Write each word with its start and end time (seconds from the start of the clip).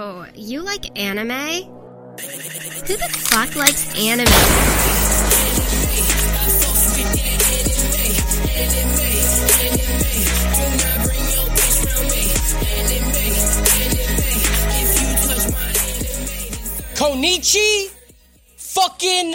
Oh, 0.00 0.24
you 0.32 0.62
like 0.62 0.96
anime? 0.96 1.28
Who 1.28 2.96
the 2.96 3.08
fuck 3.30 3.56
likes 3.56 3.98
anime? 3.98 4.26
Konichi 16.94 17.90
fucking 18.56 19.34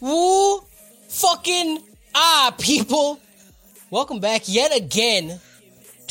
woo 0.00 0.60
fucking 1.08 1.78
ah 2.14 2.54
people. 2.60 3.18
Welcome 3.90 4.20
back 4.20 4.42
yet 4.44 4.76
again 4.76 5.40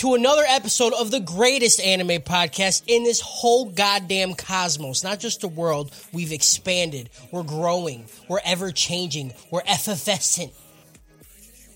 to 0.04 0.16
another 0.16 0.44
episode 0.46 0.92
of 1.00 1.12
the 1.12 1.22
greatest 1.22 1.80
anime 1.80 2.22
podcast 2.24 2.84
in 2.88 3.06
this 3.06 3.22
whole 3.22 3.70
goddamn 3.70 4.34
cosmos. 4.34 5.02
Not 5.02 5.22
just 5.22 5.40
the 5.40 5.48
world. 5.48 5.96
We've 6.12 6.34
expanded. 6.34 7.10
We're 7.32 7.44
growing. 7.44 8.08
We're 8.28 8.42
ever 8.44 8.72
changing. 8.72 9.32
We're 9.50 9.62
effervescent. 9.66 10.52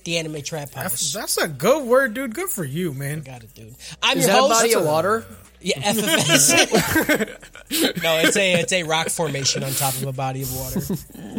The 0.04 0.18
anime 0.18 0.42
trap 0.42 0.74
house. 0.74 1.14
That's 1.14 1.38
a 1.38 1.48
good 1.48 1.88
word, 1.88 2.16
dude. 2.16 2.36
Good 2.36 2.50
for 2.50 2.66
you, 2.66 2.94
man. 2.94 3.20
I 3.20 3.22
Got 3.22 3.44
it, 3.46 3.54
dude. 3.54 3.76
I'm 4.04 4.18
Is 4.18 4.26
your 4.26 4.34
that 4.34 4.40
a 4.40 4.42
host. 4.42 4.62
body 4.62 4.74
of 4.74 4.84
water? 4.84 5.26
Yeah, 5.62 5.80
effervescent. 5.86 6.72
no, 8.04 8.18
it's 8.18 8.36
a 8.36 8.60
it's 8.60 8.74
a 8.74 8.84
rock 8.84 9.08
formation 9.08 9.64
on 9.64 9.72
top 9.72 9.94
of 9.94 10.04
a 10.04 10.12
body 10.12 10.42
of 10.42 10.54
water. 10.54 10.82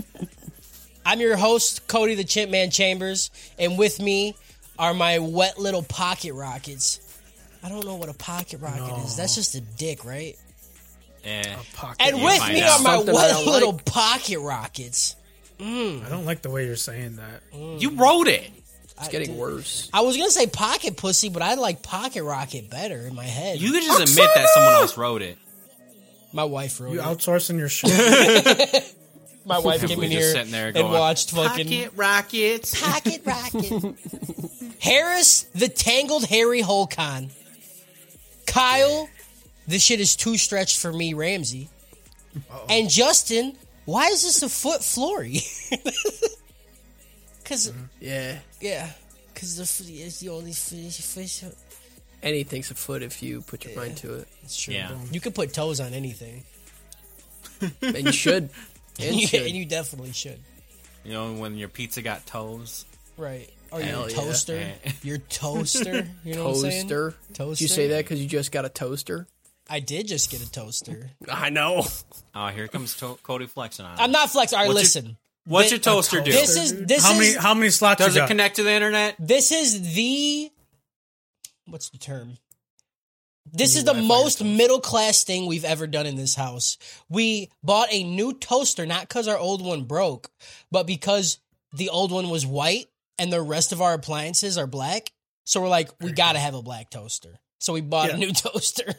I'm 1.04 1.20
your 1.20 1.36
host, 1.36 1.86
Cody 1.86 2.14
the 2.14 2.24
Chimp 2.24 2.50
Man 2.50 2.70
Chambers, 2.70 3.30
and 3.58 3.76
with 3.76 4.00
me 4.00 4.36
are 4.78 4.94
my 4.94 5.18
wet 5.18 5.58
little 5.58 5.82
pocket 5.82 6.32
rockets. 6.34 7.00
I 7.62 7.68
don't 7.68 7.84
know 7.84 7.96
what 7.96 8.08
a 8.08 8.14
pocket 8.14 8.60
rocket 8.60 9.04
is. 9.04 9.16
That's 9.16 9.34
just 9.34 9.54
a 9.54 9.60
dick, 9.60 10.04
right? 10.04 10.36
Eh. 11.24 11.56
Pocket. 11.74 11.96
And 12.00 12.22
with 12.22 12.48
me 12.48 12.62
out. 12.62 12.80
are 12.80 12.82
my 12.82 12.96
Something 12.96 13.14
wet 13.14 13.44
little 13.46 13.72
like. 13.72 13.84
pocket 13.84 14.38
rockets. 14.38 15.16
I 15.60 16.06
don't 16.08 16.24
like 16.24 16.42
the 16.42 16.50
way 16.50 16.66
you're 16.66 16.76
saying 16.76 17.16
that. 17.16 17.42
You 17.80 17.90
wrote 17.96 18.28
it. 18.28 18.48
It's 19.00 19.08
getting 19.08 19.36
worse. 19.36 19.88
I 19.92 20.00
was 20.02 20.16
gonna 20.16 20.30
say 20.30 20.46
pocket 20.46 20.96
pussy, 20.96 21.28
but 21.28 21.42
I 21.42 21.54
like 21.54 21.82
pocket 21.82 22.22
rocket 22.24 22.68
better 22.70 22.98
in 23.06 23.14
my 23.14 23.24
head. 23.24 23.60
You 23.60 23.72
could 23.72 23.82
just 23.82 24.00
admit 24.00 24.28
that 24.34 24.48
someone 24.50 24.74
else 24.74 24.96
wrote 24.96 25.22
it. 25.22 25.38
my 26.32 26.44
wife 26.44 26.80
wrote 26.80 26.90
it. 26.90 26.94
You 26.94 27.00
it. 27.00 27.04
outsourcing 27.04 27.58
your 27.58 27.68
shit. 27.68 27.90
My 29.48 29.58
wife 29.58 29.86
came 29.86 30.02
in 30.02 30.10
here 30.10 30.32
sitting 30.32 30.52
there 30.52 30.66
and 30.66 30.74
going, 30.74 30.92
watched 30.92 31.30
fucking 31.30 31.66
Pocket 31.66 31.92
rockets. 31.96 32.80
Pocket 32.80 33.22
Rocket. 33.24 33.96
Harris, 34.80 35.42
the 35.54 35.68
Tangled 35.68 36.26
Harry 36.26 36.62
Holcon. 36.62 37.30
Kyle, 38.46 39.08
this 39.66 39.82
shit 39.82 40.00
is 40.00 40.16
too 40.16 40.36
stretched 40.36 40.78
for 40.78 40.92
me, 40.92 41.14
Ramsey. 41.14 41.68
And 42.68 42.88
Justin, 42.88 43.56
why 43.84 44.08
is 44.08 44.22
this 44.22 44.42
a 44.42 44.48
foot 44.48 44.84
Flory? 44.84 45.40
Because, 47.48 47.70
mm-hmm. 47.70 47.84
Yeah. 48.00 48.38
yeah, 48.60 48.90
because 49.32 49.56
the 49.56 49.64
foot 49.64 49.88
is 49.88 50.20
the 50.20 50.28
only 50.28 50.52
fish. 50.52 51.00
fish. 51.00 51.44
Anything's 52.22 52.70
a 52.70 52.74
foot 52.74 53.02
if 53.02 53.22
you 53.22 53.40
put 53.40 53.64
your 53.64 53.74
mind 53.74 53.96
to 53.98 54.16
it. 54.16 54.28
It's 54.42 54.54
true. 54.54 54.74
Yeah. 54.74 54.90
You 55.10 55.18
can 55.18 55.32
put 55.32 55.54
toes 55.54 55.80
on 55.80 55.94
anything. 55.94 56.44
And 57.80 58.04
you 58.04 58.12
should. 58.12 58.50
And 58.98 59.08
And 59.10 59.20
you, 59.20 59.26
should. 59.26 59.42
and 59.42 59.50
you 59.50 59.64
definitely 59.64 60.12
should. 60.12 60.38
You 61.04 61.12
know 61.12 61.32
when 61.34 61.56
your 61.56 61.68
pizza 61.68 62.02
got 62.02 62.26
toes. 62.26 62.84
Right. 63.16 63.48
Or 63.70 63.80
Hell 63.80 64.08
your 64.10 64.10
toaster. 64.10 64.56
Eh. 64.84 64.92
Your 65.02 65.18
toaster. 65.18 66.08
You 66.24 66.34
know 66.34 66.44
what 66.48 66.54
I'm 66.56 66.60
saying? 66.70 66.88
toaster. 66.88 67.14
Toaster. 67.34 67.54
Did 67.54 67.60
you 67.60 67.68
say 67.68 67.88
that 67.88 68.04
because 68.04 68.20
you 68.22 68.28
just 68.28 68.50
got 68.52 68.64
a 68.64 68.68
toaster? 68.68 69.26
I 69.70 69.80
did 69.80 70.06
just 70.08 70.30
get 70.30 70.42
a 70.42 70.50
toaster. 70.50 71.10
I 71.30 71.50
know. 71.50 71.84
Oh, 72.34 72.46
here 72.48 72.68
comes 72.68 72.96
to- 72.98 73.18
Cody 73.22 73.46
flexing 73.46 73.84
on. 73.84 73.98
I'm 74.00 74.10
not 74.10 74.30
flexing. 74.30 74.58
All 74.58 74.64
right, 74.64 74.68
What's 74.74 74.94
your- 74.94 75.02
listen. 75.02 75.16
What's 75.44 75.68
Thi- 75.68 75.74
your 75.76 75.80
toaster 75.80 76.20
do? 76.20 76.30
This 76.32 76.56
is 76.56 76.84
this 76.86 77.04
how 77.06 77.14
many 77.14 77.34
how 77.34 77.54
many 77.54 77.70
slots 77.70 78.04
Does 78.04 78.14
you 78.14 78.20
it 78.20 78.24
got? 78.24 78.28
connect 78.28 78.56
to 78.56 78.62
the 78.64 78.70
internet? 78.72 79.14
this 79.18 79.50
is 79.52 79.94
the 79.94 80.50
what's 81.66 81.88
the 81.90 81.96
term? 81.98 82.36
This 83.52 83.76
is 83.76 83.84
the 83.84 83.94
most 83.94 84.38
toast? 84.38 84.50
middle 84.56 84.80
class 84.80 85.24
thing 85.24 85.46
we've 85.46 85.64
ever 85.64 85.86
done 85.86 86.06
in 86.06 86.16
this 86.16 86.34
house. 86.34 86.78
We 87.08 87.50
bought 87.62 87.88
a 87.90 88.02
new 88.04 88.32
toaster 88.32 88.86
not 88.86 89.02
because 89.02 89.28
our 89.28 89.38
old 89.38 89.64
one 89.64 89.84
broke, 89.84 90.30
but 90.70 90.86
because 90.86 91.38
the 91.72 91.88
old 91.90 92.10
one 92.12 92.28
was 92.30 92.44
white 92.46 92.86
and 93.18 93.32
the 93.32 93.42
rest 93.42 93.72
of 93.72 93.82
our 93.82 93.94
appliances 93.94 94.56
are 94.58 94.66
black. 94.66 95.12
So 95.44 95.60
we're 95.60 95.68
like, 95.68 95.90
we 96.00 96.12
gotta 96.12 96.38
have 96.38 96.54
a 96.54 96.62
black 96.62 96.90
toaster. 96.90 97.38
So 97.58 97.72
we 97.72 97.80
bought 97.80 98.10
a 98.10 98.16
new 98.16 98.32
toaster. 98.32 98.94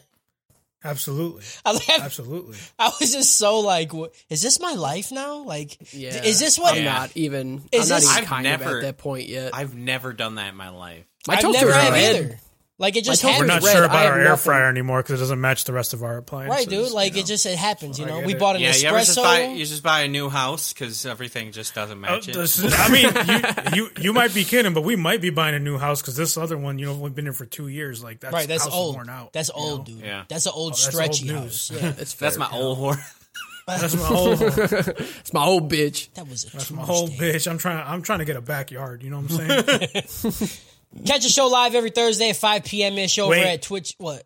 Absolutely. 0.82 1.42
I 1.64 1.72
was, 1.72 1.88
like- 1.88 2.00
Absolutely. 2.00 2.56
I 2.78 2.90
was 3.00 3.12
just 3.12 3.36
so 3.36 3.60
like, 3.60 3.92
is 4.30 4.40
this 4.42 4.58
my 4.60 4.72
life 4.74 5.12
now? 5.12 5.42
Like, 5.44 5.76
Yeah. 5.92 6.22
is 6.24 6.38
this 6.40 6.58
what? 6.58 6.76
I'm 6.76 6.84
not 6.84 7.10
even. 7.16 7.62
Is 7.70 7.90
I'm 7.90 7.96
not 7.96 8.00
this- 8.00 8.10
even 8.10 8.22
I've 8.24 8.28
kind 8.28 8.46
of 8.46 8.60
never- 8.60 8.76
at 8.78 8.82
that 8.82 8.98
point 8.98 9.28
yet. 9.28 9.54
I've 9.54 9.74
never 9.74 10.12
done 10.12 10.36
that 10.36 10.48
in 10.48 10.56
my 10.56 10.70
life. 10.70 11.04
My 11.28 11.34
I've 11.34 11.40
toaster's 11.42 11.60
never 11.68 11.72
have 11.74 11.92
red. 11.92 12.16
either. 12.16 12.38
Like 12.80 12.96
it 12.96 13.04
just 13.04 13.20
toaster's 13.20 13.40
We're 13.40 13.46
not 13.46 13.62
red. 13.62 13.72
sure 13.72 13.84
about 13.84 13.98
have 13.98 14.12
our 14.14 14.18
air 14.18 14.24
nothing. 14.30 14.42
fryer 14.42 14.68
anymore 14.70 15.02
because 15.02 15.20
it 15.20 15.22
doesn't 15.22 15.38
match 15.40 15.64
the 15.64 15.74
rest 15.74 15.92
of 15.92 16.02
our 16.02 16.16
appliances. 16.16 16.56
Right, 16.56 16.66
dude. 16.66 16.90
Like 16.92 17.14
you 17.14 17.20
it 17.20 17.26
just 17.26 17.44
it 17.44 17.58
happens. 17.58 17.98
You 17.98 18.06
know, 18.06 18.20
we 18.20 18.34
bought 18.34 18.56
an 18.56 18.62
Yeah, 18.62 18.74
you 18.74 18.88
ever 18.88 19.00
just 19.00 19.16
buy 19.16 19.44
you 19.48 19.66
just 19.66 19.82
buy 19.82 20.00
a 20.00 20.08
new 20.08 20.30
house 20.30 20.72
because 20.72 21.04
everything 21.04 21.52
just 21.52 21.74
doesn't 21.74 22.00
match 22.00 22.28
Uh, 22.34 22.40
it. 22.40 22.74
I 22.78 22.88
mean, 22.90 23.74
you, 23.74 23.84
you 23.84 23.90
you 24.04 24.12
might 24.14 24.32
be 24.32 24.44
kidding, 24.44 24.72
but 24.72 24.80
we 24.82 24.96
might 24.96 25.20
be 25.20 25.28
buying 25.28 25.54
a 25.54 25.58
new 25.58 25.76
house 25.76 26.00
because 26.00 26.16
this 26.16 26.38
other 26.38 26.56
one, 26.56 26.78
you 26.78 26.86
know, 26.86 26.94
we've 26.94 27.14
been 27.14 27.26
here 27.26 27.34
for 27.34 27.44
two 27.44 27.68
years. 27.68 28.02
Like 28.02 28.20
that's 28.20 28.32
right, 28.32 28.48
that's 28.48 28.64
house 28.64 28.72
old. 28.74 28.94
worn 28.96 29.10
out. 29.10 29.34
That's 29.34 29.50
old, 29.50 29.86
know? 29.86 29.94
dude. 29.96 30.04
Yeah. 30.04 30.24
That's 30.28 30.46
an 30.46 30.52
old 30.54 30.72
that's 30.72 30.86
old 30.86 30.92
stretchy 30.94 31.26
news. 31.26 31.68
house. 31.68 31.70
Yeah, 31.72 31.90
That's, 31.90 32.14
That's 32.14 32.36
fair. 32.38 32.48
my 32.50 32.56
old 32.56 32.78
whore. 32.78 32.96
That's 33.66 33.94
my 33.94 34.02
whole 34.06 34.32
It's 34.32 35.32
my 35.32 35.44
old 35.44 35.70
bitch. 35.70 36.12
that 36.14 36.26
was 36.26 36.44
a 36.44 36.50
that's 36.50 36.70
my 36.72 36.78
Tuesday. 36.82 36.92
whole 36.92 37.08
bitch. 37.08 37.48
I'm 37.48 37.58
trying. 37.58 37.86
I'm 37.86 38.02
trying 38.02 38.18
to 38.20 38.24
get 38.24 38.34
a 38.36 38.40
backyard. 38.40 39.02
You 39.04 39.10
know 39.10 39.20
what 39.20 39.30
I'm 39.30 40.32
saying? 40.32 40.48
Catch 41.06 41.24
a 41.24 41.28
show 41.28 41.46
live 41.46 41.74
every 41.74 41.90
Thursday 41.90 42.30
at 42.30 42.36
5 42.36 42.64
p.m. 42.64 42.98
ish 42.98 43.18
over 43.18 43.30
Wait. 43.30 43.46
at 43.46 43.62
Twitch. 43.62 43.94
What? 43.98 44.24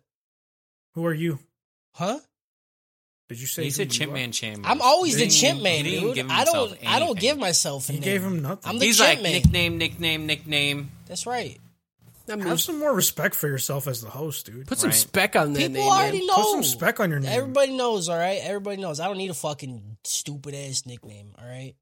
Who 0.95 1.05
are 1.05 1.13
you? 1.13 1.39
Huh? 1.93 2.19
Did 3.29 3.39
you 3.41 3.47
say 3.47 3.63
He 3.63 3.67
who 3.69 3.71
said 3.71 3.95
you 3.95 4.05
are? 4.11 4.13
Chimpman 4.15 4.33
Chambers. 4.33 4.65
I'm 4.69 4.81
always 4.81 5.17
the 5.17 5.25
He 5.25 5.29
chimp 5.31 5.61
man, 5.61 5.83
dude. 5.83 6.15
give 6.15 6.29
I 6.29 6.43
don't. 6.43 6.69
himself 6.69 6.79
I 6.87 6.99
don't 6.99 7.19
give 7.19 7.37
myself. 7.37 7.89
A 7.89 7.93
You 7.93 7.99
name. 7.99 8.03
gave 8.03 8.23
him 8.23 8.41
nothing. 8.41 8.69
I'm 8.69 8.79
the 8.79 8.85
He's 8.85 8.97
chimp 8.97 9.09
like 9.09 9.21
man. 9.23 9.31
nickname, 9.33 9.77
nickname, 9.77 10.25
nickname. 10.27 10.91
That's 11.07 11.25
right. 11.25 11.59
That 12.27 12.39
Have 12.41 12.59
some 12.61 12.79
more 12.79 12.93
respect 12.93 13.35
for 13.35 13.47
yourself 13.47 13.87
as 13.87 14.01
the 14.01 14.09
host, 14.09 14.47
dude. 14.47 14.65
Put 14.67 14.79
some 14.79 14.89
Right. 14.89 14.97
spec 14.97 15.35
on 15.35 15.53
that 15.53 15.59
People 15.59 15.73
name. 15.83 15.91
already 15.91 16.17
man. 16.19 16.27
know. 16.27 16.35
Put 16.35 16.51
some 16.51 16.63
spec 16.63 16.99
on 16.99 17.11
your 17.11 17.19
name. 17.19 17.31
Everybody 17.31 17.73
knows. 17.77 18.09
All 18.09 18.17
right. 18.17 18.39
Everybody 18.43 18.81
knows. 18.81 18.99
I 18.99 19.05
don't 19.07 19.17
need 19.17 19.29
a 19.29 19.35
fucking 19.35 19.97
stupid 20.03 20.55
ass 20.55 20.83
nickname. 20.87 21.33
All 21.39 21.47
right. 21.47 21.75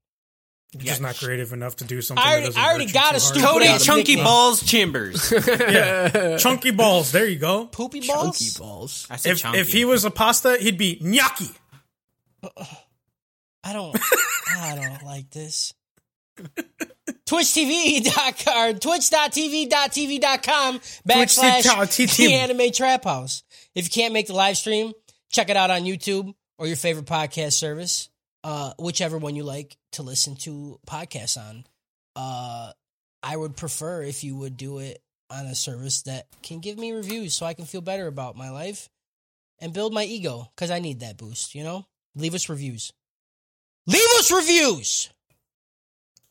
You're 0.74 0.84
just 0.84 1.00
not 1.00 1.16
creative 1.16 1.52
enough 1.52 1.76
to 1.76 1.84
do 1.84 2.02
something. 2.02 2.24
I 2.24 2.32
already- 2.32 2.48
that 2.50 2.58
I 2.58 2.68
already 2.70 2.92
got 2.92 3.14
a 3.14 3.20
stupid 3.20 3.46
Cody 3.46 3.64
Yeah, 3.66 3.78
Chunky 3.78 4.02
nickname. 4.12 4.24
Balls 4.24 4.62
Chambers. 4.64 5.32
Yeah. 5.46 6.36
chunky 6.38 6.70
balls. 6.72 7.12
There 7.12 7.26
you 7.26 7.38
go. 7.38 7.66
Poopy 7.66 8.00
balls. 8.06 8.38
Chunky 8.38 8.58
balls. 8.58 9.06
I 9.10 9.16
said 9.16 9.32
If 9.32 9.38
chunky. 9.38 9.58
if 9.60 9.72
he 9.72 9.84
was 9.84 10.04
a 10.04 10.10
pasta, 10.10 10.56
he'd 10.60 10.78
be 10.78 10.98
gnocchi. 11.00 11.50
I 13.62 13.72
don't. 13.72 13.96
I 14.58 14.74
don't 14.76 15.02
like 15.04 15.30
this. 15.30 15.72
TwitchTV.com, 17.26 18.78
twitch.tv.tv.com 18.78 20.78
backslash 21.08 21.62
Twitch.tv. 21.62 22.16
the 22.16 22.34
anime 22.34 22.70
trap 22.72 23.04
house. 23.04 23.42
If 23.74 23.84
you 23.84 23.90
can't 23.90 24.12
make 24.12 24.26
the 24.26 24.34
live 24.34 24.56
stream, 24.56 24.92
check 25.30 25.48
it 25.50 25.56
out 25.56 25.70
on 25.70 25.82
YouTube 25.82 26.34
or 26.58 26.66
your 26.66 26.76
favorite 26.76 27.06
podcast 27.06 27.52
service, 27.54 28.08
uh, 28.44 28.74
whichever 28.78 29.18
one 29.18 29.34
you 29.34 29.42
like 29.42 29.76
to 29.92 30.02
listen 30.02 30.36
to 30.36 30.78
podcasts 30.86 31.36
on. 31.36 31.64
Uh, 32.14 32.72
I 33.22 33.36
would 33.36 33.56
prefer 33.56 34.02
if 34.02 34.22
you 34.22 34.36
would 34.36 34.56
do 34.56 34.78
it 34.78 35.02
on 35.30 35.46
a 35.46 35.54
service 35.54 36.02
that 36.02 36.26
can 36.42 36.60
give 36.60 36.78
me 36.78 36.92
reviews 36.92 37.34
so 37.34 37.46
I 37.46 37.54
can 37.54 37.64
feel 37.64 37.80
better 37.80 38.06
about 38.06 38.36
my 38.36 38.50
life 38.50 38.88
and 39.58 39.72
build 39.72 39.94
my 39.94 40.04
ego 40.04 40.50
because 40.54 40.70
I 40.70 40.78
need 40.78 41.00
that 41.00 41.16
boost, 41.16 41.54
you 41.54 41.64
know? 41.64 41.86
Leave 42.14 42.34
us 42.34 42.48
reviews. 42.48 42.92
Leave 43.86 44.08
us 44.18 44.30
reviews! 44.30 45.10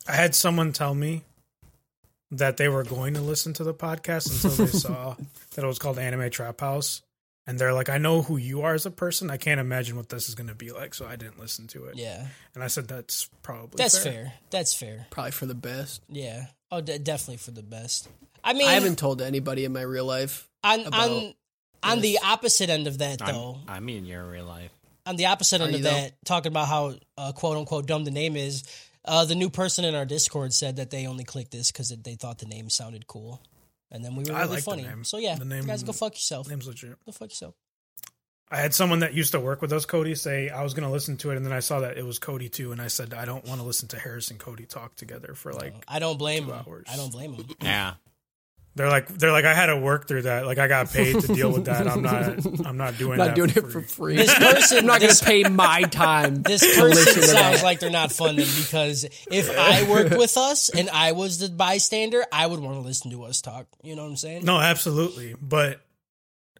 I 0.07 0.13
had 0.13 0.36
someone 0.36 0.71
tell 0.71 0.94
me 0.94 1.24
that 2.31 2.57
they 2.57 2.68
were 2.68 2.83
going 2.83 3.13
to 3.13 3.21
listen 3.21 3.54
to 3.54 3.63
the 3.63 3.74
podcast 3.74 4.44
until 4.44 4.66
they 4.66 4.71
saw 4.77 5.16
that 5.56 5.63
it 5.63 5.68
was 5.68 5.80
called 5.80 6.00
Anime 6.00 6.30
Trap 6.30 6.62
House. 6.62 7.01
And 7.45 7.60
they're 7.60 7.74
like, 7.74 7.90
I 7.90 7.98
know 7.98 8.22
who 8.22 8.38
you 8.38 8.62
are 8.62 8.74
as 8.74 8.86
a 8.86 8.92
person. 8.92 9.30
I 9.30 9.38
can't 9.38 9.60
imagine 9.60 9.98
what 9.98 10.07
this 10.10 10.30
is 10.30 10.36
going 10.36 10.48
to 10.48 10.56
be 10.56 10.72
like. 10.72 10.94
So 10.94 11.06
I 11.06 11.18
didn't 11.18 11.40
listen 11.40 11.68
to 11.68 11.86
it. 11.86 11.98
Yeah, 11.98 12.28
And 12.56 12.63
I 12.63 12.68
said, 12.68 12.88
that's 12.88 13.30
probably 13.42 13.75
that's 13.78 13.98
fair. 14.01 14.34
That's 14.50 14.74
fair. 14.74 15.07
Probably 15.10 15.31
for 15.31 15.45
the 15.45 15.56
best. 15.56 16.01
Yeah. 16.07 16.45
Oh, 16.72 16.80
de- 16.80 17.00
definitely 17.00 17.38
for 17.38 17.51
the 17.51 17.62
best. 17.63 18.07
I 18.44 18.54
mean, 18.54 18.68
I 18.68 18.74
haven't 18.74 18.98
told 18.98 19.22
anybody 19.22 19.66
in 19.66 19.74
my 19.74 19.81
real 19.81 20.06
life. 20.06 20.48
on 20.63 20.94
on 20.94 21.34
on 21.84 22.00
the 22.00 22.19
opposite 22.24 22.69
end 22.69 22.88
of 22.88 23.00
that 23.00 23.22
I'm, 23.22 23.34
though. 23.34 23.57
I 23.68 23.80
mean, 23.81 24.06
you're 24.06 24.22
in 24.22 24.30
real 24.30 24.45
life. 24.45 24.72
on 25.06 25.18
the 25.18 25.25
opposite 25.25 25.60
end 25.62 25.75
of 25.75 25.81
though? 25.84 25.90
that, 25.90 26.13
talking 26.25 26.51
about 26.51 26.68
how 26.69 26.94
uh, 27.18 27.31
quote 27.34 27.57
unquote 27.57 27.88
dumb 27.88 28.06
the 28.06 28.12
name 28.12 28.36
is. 28.38 28.63
Uh, 29.06 29.25
the 29.25 29.36
new 29.36 29.50
person 29.50 29.84
in 29.84 29.95
our 29.95 30.06
Discord 30.06 30.54
said 30.54 30.78
that 30.78 30.90
they 30.92 31.07
only 31.07 31.25
clicked 31.25 31.51
this 31.51 31.72
because 31.74 31.90
they 31.90 32.16
thought 32.16 32.40
the 32.40 32.45
name 32.45 32.69
sounded 32.69 33.06
cool, 33.06 33.42
and 33.94 34.04
then 34.04 34.16
we 34.18 34.24
were 34.25 34.34
I 34.36 34.42
really 34.42 34.50
like 34.56 34.60
the 34.66 34.72
funny. 34.72 34.84
name. 34.84 35.04
So 35.06 35.18
yeah, 35.18 35.36
The 35.36 35.44
you 35.45 35.50
name- 35.50 35.66
guys 35.66 35.84
go 35.84 35.94
fuck 35.94 36.13
yourself. 36.16 36.50
Name's 36.50 36.68
legit. 36.68 36.98
Go 37.06 37.12
fuck 37.13 37.30
yourself. 37.30 37.56
I 38.51 38.57
had 38.57 38.74
someone 38.75 39.00
that 39.00 39.13
used 39.16 39.31
to 39.31 39.40
work 39.40 39.62
with 39.63 39.74
us, 39.74 39.86
Cody, 39.86 40.13
say 40.13 40.50
I 40.50 40.62
was 40.63 40.74
going 40.75 40.86
to 40.86 40.92
listen 40.92 41.18
to 41.18 41.31
it, 41.31 41.38
and 41.38 41.45
then 41.45 41.54
I 41.54 41.60
saw 41.62 41.80
that 41.80 41.98
it 41.98 42.06
was 42.06 42.19
Cody 42.19 42.50
too, 42.50 42.72
and 42.72 42.80
I 42.81 42.88
said 42.88 43.13
I 43.13 43.25
don't 43.25 43.45
want 43.48 43.62
to 43.62 43.66
listen 43.66 43.88
to 43.90 43.98
Harris 44.00 44.30
and 44.30 44.40
Cody 44.40 44.66
talk 44.66 44.95
together 44.95 45.34
for 45.34 45.54
like. 45.54 45.74
I 45.88 45.98
don't 46.00 46.19
blame 46.19 46.45
Two 46.45 46.51
him. 46.51 46.63
hours. 46.68 46.86
I 46.92 46.95
don't 46.98 47.12
blame 47.12 47.34
him. 47.34 47.45
Yeah. 47.62 47.94
They're 48.75 48.89
like 48.89 49.07
they're 49.07 49.31
like 49.31 49.45
I 49.45 49.53
had 49.53 49.67
to 49.67 49.77
work 49.77 50.07
through 50.07 50.23
that. 50.23 50.47
Like 50.47 50.57
I 50.57 50.67
got 50.67 50.89
paid 50.89 51.19
to 51.21 51.27
deal 51.27 51.51
with 51.53 51.65
that. 51.65 51.87
I'm 51.87 52.01
not 52.01 52.43
I'm 52.65 52.75
not 52.77 52.97
doing 52.97 53.13
I'm 53.13 53.17
that 53.19 53.27
not 53.27 53.35
doing 53.35 53.49
for 53.51 53.59
it 53.59 53.63
for 53.71 53.81
free. 53.81 54.15
free. 54.15 54.15
This 54.15 54.33
person, 54.39 54.77
I'm 54.79 54.85
not 54.87 54.99
going 54.99 55.13
to 55.13 55.25
pay 55.25 55.43
my 55.43 55.83
time. 55.83 56.41
this 56.41 56.63
person 56.75 57.21
sounds 57.21 57.61
like 57.61 57.79
they're 57.79 57.91
not 57.91 58.11
funded 58.11 58.47
because 58.57 59.03
if 59.29 59.55
I 59.55 59.87
worked 59.87 60.17
with 60.17 60.37
us 60.37 60.69
and 60.69 60.89
I 60.89 61.11
was 61.11 61.37
the 61.37 61.49
bystander, 61.49 62.25
I 62.31 62.47
would 62.47 62.59
want 62.61 62.75
to 62.77 62.81
listen 62.81 63.11
to 63.11 63.23
us 63.25 63.41
talk. 63.41 63.67
You 63.83 63.95
know 63.95 64.03
what 64.03 64.09
I'm 64.09 64.15
saying? 64.17 64.43
No, 64.45 64.57
absolutely. 64.59 65.35
But 65.39 65.79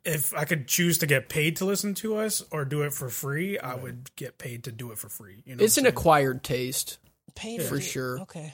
if 0.06 0.36
I 0.36 0.46
could 0.46 0.68
choose 0.68 1.00
to 1.00 1.08
get 1.08 1.30
paid 1.30 1.56
to 1.58 1.66
listen 1.66 1.96
to 1.96 2.18
us 2.18 2.44
or 2.52 2.64
do 2.64 2.84
it 2.84 2.94
for 2.94 3.10
free, 3.10 3.58
I 3.58 3.74
would 3.74 4.16
get 4.16 4.38
paid 4.38 4.66
to 4.66 4.72
do 4.72 4.92
it 4.92 5.00
for 5.00 5.10
free. 5.10 5.42
You 5.46 5.56
know, 5.56 5.64
It's 5.64 5.78
an 5.80 5.88
acquired 5.88 6.44
taste. 6.44 7.00
Paid 7.34 7.64
For 7.64 7.78
it. 7.78 7.82
sure. 7.82 8.20
Okay. 8.20 8.54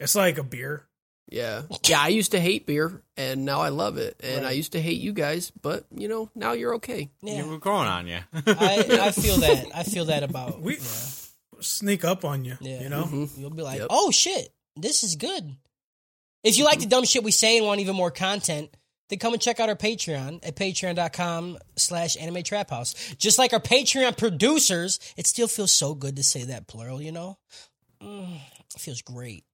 It's 0.00 0.16
like 0.16 0.38
a 0.38 0.42
beer. 0.42 0.87
Yeah. 1.30 1.62
Yeah, 1.84 2.00
I 2.00 2.08
used 2.08 2.32
to 2.32 2.40
hate 2.40 2.66
beer 2.66 3.02
and 3.16 3.44
now 3.44 3.60
I 3.60 3.68
love 3.68 3.98
it. 3.98 4.18
And 4.22 4.46
I 4.46 4.52
used 4.52 4.72
to 4.72 4.80
hate 4.80 5.00
you 5.00 5.12
guys, 5.12 5.50
but 5.62 5.84
you 5.94 6.08
know, 6.08 6.30
now 6.34 6.52
you're 6.52 6.74
okay. 6.76 7.10
Yeah. 7.22 7.46
We're 7.46 7.58
growing 7.58 7.86
on 7.88 8.06
you. 8.06 8.18
I, 8.46 8.86
I 9.00 9.10
feel 9.12 9.36
that. 9.40 9.66
I 9.74 9.82
feel 9.82 10.06
that 10.06 10.22
about. 10.22 10.60
We 10.60 10.74
yeah. 10.76 10.84
sneak 11.60 12.04
up 12.04 12.24
on 12.24 12.44
you. 12.44 12.56
Yeah. 12.60 12.80
You 12.82 12.88
know, 12.88 13.04
Mhm. 13.04 13.38
You'll 13.38 13.50
be 13.50 13.62
like, 13.62 13.78
Yep. 13.80 13.88
oh 13.90 14.10
shit, 14.10 14.48
this 14.76 15.02
is 15.02 15.16
good. 15.16 15.54
If 16.44 16.56
you 16.56 16.64
like 16.64 16.78
the 16.80 16.86
dumb 16.86 17.04
shit 17.04 17.24
we 17.24 17.32
say 17.32 17.58
and 17.58 17.66
want 17.66 17.80
even 17.80 17.96
more 17.96 18.10
content, 18.10 18.70
then 19.10 19.18
come 19.18 19.32
and 19.32 19.42
check 19.42 19.58
out 19.58 19.68
our 19.68 19.74
Patreon 19.76 20.46
at 20.46 20.54
patreon.com 20.56 21.58
slash 21.76 22.16
anime 22.16 22.42
trap 22.42 22.70
house. 22.70 22.94
Just 23.18 23.38
like 23.38 23.52
our 23.52 23.60
Patreon 23.60 24.16
producers, 24.16 24.98
it 25.16 25.26
still 25.26 25.48
feels 25.48 25.72
so 25.72 25.94
good 25.94 26.16
to 26.16 26.22
say 26.22 26.44
that 26.44 26.68
plural, 26.68 27.02
you 27.02 27.10
know? 27.12 27.38
Mm, 28.02 28.36
it 28.74 28.80
feels 28.80 29.02
great. 29.02 29.44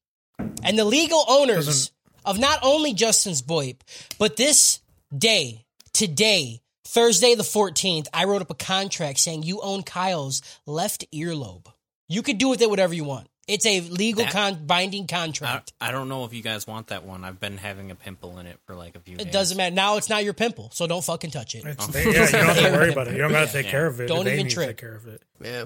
And 0.62 0.78
the 0.78 0.84
legal 0.84 1.24
owners 1.28 1.66
Doesn't- 1.66 1.90
of 2.24 2.38
not 2.38 2.58
only 2.62 2.94
Justin's 2.94 3.42
VoIP, 3.42 3.80
but 4.18 4.36
this 4.36 4.80
day, 5.16 5.64
today, 5.92 6.60
Thursday 6.86 7.34
the 7.34 7.42
14th, 7.42 8.08
I 8.14 8.24
wrote 8.24 8.42
up 8.42 8.50
a 8.50 8.54
contract 8.54 9.18
saying 9.18 9.42
you 9.42 9.60
own 9.60 9.82
Kyle's 9.82 10.42
left 10.66 11.04
earlobe. 11.12 11.66
You 12.08 12.22
could 12.22 12.38
do 12.38 12.48
with 12.48 12.62
it 12.62 12.70
whatever 12.70 12.94
you 12.94 13.04
want. 13.04 13.28
It's 13.46 13.66
a 13.66 13.80
legal 13.80 14.24
That- 14.24 14.32
con- 14.32 14.66
binding 14.66 15.06
contract. 15.06 15.74
I 15.78 15.90
don't 15.90 16.08
know 16.08 16.24
if 16.24 16.32
you 16.32 16.42
guys 16.42 16.66
want 16.66 16.86
that 16.86 17.04
one. 17.04 17.24
I've 17.24 17.38
been 17.38 17.58
having 17.58 17.90
a 17.90 17.94
pimple 17.94 18.38
in 18.38 18.46
it 18.46 18.58
for 18.66 18.74
like 18.74 18.96
a 18.96 19.00
few 19.00 19.16
days. 19.16 19.26
It 19.26 19.32
doesn't 19.32 19.56
matter. 19.58 19.74
Now 19.74 19.98
it's 19.98 20.08
not 20.08 20.24
your 20.24 20.32
pimple, 20.32 20.70
so 20.72 20.86
don't 20.86 21.04
fucking 21.04 21.30
touch 21.30 21.54
it. 21.54 21.64
it's, 21.66 21.86
they, 21.88 22.04
yeah, 22.04 22.24
you 22.24 22.32
don't 22.32 22.46
have 22.46 22.56
to 22.56 22.72
worry 22.72 22.90
about 22.90 23.08
it. 23.08 23.12
You 23.12 23.18
don't 23.18 23.32
got 23.32 23.46
to 23.48 23.52
take 23.52 23.66
Yeah. 23.66 23.70
care 23.70 23.86
of 23.86 24.00
it. 24.00 24.06
Don't 24.06 24.24
They 24.24 24.32
even 24.32 24.44
need 24.46 24.50
to 24.50 24.54
trip. 24.54 24.68
Take 24.68 24.76
care 24.78 24.94
of 24.94 25.06
it. 25.08 25.22
Yeah. 25.42 25.64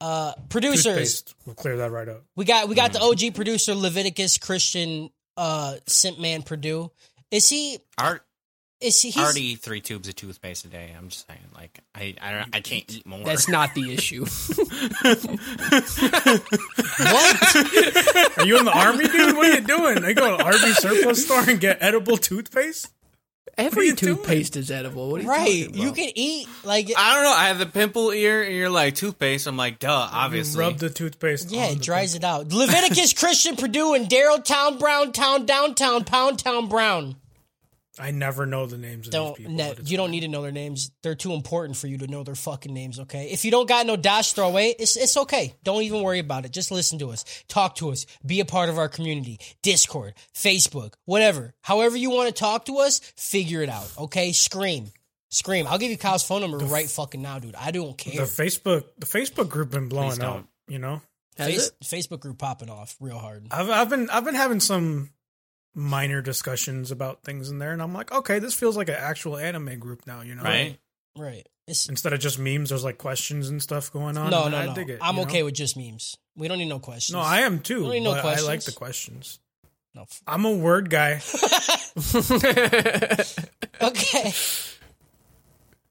Uh, 0.00 0.32
producers, 0.48 0.84
Toothpaste. 0.84 1.34
We'll 1.44 1.54
clear 1.54 1.76
that 1.78 1.90
right 1.90 2.08
up. 2.08 2.24
we 2.34 2.44
got 2.46 2.68
we 2.68 2.74
got 2.74 2.92
the 2.92 3.00
OG 3.00 3.34
producer 3.34 3.74
Leviticus 3.74 4.38
Christian 4.38 5.10
uh 5.36 5.76
Simp 5.86 6.18
Man 6.18 6.42
Purdue. 6.42 6.90
Is 7.30 7.48
he? 7.48 7.78
Art 7.98 8.24
Is 8.80 9.00
he? 9.00 9.10
He's, 9.10 9.18
I 9.18 9.24
already 9.24 9.42
eat 9.52 9.60
three 9.60 9.80
tubes 9.80 10.08
of 10.08 10.16
toothpaste 10.16 10.64
a 10.64 10.68
day. 10.68 10.94
I'm 10.96 11.08
just 11.08 11.26
saying, 11.26 11.40
like 11.54 11.80
I 11.94 12.14
I, 12.20 12.30
don't, 12.32 12.56
I 12.56 12.60
can't 12.60 12.84
eat 12.90 13.06
more. 13.06 13.24
That's 13.24 13.48
not 13.48 13.74
the 13.74 13.92
issue. 13.92 14.24
what? 16.98 18.38
Are 18.38 18.46
you 18.46 18.58
in 18.58 18.64
the 18.64 18.72
army, 18.74 19.06
dude? 19.06 19.36
What 19.36 19.50
are 19.50 19.54
you 19.54 19.60
doing? 19.60 20.00
They 20.02 20.14
go 20.14 20.36
to 20.36 20.42
RV 20.44 20.74
surplus 20.76 21.24
store 21.24 21.44
and 21.48 21.60
get 21.60 21.78
edible 21.82 22.16
toothpaste. 22.16 22.90
Every 23.60 23.86
you 23.86 23.94
doing? 23.94 24.16
toothpaste 24.16 24.56
is 24.56 24.70
edible. 24.70 25.10
What 25.10 25.20
are 25.20 25.24
you 25.24 25.28
right? 25.28 25.66
talking 25.66 25.82
You 25.82 25.92
can 25.92 26.10
eat 26.14 26.48
like 26.64 26.90
I 26.96 27.14
don't 27.14 27.24
know. 27.24 27.32
I 27.32 27.48
have 27.48 27.58
the 27.58 27.66
pimple 27.66 28.10
ear, 28.10 28.42
and 28.42 28.54
you're 28.54 28.70
like 28.70 28.94
toothpaste. 28.94 29.46
I'm 29.46 29.56
like, 29.56 29.78
duh, 29.78 30.08
obviously. 30.12 30.62
You 30.62 30.70
rub 30.70 30.78
the 30.78 30.90
toothpaste. 30.90 31.50
yeah, 31.50 31.66
on 31.66 31.72
it 31.72 31.74
the 31.78 31.84
dries 31.84 32.14
it 32.14 32.24
out. 32.24 32.52
Leviticus 32.52 33.12
Christian 33.18 33.56
Purdue 33.56 33.94
and 33.94 34.08
Daryl 34.08 34.44
Town 34.44 34.78
Brown 34.78 35.12
Town 35.12 35.46
Downtown 35.46 36.04
Pound 36.04 36.38
Town 36.38 36.68
Brown. 36.68 37.16
I 38.00 38.10
never 38.12 38.46
know 38.46 38.66
the 38.66 38.78
names 38.78 39.06
of 39.06 39.12
these 39.12 39.18
Don't 39.20 39.36
people. 39.36 39.52
ne- 39.52 39.68
but 39.70 39.78
it's 39.80 39.90
you 39.90 39.96
don't 39.96 40.10
need 40.10 40.20
to 40.20 40.28
know 40.28 40.42
their 40.42 40.50
names. 40.52 40.90
They're 41.02 41.14
too 41.14 41.32
important 41.32 41.76
for 41.76 41.86
you 41.86 41.98
to 41.98 42.06
know 42.06 42.22
their 42.24 42.34
fucking 42.34 42.72
names. 42.72 42.98
Okay, 43.00 43.30
if 43.30 43.44
you 43.44 43.50
don't 43.50 43.68
got 43.68 43.86
no 43.86 43.96
dash 43.96 44.32
throw 44.32 44.48
away, 44.48 44.74
it's 44.78 44.96
it's 44.96 45.16
okay. 45.16 45.54
Don't 45.64 45.82
even 45.82 46.02
worry 46.02 46.18
about 46.18 46.44
it. 46.44 46.52
Just 46.52 46.70
listen 46.70 46.98
to 47.00 47.10
us, 47.10 47.24
talk 47.48 47.74
to 47.76 47.90
us, 47.90 48.06
be 48.24 48.40
a 48.40 48.44
part 48.44 48.68
of 48.68 48.78
our 48.78 48.88
community, 48.88 49.38
Discord, 49.62 50.14
Facebook, 50.34 50.94
whatever. 51.04 51.54
However 51.62 51.96
you 51.96 52.10
want 52.10 52.28
to 52.28 52.34
talk 52.34 52.64
to 52.66 52.78
us, 52.78 53.00
figure 53.16 53.62
it 53.62 53.68
out. 53.68 53.90
Okay, 53.98 54.32
scream, 54.32 54.86
scream. 55.28 55.66
I'll 55.68 55.78
give 55.78 55.90
you 55.90 55.98
Kyle's 55.98 56.22
phone 56.24 56.40
number 56.40 56.58
right 56.58 56.88
fucking 56.88 57.20
now, 57.22 57.38
dude. 57.38 57.54
I 57.54 57.70
don't 57.70 57.96
care. 57.98 58.12
The 58.12 58.18
care. 58.32 58.46
Facebook, 58.46 58.84
the 58.98 59.06
Facebook 59.06 59.48
group 59.48 59.70
been 59.70 59.88
blowing 59.88 60.20
up. 60.22 60.46
You 60.68 60.78
know, 60.78 61.02
Has 61.36 61.48
Face- 61.48 61.66
it? 61.68 61.80
Facebook 61.84 62.20
group 62.20 62.38
popping 62.38 62.70
off 62.70 62.96
real 63.00 63.18
hard. 63.18 63.46
I've 63.50 63.68
I've 63.70 63.88
been 63.90 64.08
I've 64.10 64.24
been 64.24 64.34
having 64.36 64.60
some 64.60 65.10
minor 65.74 66.22
discussions 66.22 66.90
about 66.90 67.22
things 67.22 67.50
in 67.50 67.58
there, 67.58 67.72
and 67.72 67.82
I'm 67.82 67.92
like, 67.94 68.12
okay, 68.12 68.38
this 68.38 68.54
feels 68.54 68.76
like 68.76 68.88
an 68.88 68.96
actual 68.98 69.36
anime 69.36 69.78
group 69.78 70.06
now. 70.06 70.22
You 70.22 70.34
know, 70.34 70.42
right? 70.42 70.78
Right. 71.16 71.46
It's, 71.66 71.88
Instead 71.88 72.12
of 72.12 72.20
just 72.20 72.38
memes, 72.38 72.70
there's 72.70 72.82
like 72.84 72.98
questions 72.98 73.48
and 73.48 73.62
stuff 73.62 73.92
going 73.92 74.16
on. 74.18 74.30
no, 74.30 74.48
no, 74.48 74.56
I 74.56 74.66
no. 74.66 74.74
dig 74.74 74.90
it, 74.90 74.98
I'm 75.00 75.14
you 75.14 75.20
know? 75.22 75.28
okay 75.28 75.42
with 75.42 75.54
just 75.54 75.76
memes. 75.76 76.16
We 76.36 76.48
don't 76.48 76.58
need 76.58 76.68
no 76.68 76.80
questions. 76.80 77.14
No, 77.14 77.20
I 77.20 77.40
am 77.40 77.60
too. 77.60 77.82
Don't 77.82 77.92
need 77.92 78.00
no 78.00 78.14
but 78.14 78.38
I 78.38 78.40
like 78.40 78.62
the 78.64 78.72
questions. 78.72 79.38
No, 79.94 80.02
f- 80.02 80.22
I'm 80.26 80.44
a 80.44 80.52
word 80.52 80.90
guy. 80.90 81.20
Okay. 83.82 84.32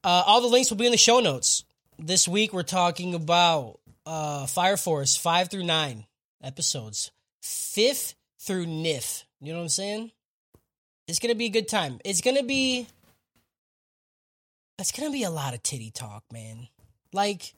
Uh, 0.04 0.22
all 0.26 0.40
the 0.40 0.46
links 0.46 0.70
will 0.70 0.76
be 0.76 0.86
in 0.86 0.92
the 0.92 0.98
show 0.98 1.18
notes. 1.20 1.64
This 1.98 2.28
week 2.28 2.52
we're 2.52 2.62
talking 2.62 3.14
about 3.14 3.80
uh, 4.06 4.46
Fire 4.46 4.76
Force 4.76 5.16
five 5.16 5.50
through 5.50 5.64
nine 5.64 6.06
episodes, 6.42 7.10
fifth 7.42 8.14
through 8.38 8.66
nif. 8.66 9.24
You 9.40 9.52
know 9.52 9.58
what 9.58 9.64
I'm 9.64 9.68
saying? 9.70 10.10
It's 11.08 11.18
gonna 11.18 11.34
be 11.34 11.46
a 11.46 11.50
good 11.50 11.68
time. 11.68 11.98
It's 12.04 12.20
gonna 12.20 12.42
be. 12.42 12.86
It's 14.78 14.92
gonna 14.92 15.10
be 15.10 15.24
a 15.24 15.30
lot 15.30 15.54
of 15.54 15.62
titty 15.62 15.90
talk, 15.90 16.24
man. 16.32 16.68
Like, 17.12 17.54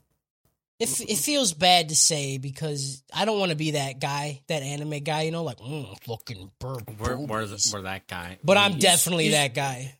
it 0.80 1.00
it 1.02 1.18
feels 1.18 1.52
bad 1.52 1.90
to 1.90 1.96
say 1.96 2.38
because 2.38 3.02
I 3.14 3.24
don't 3.24 3.38
want 3.38 3.50
to 3.50 3.56
be 3.56 3.72
that 3.72 4.00
guy, 4.00 4.40
that 4.48 4.62
anime 4.62 5.00
guy. 5.00 5.22
You 5.22 5.30
know, 5.30 5.44
like 5.44 5.58
mm, 5.58 5.96
fucking 6.04 6.50
burp. 6.58 6.88
We're, 6.98 7.16
we're, 7.16 7.46
boobies." 7.46 7.72
we're 7.72 7.82
that 7.82 8.06
guy. 8.08 8.38
but 8.42 8.56
I'm 8.56 8.74
We- 8.74 8.78
definitely 8.80 9.26
you- 9.26 9.32
that 9.32 9.54
guy. 9.54 9.98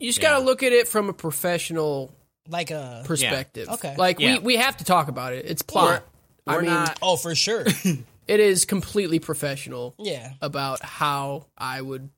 You 0.00 0.08
just 0.08 0.18
Yeah. 0.20 0.30
got 0.30 0.38
to 0.40 0.44
look 0.44 0.62
at 0.64 0.72
it 0.72 0.88
from 0.88 1.08
a 1.08 1.12
professional 1.12 2.12
Like 2.48 2.70
a 2.72 3.02
perspective. 3.06 3.68
Okay. 3.68 3.94
Like 3.96 4.18
Yeah. 4.18 4.34
we, 4.34 4.38
we 4.40 4.56
have 4.56 4.76
to 4.78 4.84
talk 4.84 5.08
about 5.08 5.32
it. 5.32 5.44
It's 5.46 5.62
plot. 5.62 6.04
We're 6.46 6.52
I 6.54 6.56
mean, 6.58 6.66
not. 6.66 6.98
oh 7.00 7.16
for 7.16 7.34
sure. 7.34 7.64
it 8.28 8.40
is 8.40 8.64
completely 8.64 9.18
professional 9.18 9.94
Yeah. 9.98 10.32
about 10.40 10.82
how 10.82 11.46
I 11.58 11.80
would, 11.80 12.08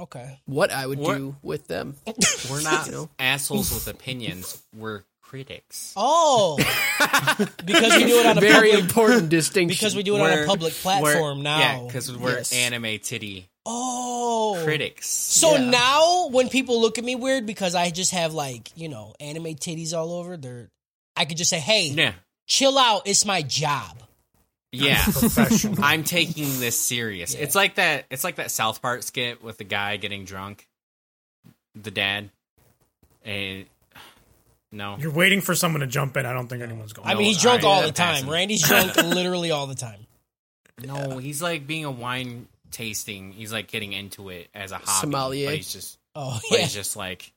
Okay. 0.00 0.40
what 0.46 0.70
I 0.70 0.86
would 0.86 0.98
What- 0.98 1.16
do 1.16 1.36
with 1.42 1.66
them. 1.68 1.96
We're 2.50 2.62
not 2.62 2.86
You 2.86 2.92
know? 2.92 3.10
assholes 3.18 3.72
with 3.72 3.88
opinions. 3.88 4.62
We're 4.76 5.02
critics. 5.22 5.92
Oh, 5.96 6.56
because 7.64 7.96
we 7.96 8.04
do 8.04 8.20
it 8.20 8.26
on 8.26 8.38
a 8.38 8.40
Very 8.40 8.70
public, 8.70 8.84
important 8.84 9.28
distinction. 9.28 9.68
because 9.74 9.96
we 9.96 10.02
do 10.04 10.16
it 10.16 10.20
on 10.20 10.38
a 10.38 10.46
public 10.46 10.72
platform 10.74 11.38
we're- 11.38 11.42
now. 11.42 11.58
Yeah, 11.58 11.86
because 11.86 12.16
we're 12.16 12.36
Yes. 12.38 12.52
anime 12.52 12.98
titty 13.00 13.48
oh, 13.64 14.60
critics. 14.64 15.08
So 15.08 15.56
Yeah. 15.56 15.70
now 15.70 16.28
when 16.28 16.48
people 16.48 16.80
look 16.80 16.98
at 16.98 17.04
me 17.04 17.16
weird 17.16 17.44
because 17.44 17.74
I 17.74 17.90
just 17.90 18.12
have 18.12 18.34
like 18.34 18.70
you 18.76 18.88
know 18.88 19.14
anime 19.18 19.56
titties 19.56 19.92
all 19.92 20.12
over, 20.12 20.36
they're 20.36 20.68
I 21.16 21.24
could 21.24 21.38
just 21.38 21.50
say, 21.50 21.58
hey, 21.60 21.88
Yeah, 21.88 22.12
chill 22.46 22.78
out. 22.78 23.02
It's 23.08 23.24
my 23.24 23.42
job. 23.42 23.98
Yeah. 24.84 25.02
Professional. 25.04 25.82
I'm 25.82 26.04
taking 26.04 26.44
this 26.60 26.78
serious. 26.78 27.34
Yeah. 27.34 27.40
It's 27.42 27.54
like 27.54 27.76
that. 27.76 28.06
It's 28.10 28.24
like 28.24 28.36
that 28.36 28.50
South 28.50 28.80
Park 28.82 29.02
skit 29.02 29.42
with 29.42 29.58
the 29.58 29.64
guy 29.64 29.96
getting 29.96 30.24
drunk, 30.24 30.66
the 31.74 31.90
dad, 31.90 32.30
and 33.24 33.66
no, 34.72 34.96
You're 34.98 35.10
waiting 35.12 35.40
for 35.40 35.54
someone 35.54 35.80
to 35.80 35.86
jump 35.86 36.16
in. 36.16 36.26
I 36.26 36.32
don't 36.32 36.48
think 36.48 36.62
anyone's 36.62 36.92
going. 36.92 37.06
To. 37.08 37.14
I 37.14 37.16
mean, 37.16 37.26
he's 37.28 37.40
drunk 37.40 37.64
I- 37.64 37.66
all 37.66 37.80
I'm 37.80 37.86
the 37.86 37.92
time. 37.92 38.14
passing. 38.14 38.28
Randy's 38.30 38.62
drunk 38.68 38.96
literally 38.96 39.50
all 39.50 39.66
the 39.66 39.74
time. 39.74 40.06
no. 40.84 41.18
He's 41.18 41.40
like 41.42 41.66
being 41.66 41.84
a 41.84 41.90
wine 41.90 42.48
tasting. 42.70 43.32
He's 43.32 43.52
like 43.52 43.68
getting 43.68 43.92
into 43.92 44.28
it 44.28 44.48
as 44.54 44.72
a 44.72 44.76
hobby. 44.76 44.86
Sommelier. 45.00 45.46
But 45.48 45.56
he's 45.56 45.72
just, 45.72 45.98
Oh 46.14 46.38
but 46.50 46.58
yeah. 46.58 46.64
he's 46.64 46.74
just 46.74 46.96
like 46.96 47.32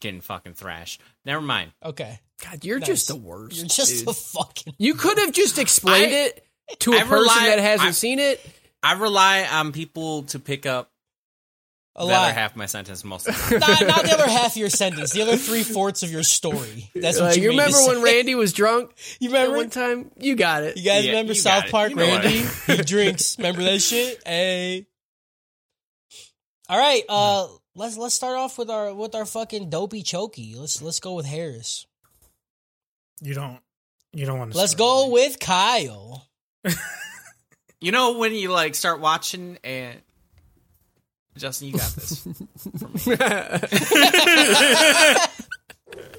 getting 0.00 0.20
fucking 0.20 0.54
thrashed. 0.54 1.00
Never 1.24 1.40
mind. 1.40 1.72
Okay. 1.84 2.20
God, 2.44 2.64
you're 2.64 2.78
Nice. 2.78 2.86
just 2.86 3.08
the 3.08 3.16
worst. 3.16 3.56
You're 3.56 3.66
just 3.66 4.00
dude. 4.00 4.08
a 4.08 4.12
fucking. 4.12 4.74
You 4.78 4.94
could 4.94 5.18
have 5.18 5.32
just 5.32 5.58
explained 5.58 6.12
I- 6.12 6.16
it 6.26 6.45
to 6.80 6.92
a 6.92 6.96
I 6.96 7.00
person 7.02 7.12
rely- 7.14 7.46
that 7.48 7.58
hasn't 7.60 7.88
I- 7.88 7.92
seen 7.92 8.18
it. 8.18 8.40
I 8.82 8.92
rely 8.94 9.44
on 9.44 9.72
people 9.72 10.22
to 10.24 10.38
pick 10.38 10.64
up 10.66 10.90
A 11.96 12.00
the 12.06 12.12
other 12.12 12.12
lot. 12.12 12.34
half 12.34 12.52
of 12.52 12.56
my 12.56 12.66
sentence 12.66 13.02
most 13.04 13.26
of 13.26 13.34
the 13.48 13.58
time. 13.58 13.60
not, 13.60 13.86
not 13.96 14.04
the 14.04 14.12
other 14.12 14.28
half 14.28 14.52
of 14.52 14.56
your 14.58 14.68
sentence. 14.70 15.10
The 15.12 15.22
other 15.22 15.36
three 15.36 15.62
fourths 15.64 16.02
of 16.04 16.10
your 16.12 16.22
story. 16.22 16.90
That's 16.94 17.18
what 17.18 17.30
Like, 17.30 17.36
you, 17.38 17.44
you 17.44 17.48
mean 17.50 17.58
to 17.58 17.64
remember 17.64 17.86
when 17.88 17.96
say. 18.06 18.14
Randy 18.16 18.34
was 18.36 18.52
drunk? 18.52 18.92
You 19.20 19.30
remember? 19.30 19.56
one 19.56 19.70
time? 19.70 20.10
You 20.18 20.36
got 20.36 20.62
it. 20.62 20.76
You 20.76 20.84
guys 20.84 21.04
Yeah, 21.04 21.12
remember 21.12 21.32
you 21.32 21.38
South. 21.40 21.68
Park 21.70 21.90
You 21.90 21.96
know 21.96 22.06
Randy? 22.06 22.44
he 22.66 22.76
drinks. 22.82 23.38
Remember 23.38 23.62
that 23.64 23.80
shit? 23.80 24.22
Hey. 24.24 24.86
All 26.68 26.78
right. 26.78 27.02
Uh, 27.08 27.48
let's 27.74 27.96
let's 27.96 28.14
start 28.14 28.36
off 28.36 28.58
with 28.58 28.70
our 28.70 28.92
with 28.94 29.14
our 29.14 29.24
fucking 29.24 29.70
dopey 29.70 30.02
chokey. 30.02 30.56
Let's 30.56 30.82
let's 30.82 31.00
go 31.00 31.14
with 31.14 31.26
Harris. 31.26 31.86
You 33.20 33.34
don't. 33.34 33.58
You 34.12 34.26
don't 34.26 34.38
want 34.38 34.52
to. 34.52 34.58
Let's 34.58 34.74
go 34.74 35.08
with 35.10 35.38
Kyle. 35.40 36.26
You 37.78 37.92
know 37.92 38.18
when 38.18 38.34
you 38.34 38.50
like 38.50 38.74
start 38.74 39.00
watching 39.00 39.58
and 39.62 40.00
Justin, 41.36 41.68
you 41.68 41.74
got 41.74 41.94
this. 41.94 42.26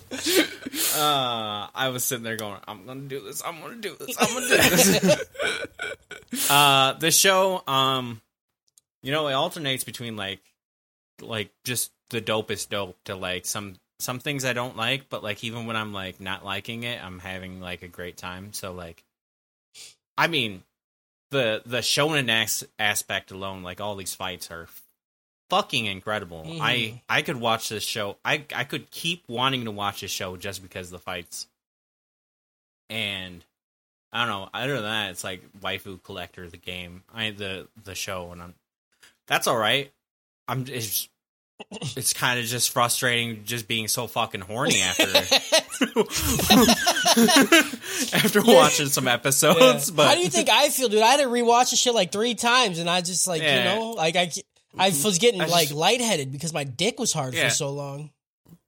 uh, 0.95 1.67
I 1.73 1.89
was 1.91 2.03
sitting 2.03 2.23
there 2.23 2.37
going, 2.37 2.59
"I'm 2.67 2.85
gonna 2.85 3.01
do 3.01 3.19
this. 3.21 3.41
I'm 3.43 3.59
gonna 3.59 3.77
do 3.77 3.95
this. 3.99 4.15
I'm 4.19 4.33
gonna 4.33 4.47
do 4.47 4.57
this." 4.57 6.51
uh, 6.51 6.93
the 6.93 7.11
show, 7.11 7.63
um, 7.67 8.21
you 9.01 9.11
know, 9.11 9.27
it 9.27 9.33
alternates 9.33 9.83
between 9.83 10.15
like, 10.15 10.39
like 11.21 11.51
just 11.63 11.91
the 12.11 12.21
dopest 12.21 12.69
dope 12.69 12.97
to 13.05 13.15
like 13.15 13.45
some 13.45 13.75
some 13.99 14.19
things 14.19 14.45
I 14.45 14.53
don't 14.53 14.77
like, 14.77 15.09
but 15.09 15.23
like 15.23 15.43
even 15.43 15.65
when 15.65 15.75
I'm 15.75 15.93
like 15.93 16.21
not 16.21 16.45
liking 16.45 16.83
it, 16.83 17.03
I'm 17.03 17.19
having 17.19 17.59
like 17.59 17.81
a 17.81 17.87
great 17.87 18.17
time. 18.17 18.53
So 18.53 18.73
like, 18.73 19.03
I 20.17 20.27
mean, 20.27 20.63
the 21.31 21.61
the 21.65 21.79
shonen 21.79 22.29
as- 22.29 22.67
aspect 22.79 23.31
alone, 23.31 23.63
like 23.63 23.79
all 23.81 23.95
these 23.95 24.15
fights 24.15 24.49
are 24.51 24.67
fucking 25.49 25.85
incredible. 25.85 26.43
Mhm. 26.45 26.59
I 26.61 27.01
I 27.09 27.21
could 27.21 27.37
watch 27.37 27.69
this 27.69 27.83
show. 27.83 28.17
I 28.25 28.45
I 28.55 28.63
could 28.63 28.89
keep 28.91 29.23
wanting 29.27 29.65
to 29.65 29.71
watch 29.71 30.01
this 30.01 30.11
show 30.11 30.35
just 30.37 30.61
because 30.61 30.87
of 30.87 30.91
the 30.91 30.99
fights. 30.99 31.47
And 32.89 33.43
I 34.13 34.25
don't 34.25 34.29
know. 34.29 34.49
Other 34.53 34.75
than 34.75 34.83
that, 34.83 35.11
it's 35.11 35.23
like 35.23 35.41
waifu 35.59 36.01
collector 36.03 36.49
the 36.49 36.57
game. 36.57 37.03
I 37.13 37.31
the 37.31 37.67
the 37.83 37.95
show, 37.95 38.31
and 38.31 38.41
I'm 38.41 38.55
that's 39.27 39.47
all 39.47 39.57
right. 39.57 39.91
I'm 40.47 40.65
it's 40.67 41.09
it's 41.81 42.13
kind 42.13 42.39
of 42.39 42.45
just 42.45 42.69
frustrating 42.69 43.43
just 43.43 43.67
being 43.67 43.87
so 43.87 44.07
fucking 44.07 44.41
horny 44.41 44.79
after 44.81 45.05
after 48.13 48.41
watching 48.43 48.87
some 48.87 49.07
episodes. 49.07 49.91
But 49.91 50.07
How 50.07 50.15
do 50.15 50.21
you 50.21 50.29
think 50.29 50.49
I 50.49 50.69
feel, 50.69 50.89
dude? 50.89 51.01
I 51.01 51.07
had 51.07 51.21
to 51.21 51.27
rewatch 51.27 51.69
the 51.71 51.75
shit 51.75 51.93
like 51.95 52.11
three 52.11 52.35
times, 52.35 52.79
and 52.79 52.89
I 52.89 53.01
just 53.01 53.27
like 53.27 53.41
you 53.41 53.47
know, 53.47 53.91
like 53.97 54.15
I 54.15 54.31
I 54.77 54.87
was 54.89 55.17
getting 55.19 55.41
I 55.41 55.45
just- 55.45 55.53
like 55.55 55.71
lightheaded 55.71 56.31
because 56.31 56.53
my 56.53 56.63
dick 56.63 56.99
was 56.99 57.13
hard 57.13 57.33
Yeah. 57.33 57.49
for 57.49 57.55
so 57.55 57.71
long. 57.71 58.11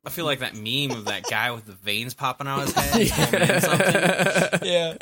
I 0.05 0.11
feel 0.11 0.25
like 0.25 0.39
that 0.39 0.55
meme 0.55 0.91
of 0.97 1.05
that 1.05 1.23
guy 1.29 1.51
with 1.51 1.65
the 1.65 1.73
veins 1.73 2.13
popping 2.13 2.47
out 2.47 2.61
his 2.61 2.73
head. 3.11 3.61
something. 3.61 4.59
Yeah, 4.69 4.95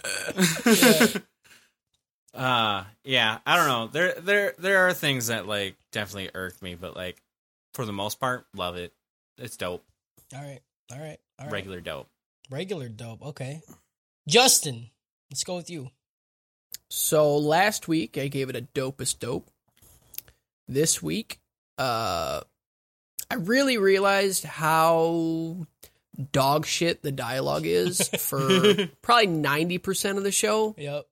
Uh, 2.33 2.83
yeah, 3.03 3.39
I 3.45 3.55
don't 3.55 3.67
know. 3.67 3.87
There, 3.87 4.13
there, 4.19 4.53
there 4.59 4.87
are 4.87 4.93
things 4.93 5.27
that 5.27 5.47
like 5.47 5.75
definitely 5.91 6.29
irked 6.35 6.61
me, 6.61 6.75
but 6.75 6.95
like 6.95 7.21
for 7.73 7.85
the 7.85 7.93
most 7.93 8.19
part, 8.19 8.45
love 8.55 8.75
it. 8.75 8.93
It's 9.39 9.57
dope, 9.57 9.83
all 10.35 10.41
right, 10.41 10.59
all 10.91 10.99
right, 10.99 11.17
all 11.39 11.45
right. 11.45 11.51
regular 11.53 11.79
dope. 11.81 12.07
Regular 12.49 12.89
dope. 12.89 13.21
Okay, 13.21 13.61
Justin, 14.27 14.89
let's 15.29 15.43
go 15.43 15.55
with 15.55 15.69
you. 15.69 15.89
So 16.89 17.37
last 17.37 17.87
week 17.87 18.17
I 18.17 18.27
gave 18.27 18.49
it 18.49 18.55
a 18.55 18.61
dopest 18.61 19.19
dope. 19.19 19.49
This 20.67 21.01
week, 21.01 21.39
uh, 21.77 22.41
I 23.29 23.35
really 23.35 23.77
realized 23.77 24.43
how 24.43 25.67
dog 26.31 26.65
shit 26.65 27.03
the 27.03 27.11
dialogue 27.11 27.65
is 27.65 28.07
for 28.19 28.87
probably 29.01 29.27
ninety 29.27 29.77
percent 29.77 30.17
of 30.17 30.23
the 30.23 30.31
show. 30.31 30.75
Yep. 30.77 31.05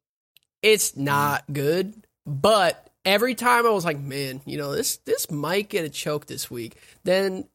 It's 0.62 0.96
not 0.96 1.44
good, 1.52 1.94
but 2.26 2.90
every 3.04 3.36
time 3.36 3.66
I 3.66 3.70
was 3.70 3.86
like, 3.86 4.00
man, 4.00 4.42
you 4.46 4.58
know 4.58 4.74
this 4.74 4.98
this 4.98 5.30
might 5.30 5.70
get 5.70 5.86
a 5.86 5.90
choke 5.90 6.26
this 6.26 6.50
week. 6.50 6.76
Then 7.04 7.48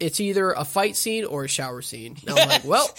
it's 0.00 0.18
either 0.20 0.50
a 0.52 0.64
fight 0.64 0.96
scene 0.96 1.24
or 1.24 1.44
a 1.44 1.48
shower 1.48 1.82
scene. 1.82 2.16
And 2.26 2.38
I'm 2.38 2.48
like, 2.48 2.64
well, 2.64 2.86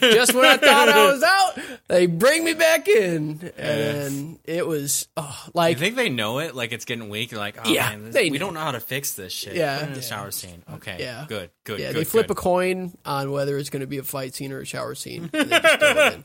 just 0.00 0.34
when 0.34 0.44
I 0.44 0.56
thought 0.56 0.88
I 0.88 1.10
was 1.12 1.22
out, 1.22 1.58
they 1.88 2.06
bring 2.06 2.44
me 2.44 2.54
back 2.54 2.88
in, 2.88 3.52
and 3.56 4.38
it 4.44 4.66
was 4.66 5.08
oh, 5.16 5.22
I 5.46 5.50
like 5.54 5.78
think 5.78 5.96
they 5.96 6.08
know 6.08 6.40
it. 6.40 6.54
Like 6.54 6.72
it's 6.72 6.84
getting 6.84 7.08
weak. 7.08 7.30
They're 7.30 7.38
like, 7.38 7.58
oh 7.64 7.70
Yeah, 7.70 7.90
man, 7.90 8.10
this, 8.10 8.14
we 8.22 8.30
know. 8.30 8.38
don't 8.38 8.54
know 8.54 8.60
how 8.60 8.72
to 8.72 8.80
fix 8.80 9.12
this 9.14 9.32
shit. 9.32 9.54
Yeah. 9.54 9.84
The 9.86 9.94
Yeah. 9.94 10.00
shower 10.00 10.30
scene. 10.30 10.62
Okay, 10.74 10.96
Yeah. 11.00 11.24
good, 11.28 11.50
good. 11.64 11.80
yeah, 11.80 11.88
good, 11.92 11.96
they 12.00 12.04
flip 12.04 12.26
good. 12.26 12.36
a 12.36 12.40
coin 12.40 12.96
on 13.04 13.30
whether 13.32 13.56
it's 13.56 13.70
going 13.70 13.80
to 13.80 13.86
be 13.86 13.98
a 13.98 14.02
fight 14.02 14.34
scene 14.34 14.52
or 14.52 14.60
a 14.60 14.66
shower 14.66 14.94
scene. 14.94 15.30
And 15.40 15.50
they 15.50 15.60
just 15.60 15.78
throw 15.78 16.06
it 16.06 16.12
in. 16.14 16.24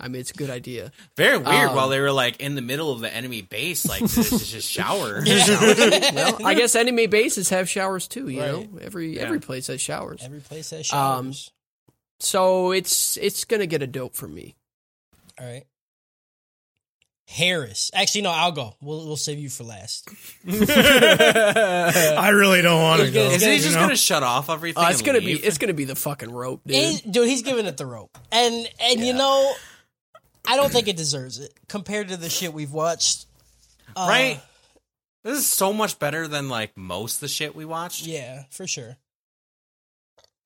I 0.00 0.08
mean, 0.08 0.20
it's 0.20 0.32
a 0.32 0.34
good 0.34 0.50
idea. 0.50 0.90
Very 1.16 1.38
weird. 1.38 1.68
Um, 1.70 1.76
while 1.76 1.88
they 1.88 2.00
were 2.00 2.10
like 2.12 2.40
in 2.40 2.56
the 2.56 2.60
middle 2.62 2.90
of 2.90 3.00
the 3.00 3.14
enemy 3.14 3.42
base, 3.42 3.86
like 3.86 4.00
this 4.02 4.32
is 4.32 4.50
just 4.50 4.68
shower. 4.70 5.22
Well, 5.24 6.44
I 6.46 6.54
guess 6.54 6.74
enemy 6.74 7.06
bases 7.06 7.50
have 7.50 7.68
showers 7.68 8.08
too. 8.08 8.28
You 8.28 8.40
know, 8.40 8.68
every 8.82 9.16
Yeah. 9.16 9.22
every 9.22 9.40
place 9.40 9.68
has 9.68 9.80
showers. 9.80 10.20
Every 10.24 10.40
place 10.40 10.70
has 10.70 10.92
Um, 10.92 11.26
showers. 11.26 11.50
So 12.18 12.72
it's 12.72 13.16
it's 13.18 13.44
gonna 13.44 13.66
get 13.66 13.82
a 13.82 13.86
dope 13.86 14.14
from 14.16 14.34
me. 14.34 14.56
all 15.40 15.46
right. 15.46 15.64
Harris. 17.26 17.90
Actually, 17.94 18.22
no. 18.22 18.30
I'll 18.30 18.52
go. 18.52 18.74
We'll 18.82 19.06
we'll 19.06 19.16
save 19.16 19.38
you 19.38 19.48
for 19.48 19.64
last. 19.64 20.08
I 20.46 22.28
really 22.34 22.60
don't 22.62 22.82
want 22.82 23.00
to 23.00 23.10
go. 23.10 23.22
gonna- 23.24 23.34
Is 23.36 23.42
he 23.42 23.52
you 23.54 23.58
just 23.60 23.74
know? 23.74 23.80
gonna 23.82 23.96
shut 23.96 24.22
off 24.22 24.50
everything? 24.50 24.82
Uh, 24.84 24.88
it's 24.90 24.98
and 24.98 25.06
gonna 25.06 25.18
leave? 25.20 25.40
be 25.40 25.46
it's 25.46 25.58
gonna 25.58 25.72
be 25.74 25.84
the 25.84 25.96
fucking 25.96 26.30
rope, 26.30 26.60
dude. 26.66 26.76
He- 26.76 27.10
dude, 27.10 27.28
he's 27.28 27.42
giving 27.42 27.66
it 27.66 27.76
the 27.76 27.86
rope, 27.86 28.16
and 28.30 28.68
and 28.80 29.00
you 29.00 29.14
know, 29.14 29.52
I 30.46 30.56
don't 30.56 30.72
think 30.72 30.88
it 30.88 30.96
deserves 30.96 31.38
it 31.38 31.52
compared 31.68 32.08
to 32.08 32.16
the 32.16 32.28
shit 32.28 32.52
we've 32.52 32.72
watched. 32.72 33.26
Uh, 33.96 34.06
right. 34.08 34.40
This 35.22 35.38
is 35.38 35.46
so 35.48 35.72
much 35.72 35.98
better 35.98 36.28
than 36.28 36.48
like 36.48 36.76
most 36.76 37.16
of 37.16 37.20
the 37.20 37.28
shit 37.28 37.54
we 37.54 37.64
watched. 37.64 38.06
Yeah, 38.06 38.44
for 38.50 38.66
sure. 38.66 38.96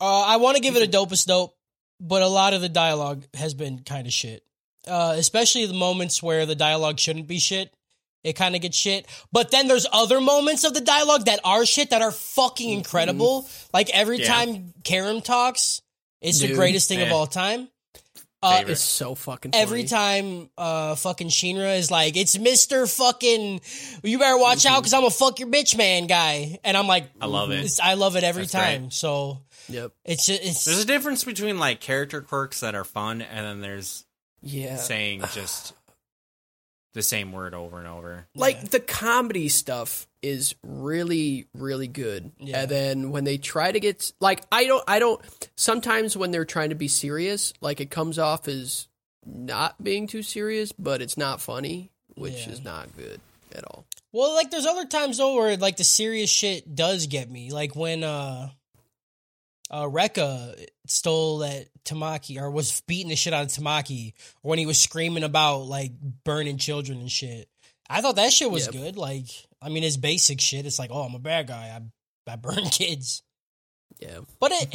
Uh, 0.00 0.22
I 0.22 0.36
want 0.36 0.56
to 0.56 0.62
give 0.62 0.76
it 0.76 0.88
a 0.88 0.90
dopest 0.90 1.26
dope, 1.26 1.56
but 2.00 2.22
a 2.22 2.28
lot 2.28 2.54
of 2.54 2.60
the 2.60 2.68
dialogue 2.68 3.24
has 3.34 3.54
been 3.54 3.80
kind 3.80 4.06
of 4.06 4.12
shit. 4.12 4.44
Uh, 4.86 5.14
especially 5.18 5.66
the 5.66 5.74
moments 5.74 6.22
where 6.22 6.46
the 6.46 6.54
dialogue 6.54 6.98
shouldn't 7.00 7.26
be 7.26 7.38
shit. 7.38 7.72
It 8.24 8.34
kind 8.34 8.54
of 8.54 8.62
gets 8.62 8.76
shit. 8.76 9.06
But 9.32 9.50
then 9.50 9.66
there's 9.68 9.86
other 9.92 10.20
moments 10.20 10.64
of 10.64 10.74
the 10.74 10.80
dialogue 10.80 11.26
that 11.26 11.40
are 11.44 11.66
shit 11.66 11.90
that 11.90 12.02
are 12.02 12.12
fucking 12.12 12.70
incredible. 12.70 13.48
Like 13.72 13.90
every 13.90 14.20
Yeah. 14.20 14.26
time 14.26 14.72
Karim 14.84 15.20
talks, 15.20 15.82
it's 16.20 16.40
the 16.40 16.54
greatest 16.54 16.88
thing 16.88 17.00
of 17.00 17.10
all 17.12 17.26
time. 17.26 17.68
Uh, 18.40 18.62
it's 18.68 18.80
so 18.80 19.14
fucking 19.16 19.50
funny. 19.52 19.62
Every 19.62 19.84
time 19.84 20.48
uh 20.56 20.94
fucking 20.94 21.28
Shinra 21.28 21.76
is 21.78 21.90
like, 21.90 22.16
it's 22.16 22.36
Mr. 22.36 22.88
fucking 22.96 23.60
you 24.04 24.18
better 24.18 24.38
watch 24.38 24.64
out 24.64 24.78
because 24.80 24.94
I'm 24.94 25.04
a 25.04 25.10
fuck 25.10 25.40
your 25.40 25.48
bitch 25.48 25.76
man 25.76 26.06
guy. 26.06 26.58
And 26.64 26.76
I'm 26.76 26.86
like 26.86 27.10
I 27.20 27.26
love 27.26 27.50
it. 27.50 27.68
I 27.82 27.94
love 27.94 28.14
it 28.16 28.22
every 28.24 28.42
That's 28.44 28.52
time. 28.52 28.80
great. 28.82 28.92
So 28.92 29.40
Yep. 29.68 29.92
it's 30.04 30.26
ju- 30.26 30.38
it's 30.40 30.64
There's 30.64 30.78
a 30.82 30.86
difference 30.86 31.24
between 31.24 31.58
like 31.58 31.80
character 31.80 32.20
quirks 32.22 32.60
that 32.60 32.74
are 32.74 32.84
fun, 32.84 33.22
and 33.22 33.44
then 33.44 33.60
there's 33.60 34.04
Yeah. 34.42 34.76
saying 34.76 35.24
just 35.34 35.74
the 36.94 37.02
same 37.02 37.32
word 37.32 37.54
over 37.54 37.78
and 37.78 37.86
over. 37.86 38.26
like 38.34 38.70
the 38.70 38.80
comedy 38.80 39.48
stuff 39.48 40.07
is 40.22 40.54
really 40.64 41.46
really 41.54 41.86
good 41.88 42.32
Yeah. 42.38 42.62
and 42.62 42.70
then 42.70 43.10
when 43.12 43.24
they 43.24 43.38
try 43.38 43.70
to 43.72 43.78
get 43.80 44.12
like 44.20 44.42
i 44.50 44.64
don't 44.64 44.82
i 44.88 44.98
don't 44.98 45.20
sometimes 45.56 46.16
when 46.16 46.30
they're 46.30 46.44
trying 46.44 46.70
to 46.70 46.74
be 46.74 46.88
serious 46.88 47.52
like 47.60 47.80
it 47.80 47.90
comes 47.90 48.18
off 48.18 48.48
as 48.48 48.88
not 49.24 49.82
being 49.82 50.06
too 50.06 50.22
serious 50.22 50.72
but 50.72 51.00
it's 51.02 51.16
not 51.16 51.40
funny 51.40 51.90
which 52.14 52.46
Yeah. 52.46 52.52
is 52.52 52.64
not 52.64 52.96
good 52.96 53.20
at 53.54 53.64
all 53.64 53.84
well, 54.10 54.34
like 54.34 54.50
there's 54.50 54.64
other 54.66 54.86
times 54.86 55.18
though 55.18 55.34
where 55.34 55.56
like 55.58 55.76
the 55.76 55.84
serious 55.84 56.30
shit 56.30 56.74
does 56.74 57.06
get 57.08 57.30
me. 57.30 57.50
Like 57.52 57.76
when 57.76 58.02
uh 58.02 58.48
uh 59.70 59.84
Rekka 59.84 60.66
stole 60.86 61.38
that 61.38 61.66
Tamaki 61.84 62.40
or 62.40 62.50
was 62.50 62.80
beating 62.86 63.10
the 63.10 63.16
shit 63.16 63.34
out 63.34 63.44
of 63.44 63.48
Tamaki, 63.50 64.14
or 64.42 64.48
when 64.50 64.58
he 64.58 64.64
was 64.64 64.78
screaming 64.80 65.24
about 65.24 65.58
like 65.66 65.92
burning 66.24 66.56
children 66.56 67.00
and 67.00 67.12
shit. 67.12 67.48
I 67.88 68.00
thought 68.02 68.16
that 68.16 68.32
shit 68.32 68.50
was 68.50 68.66
Yep. 68.66 68.72
good. 68.72 68.96
Like, 68.96 69.26
I 69.62 69.68
mean, 69.70 69.84
it's 69.84 69.96
basic 69.96 70.40
shit. 70.40 70.66
It's 70.66 70.78
like, 70.78 70.90
oh, 70.92 71.02
I'm 71.02 71.14
a 71.14 71.18
bad 71.18 71.46
guy. 71.48 71.76
I 71.76 72.30
I 72.32 72.36
burn 72.36 72.64
kids. 72.70 73.22
yeah 73.98 74.18
But 74.38 74.52
it, 74.54 74.68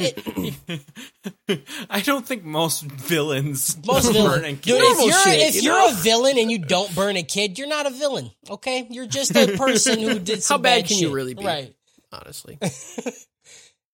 it 1.48 1.66
I 1.90 2.00
don't 2.00 2.26
think 2.26 2.42
most 2.44 2.82
villains 2.82 3.76
most 3.86 4.12
burn 4.12 4.42
kids. 4.42 4.60
dude. 4.62 4.80
If 4.82 4.98
you're 5.06 5.12
shit, 5.32 5.40
if 5.48 5.54
you 5.54 5.62
you're 5.62 5.72
know? 5.90 5.96
a 5.96 6.00
villain 6.02 6.38
and 6.38 6.50
you 6.50 6.58
don't 6.58 6.92
burn 6.94 7.16
a 7.16 7.22
kid, 7.22 7.56
you're 7.58 7.68
not 7.68 7.86
a 7.86 7.90
villain. 7.90 8.30
Okay, 8.50 8.86
you're 8.90 9.06
just 9.06 9.36
a 9.36 9.56
person 9.56 10.00
who 10.00 10.18
did 10.18 10.42
some 10.42 10.58
How 10.58 10.62
bad 10.62 10.86
can 10.86 10.98
you 10.98 11.14
really 11.14 11.34
be? 11.34 11.44
Right. 11.44 11.74
honestly 12.12 12.58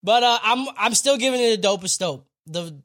But 0.03 0.23
uh, 0.23 0.39
I'm 0.43 0.67
I'm 0.79 0.95
still 0.95 1.19
giving 1.19 1.41
it 1.41 1.59
a 1.59 1.61
dopest 1.61 1.99
dope. 1.99 2.27
The 2.47 2.81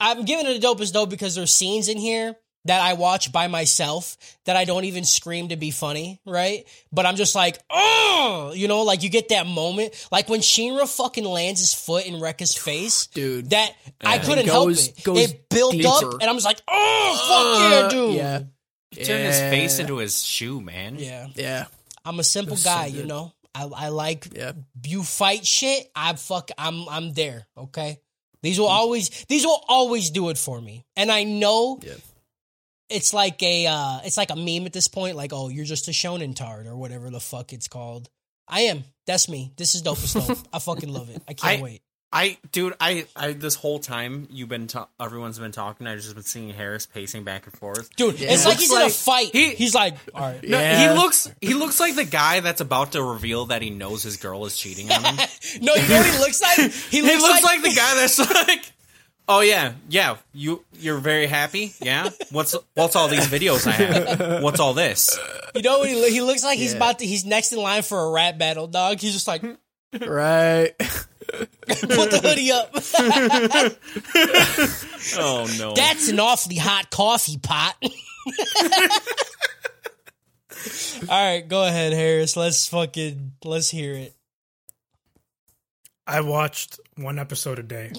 I'm 0.00 0.24
giving 0.24 0.46
it 0.46 0.56
a 0.56 0.66
dopest 0.66 0.92
dope 0.92 1.10
because 1.10 1.36
there's 1.36 1.54
scenes 1.54 1.88
in 1.88 1.96
here 1.96 2.34
that 2.66 2.80
I 2.80 2.92
watch 2.94 3.32
by 3.32 3.48
myself 3.48 4.16
that 4.44 4.56
I 4.56 4.64
don't 4.64 4.84
even 4.84 5.04
scream 5.04 5.48
to 5.48 5.56
be 5.56 5.70
funny, 5.70 6.20
right? 6.24 6.64
But 6.92 7.06
I'm 7.06 7.16
just 7.16 7.34
like, 7.34 7.58
oh, 7.70 8.52
you 8.54 8.68
know, 8.68 8.82
like 8.82 9.02
you 9.02 9.08
get 9.08 9.30
that 9.30 9.46
moment, 9.46 9.94
like 10.12 10.28
when 10.28 10.40
Shinra 10.40 10.86
fucking 10.96 11.24
lands 11.24 11.60
his 11.60 11.74
foot 11.74 12.06
in 12.06 12.14
Rekka's 12.14 12.54
face, 12.68 13.06
dude 13.06 13.50
that 13.50 13.72
I 14.00 14.18
couldn't 14.18 14.46
Goes- 14.46 14.86
help 14.86 14.98
it. 14.98 15.04
goes 15.04 15.18
it 15.30 15.48
built 15.48 15.84
up, 15.84 16.14
and 16.20 16.24
I'm 16.24 16.36
just 16.36 16.46
like, 16.46 16.60
oh, 16.68 17.16
fuck 17.28 17.70
yeah, 17.72 17.78
Uh, 17.78 17.88
dude. 17.90 18.14
yeah 18.14 18.42
Turn 19.06 19.20
his 19.24 19.38
face 19.40 19.78
into 19.78 19.96
his 19.96 20.22
shoe, 20.24 20.60
man. 20.60 20.96
yeah. 20.98 21.28
yeah 21.34 21.64
I'm 22.04 22.18
a 22.20 22.24
simple 22.24 22.52
was 22.54 22.62
so 22.62 22.70
guy, 22.70 22.86
you 22.86 23.04
know. 23.06 23.32
I, 23.54 23.64
I 23.64 23.88
like 23.88 24.28
Yeah. 24.34 24.52
you 24.86 25.02
fight 25.02 25.46
shit. 25.46 25.90
I 25.96 26.14
fuck. 26.14 26.50
I'm 26.58 26.88
I'm 26.88 27.12
there. 27.12 27.46
Okay. 27.56 28.00
These 28.42 28.58
will 28.58 28.66
always 28.68 29.08
these 29.28 29.44
will 29.46 29.62
always 29.68 30.10
do 30.10 30.28
it 30.30 30.38
for 30.38 30.60
me, 30.60 30.84
and 30.96 31.10
I 31.12 31.24
know 31.24 31.78
Yeah. 31.82 31.94
It's 32.92 33.12
like 33.14 33.42
a 33.42 33.66
uh 33.66 34.00
it's 34.04 34.16
like 34.16 34.30
a 34.30 34.36
meme 34.36 34.66
at 34.66 34.72
this 34.72 34.88
point. 34.88 35.16
Like, 35.16 35.32
oh, 35.32 35.48
you're 35.48 35.64
just 35.64 35.88
a 35.88 35.92
shonen 35.92 36.34
tard 36.36 36.66
or 36.66 36.76
whatever 36.76 37.10
the 37.10 37.20
fuck 37.20 37.52
it's 37.52 37.68
called. 37.68 38.08
I 38.48 38.62
am. 38.62 38.84
That's 39.06 39.28
me. 39.28 39.52
This 39.56 39.74
is 39.74 39.82
dope 39.82 39.98
as 40.02 40.12
dope. 40.14 40.38
I 40.52 40.58
fucking 40.58 40.92
love 40.92 41.08
it. 41.10 41.22
I 41.28 41.32
can't 41.34 41.60
I- 41.60 41.62
wait. 41.62 41.82
I, 42.14 42.36
dude, 42.52 42.74
I, 42.78 43.06
I, 43.16 43.32
this 43.32 43.54
whole 43.54 43.78
time 43.78 44.28
you've 44.30 44.50
been, 44.50 44.66
ta- 44.66 44.88
everyone's 45.00 45.38
been 45.38 45.50
talking. 45.50 45.86
I've 45.86 45.98
just 46.02 46.12
been 46.14 46.22
seeing 46.22 46.50
Harris 46.50 46.84
pacing 46.84 47.24
back 47.24 47.46
and 47.46 47.54
forth. 47.54 47.88
Dude, 47.96 48.20
Yeah. 48.20 48.34
it's 48.34 48.44
like 48.44 48.56
Looks 48.58 48.68
he's 48.68 48.72
in 48.78 48.82
a 48.86 48.90
fight. 48.90 49.30
he- 49.32 49.54
he's 49.54 49.74
like, 49.74 49.94
all 50.14 50.20
right. 50.20 50.42
No, 50.46 50.58
Yeah. 50.60 50.92
he 50.92 50.94
looks, 51.00 51.32
he 51.40 51.54
looks 51.54 51.80
like 51.80 51.94
the 51.96 52.04
guy 52.04 52.40
that's 52.40 52.60
about 52.60 52.92
to 52.92 53.02
reveal 53.02 53.46
that 53.46 53.62
he 53.62 53.70
knows 53.70 54.02
his 54.02 54.18
girl 54.18 54.44
is 54.44 54.54
cheating 54.58 54.92
on 54.92 55.02
him. 55.02 55.16
No, 55.62 55.74
you 55.74 55.88
know 55.88 55.96
what 55.96 56.06
he 56.12 56.18
looks 56.18 56.42
like? 56.42 56.58
He 56.90 57.00
looks, 57.00 57.14
he 57.14 57.18
looks 57.22 57.42
like, 57.44 57.62
the 57.62 57.72
guy 57.74 57.94
that's 57.94 58.18
like, 58.18 58.72
oh 59.28 59.40
yeah, 59.40 59.72
yeah, 59.88 60.16
you, 60.32 60.64
you're 60.78 60.98
very 60.98 61.26
happy, 61.26 61.72
yeah. 61.80 62.10
What's, 62.30 62.54
what's 62.74 62.96
all 62.96 63.08
these 63.08 63.26
videos 63.28 63.66
I 63.66 63.70
have? 63.72 64.42
What's 64.42 64.60
all 64.60 64.74
this? 64.74 65.18
You 65.54 65.62
know 65.62 65.78
what 65.80 65.88
he, 65.88 66.10
he 66.10 66.20
looks 66.20 66.42
like? 66.44 66.58
He's 66.58 66.72
Yeah. 66.72 66.78
about 66.78 66.98
to. 67.00 67.06
He's 67.06 67.24
next 67.24 67.52
in 67.52 67.58
line 67.58 67.82
for 67.82 67.98
a 68.00 68.10
rap 68.10 68.38
battle, 68.38 68.66
dog. 68.66 68.98
He's 69.00 69.12
just 69.12 69.28
like, 69.28 69.42
right. 70.00 70.72
put 70.78 71.08
Right. 71.68 72.10
the 72.10 72.20
hoodie 72.22 72.52
up. 72.52 72.74
Oh 75.18 75.46
no, 75.58 75.74
That's 75.74 76.08
an 76.08 76.20
awfully 76.20 76.56
hot 76.56 76.90
coffee 76.90 77.38
pot. 77.38 77.76
All 81.08 81.08
right, 81.08 81.40
go 81.46 81.64
ahead, 81.64 81.92
Harris. 81.92 82.36
Let's 82.36 82.68
fucking 82.68 83.32
let's 83.44 83.68
hear 83.68 83.94
it. 83.94 84.14
I 86.06 86.20
watched 86.20 86.78
one 86.96 87.18
episode 87.18 87.58
a 87.58 87.62
day. 87.64 87.92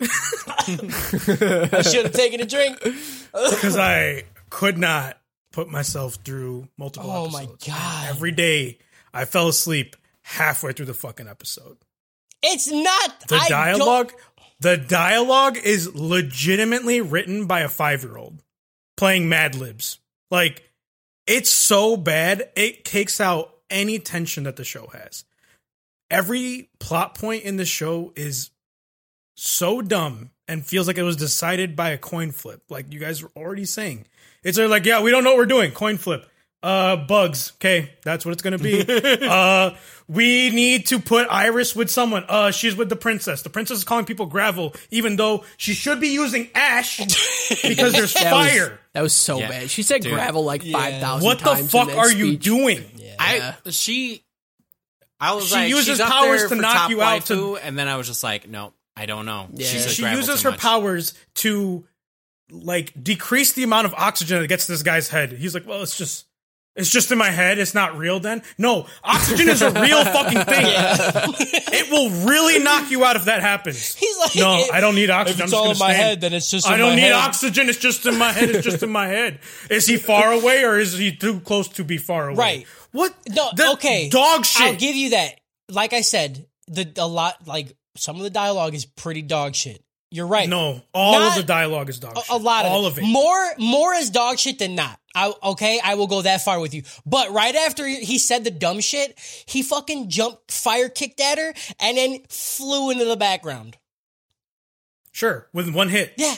I 0.00 1.82
should 1.82 2.04
have 2.04 2.12
taken 2.12 2.40
a 2.40 2.46
drink. 2.46 2.78
because 2.82 3.76
I 3.76 4.24
could 4.50 4.78
not 4.78 5.18
put 5.52 5.68
myself 5.68 6.16
through 6.24 6.68
multiple 6.76 7.10
Oh 7.10 7.28
my 7.30 7.42
episodes. 7.44 7.66
God. 7.66 8.06
Every 8.08 8.32
day 8.32 8.78
I 9.12 9.24
fell 9.24 9.48
asleep 9.48 9.96
halfway 10.22 10.72
through 10.72 10.86
the 10.86 10.94
fucking 10.94 11.28
episode. 11.28 11.78
It's 12.42 12.70
not 12.70 13.20
The 13.28 13.36
I 13.36 13.38
don't- 13.38 13.48
dialogue 13.50 14.12
the 14.60 14.76
dialogue 14.76 15.56
is 15.56 15.94
legitimately 15.94 17.00
written 17.00 17.46
by 17.46 17.60
a 17.60 17.68
5-year-old 17.68 18.42
playing 18.96 19.28
Mad 19.28 19.54
Libs. 19.54 19.98
Like 20.32 20.68
it's 21.26 21.50
so 21.50 21.96
bad 21.96 22.50
it 22.56 22.84
takes 22.84 23.20
out 23.20 23.54
any 23.70 23.98
tension 24.00 24.44
that 24.44 24.56
the 24.56 24.64
show 24.64 24.88
has. 24.92 25.24
Every 26.10 26.70
plot 26.80 27.14
point 27.16 27.44
in 27.44 27.56
the 27.56 27.64
show 27.66 28.12
is 28.16 28.50
so 29.40 29.80
dumb 29.80 30.30
and 30.48 30.66
feels 30.66 30.86
like 30.88 30.98
it 30.98 31.02
was 31.02 31.16
decided 31.16 31.76
by 31.76 31.90
a 31.90 31.98
coin 31.98 32.32
flip. 32.32 32.60
Like 32.68 32.92
you 32.92 32.98
guys 33.00 33.22
were 33.22 33.30
already 33.36 33.64
saying. 33.64 34.06
It's 34.42 34.58
like, 34.58 34.84
yeah, 34.84 35.00
we 35.02 35.10
don't 35.10 35.22
know 35.24 35.30
what 35.30 35.38
we're 35.38 35.46
doing. 35.46 35.70
Coin 35.72 35.96
flip. 35.96 36.26
Uh 36.60 36.96
bugs. 36.96 37.52
Okay, 37.56 37.90
that's 38.02 38.24
what 38.26 38.32
it's 38.32 38.42
gonna 38.42 38.58
be. 38.58 38.84
uh 39.22 39.70
we 40.08 40.50
need 40.50 40.86
to 40.86 40.98
put 40.98 41.28
Iris 41.30 41.76
with 41.76 41.88
someone. 41.88 42.24
Uh 42.28 42.50
she's 42.50 42.74
with 42.74 42.88
the 42.88 42.96
princess. 42.96 43.42
The 43.42 43.50
princess 43.50 43.78
is 43.78 43.84
calling 43.84 44.06
people 44.06 44.26
gravel, 44.26 44.74
even 44.90 45.14
though 45.14 45.44
she 45.56 45.72
should 45.74 46.00
be 46.00 46.08
using 46.08 46.48
ash 46.56 46.98
because 47.62 47.92
there's 47.92 48.12
That 48.14 48.30
fire. 48.32 48.70
Was, 48.70 48.78
that 48.94 49.02
was 49.02 49.12
so 49.12 49.38
Yeah. 49.38 49.48
bad. 49.50 49.70
She 49.70 49.84
said 49.84 50.00
Dude. 50.02 50.14
gravel 50.14 50.44
like 50.44 50.64
Yeah. 50.64 50.72
five 50.78 51.00
thousand 51.00 51.26
what 51.26 51.38
the 51.38 51.44
times. 51.44 51.60
in 51.60 51.68
fuck 51.68 51.88
that 51.88 51.96
are 51.98 52.10
you 52.10 52.26
speech. 52.32 52.42
doing? 52.42 52.84
I 53.20 53.54
she 53.70 54.24
I 55.20 55.34
was 55.34 55.48
She 55.48 55.54
like 55.54 55.68
uses 55.68 55.86
she's 55.86 56.00
up 56.00 56.08
powers 56.10 56.40
there 56.40 56.48
to 56.50 56.54
knock 56.56 56.90
you 56.90 57.02
out 57.02 57.26
to- 57.26 57.34
waifu, 57.34 57.60
and 57.62 57.78
then 57.78 57.86
I 57.88 57.96
was 57.96 58.06
just 58.08 58.22
like, 58.24 58.48
no, 58.48 58.72
I 58.98 59.06
don't 59.06 59.26
know. 59.26 59.46
Yeah. 59.52 59.66
She's 59.66 59.86
a 59.86 59.88
she 59.90 60.02
uses 60.02 60.42
her 60.42 60.50
much. 60.50 60.60
powers 60.60 61.14
to 61.36 61.86
like 62.50 62.92
decrease 63.02 63.52
the 63.52 63.62
amount 63.62 63.86
of 63.86 63.94
oxygen 63.94 64.40
that 64.40 64.48
gets 64.48 64.66
to 64.66 64.72
this 64.72 64.82
guy's 64.82 65.08
head. 65.08 65.32
He's 65.32 65.54
like, 65.54 65.66
well, 65.66 65.82
it's 65.82 65.96
just 65.96 66.24
it's 66.74 66.90
just 66.90 67.10
in 67.12 67.18
my 67.18 67.30
head. 67.30 67.58
It's 67.58 67.74
not 67.74 67.96
real 67.98 68.20
then. 68.20 68.42
No, 68.56 68.86
oxygen 69.04 69.48
is 69.48 69.62
a 69.62 69.70
real 69.70 70.04
fucking 70.16 70.44
thing. 70.44 70.64
it 70.66 71.90
will 71.90 72.10
really 72.26 72.58
knock 72.62 72.90
you 72.90 73.04
out 73.04 73.16
if 73.16 73.24
that 73.26 73.40
happens. 73.40 73.94
He's 73.96 74.18
like, 74.18 74.36
No, 74.36 74.58
if- 74.60 74.72
I 74.72 74.80
don't 74.80 74.94
need 74.94 75.10
oxygen. 75.10 75.40
If 75.40 75.44
it's 75.46 75.52
I'm 75.52 75.58
all 75.58 75.70
in 75.72 75.78
my 75.78 75.92
stand. 75.92 75.96
head, 75.96 76.20
then 76.20 76.32
it's 76.34 76.50
just. 76.50 76.66
I 76.68 76.74
in 76.74 76.78
don't 76.80 76.88
my 76.90 76.94
need 76.96 77.02
head. 77.02 77.12
oxygen. 77.14 77.68
It's 77.68 77.78
just 77.78 78.06
in 78.06 78.16
my 78.18 78.32
head. 78.32 78.50
It's 78.50 78.64
just 78.64 78.82
in 78.82 78.90
my 78.90 79.06
head. 79.06 79.40
Is 79.70 79.86
he 79.86 79.96
far 79.96 80.32
away 80.40 80.64
or 80.64 80.78
is 80.78 80.96
he 80.96 81.14
too 81.14 81.40
close 81.40 81.68
to 81.68 81.84
be 81.84 81.98
far 81.98 82.28
away? 82.28 82.36
Right. 82.36 82.66
What? 82.92 83.14
No, 83.28 83.50
The 83.54 83.72
okay. 83.72 84.08
Dog 84.08 84.44
shit. 84.44 84.62
I'll 84.66 84.74
give 84.76 84.94
you 84.96 85.10
that. 85.10 85.40
Like 85.68 85.92
I 85.92 86.00
said, 86.00 86.46
the 86.68 86.90
a 86.96 87.06
lot 87.08 87.46
like 87.46 87.76
some 87.98 88.16
of 88.16 88.22
the 88.22 88.30
dialogue 88.30 88.74
is 88.74 88.84
pretty 88.84 89.22
dog 89.22 89.54
shit. 89.54 89.82
You're 90.10 90.26
right. 90.26 90.48
no, 90.48 90.80
all 90.94 91.18
Not- 91.20 91.32
of 91.32 91.34
the 91.36 91.46
dialogue 91.46 91.90
is 91.90 91.98
dog 91.98 92.16
a, 92.16 92.20
shit. 92.20 92.30
a 92.30 92.36
lot 92.36 92.64
of 92.64 92.72
all 92.72 92.86
it. 92.86 92.92
of 92.92 92.98
it. 92.98 93.02
More 93.04 93.46
more 93.58 93.92
is 93.92 94.08
dog 94.08 94.38
shit 94.38 94.58
than 94.58 94.74
not. 94.74 94.98
I, 95.14 95.32
okay, 95.42 95.80
I 95.84 95.96
will 95.96 96.06
go 96.06 96.22
that 96.22 96.40
far 96.42 96.60
with 96.60 96.72
you. 96.74 96.82
But 97.04 97.30
right 97.32 97.54
after 97.54 97.86
he 97.86 98.18
said 98.18 98.44
the 98.44 98.50
dumb 98.50 98.80
shit, 98.80 99.18
he 99.46 99.62
fucking 99.62 100.08
jumped, 100.08 100.50
fire 100.52 100.88
kicked 100.88 101.20
at 101.20 101.36
her, 101.38 101.52
and 101.80 101.96
then 101.98 102.20
flew 102.28 102.90
into 102.90 103.04
the 103.04 103.16
background. 103.16 103.76
Sure, 105.12 105.48
with 105.52 105.74
one 105.74 105.88
hit. 105.88 106.14
Yeah, 106.16 106.36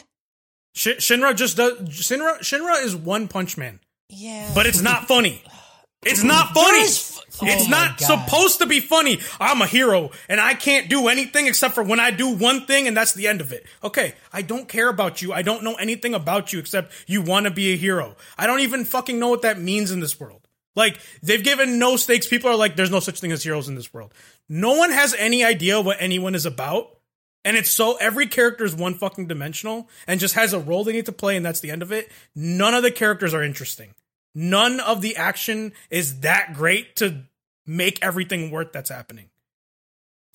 Sh- 0.74 0.98
Shinra 0.98 1.36
just 1.36 1.56
does. 1.56 1.78
Shinra 1.80 2.38
Shinra 2.40 2.82
is 2.82 2.96
one 2.96 3.28
punch 3.28 3.56
man, 3.58 3.80
yeah. 4.08 4.50
but 4.54 4.66
it's 4.66 4.80
not 4.80 5.06
funny. 5.06 5.42
It's 6.02 6.22
not 6.22 6.54
funny. 6.54 6.70
There 6.78 6.84
is 6.84 7.09
f- 7.42 7.48
it's 7.48 7.66
oh 7.66 7.70
not 7.70 7.98
God. 7.98 8.06
supposed 8.06 8.58
to 8.58 8.66
be 8.66 8.80
funny. 8.80 9.20
I'm 9.38 9.62
a 9.62 9.66
hero 9.66 10.10
and 10.28 10.40
I 10.40 10.54
can't 10.54 10.88
do 10.88 11.08
anything 11.08 11.46
except 11.46 11.74
for 11.74 11.82
when 11.82 12.00
I 12.00 12.10
do 12.10 12.34
one 12.34 12.66
thing 12.66 12.86
and 12.86 12.96
that's 12.96 13.14
the 13.14 13.26
end 13.26 13.40
of 13.40 13.52
it. 13.52 13.66
Okay, 13.82 14.14
I 14.32 14.42
don't 14.42 14.68
care 14.68 14.88
about 14.88 15.22
you. 15.22 15.32
I 15.32 15.42
don't 15.42 15.64
know 15.64 15.74
anything 15.74 16.14
about 16.14 16.52
you 16.52 16.58
except 16.58 16.92
you 17.06 17.22
want 17.22 17.44
to 17.44 17.50
be 17.50 17.72
a 17.72 17.76
hero. 17.76 18.16
I 18.38 18.46
don't 18.46 18.60
even 18.60 18.84
fucking 18.84 19.18
know 19.18 19.28
what 19.28 19.42
that 19.42 19.60
means 19.60 19.90
in 19.90 20.00
this 20.00 20.18
world. 20.18 20.46
Like 20.76 20.98
they've 21.22 21.42
given 21.42 21.78
no 21.78 21.96
stakes. 21.96 22.26
People 22.26 22.50
are 22.50 22.56
like, 22.56 22.76
there's 22.76 22.90
no 22.90 23.00
such 23.00 23.20
thing 23.20 23.32
as 23.32 23.42
heroes 23.42 23.68
in 23.68 23.74
this 23.74 23.92
world. 23.92 24.14
No 24.48 24.74
one 24.74 24.90
has 24.90 25.14
any 25.14 25.44
idea 25.44 25.80
what 25.80 25.96
anyone 26.00 26.34
is 26.34 26.46
about. 26.46 26.96
And 27.44 27.56
it's 27.56 27.70
so 27.70 27.96
every 27.96 28.26
character 28.26 28.64
is 28.64 28.74
one 28.74 28.94
fucking 28.94 29.26
dimensional 29.26 29.88
and 30.06 30.20
just 30.20 30.34
has 30.34 30.52
a 30.52 30.58
role 30.58 30.84
they 30.84 30.92
need 30.92 31.06
to 31.06 31.12
play, 31.12 31.36
and 31.36 31.46
that's 31.46 31.60
the 31.60 31.70
end 31.70 31.80
of 31.80 31.90
it. 31.90 32.10
None 32.34 32.74
of 32.74 32.82
the 32.82 32.90
characters 32.90 33.32
are 33.32 33.42
interesting. 33.42 33.94
None 34.34 34.78
of 34.78 35.00
the 35.00 35.16
action 35.16 35.72
is 35.88 36.20
that 36.20 36.52
great 36.52 36.96
to 36.96 37.22
make 37.70 37.98
everything 38.02 38.50
worth 38.50 38.72
that's 38.72 38.90
happening. 38.90 39.30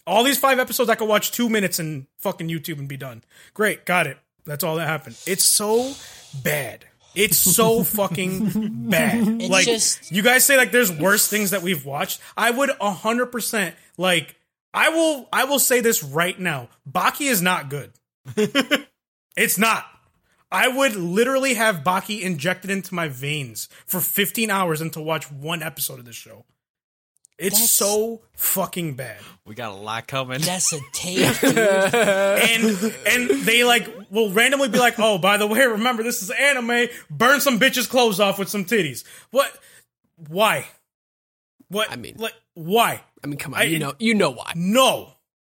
All 0.08 0.24
these 0.24 0.38
five 0.38 0.60
episodes, 0.60 0.90
I 0.90 0.96
could 0.96 1.10
watch 1.10 1.32
two 1.32 1.50
minutes 1.50 1.80
and 1.80 2.06
fucking 2.20 2.48
YouTube 2.48 2.80
and 2.80 2.88
be 2.88 2.98
done. 2.98 3.24
Great, 3.54 3.86
got 3.86 4.08
it. 4.08 4.18
That's 4.46 4.64
all 4.64 4.76
that 4.76 4.88
happened. 4.88 5.18
It's 5.26 5.44
so 5.44 5.94
bad. 6.44 6.86
It's 7.16 7.38
so 7.38 7.84
fucking 8.00 8.90
bad. 8.90 9.42
It's 9.42 9.50
like 9.50 9.66
just- 9.66 10.12
you 10.12 10.22
guys 10.22 10.46
say, 10.46 10.58
like 10.58 10.72
there's 10.72 10.92
worse 10.92 11.28
things 11.28 11.52
that 11.52 11.62
we've 11.62 11.86
watched. 11.86 12.22
I 12.38 12.52
would 12.52 12.70
hundred 12.80 13.28
percent 13.28 13.76
like. 13.98 14.36
I 14.74 14.90
will. 14.90 15.30
I 15.32 15.46
will 15.46 15.60
say 15.60 15.80
this 15.80 16.04
right 16.04 16.38
now. 16.38 16.68
Baki 16.90 17.32
is 17.32 17.42
not 17.42 17.70
good. 17.70 17.94
it's 19.38 19.58
not. 19.58 19.86
I 20.52 20.68
would 20.68 20.96
literally 20.96 21.54
have 21.54 21.78
Baki 21.78 22.22
injected 22.22 22.70
into 22.70 22.94
my 22.94 23.08
veins 23.08 23.68
for 23.86 24.00
15 24.02 24.50
hours 24.50 24.82
and 24.82 24.92
to 24.94 25.02
watch 25.02 25.32
one 25.32 25.64
episode 25.64 26.00
of 26.00 26.06
this 26.06 26.16
show. 26.16 26.46
It's 27.38 27.56
That's- 27.56 27.72
so 27.72 28.22
fucking 28.34 28.96
bad. 28.96 29.18
We 29.46 29.54
got 29.56 29.72
a 29.74 29.76
lot 29.76 30.08
coming. 30.08 30.42
That's 30.42 30.74
a 30.74 30.80
tape. 30.94 31.40
dude. 31.40 31.58
And 31.58 32.94
and 33.08 33.30
they 33.46 33.64
like 33.64 33.88
will 34.10 34.32
randomly 34.32 34.70
be 34.70 34.80
like, 34.80 34.96
"Oh, 34.98 35.18
by 35.18 35.38
the 35.38 35.46
way, 35.46 35.60
remember 35.66 36.02
this 36.04 36.22
is 36.24 36.32
anime. 36.32 36.88
Burn 37.10 37.40
some 37.42 37.60
bitches' 37.60 37.88
clothes 37.90 38.20
off 38.20 38.40
with 38.40 38.50
some 38.50 38.66
titties." 38.66 39.04
What? 39.32 39.52
Why? 40.30 40.66
What? 41.68 41.92
I 41.92 41.96
mean- 41.96 42.16
like 42.18 42.34
why? 42.54 43.02
I 43.24 43.28
mean, 43.28 43.38
come 43.38 43.54
on, 43.54 43.62
I- 43.62 43.66
you 43.66 43.80
know, 43.80 43.94
you 44.00 44.14
know 44.14 44.32
why, 44.32 44.54
No. 44.56 45.12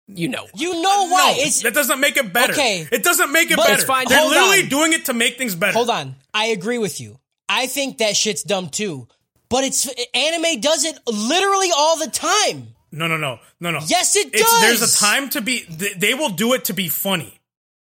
you 0.08 0.28
know. 0.28 0.44
Why. 0.44 0.50
You 0.54 0.72
know 0.82 1.08
why? 1.08 1.34
No, 1.36 1.42
it's 1.44 1.62
that 1.62 1.74
doesn't 1.74 2.00
make 2.00 2.16
it 2.16 2.32
better. 2.32 2.52
Okay. 2.54 2.88
It 2.90 3.02
doesn't 3.04 3.30
make 3.32 3.50
it 3.50 3.56
But- 3.56 3.64
better. 3.66 3.74
It's 3.74 3.84
fine. 3.84 4.06
They're 4.08 4.18
Hold 4.18 4.30
literally 4.32 4.62
on. 4.62 4.68
doing 4.68 4.92
it 4.94 5.04
to 5.06 5.14
make 5.14 5.36
things 5.36 5.54
better. 5.54 5.72
hold 5.74 5.90
on. 5.90 6.16
I 6.32 6.46
agree 6.46 6.78
with 6.78 7.00
you. 7.00 7.18
I 7.48 7.66
think 7.66 7.98
that 7.98 8.16
shit's 8.16 8.42
dumb 8.42 8.68
too. 8.70 9.08
But 9.48 9.64
it's 9.64 9.88
anime 10.14 10.60
does 10.60 10.84
it 10.84 10.98
literally 11.06 11.70
all 11.76 11.98
the 11.98 12.10
time. 12.10 12.68
No, 12.92 13.06
no, 13.06 13.16
no, 13.16 13.38
no, 13.60 13.70
no. 13.70 13.80
Yes, 13.86 14.16
it 14.16 14.30
It's, 14.32 14.60
there's 14.60 14.82
a 14.96 14.98
time 14.98 15.28
to 15.30 15.40
be. 15.40 15.60
th- 15.60 15.96
They 15.96 16.14
will 16.14 16.30
do 16.30 16.52
it 16.54 16.64
to 16.66 16.72
be 16.72 16.88
funny. 16.88 17.32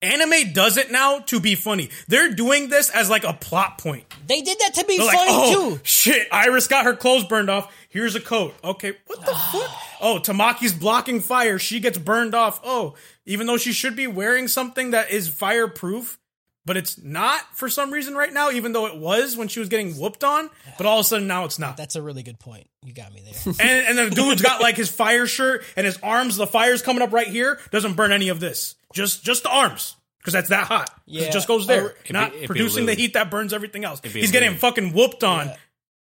Anime 0.01 0.53
does 0.53 0.77
it 0.79 0.90
now 0.90 1.20
to 1.20 1.38
be 1.38 1.55
funny. 1.55 1.88
They're 2.09 2.33
doing 2.35 2.68
this 2.70 2.90
as 2.90 3.09
like 3.09 3.22
a 3.22 3.33
plot 3.33 3.79
point. 3.79 4.05
They 4.27 4.40
did 4.42 4.59
that 4.59 4.75
to 4.75 4.85
be 4.85 4.98
They're 4.98 5.07
funny 5.12 5.31
like, 5.31 5.57
oh 5.57 5.70
too. 5.77 5.81
shit, 5.85 6.27
Iris 6.33 6.66
got 6.66 6.85
her 6.87 6.96
clothes 6.96 7.22
burned 7.25 7.48
off. 7.48 7.72
Here's 7.88 8.16
a 8.16 8.20
coat. 8.20 8.53
Okay, 8.64 8.94
what 9.07 9.20
the 9.20 9.27
fuck? 9.53 9.70
Oh, 10.01 10.18
Tamaki's 10.20 10.72
blocking 10.72 11.20
fire. 11.20 11.57
She 11.61 11.79
gets 11.79 11.98
burned 11.98 12.35
off. 12.35 12.61
Oh, 12.64 12.94
even 13.27 13.46
though 13.46 13.59
she 13.59 13.72
should 13.72 13.94
be 13.94 14.09
wearing 14.09 14.48
something 14.48 14.90
that 14.90 15.12
is 15.12 15.29
fireproof, 15.29 16.18
but 16.64 16.77
it's 16.77 16.96
not 17.03 17.40
for 17.57 17.68
some 17.68 17.90
reason 17.90 18.14
right 18.14 18.33
now. 18.33 18.51
Even 18.51 18.72
though 18.72 18.87
it 18.87 18.96
was 18.96 19.37
when 19.37 19.48
she 19.48 19.61
was 19.61 19.68
getting 19.68 19.92
whooped 19.94 20.22
on, 20.25 20.48
but 20.79 20.87
all 20.87 20.98
of 20.98 21.05
a 21.05 21.09
sudden 21.09 21.27
now 21.27 21.44
it's 21.44 21.59
not. 21.59 21.77
That's 21.77 21.96
a 21.96 22.03
really 22.03 22.22
good 22.22 22.38
point. 22.38 22.68
You 22.85 22.92
got 22.92 23.12
me 23.12 23.22
there. 23.25 23.55
and 23.61 23.98
and 23.98 24.11
the 24.11 24.14
dude's 24.14 24.42
got 24.42 24.61
like 24.61 24.77
his 24.77 24.90
fire 24.90 25.27
shirt 25.27 25.64
and 25.77 25.87
his 25.87 25.98
arms. 26.03 26.37
The 26.37 26.46
fire's 26.46 26.83
coming 26.83 27.03
up 27.03 27.12
right 27.12 27.27
here. 27.27 27.59
Doesn't 27.70 27.94
burn 27.94 28.12
any 28.12 28.29
of 28.29 28.40
this. 28.40 28.75
Just 28.92 29.25
just 29.25 29.42
the 29.42 29.51
arms. 29.51 29.96
Because 30.18 30.35
that's 30.35 30.51
that 30.51 30.68
hot. 30.68 30.88
Yeah. 31.05 31.22
It 31.25 31.33
just 31.33 31.48
goes 31.48 31.66
there. 31.66 31.83
Oh, 31.83 31.87
or- 31.87 31.94
be- 32.07 32.12
not 32.12 32.29
it'd 32.29 32.40
be 32.42 32.46
producing 32.46 32.87
the 32.87 32.94
heat 32.94 33.14
that 33.14 33.29
burns 33.29 33.53
everything 33.53 33.85
else. 33.85 34.01
He's 34.05 34.31
getting 34.31 34.51
lube. 34.51 34.59
fucking 34.61 34.92
whooped 34.92 35.25
on 35.25 35.51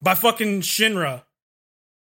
by 0.03 0.15
fucking 0.15 0.61
Shinra. 0.61 1.23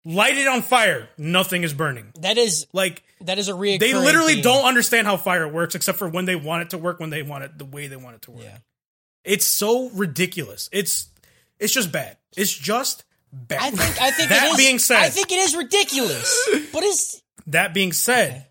Light 0.05 0.37
it 0.37 0.47
on 0.47 0.61
fire. 0.61 1.09
Nothing 1.17 1.63
is 1.63 1.73
burning. 1.73 2.13
that 2.21 2.37
is 2.37 2.67
Like 2.71 3.03
that 3.21 3.39
is 3.39 3.49
a 3.49 3.53
reoccurring. 3.53 3.79
they 3.79 3.93
literally 3.93 4.35
theme. 4.35 4.43
don't 4.43 4.65
understand 4.65 5.07
how 5.07 5.17
fire 5.17 5.47
works 5.47 5.75
except 5.75 5.97
for 5.97 6.07
when 6.07 6.25
they 6.25 6.35
want 6.35 6.63
it 6.63 6.69
to 6.71 6.77
work 6.77 6.99
when 6.99 7.09
they 7.09 7.21
want 7.23 7.43
it 7.43 7.57
the 7.57 7.65
way 7.65 7.87
they 7.87 7.95
want 7.95 8.15
it 8.15 8.21
to 8.23 8.31
work. 8.31 8.43
Yeah. 8.43 8.57
It's 9.23 9.45
so 9.45 9.89
ridiculous. 9.89 10.69
It's 10.71 11.09
it's 11.59 11.73
just 11.73 11.91
bad. 11.91 12.17
It's 12.37 12.53
just 12.53 13.03
bad. 13.33 13.61
I 13.61 13.69
think 13.71 14.01
I 14.01 14.11
think 14.11 14.29
that 14.29 14.43
it 14.47 14.51
is, 14.51 14.57
being 14.57 14.79
said, 14.79 14.97
I 14.99 15.09
think 15.09 15.31
it 15.31 15.39
is 15.39 15.55
ridiculous. 15.55 16.49
But 16.71 16.83
it's 16.83 17.21
that 17.47 17.73
being 17.73 17.91
said, 17.91 18.45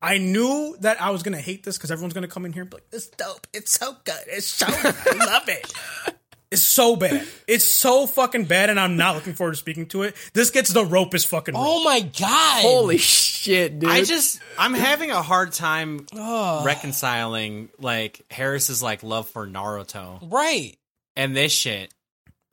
I 0.00 0.18
knew 0.18 0.76
that 0.80 1.00
I 1.00 1.10
was 1.10 1.22
gonna 1.22 1.40
hate 1.40 1.62
this 1.62 1.76
because 1.78 1.90
everyone's 1.90 2.14
gonna 2.14 2.28
come 2.28 2.44
in 2.44 2.52
here 2.52 2.62
and 2.62 2.70
be 2.70 2.76
like, 2.76 2.86
"It's 2.92 3.06
dope. 3.08 3.46
It's 3.52 3.72
so 3.72 3.96
good. 4.04 4.20
It's 4.26 4.46
so 4.46 4.66
I 4.68 5.26
love 5.26 5.48
it." 5.48 5.72
It's 6.52 6.62
so 6.62 6.96
bad. 6.96 7.26
It's 7.46 7.64
so 7.64 8.06
fucking 8.06 8.44
bad, 8.44 8.68
and 8.68 8.78
I'm 8.78 8.96
not 8.96 9.14
looking 9.14 9.32
forward 9.32 9.52
to 9.52 9.56
speaking 9.56 9.86
to 9.86 10.02
it. 10.02 10.14
This 10.34 10.50
gets 10.50 10.70
the 10.70 10.80
oh 10.80 10.84
rope 10.84 11.14
is 11.14 11.24
fucking. 11.24 11.54
rope. 11.54 11.64
oh 11.66 11.84
my 11.84 12.00
god. 12.00 12.62
Holy 12.62 12.98
shit, 12.98 13.78
dude! 13.78 13.88
I 13.88 14.04
just 14.04 14.38
I'm 14.58 14.74
having 14.74 15.10
a 15.10 15.22
hard 15.22 15.52
time 15.52 16.06
reconciling 16.64 17.70
like 17.78 18.20
Harris's 18.30 18.82
like 18.82 19.02
love 19.02 19.28
for 19.30 19.46
Naruto 19.46 20.30
right. 20.30 20.76
and 21.16 21.34
this 21.34 21.52
shit. 21.52 21.92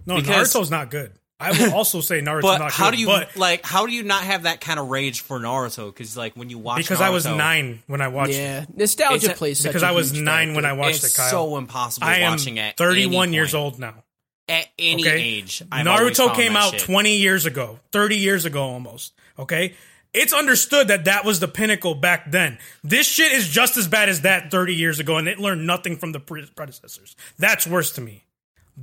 no, 0.06 0.16
because- 0.16 0.54
Naruto's 0.54 0.72
not 0.72 0.90
good. 0.90 1.12
I 1.42 1.52
will 1.52 1.74
also 1.74 2.02
say 2.02 2.22
Naruto. 2.22 2.42
But 2.42 2.58
not 2.58 2.72
how 2.72 2.90
good. 2.90 2.98
do 2.98 3.02
you 3.02 3.08
but 3.08 3.36
like 3.38 3.66
how 3.66 3.86
do 3.86 3.92
you 3.94 4.04
not 4.04 4.24
have 4.24 4.44
that 4.44 4.60
kind 4.62 4.80
of 4.80 4.90
rage 4.90 5.22
for 5.22 5.40
Naruto? 5.40 5.88
Because 5.94 6.18
like 6.18 6.36
when 6.36 6.50
you 6.50 6.58
watch 6.58 6.78
because 6.80 7.00
I 7.02 7.10
was 7.12 7.26
nine 7.26 7.82
when 7.88 8.02
I 8.02 8.10
watched 8.10 8.34
yeah, 8.34 8.64
it. 8.64 8.78
nostalgia 8.78 9.16
It's 9.16 9.28
a- 9.28 9.38
plays 9.38 9.60
such 9.60 9.70
Because 9.70 9.84
a 9.84 9.88
I 9.88 9.92
was 9.92 10.12
huge 10.12 10.24
nine 10.24 10.54
when 10.54 10.66
I 10.66 10.74
watched 10.74 11.04
it's 11.04 11.14
it, 11.14 11.18
Kyle. 11.18 11.30
so 11.30 11.58
impossible 11.58 12.08
I 12.08 12.18
am 12.18 12.32
watching 12.34 12.60
at 12.60 12.76
31 12.78 13.28
any 13.30 13.36
years 13.38 13.56
old 13.56 13.80
now. 13.80 14.04
at 14.50 14.68
any 14.78 15.04
Okay. 15.04 15.22
age. 15.22 15.62
I've 15.72 15.86
Naruto 15.86 16.36
came 16.36 16.56
out 16.58 16.72
shit. 16.72 16.82
20 16.82 17.18
years 17.18 17.46
ago, 17.46 17.80
30 17.94 18.18
years 18.18 18.46
ago 18.46 18.64
almost. 18.64 19.14
Okay. 19.38 19.76
It's 20.12 20.34
understood 20.34 20.88
that 20.88 21.06
that 21.06 21.24
was 21.24 21.40
the 21.40 21.48
pinnacle 21.48 21.94
back 21.94 22.32
then. 22.32 22.58
This 22.84 23.08
shit 23.08 23.32
is 23.32 23.48
just 23.48 23.78
as 23.78 23.88
bad 23.88 24.10
as 24.10 24.22
that 24.22 24.50
30 24.50 24.74
years 24.74 25.00
ago, 25.00 25.18
and 25.18 25.28
it 25.28 25.38
learned 25.40 25.68
nothing 25.68 25.98
from 25.98 26.14
the 26.14 26.20
predecessors. 26.20 27.16
That's 27.38 27.68
worse 27.68 27.92
to 27.94 28.02
me. 28.02 28.24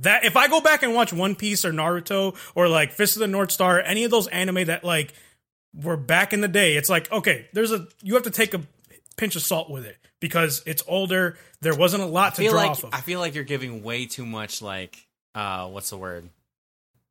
That 0.01 0.25
if 0.25 0.37
I 0.37 0.47
go 0.47 0.61
back 0.61 0.83
and 0.83 0.93
watch 0.93 1.11
One 1.11 1.35
Piece 1.35 1.65
or 1.65 1.71
Naruto 1.71 2.35
or 2.55 2.67
like 2.67 2.91
Fist 2.91 3.15
of 3.15 3.21
the 3.21 3.27
North 3.27 3.51
Star, 3.51 3.81
any 3.81 4.03
of 4.03 4.11
those 4.11 4.27
anime 4.27 4.65
that 4.65 4.83
like 4.83 5.13
were 5.73 5.97
back 5.97 6.33
in 6.33 6.41
the 6.41 6.47
day, 6.47 6.75
it's 6.75 6.89
like 6.89 7.11
okay, 7.11 7.47
there's 7.53 7.71
a 7.71 7.87
you 8.03 8.13
have 8.13 8.23
to 8.23 8.31
take 8.31 8.53
a 8.53 8.61
pinch 9.17 9.35
of 9.35 9.41
salt 9.41 9.69
with 9.69 9.85
it 9.85 9.97
because 10.19 10.61
it's 10.65 10.83
older. 10.87 11.37
There 11.61 11.75
wasn't 11.75 12.03
a 12.03 12.07
lot 12.07 12.35
to 12.35 12.43
draw 12.47 12.53
like 12.53 12.71
off 12.71 12.83
of. 12.83 12.93
I 12.93 13.01
feel 13.01 13.19
like 13.19 13.35
you're 13.35 13.43
giving 13.43 13.83
way 13.83 14.05
too 14.05 14.25
much 14.25 14.61
like 14.61 14.97
uh 15.35 15.67
what's 15.67 15.89
the 15.89 15.97
word? 15.97 16.29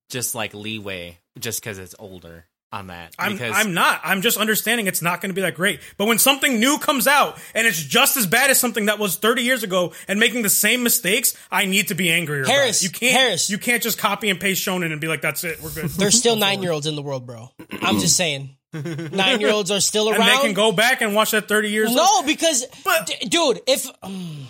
Just 0.09 0.35
like 0.37 0.55
leeway, 0.55 1.19
just 1.39 1.61
because 1.61 1.79
it's 1.79 1.95
older 1.99 2.47
on 2.73 2.89
that. 2.89 3.15
I'm 3.19 3.33
because 3.33 3.53
I'm 3.55 3.75
not. 3.75 4.01
I'm 4.05 4.23
just 4.23 4.37
understanding 4.37 4.87
it's 4.87 5.01
not 5.03 5.21
going 5.21 5.31
to 5.31 5.35
be 5.35 5.41
that 5.43 5.55
great. 5.55 5.81
But 5.97 6.07
when 6.07 6.19
something 6.19 6.59
new 6.61 6.79
comes 6.79 7.07
out 7.07 7.39
and 7.55 7.67
it's 7.67 7.81
just 7.83 8.17
as 8.17 8.27
bad 8.27 8.51
as 8.51 8.59
something 8.59 8.87
that 8.87 8.99
was 8.99 9.17
30 9.17 9.43
years 9.43 9.63
ago 9.63 9.93
and 10.09 10.19
making 10.21 10.43
the 10.43 10.51
same 10.51 10.83
mistakes, 10.83 11.37
I 11.51 11.65
need 11.67 11.89
to 11.89 11.95
be 11.95 12.11
angrier. 12.11 12.43
about 12.43 12.51
it. 12.51 12.57
Harris, 12.57 12.83
you 12.83 12.91
can't. 12.91 13.13
Harris. 13.17 13.49
you 13.51 13.59
can't 13.59 13.83
just 13.83 13.99
copy 13.99 14.29
and 14.31 14.41
paste 14.41 14.67
Shonen 14.67 14.93
and 14.93 15.01
be 15.01 15.07
like, 15.09 15.23
"That's 15.23 15.45
it, 15.45 15.63
we're 15.63 15.71
good." 15.71 15.89
There's 15.91 16.19
still 16.19 16.37
nine 16.47 16.63
year 16.63 16.73
olds 16.73 16.87
in 16.87 16.97
the 16.97 17.03
world, 17.03 17.25
bro. 17.27 17.51
I'm 17.83 17.99
just 17.99 18.17
saying. 18.17 18.51
Nine 18.73 19.41
year 19.41 19.51
olds 19.53 19.71
are 19.71 19.81
still 19.81 20.11
around. 20.11 20.21
and 20.21 20.29
they 20.29 20.43
can 20.43 20.53
go 20.53 20.71
back 20.71 21.01
and 21.01 21.15
watch 21.15 21.31
that 21.31 21.49
30 21.49 21.71
years. 21.71 21.95
No, 21.95 22.23
because 22.25 22.67
But- 22.85 23.07
d- 23.07 23.27
dude, 23.29 23.61
if 23.67 23.87
um, 24.03 24.47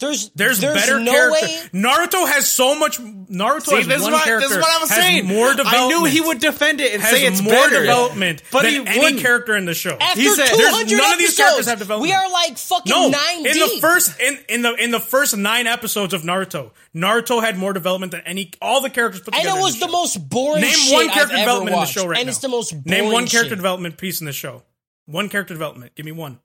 there's 0.00 0.30
There's, 0.30 0.60
better 0.60 0.98
no 1.00 1.10
character. 1.12 1.46
way. 1.46 1.60
Naruto 1.72 2.26
has 2.28 2.50
so 2.50 2.78
much. 2.78 2.98
Naruto 2.98 3.62
See, 3.66 3.76
has 3.76 3.86
this 3.86 3.96
is, 3.98 4.02
one 4.02 4.12
what, 4.12 4.24
character. 4.24 4.48
this 4.48 4.56
is 4.56 4.62
what 4.62 4.70
I 4.70 4.78
was 4.80 4.90
saying. 4.90 5.26
More 5.26 5.50
development. 5.54 5.76
I 5.76 5.88
knew 5.88 6.04
he 6.04 6.20
would 6.20 6.38
defend 6.40 6.80
it 6.80 6.92
and 6.94 7.02
has 7.02 7.10
say 7.10 7.26
it's 7.26 7.40
more 7.42 7.52
better. 7.52 7.80
development 7.80 8.42
but 8.52 8.62
than 8.62 8.70
he 8.72 8.78
any 8.86 8.98
wouldn't. 8.98 9.20
character 9.22 9.56
in 9.56 9.64
the 9.64 9.74
show. 9.74 9.96
After 10.00 10.20
He 10.20 10.28
said- 10.30 10.46
200 10.48 10.88
There's- 10.88 10.92
none 11.02 11.12
of 11.12 11.18
these 11.18 11.36
characters 11.36 11.66
episodes, 11.66 11.68
have 11.68 11.78
development. 11.78 12.08
We 12.10 12.14
are 12.14 12.30
like 12.30 12.58
fucking 12.58 12.90
No, 12.90 13.08
nine 13.08 13.46
in 13.46 13.52
deep. 13.52 13.74
the 13.74 13.80
first 13.80 14.20
in, 14.20 14.38
in 14.48 14.62
the 14.62 14.74
in 14.74 14.90
the 14.90 15.00
first 15.00 15.36
nine 15.36 15.66
episodes 15.66 16.14
of 16.14 16.22
Naruto, 16.22 16.70
Naruto 16.94 17.42
had 17.42 17.56
more 17.58 17.72
development 17.72 18.12
than 18.12 18.22
any 18.22 18.52
all 18.60 18.80
the 18.80 18.90
characters 18.90 19.20
put 19.22 19.34
and 19.34 19.42
together. 19.42 19.56
it 19.56 19.60
in 19.60 19.64
was 19.64 19.78
the 19.80 19.86
show. 19.86 19.92
most 19.92 20.28
boring 20.28 20.62
Name 20.62 20.70
shit 20.72 20.92
one 20.94 21.08
I've 21.08 21.14
character 21.14 21.36
development 21.36 21.74
in 21.76 21.80
the 21.80 21.86
show 21.86 22.06
right 22.06 22.18
and 22.18 22.26
now. 22.26 22.30
it's 22.30 22.38
the 22.38 22.48
most 22.48 22.70
boring 22.84 23.02
Name 23.04 23.12
one 23.12 23.26
character 23.26 23.50
shit. 23.50 23.58
development 23.58 23.96
piece 23.96 24.20
in 24.20 24.26
the 24.26 24.32
show. 24.32 24.62
One 25.06 25.28
character 25.28 25.54
development. 25.54 25.94
Give 25.94 26.06
me 26.06 26.12
one. 26.12 26.40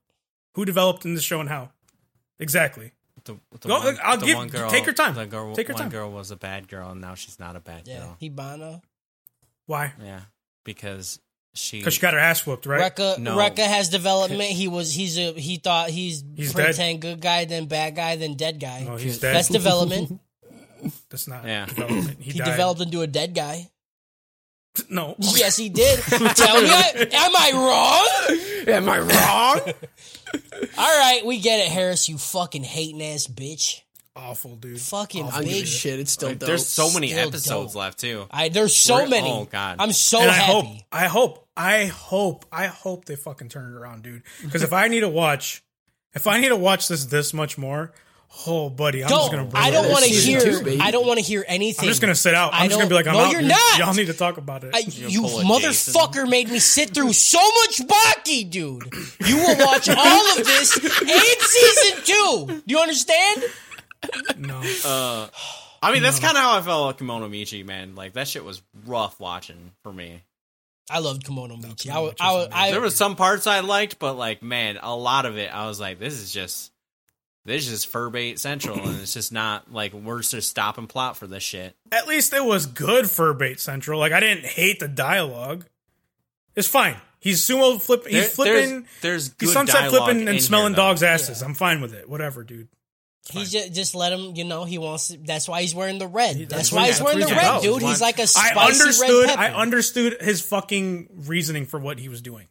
Who 0.56 0.66
developed 0.66 1.06
in 1.06 1.14
the 1.14 1.22
show 1.22 1.40
and 1.40 1.48
how? 1.48 1.70
Exactly. 2.40 2.92
The, 3.52 3.58
the 3.60 3.68
Go- 3.68 3.80
one, 3.80 3.98
I'll 4.04 4.18
the 4.18 4.26
give- 4.26 4.38
one 4.38 4.48
girl, 4.48 4.70
take 4.70 4.86
your 4.86 4.94
time. 4.96 5.14
The 5.16 5.26
girl, 5.26 5.56
Take 5.56 5.68
your 5.68 5.76
one 5.76 5.84
time. 5.84 5.92
girl 5.92 6.12
was 6.12 6.32
a 6.32 6.36
bad 6.36 6.68
girl, 6.68 6.90
and 6.92 7.00
now 7.02 7.14
she's 7.16 7.40
not 7.40 7.56
a 7.56 7.60
bad 7.60 7.88
Yeah, 7.88 8.00
girl. 8.00 8.18
Hibana. 8.22 8.82
Why? 9.68 9.94
Yeah, 10.04 10.22
because 10.66 11.20
she. 11.54 11.78
Because 11.80 11.94
she 11.94 12.02
got 12.02 12.14
her 12.14 12.20
ass 12.20 12.46
whooped, 12.46 12.66
right? 12.66 12.96
Rekka, 12.96 13.20
No. 13.20 13.38
Rekka 13.38 13.66
has 13.68 13.90
development. 13.90 14.50
He 14.52 14.68
was 14.68 14.94
he's 14.94 15.18
a 15.20 15.34
he 15.34 15.58
thought 15.58 15.90
he's, 15.90 16.24
He's 16.36 16.54
dead. 16.54 16.66
pretend 16.66 17.02
good 17.02 17.22
guy, 17.22 17.46
then 17.46 17.66
bad 17.68 17.96
guy, 17.96 18.16
then 18.16 18.36
dead 18.36 18.60
guy. 18.60 18.88
Oh, 18.90 18.98
he's 18.98 19.20
dead. 19.20 19.36
That's 19.36 19.48
development. 19.50 20.20
That's 21.10 21.28
not 21.28 21.44
Yeah. 21.46 21.66
development. 21.66 22.18
He, 22.22 22.32
he 22.32 22.40
developed 22.40 22.82
into 22.82 23.02
a 23.02 23.08
dead 23.08 23.36
guy. 23.36 23.70
No. 24.90 25.16
Yes, 25.20 25.58
he 25.58 25.70
did. 25.70 26.00
Tell 26.00 26.62
me, 26.62 26.70
I, 26.70 27.08
am 27.12 27.36
I 27.36 27.52
wrong? 28.66 28.74
Am 28.76 28.90
I 28.90 29.00
wrong? 29.00 29.74
All 30.78 31.00
right, 31.00 31.22
we 31.26 31.40
get 31.40 31.60
it, 31.60 31.70
Harris. 31.72 32.08
You 32.08 32.18
fucking 32.18 32.64
hating 32.64 33.02
ass 33.04 33.28
bitch. 33.28 33.82
Awful, 34.16 34.56
dude. 34.56 34.80
Fucking 34.82 35.26
I 35.28 35.32
don't 35.42 35.46
big. 35.46 35.66
shit. 35.66 36.00
It's 36.00 36.12
still 36.12 36.30
dope. 36.30 36.40
There's 36.40 36.68
so 36.68 36.92
many 36.94 37.10
Still 37.10 37.28
episodes 37.30 37.74
dope. 37.74 37.80
left 37.80 38.00
too. 38.00 38.26
I 38.32 38.50
there's 38.50 38.76
so 38.76 38.96
We're- 38.98 39.10
many. 39.10 39.30
oh, 39.32 39.46
God. 39.46 39.78
I'm 39.80 39.92
so 39.92 40.20
and 40.22 40.30
I 40.30 40.34
hope, 40.36 40.66
I 40.92 41.06
hope, 41.08 41.48
I 41.56 41.86
hope, 41.86 42.46
I 42.52 42.68
hope 42.68 43.06
they 43.06 43.16
fucking 43.16 43.50
turn 43.50 43.74
it 43.74 43.78
around, 43.78 44.04
dude. 44.04 44.24
Because 44.44 44.64
if 44.64 44.74
I 44.74 44.88
need 44.88 45.02
to 45.02 45.10
watch, 45.10 45.64
if 46.14 46.28
I 46.28 46.40
need 46.40 46.50
to 46.50 46.58
watch 46.58 46.88
this 46.88 47.06
this 47.06 47.34
much 47.34 47.58
more, 47.58 47.92
oh, 48.48 48.70
buddy, 48.70 49.04
I'm 49.04 49.10
just 49.10 49.32
gonna. 49.32 49.44
Don't. 49.44 49.52
bring 49.52 49.64
I 49.64 49.72
don't 49.72 49.90
want 49.90 50.06
to 50.06 50.10
hear. 50.12 50.40
two, 50.40 50.64
baby. 50.64 50.82
I 50.82 50.92
don't 50.92 51.06
want 51.08 51.20
to 51.20 51.26
hear 51.26 51.44
anything. 51.48 51.84
I'm 51.86 51.90
just 51.90 52.02
gonna 52.02 52.16
sit 52.16 52.34
out. 52.34 52.54
I 52.54 52.60
I'm 52.64 52.70
just 52.70 52.80
gonna 52.80 52.90
be 52.90 52.96
like, 52.96 53.08
I'm 53.08 53.14
no, 53.14 53.26
out. 53.26 53.32
you're 53.32 53.42
not. 53.42 53.78
Y'all 53.78 53.94
need 53.94 54.08
to 54.08 54.14
talk 54.14 54.38
about 54.38 54.64
it. 54.64 54.72
I, 54.74 54.80
you 54.88 55.22
pull 55.22 55.40
a 55.40 55.44
motherfucker 55.44 56.30
made 56.30 56.50
me 56.50 56.60
sit 56.60 56.92
through 56.94 57.14
so 57.14 57.40
much 57.40 57.80
Baki, 57.88 58.50
dude. 58.50 58.84
You 59.26 59.38
will 59.38 59.58
watch 59.66 59.90
all 59.90 60.32
of 60.32 60.46
this 60.46 60.78
and 60.78 61.42
season 61.42 62.04
two. 62.06 62.46
Do 62.48 62.64
you 62.68 62.80
understand? 62.80 63.44
no, 64.38 64.62
Uh, 64.86 65.28
I 65.82 65.92
mean, 65.94 66.04
that's 66.04 66.20
kind 66.20 66.36
of 66.38 66.44
how 66.44 66.58
I 66.58 66.62
felt 66.62 67.02
about 67.02 67.06
Kemono 67.06 67.30
Michi, 67.30 67.66
man. 67.66 67.96
Like 67.96 68.14
that 68.14 68.28
shit 68.28 68.44
was 68.44 68.62
rough 68.86 69.20
watching 69.20 69.72
for 69.84 69.92
me. 69.94 70.22
I 70.92 71.00
loved 71.00 71.24
Kemono 71.26 71.62
Michi. 71.62 71.90
I, 71.90 71.94
Kemono 71.96 72.04
would- 72.04 72.16
I, 72.20 72.48
I, 72.68 72.72
There 72.72 72.82
was 72.82 72.96
some 72.96 73.16
parts 73.16 73.46
I 73.48 73.60
liked, 73.60 74.00
but 74.00 74.14
like, 74.16 74.42
man, 74.42 74.80
a 74.82 74.96
lot 74.96 75.26
of 75.26 75.38
it, 75.38 75.54
I 75.54 75.68
was 75.68 75.80
like, 75.80 76.00
this 76.00 76.14
is 76.20 76.32
just, 76.34 76.72
this 77.46 77.66
is 77.66 77.72
just 77.72 77.88
fur 77.88 78.10
bait 78.10 78.38
central, 78.40 78.80
and 78.80 79.00
it's 79.02 79.14
just 79.14 79.32
not 79.32 79.72
like 79.72 79.94
we're 79.94 80.22
just 80.22 80.50
stopping 80.50 80.88
plot 80.88 81.18
for 81.18 81.26
this 81.28 81.44
shit. 81.44 81.76
at 81.92 82.08
least 82.08 82.34
it 82.34 82.44
was 82.44 82.66
good 82.66 83.10
for 83.10 83.34
Bait 83.34 83.60
Central. 83.60 84.00
Like 84.00 84.12
I 84.12 84.20
didn't 84.20 84.46
hate 84.46 84.80
the 84.80 84.88
dialogue. 84.88 85.66
It's 86.56 86.68
fine. 86.68 86.96
He's 87.20 87.46
sumo 87.46 87.82
flipping. 87.82 88.14
He's 88.14 88.34
flipping. 88.34 88.86
There's, 89.02 89.30
there's 89.30 89.36
he's 89.40 89.54
sunset 89.54 89.90
flipping 89.90 90.28
and 90.28 90.42
smelling 90.42 90.74
though. 90.74 90.78
dogs' 90.90 91.04
asses. 91.04 91.42
I'm 91.42 91.54
fine 91.54 91.82
with 91.82 91.94
it. 91.94 92.10
Whatever, 92.10 92.44
dude. 92.44 92.68
he 93.32 93.46
just, 93.46 93.74
just 93.74 93.96
let 93.96 94.14
him. 94.14 94.36
You 94.36 94.44
know, 94.46 94.64
he 94.66 94.78
wants. 94.78 95.10
To, 95.10 95.18
that's 95.18 95.48
why 95.48 95.62
he's 95.62 95.76
wearing 95.76 95.98
the 95.98 96.08
red. 96.08 96.38
That's, 96.38 96.50
that's 96.50 96.72
why 96.72 96.88
he's 96.88 97.00
that's 97.00 97.06
wearing 97.06 97.20
the 97.20 97.34
red, 97.34 97.38
about. 97.44 97.62
dude. 97.62 97.82
Why- 97.82 97.90
He's 97.90 98.02
like 98.02 98.20
a 98.20 98.24
I 98.24 98.26
spicy 98.26 98.60
understood. 98.82 99.26
red 99.28 99.38
pepper. 99.38 99.42
I 99.42 99.62
understood 99.62 100.18
his 100.22 100.42
fucking 100.42 101.10
reasoning 101.26 101.66
for 101.66 101.80
what 101.80 102.00
he 102.00 102.10
was 102.10 102.22
doing. 102.22 102.48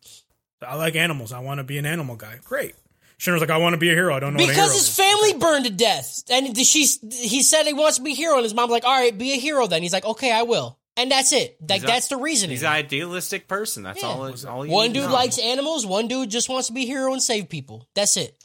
I 0.61 0.77
like 0.77 0.97
animals. 0.97 1.33
I 1.33 1.39
want 1.39 1.59
to 1.59 1.65
be 1.65 1.79
an 1.79 1.87
animal 1.87 2.17
guy. 2.17 2.39
Great. 2.45 2.75
Shinra's 3.21 3.41
like, 3.41 3.51
I 3.51 3.57
want 3.57 3.73
to 3.75 3.79
be 3.79 3.91
a 3.91 3.95
hero. 3.95 4.15
I 4.15 4.21
don't 4.21 4.35
know 4.35 4.39
what 4.43 4.45
a 4.51 4.53
Because 4.53 4.67
hero 4.71 4.79
his 4.79 4.89
is. 4.89 4.97
family 4.97 5.35
burned 5.35 5.65
to 5.65 5.71
death, 5.73 6.23
and 6.31 6.57
she's 6.57 7.01
he 7.13 7.43
said 7.43 7.65
he 7.67 7.73
wants 7.73 7.97
to 7.97 8.03
be 8.03 8.13
a 8.13 8.15
hero, 8.15 8.35
and 8.37 8.45
his 8.45 8.55
mom's 8.55 8.71
like, 8.71 8.85
"All 8.85 8.93
right, 8.97 9.17
be 9.17 9.33
a 9.33 9.37
hero." 9.37 9.67
Then 9.67 9.83
he's 9.83 9.93
like, 9.93 10.05
"Okay, 10.05 10.31
I 10.31 10.43
will," 10.43 10.79
and 10.97 11.11
that's 11.11 11.33
it. 11.33 11.57
Like 11.61 11.81
He's 11.81 11.85
a- 11.85 11.87
that's 11.89 12.09
the 12.09 12.17
reasoning. 12.17 12.51
He's 12.53 12.63
an 12.63 12.69
idealistic 12.69 13.49
person. 13.49 13.83
That's 13.83 14.01
Yeah. 14.03 14.09
all. 14.09 14.25
It, 14.27 14.45
all 14.45 14.65
you 14.65 14.71
One 14.73 14.93
dude 14.93 15.07
know. 15.07 15.13
likes 15.13 15.37
animals. 15.39 15.85
One 15.85 16.07
dude 16.07 16.31
just 16.31 16.49
wants 16.49 16.69
to 16.69 16.73
be 16.73 16.85
a 16.85 16.87
hero 16.87 17.13
and 17.13 17.21
save 17.23 17.49
people. 17.49 17.89
That's 17.97 18.17
it. 18.17 18.37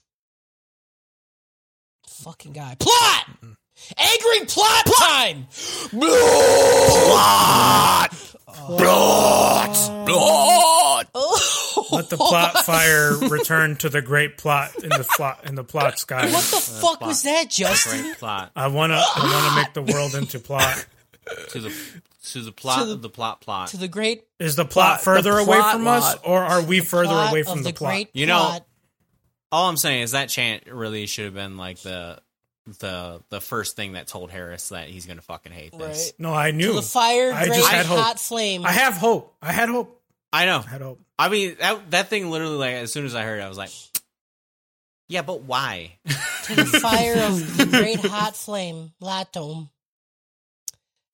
Fucking 2.10 2.54
guy. 2.54 2.76
Plot. 2.80 3.26
Angry 3.98 4.46
plot 4.48 4.86
time. 5.00 5.48
Plot. 7.04 8.10
Blood. 8.68 10.06
Blood. 10.06 11.08
Let 11.92 12.10
the 12.10 12.18
plot 12.18 12.58
fire 12.66 13.18
return 13.18 13.76
to 13.78 13.90
the 13.90 14.02
great 14.02 14.38
plot 14.38 14.72
in 14.84 14.90
the 14.90 15.08
plot 15.18 15.42
in 15.46 15.56
the 15.56 15.64
plot 15.64 16.00
sky. 16.00 16.26
What 16.32 16.44
the 16.46 16.58
uh, 16.58 16.60
fuck 16.60 17.02
was 17.02 17.24
that, 17.24 17.50
Justin? 17.50 18.02
Great 18.04 18.18
plot 18.20 18.52
I 18.56 18.68
wanna 18.68 18.96
I 19.04 19.20
wanna 19.34 19.56
make 19.62 19.74
the 19.74 19.82
world 19.94 20.16
into 20.16 20.40
plot. 20.40 20.86
to 21.50 21.60
the 21.60 21.74
to 22.32 22.42
the 22.42 22.52
plot 22.52 22.80
To 22.80 22.86
the- 22.86 22.94
of 22.94 23.02
the 23.02 23.10
plot 23.10 23.42
plot. 23.42 23.70
To 23.70 23.78
the 23.78 23.88
great 23.88 24.24
Is 24.40 24.56
the 24.56 24.66
plot, 24.66 24.72
Plot- 24.72 25.00
the 25.00 25.04
further 25.04 25.38
away 25.38 25.58
plot 25.58 25.74
from 25.74 25.88
us, 25.88 26.16
or 26.24 26.40
are 26.44 26.62
we 26.62 26.80
further 26.80 27.14
away 27.30 27.44
from 27.44 27.64
the, 27.64 27.72
the, 27.72 27.74
plot? 27.74 27.92
great 27.92 28.10
You 28.14 28.28
know, 28.28 28.40
plot. 28.40 28.66
All 29.52 29.70
I'm 29.70 29.78
saying 29.78 30.04
is 30.04 30.12
that 30.12 30.30
chant 30.30 30.64
really 30.68 31.06
should 31.06 31.26
have 31.26 31.34
been 31.34 31.58
like 31.58 31.80
the 31.80 32.20
the 32.66 33.22
the 33.30 33.42
first 33.42 33.76
thing 33.76 33.94
that 33.94 34.08
told 34.08 34.32
Harris 34.32 34.70
that 34.70 34.88
he's 34.88 35.06
gonna 35.06 35.22
fucking 35.22 35.52
hate 35.52 35.78
this. 35.78 36.08
Right. 36.08 36.14
No, 36.20 36.34
I 36.34 36.52
knew. 36.52 36.68
To 36.68 36.74
the 36.74 36.82
fire, 36.82 37.32
I 37.34 37.46
great 37.46 37.58
just 37.58 37.70
had 37.70 37.86
hope. 37.86 38.00
hot 38.00 38.20
flame. 38.20 38.66
I 38.66 38.72
have 38.72 38.96
hope. 38.96 39.36
I 39.42 39.52
had 39.52 39.70
hope. 39.70 40.02
I 40.32 40.46
know. 40.46 40.64
I 40.66 40.70
had 40.70 40.82
hope. 40.82 41.00
I 41.20 41.30
mean 41.30 41.56
that 41.60 41.92
that 41.92 42.10
thing 42.10 42.30
literally 42.30 42.58
like 42.58 42.74
as 42.76 42.92
soon 42.92 43.06
as 43.06 43.16
I 43.16 43.24
heard 43.24 43.40
it, 43.40 43.44
I 43.44 43.50
was 43.50 43.58
like, 43.58 43.72
yeah, 45.10 45.22
but 45.22 45.42
why? 45.42 45.98
to 46.06 46.56
the 46.56 46.66
fire 46.66 47.16
of 47.18 47.58
the 47.58 47.66
great 47.66 48.00
hot 48.00 48.36
flame, 48.36 48.94
Latom. 49.02 49.70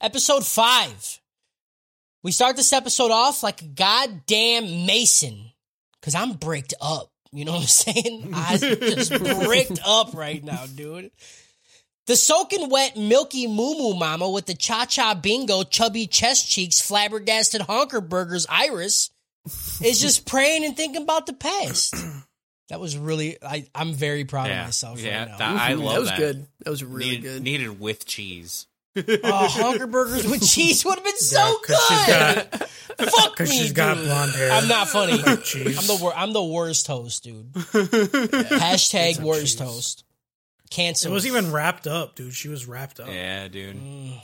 Episode 0.02 0.46
five. 0.46 1.20
We 2.22 2.32
start 2.32 2.58
this 2.58 2.74
episode 2.74 3.12
off 3.12 3.44
like 3.44 3.62
a 3.62 3.66
goddamn 3.66 4.86
Mason. 4.86 5.52
Cause 6.02 6.16
I'm 6.16 6.34
bricked 6.34 6.74
up. 6.82 7.12
You 7.32 7.46
know 7.46 7.54
what 7.54 7.62
I'm 7.62 7.68
saying? 7.68 8.32
I 8.34 8.58
just 8.58 9.12
bricked 9.12 9.80
up 9.86 10.14
right 10.14 10.44
now, 10.44 10.66
dude. 10.66 11.12
The 12.08 12.16
soaking 12.16 12.70
wet, 12.70 12.98
milky 12.98 13.46
moo 13.46 13.78
moo 13.78 13.94
mama 13.94 14.28
with 14.30 14.48
the 14.48 14.56
cha 14.56 14.86
cha 14.86 15.14
bingo, 15.14 15.64
chubby 15.64 16.08
chest 16.08 16.50
cheeks, 16.50 16.82
flabbergasted 16.82 17.62
honker 17.62 18.02
burgers, 18.02 18.48
iris 18.50 19.12
is 19.84 20.02
just 20.02 20.26
praying 20.28 20.66
and 20.66 20.76
thinking 20.76 21.04
about 21.04 21.28
the 21.28 21.34
past. 21.34 21.94
That 22.70 22.80
was 22.80 22.98
really, 22.98 23.38
I, 23.44 23.68
I'm 23.76 23.94
very 23.94 24.26
proud 24.26 24.50
of 24.50 24.58
myself 24.58 25.00
yeah. 25.00 25.20
right 25.20 25.30
now. 25.30 25.38
that- 25.38 25.62
I 25.62 25.74
love 25.74 25.94
that 25.94 26.00
was 26.00 26.12
good. 26.12 26.48
That 26.62 26.70
was 26.72 26.84
really 26.84 27.06
needed, 27.06 27.24
good. 27.24 27.44
Needed 27.44 27.80
with 27.80 28.06
cheese. 28.06 28.66
Oh, 29.24 29.48
hunger 29.48 29.88
burgers 29.88 30.28
with 30.28 30.48
cheese 30.48 30.84
would 30.86 30.96
have 30.96 31.04
been 31.04 31.18
so 31.18 31.38
Yeah, 31.38 31.54
'cause 31.66 31.86
she's 31.88 32.06
good. 32.06 32.50
got 32.52 32.70
Fuck 33.12 33.40
me, 33.40 33.46
she's 33.46 33.72
got 33.72 33.96
dude. 33.96 34.06
blonde 34.06 34.32
hair. 34.34 34.52
I'm 34.52 34.68
not 34.68 34.90
funny. 34.90 35.18
cheese. 35.44 35.78
I'm 35.80 35.88
the 35.88 35.98
wor- 36.04 36.16
I'm 36.16 36.34
the 36.34 36.44
worst 36.44 36.88
host, 36.88 37.24
dude. 37.24 37.52
Hashtag 37.54 39.08
Pizza 39.10 39.22
worst 39.26 39.58
cheese. 39.58 39.68
host. 39.68 40.04
Cancel. 40.70 41.12
It 41.12 41.14
was 41.14 41.26
even 41.26 41.52
wrapped 41.52 41.88
up, 41.88 42.16
dude. 42.16 42.34
She 42.34 42.48
was 42.48 42.68
wrapped 42.68 43.00
up. 43.00 43.08
Yeah, 43.08 43.48
dude. 43.48 43.76
Mm. 43.76 44.20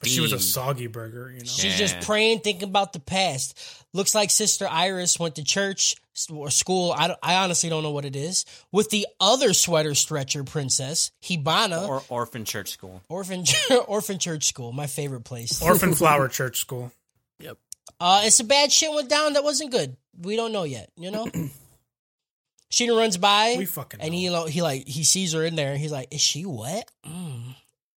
But 0.00 0.08
she 0.08 0.20
was 0.20 0.32
a 0.32 0.38
soggy 0.38 0.86
burger, 0.86 1.30
you 1.32 1.40
know. 1.40 1.44
She's 1.44 1.72
Yeah. 1.72 1.86
just 1.86 2.00
praying, 2.02 2.40
thinking 2.40 2.68
about 2.68 2.92
the 2.92 3.00
past. 3.00 3.58
Looks 3.92 4.14
like 4.14 4.30
Sister 4.30 4.68
Iris 4.68 5.18
went 5.18 5.36
to 5.36 5.44
church 5.44 5.96
s- 5.96 6.01
or 6.32 6.50
school. 6.50 6.92
I, 6.96 7.14
I 7.22 7.36
honestly 7.36 7.68
don't 7.70 7.82
know 7.82 7.90
what 7.90 8.04
it 8.04 8.16
is. 8.16 8.44
With 8.70 8.90
the 8.90 9.06
other 9.20 9.52
sweater 9.54 9.94
stretcher 9.94 10.44
princess, 10.44 11.10
Hibana, 11.22 11.88
or 11.88 12.02
orphan 12.08 12.44
church 12.44 12.70
school. 12.70 13.02
orphan 13.08 13.44
orphan 13.86 14.18
church 14.18 14.44
school, 14.46 14.72
my 14.72 14.86
favorite 14.86 15.24
place. 15.24 15.62
Orphan 15.62 15.94
Flower 15.94 16.28
Church 16.28 16.58
School. 16.58 16.92
Yep. 17.40 17.58
Uh, 18.00 18.22
it's 18.24 18.40
a 18.40 18.44
bad 18.44 18.70
shit 18.72 18.90
went 18.92 19.08
down 19.08 19.34
that 19.34 19.44
wasn't 19.44 19.70
good. 19.70 19.96
We 20.20 20.36
don't 20.36 20.52
know 20.52 20.64
yet, 20.64 20.90
you 20.96 21.10
know. 21.10 21.26
Shinra 22.70 22.96
runs 22.96 23.18
by, 23.18 23.54
We 23.58 23.66
fucking 23.66 24.00
and 24.00 24.10
know. 24.12 24.16
he 24.18 24.30
lo- 24.30 24.46
he 24.46 24.62
like 24.62 24.88
he 24.88 25.04
sees 25.04 25.32
her 25.34 25.44
in 25.44 25.56
there. 25.56 25.76
He's 25.76 25.92
like, 25.92 26.08
"Is 26.14 26.20
she 26.22 26.46
wet?" 26.46 26.90
Mm. 27.06 27.54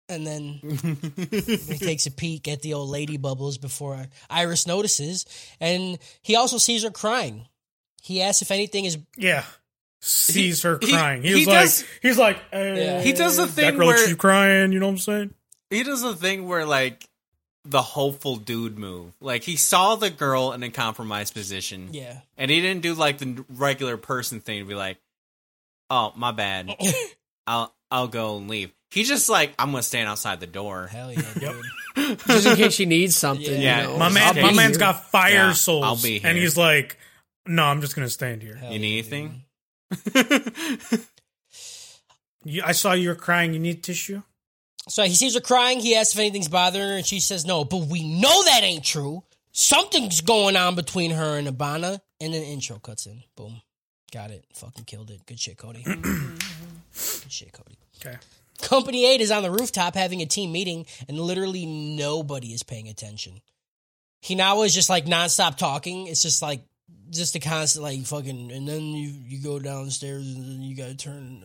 And 0.08 0.26
then 0.26 0.42
he 1.30 1.78
takes 1.78 2.06
a 2.06 2.10
peek 2.10 2.46
at 2.48 2.60
the 2.60 2.74
old 2.74 2.90
lady 2.90 3.16
bubbles 3.16 3.56
before 3.56 4.06
Iris 4.28 4.66
notices, 4.66 5.24
and 5.60 5.98
he 6.22 6.36
also 6.36 6.58
sees 6.58 6.82
her 6.82 6.90
crying. 6.90 7.46
He 8.04 8.20
asks 8.22 8.42
if 8.42 8.50
anything 8.50 8.84
is 8.84 8.98
Yeah. 9.16 9.44
Sees 10.00 10.62
her 10.62 10.78
crying. 10.78 11.22
He, 11.22 11.28
he 11.28 11.34
was 11.36 11.46
like, 11.46 11.60
does- 11.60 11.84
he's 12.02 12.18
like, 12.18 12.38
hey, 12.52 13.00
He 13.02 13.12
does 13.14 13.38
the 13.38 13.46
that 13.46 13.52
thing 13.52 13.76
girl, 13.78 13.86
where 13.86 14.06
she 14.06 14.14
crying. 14.14 14.72
You 14.72 14.78
know 14.80 14.86
what 14.86 14.92
I'm 14.92 14.98
saying? 14.98 15.34
he 15.70 15.82
does 15.82 16.02
the 16.02 16.14
thing 16.14 16.46
where 16.46 16.66
like 16.66 17.08
the 17.64 17.80
hopeful 17.80 18.36
dude 18.36 18.78
move. 18.78 19.12
Like 19.20 19.42
he 19.44 19.56
saw 19.56 19.96
the 19.96 20.10
girl 20.10 20.52
in 20.52 20.62
a 20.62 20.68
compromised 20.70 21.32
position, 21.32 21.88
yeah. 21.92 22.20
and 22.36 22.50
he 22.50 22.60
didn't 22.60 22.82
do 22.82 22.92
like 22.92 23.16
the 23.16 23.42
regular 23.48 23.96
person 23.96 24.40
thing 24.40 24.58
to 24.60 24.68
be 24.68 24.74
like, 24.74 24.98
"Oh, 25.88 26.12
my 26.16 26.32
bad. 26.32 26.76
I'll 27.46 27.74
I'll 27.90 28.08
go 28.08 28.36
and 28.36 28.48
leave." 28.50 28.70
He 28.90 29.04
just 29.04 29.30
like, 29.30 29.54
"I'm 29.58 29.70
gonna 29.70 29.82
stand 29.82 30.06
outside 30.10 30.40
the 30.40 30.46
door." 30.46 30.86
Hell 30.86 31.10
yeah, 31.10 31.22
dude. 31.96 32.18
Just 32.26 32.46
in 32.46 32.56
case 32.56 32.74
she 32.74 32.84
needs 32.86 33.16
something. 33.16 33.60
Yeah. 33.62 33.82
you 33.82 33.86
know. 33.88 33.96
My 33.98 34.10
man, 34.10 34.34
be 34.34 34.42
my 34.42 34.52
man's 34.52 34.76
here. 34.76 34.80
got 34.80 35.10
fire 35.10 35.32
Yeah, 35.32 35.52
souls. 35.52 35.84
I'll 35.84 35.96
be 35.96 36.20
And 36.22 36.36
he's 36.36 36.56
like, 36.58 36.98
no, 37.46 37.64
I'm 37.64 37.80
just 37.80 37.94
going 37.96 38.06
to 38.06 38.12
stand 38.12 38.42
here. 38.42 38.56
Hell 38.56 38.72
You 38.72 38.78
need 38.78 38.98
anything? 38.98 39.44
You, 42.44 42.62
I 42.64 42.72
saw 42.72 42.92
you 42.92 43.08
were 43.08 43.14
crying. 43.14 43.54
You 43.54 43.58
need 43.58 43.82
tissue? 43.82 44.22
So 44.88 45.02
he 45.04 45.14
sees 45.14 45.34
her 45.34 45.40
crying. 45.40 45.80
He 45.80 45.96
asks 45.96 46.14
if 46.14 46.20
anything's 46.20 46.48
bothering 46.48 46.86
her, 46.86 46.96
and 46.96 47.06
she 47.06 47.20
says 47.20 47.46
no. 47.46 47.64
But 47.64 47.86
we 47.86 48.06
know 48.06 48.44
that 48.44 48.60
ain't 48.62 48.84
true. 48.84 49.24
Something's 49.52 50.20
going 50.20 50.56
on 50.56 50.74
between 50.74 51.10
her 51.12 51.38
and 51.38 51.48
Hibana. 51.48 52.00
And 52.20 52.34
then 52.34 52.42
intro 52.42 52.78
cuts 52.78 53.06
in. 53.06 53.22
Boom. 53.36 53.62
Got 54.12 54.30
it. 54.30 54.44
Fucking 54.54 54.84
killed 54.84 55.10
it. 55.10 55.24
Good 55.26 55.40
shit, 55.40 55.56
Cody. 55.56 55.82
Good 55.84 56.42
shit, 57.28 57.52
Cody. 57.52 57.78
Okay. 58.04 58.16
Company 58.60 59.06
8 59.06 59.20
is 59.20 59.30
on 59.30 59.42
the 59.42 59.50
rooftop 59.50 59.94
having 59.94 60.20
a 60.22 60.26
team 60.26 60.52
meeting, 60.52 60.86
and 61.08 61.18
literally 61.18 61.66
nobody 61.66 62.52
is 62.52 62.62
paying 62.62 62.88
attention. 62.88 63.40
Hinawa 64.22 64.66
is 64.66 64.74
just 64.74 64.88
like 64.88 65.06
nonstop 65.06 65.56
talking. 65.56 66.06
It's 66.06 66.22
just 66.22 66.40
like, 66.40 66.62
just 67.10 67.34
a 67.34 67.40
constant, 67.40 67.82
like, 67.82 68.00
fucking, 68.04 68.50
and 68.52 68.66
then 68.68 68.82
you, 68.82 69.08
you 69.26 69.42
go 69.42 69.58
downstairs, 69.58 70.26
and 70.26 70.42
then 70.44 70.62
you 70.62 70.76
gotta 70.76 70.96
turn. 70.96 71.44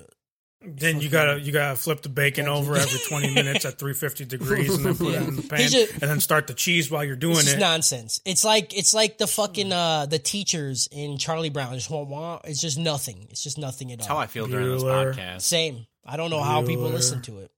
Then 0.62 1.00
you 1.00 1.08
gotta 1.08 1.40
you 1.40 1.54
gotta 1.54 1.78
flip 1.78 2.02
the 2.02 2.10
bacon 2.10 2.50
over 2.50 2.76
every 2.76 3.00
twenty 3.08 3.34
minutes 3.34 3.64
at 3.64 3.80
three 3.80 3.94
fifty 3.94 4.26
degrees, 4.26 4.76
and 4.76 4.84
then 4.86 4.96
put 4.98 5.14
it 5.14 5.22
in 5.28 5.36
the 5.38 5.42
pan, 5.50 5.70
just- 5.70 5.94
and 5.94 6.02
then 6.02 6.20
start 6.20 6.48
the 6.48 6.54
cheese 6.54 6.92
while 6.92 7.02
you're 7.06 7.16
doing 7.16 7.36
It's 7.38 7.46
just 7.46 7.56
it. 7.58 7.60
nonsense. 7.62 8.20
It's 8.26 8.44
like 8.44 8.78
it's 8.78 8.94
like 8.94 9.18
the 9.18 9.26
fucking 9.28 9.72
uh 9.72 10.06
the 10.08 10.20
teachers 10.20 10.90
in 10.92 11.18
Charlie 11.18 11.50
Brown. 11.50 11.76
Just 11.76 11.90
wah, 11.90 12.02
wah. 12.04 12.42
It's 12.44 12.60
just 12.60 12.78
nothing. 12.78 13.28
It's 13.30 13.42
just 13.42 13.58
nothing 13.58 13.94
at 13.94 14.00
That's 14.00 14.10
all. 14.10 14.18
how 14.18 14.22
I 14.22 14.28
feel 14.28 14.48
during 14.48 14.70
this 14.70 14.84
podcast. 14.84 15.42
Same. 15.44 15.86
I 16.06 16.18
don't 16.18 16.30
know 16.30 16.44
how 16.44 16.66
people 16.66 16.90
listen 16.90 17.22
to 17.22 17.40
it. 17.40 17.52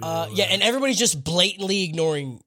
Uh, 0.00 0.28
yeah, 0.32 0.44
and 0.46 0.62
everybody's 0.62 0.98
just 0.98 1.22
blatantly 1.22 1.82
ignoring 1.82 2.40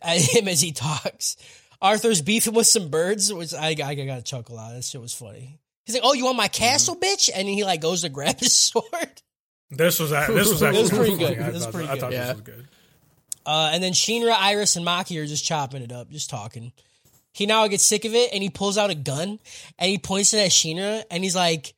uh, 0.00 0.10
him 0.18 0.48
as 0.48 0.60
he 0.60 0.72
talks. 0.72 1.36
Arthur's 1.82 2.22
beefing 2.22 2.54
with 2.54 2.66
some 2.66 2.88
birds, 2.88 3.32
which 3.32 3.52
I, 3.52 3.76
I 3.84 3.94
got 3.94 4.18
a 4.18 4.22
chuckle 4.22 4.58
out. 4.58 4.72
That 4.72 4.84
shit 4.84 5.00
was 5.00 5.12
funny. 5.12 5.58
He's 5.84 5.96
like, 5.96 6.04
"Oh, 6.04 6.14
you 6.14 6.24
want 6.24 6.36
my 6.36 6.48
castle, 6.48 6.96
bitch?" 6.96 7.28
And 7.34 7.48
he 7.48 7.64
like 7.64 7.80
goes 7.80 8.02
to 8.02 8.08
grab 8.08 8.38
his 8.38 8.54
sword. 8.54 9.22
This 9.70 9.98
was 9.98 10.10
this 10.10 10.48
was 10.48 10.62
actually 10.62 10.82
was 10.82 10.90
pretty 10.96 11.16
good. 11.16 11.38
It 11.38 11.52
was 11.52 11.66
pretty 11.66 11.88
I 11.88 11.98
thought 11.98 12.10
good. 12.10 12.20
this 12.20 12.32
was 12.34 12.40
good. 12.42 12.68
Uh, 13.44 13.70
and 13.72 13.82
then 13.82 13.92
Shinra, 13.92 14.34
Iris, 14.38 14.76
and 14.76 14.86
Maki 14.86 15.20
are 15.20 15.26
just 15.26 15.44
chopping 15.44 15.82
it 15.82 15.90
up, 15.90 16.08
just 16.10 16.30
talking. 16.30 16.72
He 17.32 17.46
now 17.46 17.66
gets 17.66 17.84
sick 17.84 18.04
of 18.04 18.14
it 18.14 18.32
and 18.32 18.42
he 18.42 18.50
pulls 18.50 18.78
out 18.78 18.90
a 18.90 18.94
gun 18.94 19.40
and 19.78 19.90
he 19.90 19.98
points 19.98 20.34
it 20.34 20.38
at 20.44 20.50
Shinra 20.50 21.02
and 21.10 21.24
he's 21.24 21.34
like, 21.34 21.74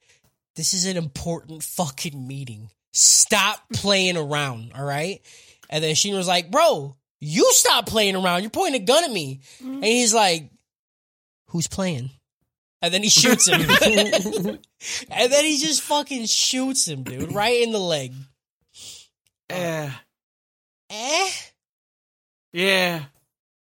This 0.56 0.74
is 0.74 0.84
an 0.84 0.96
important 0.96 1.62
fucking 1.62 2.26
meeting. 2.26 2.70
Stop 2.92 3.60
playing 3.72 4.16
around, 4.16 4.72
all 4.76 4.84
right? 4.84 5.20
And 5.70 5.82
then 5.82 5.94
Shinra's 5.94 6.28
like, 6.28 6.50
Bro, 6.50 6.96
you 7.24 7.46
stop 7.52 7.86
playing 7.86 8.16
around. 8.16 8.42
You're 8.42 8.50
pointing 8.50 8.82
a 8.82 8.84
gun 8.84 9.04
at 9.04 9.10
me. 9.10 9.40
And 9.60 9.84
he's 9.84 10.14
like, 10.14 10.50
Who's 11.48 11.66
playing? 11.68 12.10
And 12.82 12.92
then 12.92 13.02
he 13.02 13.08
shoots 13.08 13.48
him. 13.48 13.60
and 15.10 15.32
then 15.32 15.44
he 15.44 15.56
just 15.58 15.80
fucking 15.82 16.26
shoots 16.26 16.86
him, 16.86 17.02
dude, 17.02 17.32
right 17.32 17.62
in 17.62 17.72
the 17.72 17.78
leg. 17.78 18.12
Eh, 19.50 19.90
Eh? 20.90 21.30
yeah. 22.52 23.04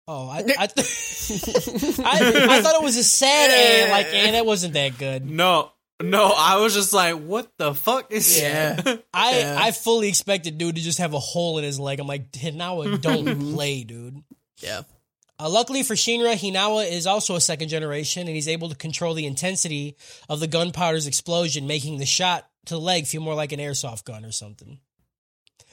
Oh, 0.07 0.27
I 0.29 0.39
I, 0.39 0.67
th- 0.67 0.69
I 1.99 2.47
I 2.49 2.61
thought 2.61 2.75
it 2.75 2.83
was 2.83 2.97
a 2.97 3.03
sad 3.03 3.49
and 3.51 3.91
like 3.91 4.07
and 4.13 4.35
it 4.35 4.45
wasn't 4.45 4.73
that 4.73 4.97
good. 4.97 5.25
No, 5.29 5.71
no. 6.01 6.33
I 6.35 6.57
was 6.57 6.73
just 6.73 6.93
like, 6.93 7.15
what 7.19 7.51
the 7.57 7.73
fuck 7.73 8.11
is 8.11 8.39
Yeah. 8.39 8.79
I 9.13 9.39
Yeah. 9.39 9.57
I 9.59 9.71
fully 9.71 10.09
expected 10.09 10.57
dude 10.57 10.75
to 10.75 10.81
just 10.81 10.99
have 10.99 11.13
a 11.13 11.19
hole 11.19 11.57
in 11.57 11.63
his 11.63 11.79
leg. 11.79 11.99
I'm 11.99 12.07
like, 12.07 12.31
Hinawa, 12.31 13.01
don't 13.01 13.53
play, 13.53 13.83
dude. 13.83 14.23
Yeah. 14.59 14.81
Uh, 15.37 15.49
luckily 15.49 15.83
for 15.83 15.95
Shinra, 15.95 16.33
Hinawa 16.35 16.89
is 16.89 17.05
also 17.05 17.35
a 17.35 17.41
second 17.41 17.67
generation, 17.67 18.21
and 18.27 18.35
he's 18.35 18.47
able 18.47 18.69
to 18.69 18.75
control 18.75 19.13
the 19.13 19.25
intensity 19.25 19.97
of 20.29 20.39
the 20.39 20.47
gunpowder's 20.47 21.07
explosion, 21.07 21.67
making 21.67 21.97
the 21.97 22.05
shot 22.05 22.47
to 22.67 22.75
the 22.75 22.79
leg 22.79 23.05
feel 23.05 23.21
more 23.21 23.35
like 23.35 23.51
an 23.51 23.59
airsoft 23.59 24.05
gun 24.05 24.23
or 24.23 24.31
something. 24.31 24.79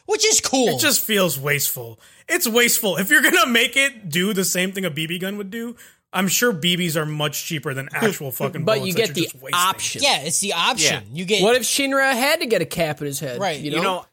Which 0.07 0.27
is 0.27 0.41
cool. 0.41 0.69
It 0.77 0.81
just 0.81 1.01
feels 1.01 1.39
wasteful. 1.39 2.01
It's 2.29 2.49
wasteful. 2.49 2.97
If 2.97 3.09
you're 3.09 3.23
gonna 3.23 3.47
make 3.47 3.77
it 3.77 4.09
do 4.09 4.33
the 4.35 4.45
same 4.45 4.73
thing 4.73 4.85
a 4.85 4.91
BB 4.91 5.21
gun 5.21 5.37
would 5.37 5.51
do, 5.51 5.77
I'm 6.13 6.29
sure 6.29 6.53
BBs 6.53 6.97
are 6.97 7.07
much 7.07 7.45
cheaper 7.45 7.73
than 7.75 7.89
actual 7.93 8.31
fucking. 8.33 8.65
But 8.65 8.85
you 8.85 8.93
get 8.93 9.15
the 9.15 9.29
option. 9.53 10.03
yeah, 10.03 10.23
it's 10.23 10.41
the 10.41 10.53
option. 10.53 11.05
You 11.13 11.25
get 11.25 11.43
What 11.43 11.57
if 11.57 11.63
Shinra 11.63 12.13
had 12.13 12.41
to 12.41 12.47
get 12.47 12.61
a 12.63 12.67
cap 12.67 13.01
in 13.01 13.07
his 13.07 13.19
head? 13.21 13.41
Right. 13.41 13.59
You 13.61 13.71
know, 13.73 13.77
You 13.79 13.83
know, 13.83 14.05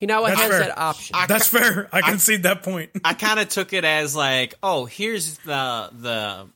he 0.00 0.06
now 0.06 0.26
That's 0.26 0.40
has 0.40 0.50
fair. 0.50 0.58
that 0.60 0.78
option. 0.78 1.16
That's 1.28 1.46
fair. 1.48 1.88
I 1.92 2.00
concede 2.00 2.42
that 2.44 2.62
point. 2.62 2.90
I 3.04 3.14
kind 3.14 3.38
of 3.38 3.48
took 3.48 3.72
it 3.72 3.84
as 3.84 4.16
like, 4.16 4.54
oh, 4.62 4.84
here's 4.86 5.38
the 5.38 5.90
the 5.92 6.46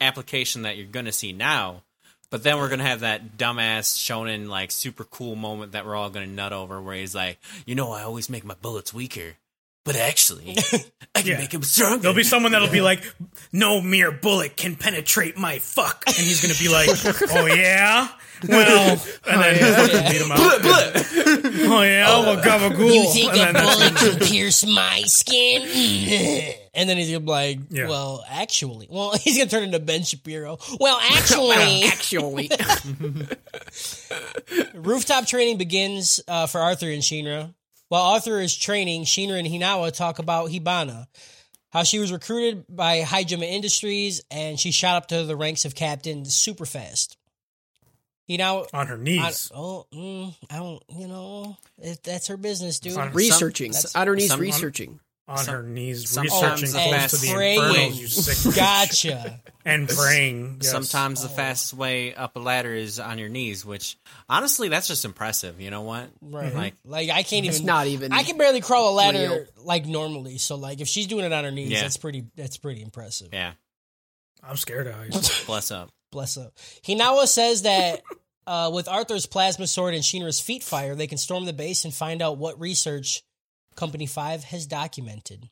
application 0.00 0.62
that 0.62 0.76
you're 0.76 0.86
gonna 0.86 1.12
see 1.12 1.32
now. 1.32 1.82
But 2.30 2.42
then 2.42 2.58
we're 2.58 2.68
gonna 2.68 2.84
have 2.84 3.00
that 3.00 3.36
dumbass 3.36 3.96
shonen 3.96 4.48
like 4.48 4.70
super 4.70 5.04
cool 5.04 5.36
moment 5.36 5.72
that 5.72 5.86
we're 5.86 5.94
all 5.96 6.10
gonna 6.10 6.26
nut 6.26 6.52
over, 6.52 6.80
where 6.80 6.94
he's 6.96 7.14
like, 7.14 7.38
you 7.66 7.74
know, 7.74 7.92
I 7.92 8.02
always 8.02 8.28
make 8.28 8.44
my 8.44 8.54
bullets 8.60 8.92
weaker, 8.92 9.34
but 9.84 9.96
actually, 9.96 10.56
I 11.14 11.20
can 11.20 11.26
Yeah. 11.32 11.38
make 11.38 11.52
him 11.52 11.62
stronger. 11.62 11.98
There'll 11.98 12.16
be 12.16 12.24
someone 12.24 12.52
that'll 12.52 12.68
be 12.68 12.80
like, 12.80 13.02
"No 13.52 13.80
mere 13.80 14.10
bullet 14.12 14.56
can 14.56 14.76
penetrate 14.76 15.36
my 15.36 15.58
fuck," 15.58 16.04
and 16.06 16.16
he's 16.16 16.40
gonna 16.40 16.54
be 16.54 16.68
like, 16.68 16.88
"Oh 17.32 17.46
yeah, 17.46 18.08
well," 18.48 19.00
and 19.26 19.42
then 19.42 19.74
fucking 19.74 20.12
beat 20.12 20.20
him 20.22 20.32
out. 20.32 20.38
oh 20.40 21.82
yeah, 21.82 22.08
well, 22.20 22.36
gabagool. 22.42 22.94
You 22.94 23.12
think 23.12 23.32
and 23.32 23.40
a 23.40 23.44
then 23.44 23.52
that's- 23.54 23.76
bullet 24.02 24.18
can 24.18 24.28
pierce 24.28 24.64
my 24.66 25.02
skin? 25.06 25.62
and 26.74 26.88
then 26.88 26.96
he's 26.96 27.08
gonna 27.08 27.20
be 27.20 27.26
like, 27.30 27.58
Yeah. 27.70 27.88
well, 27.88 28.24
actually, 28.28 28.88
well, 28.90 29.12
he's 29.22 29.36
gonna 29.38 29.48
turn 29.50 29.62
into 29.64 29.78
Ben 29.78 30.02
Shapiro. 30.02 30.58
Well, 30.80 30.98
actually, 31.12 31.84
Actually, 31.84 32.50
rooftop 34.74 35.26
training 35.26 35.58
begins 35.58 36.20
uh, 36.28 36.46
for 36.46 36.60
Arthur 36.60 36.90
and 36.90 37.02
Shinra. 37.02 37.52
While 37.88 38.02
Arthur 38.02 38.40
is 38.40 38.56
training, 38.56 39.04
Shinra 39.04 39.38
and 39.38 39.46
Hinawa 39.48 39.92
talk 39.92 40.18
about 40.18 40.50
Hibana, 40.50 41.06
how 41.70 41.82
she 41.82 41.98
was 41.98 42.12
recruited 42.12 42.64
by 42.68 43.00
Haijima 43.02 43.44
Industries 43.44 44.22
and 44.30 44.58
she 44.58 44.70
shot 44.70 44.96
up 44.96 45.08
to 45.08 45.24
the 45.24 45.36
ranks 45.36 45.64
of 45.64 45.74
captain 45.74 46.24
super 46.24 46.66
fast. 46.66 47.16
Hinawa, 48.28 48.68
on 48.72 48.86
her 48.86 48.94
I, 48.96 48.98
knees. 49.00 49.52
oh, 49.54 49.86
mm, 49.92 50.34
I 50.50 50.56
don't, 50.56 50.82
you 50.88 51.08
know, 51.08 51.56
it, 51.76 52.02
that's 52.02 52.28
her 52.28 52.38
business, 52.38 52.80
dude. 52.80 52.96
on- 52.96 53.12
researching. 53.12 53.72
Some- 53.74 54.00
on 54.00 54.06
her 54.06 54.16
knees, 54.16 54.28
some- 54.30 54.40
reaching. 54.40 55.00
On 55.26 55.38
some- 55.38 55.54
her 55.54 55.62
knees, 55.62 56.10
sometimes 56.10 56.62
researching 56.62 56.72
the 56.72 56.96
close 56.98 57.10
to 57.12 57.16
the 57.26 57.32
praying. 57.32 57.60
inferno. 57.62 57.88
You 57.88 58.06
sick. 58.08 58.54
Gotcha. 58.56 59.40
and 59.64 59.88
praying. 59.88 60.58
yes. 60.60 60.70
Sometimes 60.70 61.20
Oh. 61.24 61.28
the 61.28 61.34
fastest 61.34 61.74
way 61.74 62.14
up 62.14 62.36
a 62.36 62.38
ladder 62.38 62.74
is 62.74 63.00
on 63.00 63.18
your 63.18 63.28
knees, 63.30 63.64
which 63.64 63.96
honestly, 64.28 64.68
that's 64.68 64.86
just 64.86 65.04
impressive. 65.06 65.60
You 65.60 65.70
know 65.70 65.80
what? 65.82 66.10
Right. 66.20 66.54
Like, 66.54 66.74
Like 66.84 67.08
I 67.10 67.22
can't 67.22 67.46
It's 67.46 67.56
even. 67.56 67.66
not 67.66 67.86
even. 67.86 68.12
I 68.12 68.22
can 68.22 68.36
barely 68.36 68.60
crawl 68.60 68.90
a 68.90 68.94
ladder 68.94 69.18
real. 69.18 69.44
like 69.64 69.86
normally. 69.86 70.36
So 70.38 70.56
like 70.56 70.80
if 70.80 70.88
she's 70.88 71.06
doing 71.06 71.24
it 71.24 71.32
on 71.32 71.44
her 71.44 71.50
knees, 71.50 71.70
Yeah. 71.70 71.82
that's 71.82 71.96
pretty. 71.96 72.24
That's 72.36 72.58
pretty 72.58 72.82
impressive. 72.82 73.28
yeah, 73.32 73.52
I'm 74.42 74.56
scared 74.58 74.86
of 74.88 74.94
heights. 74.94 75.44
bless 75.46 75.70
up. 75.70 75.90
Bless 76.12 76.36
up. 76.36 76.54
Hinawa 76.86 77.26
says 77.26 77.62
that 77.62 78.02
uh, 78.46 78.70
with 78.74 78.88
Arthur's 78.88 79.24
plasma 79.26 79.66
sword 79.66 79.94
and 79.94 80.04
Shinra's 80.04 80.40
feet 80.40 80.62
fire, 80.62 80.94
they 80.94 81.06
can 81.06 81.16
storm 81.18 81.46
the 81.46 81.52
base 81.54 81.84
and 81.86 81.94
find 81.94 82.20
out 82.20 82.36
what 82.36 82.60
research 82.60 83.22
Company 83.76 84.06
Five 84.06 84.44
has 84.44 84.66
documented. 84.66 85.48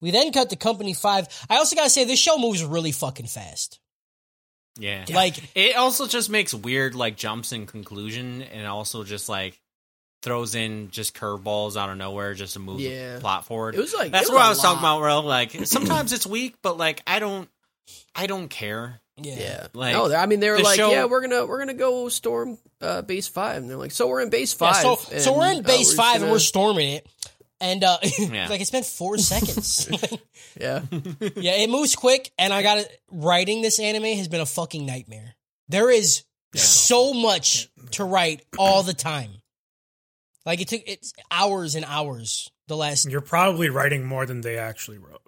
We 0.00 0.10
then 0.10 0.32
cut 0.32 0.50
to 0.50 0.56
Company 0.56 0.94
Five. 0.94 1.28
I 1.48 1.56
also 1.58 1.76
gotta 1.76 1.90
say 1.90 2.04
this 2.04 2.18
show 2.18 2.38
moves 2.38 2.64
really 2.64 2.92
fucking 2.92 3.26
fast. 3.26 3.78
Yeah. 4.78 5.04
Like 5.12 5.36
It 5.54 5.76
also 5.76 6.06
just 6.06 6.30
makes 6.30 6.54
weird 6.54 6.94
like 6.94 7.16
jumps 7.16 7.52
in 7.52 7.66
conclusion, 7.66 8.42
and 8.42 8.66
also 8.66 9.04
just 9.04 9.28
like 9.28 9.60
throws 10.22 10.54
in 10.54 10.90
just 10.90 11.14
curveballs 11.14 11.76
out 11.76 11.90
of 11.90 11.98
nowhere 11.98 12.32
just 12.34 12.52
to 12.54 12.58
move 12.60 12.80
Yeah. 12.80 13.14
the 13.16 13.20
plot 13.20 13.44
forward. 13.44 13.74
It 13.74 13.80
was 13.80 13.92
like 13.94 14.12
That's 14.12 14.28
it 14.28 14.32
what 14.32 14.38
was 14.38 14.42
I 14.44 14.46
a 14.46 14.50
was 14.50 14.60
talking 14.62 14.78
about. 14.78 15.00
Where 15.00 15.20
like 15.20 15.66
sometimes 15.66 16.12
it's 16.12 16.26
weak, 16.26 16.56
but 16.62 16.78
like 16.78 17.02
I 17.06 17.18
don't, 17.18 17.48
I 18.14 18.26
don't 18.26 18.48
care. 18.48 19.00
Yeah, 19.16 19.34
Yeah, 19.38 19.66
Like, 19.74 19.94
no, 19.94 20.14
I 20.14 20.26
mean 20.26 20.40
they 20.40 20.50
were 20.50 20.56
the 20.58 20.62
like, 20.62 20.76
show- 20.78 20.90
yeah, 20.90 21.04
we're 21.04 21.20
gonna 21.20 21.46
we're 21.46 21.58
gonna 21.58 21.74
go 21.74 22.08
storm 22.08 22.58
uh, 22.80 23.02
base 23.02 23.28
five, 23.28 23.58
and 23.58 23.68
they're 23.70 23.76
like, 23.76 23.92
so 23.92 24.08
we're 24.08 24.20
in 24.22 24.30
base 24.30 24.52
five. 24.52 24.76
so 24.76 24.96
so 24.96 25.30
and, 25.32 25.36
we're 25.38 25.52
in 25.52 25.58
uh, 25.58 25.62
base 25.62 25.88
just 25.88 25.96
five 25.96 26.14
and 26.16 26.22
gonna- 26.22 26.32
we're 26.32 26.38
storming 26.38 26.90
it. 26.92 27.06
And 27.60 27.84
uh 27.84 27.98
Yeah. 28.18 28.48
like 28.48 28.60
it's 28.60 28.70
been 28.70 28.82
four 28.82 29.18
seconds. 29.18 29.88
yeah, 30.60 30.82
Yeah, 31.36 31.52
it 31.56 31.70
moves 31.70 31.94
quick, 31.94 32.32
and 32.38 32.52
I 32.52 32.62
got 32.62 32.76
to 32.78 32.88
Writing 33.12 33.62
this 33.62 33.78
anime 33.78 34.16
has 34.16 34.26
been 34.28 34.40
a 34.40 34.46
fucking 34.46 34.84
nightmare. 34.84 35.34
There 35.68 35.88
is 35.90 36.24
so 36.54 37.14
much 37.14 37.68
to 37.92 38.04
write 38.04 38.42
all 38.58 38.82
the 38.82 38.94
time. 38.94 39.30
Like 40.44 40.60
it 40.60 40.68
took 40.68 40.82
it's 40.86 41.12
hours 41.30 41.76
and 41.76 41.84
hours. 41.86 42.50
The 42.68 42.76
last 42.76 43.08
You're 43.08 43.20
probably 43.20 43.68
writing 43.68 44.04
more 44.04 44.26
than 44.26 44.40
they 44.40 44.58
actually 44.58 44.98
wrote. 44.98 45.20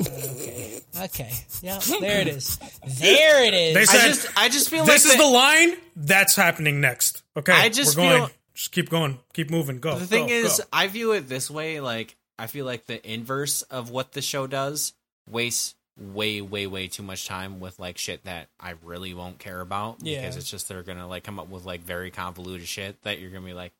Okay, 0.00 0.80
okay, 1.02 1.32
yeah, 1.62 1.78
there 2.00 2.20
it 2.20 2.28
is. 2.28 2.58
There 2.98 3.44
it 3.44 3.54
is. 3.54 3.74
They 3.74 3.80
I 3.80 3.84
said, 3.84 4.08
just, 4.08 4.28
I 4.38 4.48
just 4.48 4.68
feel 4.68 4.80
like 4.80 4.92
"This 4.92 5.06
like 5.06 5.18
is 5.18 5.20
the 5.20 5.30
line. 5.30 5.76
That's 5.96 6.36
happening 6.36 6.80
next." 6.80 7.22
Okay, 7.36 7.52
I 7.52 7.68
just 7.68 7.96
we're 7.96 8.02
going. 8.02 8.26
feel- 8.26 8.36
just 8.54 8.72
keep 8.72 8.90
going. 8.90 9.18
Keep 9.32 9.50
moving. 9.50 9.78
Go. 9.78 9.98
The 9.98 10.06
thing 10.06 10.26
go, 10.26 10.32
is, 10.32 10.58
go. 10.58 10.64
I 10.72 10.86
view 10.88 11.12
it 11.12 11.28
this 11.28 11.50
way. 11.50 11.80
Like, 11.80 12.16
I 12.38 12.46
feel 12.46 12.66
like 12.66 12.86
the 12.86 13.10
inverse 13.10 13.62
of 13.62 13.90
what 13.90 14.12
the 14.12 14.20
show 14.22 14.46
does 14.46 14.92
wastes 15.30 15.74
way, 15.98 16.40
way, 16.40 16.66
way 16.66 16.88
too 16.88 17.02
much 17.02 17.26
time 17.26 17.60
with 17.60 17.78
like 17.78 17.98
shit 17.98 18.24
that 18.24 18.48
I 18.60 18.74
really 18.82 19.14
won't 19.14 19.38
care 19.38 19.60
about. 19.60 19.98
Yeah. 20.02 20.20
Because 20.20 20.36
it's 20.36 20.50
just 20.50 20.68
they're 20.68 20.82
gonna 20.82 21.08
like 21.08 21.24
come 21.24 21.38
up 21.38 21.48
with 21.48 21.64
like 21.64 21.80
very 21.82 22.10
convoluted 22.10 22.66
shit 22.66 23.00
that 23.02 23.20
you're 23.20 23.30
gonna 23.30 23.46
be 23.46 23.52
like, 23.52 23.72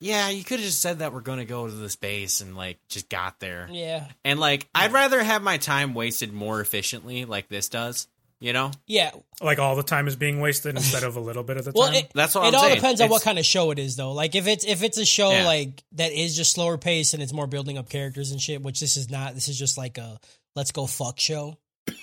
yeah, 0.00 0.28
you 0.28 0.44
could 0.44 0.58
have 0.60 0.66
just 0.66 0.80
said 0.80 0.98
that 1.00 1.12
we're 1.12 1.20
gonna 1.20 1.44
go 1.44 1.66
to 1.66 1.72
this 1.72 1.96
base 1.96 2.40
and 2.40 2.56
like 2.56 2.78
just 2.88 3.08
got 3.08 3.40
there. 3.40 3.68
yeah, 3.70 4.06
And 4.24 4.38
like, 4.40 4.68
I'd 4.74 4.92
rather 4.92 5.22
have 5.22 5.42
my 5.42 5.56
time 5.58 5.94
wasted 5.94 6.32
more 6.32 6.60
efficiently, 6.60 7.24
like 7.24 7.48
this 7.48 7.68
does. 7.68 8.08
You 8.38 8.52
know, 8.52 8.70
yeah. 8.86 9.12
like 9.40 9.58
all 9.58 9.76
the 9.76 9.82
time 9.82 10.06
is 10.08 10.14
being 10.14 10.40
wasted 10.40 10.76
instead 10.76 11.04
of 11.04 11.16
a 11.16 11.20
little 11.20 11.42
bit 11.42 11.56
of 11.56 11.64
the 11.64 11.72
Well, 11.74 11.86
time. 11.86 11.94
it, 11.96 12.10
That's 12.14 12.34
what 12.34 12.44
it 12.44 12.48
I'm 12.48 12.54
all 12.56 12.60
saying. 12.64 12.74
depends 12.74 13.00
on 13.00 13.08
what 13.08 13.22
kind 13.22 13.38
of 13.38 13.46
show 13.46 13.70
it 13.70 13.78
is, 13.78 13.96
though. 13.96 14.12
Like 14.12 14.34
if 14.34 14.46
it's 14.46 14.62
if 14.66 14.82
it's 14.82 14.98
a 14.98 15.06
show 15.06 15.30
Yeah. 15.30 15.46
like 15.46 15.82
that 15.92 16.12
is 16.12 16.36
just 16.36 16.52
slower 16.52 16.76
pace 16.76 17.14
and 17.14 17.22
it's 17.22 17.32
more 17.32 17.46
building 17.46 17.78
up 17.78 17.88
characters 17.88 18.32
and 18.32 18.40
shit, 18.40 18.60
which 18.62 18.78
this 18.78 18.98
is 18.98 19.10
not. 19.10 19.34
This 19.34 19.48
is 19.48 19.58
just 19.58 19.78
like 19.78 19.96
a 19.96 20.20
let's 20.54 20.70
go 20.70 20.86
fuck 20.86 21.18
show. 21.18 21.56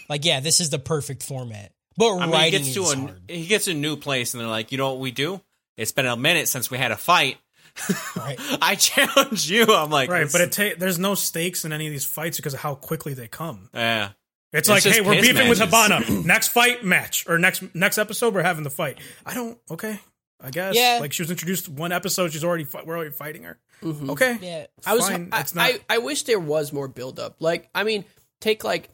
Like 0.09 0.25
yeah, 0.25 0.39
this 0.39 0.59
is 0.59 0.71
the 0.71 0.79
perfect 0.79 1.21
format. 1.21 1.71
But 1.97 2.15
I 2.15 2.19
mean, 2.21 2.29
he 2.29 2.33
writing 2.33 2.51
gets 2.63 2.67
is 2.69 2.73
to 2.73 2.81
a 2.81 2.95
hard. 2.97 3.21
he 3.27 3.45
gets 3.45 3.65
to 3.65 3.71
a 3.71 3.75
new 3.75 3.95
place, 3.95 4.33
and 4.33 4.41
they're 4.41 4.47
like, 4.49 4.71
you 4.71 4.79
know 4.79 4.89
what 4.89 4.99
we 5.01 5.11
do? 5.11 5.39
It's 5.77 5.91
been 5.91 6.07
a 6.07 6.17
minute 6.17 6.47
since 6.47 6.71
we 6.71 6.79
had 6.79 6.89
a 6.91 6.97
fight. 6.97 7.37
Right. 8.15 8.37
I 8.61 8.75
challenge 8.75 9.49
you. 9.49 9.65
I'm 9.65 9.89
like, 9.89 10.09
right, 10.09 10.27
but 10.31 10.41
it 10.41 10.51
ta- 10.51 10.75
there's 10.77 10.99
no 10.99 11.15
stakes 11.15 11.65
in 11.65 11.73
any 11.73 11.87
of 11.87 11.91
these 11.91 12.05
fights 12.05 12.37
because 12.37 12.53
of 12.53 12.59
how 12.59 12.75
quickly 12.75 13.13
they 13.13 13.27
come. 13.27 13.69
yeah, 13.73 14.09
It's, 14.51 14.69
It's 14.69 14.85
like, 14.85 14.93
hey, 14.93 15.01
we're 15.01 15.13
piss 15.13 15.27
beefing 15.29 15.49
with 15.49 15.59
matches. 15.59 16.07
Hibana. 16.07 16.25
next 16.25 16.49
fight, 16.49 16.83
match, 16.83 17.27
or 17.27 17.37
next 17.39 17.63
next 17.75 17.97
episode, 17.97 18.33
we're 18.35 18.43
having 18.43 18.63
the 18.63 18.69
fight. 18.69 18.99
I 19.25 19.33
don't. 19.33 19.57
Okay, 19.71 19.99
I 20.41 20.51
guess. 20.51 20.75
Yeah. 20.75 20.99
Like 21.01 21.13
she 21.13 21.23
was 21.23 21.31
introduced 21.31 21.67
one 21.69 21.91
episode, 21.91 22.31
she's 22.31 22.43
already 22.43 22.63
fi- 22.63 22.83
we're 22.83 22.95
already 22.95 23.11
fighting 23.11 23.43
her. 23.43 23.57
Mm-hmm. 23.81 24.09
Okay. 24.11 24.37
Yeah. 24.41 24.65
I 24.85 24.93
was. 24.95 25.07
Fine, 25.09 25.29
I, 25.31 25.39
it's 25.41 25.55
not- 25.55 25.65
I, 25.65 25.79
I 25.89 25.97
wish 25.97 26.23
there 26.23 26.39
was 26.39 26.71
more 26.71 26.87
build 26.87 27.19
up. 27.19 27.37
Like, 27.39 27.69
I 27.75 27.83
mean, 27.83 28.05
take 28.39 28.63
like, 28.63 28.89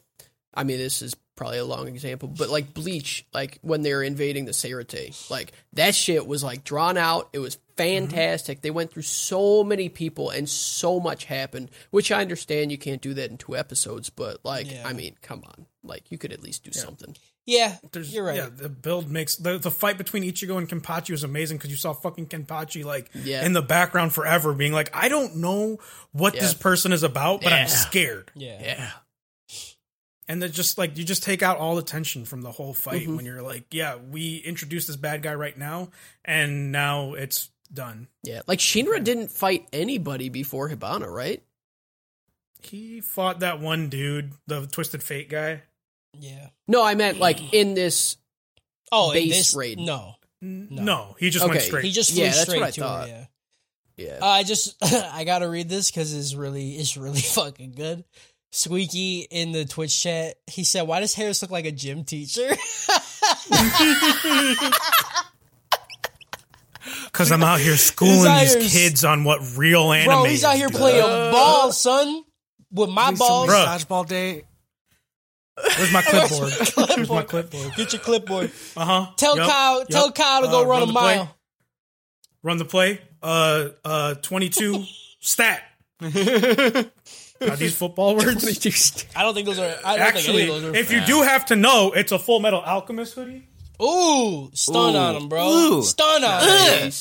I 0.53 0.63
mean, 0.63 0.77
this 0.77 1.01
is 1.01 1.15
probably 1.39 1.57
a 1.57 1.65
long 1.65 1.87
example, 1.87 2.27
but 2.27 2.49
like 2.49 2.73
Bleach, 2.73 3.25
like 3.33 3.57
when 3.61 3.81
they 3.81 3.93
were 3.93 4.03
invading 4.03 4.43
the 4.45 4.51
Seireitei, 4.51 5.29
like 5.31 5.53
that 5.73 5.95
shit 5.95 6.27
was 6.27 6.43
like 6.43 6.63
drawn 6.65 6.97
out. 6.97 7.29
It 7.33 7.39
was 7.39 7.57
fantastic. 7.77 8.61
They 8.61 8.71
went 8.71 8.91
through 8.91 9.03
so 9.03 9.63
many 9.63 9.87
people 9.89 10.29
and 10.29 10.47
so 10.49 10.99
much 10.99 11.25
happened. 11.25 11.71
Which 11.91 12.11
I 12.11 12.21
understand 12.21 12.71
you 12.71 12.77
can't 12.77 13.01
do 13.01 13.13
that 13.15 13.31
in 13.31 13.37
two 13.37 13.55
episodes, 13.55 14.09
but 14.09 14.43
like, 14.43 14.69
Yeah. 14.71 14.87
I 14.87 14.93
mean, 14.93 15.15
come 15.21 15.43
on, 15.45 15.65
like 15.83 16.11
you 16.11 16.17
could 16.17 16.33
at 16.33 16.43
least 16.43 16.63
do 16.65 16.71
something. 16.73 17.15
Yeah, 17.45 17.77
There's, 17.93 18.13
you're 18.13 18.25
right. 18.25 18.35
Yeah, 18.35 18.49
the 18.55 18.69
build 18.69 19.09
makes 19.09 19.35
the, 19.37 19.57
the 19.57 19.71
fight 19.71 19.97
between 19.97 20.21
Ichigo 20.23 20.57
and 20.59 20.69
Kenpachi 20.69 21.09
was 21.11 21.23
amazing 21.23 21.57
because 21.57 21.71
you 21.71 21.77
saw 21.77 21.93
fucking 21.93 22.27
Kenpachi 22.27 22.85
like 22.85 23.09
Yeah. 23.15 23.43
in 23.43 23.53
the 23.53 23.63
background 23.63 24.13
forever, 24.13 24.53
being 24.53 24.71
like, 24.73 24.95
I 24.95 25.09
don't 25.09 25.37
know 25.37 25.79
what 26.11 26.35
Yeah. 26.35 26.41
this 26.41 26.53
person 26.53 26.91
is 26.93 27.01
about, 27.01 27.41
but 27.41 27.51
Yeah. 27.51 27.61
I'm 27.61 27.67
scared. 27.69 28.29
Yeah. 28.35 28.59
Yeah, 28.61 28.91
And 30.29 30.41
then 30.41 30.51
just 30.51 30.77
like 30.77 30.95
you 30.97 31.03
just 31.03 31.23
take 31.23 31.41
out 31.43 31.57
all 31.57 31.75
the 31.75 31.81
tension 31.81 32.23
from 32.23 32.41
the 32.43 32.51
whole 32.51 32.73
fight 32.73 33.01
Mm-hmm. 33.01 33.15
when 33.17 33.25
you're 33.25 33.41
like, 33.41 33.65
yeah, 33.73 33.95
we 33.97 34.37
introduced 34.37 34.85
this 34.87 34.95
bad 34.95 35.23
guy 35.23 35.33
right 35.33 35.57
now, 35.57 35.89
and 36.23 36.71
now 36.71 37.13
it's 37.15 37.49
done. 37.73 38.07
yeah. 38.23 38.41
Like 38.47 38.59
Shinra 38.59 39.03
didn't 39.03 39.31
fight 39.31 39.67
anybody 39.73 40.29
before 40.29 40.69
Hibana, 40.69 41.11
right? 41.11 41.43
He 42.61 43.01
fought 43.01 43.39
that 43.39 43.59
one 43.59 43.89
dude, 43.89 44.33
the 44.47 44.67
Twisted 44.67 45.01
Fate 45.01 45.29
guy. 45.29 45.63
Yeah. 46.17 46.49
No, 46.67 46.83
I 46.83 46.95
meant 46.95 47.19
like 47.19 47.53
in 47.53 47.73
this. 47.73 48.17
Oh, 48.91 49.11
in 49.11 49.15
Base 49.29 49.37
this 49.37 49.55
raid. 49.55 49.79
No, 49.79 50.15
No, 50.41 51.15
he 51.19 51.29
just 51.29 51.47
went 51.47 51.61
straight. 51.61 51.85
he 51.85 51.91
just 51.91 52.11
flew 52.11 52.23
Yeah, 52.23 52.29
that's 52.29 52.41
straight 52.41 52.59
what 52.59 52.67
I 52.67 52.71
to 52.71 52.81
thought. 52.81 53.07
her. 53.09 53.27
Yeah. 53.97 54.05
Yeah. 54.07 54.19
Uh, 54.21 54.25
I 54.27 54.43
just 54.43 54.75
I 54.83 55.23
gotta 55.25 55.47
read 55.49 55.69
this 55.69 55.89
because 55.91 56.13
it's 56.13 56.33
really 56.33 56.71
it's 56.71 56.97
really 56.97 57.19
fucking 57.35 57.73
good. 57.73 58.03
Squeaky 58.51 59.27
in 59.29 59.51
the 59.51 59.65
Twitch 59.65 60.01
chat, 60.01 60.35
he 60.47 60.63
said, 60.63 60.83
"Why 60.83 60.99
does 61.01 61.13
Harris 61.13 61.41
look 61.41 61.51
like 61.51 61.65
a 61.65 61.71
gym 61.71 62.03
teacher?" 62.03 62.49
Because 67.05 67.31
I'm 67.31 67.43
out 67.43 67.59
here 67.59 67.75
schooling 67.75 68.27
out 68.27 68.39
these 68.41 68.53
here- 68.73 68.89
kids 68.89 69.03
on 69.05 69.23
what 69.23 69.39
real 69.57 69.91
anime. 69.91 70.05
Bro, 70.07 70.23
he's 70.25 70.43
out 70.43 70.55
here 70.55 70.67
dude. 70.69 70.77
playing 70.77 71.01
ball, 71.31 71.71
son, 71.71 72.23
with 72.71 72.89
my 72.89 73.11
balls. 73.13 73.47
Bro. 73.47 73.55
dodgeball 73.57 74.07
day. 74.07 74.43
Where's 75.77 75.91
my 75.91 76.01
clipboard? 76.01 76.53
Where's 76.75 77.09
my 77.09 77.23
clipboard? 77.23 77.73
Get 77.75 77.91
your 77.93 78.01
clipboard. 78.01 78.51
Uh 78.77 78.85
huh. 78.85 79.07
Tell 79.17 79.35
Kyle, 79.35 79.85
tell 79.85 80.11
Kyle 80.11 80.41
to 80.43 80.47
go 80.47 80.65
run 80.65 80.83
a 80.83 80.85
the 80.85 80.93
play. 80.93 81.17
mile. 81.17 81.35
Run 82.41 82.57
the 82.57 82.65
play. 82.65 83.01
Uh, 83.21 83.69
uh, 83.83 84.13
22 84.15 84.85
stat. 85.19 85.61
Are 87.41 87.55
these 87.55 87.75
football 87.75 88.15
words? 88.15 88.45
I 89.15 89.23
don't 89.23 89.33
think 89.33 89.45
those 89.47 89.59
are. 89.59 89.75
I 89.85 89.97
don't 89.97 90.05
Actually, 90.07 90.21
think 90.23 90.49
any 90.49 90.49
of 90.57 90.61
those 90.61 90.75
are. 90.75 90.77
if 90.77 90.91
you 90.91 91.01
do 91.05 91.21
have 91.21 91.45
to 91.47 91.55
know, 91.55 91.91
it's 91.91 92.11
a 92.11 92.19
Full 92.19 92.39
Metal 92.39 92.59
Alchemist 92.61 93.13
hoodie. 93.15 93.47
Ooh, 93.81 94.49
stun 94.53 94.95
Ooh. 94.95 94.97
on 94.97 95.15
him, 95.15 95.29
bro. 95.29 95.47
Ooh. 95.49 95.83
Stun 95.83 96.23
on 96.23 96.81
him. 96.81 96.91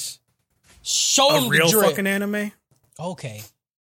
Show 0.82 1.30
A 1.30 1.40
him 1.40 1.48
real 1.48 1.66
the 1.66 1.72
drip. 1.72 1.86
fucking 1.90 2.06
anime 2.06 2.52
okay. 3.00 3.42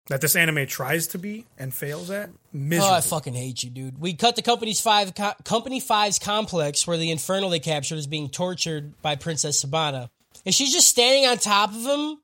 that 0.09 0.21
this 0.21 0.37
anime 0.37 0.67
tries 0.67 1.09
to 1.09 1.19
be 1.19 1.47
and 1.59 1.73
fails 1.73 2.11
at. 2.11 2.31
Oh, 2.55 2.93
I 2.93 3.01
fucking 3.01 3.35
hate 3.35 3.63
you, 3.65 3.71
dude. 3.71 3.99
We 3.99 4.15
cut 4.15 4.37
the 4.37 4.43
company's 4.43 4.81
five 4.81 5.15
co- 5.15 5.33
company 5.45 5.81
five's 5.81 6.19
complex 6.19 6.87
where 6.87 6.99
the 6.99 7.11
infernal 7.11 7.49
they 7.51 7.61
captured 7.61 7.97
is 7.97 8.07
being 8.07 8.29
tortured 8.29 9.01
by 9.03 9.17
Princess 9.17 9.65
Hibana, 9.65 10.11
and 10.45 10.55
she's 10.55 10.73
just 10.73 10.87
standing 10.89 11.27
on 11.27 11.39
top 11.39 11.71
of 11.71 11.83
him, 11.83 12.19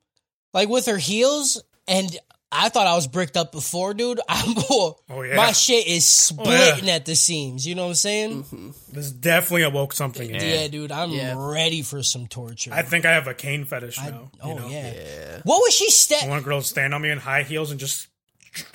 like 0.53 0.69
with 0.69 0.87
her 0.87 0.99
heels. 0.99 1.63
And 1.89 2.15
I 2.51 2.71
thought 2.71 2.87
I 2.87 2.95
was 2.95 3.07
bricked 3.07 3.37
up 3.37 3.53
before, 3.53 3.93
dude. 3.93 4.21
I'm 4.29 4.55
Oh, 4.71 4.97
yeah. 5.23 5.37
my 5.37 5.53
shit 5.53 5.87
is 5.87 6.33
oh, 6.39 6.45
yeah. 6.45 6.59
splitting 6.73 6.91
at 6.91 7.05
the 7.05 7.15
seams. 7.15 7.67
You 7.67 7.75
know 7.75 7.83
what 7.83 7.89
I'm 7.91 7.95
saying? 7.95 8.43
Mm-hmm. 8.45 8.71
this 8.93 9.11
definitely 9.13 9.63
awoke 9.65 9.93
something. 9.93 10.31
in 10.31 10.41
Yeah, 10.43 10.69
dude. 10.69 10.91
I'm 10.91 11.11
Yeah. 11.11 11.35
ready 11.37 11.83
for 11.83 12.03
some 12.03 12.27
torture. 12.27 12.71
I 12.73 12.83
think 12.83 13.05
I 13.05 13.13
have 13.13 13.27
a 13.27 13.35
cane 13.35 13.65
fetish 13.67 13.99
now. 13.99 14.31
oh 14.43 14.49
you 14.49 14.55
know? 14.61 14.69
yeah. 14.69 15.41
What 15.45 15.59
was 15.59 15.75
she 15.75 15.87
I 15.87 15.91
sta- 15.91 16.29
want 16.29 16.41
a 16.41 16.45
girl 16.45 16.63
stand 16.63 16.95
on 16.95 17.03
me 17.03 17.11
in 17.11 17.19
high 17.19 17.43
heels 17.43 17.71
and 17.71 17.79
just 17.79 18.09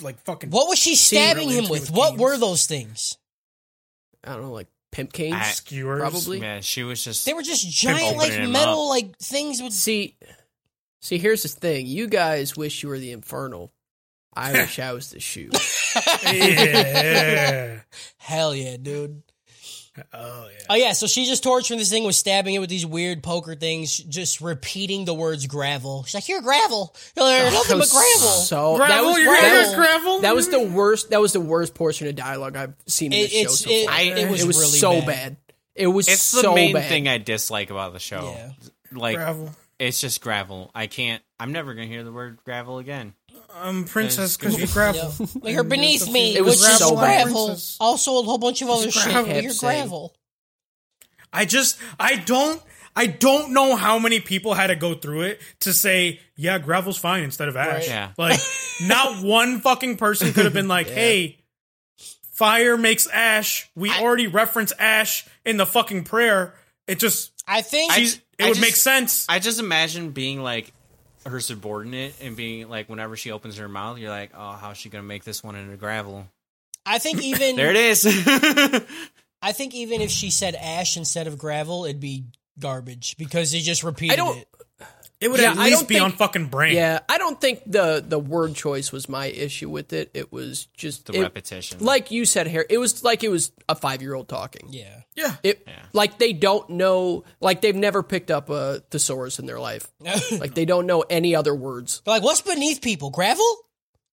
like 0.01 0.19
fucking. 0.24 0.51
What 0.51 0.69
was 0.69 0.78
she 0.78 0.95
stabbing 0.95 1.47
really 1.49 1.63
him 1.63 1.69
with? 1.69 1.82
with 1.89 1.91
What 1.91 2.09
canes. 2.11 2.21
were 2.21 2.38
those 2.38 2.65
things? 2.67 3.17
I 4.24 4.34
don't 4.34 4.43
know, 4.43 4.51
like 4.53 4.67
pimp 4.91 5.11
canes. 5.13 5.34
I- 5.36 5.43
skewers? 5.51 5.99
Probably. 5.99 6.39
Man, 6.39 6.61
she 6.61 6.84
was 6.84 7.03
just. 7.03 7.26
They 7.26 7.34
were 7.34 7.41
just 7.41 7.67
giant, 7.69 8.17
like 8.17 8.39
metal, 8.49 8.88
like 8.88 9.17
things 9.17 9.61
with. 9.63 9.74
See, 9.74 10.15
see, 11.04 11.18
here's 11.18 11.43
the 11.43 11.49
thing. 11.49 11.86
You 11.86 12.08
guys 12.08 12.56
wish 12.58 12.82
you 12.84 12.89
were 12.89 12.97
the 12.99 13.12
infernal. 13.12 13.72
I 14.36 14.51
wish 14.54 14.80
I 14.80 14.93
was 14.93 15.12
the 15.12 15.20
shoe. 15.20 15.49
Yeah. 16.24 17.80
Hell 18.18 18.56
yeah, 18.56 18.78
dude. 18.78 19.22
oh 20.12 20.47
yeah. 20.51 20.66
Oh 20.70 20.76
yeah, 20.76 20.93
so 20.93 21.06
she 21.06 21.26
just 21.26 21.43
torturing 21.43 21.78
this 21.78 21.89
thing 21.91 22.04
with 22.04 22.16
stabbing 22.16 22.56
it 22.56 22.60
with 22.60 22.70
these 22.70 22.86
weird 22.86 23.22
poker 23.22 23.54
things, 23.56 23.95
just 23.97 24.41
repeating 24.41 25.06
the 25.06 25.14
words 25.14 25.45
gravel. 25.45 26.04
She's 26.04 26.16
like, 26.16 26.28
"You're 26.30 26.41
gravel. 26.41 26.95
You're 27.16 27.26
nothing 27.51 27.78
but 27.78 27.89
gravel." 27.89 28.28
So 28.41 28.76
Gravel, 28.78 28.95
that 28.95 29.04
was 29.04 29.18
you're 29.20 29.26
that 29.34 29.41
gonna 29.41 29.68
get 29.68 29.76
gravel? 29.76 30.22
that 30.22 30.36
was 30.36 30.49
the 30.49 30.62
worst. 30.68 31.12
That 31.12 31.22
was 31.22 31.34
the 31.34 31.41
worst 31.41 31.76
portion 31.76 32.08
of 32.08 32.16
dialogue 32.16 32.56
I've 32.56 32.74
seen 32.88 33.14
in 33.14 33.20
It, 33.20 33.30
the 33.30 33.43
show 33.43 33.49
so 33.49 33.70
it, 33.70 33.86
far. 33.86 33.95
I- 33.95 34.01
it 34.01 34.30
was 34.32 34.43
it 34.43 34.47
was 34.47 34.58
really 34.58 34.80
so 34.80 34.91
bad. 35.01 35.06
bad. 35.06 35.38
It 35.76 35.88
was 35.88 36.08
It's 36.08 36.22
so 36.22 36.41
the 36.41 36.56
main 36.56 36.74
bad. 36.74 36.89
thing 36.89 37.08
I 37.08 37.18
dislike 37.20 37.70
about 37.70 37.93
the 37.93 37.99
show. 37.99 38.36
Yeah. 38.36 38.51
Like, 38.97 39.16
gravel. 39.18 39.56
It's 39.80 39.99
just 40.01 40.21
gravel. 40.21 40.71
I 40.76 40.88
can't. 40.88 41.21
I'm 41.39 41.51
never 41.51 41.74
gonna 41.74 41.88
hear 41.88 42.03
the 42.03 42.11
word 42.11 42.39
gravel 42.45 42.78
again. 42.80 43.13
Um, 43.61 43.86
princess, 43.86 44.36
It's- 44.36 44.38
because 44.38 44.59
you 44.59 44.67
gravel. 44.74 45.13
Yeah. 45.19 45.26
Like 45.41 45.53
you're 45.53 45.63
beneath 45.63 46.09
me, 46.09 46.36
It 46.36 46.41
was 46.41 46.59
which 46.61 46.69
is 46.69 46.78
so 46.80 46.95
bad. 46.95 47.24
gravel. 47.26 47.47
Princess. 47.47 47.78
Also, 47.80 48.19
a 48.19 48.24
whole 48.24 48.38
bunch 48.38 48.61
of 48.61 48.69
other 48.69 48.89
shit. 48.89 49.03
gravel. 49.11 49.41
You're 49.41 49.53
gravel. 49.59 50.15
I 51.32 51.45
just, 51.45 51.78
I 51.99 52.15
don't, 52.17 52.61
I 52.95 53.07
don't 53.07 53.53
know 53.53 53.76
how 53.76 53.97
many 53.99 54.19
people 54.19 54.53
had 54.53 54.67
to 54.67 54.76
go 54.76 54.93
through 54.93 55.21
it 55.21 55.41
to 55.61 55.74
say, 55.74 56.19
yeah, 56.36 56.59
gravel's 56.59 56.97
fine 56.97 57.24
instead 57.24 57.47
of 57.47 57.55
ash. 57.57 57.88
Right. 57.88 57.88
Yeah. 57.88 58.09
Like, 58.17 58.39
not 58.82 59.24
one 59.24 59.61
fucking 59.61 59.97
person 59.97 60.32
could 60.34 60.45
have 60.45 60.53
been 60.53 60.67
like, 60.67 60.88
hey, 60.89 61.39
fire 62.32 62.78
makes 62.78 63.07
ash. 63.07 63.69
We 63.76 63.91
already 63.91 64.28
reference 64.28 64.71
ash 64.78 65.28
in 65.45 65.57
the 65.57 65.65
fucking 65.65 66.03
prayer. 66.05 66.53
It 66.88 66.99
just, 66.99 67.32
I 67.47 67.61
think 67.61 67.91
she's, 67.93 68.21
it 68.43 68.45
I 68.45 68.49
would 68.49 68.55
just- 68.55 68.61
make 68.67 68.75
sense. 68.75 69.25
I 69.29 69.39
just 69.39 69.59
imagine 69.59 70.11
being 70.11 70.41
like 70.41 70.71
her 71.25 71.39
subordinate 71.39 72.15
and 72.21 72.35
being 72.35 72.67
like, 72.69 72.89
whenever 72.89 73.15
she 73.15 73.31
opens 73.31 73.57
her 73.57 73.69
mouth, 73.69 73.97
you're 73.97 74.09
like, 74.09 74.31
oh, 74.37 74.51
how's 74.53 74.77
she 74.77 74.89
gonna 74.89 75.03
make 75.03 75.23
this 75.23 75.43
one 75.43 75.55
into 75.55 75.77
gravel? 75.77 76.27
I 76.85 76.99
think 76.99 77.21
even 77.21 77.55
There 77.55 77.69
it 77.69 77.77
is. 77.77 78.05
I 79.41 79.51
think 79.51 79.73
even 79.73 80.01
if 80.01 80.09
she 80.11 80.29
said 80.29 80.55
ash 80.55 80.95
instead 80.97 81.27
of 81.27 81.37
gravel, 81.37 81.85
it'd 81.85 81.99
be 81.99 82.25
garbage 82.59 83.17
because 83.17 83.51
he 83.51 83.61
just 83.61 83.83
repeated 83.83 84.13
I 84.13 84.15
don't- 84.17 84.37
it. 84.37 84.47
It 85.22 85.30
would 85.32 85.39
Yeah, 85.39 85.51
at 85.51 85.57
I 85.57 85.66
least 85.66 85.80
don't 85.80 85.88
be 85.88 85.95
think- 85.95 86.03
on 86.05 86.11
fucking 86.11 86.47
brain. 86.47 86.76
Yeah, 86.76 86.99
I 87.07 87.18
don't 87.18 87.39
think 87.39 87.61
the 87.66 88.03
the 88.05 88.20
word 88.20 88.55
choice 88.55 88.91
was 88.91 89.07
my 89.07 89.28
issue 89.28 89.70
with 89.70 89.93
it. 89.93 90.09
It 90.14 90.34
was 90.34 90.68
just 90.76 91.05
the 91.05 91.14
it- 91.14 91.22
repetition. 91.22 91.78
Like 91.80 92.11
you 92.11 92.26
said, 92.26 92.47
here 92.47 92.66
it 92.70 92.78
was 92.78 93.03
like 93.03 93.24
it 93.24 93.30
was 93.30 93.51
a 93.70 93.76
five 93.76 94.01
year 94.01 94.14
old 94.16 94.28
talking. 94.28 94.68
Yeah. 94.70 95.01
Yeah. 95.16 95.36
It 95.43 95.64
Yeah. 95.66 95.74
like 95.93 96.18
they 96.20 96.34
don't 96.34 96.70
know, 96.72 97.24
like 97.39 97.61
they've 97.61 97.76
never 97.76 98.03
picked 98.03 98.32
up 98.32 98.49
a 98.49 98.82
thesaurus 98.91 99.39
in 99.39 99.45
their 99.45 99.59
life. 99.59 99.89
like 100.32 100.55
they 100.55 100.66
don't 100.66 100.86
know 100.88 101.01
any 101.09 101.36
other 101.36 101.55
words. 101.55 102.01
They're 102.05 102.16
like, 102.16 102.24
what's 102.24 102.41
beneath 102.41 102.82
people? 102.82 103.09
Gravel? 103.09 103.45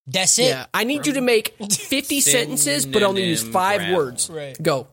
That's 0.06 0.38
it. 0.38 0.44
Yeah, 0.48 0.66
I 0.74 0.84
need 0.84 1.06
you 1.06 1.12
to 1.14 1.20
make 1.20 1.54
fifty 1.72 2.20
sentences, 2.34 2.86
but 2.86 3.02
only 3.02 3.24
use 3.24 3.42
five 3.42 3.80
gravel. 3.80 3.96
words. 3.96 4.30
Right. 4.30 4.60
Go. 4.60 4.88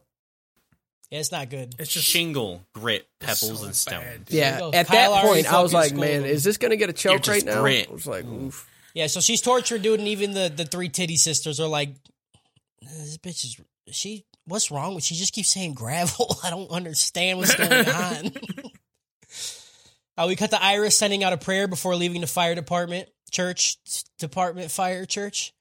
Yeah, 1.10 1.20
it's 1.20 1.32
not 1.32 1.50
good. 1.50 1.74
It's 1.80 1.92
just 1.92 2.06
shingle, 2.06 2.64
grit, 2.74 3.08
pebbles, 3.20 3.62
so 3.62 3.66
and 3.66 3.76
stone. 3.76 4.02
bad. 4.02 4.22
Yeah, 4.28 4.60
go. 4.60 4.72
at 4.74 4.88
Kyle 4.88 5.14
that 5.14 5.26
point, 5.26 5.52
I 5.52 5.62
was 5.62 5.74
like, 5.74 5.94
man, 5.94 6.08
schooled 6.08 6.26
him. 6.26 6.36
is 6.36 6.44
this 6.44 6.58
gonna 6.58 6.76
get 6.76 6.90
a 6.90 6.94
choke 6.94 7.26
right 7.28 7.46
now? 7.46 7.62
grit. 7.62 7.88
I 7.90 7.94
was 7.94 8.06
like, 8.06 8.26
oof. 8.26 8.68
Yeah, 8.94 9.08
so 9.08 9.22
she's 9.22 9.42
tortured, 9.42 9.84
dude, 9.84 10.00
and 10.00 10.08
even 10.10 10.34
the, 10.34 10.52
the 10.54 10.66
three 10.66 10.90
titty 10.90 11.18
sisters 11.18 11.60
are 11.60 11.68
like, 11.68 11.90
this 12.82 13.18
bitch 13.20 13.46
is 13.46 13.58
she. 13.96 14.26
What's 14.46 14.72
wrong 14.72 14.96
with? 14.96 15.04
She 15.04 15.16
just 15.16 15.34
keeps 15.34 15.50
saying 15.50 15.74
gravel. 15.76 16.38
I 16.44 16.50
don't 16.50 16.72
understand 16.72 17.38
what's 17.38 17.56
going 17.56 17.72
on. 17.90 18.32
uh, 20.18 20.26
we 20.28 20.36
cut 20.36 20.52
the 20.52 20.62
Iris 20.62 20.96
sending 20.96 21.24
out 21.24 21.32
a 21.32 21.38
prayer 21.38 21.68
before 21.68 21.96
leaving 21.96 22.22
the 22.22 22.28
fire 22.28 22.56
department, 22.56 23.10
church 23.30 23.78
department, 24.20 24.72
fire 24.72 25.06
church. 25.06 25.54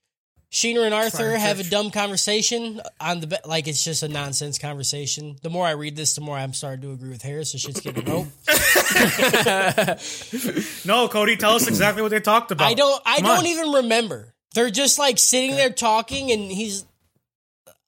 Shinra 0.53 0.85
and 0.85 0.95
Arthur 0.95 1.37
have 1.37 1.61
a 1.61 1.65
dumb 1.65 1.91
conversation 1.91 2.81
on 3.01 3.21
the 3.21 3.41
like 3.45 3.67
it's 3.67 3.83
just 3.83 4.03
a 4.03 4.09
nonsense 4.09 4.59
conversation. 4.59 5.37
The 5.43 5.51
more 5.51 5.67
I 5.67 5.73
read 5.73 5.97
this, 5.97 6.15
the 6.15 6.21
more 6.21 6.37
I'm 6.37 6.53
starting 6.53 6.83
to 6.83 6.93
agree 6.93 7.11
with 7.11 7.23
Harris. 7.23 7.53
So 7.53 7.59
shit's 7.59 7.81
getting 7.81 8.05
rope. 8.05 8.29
No, 10.85 11.09
Cody, 11.09 11.37
tell 11.37 11.55
us 11.57 11.67
exactly 11.67 12.03
what 12.03 12.11
they 12.11 12.21
talked 12.21 12.51
about. 12.53 12.69
I 12.69 12.75
don't. 12.75 13.03
I 13.05 13.17
Come 13.17 13.25
don't 13.27 13.39
on. 13.39 13.47
even 13.47 13.73
remember. 13.73 14.35
They're 14.55 14.71
just 14.71 14.99
like 14.99 15.19
sitting 15.19 15.57
there 15.57 15.71
talking, 15.71 16.31
and 16.31 16.51
he's. 16.51 16.85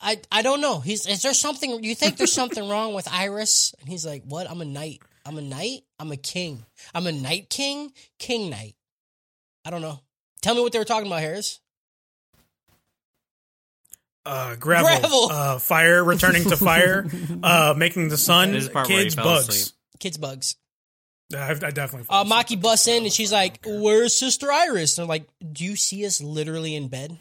I 0.01 0.21
I 0.31 0.43
don't 0.43 0.61
know. 0.61 0.81
He's. 0.81 1.07
Is 1.07 1.23
there 1.23 1.35
something? 1.35 1.83
You 1.85 1.95
think 1.95 2.17
there's 2.17 2.33
something 2.33 2.69
wrong 2.69 2.95
with 2.95 3.09
Iris? 3.11 3.75
And 3.81 3.89
he's 3.89 4.05
like, 4.05 4.25
"What? 4.25 4.51
I'm 4.51 4.61
a 4.61 4.65
knight. 4.65 5.01
I'm 5.25 5.39
a 5.39 5.43
knight. 5.43 5.83
I'm 5.99 6.11
a 6.13 6.17
king. 6.17 6.65
I'm 6.95 7.07
a 7.07 7.13
knight 7.13 7.49
king. 7.51 7.93
King 8.19 8.51
knight. 8.51 8.75
I 9.65 9.71
don't 9.71 9.83
know. 9.83 10.01
Tell 10.43 10.55
me 10.55 10.61
what 10.61 10.73
they 10.73 10.79
were 10.79 10.85
talking 10.85 11.07
about, 11.07 11.21
Harris. 11.21 11.61
Uh, 14.29 14.57
gravel, 14.57 14.89
Gravel. 14.89 15.33
Uh, 15.33 15.59
fire, 15.59 16.05
returning 16.05 16.45
to 16.45 16.57
fire, 16.57 17.07
uh, 17.43 17.74
making 17.76 18.09
the 18.09 18.18
sun, 18.18 18.53
This 18.53 18.62
is 18.64 18.68
the 18.68 18.72
part 18.74 18.89
where 18.89 18.99
he 18.99 19.05
kids, 19.05 19.16
bugs. 19.16 19.49
asleep. 19.49 19.74
Kids 20.01 20.18
bugs. 20.18 20.57
I, 21.35 21.51
I 21.51 21.55
definitely. 21.55 22.07
Uh, 22.11 22.24
Maki 22.24 22.61
busts 22.61 22.89
in, 22.89 23.05
and 23.05 23.12
she's 23.12 23.33
like, 23.33 23.61
"Where's 23.66 24.14
Sister 24.14 24.53
Iris?" 24.53 24.99
And 24.99 25.05
I'm 25.05 25.09
like, 25.09 25.26
"Do 25.53 25.64
you 25.64 25.76
see 25.76 26.05
us 26.07 26.20
literally 26.20 26.74
in 26.74 26.89
bed?" 26.89 27.18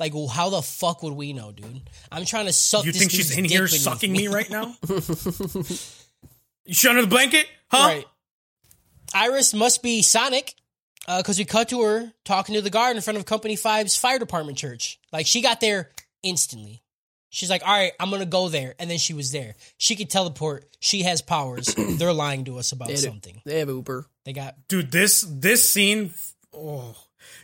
Like, 0.00 0.14
well, 0.14 0.28
how 0.28 0.50
the 0.50 0.62
fuck 0.62 1.02
would 1.02 1.14
we 1.14 1.32
know, 1.32 1.50
dude? 1.50 1.90
I'm 2.12 2.24
trying 2.24 2.46
to 2.46 2.52
suck. 2.52 2.84
You 2.84 2.92
this 2.92 3.00
think 3.00 3.10
she's 3.10 3.36
in 3.36 3.44
here 3.44 3.66
sucking 3.66 4.12
me 4.12 4.28
right 4.28 4.48
now? 4.48 4.76
you 4.88 6.74
shit 6.74 6.90
under 6.90 7.02
the 7.02 7.08
blanket, 7.08 7.46
huh? 7.68 7.88
Right. 7.88 8.04
Iris 9.14 9.54
must 9.54 9.82
be 9.82 10.02
Sonic 10.02 10.54
because 11.06 11.38
we 11.38 11.44
cut 11.44 11.70
to 11.70 11.82
her 11.82 12.12
talking 12.24 12.54
to 12.54 12.60
the 12.62 12.70
guard 12.70 12.94
in 12.94 13.02
front 13.02 13.16
of 13.18 13.24
Company 13.24 13.56
5's 13.56 13.96
fire 13.96 14.18
department 14.18 14.58
church. 14.58 15.00
Like, 15.12 15.26
she 15.26 15.40
got 15.40 15.60
there 15.60 15.90
instantly. 16.22 16.82
She's 17.30 17.50
like, 17.50 17.62
all 17.62 17.72
right, 17.76 17.92
I'm 18.00 18.08
going 18.08 18.20
to 18.22 18.26
go 18.26 18.48
there. 18.48 18.74
And 18.78 18.90
then 18.90 18.96
she 18.98 19.12
was 19.12 19.32
there. 19.32 19.54
She 19.76 19.96
could 19.96 20.08
teleport. 20.08 20.64
She 20.80 21.02
has 21.02 21.20
powers. 21.20 21.74
They're 21.98 22.12
lying 22.14 22.44
to 22.46 22.58
us 22.58 22.72
about 22.72 22.88
They, 22.88 22.96
something. 22.96 23.42
they 23.44 23.58
have 23.58 23.68
Uber. 23.68 24.06
They 24.24 24.32
got. 24.32 24.56
Dude, 24.68 24.90
this 24.90 25.22
this 25.28 25.62
scene. 25.68 26.12
Oh, 26.54 26.96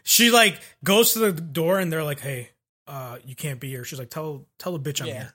she 0.02 0.30
like 0.30 0.58
goes 0.82 1.12
to 1.12 1.18
the 1.18 1.32
door 1.32 1.78
and 1.78 1.92
they're 1.92 2.02
like, 2.04 2.20
"Hey, 2.20 2.50
uh, 2.86 3.18
you 3.24 3.34
can't 3.36 3.60
be 3.60 3.68
here." 3.68 3.84
She's 3.84 3.98
like, 3.98 4.08
"Tell 4.10 4.46
tell 4.58 4.76
the 4.76 4.80
bitch 4.92 5.00
I'm 5.02 5.08
Yeah. 5.08 5.14
here. 5.14 5.34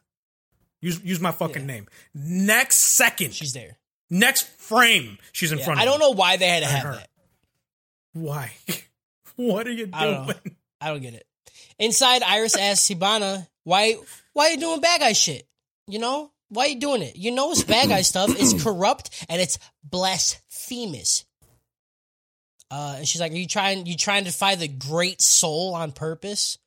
Use 0.82 1.04
use 1.04 1.20
my 1.20 1.32
fucking 1.32 1.66
name." 1.68 1.88
Next 2.16 2.78
second, 2.78 3.34
She's 3.36 3.54
there. 3.54 3.78
next 4.10 4.48
frame, 4.58 5.18
she's 5.32 5.52
in 5.52 5.60
Yeah, 5.60 5.66
front. 5.66 5.80
I 5.80 5.86
don't 5.86 6.00
know 6.00 6.12
why 6.12 6.38
they 6.38 6.48
had 6.48 6.62
to 6.64 6.70
have 6.70 6.84
her. 6.84 6.94
that. 6.96 7.10
why. 8.14 8.52
what 9.36 9.68
are 9.68 9.72
you 9.72 9.86
doing? 9.86 9.94
I 9.94 10.06
don't. 10.06 10.38
I 10.82 10.88
don't 10.90 11.02
get 11.02 11.14
it. 11.14 11.26
Inside, 11.80 12.24
Iris 12.24 12.56
asks 12.58 12.90
Hibana, 12.90 13.48
why 13.64 13.96
why 14.34 14.48
are 14.48 14.52
you 14.52 14.58
doing 14.60 14.82
bad 14.82 15.00
guy 15.00 15.14
shit? 15.14 15.48
You 15.88 16.00
know? 16.00 16.32
Why 16.50 16.66
are 16.66 16.70
you 16.70 16.80
doing 16.80 17.02
it? 17.02 17.16
You 17.16 17.32
know 17.32 17.52
it's 17.52 17.64
bad 17.64 17.90
guy 17.90 18.02
stuff. 18.02 18.32
It's 18.38 18.64
corrupt 18.64 19.26
and 19.30 19.42
it's 19.42 19.60
blasphemous. 19.84 21.26
Uh, 22.72 22.96
and 22.98 23.08
she's 23.08 23.22
like, 23.22 23.32
Are 23.32 23.36
you 23.36 23.48
trying 23.48 23.86
you 23.86 23.96
trying 23.96 24.26
to 24.26 24.32
defy 24.32 24.56
the 24.56 24.68
great 24.68 25.22
soul 25.22 25.74
on 25.76 25.92
purpose? 25.92 26.58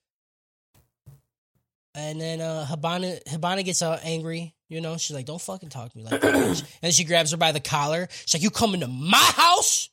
And 1.94 2.20
then 2.20 2.40
uh 2.40 2.66
Hibana 2.68 3.22
Hibana 3.24 3.64
gets 3.64 3.82
uh, 3.82 4.00
angry, 4.02 4.54
you 4.68 4.80
know, 4.80 4.96
she's 4.96 5.14
like, 5.14 5.26
Don't 5.26 5.40
fucking 5.40 5.68
talk 5.68 5.90
to 5.92 5.98
me 5.98 6.04
like 6.04 6.20
that. 6.20 6.34
bitch." 6.34 6.64
and 6.82 6.92
she 6.94 7.04
grabs 7.04 7.32
her 7.32 7.36
by 7.36 7.52
the 7.52 7.60
collar. 7.60 8.08
She's 8.24 8.34
like, 8.34 8.42
You 8.42 8.50
coming 8.50 8.80
to 8.80 8.88
my 8.88 9.18
house? 9.18 9.90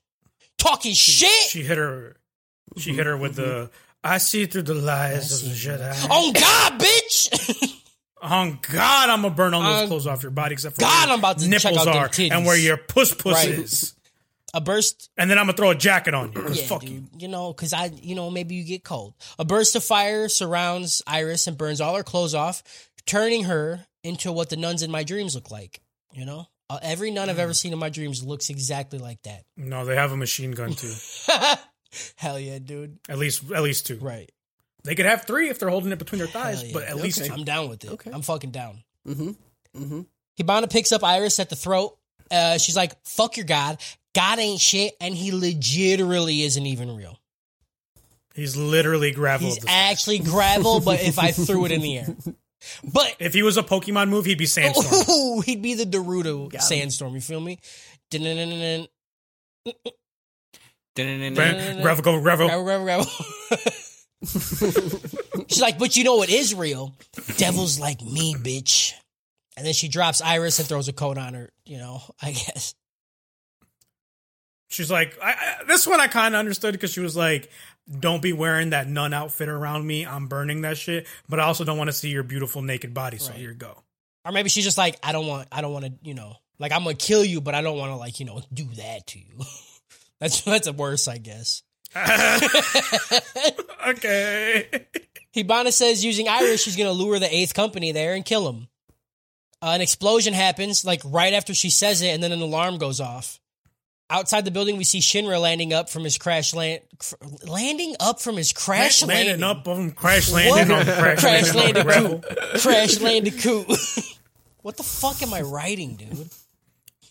Talking 0.57 0.93
shit? 0.93 1.29
She 1.49 1.63
hit 1.63 1.77
her. 1.77 2.15
She 2.77 2.93
hit 2.93 3.05
her 3.05 3.17
with 3.17 3.35
the 3.35 3.69
I 4.03 4.17
see 4.17 4.45
through 4.45 4.63
the 4.63 4.73
lies 4.75 5.43
of 5.43 5.49
the 5.49 5.55
Jedi. 5.55 6.07
Oh 6.09 6.31
God, 6.33 6.79
bitch! 6.79 7.75
Oh 8.21 8.57
God, 8.69 9.09
I'm 9.09 9.21
gonna 9.21 9.33
burn 9.33 9.53
all 9.53 9.63
those 9.63 9.83
Uh, 9.83 9.87
clothes 9.87 10.05
off 10.05 10.23
your 10.23 10.31
body 10.33 10.51
except 10.51 10.75
for 10.75 10.81
God, 10.81 11.05
where 11.07 11.13
I'm 11.13 11.19
about 11.19 11.37
to 11.39 11.49
check 11.49 11.63
nipples 11.71 11.77
out 11.87 11.93
them 11.93 12.03
are 12.03 12.09
titties. 12.09 12.31
and 12.33 12.45
where 12.45 12.57
your 12.57 12.75
puss 12.75 13.13
puss 13.13 13.33
Right. 13.33 13.47
is. 13.47 13.93
a 14.53 14.59
burst 14.59 15.09
And 15.15 15.31
then 15.31 15.37
I'm 15.37 15.45
gonna 15.45 15.55
throw 15.55 15.69
a 15.69 15.75
jacket 15.75 16.13
on 16.13 16.33
you. 16.33 16.41
'cause 16.41 16.59
Yeah, 16.59 16.65
fuck 16.65 16.81
dude. 16.81 16.89
you. 16.89 17.03
You 17.17 17.27
know, 17.29 17.53
because 17.53 17.71
I, 17.71 17.85
you 18.01 18.15
know, 18.15 18.29
maybe 18.29 18.55
you 18.55 18.65
get 18.65 18.83
cold. 18.83 19.13
A 19.37 19.45
burst 19.45 19.73
of 19.77 19.85
fire 19.85 20.27
surrounds 20.27 21.01
Iris 21.07 21.47
and 21.47 21.57
burns 21.57 21.79
all 21.79 21.95
her 21.95 22.03
clothes 22.03 22.35
off, 22.35 22.61
turning 23.05 23.45
her 23.45 23.85
into 24.03 24.33
what 24.33 24.49
the 24.49 24.57
nuns 24.57 24.83
in 24.83 24.91
my 24.91 25.03
dreams 25.05 25.33
look 25.33 25.49
like. 25.49 25.79
You 26.11 26.25
know, 26.25 26.47
uh, 26.69 26.79
every 26.81 27.11
nun 27.11 27.29
I've 27.29 27.37
Mm. 27.37 27.39
ever 27.39 27.53
seen 27.53 27.71
in 27.71 27.79
my 27.79 27.89
dreams 27.89 28.21
looks 28.21 28.49
exactly 28.49 28.99
like 28.99 29.21
that. 29.21 29.45
No, 29.55 29.85
they 29.85 29.95
have 29.95 30.11
a 30.11 30.17
machine 30.17 30.51
gun 30.51 30.73
too. 30.73 30.93
Hell 32.15 32.39
yeah, 32.39 32.59
dude! 32.59 32.99
At 33.07 33.17
least, 33.17 33.51
at 33.51 33.63
least 33.63 33.87
two. 33.87 33.97
Right? 33.97 34.31
They 34.83 34.95
could 34.95 35.05
have 35.05 35.25
three 35.25 35.49
if 35.49 35.59
they're 35.59 35.69
holding 35.69 35.91
it 35.91 35.99
between 35.99 36.19
their 36.19 36.27
thighs, 36.27 36.63
yeah. 36.63 36.71
but 36.73 36.83
at 36.83 36.95
least 36.97 37.25
two. 37.25 37.33
I'm 37.33 37.43
down 37.43 37.69
with 37.69 37.83
it. 37.83 37.91
Okay. 37.91 38.11
I'm 38.11 38.21
fucking 38.21 38.51
down. 38.51 38.83
Mm-hmm. 39.07 39.81
Mm-hmm. 39.81 40.01
Hibana 40.39 40.71
picks 40.71 40.91
up 40.91 41.03
Iris 41.03 41.39
at 41.39 41.49
the 41.49 41.55
throat. 41.55 41.97
Uh, 42.31 42.57
she's 42.57 42.75
like, 42.75 42.93
"Fuck 43.05 43.37
your 43.37 43.45
god. 43.45 43.79
God 44.13 44.39
ain't 44.39 44.59
shit, 44.59 44.95
and 45.01 45.13
he 45.13 45.31
legitimately 45.31 46.41
isn't 46.43 46.65
even 46.65 46.95
real. 46.95 47.19
He's 48.33 48.55
literally 48.55 49.11
gravel. 49.11 49.47
He's 49.47 49.57
of 49.57 49.63
sky. 49.63 49.89
actually 49.91 50.19
gravel, 50.19 50.79
but 50.79 51.01
if 51.01 51.19
I 51.19 51.31
threw 51.31 51.65
it 51.65 51.71
in 51.71 51.81
the 51.81 51.97
air, 51.97 52.07
but 52.93 53.15
If 53.19 53.33
he 53.33 53.43
was 53.43 53.57
a 53.57 53.63
Pokemon 53.63 54.09
move, 54.09 54.25
he'd 54.25 54.37
be 54.37 54.45
Sandstorm. 54.45 55.03
Ooh, 55.09 55.41
he'd 55.45 55.61
be 55.61 55.73
the 55.73 55.85
Naruto 55.85 56.59
sandstorm. 56.61 57.15
You 57.15 57.21
feel 57.21 57.41
me? 57.41 57.59
Gravel, 61.81 62.19
gravel. 62.21 62.47
Gravel, 62.47 62.63
gravel, 62.63 62.85
gravel. 62.85 63.05
She's 65.47 65.61
like, 65.61 65.79
but 65.79 65.95
you 65.95 66.03
know 66.03 66.15
what 66.15 66.29
is 66.29 66.53
real? 66.53 66.95
Devils 67.37 67.79
like 67.79 68.01
me, 68.01 68.35
bitch. 68.35 68.93
And 69.57 69.65
then 69.65 69.73
she 69.73 69.87
drops 69.87 70.21
Iris 70.21 70.59
and 70.59 70.67
throws 70.67 70.87
a 70.87 70.93
coat 70.93 71.17
on 71.17 71.33
her. 71.33 71.49
You 71.65 71.77
know, 71.77 72.01
I 72.21 72.31
guess. 72.31 72.75
She's 74.69 74.91
like, 74.91 75.17
I, 75.21 75.31
I, 75.31 75.63
this 75.67 75.87
one 75.87 75.99
I 75.99 76.07
kind 76.07 76.35
of 76.35 76.39
understood 76.39 76.73
because 76.73 76.91
she 76.91 76.99
was 76.99 77.17
like, 77.17 77.49
don't 77.99 78.21
be 78.21 78.33
wearing 78.33 78.69
that 78.69 78.87
nun 78.87 79.13
outfit 79.13 79.49
around 79.49 79.85
me. 79.87 80.05
I'm 80.05 80.27
burning 80.27 80.61
that 80.61 80.77
shit. 80.77 81.07
But 81.27 81.39
I 81.39 81.43
also 81.43 81.63
don't 81.63 81.77
want 81.77 81.87
to 81.89 81.93
see 81.93 82.09
your 82.09 82.21
beautiful 82.23 82.61
naked 82.61 82.93
body. 82.93 83.17
So 83.17 83.31
Right. 83.31 83.39
here 83.39 83.49
you 83.49 83.55
go. 83.55 83.83
Or 84.25 84.31
maybe 84.31 84.49
she's 84.49 84.65
just 84.65 84.77
like, 84.77 84.97
I 85.01 85.11
don't 85.11 85.25
want, 85.25 85.47
I 85.51 85.61
don't 85.61 85.73
want 85.73 85.85
to, 85.85 85.93
you 86.03 86.13
know, 86.13 86.35
like 86.59 86.71
I'm 86.71 86.83
gonna 86.83 86.93
kill 86.95 87.23
you, 87.25 87.41
but 87.41 87.55
I 87.55 87.61
don't 87.61 87.77
want 87.77 87.91
to, 87.91 87.95
like, 87.95 88.19
you 88.19 88.25
know, 88.27 88.41
do 88.53 88.65
that 88.75 89.07
to 89.07 89.19
you. 89.19 89.39
that's 90.19 90.41
that's 90.45 90.67
a 90.67 90.73
worse, 90.73 91.07
I 91.07 91.17
guess. 91.17 91.63
okay. 93.87 94.67
Hibana 95.35 95.71
says 95.71 96.05
using 96.05 96.27
Iris, 96.27 96.61
she's 96.63 96.75
going 96.75 96.89
to 96.89 96.93
lure 96.93 97.19
the 97.19 97.33
eighth 97.33 97.53
company 97.53 97.91
there 97.91 98.13
and 98.13 98.23
kill 98.25 98.47
him. 98.49 98.67
Uh, 99.61 99.71
an 99.73 99.81
explosion 99.81 100.33
happens, 100.33 100.85
like 100.85 101.01
right 101.03 101.33
after 101.33 101.53
she 101.53 101.69
says 101.69 102.01
it, 102.01 102.09
and 102.09 102.23
then 102.23 102.31
an 102.31 102.41
alarm 102.41 102.77
goes 102.77 102.99
off. 103.01 103.39
Outside 104.11 104.45
the 104.45 104.51
building, 104.51 104.77
we 104.77 104.83
see 104.83 104.99
Shinra 104.99 105.39
landing 105.39 105.71
up 105.71 105.89
from 105.89 106.03
his 106.03 106.17
crash 106.17 106.53
land, 106.53 106.81
cr- 106.97 107.15
landing 107.43 107.95
up 107.99 108.19
from 108.19 108.37
his 108.37 108.53
crash 108.53 109.03
landing 109.03 109.41
landing, 109.41 109.43
up 109.43 109.67
on 109.67 109.91
crash 109.91 110.31
landing 110.31 110.75
on 110.75 110.83
crash, 110.83 111.19
crash 111.19 111.53
landing 111.53 111.85
landing 111.85 112.19
gravel. 112.19 112.19
crash 112.59 112.97
landicoot. 112.97 114.17
what 114.61 114.77
the 114.77 114.83
fuck 114.83 115.21
am 115.21 115.33
I 115.33 115.41
writing, 115.41 115.95
dude? 115.95 116.29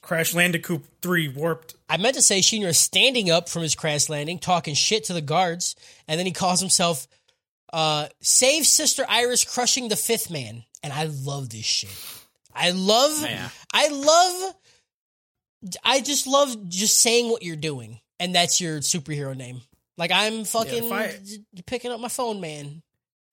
Crash 0.08 0.32
Landicoop 0.32 0.84
3 1.02 1.28
warped. 1.28 1.74
I 1.86 1.98
meant 1.98 2.14
to 2.14 2.22
say 2.22 2.40
Shinra 2.40 2.68
is 2.68 2.78
standing 2.78 3.30
up 3.30 3.46
from 3.50 3.60
his 3.60 3.74
crash 3.74 4.08
landing, 4.08 4.38
talking 4.38 4.74
shit 4.74 5.04
to 5.04 5.12
the 5.12 5.20
guards, 5.20 5.76
and 6.08 6.18
then 6.18 6.24
he 6.24 6.32
calls 6.32 6.60
himself 6.60 7.06
uh, 7.74 8.08
Save 8.22 8.66
Sister 8.66 9.04
Iris 9.06 9.44
crushing 9.44 9.88
the 9.88 9.96
fifth 9.96 10.30
man. 10.30 10.64
And 10.82 10.94
I 10.94 11.04
love 11.04 11.50
this 11.50 11.66
shit. 11.66 11.94
I 12.54 12.70
love 12.70 13.20
Yeah. 13.22 13.50
I 13.74 13.88
love 13.88 14.54
I 15.84 16.00
just 16.00 16.26
love 16.26 16.68
just 16.70 16.96
saying 17.02 17.30
what 17.30 17.42
you're 17.42 17.54
doing. 17.56 18.00
And 18.18 18.34
that's 18.34 18.62
your 18.62 18.78
superhero 18.80 19.36
name. 19.36 19.60
Like 19.98 20.10
I'm 20.10 20.44
fucking 20.44 20.84
if 20.86 20.90
I- 20.92 21.18
j- 21.22 21.62
picking 21.66 21.90
up 21.90 22.00
my 22.00 22.08
phone, 22.08 22.40
man. 22.40 22.82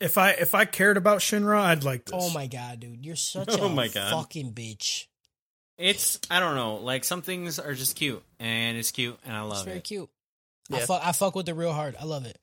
If 0.01 0.17
I 0.17 0.32
if 0.32 0.53
I 0.53 0.65
cared 0.65 0.97
about 0.97 1.19
Shinra, 1.19 1.57
I'd 1.57 1.86
like 1.86 2.03
this. 2.03 2.15
Oh 2.17 2.32
my 2.34 2.47
god, 2.47 2.82
dude. 2.82 3.05
You're 3.05 3.15
such 3.15 3.47
Oh 3.59 3.67
a 3.67 3.69
my 3.69 3.88
God. 3.88 4.11
fucking 4.11 4.51
bitch. 4.53 5.05
It's 5.78 6.19
I 6.30 6.39
don't 6.39 6.55
know, 6.55 6.76
like 6.76 7.03
some 7.03 7.21
things 7.21 7.59
are 7.59 7.73
just 7.73 7.95
cute, 7.95 8.23
and 8.39 8.78
it's 8.78 8.91
cute, 8.91 9.17
and 9.26 9.36
I 9.36 9.41
love 9.41 9.51
it. 9.51 9.55
It's 9.55 9.63
very 9.63 9.78
it. 9.78 9.84
cute. 9.84 10.09
I 10.71 10.80
fuck 10.80 11.01
I 11.03 11.11
fuck 11.11 11.36
with 11.36 11.49
it 11.49 11.53
real 11.53 11.73
hard. 11.73 11.95
I 11.99 12.05
love 12.05 12.26
it. 12.26 12.39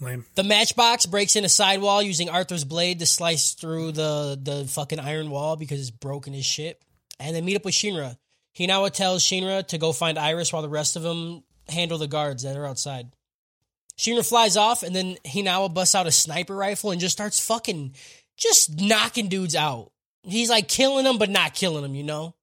Lame. 0.00 0.24
The 0.34 0.44
matchbox 0.44 1.06
breaks 1.06 1.36
in 1.36 1.44
a 1.44 1.48
sidewall 1.48 2.02
using 2.02 2.28
Arthur's 2.28 2.64
blade 2.64 3.00
to 3.00 3.06
slice 3.06 3.54
through 3.54 3.92
the 3.92 4.38
the 4.40 4.66
fucking 4.66 5.00
iron 5.00 5.30
wall 5.30 5.56
because 5.56 5.80
it's 5.80 5.90
broken 5.90 6.34
as 6.34 6.44
shit. 6.44 6.80
And 7.20 7.34
they 7.34 7.40
meet 7.40 7.56
up 7.56 7.64
with 7.64 7.74
Shinra. 7.74 8.16
Hinawa 8.56 8.92
tells 8.92 9.22
Shinra 9.22 9.66
to 9.68 9.78
go 9.78 9.92
find 9.92 10.18
Iris 10.18 10.52
while 10.52 10.62
the 10.62 10.68
rest 10.68 10.96
of 10.96 11.02
them 11.02 11.42
handle 11.68 11.98
the 11.98 12.06
guards 12.06 12.42
that 12.42 12.56
are 12.56 12.66
outside. 12.66 13.08
Shinra 13.96 14.28
flies 14.28 14.56
off 14.56 14.82
and 14.82 14.94
then 14.94 15.16
Hinawa 15.24 15.72
busts 15.72 15.94
out 15.94 16.06
a 16.06 16.12
sniper 16.12 16.54
rifle 16.54 16.90
and 16.90 17.00
just 17.00 17.16
starts 17.16 17.44
fucking 17.44 17.94
just 18.36 18.80
knocking 18.80 19.28
dudes 19.28 19.54
out. 19.54 19.92
He's 20.22 20.50
like 20.50 20.68
killing 20.68 21.04
them 21.04 21.18
but 21.18 21.30
not 21.30 21.54
killing 21.54 21.82
them, 21.82 21.94
you 21.94 22.02
know? 22.02 22.34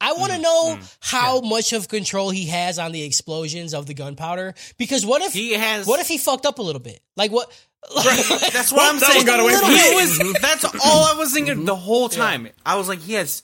I 0.00 0.12
want 0.12 0.32
to 0.32 0.38
mm, 0.38 0.42
know 0.42 0.76
mm, 0.76 0.96
how 1.00 1.40
much 1.40 1.72
of 1.72 1.88
control 1.88 2.30
he 2.30 2.46
has 2.46 2.78
on 2.78 2.92
the 2.92 3.02
explosions 3.02 3.74
of 3.74 3.86
the 3.86 3.94
gunpowder 3.94 4.54
because 4.76 5.04
what 5.04 5.22
if 5.22 5.32
He 5.32 5.52
has. 5.54 5.86
what 5.86 6.00
if 6.00 6.08
he 6.08 6.18
fucked 6.18 6.46
up 6.46 6.58
a 6.58 6.62
little 6.62 6.80
bit? 6.80 7.00
Like 7.16 7.32
what? 7.32 7.50
That's 7.94 8.72
what 8.72 8.82
I'm 8.94 9.00
that 9.00 9.12
saying. 9.12 9.26
got 9.26 9.40
away 9.40 9.54
from 9.54 9.70
He 9.70 9.94
was- 9.94 10.40
that's 10.40 10.64
all 10.64 11.04
I 11.04 11.14
was 11.16 11.32
thinking 11.32 11.64
the 11.64 11.76
whole 11.76 12.08
mm-hmm. 12.08 12.20
time. 12.20 12.48
I 12.66 12.76
was 12.76 12.88
like, 12.88 13.00
he 13.00 13.14
has 13.14 13.42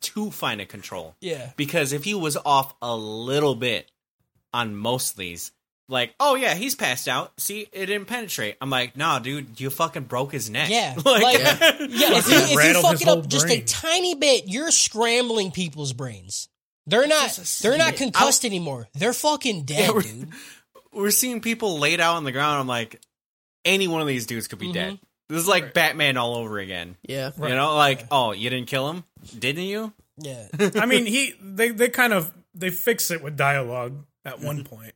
too 0.00 0.30
fine 0.30 0.60
a 0.60 0.66
control. 0.66 1.14
Yeah. 1.20 1.50
Because 1.56 1.92
if 1.92 2.04
he 2.04 2.14
was 2.14 2.36
off 2.44 2.74
a 2.82 2.94
little 2.96 3.54
bit 3.54 3.90
on 4.52 4.76
most 4.76 5.12
of 5.12 5.16
these, 5.18 5.52
like, 5.90 6.14
oh 6.20 6.34
yeah, 6.36 6.54
he's 6.54 6.74
passed 6.74 7.08
out. 7.08 7.38
See, 7.40 7.68
it 7.72 7.86
didn't 7.86 8.06
penetrate. 8.06 8.56
I'm 8.60 8.70
like, 8.70 8.96
nah, 8.96 9.18
dude, 9.18 9.60
you 9.60 9.68
fucking 9.70 10.04
broke 10.04 10.32
his 10.32 10.48
neck. 10.48 10.70
Yeah, 10.70 10.94
like, 11.04 11.22
like, 11.22 11.38
yeah. 11.40 11.58
If 11.60 12.28
you, 12.28 12.36
if 12.58 12.76
you 12.76 12.82
fuck 12.82 13.00
it 13.00 13.08
up 13.08 13.18
whole 13.18 13.22
just 13.22 13.48
a 13.48 13.60
tiny 13.62 14.14
bit, 14.14 14.44
you're 14.46 14.70
scrambling 14.70 15.50
people's 15.50 15.92
brains. 15.92 16.48
They're 16.86 17.06
not. 17.06 17.30
They're 17.62 17.76
not 17.78 17.96
concussed 17.96 18.44
anymore. 18.44 18.88
They're 18.94 19.12
fucking 19.12 19.62
dead, 19.66 19.90
we're- 19.90 20.02
dude. 20.02 20.28
we're 20.92 21.10
seeing 21.10 21.40
people 21.40 21.78
laid 21.78 22.00
out 22.00 22.16
on 22.16 22.24
the 22.24 22.32
ground. 22.32 22.60
I'm 22.60 22.66
like, 22.66 23.00
any 23.64 23.86
one 23.88 24.00
of 24.00 24.06
these 24.08 24.26
dudes 24.26 24.48
could 24.48 24.58
be 24.58 24.66
Mm-hmm. 24.66 24.74
dead. 24.74 24.98
This 25.28 25.42
is 25.42 25.48
like 25.48 25.74
Batman 25.74 26.16
all 26.16 26.34
over 26.34 26.58
again. 26.58 26.96
Yeah. 27.02 27.30
You 27.40 27.50
know, 27.50 27.76
like, 27.76 28.04
oh, 28.10 28.32
you 28.32 28.50
didn't 28.50 28.66
kill 28.66 28.90
him, 28.90 29.04
didn't 29.38 29.62
you? 29.64 29.92
Yeah. 30.18 30.48
I 30.74 30.86
mean, 30.86 31.06
he 31.06 31.34
they 31.40 31.68
they 31.70 31.88
kind 31.88 32.12
of 32.12 32.32
they 32.52 32.70
fix 32.70 33.12
it 33.12 33.22
with 33.22 33.36
dialogue 33.36 34.04
at 34.24 34.40
one 34.40 34.64
Mm-hmm. 34.64 34.74
point. 34.74 34.92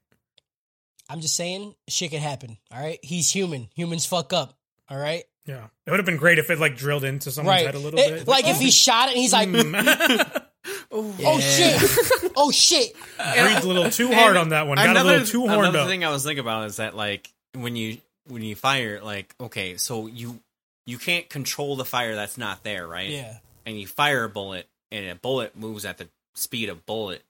I'm 1.09 1.21
just 1.21 1.37
saying, 1.37 1.75
shit 1.89 2.11
can 2.11 2.21
happen. 2.21 2.57
All 2.73 2.81
right. 2.81 2.99
He's 3.03 3.31
human. 3.31 3.69
Humans 3.75 4.07
fuck 4.07 4.33
up. 4.33 4.55
All 4.89 4.99
right. 4.99 5.25
Yeah, 5.47 5.67
it 5.87 5.91
would 5.91 5.99
have 5.99 6.07
been 6.07 6.17
great 6.17 6.39
if 6.39 6.49
it 6.51 6.59
like 6.59 6.77
drilled 6.77 7.05
into 7.05 7.31
someone's 7.31 7.57
Right. 7.57 7.67
head 7.67 7.75
a 7.75 7.79
little 7.79 8.01
It- 8.01 8.11
bit. 8.21 8.29
like 8.29 8.47
if 8.47 8.59
he 8.59 8.71
shot 8.71 9.09
it, 9.09 9.13
and 9.13 9.21
he's 9.21 9.33
like, 9.35 9.49
hmm. 9.49 9.75
oh, 10.91 11.15
"Oh 11.23 11.39
shit! 11.41 12.33
Oh 12.35 12.51
shit!" 12.51 12.95
breathed 13.19 13.65
a 13.65 13.67
little 13.67 13.91
too 13.91 14.11
hard 14.11 14.39
on 14.39 14.49
that 14.51 14.67
one. 14.67 14.77
Got 14.77 14.97
a 14.97 15.05
little 15.05 15.27
too 15.27 15.41
horned 15.47 15.61
another 15.61 15.81
up. 15.81 15.89
thing 15.89 16.03
I 16.03 16.11
was 16.11 16.25
thinking 16.25 16.41
about 16.41 16.67
is 16.69 16.77
that 16.77 16.97
like 16.97 17.31
when 17.53 17.77
you 17.77 17.99
when 18.29 18.41
you 18.41 18.57
fire, 18.57 19.03
like 19.03 19.35
okay, 19.39 19.77
so 19.77 20.07
you 20.07 20.41
you 20.87 20.97
can't 20.97 21.29
control 21.29 21.77
the 21.77 21.85
fire 21.85 22.15
that's 22.15 22.39
not 22.39 22.63
there, 22.65 22.87
right? 22.89 23.11
Yeah. 23.11 23.37
And 23.67 23.79
you 23.79 23.87
fire 23.87 24.25
a 24.25 24.29
bullet, 24.31 24.67
and 24.91 25.05
a 25.11 25.15
bullet 25.15 25.55
moves 25.57 25.85
at 25.85 25.99
the 25.99 26.09
speed 26.35 26.71
of 26.71 26.87
bullet. 26.87 27.23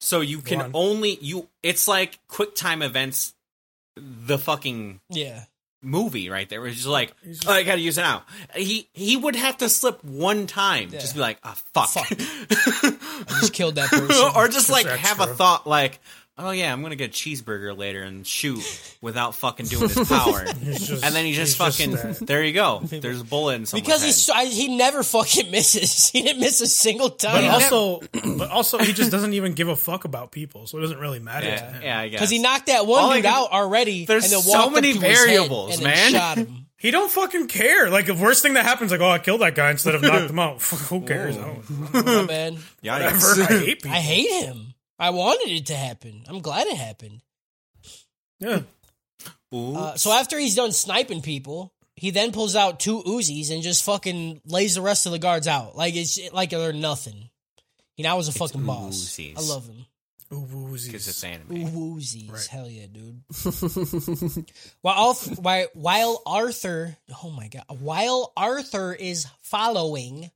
So 0.00 0.20
you 0.20 0.40
can 0.40 0.58
One. 0.58 0.70
only 0.74 1.18
you. 1.20 1.48
It's 1.62 1.86
like 1.86 2.18
quick 2.28 2.54
time 2.54 2.82
events. 2.82 3.34
The 3.96 4.38
fucking 4.38 5.00
Yeah. 5.10 5.44
movie 5.82 6.30
right 6.30 6.48
there. 6.48 6.66
It's 6.66 6.76
just 6.76 6.88
like, 6.88 7.12
just- 7.24 7.46
oh, 7.46 7.52
I 7.52 7.64
gotta 7.64 7.80
use 7.80 7.98
it 7.98 8.02
now. 8.02 8.22
He 8.54 8.88
he 8.94 9.16
would 9.16 9.36
have 9.36 9.58
to 9.58 9.68
slip 9.68 10.02
one 10.04 10.46
time, 10.46 10.90
just 10.90 11.14
be 11.14 11.20
like, 11.20 11.38
ah, 11.44 11.54
fuck, 11.74 11.90
I 11.96 13.24
just 13.40 13.52
killed 13.52 13.74
that 13.76 13.90
person. 13.90 14.30
or 14.36 14.48
just 14.48 14.70
like 14.70 14.86
have 14.86 15.20
a 15.20 15.26
thought 15.26 15.66
like, 15.66 16.00
oh 16.40 16.50
yeah, 16.50 16.72
I'm 16.72 16.82
gonna 16.82 16.96
get 16.96 17.10
a 17.10 17.12
cheeseburger 17.12 17.76
later 17.76 18.02
and 18.02 18.26
shoot 18.26 18.62
without 19.00 19.34
fucking 19.34 19.66
doing 19.66 19.88
his 19.88 20.08
power, 20.08 20.44
just- 20.62 21.04
and 21.04 21.14
then 21.14 21.24
he 21.24 21.32
just 21.32 21.56
fucking 21.58 21.92
that. 21.92 22.18
there 22.26 22.42
you 22.42 22.52
go. 22.52 22.80
There's 22.82 23.20
a 23.20 23.24
bullet 23.24 23.54
in 23.56 23.66
someone's 23.66 23.86
because 23.86 24.00
head. 24.00 24.06
he's 24.06 24.30
I, 24.30 24.44
he 24.46 24.76
never 24.76 25.02
fucking 25.02 25.50
misses. 25.50 26.10
He 26.10 26.22
didn't 26.22 26.40
miss 26.40 26.60
a 26.60 26.66
single 26.66 27.10
time. 27.10 27.32
But 27.34 27.40
time. 27.42 27.50
also, 27.50 28.00
but 28.38 28.50
also, 28.50 28.78
he 28.78 28.92
just 28.92 29.10
doesn't 29.10 29.32
even 29.34 29.52
give 29.52 29.68
a 29.68 29.76
fuck 29.76 30.04
about 30.04 30.32
people, 30.32 30.66
so 30.66 30.78
it 30.78 30.80
doesn't 30.80 30.98
really 30.98 31.18
matter 31.20 31.46
to 31.46 31.52
yeah, 31.52 31.72
him. 31.72 31.82
yeah, 31.82 31.98
I 32.00 32.08
guess 32.08 32.18
Because 32.18 32.30
he 32.30 32.38
knocked 32.40 32.66
that 32.66 32.86
one 32.86 33.04
All 33.04 33.12
dude 33.12 33.22
can- 33.24 33.32
out 33.32 33.52
already. 33.52 34.06
There's 34.06 34.24
and 34.24 34.32
then 34.32 34.40
so 34.42 34.70
many 34.70 34.92
to 34.94 34.98
his 35.00 35.18
head 35.18 35.26
variables, 35.26 35.82
man. 35.82 36.12
Shot 36.12 36.38
him. 36.38 36.56
He 36.80 36.90
don't 36.90 37.10
fucking 37.12 37.48
care. 37.48 37.90
Like 37.90 38.06
the 38.06 38.14
worst 38.14 38.42
thing 38.42 38.54
that 38.54 38.64
happens, 38.64 38.90
like 38.90 39.02
oh, 39.02 39.08
I 39.10 39.18
killed 39.18 39.42
that 39.42 39.54
guy 39.54 39.70
instead 39.70 39.94
of 39.94 40.00
knocked 40.00 40.30
him 40.30 40.38
out. 40.38 40.62
Who 40.62 41.02
cares? 41.02 41.36
I 41.36 41.40
don't- 41.42 41.92
My 41.92 42.24
bad. 42.26 42.54
Yikes. 42.82 43.36
Whatever. 43.36 43.42
I 43.54 43.58
hate 43.58 43.82
people. 43.82 43.90
I 43.90 44.00
hate 44.00 44.44
him. 44.46 44.69
I 45.00 45.10
wanted 45.10 45.50
it 45.50 45.66
to 45.66 45.74
happen. 45.74 46.24
I'm 46.28 46.40
glad 46.40 46.66
it 46.66 46.76
happened. 46.76 47.22
Yeah. 48.38 48.60
Uh, 49.52 49.94
so 49.96 50.12
after 50.12 50.38
he's 50.38 50.54
done 50.54 50.72
sniping 50.72 51.22
people, 51.22 51.72
he 51.96 52.10
then 52.10 52.32
pulls 52.32 52.54
out 52.54 52.80
two 52.80 53.02
Uzis 53.02 53.50
and 53.50 53.62
just 53.62 53.84
fucking 53.84 54.42
lays 54.44 54.74
the 54.74 54.82
rest 54.82 55.06
of 55.06 55.12
the 55.12 55.18
guards 55.18 55.48
out. 55.48 55.76
Like 55.76 55.96
it's 55.96 56.18
like 56.32 56.50
they're 56.50 56.72
nothing. 56.72 57.30
He 57.96 58.02
now 58.02 58.18
is 58.18 58.28
a 58.28 58.32
fucking 58.32 58.64
boss. 58.64 58.94
Uzis. 58.94 59.36
I 59.38 59.40
love 59.42 59.66
him. 59.66 59.86
Ooh, 60.32 60.46
woozies. 60.46 60.86
because 60.86 61.08
it's 61.08 61.24
anime. 61.24 61.48
Woozies. 61.48 62.30
Right. 62.30 62.46
Hell 62.46 62.70
yeah, 62.70 62.86
dude. 62.86 63.20
while, 64.80 64.94
Alf, 64.94 65.38
while, 65.40 65.66
while 65.74 66.22
Arthur, 66.24 66.96
oh 67.24 67.30
my 67.30 67.48
god, 67.48 67.64
while 67.68 68.32
Arthur 68.36 68.94
is 68.94 69.26
following, 69.42 70.30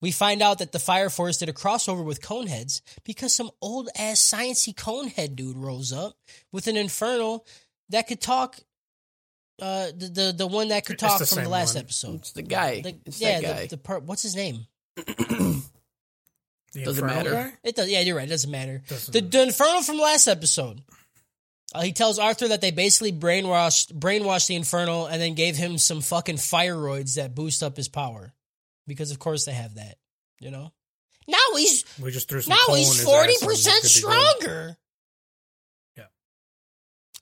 we 0.00 0.10
find 0.12 0.42
out 0.42 0.58
that 0.58 0.72
the 0.72 0.78
Fire 0.78 1.10
Force 1.10 1.38
did 1.38 1.48
a 1.48 1.52
crossover 1.52 2.04
with 2.04 2.20
Coneheads 2.22 2.80
because 3.04 3.34
some 3.34 3.50
old 3.60 3.88
ass 3.96 4.20
sciencey 4.20 4.74
Conehead 4.74 5.36
dude 5.36 5.56
rose 5.56 5.92
up 5.92 6.14
with 6.52 6.66
an 6.66 6.76
Infernal 6.76 7.46
that 7.90 8.06
could 8.08 8.20
talk. 8.20 8.58
Uh, 9.60 9.88
the 9.94 10.08
the, 10.08 10.34
the 10.38 10.46
one 10.46 10.68
that 10.68 10.86
could 10.86 10.98
talk 10.98 11.18
the 11.18 11.26
from 11.26 11.44
the 11.44 11.50
last 11.50 11.74
one. 11.74 11.84
episode. 11.84 12.14
It's 12.16 12.32
the 12.32 12.42
guy. 12.42 12.80
The- 12.80 12.96
it's 13.04 13.20
yeah, 13.20 13.40
that 13.40 13.56
guy. 13.56 13.62
the, 13.62 13.68
the 13.68 13.76
per, 13.76 13.98
what's 13.98 14.22
his 14.22 14.34
name? 14.34 14.66
Doesn't 16.72 17.04
matter. 17.04 17.30
guy? 17.32 17.52
It 17.64 17.74
does. 17.76 17.90
Yeah, 17.90 18.00
you're 18.00 18.16
right. 18.16 18.28
It 18.28 18.30
doesn't 18.30 18.50
matter. 18.50 18.82
Doesn't 18.88 19.12
the, 19.12 19.20
the 19.20 19.42
Infernal 19.42 19.82
from 19.82 19.98
last 19.98 20.28
episode. 20.28 20.82
Uh, 21.74 21.82
he 21.82 21.92
tells 21.92 22.18
Arthur 22.18 22.48
that 22.48 22.60
they 22.60 22.70
basically 22.70 23.12
brainwashed 23.12 23.92
brainwashed 23.92 24.46
the 24.48 24.56
Infernal 24.56 25.06
and 25.06 25.20
then 25.20 25.34
gave 25.34 25.56
him 25.56 25.78
some 25.78 26.00
fucking 26.00 26.36
fireroids 26.36 27.14
that 27.16 27.34
boost 27.34 27.62
up 27.62 27.76
his 27.76 27.88
power, 27.88 28.32
because 28.90 29.12
of 29.12 29.20
course 29.20 29.44
they 29.44 29.52
have 29.52 29.76
that. 29.76 29.94
You 30.40 30.50
know. 30.50 30.72
Now 31.28 31.38
he's 31.56 31.84
We 32.02 32.10
just 32.10 32.28
threw 32.28 32.40
some 32.40 32.50
now 32.50 32.58
coal 32.66 32.74
he's 32.74 33.02
forty 33.04 33.34
ass 33.34 33.42
and 33.42 33.50
he's 33.50 33.64
percent 33.64 33.82
good 33.82 33.88
to 33.88 34.02
go. 34.02 34.08
stronger. 34.10 34.76
Yeah. 35.96 36.04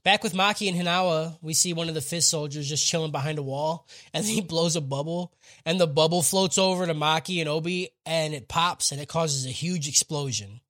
Back 0.02 0.22
with 0.24 0.32
Maki 0.32 0.70
and 0.70 0.80
Hinawa, 0.80 1.36
we 1.42 1.52
see 1.52 1.74
one 1.74 1.88
of 1.90 1.94
the 1.94 2.00
fist 2.00 2.30
soldiers 2.30 2.66
just 2.68 2.86
chilling 2.86 3.12
behind 3.12 3.38
a 3.38 3.42
wall, 3.42 3.86
and 4.14 4.24
he 4.24 4.40
blows 4.40 4.76
a 4.76 4.80
bubble, 4.80 5.34
and 5.66 5.78
the 5.78 5.86
bubble 5.86 6.22
floats 6.22 6.56
over 6.56 6.86
to 6.86 6.94
Maki 6.94 7.40
and 7.40 7.48
Obi, 7.50 7.90
and 8.06 8.32
it 8.32 8.48
pops, 8.48 8.92
and 8.92 9.00
it 9.00 9.08
causes 9.08 9.44
a 9.44 9.50
huge 9.50 9.88
explosion. 9.88 10.60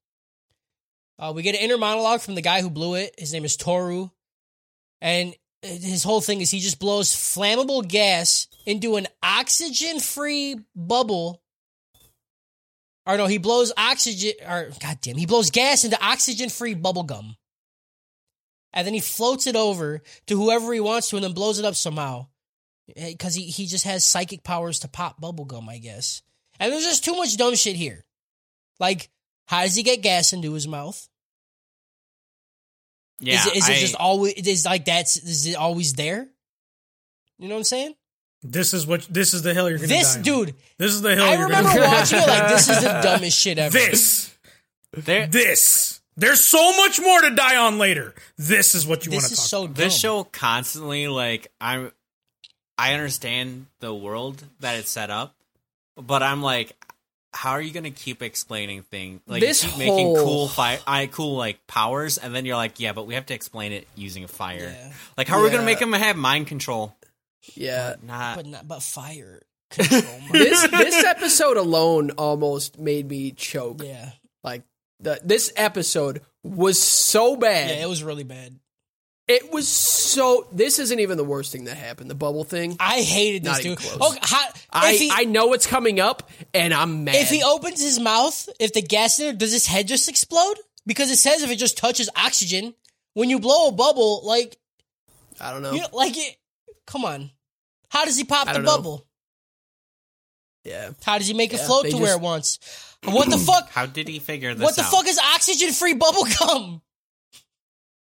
Uh, 1.16 1.32
we 1.32 1.42
get 1.42 1.55
an 1.55 1.61
inner 1.61 1.78
monologue 1.78 2.20
from 2.20 2.34
the 2.34 2.42
guy 2.42 2.61
who 2.61 2.70
blew 2.70 2.94
it. 2.94 3.14
His 3.18 3.32
name 3.32 3.44
is 3.44 3.57
Toru, 3.57 4.09
and 5.01 5.34
his 5.62 6.04
whole 6.04 6.20
thing 6.20 6.40
is 6.40 6.50
he 6.50 6.61
just 6.61 6.78
blows 6.78 7.11
flammable 7.11 7.86
gas 7.86 8.46
into 8.66 8.96
an 8.96 9.06
oxygen-free 9.22 10.56
bubble. 10.76 11.42
Or 13.06 13.16
no, 13.16 13.26
he 13.26 13.38
blows 13.38 13.72
oxygen. 13.76 14.32
Or 14.46 14.70
goddamn, 14.80 15.16
he 15.16 15.26
blows 15.26 15.50
gas 15.50 15.84
into 15.84 16.02
oxygen-free 16.02 16.74
bubble 16.74 17.04
gum 17.04 17.36
and 18.72 18.86
then 18.86 18.94
he 18.94 19.00
floats 19.00 19.46
it 19.46 19.56
over 19.56 20.02
to 20.26 20.36
whoever 20.36 20.72
he 20.72 20.80
wants 20.80 21.11
to 21.11 21.16
and 21.16 21.24
then 21.24 21.32
blows 21.32 21.59
it 21.59 21.64
up 21.64 21.74
somehow 21.74 22.26
eh, 22.96 23.11
because 23.11 23.34
he, 23.34 23.44
he 23.44 23.66
just 23.66 23.84
has 23.84 24.04
psychic 24.04 24.42
powers 24.42 24.80
to 24.80 24.88
pop 24.88 25.20
bubblegum 25.20 25.68
i 25.68 25.78
guess 25.78 26.22
and 26.61 26.72
there's 26.72 26.84
just 26.84 27.04
too 27.04 27.16
much 27.16 27.36
dumb 27.36 27.54
shit 27.54 27.76
here 27.76 28.04
like 28.78 29.11
how 29.46 29.62
does 29.62 29.74
he 29.74 29.82
get 29.82 30.02
gas 30.02 30.32
into 30.32 30.52
his 30.52 30.68
mouth 30.68 31.09
Yeah, 33.20 33.34
is 33.40 33.46
it, 33.46 33.56
is 33.56 33.68
it 33.68 33.72
I- 33.72 33.78
just 33.80 33.94
always 33.96 34.34
is 34.34 34.64
like 34.64 34.84
that's 34.84 35.16
is 35.16 35.46
it 35.46 35.56
always 35.56 35.92
there 35.94 36.26
you 37.38 37.48
know 37.48 37.54
what 37.54 37.60
i'm 37.60 37.64
saying 37.64 37.94
This 38.42 38.72
is 38.74 38.86
what 38.86 39.02
this 39.10 39.34
is 39.34 39.42
the 39.42 39.54
hill 39.54 39.68
you're 39.68 39.78
gonna 39.78 39.88
this 39.88 40.12
die 40.14 40.18
on. 40.18 40.22
dude 40.24 40.54
This 40.78 40.92
is 40.92 41.02
the 41.02 41.14
hill 41.14 41.24
i 41.24 41.32
you're 41.34 41.44
remember 41.46 41.70
gonna 41.74 41.86
watching 41.86 42.18
it 42.18 42.28
like 42.28 42.48
this 42.48 42.68
is 42.68 42.80
the 42.82 43.00
dumbest 43.02 43.38
shit 43.38 43.58
ever 43.58 43.72
This. 43.76 44.36
there- 44.92 45.26
This. 45.26 46.00
There's 46.16 46.40
so 46.44 46.76
much 46.78 47.00
more 47.00 47.20
to 47.20 47.30
die 47.36 47.54
on 47.58 47.78
later. 47.78 48.12
This 48.36 48.74
is 48.74 48.84
what 48.84 49.06
you 49.06 49.12
want 49.12 49.22
this 49.22 49.30
to 49.30 49.36
talk 49.36 49.44
so 49.46 49.58
about. 49.66 49.74
dumb. 49.76 49.84
this 49.84 49.96
show 49.96 50.24
constantly 50.24 51.06
like 51.06 51.52
I'm 51.60 51.92
I 52.76 52.94
understand 52.94 53.66
the 53.78 53.94
world 53.94 54.42
that 54.58 54.74
it's 54.80 54.90
set 54.90 55.10
up, 55.10 55.36
but 55.96 56.24
I'm 56.24 56.42
like 56.42 56.76
how 57.32 57.50
are 57.52 57.60
you 57.60 57.72
going 57.72 57.84
to 57.84 57.90
keep 57.90 58.22
explaining 58.22 58.82
things 58.82 59.20
like 59.26 59.40
This 59.40 59.62
you 59.62 59.70
keep 59.70 59.78
making 59.78 60.14
cool 60.16 60.48
fire, 60.48 60.78
I 60.86 61.06
cool 61.06 61.36
like 61.36 61.66
powers 61.66 62.16
and 62.18 62.34
then 62.34 62.44
you're 62.46 62.56
like 62.56 62.80
yeah 62.80 62.92
but 62.92 63.06
we 63.06 63.14
have 63.14 63.26
to 63.26 63.34
explain 63.34 63.72
it 63.72 63.86
using 63.94 64.26
fire. 64.26 64.74
Yeah. 64.74 64.92
Like 65.16 65.28
how 65.28 65.38
are 65.38 65.42
we 65.42 65.48
going 65.50 65.60
to 65.60 65.66
make 65.66 65.80
him 65.80 65.92
have 65.92 66.16
mind 66.16 66.46
control? 66.46 66.94
yeah. 67.54 67.94
Not 68.02 68.36
but 68.36 68.46
not 68.46 68.68
but 68.68 68.82
fire 68.82 69.42
control 69.70 70.02
This 70.32 70.66
this 70.68 71.04
episode 71.04 71.56
alone 71.56 72.12
almost 72.12 72.78
made 72.78 73.08
me 73.08 73.32
choke. 73.32 73.82
yeah 73.84 74.10
Like 74.42 74.62
the 75.00 75.20
this 75.22 75.52
episode 75.56 76.22
was 76.42 76.78
so 76.82 77.36
bad. 77.36 77.70
yeah 77.70 77.84
it 77.84 77.88
was 77.88 78.02
really 78.02 78.24
bad 78.24 78.58
It 79.28 79.52
was 79.52 79.68
so. 79.68 80.46
This 80.52 80.78
isn't 80.78 80.98
even 81.00 81.18
the 81.18 81.24
worst 81.24 81.52
thing 81.52 81.64
that 81.64 81.76
happened. 81.76 82.08
The 82.10 82.14
bubble 82.14 82.44
thing. 82.44 82.76
i 82.80 83.02
hated 83.02 83.42
this 83.44 83.52
Not 83.52 83.60
even 83.60 83.70
dude 83.76 83.78
close. 83.78 84.10
okay, 84.12 84.20
how, 84.22 84.44
I 84.72 84.92
he, 84.94 85.10
I 85.12 85.24
know 85.24 85.52
it's 85.52 85.66
coming 85.66 86.00
up, 86.00 86.30
and 86.54 86.72
I'm 86.72 87.04
mad. 87.04 87.16
If 87.16 87.28
he 87.28 87.42
opens 87.42 87.82
his 87.82 88.00
mouth, 88.00 88.48
if 88.58 88.72
the 88.72 88.80
gas 88.80 89.18
in 89.18 89.26
there, 89.26 89.34
does 89.34 89.52
his 89.52 89.66
head 89.66 89.86
just 89.86 90.08
explode? 90.08 90.54
Because 90.86 91.10
it 91.10 91.18
says 91.18 91.42
if 91.42 91.50
it 91.50 91.56
just 91.56 91.76
touches 91.76 92.08
oxygen, 92.16 92.74
when 93.12 93.28
you 93.28 93.38
blow 93.38 93.68
a 93.68 93.72
bubble, 93.72 94.22
like 94.24 94.56
I 95.38 95.52
don't 95.52 95.60
know. 95.60 95.72
you 95.72 95.80
know, 95.80 95.88
like 95.92 96.16
it. 96.16 96.36
Come 96.86 97.04
on, 97.04 97.30
how 97.90 98.06
does 98.06 98.16
he 98.16 98.24
pop 98.24 98.48
I 98.48 98.52
the 98.54 98.58
don't 98.60 98.64
know. 98.64 98.76
bubble? 98.76 99.04
yeah, 100.64 100.90
How 101.04 101.18
does 101.18 101.26
he 101.28 101.34
make 101.34 101.52
it 101.52 101.60
Yeah, 101.60 101.66
float 101.66 101.82
they 101.84 101.90
to 101.90 101.96
where 101.98 102.06
just- 102.06 102.18
it 102.18 102.22
wants? 102.22 102.58
What 103.04 103.30
the 103.30 103.36
fuck? 103.46 103.68
how 103.70 103.84
did 103.86 104.08
he 104.08 104.18
figure 104.20 104.54
this 104.54 104.64
What 104.64 104.74
the 104.76 104.82
out? 104.82 104.90
fuck 104.90 105.06
is 105.06 105.18
oxygen 105.34 105.72
free 105.72 105.92
bubble 105.94 106.26
gum? 106.38 106.82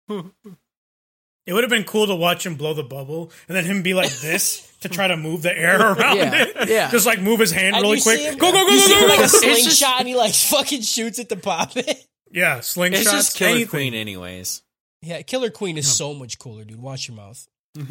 It 1.46 1.52
would 1.54 1.64
have 1.64 1.70
been 1.70 1.84
cool 1.84 2.06
to 2.06 2.14
watch 2.14 2.46
him 2.46 2.54
blow 2.54 2.72
the 2.72 2.84
bubble 2.84 3.32
and 3.48 3.56
then 3.56 3.64
him 3.64 3.82
be 3.82 3.94
like 3.94 4.10
this 4.20 4.70
to 4.82 4.88
try 4.88 5.08
to 5.08 5.16
move 5.16 5.42
the 5.42 5.56
air 5.56 5.80
around 5.92 6.16
Yeah, 6.16 6.34
it. 6.34 6.68
yeah. 6.68 6.90
Just 6.90 7.04
like 7.06 7.20
move 7.20 7.40
his 7.40 7.50
hand 7.50 7.74
And 7.76 7.82
really 7.82 8.00
quick. 8.00 8.20
him- 8.20 8.38
Go, 8.38 8.52
go, 8.52 8.64
go, 8.64 8.68
you 8.72 8.78
go, 8.80 8.86
see 8.86 8.94
him 8.94 9.00
go, 9.00 9.06
like 9.08 9.16
go. 9.18 9.22
a 9.22 9.24
It's 9.26 9.40
just- 9.42 9.78
slingshot, 9.78 9.98
and 10.00 10.08
he 10.08 10.14
like 10.14 10.34
fucking 10.34 10.82
shoots 10.82 11.18
it 11.18 11.28
to 11.30 11.36
pop 11.36 11.76
it. 11.76 12.06
Yeah, 12.30 12.58
slingshots. 12.60 12.92
It's 12.92 13.10
just 13.10 13.36
Killer 13.36 13.50
anything. 13.50 13.68
Queen 13.68 13.94
anyways. 13.94 14.62
Yeah, 15.02 15.22
Killer 15.22 15.50
Queen 15.50 15.76
is 15.78 15.92
so 15.92 16.14
much 16.14 16.38
cooler, 16.38 16.64
dude. 16.64 16.80
Watch 16.80 17.08
your 17.08 17.16
mouth. 17.16 17.46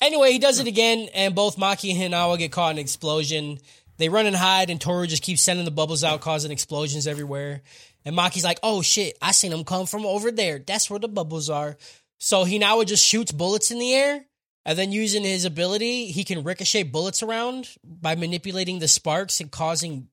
anyway, 0.00 0.32
he 0.32 0.38
does 0.38 0.60
it 0.60 0.66
again, 0.66 1.08
and 1.14 1.34
both 1.34 1.56
Maki 1.56 1.90
and 1.92 2.12
Hinawa 2.14 2.38
get 2.38 2.52
caught 2.52 2.70
in 2.70 2.76
an 2.78 2.82
explosion. 2.82 3.58
They 3.96 4.08
run 4.08 4.26
and 4.26 4.36
hide, 4.36 4.70
and 4.70 4.80
Toru 4.80 5.06
just 5.06 5.22
keeps 5.22 5.42
sending 5.42 5.64
the 5.64 5.70
bubbles 5.70 6.02
out, 6.04 6.20
causing 6.20 6.50
explosions 6.52 7.06
everywhere. 7.06 7.62
And 8.04 8.16
Maki's 8.16 8.44
like, 8.44 8.58
"Oh 8.62 8.82
shit, 8.82 9.16
I 9.22 9.32
seen 9.32 9.50
them 9.50 9.64
come 9.64 9.86
from 9.86 10.04
over 10.04 10.30
there. 10.30 10.58
That's 10.58 10.90
where 10.90 10.98
the 11.00 11.08
bubbles 11.08 11.48
are." 11.50 11.76
So 12.24 12.46
Hinawa 12.46 12.86
just 12.86 13.04
shoots 13.04 13.32
bullets 13.32 13.70
in 13.70 13.78
the 13.78 13.92
air, 13.92 14.24
and 14.64 14.78
then 14.78 14.92
using 14.92 15.24
his 15.24 15.44
ability, 15.44 16.06
he 16.06 16.24
can 16.24 16.42
ricochet 16.42 16.84
bullets 16.84 17.22
around 17.22 17.68
by 17.84 18.14
manipulating 18.14 18.78
the 18.78 18.88
sparks 18.88 19.40
and 19.40 19.50
causing 19.50 20.08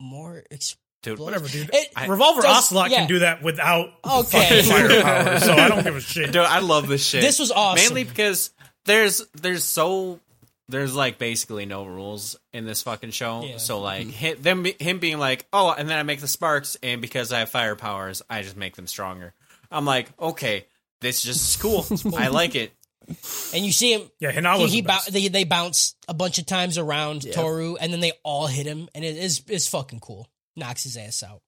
more. 0.00 0.42
Ex- 0.50 0.78
Dude, 1.02 1.18
Whatever, 1.18 1.46
dude. 1.46 1.68
It- 1.72 2.08
Revolver 2.08 2.40
does- 2.40 2.64
Ocelot 2.64 2.90
yeah. 2.90 2.98
can 3.00 3.08
do 3.08 3.18
that 3.18 3.42
without 3.42 3.90
Okay. 4.02 4.62
fucking 4.62 4.64
firepower, 4.70 5.40
so 5.40 5.52
I 5.52 5.68
don't 5.68 5.84
give 5.84 5.96
a 5.96 6.00
shit. 6.00 6.32
Dude, 6.32 6.36
I 6.42 6.60
love 6.60 6.88
this 6.88 7.06
shit. 7.06 7.20
This 7.20 7.38
was 7.38 7.50
awesome. 7.52 7.84
Mainly 7.84 8.04
because 8.04 8.50
there's 8.86 9.22
there's 9.34 9.64
so 9.64 10.20
there's 10.70 10.94
like 10.94 11.18
basically 11.18 11.66
no 11.66 11.84
rules 11.84 12.36
in 12.54 12.64
this 12.64 12.80
fucking 12.82 13.10
show. 13.10 13.44
Yeah. 13.44 13.56
So 13.58 13.80
like 13.80 14.06
mm-hmm. 14.06 14.10
him, 14.10 14.42
them 14.42 14.66
him 14.78 14.98
being 15.00 15.18
like, 15.18 15.46
"Oh, 15.52 15.70
and 15.70 15.86
then 15.86 15.98
I 15.98 16.02
make 16.02 16.20
the 16.20 16.28
sparks 16.28 16.78
and 16.82 17.02
because 17.02 17.30
I 17.30 17.40
have 17.40 17.50
fire 17.50 17.76
powers, 17.76 18.22
I 18.30 18.40
just 18.40 18.56
make 18.56 18.76
them 18.76 18.86
stronger." 18.86 19.34
I'm 19.70 19.84
like, 19.84 20.08
"Okay, 20.18 20.66
this 21.00 21.22
just 21.22 21.48
is 21.50 21.56
cool. 21.56 21.86
I 22.16 22.28
like 22.28 22.54
it." 22.54 22.72
and 23.52 23.64
you 23.66 23.72
see 23.72 23.92
him 23.92 24.02
Yeah, 24.20 24.30
Hinawa's 24.30 24.60
he, 24.60 24.66
the 24.66 24.72
he 24.72 24.80
bou- 24.82 24.86
best. 24.88 25.12
they, 25.12 25.26
they 25.28 25.44
bounce 25.44 25.96
a 26.06 26.14
bunch 26.14 26.38
of 26.38 26.46
times 26.46 26.78
around 26.78 27.22
Toru, 27.32 27.74
and 27.76 27.92
then 27.92 27.98
they 28.00 28.12
all 28.22 28.46
hit 28.46 28.66
him, 28.66 28.88
and 28.94 29.04
it 29.04 29.16
is 29.16 29.42
it's 29.48 29.66
fucking 29.68 30.00
cool. 30.00 30.28
Knocks 30.56 30.84
his 30.84 30.96
ass 30.96 31.22
out. 31.22 31.40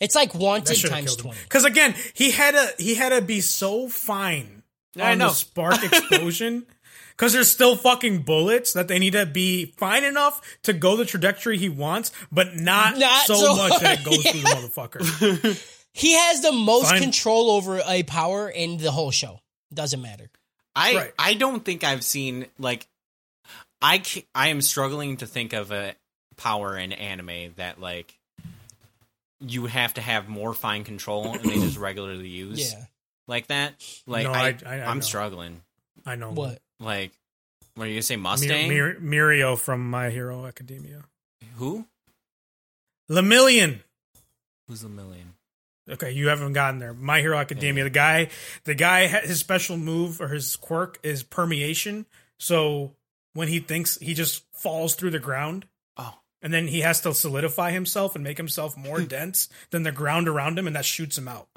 It's 0.00 0.14
like 0.14 0.32
That 0.32 0.40
wanted 0.40 0.76
times 0.88 1.14
twenty. 1.16 1.38
Because 1.44 1.64
again, 1.64 1.94
he 2.14 2.30
had 2.32 2.52
to 2.52 2.82
he 2.82 2.94
had 2.96 3.10
to 3.10 3.22
be 3.22 3.40
so 3.40 3.88
fine 3.88 4.62
I 5.00 5.12
on 5.12 5.18
know. 5.18 5.28
the 5.28 5.34
spark 5.34 5.82
explosion. 5.84 6.66
Because 7.10 7.32
there's 7.32 7.50
still 7.50 7.76
fucking 7.76 8.22
bullets 8.24 8.74
that 8.74 8.88
they 8.88 8.98
need 8.98 9.12
to 9.14 9.24
be 9.24 9.72
fine 9.78 10.04
enough 10.04 10.42
to 10.64 10.74
go 10.74 10.96
the 10.96 11.06
trajectory 11.06 11.56
he 11.56 11.70
wants, 11.70 12.12
but 12.30 12.56
not, 12.56 12.98
Not 12.98 13.26
so, 13.26 13.36
so 13.36 13.56
much 13.56 13.80
that 13.80 14.00
it 14.00 14.02
hard, 14.02 14.04
goes 14.04 14.22
through 14.30 14.40
the 14.40 14.46
motherfucker. 14.48 15.75
He 15.96 16.12
has 16.12 16.42
the 16.42 16.52
most 16.52 16.90
Fine. 16.90 17.00
control 17.00 17.50
over 17.52 17.80
a 17.86 18.02
power 18.02 18.50
in 18.50 18.76
the 18.76 18.90
whole 18.90 19.10
show. 19.10 19.40
Doesn't 19.72 20.02
matter. 20.02 20.28
I 20.74 20.94
Right. 20.94 21.12
I 21.18 21.34
don't 21.34 21.64
think 21.64 21.84
I've 21.84 22.04
seen 22.04 22.46
like 22.58 22.86
I 23.80 24.02
I 24.34 24.48
am 24.48 24.60
struggling 24.60 25.16
to 25.18 25.26
think 25.26 25.54
of 25.54 25.72
a 25.72 25.94
power 26.36 26.76
in 26.76 26.92
anime 26.92 27.54
that 27.56 27.80
like 27.80 28.18
you 29.40 29.66
have 29.66 29.94
to 29.94 30.00
have 30.02 30.28
more 30.28 30.52
fine 30.52 30.84
control 30.84 31.32
and 31.34 31.42
they 31.48 31.54
just 31.54 31.78
regularly 31.78 32.28
use 32.44 32.72
Yeah. 32.72 32.84
like 33.26 33.46
that. 33.46 33.74
Like 34.06 34.24
No, 34.26 34.32
I, 34.32 34.48
I- 34.48 34.56
I- 34.66 34.74
I 34.80 34.90
am 34.90 34.98
know. 34.98 35.00
struggling. 35.02 35.62
I 36.04 36.14
know 36.14 36.30
What? 36.32 36.60
Like, 36.78 37.12
what 37.74 37.84
are 37.84 37.88
you 37.88 37.94
gonna 37.94 38.02
say, 38.02 38.16
Mir- 38.16 38.22
Mustang? 38.22 38.68
Mir- 38.68 39.00
Mirio 39.00 39.58
from 39.58 39.88
My 39.88 40.10
Hero 40.10 40.44
Academia. 40.46 41.04
Who? 41.56 41.86
Lemillion. 43.10 43.80
Who's 44.68 44.82
a 44.82 44.88
million? 44.90 45.34
Okay, 45.88 46.10
you 46.10 46.28
haven't 46.28 46.52
gotten 46.52 46.80
there. 46.80 46.92
My 46.92 47.20
Hero 47.20 47.38
Academia. 47.38 47.84
The 47.84 47.90
guy, 47.90 48.28
the 48.64 48.74
guy, 48.74 49.06
his 49.06 49.38
special 49.38 49.76
move 49.76 50.20
or 50.20 50.28
his 50.28 50.56
quirk 50.56 50.98
is 51.02 51.22
permeation. 51.22 52.06
So 52.38 52.92
when 53.34 53.48
he 53.48 53.60
thinks, 53.60 53.96
he 53.98 54.14
just 54.14 54.44
falls 54.52 54.94
through 54.94 55.10
the 55.10 55.18
ground. 55.18 55.66
Oh. 55.96 56.18
and 56.42 56.52
then 56.52 56.68
he 56.68 56.80
has 56.80 57.00
to 57.02 57.14
solidify 57.14 57.70
himself 57.70 58.14
and 58.14 58.24
make 58.24 58.36
himself 58.36 58.76
more 58.76 59.00
dense 59.16 59.48
than 59.70 59.82
the 59.84 59.92
ground 59.92 60.28
around 60.28 60.58
him, 60.58 60.66
and 60.66 60.76
that 60.76 60.84
shoots 60.84 61.16
him 61.16 61.28
out. 61.28 61.48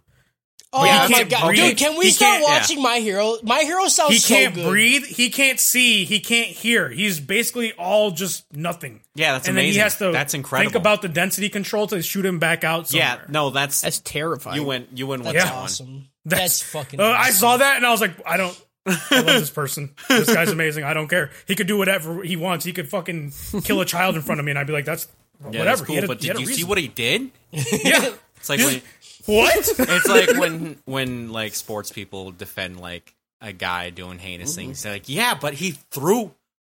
Oh 0.71 0.83
he 0.83 1.11
my 1.13 1.23
god, 1.23 1.47
breathe. 1.47 1.59
dude! 1.69 1.77
Can 1.77 1.97
we 1.97 2.05
He 2.05 2.11
start 2.11 2.33
can't- 2.33 2.43
yeah. 2.43 2.59
watching 2.59 2.81
My 2.83 2.99
Hero? 2.99 3.37
My 3.41 3.61
Hero 3.61 3.87
sounds 3.87 4.11
He 4.13 4.19
so 4.19 4.35
can't 4.35 4.53
good. 4.53 4.69
breathe. 4.69 5.03
He 5.03 5.29
can't 5.31 5.59
see. 5.59 6.05
He 6.05 6.19
can't 6.19 6.47
hear. 6.49 6.89
He's 6.89 7.19
basically 7.19 7.73
all 7.73 8.11
just 8.11 8.45
nothing. 8.53 9.01
Yeah, 9.15 9.31
that's 9.33 9.47
and 9.47 9.57
then 9.57 9.63
he 9.63 9.69
amazing. 9.71 9.81
has 9.83 9.97
to 9.97 10.11
That's 10.11 10.33
incredible. 10.35 10.69
think 10.71 10.79
about 10.79 11.01
the 11.01 11.09
density 11.09 11.49
control 11.49 11.87
to 11.87 12.01
shoot 12.03 12.23
him 12.23 12.37
back 12.37 12.63
out. 12.63 12.87
Somewhere. 12.87 13.07
Yeah, 13.07 13.19
no, 13.29 13.49
that's 13.49 13.81
That's 13.81 13.97
terrifying. 13.99 14.57
you 14.61 14.63
went 14.67 14.89
you 14.95 15.07
went 15.07 15.23
with 15.23 15.33
That's 15.33 15.45
that 15.45 15.55
one. 15.55 15.63
awesome. 15.63 16.05
That's, 16.25 16.61
fucking. 16.61 16.99
Uh, 16.99 17.05
I 17.17 17.31
saw 17.31 17.57
that 17.57 17.77
and 17.77 17.85
I 17.85 17.89
was 17.91 18.01
like, 18.01 18.11
I 18.27 18.37
don't. 18.37 18.65
I 18.85 18.95
love 19.21 19.25
this 19.25 19.49
person. 19.49 19.95
This 20.07 20.31
guy's 20.31 20.51
amazing. 20.51 20.83
I 20.83 20.93
don't 20.93 21.07
care. 21.07 21.31
He 21.47 21.55
could 21.55 21.65
do 21.67 21.77
whatever 21.79 22.21
he 22.21 22.35
wants. 22.35 22.63
He 22.63 22.73
could 22.73 22.87
fucking 22.89 23.33
kill 23.63 23.81
a 23.81 23.85
child 23.85 24.15
in 24.15 24.21
front 24.21 24.39
of 24.39 24.45
me, 24.45 24.51
and 24.51 24.59
I'd 24.59 24.67
be 24.67 24.73
like, 24.73 24.85
"That's 24.85 25.07
Yeah, 25.41 25.47
whatever." 25.47 25.65
that's 25.65 25.79
He 25.81 25.85
cool. 25.87 25.95
had 25.95 26.03
a- 26.03 26.07
but 26.07 26.21
he 26.21 26.27
had 26.27 26.37
did 26.37 26.45
a 26.45 26.49
you 26.49 26.55
see 26.55 26.63
what 26.63 26.77
he 26.77 26.87
did? 26.89 27.31
Yeah. 27.51 28.11
It's 28.37 28.47
like 28.47 28.59
when 28.59 28.81
What? 29.25 29.55
it's 29.79 30.07
like 30.07 30.29
when 30.39 30.77
when 30.85 31.31
like 31.31 31.55
sports 31.55 31.91
people 31.91 32.31
defend 32.31 32.79
like 32.79 33.13
a 33.41 33.51
guy 33.53 33.89
doing 33.89 34.19
heinous 34.19 34.51
Mm-hmm. 34.51 34.55
things. 34.67 34.83
They're 34.83 34.93
like, 34.93 35.09
yeah, 35.09 35.35
but 35.39 35.53
he 35.53 35.71
threw 35.91 36.31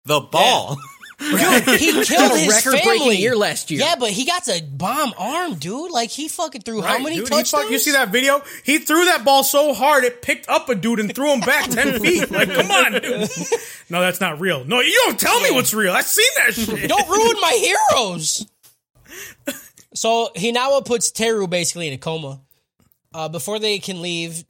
the 0.05 0.19
ball. 0.19 0.77
Dude, 1.19 1.39
he 1.79 1.91
killed 2.03 2.31
his 2.31 2.47
record-breaking 2.49 2.79
family 2.99 3.17
year 3.17 3.35
last 3.35 3.69
year. 3.69 3.79
Yeah, 3.81 3.95
but 3.99 4.09
he 4.09 4.25
got 4.25 4.47
a 4.47 4.61
bomb 4.63 5.13
arm, 5.19 5.53
dude. 5.55 5.91
Like 5.91 6.09
he 6.09 6.27
fucking 6.27 6.61
threw 6.61 6.81
how 6.81 6.95
Right, 6.95 7.03
many 7.03 7.15
dude, 7.17 7.25
he 7.25 7.29
touchdowns? 7.29 7.51
fuck- 7.63 7.71
you 7.71 7.77
see 7.77 7.91
that 7.91 8.09
video? 8.09 8.41
He 8.63 8.79
threw 8.79 9.05
that 9.05 9.23
ball 9.23 9.43
so 9.43 9.73
hard 9.75 10.03
it 10.03 10.23
picked 10.23 10.49
up 10.49 10.67
a 10.69 10.73
dude 10.75 10.99
and 10.99 11.13
threw 11.13 11.31
him 11.31 11.41
back 11.41 11.69
ten 11.69 11.99
feet. 11.99 12.31
Like, 12.31 12.51
come 12.51 12.71
on, 12.71 12.93
dude. 12.93 13.29
No, 13.91 14.01
that's 14.01 14.19
not 14.19 14.39
real. 14.39 14.65
No, 14.65 14.81
you 14.81 14.99
don't 15.05 15.19
tell 15.19 15.39
me 15.41 15.51
what's 15.51 15.75
real. 15.75 15.93
I've 15.93 16.05
seen 16.07 16.29
that 16.37 16.53
shit. 16.55 16.89
Don't 16.89 17.07
ruin 17.07 17.37
my 17.39 17.75
heroes. 17.91 18.47
So 19.93 20.29
Hinawa 20.35 20.85
puts 20.85 21.11
Toru 21.11 21.47
basically 21.47 21.87
in 21.87 21.93
a 21.93 21.97
coma. 21.97 22.41
Uh, 23.13 23.27
before 23.27 23.59
they 23.59 23.79
can 23.79 24.01
leave, 24.01 24.45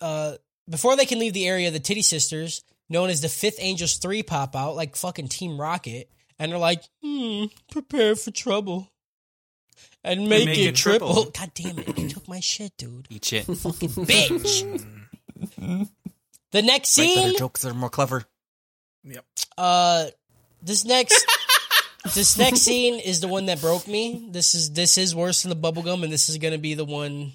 uh, 0.00 0.34
before 0.70 0.96
they 0.96 1.04
can 1.04 1.18
leave 1.18 1.32
the 1.32 1.48
area, 1.48 1.70
the 1.70 1.80
Titty 1.80 2.02
Sisters, 2.02 2.62
known 2.88 3.10
as 3.10 3.20
the 3.20 3.28
Fifth 3.28 3.58
Angels 3.58 3.96
Three, 3.96 4.22
pop 4.22 4.54
out 4.54 4.76
like 4.76 4.94
fucking 4.94 5.28
Team 5.28 5.60
Rocket, 5.60 6.08
and 6.38 6.52
they're 6.52 6.58
like, 6.58 6.84
"Hmm, 7.02 7.46
prepare 7.72 8.14
for 8.14 8.30
trouble." 8.30 8.90
And 10.04 10.28
make, 10.28 10.46
make 10.46 10.58
it, 10.58 10.66
it 10.66 10.76
triple. 10.76 11.12
triple. 11.12 11.30
God 11.38 11.50
damn 11.54 11.78
it! 11.78 11.98
You 11.98 12.08
took 12.08 12.28
my 12.28 12.38
shit, 12.38 12.72
dude. 12.76 13.08
Eat 13.10 13.24
shit. 13.24 13.46
Bitch. 13.48 14.86
the 16.52 16.62
next 16.62 16.96
Write 16.96 17.14
better 17.14 17.28
scene, 17.30 17.38
jokes 17.38 17.62
that 17.62 17.70
are 17.70 17.74
more 17.74 17.90
clever. 17.90 18.24
Yep. 19.02 19.24
uh, 19.58 20.06
this 20.62 20.84
next 20.84 21.26
this 22.14 22.36
next 22.36 22.60
scene 22.60 23.00
is 23.00 23.20
the 23.20 23.28
one 23.28 23.46
that 23.46 23.60
broke 23.60 23.88
me. 23.88 24.28
This 24.30 24.54
is 24.54 24.72
this 24.72 24.98
is 24.98 25.14
worse 25.14 25.42
than 25.42 25.50
the 25.50 25.56
bubblegum, 25.56 26.02
and 26.02 26.12
this 26.12 26.28
is 26.28 26.38
gonna 26.38 26.58
be 26.58 26.74
the 26.74 26.84
one 26.84 27.32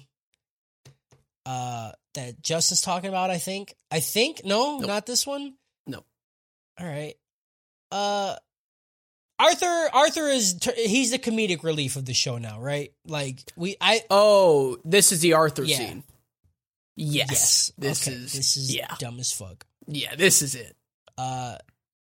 uh 1.46 1.92
that 2.14 2.42
Justin's 2.42 2.80
talking 2.80 3.08
about, 3.08 3.30
I 3.30 3.38
think. 3.38 3.74
I 3.90 4.00
think 4.00 4.42
no, 4.44 4.78
Nope. 4.78 4.86
not 4.86 5.06
this 5.06 5.26
one. 5.26 5.54
Nope. 5.86 6.04
All 6.78 6.86
right. 6.86 7.14
Uh 7.90 8.36
Arthur 9.38 9.88
Arthur 9.94 10.28
is 10.28 10.58
he's 10.76 11.10
the 11.12 11.18
comedic 11.18 11.62
relief 11.62 11.96
of 11.96 12.04
the 12.04 12.12
show 12.14 12.36
now, 12.38 12.60
right? 12.60 12.92
Like 13.06 13.40
we 13.56 13.76
I 13.80 14.02
Oh, 14.10 14.76
this 14.84 15.12
is 15.12 15.20
the 15.20 15.32
Arthur 15.34 15.64
Yeah. 15.64 15.76
scene. 15.78 16.04
Yes, 16.96 17.28
yes. 17.30 17.72
this 17.78 18.06
okay, 18.06 18.16
is 18.16 18.32
this 18.34 18.56
is 18.58 18.74
yeah, 18.76 18.94
dumb 18.98 19.18
as 19.18 19.32
fuck. 19.32 19.64
yeah. 19.86 20.14
This 20.16 20.42
is 20.42 20.54
it. 20.54 20.76
uh 21.16 21.56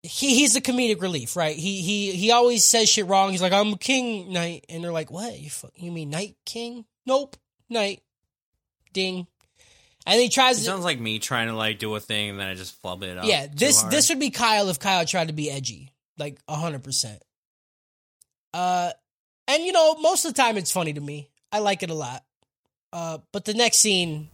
he 0.07 0.35
he's 0.39 0.53
the 0.55 0.61
comedic 0.61 1.01
relief, 1.01 1.35
right? 1.35 1.57
He 1.57 1.81
he 1.81 2.13
he 2.13 2.31
always 2.31 2.63
says 2.63 2.89
shit 2.91 3.07
wrong. 3.07 3.31
He's 3.31 3.41
like, 3.43 3.53
"I'm 3.55 3.75
king 3.77 4.33
knight," 4.33 4.67
and 4.69 4.85
they're 4.85 4.93
like, 4.93 5.11
"What? 5.11 5.39
You 5.41 5.49
fu- 5.51 5.71
you 5.77 5.91
mean 5.91 6.11
Knight 6.11 6.37
king? 6.45 6.85
Nope, 7.07 7.37
Knight." 7.71 8.03
Ding. 8.93 9.27
And 10.07 10.21
he 10.21 10.29
tries 10.29 10.59
It 10.59 10.61
to. 10.61 10.67
sounds 10.67 10.85
like 10.85 11.01
me 11.01 11.19
trying 11.19 11.49
to 11.49 11.55
like 11.57 11.79
do 11.79 11.95
a 11.95 12.01
thing 12.01 12.29
and 12.31 12.39
then 12.39 12.47
I 12.47 12.55
just 12.55 12.81
flub 12.83 13.03
it 13.03 13.17
up. 13.19 13.25
yeah, 13.25 13.47
this 13.53 13.83
this 13.85 14.11
would 14.11 14.21
be 14.21 14.31
Kyle 14.31 14.69
if 14.69 14.79
Kyle 14.79 15.05
tried 15.07 15.29
to 15.29 15.33
be 15.35 15.51
edgy, 15.51 15.91
like 16.19 16.39
hundred 16.49 16.85
percent. 16.85 17.23
Uh, 18.53 18.91
and 19.49 19.65
you 19.65 19.73
know, 19.73 19.95
most 19.97 20.25
of 20.25 20.35
the 20.35 20.41
time 20.43 20.57
it's 20.57 20.71
funny 20.71 20.93
to 20.93 21.01
me. 21.01 21.29
I 21.51 21.59
like 21.61 21.83
it 21.83 21.91
a 21.91 21.95
lot. 21.95 22.23
Uh, 22.93 23.19
but 23.33 23.45
the 23.45 23.55
next 23.55 23.79
scene 23.79 24.29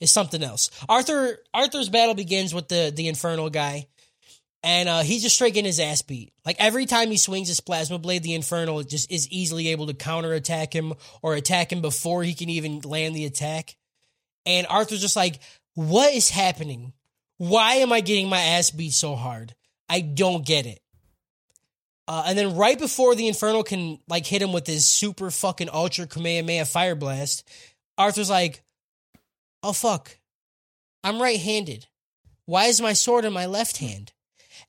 is 0.00 0.10
something 0.10 0.42
else. 0.42 0.70
Arthur 0.88 1.38
Arthur's 1.54 1.88
battle 1.88 2.14
begins 2.14 2.52
with 2.54 2.68
the 2.68 2.92
the 2.94 3.08
infernal 3.08 3.50
guy, 3.50 3.86
and 4.68 4.86
uh, 4.86 5.00
he's 5.00 5.22
just 5.22 5.34
straight 5.34 5.54
getting 5.54 5.64
his 5.64 5.80
ass 5.80 6.02
beat. 6.02 6.30
Like 6.44 6.56
every 6.58 6.84
time 6.84 7.10
he 7.10 7.16
swings 7.16 7.48
his 7.48 7.58
plasma 7.58 7.98
blade, 7.98 8.22
the 8.22 8.34
infernal 8.34 8.82
just 8.82 9.10
is 9.10 9.26
easily 9.30 9.68
able 9.68 9.86
to 9.86 9.94
counter 9.94 10.34
attack 10.34 10.74
him 10.74 10.92
or 11.22 11.34
attack 11.34 11.72
him 11.72 11.80
before 11.80 12.22
he 12.22 12.34
can 12.34 12.50
even 12.50 12.80
land 12.80 13.16
the 13.16 13.24
attack. 13.24 13.76
And 14.44 14.66
Arthur's 14.66 15.00
just 15.00 15.16
like, 15.16 15.40
"What 15.72 16.12
is 16.12 16.28
happening? 16.28 16.92
Why 17.38 17.76
am 17.76 17.94
I 17.94 18.02
getting 18.02 18.28
my 18.28 18.42
ass 18.42 18.70
beat 18.70 18.92
so 18.92 19.16
hard? 19.16 19.54
I 19.88 20.02
don't 20.02 20.44
get 20.44 20.66
it." 20.66 20.82
Uh, 22.06 22.24
and 22.26 22.36
then 22.36 22.54
right 22.54 22.78
before 22.78 23.14
the 23.14 23.26
Infernal 23.26 23.62
can 23.62 23.98
like 24.06 24.26
hit 24.26 24.42
him 24.42 24.52
with 24.52 24.66
his 24.66 24.86
super 24.86 25.30
fucking 25.30 25.70
ultra 25.72 26.06
Kamehameha 26.06 26.66
fire 26.66 26.94
blast, 26.94 27.48
Arthur's 27.96 28.28
like, 28.28 28.62
"Oh 29.62 29.72
fuck, 29.72 30.18
I'm 31.02 31.22
right-handed. 31.22 31.86
Why 32.44 32.66
is 32.66 32.82
my 32.82 32.92
sword 32.92 33.24
in 33.24 33.32
my 33.32 33.46
left 33.46 33.78
hand?" 33.78 34.12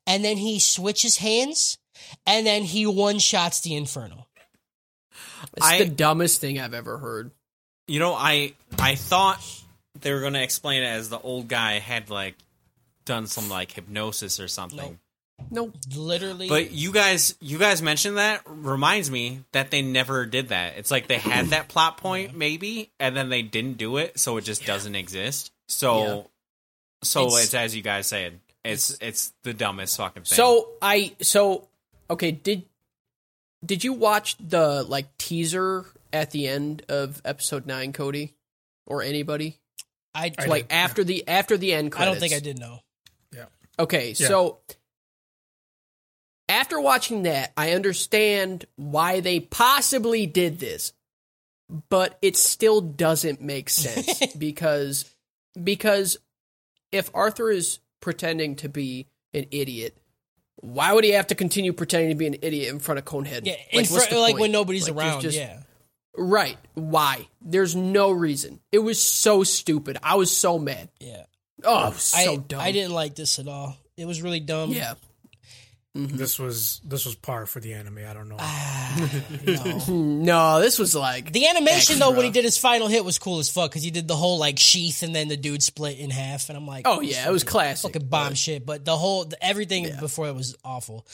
And 0.10 0.26
then 0.26 0.36
he 0.38 0.60
switches 0.60 1.18
hands, 1.18 1.78
and 2.26 2.46
then 2.46 2.64
he 2.64 2.86
one 2.86 3.20
shots 3.20 3.62
the 3.62 3.76
Infernal. 3.76 4.28
It's 5.56 5.66
I- 5.66 5.80
the 5.84 5.90
dumbest 5.90 6.42
thing 6.42 6.60
I've 6.60 6.74
ever 6.74 6.98
heard. 6.98 7.32
You 7.88 8.00
know, 8.00 8.14
I 8.14 8.54
I 8.78 8.96
thought 8.96 9.40
they 10.02 10.12
were 10.14 10.22
gonna 10.22 10.42
explain 10.42 10.84
it 10.84 10.88
as 10.88 11.10
the 11.10 11.20
old 11.20 11.48
guy 11.48 11.80
had 11.80 12.10
like 12.10 12.36
done 13.06 13.26
some 13.28 13.50
like 13.50 13.72
hypnosis 13.72 14.40
or 14.40 14.48
something. 14.48 15.00
Nope. 15.50 15.74
Nope. 15.74 15.76
Literally, 15.96 16.50
But 16.50 16.72
you 16.72 16.92
guys, 16.92 17.34
you 17.40 17.58
guys 17.58 17.82
mentioned 17.82 18.18
that 18.18 18.42
reminds 18.46 19.10
me 19.10 19.40
that 19.54 19.72
they 19.72 19.82
never 19.82 20.26
did 20.26 20.50
that. 20.50 20.78
It's 20.78 20.92
like 20.92 21.08
they 21.08 21.18
had 21.18 21.48
that 21.48 21.70
plot 21.70 21.98
point 22.02 22.36
maybe, 22.36 22.92
and 23.00 23.16
then 23.16 23.30
they 23.30 23.42
didn't 23.42 23.78
do 23.78 23.98
it, 23.98 24.20
so 24.20 24.36
it 24.38 24.42
just 24.44 24.66
doesn't 24.66 24.96
exist. 24.96 25.52
So, 25.70 26.04
Yeah. 26.04 26.22
so 27.04 27.28
It's- 27.28 27.44
it's, 27.46 27.54
as 27.54 27.76
you 27.76 27.82
guys 27.82 28.06
said, 28.08 28.40
it's 28.64 28.98
it's 29.02 29.34
the 29.44 29.54
dumbest 29.54 29.98
fucking 29.98 30.24
thing. 30.24 30.36
So 30.36 30.70
I 30.82 31.16
so 31.22 31.68
okay. 32.10 32.32
Did 32.32 32.66
did 33.66 33.84
you 33.84 33.94
watch 33.94 34.38
the 34.38 34.84
like 34.84 35.18
teaser 35.18 35.86
at 36.12 36.32
the 36.32 36.48
end 36.48 36.84
of 36.90 37.22
episode 37.26 37.66
nine, 37.66 37.94
Cody, 37.94 38.34
or 38.86 39.02
anybody? 39.02 39.58
I, 40.14 40.34
I 40.38 40.46
like 40.46 40.70
did, 40.70 40.76
after 40.76 41.04
the 41.04 41.28
after 41.28 41.58
the 41.58 41.74
end 41.74 41.94
I 41.96 42.06
don't 42.06 42.20
think 42.20 42.34
I 42.34 42.40
did 42.40 42.60
know. 42.60 42.80
Yeah. 43.34 43.46
Okay, 43.78 44.14
so 44.14 44.60
after 46.50 46.82
watching 46.82 47.24
that, 47.24 47.54
I 47.56 47.74
understand 47.74 48.66
why 48.76 49.20
they 49.20 49.40
possibly 49.40 50.26
did 50.26 50.60
this, 50.60 50.94
but 51.90 52.18
it 52.22 52.36
still 52.36 52.82
doesn't 52.82 53.40
make 53.40 53.70
sense 53.70 54.26
because 54.38 55.06
because 55.62 56.18
if 56.92 57.12
Arthur 57.14 57.52
is 57.52 57.80
pretending 58.02 58.56
to 58.58 58.70
be 58.70 59.08
an 59.34 59.46
idiot, 59.52 59.98
why 60.58 60.94
would 60.94 61.04
he 61.04 61.12
have 61.12 61.28
to 61.28 61.36
continue 61.36 61.74
pretending 61.74 62.10
to 62.10 62.16
be 62.16 62.28
an 62.28 62.36
idiot 62.42 62.70
in 62.74 62.80
front 62.80 63.00
of 63.00 63.06
Conehead? 63.06 63.42
Yeah, 63.46 63.56
fr- 63.86 64.16
like 64.16 64.38
when 64.38 64.52
nobody's 64.52 64.90
Like, 64.90 64.98
around. 65.06 65.22
just- 65.22 65.38
yeah. 65.38 65.62
Right. 66.18 66.58
Why? 66.74 67.28
There's 67.40 67.76
no 67.76 68.12
reason. 68.12 68.60
It 68.72 68.80
was 68.80 69.02
so 69.02 69.44
stupid. 69.44 69.98
I 70.04 70.16
was 70.16 70.36
so 70.36 70.60
mad. 70.60 70.90
Yeah. 71.00 71.24
Oh, 71.64 71.92
so 71.94 72.34
I, 72.34 72.36
dumb. 72.36 72.60
I 72.60 72.72
didn't 72.72 72.94
like 72.94 73.16
this 73.16 73.40
at 73.40 73.48
all. 73.48 73.78
It 73.96 74.06
was 74.06 74.22
really 74.22 74.40
dumb. 74.40 74.72
Yeah. 74.72 74.96
This 75.96 76.38
was 76.38 76.80
this 76.86 77.06
was 77.06 77.16
par 77.16 77.48
for 77.48 77.60
the 77.60 77.74
anime. 77.74 77.98
I 78.08 78.14
don't 78.14 78.30
know. 78.30 78.36
Ah, 78.38 79.10
no. 79.48 79.96
No, 79.96 80.60
this 80.62 80.78
was 80.78 80.94
like 80.94 81.34
The 81.34 81.48
animation 81.48 81.98
though, 81.98 82.12
when 82.12 82.26
he 82.26 82.32
did 82.32 82.46
his 82.46 82.60
final 82.60 82.88
hit, 82.88 83.04
was 83.04 83.18
cool 83.18 83.40
as 83.40 83.50
fuck 83.50 83.72
because 83.72 83.82
he 83.84 83.90
did 83.90 84.08
the 84.08 84.16
whole 84.16 84.38
like 84.38 84.60
sheath 84.60 85.02
and 85.02 85.16
then 85.16 85.30
the 85.30 85.38
dude 85.38 85.64
split 85.64 85.98
in 85.98 86.12
half, 86.12 86.50
and 86.50 86.58
I'm 86.58 86.68
like, 86.68 86.84
Oh 86.88 87.02
yeah, 87.02 87.28
it 87.28 87.32
was 87.32 87.44
classic. 87.44 87.92
fucking 87.94 88.08
bomb 88.08 88.36
shit. 88.36 88.66
But 88.68 88.86
the 88.86 88.96
whole 88.96 89.26
the, 89.26 89.44
everything 89.44 89.90
before 90.00 90.28
it 90.28 90.36
was 90.36 90.56
awful. 90.64 91.08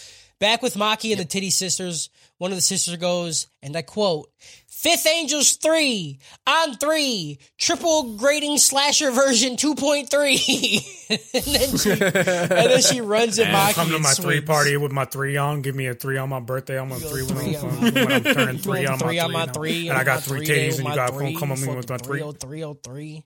Back 0.45 0.61
with 0.61 0.75
Maki 0.75 1.09
and 1.09 1.19
the 1.19 1.25
Titty 1.25 1.49
Sisters, 1.49 2.11
one 2.37 2.51
of 2.51 2.55
the 2.55 2.61
sisters 2.61 2.95
goes, 2.97 3.47
and 3.63 3.75
I 3.75 3.81
quote, 3.81 4.29
Fifth 4.67 5.07
Angels 5.07 5.53
3 5.53 6.19
on 6.45 6.75
3, 6.75 7.39
triple 7.57 8.15
grading 8.17 8.59
slasher 8.59 9.09
version 9.09 9.55
2.3. 9.55 10.05
and, 11.33 11.43
then 11.45 11.77
she, 11.77 11.89
and 11.93 12.71
then 12.71 12.81
she 12.83 13.01
runs 13.01 13.39
at 13.39 13.47
Maki. 13.47 13.73
Come 13.73 13.87
to 13.87 13.95
and 13.95 14.03
my 14.03 14.11
three 14.11 14.39
party 14.39 14.77
with 14.77 14.91
my 14.91 15.05
three 15.05 15.35
on. 15.35 15.63
Give 15.63 15.73
me 15.73 15.87
a 15.87 15.95
three 15.95 16.19
on 16.19 16.29
my 16.29 16.41
birthday. 16.41 16.79
I'm 16.79 16.91
on 16.91 16.99
three 16.99 17.25
three 17.25 17.55
I'm, 17.55 17.65
on 17.65 17.81
when 17.81 18.11
I'm 18.11 18.23
turning 18.23 18.57
three 18.59 18.81
You 18.81 18.89
on 18.89 18.99
want 18.99 19.01
my 19.01 19.07
three 19.07 19.19
on 19.19 19.31
my 19.31 19.45
three, 19.47 19.89
and 19.89 19.97
I 19.97 20.03
got 20.03 20.21
three 20.21 20.45
day 20.45 20.67
titties, 20.67 20.67
with 20.67 20.77
and 20.77 20.83
you 20.83 20.89
my 20.89 20.95
got 20.95 21.15
three, 21.15 21.35
come 21.35 21.51
on 21.53 21.59
me 21.59 21.75
with 21.75 21.89
my 21.89 21.97
three. 21.97 22.19
30303. 22.19 23.23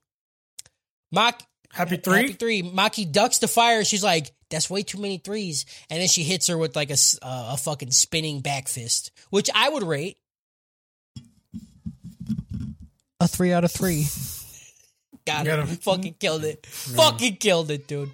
Maki, 1.14 1.42
Happy 1.72 1.98
three. 1.98 2.22
Happy 2.22 2.34
three. 2.34 2.64
Maki 2.64 3.12
ducks 3.12 3.40
the 3.40 3.50
fire. 3.50 3.84
She's 3.84 4.06
like, 4.06 4.32
"That's 4.50 4.70
way 4.70 4.84
too 4.84 4.98
many 5.00 5.18
threes. 5.18 5.66
And 5.90 6.02
then 6.02 6.08
she 6.08 6.24
hits 6.24 6.48
her 6.48 6.58
with 6.58 6.76
like 6.76 6.90
a 6.90 6.94
s- 6.94 7.18
uh, 7.22 7.52
a 7.54 7.58
fucking 7.58 7.92
spinning 7.92 8.42
back 8.42 8.68
fist, 8.68 9.12
which 9.30 9.50
I 9.54 9.70
would 9.70 9.84
rate 9.84 10.18
a 13.20 13.28
three 13.28 13.52
out 13.54 13.64
of 13.64 13.72
three. 13.72 14.08
Got 15.26 15.46
Get 15.46 15.60
him. 15.60 15.68
him. 15.68 15.78
Fucking 15.78 16.14
killed 16.20 16.44
it. 16.44 16.66
Fucking 16.66 17.36
killed 17.38 17.70
it, 17.72 17.88
dude. 17.88 18.10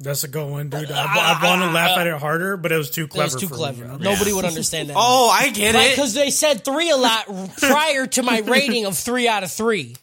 That's 0.00 0.24
a 0.24 0.28
good 0.28 0.50
one, 0.50 0.70
dude. 0.70 0.90
I, 0.90 1.38
I 1.40 1.46
want 1.46 1.62
to 1.62 1.70
laugh 1.70 1.96
at 1.98 2.06
it 2.06 2.14
harder, 2.18 2.56
but 2.56 2.72
it 2.72 2.76
was 2.76 2.90
too 2.90 3.02
That 3.04 3.10
clever. 3.10 3.24
was 3.34 3.40
too 3.40 3.48
for 3.48 3.54
clever. 3.54 3.84
Me, 3.84 3.92
you 3.92 3.98
know? 3.98 4.10
Nobody 4.12 4.32
would 4.32 4.44
understand 4.44 4.88
that. 4.90 4.94
Oh, 4.98 5.30
I 5.32 5.50
get 5.50 5.74
it. 5.76 5.90
because 5.94 6.14
they 6.14 6.30
said 6.30 6.64
three 6.64 6.90
a 6.90 6.96
lot 6.96 7.26
prior 7.58 8.06
to 8.06 8.22
my 8.22 8.40
rating 8.40 8.86
of 8.86 8.96
three 8.98 9.28
out 9.28 9.44
of 9.44 9.52
three. 9.52 9.94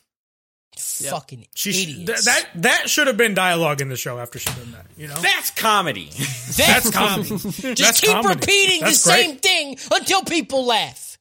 Fucking 0.81 1.47
She 1.55 1.71
sh- 1.71 1.83
idiots. 1.83 2.05
th- 2.05 2.25
that 2.25 2.49
that 2.61 2.89
should 2.89 3.07
have 3.07 3.17
been 3.17 3.33
dialogue 3.33 3.81
in 3.81 3.89
the 3.89 3.95
show 3.97 4.19
after 4.19 4.39
she 4.39 4.49
did 4.53 4.73
that. 4.73 4.85
You 4.97 5.07
know, 5.07 5.15
That's 5.15 5.51
comedy. 5.51 6.09
That's, 6.57 6.89
comedy. 6.89 7.29
Just 7.37 7.77
That's 7.77 7.99
keep 8.01 8.11
comedy. 8.11 8.35
repeating 8.39 8.81
That's 8.81 9.03
the 9.03 9.11
great. 9.11 9.25
same 9.25 9.35
thing 9.37 9.77
until 9.93 10.23
people 10.23 10.65
laugh. 10.65 11.17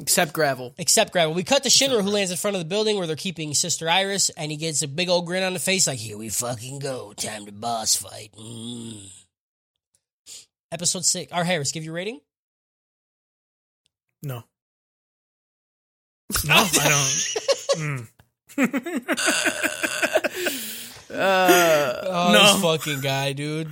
Except 0.00 0.32
gravel. 0.32 0.74
Except 0.78 1.10
Gravel. 1.12 1.34
We 1.34 1.42
cut 1.42 1.64
to 1.64 1.68
Shinra, 1.68 2.02
who 2.02 2.10
lands 2.10 2.30
in 2.30 2.36
front 2.36 2.54
of 2.54 2.60
the 2.60 2.68
building 2.68 2.98
where 2.98 3.08
they're 3.08 3.16
keeping 3.16 3.52
Sister 3.52 3.88
Iris, 3.90 4.30
and 4.30 4.48
he 4.52 4.56
gets 4.56 4.80
a 4.82 4.86
big 4.88 5.08
old 5.08 5.26
grin 5.26 5.42
on 5.42 5.54
the 5.54 5.58
face, 5.58 5.88
like, 5.88 5.98
"Here 5.98 6.16
we 6.16 6.28
fucking 6.28 6.78
go. 6.78 7.12
Time 7.14 7.46
to 7.46 7.52
boss 7.52 7.96
fight." 7.96 8.30
Mm. 8.38 9.10
Episode 10.70 11.04
six. 11.04 11.32
Our 11.32 11.42
Harris, 11.42 11.72
give 11.72 11.82
your 11.84 11.94
rating. 11.94 12.20
no, 14.22 14.44
no, 16.46 16.54
I 16.54 16.68
don't. 16.88 17.78
Mm. 17.82 18.08
Oh, 21.10 22.30
No. 22.32 22.52
this 22.52 22.62
fucking 22.62 23.00
guy, 23.00 23.32
dude. 23.32 23.68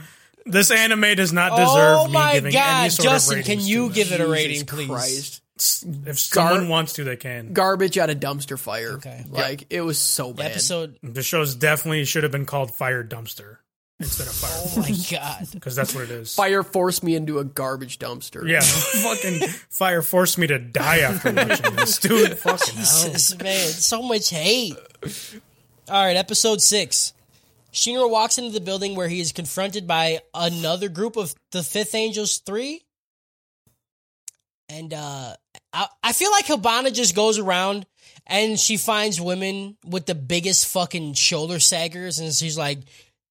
This 0.47 0.71
anime 0.71 1.17
does 1.17 1.33
not 1.33 1.57
deserve 1.57 1.99
Oh 2.01 2.07
me 2.07 2.13
my 2.13 2.35
giving 2.35 2.53
god, 2.53 2.81
any 2.83 2.91
sort 2.91 3.05
Justin, 3.09 3.39
of 3.41 3.45
can 3.45 3.61
you 3.61 3.89
to 3.89 3.95
give 3.95 4.13
it 4.13 4.15
a 4.15 4.19
Jesus 4.19 4.31
rating, 4.33 4.67
please? 4.67 4.87
Christ. 4.89 5.43
this. 5.57 5.83
If 5.83 6.31
Gar- 6.31 6.51
someone 6.51 6.69
wants 6.69 6.93
to, 6.95 7.05
they 7.05 7.17
can. 7.17 7.53
Garbage 7.53 7.99
out 7.99 8.11
of 8.11 8.21
dumpster 8.21 8.59
fire. 8.59 8.93
Okay. 8.93 9.25
Like, 9.29 9.65
it 9.71 9.81
was 9.81 9.99
so 9.99 10.29
The 10.29 10.35
bad. 10.35 10.51
episode. 10.53 10.97
The 11.03 11.23
show's 11.23 11.55
definitely 11.57 12.05
should 12.05 12.23
have 12.23 12.33
been 12.33 12.47
called 12.47 12.75
Fire 12.75 13.03
Dumpster 13.03 13.57
instead 13.99 14.27
of 14.27 14.35
Fire, 14.35 14.51
Oh 14.77 14.81
my 14.81 14.97
god. 15.11 15.49
because 15.55 15.75
that's 15.75 15.95
what 15.95 16.05
it 16.05 16.11
is. 16.11 16.35
Fire 16.35 16.63
forced 16.63 17.03
me 17.03 17.15
into 17.15 17.39
a 17.39 17.45
garbage 17.45 17.99
dumpster. 17.99 18.49
Yeah, 18.49 18.61
fucking 18.63 19.49
fire 19.71 20.03
forced 20.03 20.39
me 20.39 20.47
to 20.49 20.59
die 20.59 20.99
after 21.01 21.33
watching 21.33 21.77
this, 21.77 21.99
dude. 21.99 22.39
Fucking 22.39 22.75
hell. 22.75 22.85
Jesus, 22.85 23.39
man, 23.43 23.69
so 23.69 24.03
much 24.03 24.31
hate. 24.31 24.77
All 25.89 26.05
right, 26.05 26.17
episode 26.17 26.61
six. 26.61 27.13
Shinra 27.73 28.11
walks 28.11 28.39
into 28.39 28.53
the 28.53 28.61
building 28.61 28.97
where 28.97 29.09
he 29.09 29.21
is 29.21 29.33
confronted 29.33 29.87
by 29.87 30.21
another 30.33 30.89
group 30.89 31.17
of 31.17 31.35
the 31.53 31.63
Fifth 31.63 31.95
Angels 31.95 32.39
Three, 32.39 32.83
and 34.69 34.93
uh, 34.95 35.35
I, 35.73 35.87
I 36.03 36.13
feel 36.13 36.31
like 36.31 36.47
Hibana 36.47 36.93
just 36.93 37.15
goes 37.15 37.39
around 37.39 37.87
and 38.27 38.59
she 38.59 38.77
finds 38.77 39.21
women 39.21 39.77
with 39.85 40.07
the 40.07 40.15
biggest 40.15 40.67
fucking 40.69 41.15
shoulder 41.15 41.61
saggers, 41.61 42.19
and 42.19 42.33
she's 42.33 42.59
like, 42.59 42.79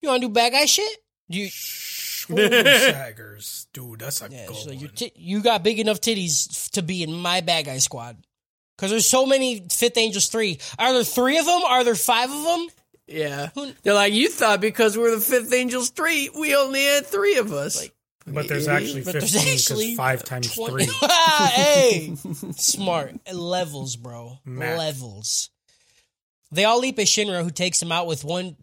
"You 0.01 0.09
want 0.09 0.21
to 0.21 0.27
do 0.27 0.33
bad 0.33 0.51
guy 0.51 0.65
shit? 0.65 1.03
You, 1.27 1.47
Shoulder 1.51 2.63
saggers, 2.63 3.67
dude. 3.73 3.99
That's 3.99 4.21
a 4.21 4.29
yeah, 4.29 4.45
gold 4.47 4.57
she's 4.57 4.67
like, 4.67 4.81
you, 4.81 4.87
one. 4.87 4.95
ti- 4.95 5.13
you 5.15 5.41
got 5.41 5.63
big 5.63 5.79
enough 5.79 6.01
titties 6.01 6.69
to 6.71 6.81
be 6.81 7.03
in 7.03 7.13
my 7.13 7.41
bad 7.41 7.65
guy 7.65 7.77
squad." 7.77 8.17
Because 8.75 8.91
there's 8.91 9.07
so 9.07 9.25
many 9.25 9.67
Fifth 9.69 9.97
Angels 9.97 10.27
3. 10.27 10.59
Are 10.79 10.93
there 10.93 11.03
three 11.05 11.37
of 11.37 11.45
them? 11.45 11.61
Are 11.65 11.85
there 11.85 11.95
five 11.95 12.29
of 12.29 12.43
them? 12.43 12.67
Yeah. 13.07 13.49
They're 13.83 13.93
like, 13.93 14.11
you 14.11 14.29
thought 14.29 14.59
because 14.59 14.97
we're 14.97 15.15
the 15.15 15.21
Fifth 15.21 15.53
Angels 15.53 15.91
3, 15.91 16.31
we 16.37 16.55
only 16.57 16.83
had 16.83 17.05
three 17.05 17.37
of 17.37 17.53
us. 17.53 17.87
But 18.27 18.47
there's 18.47 18.67
actually 18.67 19.03
But 19.03 19.13
there's 19.13 19.31
fifteen 19.31 19.53
actually 19.53 19.85
because 19.91 19.97
five 19.97 20.23
times 20.23 20.55
20 20.55 20.85
three. 20.85 20.93
hey, 21.51 22.15
smart 22.55 23.15
levels, 23.31 23.95
bro. 23.95 24.39
Math. 24.43 24.77
Levels. 24.79 25.51
They 26.51 26.65
all 26.65 26.79
leap 26.79 26.97
at 26.97 27.05
Shinra, 27.05 27.43
who 27.43 27.51
takes 27.51 27.81
him 27.81 27.91
out 27.91 28.07
with 28.07 28.23
one 28.23 28.55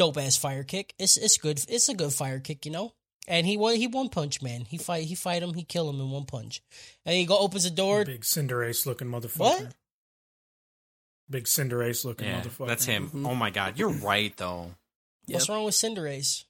dope 0.00 0.16
ass 0.16 0.36
fire 0.36 0.64
kick. 0.64 0.94
It's 0.98 1.18
it's 1.18 1.36
good. 1.36 1.62
It's 1.68 1.90
a 1.90 1.94
good 1.94 2.12
fire 2.12 2.40
kick, 2.40 2.64
you 2.64 2.72
know. 2.72 2.94
And 3.28 3.46
he 3.46 3.58
won. 3.58 3.76
He 3.76 3.86
one 3.86 4.08
punch 4.08 4.40
man. 4.40 4.62
He 4.62 4.78
fight. 4.78 5.04
He 5.04 5.14
fight 5.14 5.42
him. 5.42 5.52
He 5.52 5.62
kill 5.62 5.90
him 5.90 6.00
in 6.00 6.10
one 6.10 6.24
punch. 6.24 6.62
And 7.04 7.14
he 7.14 7.26
go 7.26 7.36
opens 7.38 7.64
the 7.64 7.70
door. 7.70 8.04
Big 8.06 8.22
Cinderace 8.22 8.86
looking 8.86 9.08
motherfucker. 9.08 9.38
What? 9.38 9.74
Big 11.28 11.44
Cinderace 11.44 12.04
looking 12.04 12.26
Yeah, 12.28 12.40
motherfucker. 12.40 12.66
that's 12.66 12.86
him. 12.86 13.08
Mm-hmm. 13.08 13.26
Oh 13.26 13.34
my 13.34 13.50
god, 13.50 13.78
you're 13.78 13.90
right 13.92 14.34
though. 14.36 14.70
What's 15.26 15.48
wrong 15.50 15.64
with 15.64 15.74
Cinderace? 15.74 16.44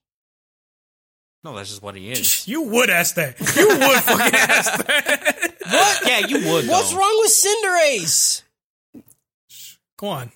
No, 1.42 1.56
that's 1.56 1.70
just 1.70 1.82
what 1.82 1.96
he 1.96 2.12
is. 2.12 2.46
You 2.48 2.62
would 2.62 2.88
ask 2.88 3.16
that. 3.16 3.38
You 3.56 3.66
would 3.68 3.78
fucking 4.04 4.34
ask 4.38 4.86
that. 4.86 5.54
What? 5.66 6.06
Yeah, 6.06 6.26
you 6.26 6.36
would. 6.52 6.68
What's 6.68 6.92
though. 6.92 6.98
wrong 6.98 7.18
with 7.20 7.32
Cinderace? 7.32 8.42
Go 9.98 10.06
on. 10.08 10.32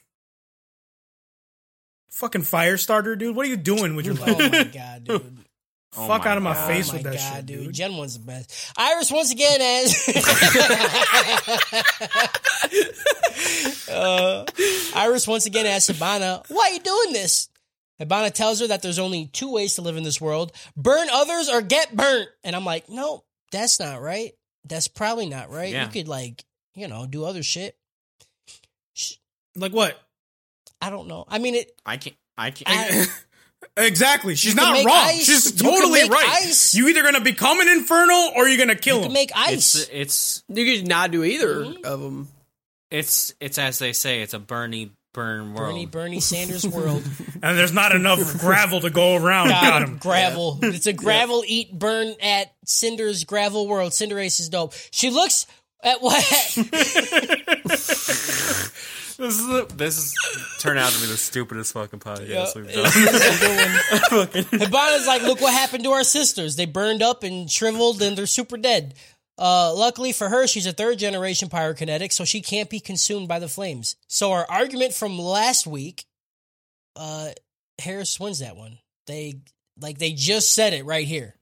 Fucking 2.15 2.43
fire 2.43 2.77
starter, 2.77 3.17
dude. 3.17 3.35
What 3.35 3.45
are 3.45 3.49
you 3.49 3.57
doing 3.57 3.97
with 3.97 4.07
your 4.07 4.15
life? 4.15 4.37
Oh 4.41 4.49
my 4.49 4.65
god, 4.65 5.05
dude. 5.05 5.39
Oh 5.97 6.09
Fuck 6.09 6.27
out 6.27 6.37
of 6.37 6.43
my 6.43 6.55
God. 6.55 6.67
face 6.67 6.91
oh 6.91 6.95
with 6.95 7.05
my 7.05 7.11
that 7.13 7.19
God, 7.19 7.37
shit, 7.37 7.47
dude. 7.47 7.65
dude. 7.67 7.73
Gen 7.75 7.97
one's 7.97 8.19
the 8.19 8.25
best. 8.25 8.73
Iris 8.77 9.13
once 9.13 9.31
again 9.31 9.61
as 9.61 10.09
uh, 13.89 14.45
Iris 14.97 15.29
once 15.29 15.47
again 15.47 15.67
asks 15.67 15.91
Hibana, 15.97 16.45
"Why 16.49 16.65
are 16.71 16.73
you 16.73 16.81
doing 16.81 17.13
this?" 17.13 17.49
Hibana 18.01 18.33
tells 18.33 18.61
her 18.61 18.67
that 18.67 18.83
there's 18.83 18.99
only 18.99 19.27
two 19.29 19.53
ways 19.53 19.77
to 19.77 19.83
live 19.83 19.97
in 19.97 20.03
this 20.03 20.21
world: 20.21 20.51
burn 20.77 21.07
others 21.13 21.49
or 21.49 21.63
get 21.63 21.95
burnt. 21.95 22.29
And 22.43 22.57
I'm 22.57 22.65
like, 22.65 22.89
no, 22.89 23.23
that's 23.53 23.79
not 23.79 24.03
right. 24.03 24.33
That's 24.65 24.89
probably 24.89 25.29
not 25.29 25.49
right. 25.51 25.73
Yeah. 25.73 25.85
You 25.87 25.93
could 25.93 26.09
like, 26.09 26.43
you 26.75 26.89
know, 26.89 27.07
do 27.07 27.25
other 27.25 27.45
shit. 27.45 27.77
Like 29.55 29.73
what? 29.73 29.97
I 30.87 30.91
don't 30.91 31.09
know. 31.09 31.25
I 31.29 31.39
mean, 31.39 31.55
it. 31.55 31.73
I 31.87 31.97
can't. 31.97 32.17
I 32.37 32.51
can't. 32.51 32.69
I, 32.69 33.07
Exactly. 33.77 34.35
She's 34.37 34.55
not 34.55 34.73
make 34.75 34.87
wrong. 34.87 34.95
ice. 34.95 35.25
She's 35.25 35.51
totally 35.53 36.03
make 36.03 36.11
right. 36.11 36.43
ice. 36.45 36.75
You 36.75 36.87
either 36.89 37.03
gonna 37.03 37.23
become 37.23 37.61
an 37.61 37.69
infernal 37.69 38.33
or 38.37 38.47
you're 38.47 38.59
gonna 38.59 38.77
kill 38.77 38.97
you 38.99 39.03
him. 39.03 39.07
can 39.09 39.13
make 39.15 39.31
ice. 39.35 39.89
it's 39.91 40.45
You 40.49 40.65
could 40.77 40.87
not 40.87 41.11
do 41.11 41.25
either 41.25 41.65
Mm-hmm. 41.65 41.85
of 41.85 42.01
them. 42.01 42.29
it's 42.91 43.33
it's 43.41 43.59
as 43.59 43.79
they 43.79 43.93
say. 43.95 44.21
It's 44.21 44.35
a 44.35 44.39
Bernie 44.39 44.91
burn 45.15 45.55
world. 45.55 45.71
Bernie 45.73 45.87
Bernie 45.87 46.21
Sanders 46.33 46.67
world. 46.69 47.03
and 47.43 47.59
there's 47.59 47.73
not 47.73 47.93
enough 47.95 48.39
gravel 48.39 48.81
to 48.83 48.91
go 48.91 49.17
around. 49.17 49.49
Got 49.49 49.63
God, 49.65 49.83
him. 49.83 49.97
gravel. 49.97 50.59
It's 50.63 50.87
a 50.87 50.93
gravel 50.93 51.43
eat 51.47 51.77
burn 51.77 52.15
at 52.21 52.53
Cinder's 52.67 53.25
gravel 53.25 53.67
world. 53.67 53.93
Cinderace 53.93 54.41
is 54.41 54.51
dope. 54.51 54.75
She 54.93 55.09
looks 55.11 55.47
at 55.83 56.01
what 56.03 56.23
This 59.19 59.39
is 59.39 59.47
the, 59.47 59.67
this 59.77 59.97
is 59.99 60.15
turned 60.61 60.79
out 60.79 60.91
to 60.91 61.01
be 61.01 61.07
the 61.07 61.17
stupidest 61.17 61.73
fucking 61.73 62.01
podcast 62.01 62.57
we've 62.57 62.67
done. 62.73 62.85
Hibana's 64.61 65.07
like, 65.07 65.23
look 65.23 65.41
what 65.41 65.53
happened 65.53 65.85
to 65.85 65.91
our 65.93 66.03
sisters. 66.05 66.57
They 66.57 66.67
burned 66.67 67.03
up 67.03 67.23
and 67.23 67.51
shriveled 67.51 68.03
and 68.03 68.19
they're 68.19 68.27
super 68.27 68.57
dead. 68.57 68.95
Uh, 69.39 69.73
luckily 69.75 70.13
for 70.13 70.29
her, 70.29 70.47
she's 70.47 70.67
a 70.67 70.73
third 70.73 70.99
generation 70.99 71.49
pyrokinetic, 71.49 72.13
so 72.13 72.25
she 72.25 72.41
can't 72.41 72.71
be 72.71 72.81
consumed 72.81 73.29
by 73.29 73.39
the 73.39 73.49
flames. 73.49 73.97
So 74.07 74.33
our 74.33 74.47
argument 74.49 74.95
from 74.95 75.19
last 75.19 75.67
week, 75.67 76.05
uh, 76.97 77.31
Harris 77.81 78.19
wins 78.21 78.39
that 78.41 78.57
one. 78.57 78.79
They 79.07 79.41
like 79.81 79.99
they 79.99 80.13
just 80.13 80.55
said 80.55 80.73
it 80.73 80.85
right 80.85 81.07
here. 81.07 81.35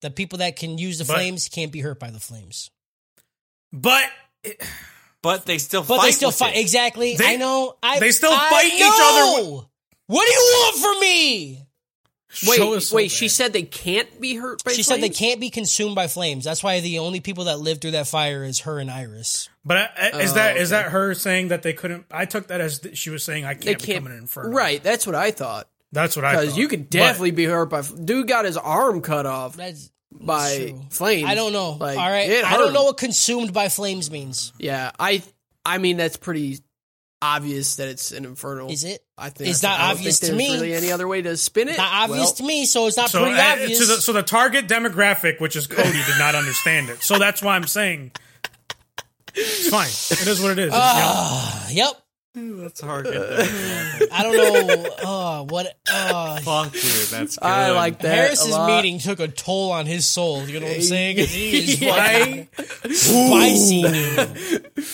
The 0.00 0.10
people 0.10 0.38
that 0.38 0.56
can 0.56 0.78
use 0.78 0.98
the 0.98 1.04
But- 1.04 1.14
flames 1.14 1.48
can't 1.48 1.72
be 1.72 1.80
hurt 1.80 2.00
by 2.00 2.10
the 2.10 2.20
flames. 2.20 2.70
But 3.72 4.04
But 5.22 5.46
they 5.46 5.58
still 5.58 5.82
But 5.82 5.98
fight. 5.98 6.06
they 6.06 6.10
still 6.12 6.28
with 6.30 6.36
fight. 6.36 6.56
it. 6.56 6.60
Exactly. 6.60 7.16
They- 7.16 7.34
I 7.34 7.36
know. 7.36 7.76
I, 7.82 8.00
they 8.00 8.10
still 8.10 8.32
I 8.32 8.50
fight 8.50 8.72
each 8.74 8.82
other 8.82 9.42
know. 9.52 9.68
What 10.08 10.26
do 10.26 10.32
you 10.32 10.52
want 10.56 10.76
from 10.78 11.00
me? 11.00 11.58
Wait, 12.46 12.56
so 12.82 12.96
wait. 12.96 13.04
bad. 13.04 13.10
She 13.10 13.28
said 13.28 13.52
they 13.52 13.62
can't 13.62 14.18
be 14.20 14.36
hurt 14.36 14.64
by. 14.64 14.72
She 14.72 14.82
said 14.82 15.02
they 15.02 15.10
can't 15.10 15.38
be 15.38 15.50
consumed 15.50 15.94
by 15.94 16.06
flames. 16.08 16.44
That's 16.44 16.62
why 16.64 16.80
the 16.80 16.98
only 17.00 17.20
people 17.20 17.44
that 17.44 17.60
live 17.60 17.80
through 17.82 17.90
that 17.90 18.08
fire 18.08 18.42
is 18.42 18.60
her 18.60 18.78
and 18.78 18.90
Iris. 18.90 19.50
But 19.66 19.76
uh, 19.76 20.18
is 20.18 20.32
Oh, 20.32 20.34
that 20.36 20.56
is 20.56 20.72
okay. 20.72 20.82
that 20.82 20.92
her 20.92 21.12
saying 21.14 21.48
that 21.48 21.62
they 21.62 21.74
couldn't? 21.74 22.06
I 22.10 22.24
took 22.24 22.46
that 22.46 22.62
as 22.62 22.78
th- 22.80 22.96
she 22.96 23.10
was 23.10 23.22
saying 23.22 23.44
I 23.44 23.52
can't, 23.52 23.78
can't. 23.78 23.82
become 23.86 24.06
an 24.06 24.12
infernal. 24.16 24.50
Right. 24.52 24.82
That's 24.82 25.06
what 25.06 25.14
I 25.14 25.30
thought. 25.30 25.68
That's 25.92 26.16
what 26.16 26.24
I. 26.24 26.32
thought. 26.34 26.40
Because 26.40 26.56
you 26.56 26.68
could 26.68 26.84
But- 26.84 26.90
definitely 26.90 27.30
be 27.32 27.44
hurt 27.44 27.66
by. 27.66 27.82
Dude 27.82 28.26
got 28.28 28.46
his 28.46 28.56
arm 28.56 29.02
cut 29.02 29.26
off. 29.26 29.54
That's 29.56 29.90
by 30.20 30.56
true. 30.68 30.80
flames. 30.90 31.28
I 31.28 31.34
don't 31.34 31.52
know. 31.52 31.72
Like, 31.72 31.98
All 31.98 32.08
right, 32.10 32.28
it 32.28 32.44
I 32.44 32.56
don't 32.56 32.72
know 32.72 32.84
what 32.84 32.98
consumed 32.98 33.52
by 33.52 33.68
flames 33.68 34.10
means. 34.10 34.52
Yeah, 34.58 34.90
I 34.98 35.22
I 35.64 35.78
mean 35.78 35.96
that's 35.96 36.16
pretty 36.16 36.58
obvious 37.20 37.76
that 37.76 37.88
it's 37.88 38.10
an 38.12 38.24
infernal. 38.24 38.70
Is 38.70 38.82
it? 38.84 39.00
I 39.16 39.30
think 39.30 39.50
It's 39.50 39.62
I 39.62 39.68
not 39.68 39.80
obvious 39.92 40.18
think 40.18 40.32
to 40.32 40.36
me. 40.36 40.52
Really, 40.54 40.74
any 40.74 40.90
other 40.90 41.06
way 41.06 41.22
to 41.22 41.36
spin 41.36 41.68
it? 41.68 41.76
Not 41.76 41.92
obvious 42.10 42.18
Well, 42.26 42.32
to 42.34 42.42
me, 42.44 42.64
so 42.66 42.88
it's 42.88 42.96
not 42.96 43.10
So, 43.10 43.22
pretty 43.22 43.38
uh, 43.38 43.52
obvious. 43.52 43.78
to 43.78 43.84
the, 43.86 44.00
so 44.00 44.12
the 44.12 44.24
target 44.24 44.66
demographic, 44.66 45.40
which 45.40 45.54
is 45.54 45.68
Cody, 45.68 45.92
did 45.92 46.18
not 46.18 46.34
understand 46.34 46.90
it. 46.90 47.00
So 47.04 47.18
that's 47.20 47.40
why 47.40 47.54
I'm 47.54 47.68
saying 47.68 48.10
it's 49.34 49.68
fine. 49.70 49.86
It 49.86 50.26
is 50.26 50.40
what 50.42 50.50
it 50.50 50.58
is. 50.58 50.72
you 50.72 50.78
know? 50.78 51.50
yep. 51.70 52.01
That's 52.34 52.80
hard. 52.80 53.06
I 53.10 54.20
don't 54.22 54.32
know. 54.66 54.86
Uh, 55.04 55.42
what? 55.44 55.66
Uh, 55.92 56.40
Fuck, 56.40 56.72
dude. 56.72 56.82
That's 56.82 57.36
good. 57.36 57.44
I 57.46 57.72
like 57.72 57.98
that. 57.98 58.14
Harris's 58.14 58.50
lot. 58.50 58.68
meeting 58.68 58.98
took 59.00 59.20
a 59.20 59.28
toll 59.28 59.70
on 59.72 59.84
his 59.84 60.06
soul. 60.06 60.42
You 60.48 60.60
know 60.60 60.66
what 60.66 60.76
I'm 60.76 60.82
saying? 60.82 61.16
He 61.28 61.58
is 61.58 61.80
Yeah. 61.80 61.94
fucking 61.94 62.48
spicy, 62.94 63.82
dude. 63.82 64.72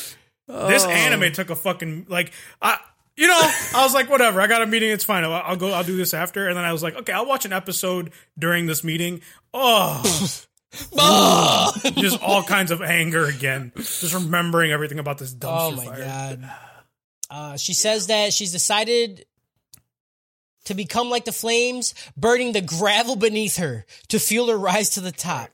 This 0.49 0.85
Oh. 0.85 0.89
anime 0.91 1.31
took 1.33 1.51
a 1.51 1.55
fucking 1.57 2.07
like 2.09 2.33
I. 2.63 2.79
You 3.17 3.27
know, 3.27 3.39
I 3.75 3.83
was 3.85 3.93
like, 3.95 4.09
whatever. 4.09 4.41
I 4.41 4.47
got 4.47 4.63
a 4.63 4.67
meeting. 4.67 4.91
It's 4.91 5.05
fine. 5.05 5.25
I'll, 5.25 5.33
I'll 5.33 5.57
go. 5.57 5.73
I'll 5.73 5.85
do 5.85 5.97
this 5.97 6.15
after. 6.15 6.49
And 6.49 6.57
then 6.57 6.65
I 6.65 6.73
was 6.73 6.83
like, 6.85 6.95
okay, 6.97 7.13
I'll 7.13 7.27
watch 7.27 7.45
an 7.45 7.53
episode 7.53 8.13
during 8.39 8.67
this 8.67 8.83
meeting. 8.85 9.21
Oh, 9.53 10.01
just 11.97 12.23
all 12.23 12.43
kinds 12.45 12.71
of 12.71 12.81
anger 12.81 13.25
again. 13.27 13.73
Just 13.77 14.15
remembering 14.15 14.71
everything 14.73 14.99
about 15.01 15.19
this 15.19 15.35
dumpster 15.35 15.59
Oh 15.61 15.71
my 15.73 15.85
fire. 15.85 15.99
god. 15.99 16.51
Uh, 17.31 17.57
she 17.57 17.75
says 17.75 18.07
that 18.07 18.33
she's 18.33 18.53
decided 18.53 19.27
to 20.65 20.75
become 20.75 21.11
like 21.11 21.25
the 21.25 21.33
flames, 21.33 21.95
burning 22.17 22.53
the 22.53 22.61
gravel 22.61 23.17
beneath 23.17 23.57
her 23.57 23.85
to 24.09 24.19
fuel 24.19 24.49
her 24.49 24.59
rise 24.59 24.91
to 24.91 25.01
the 25.01 25.13
top. 25.13 25.51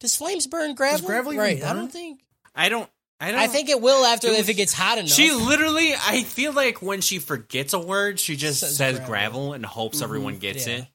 Does 0.00 0.16
flames 0.16 0.46
burn 0.46 0.74
gravel? 0.74 1.06
gravel 1.06 1.32
even 1.32 1.44
right. 1.44 1.62
I 1.62 1.72
don't 1.72 1.92
think. 1.92 2.20
I 2.54 2.68
don't. 2.68 2.88
I 3.20 3.30
don't. 3.30 3.40
I 3.40 3.46
think 3.46 3.68
it 3.68 3.80
will 3.80 4.04
after 4.04 4.26
if 4.28 4.48
it 4.48 4.54
gets 4.54 4.72
hot 4.72 4.98
enough. 4.98 5.10
She 5.10 5.30
literally, 5.32 5.94
I 5.94 6.24
feel 6.24 6.52
like 6.52 6.82
when 6.82 7.00
she 7.00 7.20
forgets 7.20 7.72
a 7.72 7.78
word, 7.78 8.18
she 8.18 8.34
just 8.34 8.58
Says 8.60 8.76
says, 8.76 8.98
gravel. 8.98 9.08
gravel. 9.10 9.52
and 9.52 9.64
hopes 9.64 10.02
everyone 10.02 10.38
gets 10.38 10.66
yeah. 10.66 10.78
it. 10.78 10.86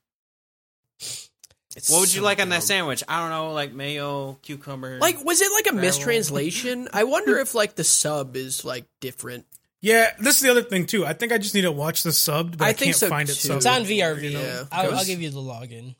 What 1.89 1.99
would 2.01 2.13
you 2.13 2.21
like 2.21 2.41
on 2.41 2.49
that 2.49 2.63
sandwich? 2.63 3.03
I 3.07 3.21
don't 3.21 3.29
know, 3.29 3.53
like 3.53 3.71
mayo, 3.71 4.39
cucumber. 4.41 4.97
Like, 4.99 5.23
was 5.23 5.41
it 5.41 5.51
like 5.53 5.67
a 5.67 5.69
Gravel. 5.69 5.81
mistranslation? 5.87 6.89
I 6.91 7.03
wonder 7.03 7.37
if 7.37 7.53
like 7.53 7.75
the 7.75 7.83
sub 7.83 8.35
is 8.35 8.65
like 8.65 8.85
different. 8.99 9.45
Yeah, 9.81 10.11
this 10.19 10.35
is 10.37 10.41
the 10.41 10.49
other 10.49 10.63
thing 10.63 10.85
too. 10.85 11.05
I 11.05 11.13
think 11.13 11.31
I 11.31 11.37
just 11.37 11.53
need 11.53 11.61
to 11.61 11.71
watch 11.71 12.03
the 12.03 12.09
subbed, 12.09 12.57
but 12.57 12.65
I, 12.65 12.69
I 12.69 12.73
think 12.73 12.85
can't 12.89 12.95
so, 12.95 13.09
find 13.09 13.29
it 13.29 13.35
too. 13.35 13.49
subbed. 13.49 13.57
it's 13.57 13.65
on 13.65 13.83
VRV. 13.83 14.31
Yeah, 14.31 14.63
I'll, 14.71 14.95
I'll 14.95 15.05
give 15.05 15.21
you 15.21 15.29
the 15.29 15.39
login. 15.39 15.95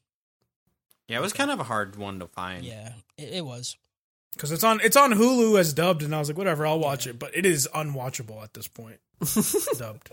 yeah, 1.08 1.18
it 1.18 1.22
was 1.22 1.34
kind 1.34 1.52
of 1.52 1.60
a 1.60 1.64
hard 1.64 1.96
one 1.96 2.20
to 2.20 2.28
find. 2.28 2.64
Yeah, 2.66 2.94
it, 3.18 3.36
it 3.36 3.46
was. 3.46 3.78
because 4.34 4.52
it's 4.52 4.64
on 4.64 4.80
it's 4.82 4.98
on 4.98 5.12
Hulu 5.14 5.60
as 5.60 5.74
dubbed, 5.74 6.02
and 6.04 6.16
I 6.16 6.20
was 6.20 6.28
like, 6.30 6.38
whatever, 6.38 6.66
I'll 6.66 6.80
watch 6.80 7.06
it. 7.08 7.20
But 7.20 7.36
it 7.38 7.46
is 7.46 7.68
unwatchable 7.74 8.42
at 8.44 8.54
this 8.54 8.68
point. 8.68 9.00
dubbed. 9.78 10.10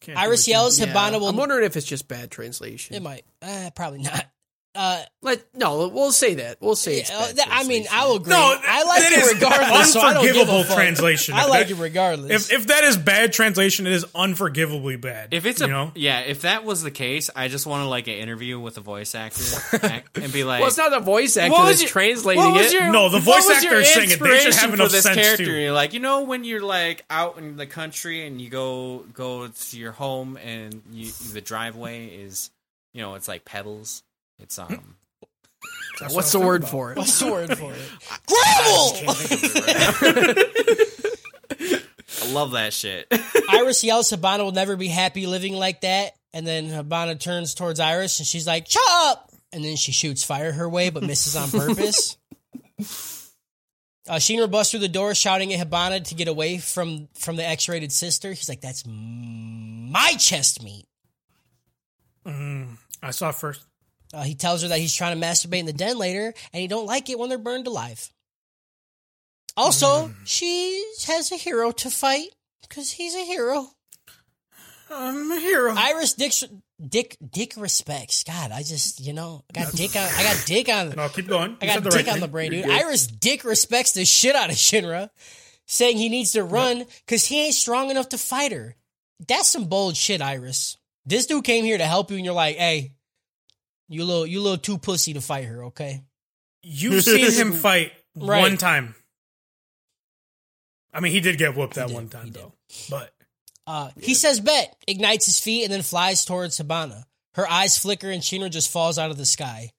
Can't 0.00 0.18
Iris 0.18 0.48
yells, 0.48 0.78
Yeah. 0.80 0.86
Hibana 0.86 1.20
will. 1.20 1.28
I'm 1.28 1.36
wondering 1.36 1.64
if 1.64 1.76
it's 1.76 1.86
just 1.86 2.08
bad 2.08 2.30
translation. 2.30 2.96
it 2.96 3.02
might. 3.02 3.24
Uh, 3.42 3.70
probably 3.74 4.00
not. 4.02 4.26
Uh, 4.72 5.02
Let 5.20 5.44
no, 5.52 5.88
we'll 5.88 6.12
say 6.12 6.34
that. 6.34 6.58
We'll 6.60 6.76
say 6.76 6.98
it's 7.00 7.10
yeah, 7.10 7.18
bad 7.26 7.36
that- 7.38 7.48
I 7.50 7.64
mean. 7.64 7.86
I 7.90 8.06
will 8.06 8.16
agree. 8.16 8.30
No, 8.30 8.38
I 8.38 8.84
like 8.84 9.00
that 9.02 9.12
it 9.12 9.18
is 9.18 9.34
regardless. 9.34 9.92
So 9.92 10.00
I 10.00 10.14
don't 10.14 10.22
give 10.22 10.36
a 10.36 10.38
unforgivable 10.40 10.62
fuck. 10.64 10.76
translation. 10.76 11.34
I 11.34 11.46
like 11.46 11.66
that- 11.66 11.76
it 11.76 11.80
regardless. 11.82 12.50
If 12.50 12.60
if 12.60 12.66
that 12.68 12.84
is 12.84 12.96
bad 12.96 13.32
translation, 13.32 13.88
it 13.88 13.92
is 13.92 14.04
unforgivably 14.14 15.00
bad. 15.00 15.34
If 15.34 15.44
it's 15.44 15.58
you 15.60 15.66
a 15.66 15.70
know, 15.70 15.92
yeah, 15.96 16.20
if 16.20 16.42
that 16.42 16.64
was 16.64 16.84
the 16.84 16.92
case, 16.92 17.30
I 17.34 17.48
just 17.48 17.66
want 17.66 17.82
to 17.82 17.88
like 17.88 18.06
an 18.06 18.14
interview 18.14 18.60
with 18.60 18.76
a 18.76 18.80
voice 18.80 19.16
actor 19.16 19.42
and 20.14 20.32
be 20.32 20.44
like, 20.44 20.60
well, 20.60 20.68
it's 20.68 20.78
not 20.78 20.92
the 20.92 21.00
voice 21.00 21.36
actor 21.36 21.56
that's 21.64 21.80
your- 21.82 21.90
translating 21.90 22.40
what 22.44 22.64
it. 22.64 22.72
your- 22.72 22.92
No, 22.92 23.08
the 23.08 23.18
voice 23.18 23.46
was 23.48 23.56
actor 23.56 23.70
your 23.70 23.80
is 23.80 23.88
saying 23.92 24.10
it. 24.12 24.20
They 24.20 24.38
should 24.38 24.54
have 24.54 24.70
inspiration 24.70 24.74
enough 24.74 24.86
for 24.86 24.92
this 24.92 25.02
sense, 25.02 25.16
character. 25.16 25.44
too. 25.46 25.52
You're 25.52 25.72
like, 25.72 25.94
you 25.94 26.00
know, 26.00 26.22
when 26.22 26.44
you're 26.44 26.62
like 26.62 27.04
out 27.10 27.38
in 27.38 27.56
the 27.56 27.66
country 27.66 28.24
and 28.24 28.40
you 28.40 28.48
go 28.50 29.04
go 29.14 29.48
to 29.48 29.76
your 29.78 29.90
home 29.92 30.36
and 30.36 30.80
you, 30.92 31.10
the 31.32 31.40
driveway 31.40 32.06
is, 32.06 32.52
you 32.94 33.02
know, 33.02 33.16
it's 33.16 33.26
like 33.26 33.44
pedals. 33.44 34.04
It's 34.40 34.58
um. 34.58 34.96
That's 36.00 36.14
What's 36.14 36.32
what 36.34 36.40
the 36.40 36.46
word 36.46 36.62
was 36.62 36.70
for 36.70 36.92
it? 36.92 36.98
What's 36.98 37.20
the 37.20 37.30
word 37.30 37.58
for 37.58 37.72
it? 37.72 37.78
Gravel! 38.26 38.96
I 42.22 42.32
love 42.32 42.52
that 42.52 42.72
shit. 42.72 43.06
Iris 43.50 43.84
yells, 43.84 44.10
Hibana 44.10 44.38
will 44.44 44.52
never 44.52 44.76
be 44.76 44.88
happy 44.88 45.26
living 45.26 45.54
like 45.54 45.82
that. 45.82 46.14
And 46.32 46.46
then 46.46 46.68
Hibana 46.68 47.18
turns 47.18 47.54
towards 47.54 47.80
Iris 47.80 48.18
and 48.18 48.26
she's 48.26 48.46
like, 48.46 48.68
shut 48.68 48.82
up! 48.88 49.30
And 49.52 49.64
then 49.64 49.76
she 49.76 49.92
shoots 49.92 50.24
fire 50.24 50.52
her 50.52 50.68
way, 50.68 50.90
but 50.90 51.02
misses 51.02 51.36
on 51.36 51.50
purpose. 51.50 52.16
Uh, 54.08 54.16
Shinra 54.16 54.50
busts 54.50 54.70
through 54.70 54.80
the 54.80 54.88
door, 54.88 55.14
shouting 55.14 55.52
at 55.52 55.68
Hibana 55.68 56.02
to 56.08 56.14
get 56.14 56.28
away 56.28 56.58
from, 56.58 57.08
from 57.14 57.36
the 57.36 57.46
X-rated 57.46 57.92
sister. 57.92 58.30
He's 58.30 58.48
like, 58.48 58.60
"That's 58.60 58.84
m- 58.86 59.90
my 59.92 60.14
chest 60.18 60.62
meat." 60.62 60.86
I 63.02 63.10
saw 63.10 63.30
first. 63.32 63.64
Uh, 64.12 64.22
he 64.22 64.34
tells 64.34 64.62
her 64.62 64.68
that 64.68 64.78
he's 64.78 64.94
trying 64.94 65.18
to 65.18 65.26
masturbate 65.26 65.60
in 65.60 65.66
the 65.66 65.72
den 65.72 65.96
later, 65.96 66.34
and 66.52 66.60
he 66.60 66.66
don't 66.66 66.86
like 66.86 67.08
it 67.08 67.18
when 67.18 67.28
they're 67.28 67.38
burned 67.38 67.66
alive. 67.66 68.10
Also, 69.56 70.10
she 70.24 70.84
has 71.06 71.30
a 71.32 71.36
hero 71.36 71.70
to 71.72 71.90
fight 71.90 72.28
because 72.62 72.92
he's 72.92 73.14
a 73.14 73.24
hero. 73.24 73.66
I'm 74.90 75.30
a 75.30 75.38
hero. 75.38 75.74
Iris 75.76 76.14
Dick 76.14 76.32
Dick 76.84 77.16
Dick 77.28 77.54
respects. 77.56 78.24
God, 78.24 78.50
I 78.50 78.62
just 78.62 79.00
you 79.00 79.12
know 79.12 79.44
I 79.54 79.64
got 79.64 79.72
Dick 79.72 79.94
on 79.94 80.02
I 80.02 80.22
got 80.22 80.46
Dick 80.46 80.68
on 80.68 80.90
no, 80.90 81.08
keep 81.08 81.28
going. 81.28 81.56
I 81.60 81.66
got 81.66 81.82
Dick 81.84 81.92
right 81.92 82.08
on 82.08 82.20
the 82.20 82.28
brain, 82.28 82.50
dude. 82.50 82.68
Iris 82.68 83.06
Dick 83.06 83.44
respects 83.44 83.92
the 83.92 84.04
shit 84.04 84.34
out 84.34 84.50
of 84.50 84.56
Shinra, 84.56 85.10
saying 85.66 85.96
he 85.96 86.08
needs 86.08 86.32
to 86.32 86.42
run 86.42 86.84
because 87.06 87.26
he 87.26 87.44
ain't 87.44 87.54
strong 87.54 87.90
enough 87.90 88.08
to 88.10 88.18
fight 88.18 88.52
her. 88.52 88.76
That's 89.28 89.50
some 89.50 89.66
bold 89.66 89.96
shit, 89.96 90.22
Iris. 90.22 90.76
This 91.06 91.26
dude 91.26 91.44
came 91.44 91.64
here 91.64 91.78
to 91.78 91.84
help 91.84 92.10
you, 92.10 92.16
and 92.16 92.24
you're 92.24 92.34
like, 92.34 92.56
hey, 92.56 92.92
you 93.90 94.04
little 94.04 94.26
you 94.26 94.40
little 94.40 94.56
too 94.56 94.78
pussy 94.78 95.12
to 95.12 95.20
fight 95.20 95.44
her, 95.44 95.64
okay? 95.66 96.02
You've 96.62 97.04
seen 97.04 97.30
him 97.32 97.52
fight 97.66 97.92
Right. 98.16 98.40
one 98.40 98.56
time. 98.56 98.94
I 100.92 101.00
mean, 101.00 101.12
he 101.12 101.20
did 101.20 101.38
get 101.38 101.54
whooped 101.56 101.74
that 101.74 101.88
did, 101.88 101.94
one 101.94 102.08
time 102.08 102.30
though. 102.32 102.52
But 102.88 103.12
Uh, 103.66 103.90
He 104.00 104.14
says 104.14 104.40
bet, 104.40 104.74
ignites 104.88 105.26
his 105.26 105.38
feet, 105.38 105.64
and 105.64 105.72
then 105.72 105.82
flies 105.82 106.24
towards 106.24 106.58
Hibana. 106.58 107.04
Her 107.34 107.48
eyes 107.48 107.78
flicker, 107.78 108.10
and 108.10 108.22
Shinra 108.22 108.50
just 108.50 108.70
falls 108.70 108.98
out 108.98 109.10
of 109.12 109.16
the 109.16 109.24
sky. 109.26 109.70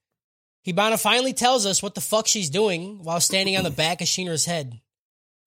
Hibana 0.66 1.02
finally 1.02 1.34
tells 1.34 1.66
us 1.66 1.84
what 1.84 1.96
the 1.96 2.02
fuck 2.02 2.28
she's 2.28 2.50
doing 2.50 3.04
while 3.04 3.20
standing 3.20 3.58
on 3.58 3.64
the 3.66 3.72
back 3.72 4.00
of 4.02 4.08
Shinra's 4.08 4.46
head. 4.46 4.80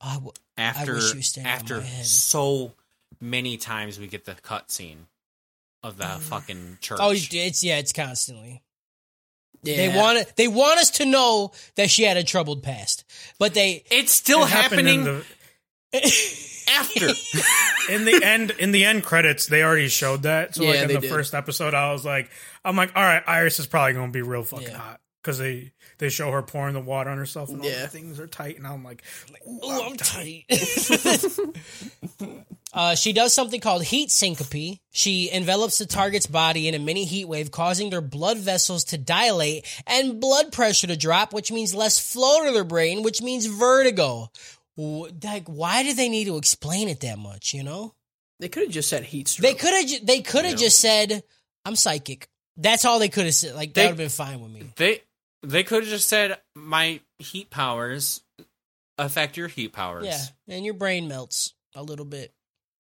I 0.01 0.15
w- 0.15 0.33
after 0.59 0.95
wish 0.97 1.12
you 1.12 1.17
was 1.19 1.39
on 1.39 1.47
after 1.47 1.77
my 1.79 1.85
head. 1.87 2.05
so 2.05 2.75
many 3.21 3.57
times 3.57 3.99
we 3.99 4.07
get 4.09 4.25
the 4.27 4.35
cutscene 4.35 5.07
of 5.85 5.99
the 5.99 6.07
ah. 6.07 6.18
fucking 6.18 6.78
church. 6.80 6.99
oh, 7.01 7.12
it's 7.12 7.62
yeah, 7.62 7.78
it's 7.78 7.93
constantly. 7.93 8.62
Yeah. 9.62 9.76
They 9.76 9.97
want 9.97 10.18
it, 10.18 10.32
they 10.37 10.49
want 10.49 10.80
us 10.80 10.91
to 10.93 11.07
know 11.07 11.53
that 11.76 11.91
she 11.91 12.03
had 12.03 12.16
a 12.16 12.24
troubled 12.24 12.62
past, 12.62 13.05
but 13.39 13.55
they 13.55 13.85
it's 13.91 14.12
still 14.12 14.43
it 14.43 14.51
happening 14.51 15.05
the 15.05 15.24
after. 16.68 17.07
in 17.93 18.05
the 18.05 18.20
end 18.22 18.51
in 18.59 18.72
the 18.72 18.85
end 18.85 19.05
credits. 19.05 19.47
They 19.47 19.62
already 19.62 19.89
showed 19.89 20.24
that. 20.24 20.55
So 20.55 20.64
like 20.64 20.74
Yeah, 20.74 20.82
in 20.82 20.89
they 20.89 20.95
the 20.95 21.01
did. 21.01 21.11
first 21.11 21.35
episode, 21.35 21.72
I 21.72 21.93
was 21.93 22.05
like, 22.05 22.30
I'm 22.64 22.76
like, 22.76 22.93
all 22.97 23.03
right, 23.03 23.22
Iris 23.26 23.59
is 23.59 23.66
probably 23.66 23.95
going 23.95 24.09
to 24.09 24.12
be 24.12 24.22
real 24.22 24.43
fucking 24.43 24.68
Yeah. 24.68 24.76
hot 24.76 25.01
because 25.22 25.39
they 25.39 25.72
they 25.99 26.11
show 26.11 26.30
her 26.30 26.43
pouring 26.43 26.74
the 26.74 26.80
water 26.80 27.09
on 27.09 27.16
herself 27.16 27.49
and 27.49 27.62
all 27.62 27.66
Yeah. 27.66 27.82
the 27.82 27.89
things 27.89 28.20
are 28.20 28.26
tight, 28.26 28.59
and 28.59 28.66
I'm 28.66 28.85
like, 28.85 29.03
Ooh, 29.49 29.61
I'm 29.70 29.97
tight. 29.97 30.45
uh, 32.75 32.95
she 32.97 33.12
does 33.12 33.33
something 33.33 33.61
called 33.61 33.85
heat 33.85 34.11
syncope. 34.11 34.79
She 34.91 35.31
envelops 35.31 35.79
the 35.79 35.87
target's 35.87 36.27
body 36.27 36.66
in 36.68 36.75
a 36.75 36.79
mini 36.79 37.05
heat 37.05 37.25
wave, 37.27 37.51
causing 37.51 37.89
their 37.91 38.01
blood 38.01 38.37
vessels 38.39 38.85
to 38.87 38.99
dilate 38.99 39.64
and 39.87 40.20
blood 40.20 40.53
pressure 40.53 40.89
to 40.89 40.97
drop, 40.97 41.33
which 41.33 41.51
means 41.53 41.75
less 41.75 41.99
flow 41.99 42.45
to 42.45 42.53
their 42.53 42.64
brain, 42.64 43.03
which 43.03 43.22
means 43.22 43.47
vertigo. 43.47 44.31
Like, 44.77 45.47
why 45.47 45.85
do 45.85 45.95
they 45.95 46.09
need 46.09 46.25
to 46.25 46.37
explain 46.37 46.89
it 46.89 47.01
that 47.01 47.16
much? 47.18 47.55
You 47.55 47.62
know, 47.62 47.95
They 48.41 48.49
could 48.49 48.64
have 48.64 48.72
just 48.72 48.89
said 48.89 49.05
heat 49.05 49.29
stroke. 49.29 49.49
they 49.49 49.55
could 49.55 49.72
have. 49.91 50.07
They 50.07 50.20
could 50.20 50.45
have 50.45 50.59
just 50.59 50.81
said, 50.81 51.22
"I'm 51.64 51.77
psychic." 51.77 52.29
That's 52.57 52.85
all 52.85 52.99
they 52.99 53.09
could 53.09 53.25
have 53.27 53.35
said. 53.35 53.55
Like 53.55 53.75
that 53.75 53.83
would 53.83 53.89
have 53.91 53.97
been 53.97 54.09
fine 54.09 54.41
with 54.41 54.51
me. 54.51 54.64
they 54.77 55.03
they 55.43 55.62
could 55.62 55.83
have 55.85 55.91
just 55.91 56.09
said 56.09 56.39
my 56.57 57.01
heat 57.20 57.51
powers 57.51 58.20
affect 58.99 59.37
your 59.37 59.47
heat 59.49 59.72
powers. 59.72 60.07
Yeah, 60.07 60.20
and 60.57 60.64
your 60.64 60.75
brain 60.75 61.07
melts 61.07 61.55
a 61.77 61.83
little 61.83 62.05
bit. 62.05 62.33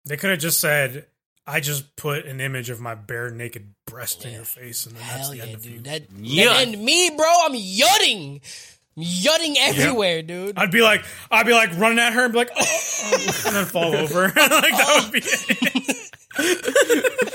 They 0.05 0.17
could 0.17 0.31
have 0.31 0.41
just 0.41 0.61
said. 0.61 1.07
I 1.45 1.59
just 1.59 1.97
put 1.97 2.25
an 2.27 2.41
image 2.41 2.71
of 2.71 2.81
my 2.81 2.95
bare 2.95 3.29
naked 3.31 3.75
breast 3.85 4.25
in 4.25 4.33
your 4.33 4.45
face, 4.45 4.87
and 4.87 4.95
then 4.95 5.03
that's 5.09 5.31
the 5.31 5.39
yeah, 5.39 5.43
end 5.43 5.55
of 5.57 5.67
you. 5.67 5.73
dude. 5.79 5.85
That, 5.87 6.09
Yut. 6.13 6.63
and 6.63 6.85
me, 6.85 7.11
bro, 7.11 7.27
I'm 7.27 7.55
yutting, 7.55 8.41
I'm 8.97 9.03
yutting 9.03 9.57
everywhere, 9.59 10.23
dude. 10.23 10.57
I'd 10.57 10.71
be 10.71 10.83
like, 10.83 11.05
I'd 11.33 11.45
be 11.45 11.53
like 11.53 11.77
running 11.77 11.99
at 11.99 12.13
her 12.13 12.23
and 12.25 12.33
be 12.33 12.39
like, 12.39 12.51
oh, 12.57 13.33
and 13.47 13.57
then 13.57 13.65
fall 13.65 13.93
over. 13.93 14.23
like 14.23 14.35
that 14.37 15.01
would 15.03 15.13
be 15.13 15.21
it. 15.25 16.11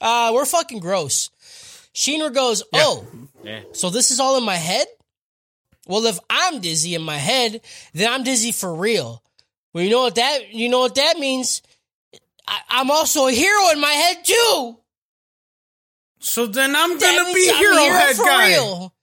Uh, 0.00 0.32
we're 0.34 0.44
fucking 0.44 0.80
gross. 0.80 1.30
Shinra 1.94 2.34
goes, 2.34 2.62
oh, 2.74 3.06
Yeah. 3.42 3.60
So 3.72 3.88
this 3.88 4.10
is 4.10 4.20
all 4.20 4.36
in 4.36 4.44
my 4.44 4.56
head? 4.56 4.86
Well, 5.86 6.04
if 6.04 6.18
I'm 6.28 6.60
dizzy 6.60 6.94
in 6.94 7.00
my 7.00 7.16
head, 7.16 7.62
then 7.94 8.12
I'm 8.12 8.22
dizzy 8.22 8.52
for 8.52 8.74
real. 8.74 9.22
Well, 9.74 9.82
you 9.84 9.90
know 9.90 10.02
what 10.02 10.14
that 10.14 10.54
you 10.54 10.68
know 10.68 10.80
what 10.80 10.94
that 10.94 11.18
means? 11.18 11.60
I, 12.46 12.58
I'm 12.68 12.90
also 12.90 13.26
a 13.26 13.32
hero 13.32 13.70
in 13.72 13.80
my 13.80 13.90
head 13.90 14.24
too. 14.24 14.78
So 16.20 16.46
then 16.46 16.74
I'm 16.74 16.98
That 16.98 17.16
gonna 17.16 17.34
be 17.34 17.34
means 17.34 17.50
I'm 17.50 17.54
a 17.56 17.58
hero, 17.58 17.76
head 17.98 18.16
for 18.16 18.24
guy. 18.24 18.48
real. 18.48 18.94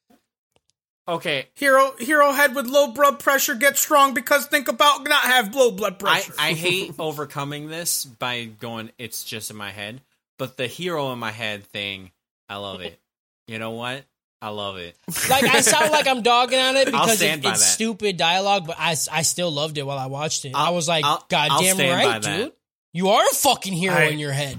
Okay, 1.08 1.48
Hero 1.56 1.94
hero 2.00 2.32
head 2.32 2.56
with 2.56 2.68
low 2.68 2.92
blood 2.92 3.20
pressure 3.20 3.56
gets 3.56 3.80
strong 3.82 4.14
because 4.14 4.46
think 4.48 4.68
about 4.70 5.04
not 5.04 5.24
have 5.24 5.54
low 5.54 5.72
blood 5.72 5.96
I, 5.96 5.98
pressure. 5.98 6.34
I 6.40 6.54
hate 6.54 6.94
overcoming 7.00 7.68
this 7.68 8.06
by 8.06 8.46
going, 8.46 8.92
it's 8.98 9.24
just 9.24 9.50
in 9.52 9.58
my 9.58 9.72
head. 9.72 10.02
But 10.38 10.58
the 10.58 10.68
hero 10.68 11.12
in 11.12 11.20
my 11.20 11.32
head 11.32 11.64
thing, 11.66 12.12
I 12.48 12.58
love 12.58 12.82
it. 12.82 13.00
You 13.48 13.60
know 13.60 13.72
what? 13.72 14.06
I 14.42 14.50
love 14.50 14.78
it. 14.78 14.96
Like 15.30 15.44
I 15.44 15.62
sound 15.62 15.92
like 15.92 16.08
I'm 16.08 16.24
dogging 16.24 16.60
on 16.60 16.76
it 16.76 16.86
because 16.86 17.22
it, 17.22 17.32
it's 17.40 17.44
that. 17.44 17.58
stupid 17.58 18.18
dialogue, 18.18 18.66
but 18.66 18.76
I, 18.80 18.96
I 19.12 19.22
still 19.22 19.52
loved 19.52 19.78
it 19.78 19.86
while 19.86 20.00
I 20.00 20.08
watched 20.08 20.46
it. 20.46 20.54
i 20.56 20.66
I'll- 20.66 20.76
was 20.76 20.88
like, 20.88 21.06
I'll- 21.06 21.24
God 21.30 21.50
I'll 21.52 21.62
damn 21.62 21.76
stand 21.76 22.02
by 22.02 22.06
right, 22.08 22.22
that. 22.24 22.38
dude. 22.38 22.52
You 22.94 23.10
are 23.10 23.24
a 23.24 23.36
fucking 23.36 23.74
hero 23.74 23.96
I- 23.96 24.06
in 24.06 24.18
your 24.20 24.32
head. 24.32 24.58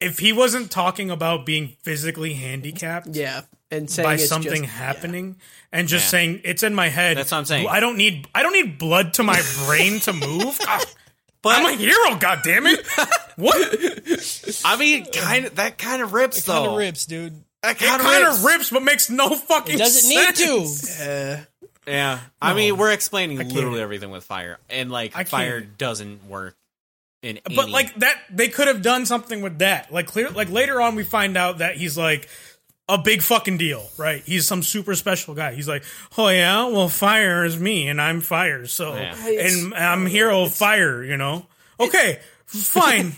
if 0.00 0.18
he 0.20 0.32
wasn't 0.32 0.70
talking 0.70 1.10
about 1.10 1.44
being 1.44 1.76
physically 1.82 2.34
handicapped 2.34 3.08
Yeah, 3.08 3.40
and 3.70 3.90
saying 3.90 4.06
by 4.06 4.14
it's 4.14 4.28
something 4.28 4.62
just, 4.62 4.74
happening 4.74 5.36
and 5.72 5.88
just 5.88 6.04
Yeah. 6.06 6.10
saying 6.10 6.40
it's 6.44 6.62
in 6.62 6.72
my 6.74 6.88
head. 6.88 7.16
That's 7.16 7.32
what 7.32 7.38
I'm 7.38 7.44
saying. 7.46 7.66
I 7.68 7.80
don't 7.80 7.96
need 7.96 8.28
I 8.34 8.42
don't 8.44 8.52
need 8.52 8.78
blood 8.78 9.14
to 9.14 9.24
my 9.24 9.42
brain 9.66 9.98
to 10.00 10.12
move. 10.12 10.56
God, 10.64 10.86
But 11.42 11.58
I'm 11.58 11.66
a 11.66 11.76
hero, 11.76 12.16
god 12.16 12.40
damn 12.44 12.66
it. 12.66 12.86
What? 13.36 13.56
I 14.64 14.76
mean, 14.76 15.04
kind 15.06 15.46
of 15.46 15.56
that 15.56 15.78
kind 15.78 16.00
of 16.00 16.12
rips 16.12 16.44
though. 16.44 16.52
Kind 16.52 16.66
of 16.70 16.76
rips, 16.78 17.06
dude. 17.06 17.42
That 17.62 17.72
It 17.72 17.78
kind 17.78 18.24
of 18.24 18.44
rips. 18.44 18.54
rips, 18.54 18.70
but 18.70 18.82
makes 18.82 19.10
no 19.10 19.34
fucking 19.34 19.74
It 19.74 19.78
doesn't 19.78 20.08
need 20.08 20.36
sense. 20.36 20.96
to. 20.98 21.46
Yeah, 21.86 22.20
I 22.40 22.52
mean, 22.54 22.76
we're 22.76 22.92
explaining 22.92 23.38
literally 23.48 23.80
everything 23.80 24.10
with 24.10 24.22
fire, 24.24 24.58
and 24.68 24.90
like 24.90 25.12
I 25.14 25.18
can't. 25.20 25.28
fire 25.28 25.60
doesn't 25.60 26.24
work. 26.28 26.54
In 27.22 27.40
But 27.44 27.64
any- 27.64 27.72
like 27.72 27.94
that, 27.96 28.16
they 28.30 28.48
could 28.48 28.68
have 28.68 28.82
done 28.82 29.06
something 29.06 29.40
with 29.42 29.58
that. 29.58 29.90
Like 29.92 30.06
clear, 30.06 30.28
like 30.30 30.50
later 30.50 30.80
on, 30.80 30.94
we 30.94 31.02
find 31.02 31.36
out 31.36 31.58
that 31.58 31.76
he's 31.76 31.96
like 31.98 32.28
a 32.90 32.96
big 32.98 33.22
fucking 33.22 33.56
deal, 33.58 33.90
right? 33.96 34.22
He's 34.24 34.46
some 34.46 34.62
super 34.62 34.94
special 34.94 35.34
guy. 35.34 35.54
He's 35.54 35.66
like, 35.66 35.82
oh 36.16 36.28
yeah, 36.28 36.66
well, 36.66 36.88
fire 36.88 37.44
is 37.44 37.58
me, 37.58 37.88
and 37.88 38.00
I'm 38.00 38.20
fire, 38.20 38.66
so 38.66 38.94
Yeah. 38.94 39.16
and 39.26 39.74
I'm 39.74 40.06
hero 40.06 40.42
of 40.42 40.54
fire. 40.54 41.02
You 41.02 41.16
know? 41.16 41.46
Okay, 41.80 42.20
fine. 42.46 43.16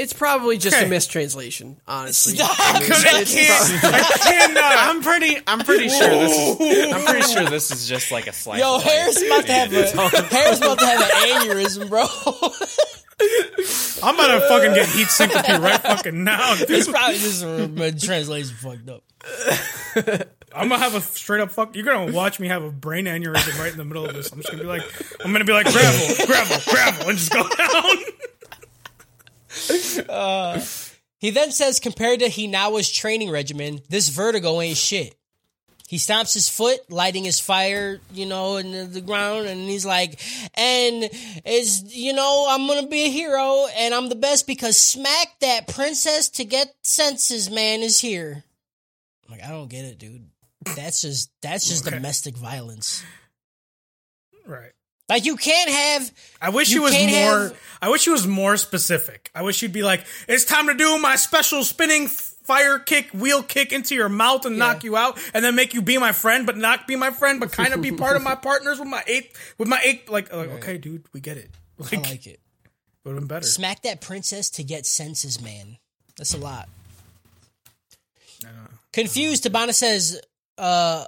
It's 0.00 0.14
probably 0.14 0.56
just 0.56 0.76
Okay. 0.76 0.86
a 0.86 0.88
mistranslation, 0.88 1.76
honestly. 1.86 2.34
Stop. 2.36 2.56
I, 2.58 2.80
mean, 2.80 2.90
I 2.90 3.24
can't, 3.24 3.80
pro- 3.80 3.90
I 3.90 4.02
cannot. 4.02 4.64
Uh, 4.64 4.76
I'm 4.78 5.02
pretty, 5.02 5.36
I'm 5.46 5.58
pretty 5.60 5.88
sure 5.90 6.08
this 6.08 6.38
is, 6.60 6.92
I'm 6.92 7.04
pretty 7.04 7.28
sure 7.32 7.44
this 7.50 7.70
is 7.70 7.86
just 7.86 8.10
like 8.10 8.26
a 8.26 8.32
slice. 8.32 8.60
Yo, 8.60 8.76
of. 8.76 8.82
Harris 8.82 9.22
about 9.22 9.44
to 9.44 9.52
have 9.52 9.72
a 9.72 10.22
Harris 10.34 10.58
about 10.58 10.78
to 10.78 10.86
have 10.86 11.00
an 11.02 11.08
aneurysm, 11.48 11.88
bro. 11.90 12.06
I'm 14.02 14.14
about 14.14 14.40
to 14.40 14.48
fucking 14.48 14.72
get 14.72 14.88
heat 14.88 15.08
syncope 15.08 15.46
right 15.60 15.80
fucking 15.82 16.24
now. 16.24 16.54
dude. 16.56 16.70
it's 16.70 16.88
probably 16.88 17.18
just 17.18 17.42
a 17.44 18.06
translation 18.06 18.56
fucked 18.56 18.88
up. 18.88 19.02
I'm 20.52 20.68
gonna 20.68 20.78
have 20.78 20.94
a 20.94 21.00
straight 21.02 21.42
up 21.42 21.50
fuck. 21.50 21.76
You're 21.76 21.84
gonna 21.84 22.10
watch 22.12 22.40
me 22.40 22.48
have 22.48 22.64
a 22.64 22.70
brain 22.72 23.04
aneurysm 23.04 23.58
right 23.60 23.70
in 23.70 23.76
the 23.76 23.84
middle 23.84 24.06
of 24.06 24.14
this. 24.14 24.32
I'm 24.32 24.38
just 24.40 24.50
gonna 24.50 24.62
be 24.62 24.68
like, 24.68 24.82
I'm 25.22 25.30
gonna 25.32 25.44
be 25.44 25.52
like 25.52 25.70
gravel, 25.70 26.26
gravel, 26.26 26.56
gravel, 26.66 27.08
and 27.10 27.18
just 27.18 27.30
go 27.30 27.46
down. 27.46 27.84
Uh, 30.08 30.60
he 31.18 31.30
then 31.30 31.52
says, 31.52 31.80
compared 31.80 32.20
to 32.20 32.26
Hinawa's 32.26 32.90
training 32.90 33.30
regimen, 33.30 33.80
this 33.88 34.08
vertigo 34.08 34.60
ain't 34.60 34.76
shit. 34.78 35.14
He 35.88 35.96
stomps 35.96 36.34
his 36.34 36.48
foot, 36.48 36.78
lighting 36.88 37.24
his 37.24 37.40
fire, 37.40 38.00
you 38.12 38.24
know, 38.24 38.56
in 38.56 38.70
the, 38.72 38.84
the 38.84 39.00
ground, 39.00 39.46
and 39.48 39.68
he's 39.68 39.84
like, 39.84 40.20
and 40.54 41.08
it's, 41.44 41.82
you 41.94 42.12
know, 42.12 42.46
I'm 42.48 42.66
gonna 42.68 42.86
be 42.86 43.02
a 43.06 43.10
hero, 43.10 43.66
and 43.76 43.92
I'm 43.92 44.08
the 44.08 44.14
best 44.14 44.46
because 44.46 44.78
smack 44.78 45.28
that 45.40 45.66
princess 45.68 46.28
to 46.30 46.44
get 46.44 46.72
senses 46.84 47.50
man 47.50 47.80
is 47.80 47.98
here. 48.00 48.44
I'm 49.26 49.32
like, 49.36 49.44
I 49.44 49.50
don't 49.50 49.68
get 49.68 49.84
it, 49.84 49.98
dude. 49.98 50.28
That's 50.76 51.02
just, 51.02 51.30
that's 51.42 51.68
just 51.68 51.86
Okay. 51.86 51.96
domestic 51.96 52.36
violence. 52.36 53.02
Right. 54.46 54.72
Like, 55.10 55.24
you 55.26 55.36
can't 55.36 55.68
have, 55.68 56.12
I 56.40 56.48
wish 56.50 56.70
You 56.70 56.78
he 56.78 56.84
was 56.84 56.92
more. 56.94 57.40
have- 57.48 57.56
I 57.82 57.88
wish 57.88 58.04
he 58.04 58.10
was 58.10 58.26
more 58.26 58.56
specific. 58.56 59.30
I 59.34 59.42
wish 59.42 59.58
he'd 59.60 59.72
be 59.72 59.82
like, 59.82 60.04
"It's 60.28 60.44
time 60.44 60.66
to 60.68 60.74
do 60.74 60.98
my 60.98 61.16
special 61.16 61.64
spinning 61.64 62.08
fire 62.08 62.78
kick, 62.78 63.10
wheel 63.12 63.42
kick 63.42 63.72
into 63.72 63.94
your 63.94 64.08
mouth 64.08 64.44
and 64.44 64.58
knock 64.58 64.84
you 64.84 64.96
out, 64.96 65.18
and 65.34 65.44
then 65.44 65.54
make 65.54 65.72
you 65.74 65.82
be 65.82 65.96
my 65.98 66.12
friend, 66.12 66.46
but 66.46 66.56
not 66.56 66.86
be 66.86 66.94
my 66.96 67.10
friend, 67.10 67.40
but 67.40 67.52
kind 67.52 67.72
of 67.74 67.80
be 67.82 67.90
part 68.04 68.16
of 68.16 68.22
my 68.22 68.34
partners 68.34 68.78
with 68.78 68.88
my 68.88 69.02
eight, 69.06 69.32
with 69.58 69.66
my 69.66 69.80
eight. 69.82 70.08
Like, 70.08 70.32
like 70.32 70.50
okay, 70.50 70.78
dude, 70.78 71.04
we 71.12 71.20
get 71.20 71.36
it. 71.38 71.50
Like, 71.78 71.94
I 71.94 72.10
like 72.10 72.26
it. 72.26 72.40
would 73.04 73.12
have 73.12 73.20
been 73.20 73.26
better. 73.28 73.46
Smack 73.46 73.82
that 73.82 74.00
princess 74.00 74.50
to 74.50 74.62
get 74.62 74.84
senses, 74.86 75.40
man. 75.40 75.78
That's 76.16 76.34
a 76.34 76.38
lot. 76.38 76.68
Confused, 78.92 79.44
Hibana 79.44 79.72
says, 79.74 80.20
uh, 80.58 81.04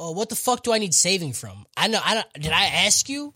uh, 0.00 0.12
what 0.12 0.28
the 0.28 0.36
fuck 0.36 0.62
do 0.62 0.72
I 0.72 0.78
need 0.78 0.94
saving 0.94 1.34
from? 1.34 1.66
I 1.76 1.88
know, 1.88 2.00
I 2.04 2.14
don't, 2.14 2.32
did 2.34 2.52
I 2.52 2.66
ask 2.86 3.08
you? 3.08 3.34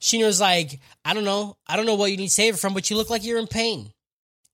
Sheena's 0.00 0.40
like, 0.40 0.80
I 1.04 1.14
don't 1.14 1.24
know. 1.24 1.56
I 1.66 1.76
don't 1.76 1.86
know 1.86 1.94
what 1.94 2.10
you 2.10 2.16
need 2.16 2.30
saving 2.30 2.58
from, 2.58 2.74
but 2.74 2.90
you 2.90 2.96
look 2.96 3.10
like 3.10 3.24
you're 3.24 3.38
in 3.38 3.46
pain. 3.46 3.92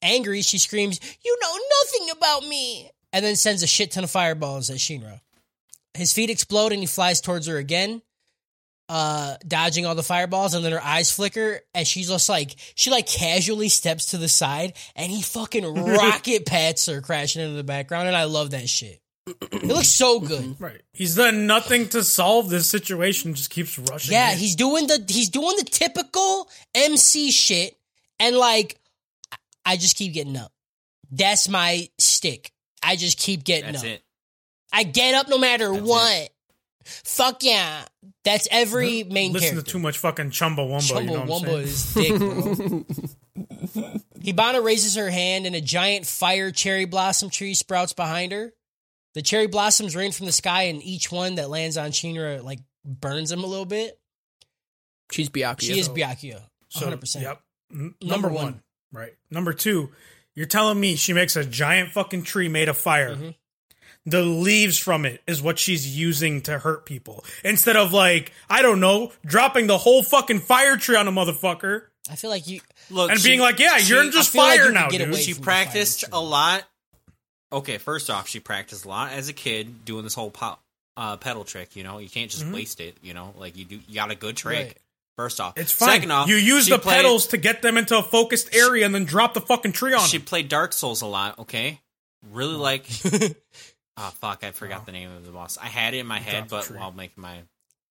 Angry, 0.02 0.42
she 0.42 0.58
screams, 0.58 1.00
You 1.24 1.38
know 1.40 1.58
nothing 1.80 2.10
about 2.16 2.48
me. 2.48 2.90
And 3.12 3.24
then 3.24 3.36
sends 3.36 3.62
a 3.62 3.66
shit 3.66 3.90
ton 3.92 4.04
of 4.04 4.10
fireballs 4.10 4.70
at 4.70 4.76
Shinra. 4.76 5.20
His 5.94 6.12
feet 6.12 6.30
explode 6.30 6.72
and 6.72 6.80
he 6.80 6.86
flies 6.86 7.20
towards 7.20 7.46
her 7.46 7.56
again 7.56 8.02
uh 8.88 9.36
dodging 9.46 9.86
all 9.86 9.94
the 9.94 10.02
fireballs 10.02 10.54
and 10.54 10.64
then 10.64 10.72
her 10.72 10.82
eyes 10.82 11.10
flicker 11.10 11.60
and 11.72 11.86
she's 11.86 12.08
just 12.08 12.28
like 12.28 12.56
she 12.74 12.90
like 12.90 13.06
casually 13.06 13.68
steps 13.68 14.06
to 14.06 14.18
the 14.18 14.28
side 14.28 14.72
and 14.96 15.10
he 15.10 15.22
fucking 15.22 15.64
rocket 15.74 16.44
pats 16.44 16.86
her 16.86 17.00
crashing 17.00 17.42
into 17.42 17.54
the 17.54 17.64
background 17.64 18.08
and 18.08 18.16
I 18.16 18.24
love 18.24 18.50
that 18.50 18.68
shit. 18.68 19.01
It 19.26 19.64
looks 19.64 19.88
so 19.88 20.20
good. 20.20 20.56
Right. 20.60 20.82
He's 20.92 21.16
done 21.16 21.46
nothing 21.46 21.88
to 21.90 22.02
solve 22.04 22.50
this 22.50 22.68
situation. 22.68 23.34
Just 23.34 23.50
keeps 23.50 23.78
rushing. 23.78 24.12
Yeah, 24.12 24.32
in. 24.32 24.38
he's 24.38 24.56
doing 24.56 24.86
the 24.86 25.04
he's 25.08 25.28
doing 25.28 25.56
the 25.56 25.64
typical 25.64 26.48
MC 26.74 27.30
shit 27.30 27.76
and 28.20 28.36
like 28.36 28.78
I 29.64 29.76
just 29.76 29.96
keep 29.96 30.12
getting 30.12 30.36
up. 30.36 30.52
That's 31.10 31.48
my 31.48 31.88
stick. 31.98 32.52
I 32.82 32.96
just 32.96 33.18
keep 33.18 33.44
getting 33.44 33.72
That's 33.72 33.84
up. 33.84 33.90
it. 33.90 34.02
I 34.72 34.82
get 34.84 35.14
up 35.14 35.28
no 35.28 35.38
matter 35.38 35.72
That's 35.72 35.86
what. 35.86 36.28
Fuck 36.84 37.42
yeah. 37.44 37.84
That's 38.24 38.48
every 38.50 39.04
main 39.04 39.32
listen 39.32 39.50
character. 39.50 39.64
to 39.66 39.72
too 39.72 39.78
much 39.78 39.98
fucking 39.98 40.30
Chumbawamba. 40.30 41.04
you 41.04 41.10
know 41.10 41.24
what 41.24 41.48
I'm 41.48 41.48
saying? 41.48 41.58
is 41.58 41.94
dick, 41.94 42.18
bro. 42.18 42.84
Hibana 44.22 44.64
raises 44.64 44.96
her 44.96 45.10
hand 45.10 45.46
and 45.46 45.54
a 45.54 45.60
giant 45.60 46.06
fire 46.06 46.50
cherry 46.50 46.84
blossom 46.84 47.30
tree 47.30 47.54
sprouts 47.54 47.92
behind 47.92 48.32
her. 48.32 48.52
The 49.14 49.22
cherry 49.22 49.46
blossoms 49.46 49.94
rain 49.94 50.12
from 50.12 50.26
the 50.26 50.32
sky 50.32 50.64
and 50.64 50.82
each 50.82 51.12
one 51.12 51.34
that 51.36 51.50
lands 51.50 51.76
on 51.76 51.90
Shinra 51.90 52.42
like 52.42 52.60
burns 52.84 53.30
him 53.30 53.44
a 53.44 53.46
little 53.46 53.66
bit. 53.66 53.98
She's 55.10 55.28
Byakuya. 55.28 55.60
She 55.60 55.78
is 55.78 55.88
Byakuya. 55.88 56.40
So, 56.70 56.86
100%. 56.90 57.20
Yep. 57.22 57.40
N- 57.72 57.94
Number 58.00 58.06
number, 58.06 58.28
one. 58.28 58.44
one. 58.44 58.62
Right. 58.92 59.12
Number 59.30 59.52
two, 59.52 59.90
you're 60.34 60.46
telling 60.46 60.80
me 60.80 60.96
she 60.96 61.12
makes 61.12 61.36
a 61.36 61.44
giant 61.44 61.90
fucking 61.90 62.22
tree 62.22 62.48
made 62.48 62.68
of 62.70 62.78
fire. 62.78 63.14
Mm-hmm. 63.14 63.30
The 64.06 64.22
leaves 64.22 64.78
from 64.78 65.04
it 65.04 65.20
is 65.26 65.40
what 65.42 65.58
she's 65.58 65.96
using 65.96 66.40
to 66.42 66.58
hurt 66.58 66.86
people. 66.86 67.24
Instead 67.44 67.76
of 67.76 67.92
like, 67.92 68.32
I 68.50 68.62
don't 68.62 68.80
know, 68.80 69.12
dropping 69.24 69.66
the 69.68 69.78
whole 69.78 70.02
fucking 70.02 70.40
fire 70.40 70.76
tree 70.76 70.96
on 70.96 71.06
a 71.06 71.12
motherfucker 71.12 71.82
I 72.10 72.16
feel 72.16 72.30
like 72.30 72.48
you 72.48 72.60
Look, 72.90 73.10
and 73.12 73.20
she- 73.20 73.28
being 73.28 73.40
like, 73.40 73.60
yeah, 73.60 73.76
she- 73.76 73.92
you're 73.94 74.10
just 74.10 74.30
I 74.30 74.32
feel 74.32 74.42
like 74.42 74.50
fire 74.50 74.58
you 74.60 74.66
could 74.70 74.74
now, 74.74 74.88
get 74.88 74.98
dude. 74.98 75.08
away 75.10 75.20
she 75.20 75.34
practiced 75.34 76.04
a 76.12 76.20
lot. 76.20 76.64
Okay, 77.52 77.78
first 77.78 78.08
off, 78.10 78.28
she 78.28 78.40
practiced 78.40 78.84
a 78.84 78.88
lot 78.88 79.12
as 79.12 79.28
a 79.28 79.32
kid 79.32 79.84
doing 79.84 80.04
this 80.04 80.14
whole 80.14 80.30
pop, 80.30 80.62
uh, 80.96 81.16
pedal 81.18 81.44
trick. 81.44 81.76
You 81.76 81.84
know, 81.84 81.98
you 81.98 82.08
can't 82.08 82.30
just 82.30 82.46
waste 82.46 82.80
it. 82.80 82.96
You 83.02 83.12
know, 83.14 83.34
like 83.38 83.56
you 83.56 83.64
do, 83.64 83.78
you 83.86 83.94
got 83.94 84.10
a 84.10 84.14
good 84.14 84.36
trick. 84.36 84.56
Mm-hmm. 84.58 84.66
Right. 84.68 84.76
First 85.16 85.40
off, 85.40 85.58
It's 85.58 85.70
fine. 85.70 85.90
Second 85.90 86.10
off, 86.10 86.28
you 86.28 86.36
use 86.36 86.66
the 86.68 86.78
played- 86.78 86.96
pedals 86.96 87.26
to 87.28 87.36
get 87.36 87.60
them 87.60 87.76
into 87.76 87.98
a 87.98 88.02
focused 88.02 88.54
area 88.54 88.86
and 88.86 88.94
then 88.94 89.04
drop 89.04 89.34
the 89.34 89.42
fucking 89.42 89.72
tree 89.72 89.92
on 89.92 90.00
She 90.06 90.16
them. 90.16 90.24
played 90.24 90.48
Dark 90.48 90.72
Souls 90.72 91.02
a 91.02 91.06
lot. 91.06 91.38
Okay, 91.40 91.80
really 92.32 92.54
like. 92.56 92.86
oh 93.98 94.10
fuck! 94.20 94.42
I 94.42 94.52
forgot 94.52 94.86
the 94.86 94.92
name 94.92 95.10
of 95.14 95.26
the 95.26 95.30
boss. 95.32 95.58
I 95.58 95.66
had 95.66 95.92
it 95.92 95.98
in 95.98 96.06
my 96.06 96.18
head, 96.18 96.46
but 96.48 96.64
tree. 96.64 96.78
while 96.78 96.92
making 96.92 97.20
my, 97.20 97.36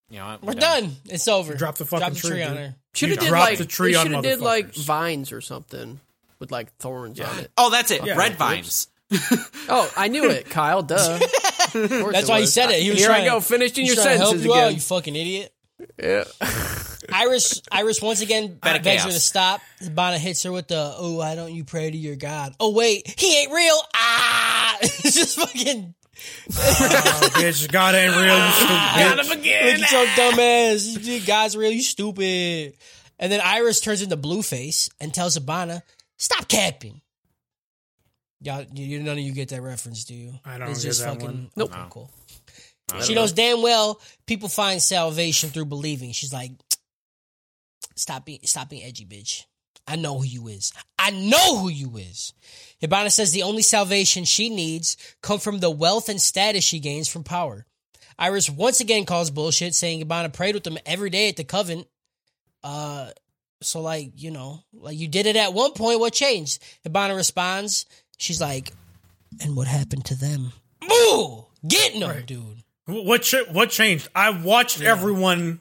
you 0.09 0.17
know, 0.17 0.25
what, 0.41 0.43
We're 0.43 0.53
done. 0.59 0.95
It's 1.05 1.27
over. 1.27 1.53
Drop 1.53 1.77
the 1.77 1.85
fucking 1.85 1.99
Drop 2.07 2.13
the 2.13 2.19
tree, 2.19 2.29
tree, 2.31 2.43
on 2.43 2.57
her. 2.57 2.75
Should 2.95 3.09
have 3.09 3.19
did 3.19 3.27
dropped 3.29 3.49
like 3.51 3.57
the 3.59 3.65
tree 3.65 3.91
they 3.91 3.99
on 3.99 4.05
should 4.07 4.13
have 4.15 4.23
did 4.23 4.41
like 4.41 4.73
vines 4.73 5.31
or 5.31 5.41
something 5.41 5.99
with 6.39 6.51
like 6.51 6.75
thorns 6.77 7.19
on 7.19 7.37
it. 7.39 7.51
Oh, 7.55 7.69
that's 7.69 7.91
it. 7.91 8.03
Yeah, 8.03 8.17
Red 8.17 8.31
oops. 8.31 8.39
vines. 8.39 8.87
Oh, 9.73 9.89
I 9.95 10.07
knew 10.09 10.29
it, 10.29 10.49
Kyle. 10.49 10.81
Duh. 10.83 11.17
That's 11.73 11.75
it 11.75 12.27
why 12.29 12.39
he 12.41 12.45
said 12.45 12.71
it. 12.71 12.81
He 12.81 12.89
was 12.89 12.99
Here 12.99 13.07
trying 13.07 13.23
I 13.23 13.27
go, 13.29 13.39
to- 13.39 13.45
finishing 13.45 13.85
He's 13.85 13.95
your 13.95 14.03
trying 14.03 14.15
to 14.15 14.19
help 14.19 14.29
sentences 14.31 14.45
you 14.45 14.53
out, 14.53 14.63
again. 14.65 14.73
you 14.75 14.81
fucking 14.81 15.15
idiot. 15.15 15.53
Yeah. 15.97 16.23
Iris 17.13 17.61
Iris 17.71 18.01
once 18.01 18.21
again 18.21 18.55
Better 18.61 18.81
begs 18.83 19.03
her 19.03 19.09
chaos. 19.09 19.13
to 19.15 19.19
stop. 19.19 19.61
Hibana 19.81 20.17
hits 20.17 20.43
her 20.43 20.51
with 20.51 20.67
the 20.67 20.93
"Oh, 20.97 21.15
why 21.17 21.35
don't 21.35 21.51
you 21.53 21.63
pray 21.63 21.89
to 21.91 21.97
your 21.97 22.15
god?" 22.15 22.53
Oh 22.59 22.71
wait, 22.71 23.19
he 23.19 23.41
ain't 23.41 23.51
real. 23.51 23.77
Ah, 23.95 24.77
it's 24.81 25.13
just 25.15 25.39
fucking 25.39 25.93
Oh, 26.49 27.29
bitch, 27.33 27.71
God 27.71 27.95
ain't 27.95 28.15
real. 28.15 28.37
You 28.37 28.51
stupid 28.51 29.41
bitch. 29.41 29.79
Look 29.79 29.81
at 29.81 29.91
your 29.91 30.05
dumbass. 30.31 31.03
You- 31.05 31.25
God's 31.25 31.57
real. 31.57 31.71
You 31.71 31.81
stupid. 31.81 32.75
And 33.19 33.31
then 33.31 33.41
Iris 33.41 33.79
turns 33.81 34.01
into 34.01 34.17
Blueface 34.17 34.89
and 34.99 35.13
tells 35.13 35.37
Hibana, 35.37 35.81
"Stop 36.17 36.47
capping." 36.47 37.01
Y'all, 38.41 38.65
you, 38.73 38.85
you- 38.85 39.03
none 39.03 39.17
of 39.17 39.23
you 39.23 39.33
get 39.33 39.49
that 39.49 39.61
reference, 39.61 40.03
do 40.05 40.13
you? 40.15 40.33
I 40.45 40.57
don't 40.57 40.69
It's 40.69 40.81
get 40.81 40.87
just 40.89 41.01
that 41.01 41.09
fucking 41.13 41.25
one. 41.27 41.51
nope. 41.55 41.71
No. 41.71 41.87
Cool. 41.89 42.11
She 43.01 43.13
don't 43.13 43.15
knows 43.23 43.31
damn 43.33 43.61
well 43.61 44.01
people 44.25 44.49
find 44.49 44.81
salvation 44.81 45.49
through 45.49 45.65
believing. 45.65 46.11
She's 46.11 46.33
like, 46.33 46.51
stop 47.95 48.25
being 48.25 48.39
stop 48.43 48.69
being 48.69 48.83
edgy, 48.83 49.05
bitch. 49.05 49.43
I 49.87 49.95
know 49.95 50.19
who 50.19 50.25
you 50.25 50.47
is. 50.47 50.71
I 50.99 51.11
know 51.11 51.57
who 51.57 51.69
you 51.69 51.97
is. 51.97 52.33
Hibana 52.81 53.11
says 53.11 53.31
the 53.31 53.43
only 53.43 53.61
salvation 53.63 54.25
she 54.25 54.49
needs 54.49 54.97
come 55.21 55.39
from 55.39 55.59
the 55.59 55.71
wealth 55.71 56.07
and 56.09 56.21
status 56.21 56.63
she 56.63 56.79
gains 56.79 57.07
from 57.07 57.23
power. 57.23 57.65
Iris 58.19 58.49
once 58.49 58.79
again 58.79 59.05
calls 59.05 59.31
bullshit, 59.31 59.73
saying 59.73 60.01
Hibana 60.03 60.31
prayed 60.31 60.53
with 60.55 60.63
them 60.63 60.77
every 60.85 61.09
day 61.09 61.29
at 61.29 61.37
the 61.37 61.43
coven. 61.43 61.85
Uh, 62.63 63.09
so 63.61 63.81
like 63.81 64.11
you 64.15 64.31
know, 64.31 64.59
like 64.73 64.97
you 64.97 65.07
did 65.07 65.25
it 65.25 65.35
at 65.35 65.53
one 65.53 65.71
point. 65.73 65.99
What 65.99 66.13
changed? 66.13 66.61
Hibana 66.85 67.15
responds. 67.15 67.85
She's 68.21 68.39
like, 68.39 68.71
and 69.41 69.55
what 69.55 69.67
happened 69.67 70.05
to 70.05 70.15
them? 70.15 70.53
Ooh, 70.91 71.45
getting 71.67 72.01
them, 72.01 72.09
Right. 72.11 72.25
dude. 72.25 72.63
What 72.85 73.23
ch- 73.23 73.47
what 73.49 73.71
changed? 73.71 74.09
I 74.13 74.29
watched 74.29 74.79
everyone. 74.79 75.59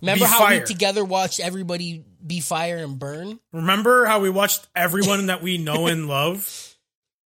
Remember 0.00 0.24
Be 0.26 0.30
how 0.30 0.48
we 0.48 0.60
together 0.64 1.04
watched 1.04 1.40
everybody 1.40 2.04
be 2.24 2.38
fire 2.40 2.78
and 2.78 2.98
burn? 3.00 3.40
Remember 3.52 4.06
how 4.06 4.20
we 4.20 4.30
watched 4.30 4.68
everyone 4.76 5.26
that 5.26 5.42
we 5.42 5.58
know 5.58 5.88
and 5.88 6.06
love 6.08 6.76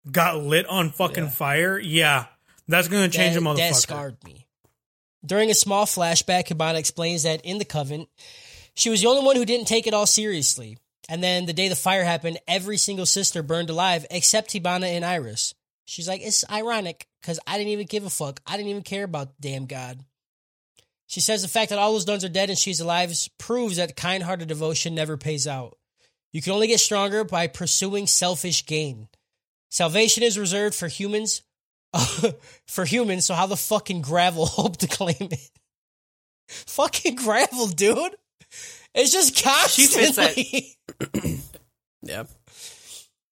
got 0.10 0.38
lit 0.42 0.68
on 0.68 0.92
fucking 0.92 1.28
fire? 1.30 1.78
Yeah, 1.78 2.26
that's 2.70 2.88
gonna 2.88 3.10
change 3.10 3.34
that, 3.34 3.42
a 3.42 3.44
motherfucker. 3.44 3.58
that 3.58 3.76
scarred 3.76 4.24
me. 4.24 4.48
During 5.26 5.50
a 5.52 5.56
small 5.56 5.86
flashback, 5.86 6.48
Hibana 6.48 6.76
explains 6.76 7.24
that 7.24 7.42
in 7.46 7.58
the 7.58 7.66
Covenant, 7.66 8.08
she 8.74 8.90
was 8.90 9.02
the 9.02 9.08
only 9.08 9.24
one 9.26 9.36
who 9.36 9.46
didn't 9.46 9.68
take 9.68 9.86
it 9.86 9.94
all 9.94 10.06
seriously. 10.06 10.78
And 11.14 11.24
then 11.24 11.46
the 11.46 11.54
day 11.54 11.68
the 11.68 11.76
fire 11.76 12.04
happened, 12.04 12.40
every 12.48 12.76
single 12.76 13.06
sister 13.06 13.44
burned 13.44 13.70
alive 13.70 14.04
except 14.10 14.52
Hibana 14.52 14.88
and 14.88 15.06
Iris. 15.06 15.54
She's 15.86 16.08
like, 16.08 16.22
it's 16.24 16.44
ironic 16.50 17.06
because 17.22 17.40
I 17.46 17.60
didn't 17.60 17.70
even 17.70 17.86
give 17.86 18.04
a 18.04 18.10
fuck. 18.10 18.40
I 18.48 18.58
didn't 18.58 18.72
even 18.72 18.82
care 18.82 19.04
about 19.04 19.40
damn 19.40 19.68
God. 19.68 20.04
She 21.06 21.22
says 21.22 21.44
the 21.44 21.48
fact 21.48 21.70
that 21.70 21.78
all 21.78 21.94
those 21.94 22.08
nuns 22.08 22.26
are 22.26 22.30
dead 22.30 22.50
and 22.50 22.58
she's 22.58 22.80
alive 22.80 23.14
proves 23.38 23.78
that 23.78 23.96
kind 23.96 24.24
hearted 24.24 24.48
devotion 24.48 24.96
never 24.96 25.16
pays 25.16 25.46
out. 25.46 25.78
You 26.32 26.42
can 26.42 26.54
only 26.54 26.66
get 26.66 26.80
stronger 26.80 27.24
by 27.24 27.46
pursuing 27.46 28.08
selfish 28.08 28.66
gain. 28.66 29.08
Salvation 29.70 30.24
is 30.24 30.40
reserved 30.40 30.74
for 30.74 30.88
humans 30.88 31.44
for 32.66 32.86
humans, 32.86 33.28
so 33.28 33.36
how 33.36 33.46
the 33.46 33.56
fucking 33.56 34.02
gravel 34.02 34.46
hope 34.48 34.78
to 34.78 34.88
claim 34.88 35.16
it? 35.20 35.52
fucking 36.48 37.18
gravel, 37.18 37.68
dude. 37.68 38.16
It's 38.94 39.12
just 39.12 39.36
She 39.70 39.88
fits 39.88 40.16
constantly. 40.16 40.78
Yeah. 42.06 42.24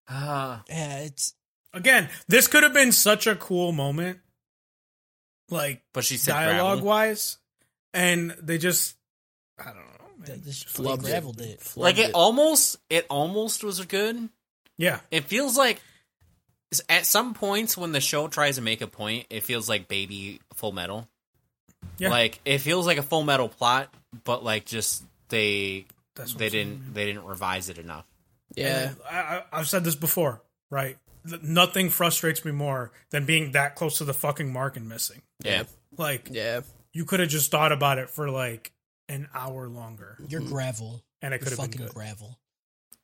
Ah. 0.07 0.63
yeah, 0.69 0.99
it's 0.99 1.33
Again, 1.73 2.09
this 2.27 2.47
could 2.47 2.63
have 2.63 2.73
been 2.73 2.91
such 2.91 3.27
a 3.27 3.35
cool 3.35 3.71
moment, 3.71 4.19
like 5.49 5.81
but 5.93 6.03
she 6.03 6.17
said 6.17 6.33
dialogue 6.33 6.77
gravel. 6.79 6.87
wise, 6.87 7.37
and 7.93 8.31
they 8.41 8.57
just, 8.57 8.95
I 9.59 9.65
don't 9.65 9.75
know. 9.75 10.27
Man. 10.27 10.41
just 10.43 10.67
Flubbed 10.67 10.99
it. 10.99 11.05
gravel 11.05 11.33
did. 11.33 11.59
Like 11.77 11.95
Flubbed 11.95 11.99
it 12.09 12.11
almost, 12.13 12.77
it 12.89 13.05
almost 13.09 13.63
was 13.63 13.83
good. 13.85 14.29
Yeah, 14.77 14.99
It 15.11 15.25
feels 15.25 15.57
like 15.57 15.81
at 16.89 17.05
some 17.05 17.33
points 17.33 17.77
when 17.77 17.91
the 17.91 18.01
show 18.01 18.27
tries 18.27 18.55
to 18.55 18.61
make 18.61 18.81
a 18.81 18.87
point, 18.87 19.27
it 19.29 19.43
feels 19.43 19.67
like 19.69 19.87
baby 19.87 20.41
Full 20.55 20.71
Metal. 20.71 21.07
Yeah. 21.97 22.09
Like 22.09 22.39
it 22.45 22.57
feels 22.59 22.85
like 22.85 22.97
a 22.97 23.03
Full 23.03 23.23
Metal 23.23 23.47
plot, 23.49 23.93
but 24.25 24.43
like 24.43 24.65
just 24.65 25.03
they 25.31 25.85
That's 26.15 26.35
they 26.35 26.45
I'm 26.45 26.51
saying, 26.51 26.67
didn't 26.69 26.93
they 26.93 27.05
didn't 27.07 27.25
revise 27.25 27.67
it 27.69 27.79
enough. 27.79 28.05
Yeah. 28.55 28.91
I, 29.09 29.17
I, 29.17 29.43
I've 29.51 29.67
said 29.67 29.83
this 29.83 29.95
before, 29.95 30.41
right? 30.69 30.97
Nothing 31.41 31.89
frustrates 31.89 32.45
me 32.45 32.51
more 32.51 32.91
than 33.09 33.25
being 33.25 33.51
that 33.53 33.75
close 33.75 33.97
to 33.99 34.05
the 34.05 34.13
fucking 34.13 34.51
mark 34.53 34.77
and 34.77 34.87
missing. 34.87 35.21
Yeah. 35.43 35.63
Like 35.97 36.27
Yeah. 36.31 36.61
you 36.93 37.05
could 37.05 37.19
have 37.19 37.29
just 37.29 37.49
thought 37.51 37.71
about 37.71 37.97
it 37.97 38.09
for 38.09 38.29
like 38.29 38.71
an 39.09 39.27
hour 39.33 39.67
longer, 39.67 40.17
You're 40.29 40.41
gravel. 40.41 41.03
and 41.21 41.33
it 41.33 41.39
could 41.39 41.49
have 41.49 41.57
been 41.59 41.67
fucking 41.71 41.85
good. 41.87 41.93
gravel. 41.95 42.37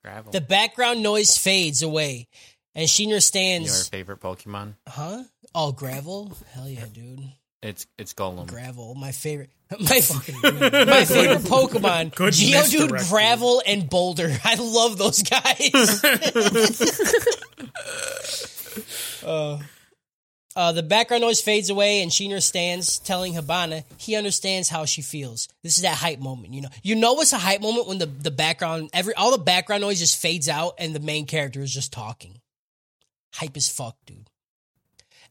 Gravel. 0.03 0.31
The 0.31 0.41
background 0.41 1.03
noise 1.03 1.37
fades 1.37 1.81
away, 1.81 2.27
and 2.75 2.87
Shinra 2.87 3.09
Your 3.09 3.19
stands. 3.19 3.89
favorite 3.89 4.19
Pokemon? 4.21 4.75
Huh? 4.87 5.23
Oh, 5.53 5.71
gravel? 5.73 6.37
Hell 6.53 6.69
yeah, 6.69 6.85
dude. 6.93 7.21
It's 7.61 7.85
it's 7.97 8.13
Golem. 8.13 8.47
Gravel, 8.47 8.95
my 8.95 9.11
favorite. 9.11 9.49
My, 9.71 9.99
my 9.99 11.03
favorite 11.03 11.41
Pokemon, 11.41 12.15
Good 12.15 12.34
Geodude, 12.34 13.09
Gravel, 13.09 13.61
and 13.67 13.89
Boulder. 13.89 14.34
I 14.45 14.55
love 14.55 14.97
those 14.97 15.23
guys. 15.23 16.01
uh, 19.25 19.59
uh, 20.55 20.71
the 20.71 20.84
background 20.84 21.19
noise 21.19 21.41
fades 21.41 21.69
away, 21.69 22.01
and 22.01 22.09
Shinra 22.09 22.41
stands, 22.41 22.97
telling 22.99 23.34
Hibana 23.34 23.84
he 23.97 24.15
understands 24.15 24.69
how 24.69 24.85
she 24.85 25.01
feels. 25.01 25.49
This 25.63 25.75
is 25.75 25.84
that 25.84 25.97
hype 25.97 26.19
moment, 26.19 26.53
you 26.53 26.61
know. 26.61 26.69
You 26.81 26.95
know 26.95 27.19
it's 27.19 27.34
a 27.34 27.38
hype 27.38 27.59
moment 27.59 27.89
when 27.89 27.97
the 27.97 28.05
the 28.05 28.31
background, 28.31 28.89
every 28.93 29.15
all 29.15 29.31
the 29.31 29.43
background 29.43 29.81
noise 29.81 29.99
just 29.99 30.17
fades 30.17 30.47
out, 30.47 30.75
and 30.77 30.95
the 30.95 31.01
main 31.01 31.25
character 31.25 31.59
is 31.59 31.73
just 31.73 31.91
talking. 31.91 32.39
Hype 33.34 33.57
as 33.57 33.67
fuck, 33.67 33.97
dude. 34.05 34.26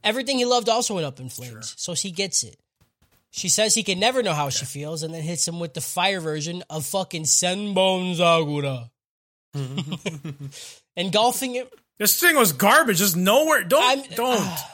Everything 0.05 0.39
he 0.39 0.45
loved 0.45 0.69
also 0.69 0.95
went 0.95 1.07
up 1.07 1.19
in 1.21 1.29
flames, 1.29 1.75
so 1.77 1.95
she 1.95 2.11
gets 2.11 2.43
it. 2.43 2.57
She 3.31 3.49
says 3.49 3.75
he 3.75 3.83
can 3.83 3.99
never 4.01 4.23
know 4.23 4.33
how 4.33 4.49
she 4.49 4.65
feels, 4.65 5.03
and 5.03 5.13
then 5.13 5.23
hits 5.23 5.47
him 5.47 5.59
with 5.61 5.75
the 5.75 5.81
fire 5.81 6.21
version 6.21 6.63
of 6.71 6.87
fucking 6.87 7.25
Senbon 7.25 8.17
Zakura. 8.17 8.89
Mm-hmm. 9.55 10.47
Engulfing 10.97 11.55
him. 11.55 11.67
This 11.99 12.19
thing 12.21 12.37
was 12.37 12.53
garbage. 12.53 12.99
Just 12.99 13.17
nowhere. 13.17 13.65
Don't 13.65 13.83
I'm- 13.83 14.03
don't. 14.15 14.39
Ah. 14.41 14.73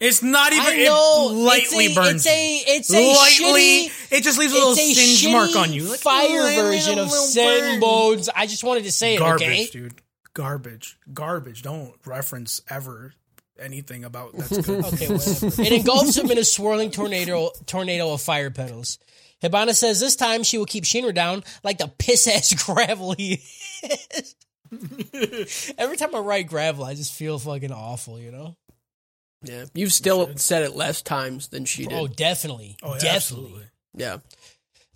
it's 0.00 0.22
not 0.22 0.52
even. 0.52 0.66
I 0.66 0.84
know 0.84 1.30
it 1.30 1.34
lightly 1.34 1.86
it's 1.86 1.96
a, 1.96 2.00
burns. 2.00 2.26
It's 2.26 2.28
a 2.28 2.56
it's 2.76 2.90
a 2.94 2.94
lightly. 2.94 3.88
shitty, 3.88 4.12
it 4.18 4.22
just 4.24 4.38
leaves 4.38 4.52
a 4.52 4.56
little 4.56 4.72
a 4.72 4.76
singe 4.76 5.32
mark 5.32 5.56
on 5.56 5.72
you. 5.72 5.84
Like, 5.90 6.00
fire 6.00 6.42
version 6.62 6.98
of 6.98 7.08
burn. 7.08 7.18
Senbon's. 7.18 8.28
I 8.28 8.46
just 8.46 8.62
wanted 8.64 8.84
to 8.84 8.92
say 8.92 9.14
it. 9.16 9.18
Garbage, 9.18 9.42
Okay. 9.46 9.66
dude. 9.66 10.00
Garbage. 10.34 10.96
Garbage. 11.12 11.62
Don't 11.62 11.94
reference 12.06 12.60
ever 12.70 13.14
anything 13.60 14.04
about 14.04 14.36
that's 14.36 14.58
good. 14.66 14.84
Okay, 14.84 15.08
whatever. 15.12 15.62
It 15.62 15.72
engulfs 15.72 16.16
him 16.16 16.30
in 16.30 16.38
a 16.38 16.44
swirling 16.44 16.90
tornado 16.90 17.50
tornado 17.66 18.12
of 18.12 18.20
fire 18.20 18.50
petals. 18.50 18.98
Hibana 19.42 19.74
says 19.74 20.00
this 20.00 20.16
time 20.16 20.42
she 20.42 20.58
will 20.58 20.66
keep 20.66 20.84
Shinra 20.84 21.14
down 21.14 21.44
like 21.62 21.78
the 21.78 21.88
piss 21.88 22.26
ass 22.26 22.52
gravel 22.66 23.12
he 23.12 23.42
is. 23.82 24.34
Every 25.78 25.96
time 25.96 26.14
I 26.14 26.18
write 26.18 26.48
gravel, 26.48 26.84
I 26.84 26.94
just 26.94 27.14
feel 27.14 27.38
fucking 27.38 27.72
awful, 27.72 28.18
you 28.18 28.32
know? 28.32 28.56
Yeah. 29.42 29.66
You've 29.74 29.92
still 29.92 30.36
said 30.36 30.64
it 30.64 30.74
less 30.74 31.00
times 31.02 31.48
than 31.48 31.64
she 31.64 31.86
did. 31.86 31.96
Oh, 31.96 32.08
definitely. 32.08 32.76
Oh, 32.82 32.94
yeah, 32.94 32.98
definitely. 32.98 33.16
absolutely. 33.16 33.64
yeah. 33.94 34.16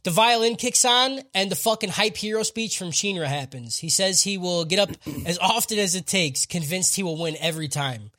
The 0.04 0.10
violin 0.10 0.56
kicks 0.56 0.84
on 0.84 1.20
and 1.32 1.48
the 1.48 1.54
fucking 1.56 1.90
hype 1.90 2.16
hero 2.16 2.42
speech 2.42 2.76
from 2.76 2.88
Shinra 2.90 3.26
happens. 3.26 3.78
He 3.78 3.88
says 3.88 4.20
he 4.20 4.36
will 4.36 4.64
get 4.64 4.80
up 4.80 4.90
as 5.26 5.38
often 5.38 5.78
as 5.78 5.94
it 5.94 6.06
takes, 6.06 6.44
convinced 6.46 6.96
he 6.96 7.04
will 7.04 7.16
win 7.20 7.36
every 7.38 7.68
time. 7.68 8.10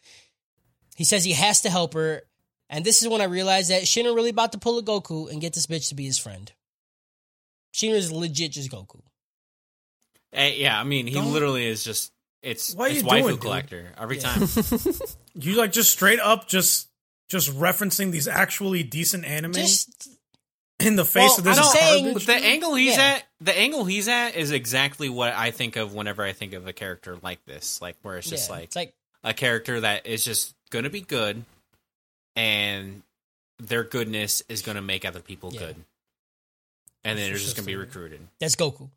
He 1.03 1.05
says 1.05 1.25
he 1.25 1.33
has 1.33 1.59
to 1.63 1.69
help 1.69 1.95
her, 1.95 2.21
and 2.69 2.85
this 2.85 3.01
is 3.01 3.09
when 3.09 3.19
I 3.19 3.25
realized 3.25 3.69
that 3.71 3.83
Shinra 3.83 4.15
really 4.15 4.29
about 4.29 4.53
to 4.53 4.57
pull 4.57 4.77
a 4.79 4.81
Goku 4.83 5.29
and 5.29 5.41
get 5.41 5.51
this 5.51 5.65
bitch 5.67 5.89
to 5.89 5.95
be 5.95 6.05
his 6.05 6.17
friend. 6.17 6.49
Shinra 7.75 7.95
is 7.95 8.09
legit 8.09 8.53
just 8.53 8.71
Goku. 8.71 9.01
Yeah, 10.33 10.79
I 10.79 10.85
mean, 10.85 11.07
he 11.07 11.15
Don't- 11.15 11.33
literally 11.33 11.65
is 11.67 11.83
just 11.83 12.13
it's 12.41 12.73
What 12.73 12.89
are 12.89 12.93
it's 12.93 13.03
you 13.03 13.09
waifu 13.09 13.19
doing, 13.21 13.31
dude? 13.35 13.41
collector 13.41 13.93
every 13.97 14.17
Yeah. 14.19 14.33
time. 14.33 14.47
You 15.35 15.55
like 15.55 15.73
just 15.73 15.91
straight 15.91 16.19
up 16.21 16.47
just 16.47 16.87
just 17.27 17.49
referencing 17.51 18.11
these 18.11 18.27
actually 18.29 18.83
decent 18.83 19.25
anime 19.25 19.51
Just 19.53 20.07
in 20.79 20.95
the 20.95 21.03
face 21.03 21.31
Well, 21.31 21.37
of 21.39 21.43
this 21.43 21.57
I'm 21.57 21.63
saying- 21.65 22.05
garbage. 22.05 22.25
The 22.27 22.33
angle 22.35 22.75
he's 22.75 22.95
Yeah. 22.95 23.01
at, 23.15 23.23
the 23.41 23.57
angle 23.57 23.83
he's 23.83 24.07
at 24.07 24.35
is 24.37 24.51
exactly 24.51 25.09
what 25.09 25.33
I 25.33 25.51
think 25.51 25.75
of 25.75 25.93
whenever 25.93 26.23
I 26.23 26.31
think 26.31 26.53
of 26.53 26.65
a 26.65 26.71
character 26.73 27.17
like 27.21 27.43
this, 27.45 27.81
like 27.81 27.97
where 28.03 28.17
it's 28.17 28.29
just 28.29 28.47
yeah, 28.49 28.55
like 28.55 28.63
it's 28.65 28.75
like 28.77 28.95
a 29.23 29.33
character 29.33 29.81
that 29.81 30.05
is 30.05 30.23
just 30.23 30.53
gonna 30.73 30.89
be 30.89 31.01
good, 31.01 31.45
and 32.35 33.03
their 33.59 33.83
goodness 33.83 34.41
is 34.49 34.61
gonna 34.61 34.81
make 34.81 35.05
other 35.05 35.21
people 35.21 35.51
Yeah. 35.53 35.59
good, 35.59 35.75
and 37.05 37.17
then 37.17 37.25
they're 37.27 37.33
just 37.33 37.45
just 37.45 37.55
gonna 37.55 37.65
be 37.67 37.75
recruited. 37.75 38.27
that's 38.39 38.55
Goku. 38.55 38.89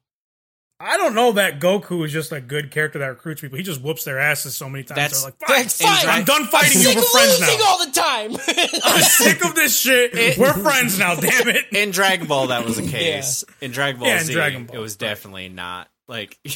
I 0.78 0.98
don't 0.98 1.14
know 1.14 1.32
that 1.32 1.58
Goku 1.58 2.04
is 2.04 2.12
just 2.12 2.32
a 2.32 2.40
good 2.40 2.70
character 2.70 2.98
that 2.98 3.06
recruits 3.06 3.40
people. 3.40 3.56
He 3.56 3.62
just 3.64 3.80
whoops 3.80 4.04
their 4.04 4.18
asses 4.18 4.54
so 4.54 4.68
many 4.68 4.84
times. 4.84 4.96
That's- 4.96 5.22
They're 5.22 5.30
like, 5.30 5.38
fine, 5.48 5.62
That's 5.62 5.80
fine. 5.82 6.06
I'm 6.06 6.24
done 6.24 6.46
fighting 6.48 6.72
you. 6.82 6.88
Sick 6.88 6.96
We're 6.96 7.02
friends 7.02 7.40
losing 7.40 7.58
now. 7.60 7.64
all 7.66 7.78
the 7.86 7.92
time. 7.92 8.36
I'm 8.84 9.02
sick 9.02 9.42
of 9.42 9.54
this 9.54 9.74
shit. 9.78 10.36
We're 10.36 10.52
friends 10.52 10.98
now. 10.98 11.14
Damn 11.14 11.48
it. 11.48 11.64
In 11.72 11.92
Dragon 11.92 12.26
Ball, 12.26 12.48
that 12.48 12.66
was 12.66 12.76
the 12.76 12.86
case. 12.90 13.42
In 13.62 13.70
Dragon 13.70 14.00
Ball 14.00 14.08
Yeah, 14.08 14.18
in 14.20 14.24
Z, 14.26 14.32
Dragon 14.34 14.66
Ball, 14.66 14.76
it 14.76 14.80
was 14.80 14.96
definitely 14.96 15.48
not 15.48 15.88
like. 16.08 16.38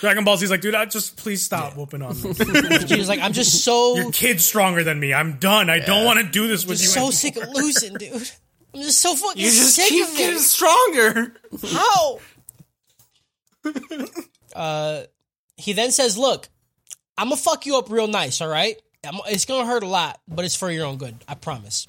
Dragon 0.00 0.24
Ball 0.24 0.36
Z's 0.36 0.50
like, 0.50 0.60
dude, 0.60 0.74
I 0.74 0.84
just 0.84 1.16
please 1.16 1.42
stop 1.42 1.76
whooping 1.76 2.02
on 2.02 2.14
me. 2.14 2.34
she 2.86 2.98
was 2.98 3.08
like, 3.08 3.20
I'm 3.20 3.32
just 3.32 3.64
so 3.64 3.96
Your 3.96 4.12
kid's 4.12 4.44
stronger 4.44 4.84
than 4.84 5.00
me. 5.00 5.12
I'm 5.12 5.38
done. 5.38 5.70
I 5.70 5.80
don't 5.80 6.04
want 6.04 6.20
to 6.20 6.26
do 6.26 6.46
this 6.46 6.66
with 6.66 6.78
just 6.78 6.94
you. 6.94 7.00
so 7.00 7.00
anymore. 7.00 7.12
sick 7.12 7.36
of 7.36 7.48
losing, 7.50 7.94
dude. 7.94 8.30
I'm 8.74 8.82
just 8.82 9.00
so 9.00 9.16
fucking 9.16 9.42
you 9.42 9.48
just 9.48 9.74
sick 9.74 9.88
keep 9.88 10.06
of 10.06 10.16
getting 10.16 10.36
it. 10.36 10.40
stronger. 10.40 11.34
How? 11.66 12.20
uh, 14.54 15.02
he 15.56 15.72
then 15.72 15.90
says, 15.90 16.16
"Look, 16.16 16.48
I'm 17.16 17.28
gonna 17.28 17.36
fuck 17.36 17.66
you 17.66 17.78
up 17.78 17.90
real 17.90 18.06
nice. 18.06 18.40
All 18.40 18.48
right? 18.48 18.80
I'm, 19.04 19.18
it's 19.26 19.46
gonna 19.46 19.66
hurt 19.66 19.82
a 19.82 19.88
lot, 19.88 20.20
but 20.28 20.44
it's 20.44 20.54
for 20.54 20.70
your 20.70 20.86
own 20.86 20.98
good. 20.98 21.16
I 21.26 21.34
promise." 21.34 21.86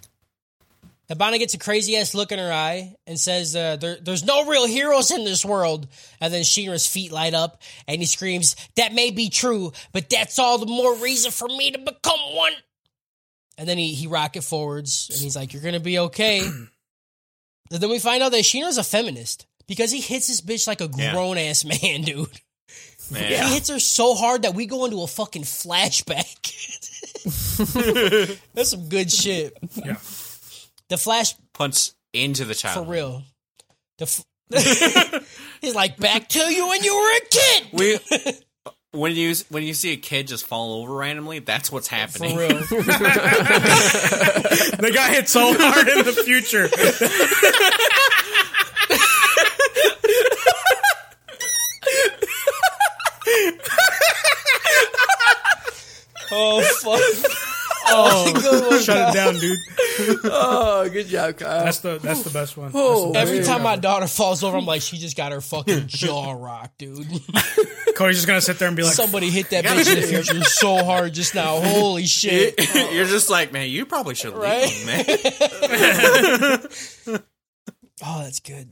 Hibana 1.09 1.39
gets 1.39 1.55
a 1.55 1.57
crazy 1.57 1.97
ass 1.97 2.13
look 2.13 2.31
in 2.31 2.37
her 2.39 2.51
eye 2.53 2.95
and 3.07 3.19
says, 3.19 3.55
uh, 3.55 3.77
there, 3.77 3.97
"There's 3.99 4.23
no 4.23 4.45
real 4.45 4.67
heroes 4.67 5.09
in 5.11 5.23
this 5.25 5.43
world." 5.43 5.87
And 6.21 6.31
then 6.33 6.43
Shinra's 6.43 6.85
feet 6.85 7.11
light 7.11 7.33
up 7.33 7.61
and 7.87 7.99
he 7.99 8.05
screams, 8.05 8.55
"That 8.75 8.93
may 8.93 9.09
be 9.09 9.29
true, 9.29 9.73
but 9.91 10.09
that's 10.09 10.37
all 10.37 10.59
the 10.59 10.67
more 10.67 10.95
reason 10.97 11.31
for 11.31 11.47
me 11.47 11.71
to 11.71 11.79
become 11.79 12.19
one." 12.35 12.53
And 13.57 13.67
then 13.67 13.77
he 13.79 13.93
he 13.93 14.05
rocket 14.07 14.43
forwards 14.43 15.09
and 15.11 15.19
he's 15.19 15.35
like, 15.35 15.51
"You're 15.53 15.63
gonna 15.63 15.79
be 15.79 15.99
okay." 15.99 16.47
But 17.71 17.81
then 17.81 17.91
we 17.91 17.99
find 17.99 18.23
out 18.23 18.31
that 18.31 18.43
Shino's 18.45 18.79
a 18.79 18.83
feminist 18.83 19.45
because 19.67 19.91
he 19.91 20.01
hits 20.01 20.25
this 20.27 20.41
bitch 20.41 20.65
like 20.67 20.81
a 20.81 20.89
Yeah. 20.97 21.11
grown 21.13 21.37
ass 21.37 21.63
man, 21.63 22.01
dude. 22.03 22.27
Man. 23.11 23.27
He 23.47 23.53
hits 23.53 23.69
her 23.69 23.77
so 23.79 24.15
hard 24.15 24.41
that 24.41 24.55
we 24.55 24.65
go 24.65 24.85
into 24.85 25.03
a 25.03 25.07
fucking 25.07 25.43
flashback. 25.43 26.35
That's 28.55 28.69
some 28.71 28.89
good 28.89 29.11
shit. 29.11 29.55
Yeah. 29.75 29.97
The 30.89 30.97
flash 30.97 31.35
Punch 31.53 31.91
into 32.13 32.45
the 32.45 32.55
child. 32.55 32.85
for 32.85 32.91
real. 32.91 33.23
The 33.99 34.05
f- 34.05 34.23
he's 35.61 35.75
like 35.75 35.97
back 35.97 36.27
to 36.29 36.39
you 36.51 36.67
when 36.67 36.83
you 36.83 36.95
were 36.95 37.17
a 37.17 37.21
kid. 37.29 37.67
We 37.73 37.99
when 38.99 39.15
you 39.15 39.35
when 39.49 39.61
you 39.63 39.73
see 39.75 39.91
a 39.93 39.97
kid 39.97 40.27
just 40.27 40.45
fall 40.47 40.81
over 40.81 40.95
randomly, 40.95 41.39
that's 41.39 41.71
what's 41.71 41.89
For 41.89 41.95
happening. 41.95 42.35
real. 42.35 42.49
They 44.79 44.91
got 44.91 45.11
hit 45.13 45.27
so 45.29 45.53
hard 45.55 45.87
in 45.89 46.05
the 46.05 46.13
future. 46.25 46.69
Oh 56.31 56.61
fuck. 56.81 57.31
Oh, 57.91 58.79
shut 58.83 59.09
it 59.09 59.13
down, 59.13 59.35
dude. 59.35 59.57
Oh, 60.25 60.87
good 60.91 61.07
job, 61.07 61.37
Kyle. 61.37 61.63
That's 61.65 61.79
the 61.79 61.97
that's 61.99 62.23
the 62.23 62.29
best 62.29 62.55
one. 62.57 62.71
Oh, 62.73 63.11
That's 63.11 63.13
the 63.13 63.19
Every 63.19 63.37
best 63.39 63.49
time 63.49 63.63
my 63.63 63.75
daughter 63.75 64.07
falls 64.07 64.43
over, 64.43 64.57
I'm 64.57 64.65
like, 64.65 64.81
she 64.81 64.97
just 64.97 65.17
got 65.17 65.31
her 65.31 65.41
fucking 65.41 65.87
jaw 65.87 66.31
rocked, 66.33 66.77
dude. 66.79 67.05
Cody's 67.95 68.17
just 68.17 68.27
gonna 68.27 68.41
sit 68.41 68.59
there 68.59 68.67
and 68.67 68.77
be 68.77 68.83
like, 68.83 68.93
Somebody 68.93 69.29
hit 69.29 69.49
that 69.49 69.65
bitch 69.65 69.93
in 69.93 70.01
the 70.01 70.07
future 70.07 70.43
so 70.43 70.83
hard 70.83 71.13
just 71.13 71.35
now. 71.35 71.59
Holy 71.59 72.05
shit. 72.07 72.55
You're 72.93 73.05
just 73.05 73.29
like, 73.29 73.51
man, 73.51 73.69
you 73.69 73.85
probably 73.85 74.15
should 74.15 74.33
leave 74.33 74.41
Right? 74.41 74.69
him, 74.69 74.85
man. 77.07 77.19
Oh, 78.01 78.23
that's 78.23 78.39
good. 78.39 78.71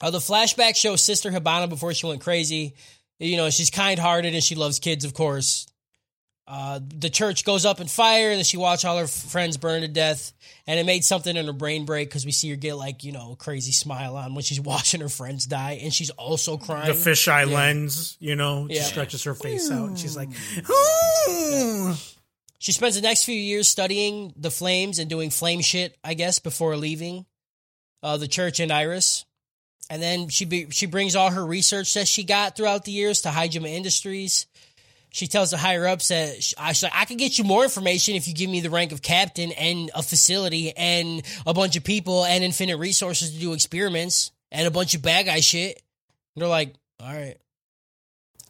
Uh, 0.00 0.10
the 0.10 0.18
flashback 0.18 0.76
shows 0.76 1.02
Sister 1.02 1.30
Hibana 1.32 1.68
before 1.68 1.92
she 1.92 2.06
went 2.06 2.20
crazy. 2.20 2.74
You 3.18 3.36
know, 3.36 3.50
she's 3.50 3.70
kind 3.70 3.98
hearted 3.98 4.34
and 4.34 4.44
she 4.44 4.54
loves 4.54 4.78
kids, 4.78 5.04
of 5.04 5.12
course. 5.14 5.66
Uh, 6.50 6.80
the 6.82 7.10
church 7.10 7.44
goes 7.44 7.66
up 7.66 7.78
in 7.78 7.86
fire 7.88 8.30
and 8.30 8.38
then 8.38 8.44
she 8.44 8.56
watched 8.56 8.86
all 8.86 8.96
her 8.96 9.06
friends 9.06 9.58
burn 9.58 9.82
to 9.82 9.88
death. 9.88 10.32
And 10.66 10.80
it 10.80 10.86
made 10.86 11.04
something 11.04 11.36
in 11.36 11.44
her 11.44 11.52
brain 11.52 11.84
break 11.84 12.08
because 12.08 12.24
we 12.24 12.32
see 12.32 12.48
her 12.48 12.56
get 12.56 12.74
like, 12.74 13.04
you 13.04 13.12
know, 13.12 13.32
a 13.32 13.36
crazy 13.36 13.72
smile 13.72 14.16
on 14.16 14.34
when 14.34 14.42
she's 14.42 14.60
watching 14.72 15.02
her 15.02 15.10
friends 15.10 15.44
die. 15.44 15.78
And 15.82 15.92
she's 15.92 16.08
also 16.10 16.56
crying. 16.56 16.86
the 16.86 16.94
fisheye 16.94 17.50
lens, 17.50 18.16
you 18.18 18.34
know, 18.34 18.66
Yeah. 18.70 18.82
stretches 18.84 19.24
her 19.24 19.34
face 19.34 19.70
out, 19.70 19.88
and 19.88 19.98
she's 19.98 20.16
like, 20.16 20.30
"Ooh." 20.70 21.94
She 22.60 22.72
spends 22.72 22.96
the 22.96 23.02
next 23.02 23.24
few 23.24 23.36
years 23.36 23.68
studying 23.68 24.32
the 24.36 24.50
flames 24.50 24.98
and 24.98 25.08
doing 25.08 25.30
flame 25.30 25.60
shit, 25.60 25.96
I 26.02 26.14
guess, 26.14 26.38
before 26.38 26.76
leaving 26.76 27.24
uh, 28.02 28.16
the 28.16 28.26
church 28.26 28.58
and 28.58 28.72
Iris. 28.72 29.24
And 29.90 30.02
then 30.02 30.28
she 30.28 30.44
be, 30.44 30.68
she 30.70 30.86
brings 30.86 31.14
all 31.14 31.30
her 31.30 31.44
research 31.44 31.94
that 31.94 32.08
she 32.08 32.24
got 32.24 32.56
throughout 32.56 32.84
the 32.84 32.92
years 32.92 33.22
to 33.22 33.28
Haijima 33.28 33.68
Industries. 33.68 34.46
She 35.10 35.26
tells 35.26 35.50
the 35.50 35.56
higher 35.56 35.86
ups 35.86 36.08
that 36.08 36.42
sh- 36.42 36.54
I, 36.58 36.72
she's 36.72 36.82
like, 36.84 36.92
I 36.94 37.04
can 37.06 37.16
get 37.16 37.38
you 37.38 37.44
more 37.44 37.62
information 37.64 38.14
if 38.14 38.28
you 38.28 38.34
give 38.34 38.50
me 38.50 38.60
the 38.60 38.70
rank 38.70 38.92
of 38.92 39.00
captain 39.02 39.52
and 39.52 39.90
a 39.94 40.02
facility 40.02 40.76
and 40.76 41.22
a 41.46 41.54
bunch 41.54 41.76
of 41.76 41.84
people 41.84 42.24
and 42.24 42.44
infinite 42.44 42.76
resources 42.76 43.32
to 43.32 43.38
do 43.40 43.52
experiments 43.54 44.32
and 44.52 44.66
a 44.66 44.70
bunch 44.70 44.94
of 44.94 45.02
bad 45.02 45.26
guy 45.26 45.40
shit. 45.40 45.82
And 46.36 46.42
they're 46.42 46.48
like, 46.48 46.74
all 47.00 47.12
right. 47.12 47.36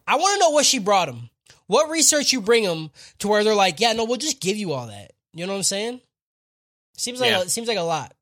I 0.07 0.17
want 0.17 0.35
to 0.35 0.41
know 0.41 0.51
what 0.51 0.65
she 0.67 0.79
brought 0.79 1.09
him. 1.09 1.31
What 1.69 1.91
research 1.91 2.33
you 2.33 2.41
bring 2.41 2.65
them 2.65 2.91
to 3.19 3.29
where 3.29 3.45
they're 3.45 3.55
like, 3.55 3.79
yeah, 3.79 3.93
no, 3.93 4.05
we'll 4.05 4.17
just 4.17 4.41
give 4.41 4.57
you 4.57 4.73
all 4.73 4.87
that. 4.89 5.13
You 5.35 5.47
know 5.47 5.53
what 5.53 5.59
I'm 5.59 5.63
saying? 5.65 6.01
Seems 6.97 7.21
like 7.21 7.31
Yeah. 7.31 7.39
a, 7.39 7.43
it 7.43 7.51
seems 7.51 7.69
like 7.69 7.79
a 7.79 7.83
lot. 7.83 8.13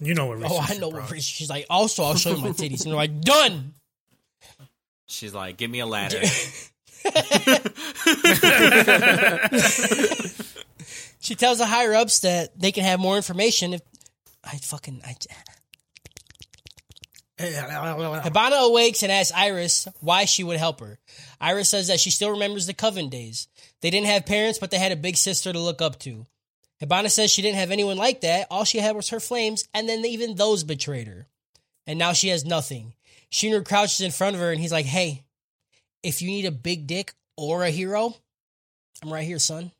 You 0.00 0.14
know 0.14 0.26
what? 0.26 0.38
Oh, 0.44 0.58
I 0.66 0.76
know 0.78 0.88
what 0.88 1.10
research. 1.10 1.24
She's 1.24 1.50
like, 1.50 1.66
also, 1.70 2.02
I'll 2.04 2.16
show 2.16 2.30
you 2.34 2.42
my 2.42 2.48
titties. 2.50 2.82
And 2.82 2.90
they're 2.92 2.96
like, 2.96 3.20
done. 3.20 3.74
She's 5.06 5.34
like, 5.34 5.56
give 5.56 5.70
me 5.70 5.80
a 5.80 5.86
ladder. 5.86 6.20
She 11.24 11.34
tells 11.34 11.56
the 11.56 11.64
higher 11.64 11.94
ups 11.94 12.20
that 12.20 12.60
they 12.60 12.70
can 12.70 12.84
have 12.84 13.00
more 13.00 13.16
information 13.16 13.72
if 13.72 13.80
I 14.44 14.58
fucking 14.58 15.00
I. 15.02 15.16
Hibana 17.38 18.68
awakes 18.68 19.02
and 19.02 19.10
asks 19.10 19.32
Iris 19.34 19.88
why 20.00 20.26
she 20.26 20.44
would 20.44 20.58
help 20.58 20.80
her. 20.80 20.98
Iris 21.40 21.70
says 21.70 21.88
that 21.88 21.98
she 21.98 22.10
still 22.10 22.32
remembers 22.32 22.66
the 22.66 22.74
Coven 22.74 23.08
days. 23.08 23.48
They 23.80 23.88
didn't 23.88 24.08
have 24.08 24.26
parents, 24.26 24.58
but 24.58 24.70
they 24.70 24.78
had 24.78 24.92
a 24.92 24.96
big 24.96 25.16
sister 25.16 25.50
to 25.50 25.58
look 25.58 25.80
up 25.80 25.98
to. 26.00 26.26
Hibana 26.82 27.10
says 27.10 27.30
she 27.30 27.40
didn't 27.40 27.56
have 27.56 27.70
anyone 27.70 27.96
like 27.96 28.20
that. 28.20 28.46
All 28.50 28.64
she 28.64 28.76
had 28.76 28.94
was 28.94 29.08
her 29.08 29.18
flames, 29.18 29.66
and 29.72 29.88
then 29.88 30.04
even 30.04 30.34
those 30.34 30.62
betrayed 30.62 31.08
her. 31.08 31.26
And 31.86 31.98
now 31.98 32.12
she 32.12 32.28
has 32.28 32.44
nothing. 32.44 32.92
Shinra 33.34 33.66
crouches 33.66 34.00
in 34.00 34.12
front 34.12 34.36
of 34.36 34.40
her, 34.40 34.52
and 34.52 34.60
he's 34.60 34.70
like, 34.70 34.86
"Hey, 34.86 35.24
if 36.04 36.22
you 36.22 36.28
need 36.28 36.46
a 36.46 36.52
big 36.52 36.86
dick 36.86 37.12
or 37.36 37.64
a 37.64 37.70
hero, 37.70 38.14
I'm 39.02 39.12
right 39.12 39.26
here, 39.26 39.40
son. 39.40 39.72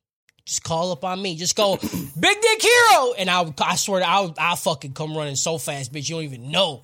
Just 0.44 0.64
call 0.64 0.90
up 0.90 1.04
on 1.04 1.22
me. 1.22 1.36
Just 1.36 1.54
go, 1.54 1.76
big 1.80 2.40
dick 2.40 2.62
hero, 2.62 3.12
and 3.16 3.30
I'll. 3.30 3.54
I 3.60 3.76
swear, 3.76 4.00
to, 4.00 4.08
I'll. 4.08 4.34
I'll 4.38 4.56
fucking 4.56 4.92
come 4.94 5.16
running 5.16 5.36
so 5.36 5.58
fast, 5.58 5.92
bitch. 5.92 6.08
You 6.08 6.16
don't 6.16 6.24
even 6.24 6.50
know." 6.50 6.82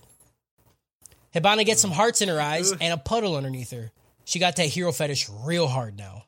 Hibana 1.34 1.66
gets 1.66 1.82
some 1.82 1.90
hearts 1.90 2.22
in 2.22 2.28
her 2.28 2.40
eyes 2.40 2.70
and 2.70 2.92
a 2.92 2.96
puddle 2.96 3.34
underneath 3.36 3.72
her. 3.72 3.90
She 4.24 4.38
got 4.38 4.54
that 4.56 4.66
hero 4.66 4.92
fetish 4.92 5.28
real 5.44 5.66
hard 5.66 5.98
now. 5.98 6.24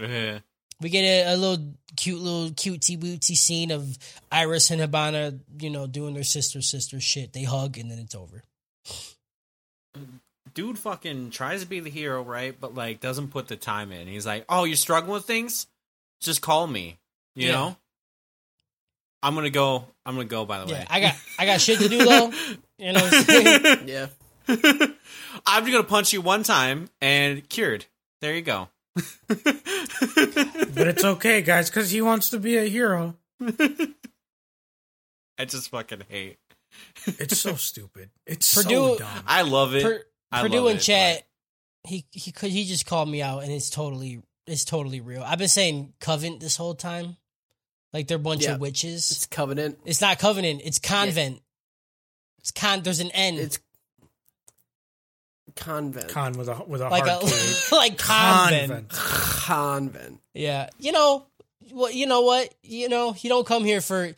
Yeah. 0.00 0.40
We 0.80 0.90
get 0.90 1.02
a, 1.02 1.34
a 1.34 1.36
little 1.36 1.74
cute 1.96 2.20
little 2.20 2.50
cutesy 2.50 2.98
bootsy 2.98 3.36
scene 3.36 3.72
of 3.72 3.98
Iris 4.30 4.70
and 4.70 4.80
Hibana, 4.80 5.40
you 5.60 5.70
know, 5.70 5.86
doing 5.88 6.14
their 6.14 6.24
sister 6.24 6.60
sister 6.60 7.00
shit. 7.00 7.32
They 7.32 7.42
hug 7.42 7.78
and 7.78 7.90
then 7.90 7.98
it's 7.98 8.14
over. 8.14 8.42
Dude 10.54 10.78
fucking 10.78 11.30
tries 11.30 11.62
to 11.62 11.66
be 11.66 11.80
the 11.80 11.90
hero, 11.90 12.22
right? 12.22 12.54
But 12.58 12.74
like 12.74 13.00
doesn't 13.00 13.28
put 13.28 13.48
the 13.48 13.56
time 13.56 13.90
in. 13.92 14.06
He's 14.06 14.26
like, 14.26 14.44
Oh, 14.48 14.64
you're 14.64 14.76
struggling 14.76 15.14
with 15.14 15.24
things? 15.24 15.66
Just 16.20 16.42
call 16.42 16.66
me. 16.66 16.98
You 17.34 17.48
Yeah. 17.48 17.52
know? 17.52 17.76
I'm 19.22 19.34
gonna 19.34 19.50
go 19.50 19.86
I'm 20.06 20.14
gonna 20.14 20.26
go 20.26 20.44
by 20.44 20.60
the 20.60 20.66
Yeah, 20.66 20.80
way. 20.80 20.86
I 20.90 21.00
got 21.00 21.14
I 21.38 21.46
got 21.46 21.60
shit 21.60 21.78
to 21.80 21.88
do 21.88 22.04
though. 22.04 22.32
You 22.78 22.92
know, 22.92 23.00
what 23.04 23.14
I'm 23.14 23.24
saying? 23.24 23.78
Yeah. 23.88 24.06
I'm 25.46 25.62
just 25.64 25.72
gonna 25.72 25.82
punch 25.84 26.12
you 26.12 26.20
one 26.20 26.42
time 26.42 26.88
and 27.00 27.48
cured. 27.48 27.86
There 28.20 28.34
you 28.34 28.42
go. 28.42 28.68
But 29.26 30.86
it's 30.88 31.04
okay, 31.04 31.40
guys, 31.42 31.70
because 31.70 31.90
he 31.90 32.00
wants 32.02 32.30
to 32.30 32.38
be 32.38 32.56
a 32.58 32.64
hero. 32.64 33.16
I 35.38 35.44
just 35.46 35.70
fucking 35.70 36.02
hate. 36.08 36.38
It's 37.06 37.38
so 37.38 37.54
stupid. 37.56 38.10
It's 38.26 38.54
Purdue- 38.54 38.68
so 38.70 38.98
dumb. 38.98 39.24
I 39.26 39.42
love 39.42 39.74
it. 39.74 39.82
Per, 39.82 40.02
I 40.32 40.42
Purdue 40.42 40.60
love 40.62 40.70
in 40.72 40.76
it, 40.78 40.80
chat, 40.80 41.22
he 41.86 42.06
he 42.12 42.32
could 42.32 42.50
he 42.50 42.64
just 42.64 42.86
called 42.86 43.08
me 43.08 43.20
out 43.22 43.42
and 43.42 43.52
it's 43.52 43.68
totally 43.70 44.22
it's 44.46 44.64
totally 44.64 45.00
real. 45.00 45.22
I've 45.22 45.38
been 45.38 45.48
saying 45.48 45.92
Covenant 46.00 46.40
this 46.40 46.56
whole 46.56 46.74
time, 46.74 47.16
like 47.92 48.06
they're 48.08 48.16
a 48.16 48.20
bunch 48.20 48.44
Yeah. 48.44 48.54
of 48.54 48.60
witches. 48.60 49.10
It's 49.10 49.26
Covenant. 49.26 49.78
It's 49.84 50.00
not 50.00 50.18
Covenant. 50.18 50.62
It's 50.64 50.78
Convent. 50.78 51.40
It's 52.38 52.50
con. 52.50 52.82
There's 52.82 53.00
an 53.00 53.10
N. 53.12 53.36
It's 53.36 53.58
Convent. 55.56 56.08
Con 56.08 56.32
with 56.32 56.48
a 56.48 56.62
with 56.66 56.80
a 56.80 56.88
like 56.88 57.06
hard 57.06 57.22
a 57.22 57.26
K. 57.26 57.52
like 57.76 57.98
convent. 57.98 58.88
Convent. 58.88 58.88
Convent. 58.90 60.20
Yeah, 60.34 60.68
you 60.78 60.90
know, 60.92 61.26
well, 61.72 61.90
you 61.90 62.06
know 62.06 62.22
what? 62.22 62.52
You 62.62 62.88
know, 62.88 63.14
you 63.20 63.28
don't 63.30 63.46
come 63.46 63.64
here 63.64 63.80
for 63.80 64.12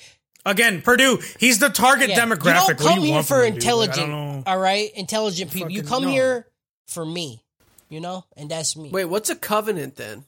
Again, 0.47 0.81
Purdue. 0.81 1.19
He's 1.39 1.59
the 1.59 1.69
target 1.69 2.11
Yeah. 2.11 2.21
demographic. 2.21 2.69
You 2.71 2.75
don't 2.75 2.79
do 2.79 2.85
come 2.85 3.01
you 3.01 3.13
here 3.13 3.23
for 3.23 3.29
from 3.29 3.45
him, 3.47 3.55
dude? 3.59 3.65
Like, 3.65 3.89
intelligent, 3.89 4.47
all 4.47 4.59
right? 4.59 4.91
Intelligent 4.95 5.51
people. 5.53 5.71
You 5.73 5.83
come 5.83 6.05
no. 6.05 6.11
here 6.11 6.47
for 6.87 7.05
me, 7.05 7.43
you 7.89 8.01
know, 8.01 8.25
and 8.37 8.49
that's 8.51 8.77
me. 8.77 8.91
Wait, 8.91 9.07
what's 9.07 9.29
a 9.29 9.37
covenant 9.37 9.97
then? 9.97 10.25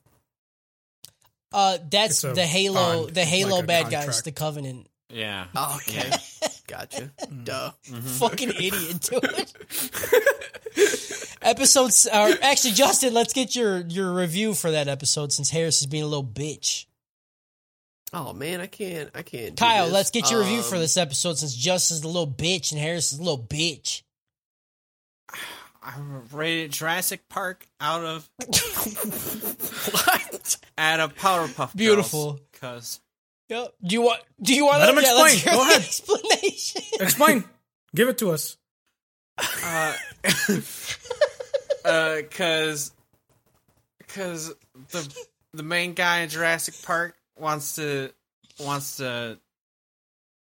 Uh, 1.53 1.79
that's 1.91 2.21
the 2.23 2.45
Halo, 2.45 3.05
bond, 3.05 3.15
the 3.15 3.25
Halo 3.25 3.57
like 3.57 3.65
a 3.65 3.67
bad 3.67 3.91
guys, 3.91 4.23
the 4.23 4.33
Covenant. 4.33 4.87
Yeah. 5.09 5.47
Oh, 5.57 5.77
okay. 5.77 6.11
gotcha. 6.67 7.11
Duh. 7.45 7.71
Fucking 8.19 8.51
idiot, 8.59 9.01
dude. 9.01 9.53
Episodes, 11.41 12.07
or 12.07 12.35
actually, 12.43 12.73
Justin, 12.75 13.15
let's 13.15 13.33
get 13.33 13.57
your 13.57 13.79
your 13.87 14.13
review 14.13 14.53
for 14.53 14.71
that 14.73 14.89
episode 14.89 15.33
since 15.33 15.49
Harris 15.51 15.81
is 15.81 15.87
being 15.87 16.03
a 16.03 16.07
little 16.07 16.25
bitch. 16.25 16.85
Oh 18.13 18.33
man, 18.33 18.61
I 18.61 18.67
can't. 18.67 19.11
I 19.15 19.23
can't. 19.23 19.55
do 19.55 19.65
Kyle, 19.65 19.85
this. 19.85 19.93
let's 19.95 20.11
get 20.11 20.31
your 20.31 20.41
review 20.41 20.59
Um, 20.59 20.65
for 20.65 20.79
this 20.79 20.97
episode 20.97 21.39
since 21.39 21.55
Justin's 21.55 22.03
a 22.03 22.07
little 22.07 22.27
bitch 22.27 22.73
and 22.73 22.81
Harris 22.81 23.13
is 23.13 23.19
a 23.19 23.23
little 23.23 23.43
bitch. 23.43 24.03
I 25.83 25.95
rated 26.33 26.73
Jurassic 26.73 27.29
Park 27.29 27.67
out 27.81 28.05
of 28.05 28.29
What? 29.93 30.57
out 30.77 31.01
of 31.01 31.15
Powerpuff 31.17 31.75
Beautiful. 31.77 32.41
Because 32.53 33.01
Yep. 33.49 33.75
Do 33.83 33.95
you 33.95 34.03
want? 34.03 34.21
Do 34.43 34.55
you 34.55 34.67
want? 34.67 34.81
Let 34.81 34.91
him 34.91 34.97
yeah, 35.03 35.13
let's 35.13 35.35
explain. 35.35 35.55
Go 35.57 35.63
ahead. 35.63 35.79
Explanation. 35.81 36.83
Explain. 37.01 37.45
Give 37.95 38.09
it 38.09 38.19
to 38.19 38.31
us. 38.33 38.57
uh, 39.65 39.95
uh, 41.85 42.17
cause, 42.31 42.93
cause 44.09 44.53
the 44.91 45.15
the 45.55 45.63
main 45.63 45.95
guy 45.95 46.19
in 46.21 46.29
Jurassic 46.29 46.75
Park 46.83 47.15
wants 47.41 47.77
to 47.77 48.11
wants 48.61 48.97
to. 48.99 49.39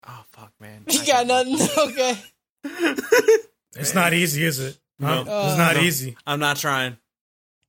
Oh 0.08 0.24
fuck, 0.32 0.52
man! 0.60 0.84
You 0.90 1.00
I 1.02 1.06
got 1.06 1.28
got- 1.28 1.48
nothing. 1.48 1.68
Okay. 1.90 2.18
It's 3.76 3.96
not 3.96 4.14
easy, 4.14 4.44
is 4.44 4.60
it? 4.60 4.78
Huh? 5.02 5.24
No. 5.24 5.48
it's 5.48 5.58
not 5.58 5.76
No. 5.78 5.82
easy. 5.82 6.16
I'm 6.28 6.40
not 6.40 6.58
trying. 6.58 6.96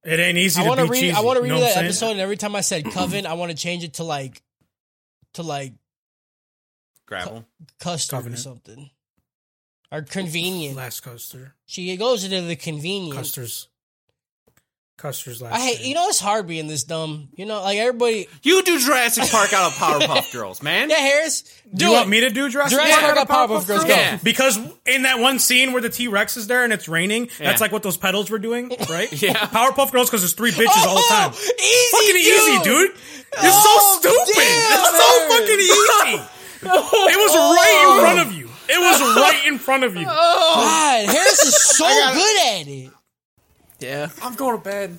It 0.05 0.21
ain't 0.21 0.37
easy 0.37 0.61
I 0.61 0.65
to 0.65 0.69
want 0.69 0.81
be 0.81 0.87
to 0.87 0.93
read. 0.93 1.01
cheesy. 1.01 1.13
I 1.17 1.21
want 1.23 1.39
to 1.39 1.47
you 1.47 1.51
read 1.51 1.59
know 1.59 1.61
that 1.61 1.69
I'm 1.69 1.75
saying? 1.75 1.87
episode, 1.87 2.11
and 2.11 2.21
every 2.21 2.37
time 2.37 2.55
I 2.55 2.61
said 2.61 2.85
coven, 2.93 3.25
I 3.27 3.33
want 3.35 3.53
to 3.53 3.57
change 3.57 3.85
it 3.85 3.95
to 3.95 4.05
like, 4.05 4.43
to 5.33 5.43
like 5.43 5.73
Gravel. 7.07 7.47
custard 7.81 8.27
or 8.27 8.37
something, 8.37 8.91
or 9.91 10.03
convenient. 10.03 10.77
Last 10.77 11.01
Custer. 11.01 11.55
She 11.65 11.97
goes 11.97 12.23
into 12.25 12.43
the 12.43 12.57
convenient. 12.57 13.17
Custer's. 13.17 13.69
Custer's 14.97 15.43
last. 15.43 15.55
I 15.55 15.59
hate. 15.61 15.81
name. 15.81 15.89
You 15.89 15.95
know, 15.95 16.09
it's 16.09 16.21
hard 16.21 16.47
being 16.47 16.69
this 16.69 16.85
dumb. 16.85 17.29
You 17.35 17.47
know, 17.47 17.61
like 17.63 17.79
everybody. 17.79 18.29
You 18.43 18.63
do 18.63 18.79
Jurassic 18.79 19.29
Park 19.31 19.53
out 19.53 19.67
of 19.67 19.73
Powerpuff 19.77 20.33
Girls, 20.33 20.63
man. 20.63 20.89
Yeah, 20.89 20.97
Harris. 20.97 21.43
Do, 21.43 21.79
Do 21.79 21.85
you 21.87 21.91
it. 21.93 21.95
want 21.97 22.09
me 22.09 22.21
to 22.21 22.31
do 22.31 22.49
Jurassic, 22.49 22.79
Jurassic 22.79 23.01
Park 23.01 23.17
Park 23.17 23.19
out 23.19 23.23
of 23.23 23.51
Powerpuff 23.51 23.67
Girls, 23.67 23.85
Girls? 23.85 23.89
Yeah. 23.89 24.19
Because 24.23 24.59
in 24.87 25.03
that 25.03 25.19
one 25.19 25.39
scene 25.41 25.73
where 25.73 25.83
the 25.83 25.89
T 25.91 26.07
Rex 26.09 26.37
is 26.37 26.47
there 26.47 26.63
and 26.65 26.73
it's 26.73 26.89
raining, 26.89 27.25
Yeah. 27.41 27.49
that's 27.51 27.61
like 27.61 27.73
what 27.73 27.83
those 27.83 27.97
pedals 27.97 28.31
were 28.31 28.39
doing, 28.39 28.71
right? 28.89 29.11
Yeah. 29.23 29.35
Powerpuff 29.35 29.91
Girls 29.91 30.09
because 30.09 30.21
there's 30.23 30.35
three 30.35 30.53
bitches 30.53 30.87
all 30.87 30.95
the 30.95 31.03
oh, 31.05 31.09
time. 31.11 31.31
Oh, 31.35 31.39
easy, 31.39 31.97
fucking 31.97 32.21
easy, 32.21 32.63
dude. 32.65 32.91
You're 33.43 33.53
Oh, 33.53 34.01
so 34.01 34.09
stupid. 34.09 34.35
damn, 34.35 34.81
it's 34.81 34.91
so 34.97 35.29
fucking 35.29 35.61
easy. 36.21 36.31
It 36.67 37.19
was 37.19 37.33
oh. 37.35 37.55
right 37.57 37.95
in 37.97 38.01
front 38.01 38.29
of 38.29 38.33
you. 38.35 38.49
It 38.67 38.79
was 38.81 39.17
right 39.17 39.43
in 39.47 39.59
front 39.59 39.85
of 39.85 39.95
you. 39.97 40.07
Oh. 40.09 41.05
God, 41.07 41.15
Harris 41.15 41.43
is 41.43 41.63
so 41.77 41.85
good 41.85 42.47
at 42.47 42.69
it. 42.69 42.91
Yeah. 43.85 44.09
I'm 44.23 44.35
going 44.35 44.59
to 44.59 44.65
bed. 44.65 44.99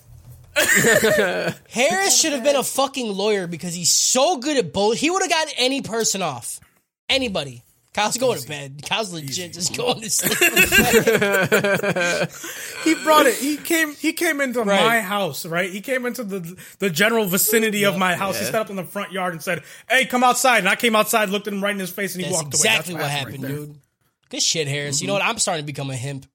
Harris 1.70 2.18
should 2.18 2.34
have 2.34 2.44
been 2.44 2.56
a 2.56 2.64
fucking 2.64 3.12
lawyer 3.12 3.48
because 3.48 3.74
he's 3.74 3.92
so 3.92 4.38
good 4.38 4.58
at 4.58 4.72
both. 4.72 4.98
He 4.98 5.10
would 5.10 5.22
have 5.22 5.32
gotten 5.32 5.54
any 5.58 5.82
person 5.82 6.22
off. 6.22 6.60
Anybody. 7.10 7.64
Kyle's 7.94 8.18
going 8.18 8.40
to 8.40 8.48
bed. 8.48 8.82
Kyle's 8.88 9.14
legit 9.14 9.54
just 9.54 9.76
going 9.78 10.02
to 10.02 10.10
sleep. 10.10 10.38
He 12.84 12.94
brought 13.04 13.26
it. 13.26 13.36
He 13.36 13.58
came. 13.58 13.96
He 13.96 14.14
came 14.14 14.42
into 14.42 14.62
Right. 14.62 14.80
my 14.80 15.00
house. 15.00 15.46
Right. 15.46 15.72
He 15.72 15.82
came 15.82 16.06
into 16.06 16.24
the 16.24 16.56
the 16.80 16.90
general 16.90 17.26
vicinity 17.26 17.86
of 17.86 17.98
my 17.98 18.16
house. 18.16 18.38
He 18.38 18.46
stepped 18.46 18.66
up 18.66 18.70
in 18.70 18.76
the 18.76 18.84
front 18.84 19.12
yard 19.12 19.34
and 19.34 19.42
said, 19.42 19.64
"Hey, 19.90 20.06
come 20.06 20.24
outside." 20.24 20.60
And 20.60 20.70
I 20.70 20.76
came 20.76 20.96
outside, 20.96 21.30
looked 21.30 21.48
at 21.48 21.54
him 21.54 21.64
right 21.64 21.74
in 21.74 21.80
his 21.80 21.90
face, 21.90 22.14
and 22.14 22.24
he 22.24 22.30
That's 22.30 22.44
walked 22.44 22.54
away. 22.54 22.60
exactly 22.60 22.94
what 22.94 23.10
happened, 23.10 23.44
right 23.44 23.52
dude. 23.52 23.76
Good 24.30 24.44
shit, 24.44 24.68
Harris. 24.68 25.02
You 25.02 25.08
know 25.08 25.14
mm-hmm. 25.14 25.26
what? 25.26 25.30
I'm 25.30 25.40
starting 25.40 25.64
to 25.64 25.66
become 25.66 25.90
a 25.90 25.96
himp. 25.96 26.28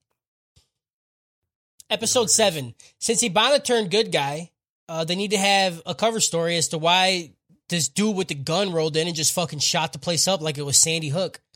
Episode 1.90 2.30
7. 2.30 2.74
Since 2.98 3.22
Hibana 3.22 3.62
turned 3.62 3.90
good 3.90 4.12
guy, 4.12 4.50
uh, 4.88 5.04
they 5.04 5.16
need 5.16 5.32
to 5.32 5.38
have 5.38 5.82
a 5.86 5.94
cover 5.94 6.20
story 6.20 6.56
as 6.56 6.68
to 6.68 6.78
why 6.78 7.32
this 7.68 7.88
dude 7.88 8.16
with 8.16 8.28
the 8.28 8.34
gun 8.34 8.72
rolled 8.72 8.96
in 8.96 9.06
and 9.06 9.16
just 9.16 9.32
fucking 9.32 9.58
shot 9.58 9.92
the 9.92 9.98
place 9.98 10.26
up 10.28 10.40
like 10.40 10.56
it 10.58 10.62
was 10.62 10.78
Sandy 10.78 11.08
Hook. 11.08 11.40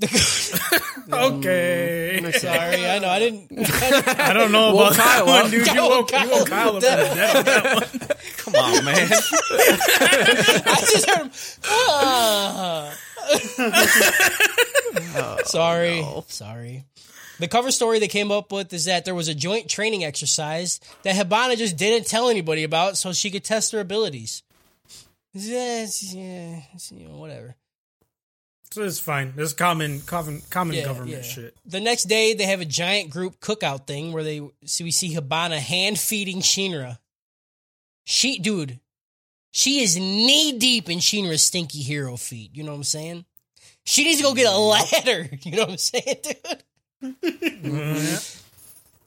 Okay. 1.10 2.32
Sorry, 2.36 2.86
I 2.86 2.98
know 2.98 3.08
I 3.08 3.18
didn't. 3.18 3.48
I 4.20 4.34
don't 4.34 4.52
know 4.52 4.74
Woke 4.74 4.92
about 4.92 4.96
that 4.96 5.16
Kyle 5.16 5.26
one, 5.26 5.44
up. 5.46 5.50
dude. 5.50 5.66
You 5.66 5.72
Kyle- 5.72 5.88
woke, 5.88 6.12
you 6.12 6.18
Kyle 6.18 6.28
woke 6.30 6.48
Kyle 6.50 6.76
up 6.76 6.82
dead. 6.82 6.98
from 6.98 7.08
the 7.08 7.14
dead 7.14 7.36
on 7.36 7.44
that 7.46 7.64
one. 7.74 8.18
Come 8.36 8.54
on, 8.56 8.84
man. 8.84 9.08
I 10.66 10.76
just 10.90 11.08
heard 11.08 11.22
him. 11.22 11.30
"Ah." 11.64 12.94
sorry, 15.46 16.04
sorry. 16.26 16.84
The 17.38 17.48
cover 17.48 17.70
story 17.70 17.98
they 17.98 18.08
came 18.08 18.32
up 18.32 18.50
with 18.50 18.72
is 18.72 18.86
that 18.86 19.04
there 19.04 19.14
was 19.14 19.28
a 19.28 19.34
joint 19.34 19.68
training 19.68 20.04
exercise 20.04 20.80
that 21.02 21.14
Hibana 21.14 21.56
just 21.56 21.76
didn't 21.76 22.06
tell 22.08 22.28
anybody 22.28 22.64
about, 22.64 22.96
so 22.96 23.12
she 23.12 23.30
could 23.30 23.44
test 23.44 23.72
her 23.72 23.80
abilities. 23.80 24.42
Yeah, 25.34 25.86
yeah, 26.12 26.60
you 26.90 27.08
know, 27.08 27.16
whatever. 27.16 27.54
So 28.72 28.82
it's 28.82 28.98
fine. 29.00 29.34
It's 29.36 29.52
common, 29.52 30.00
common, 30.00 30.42
common 30.50 30.76
Yeah, 30.76 30.84
government 30.84 31.16
yeah. 31.16 31.22
shit. 31.22 31.56
The 31.64 31.80
next 31.80 32.04
day, 32.04 32.34
they 32.34 32.44
have 32.44 32.60
a 32.60 32.64
giant 32.66 33.10
group 33.10 33.40
cookout 33.40 33.86
thing 33.86 34.12
where 34.12 34.24
they 34.24 34.42
so 34.64 34.84
we 34.84 34.90
see 34.90 35.14
Hibana 35.14 35.58
hand 35.58 35.98
feeding 35.98 36.40
Shinra. 36.40 36.98
She, 38.04 38.38
dude, 38.38 38.80
she 39.52 39.80
is 39.82 39.96
knee 39.96 40.58
deep 40.58 40.90
in 40.90 40.98
Shinra's 40.98 41.44
stinky 41.44 41.80
hero 41.82 42.16
feet. 42.16 42.50
You 42.54 42.64
know 42.64 42.72
what 42.72 42.78
I'm 42.78 42.84
saying? 42.84 43.24
She 43.84 44.04
needs 44.04 44.18
to 44.18 44.24
go 44.24 44.34
get 44.34 44.52
a 44.52 44.58
ladder. 44.58 45.30
You 45.42 45.52
know 45.52 45.62
what 45.62 45.70
I'm 45.70 45.78
saying, 45.78 46.16
dude? 46.22 46.62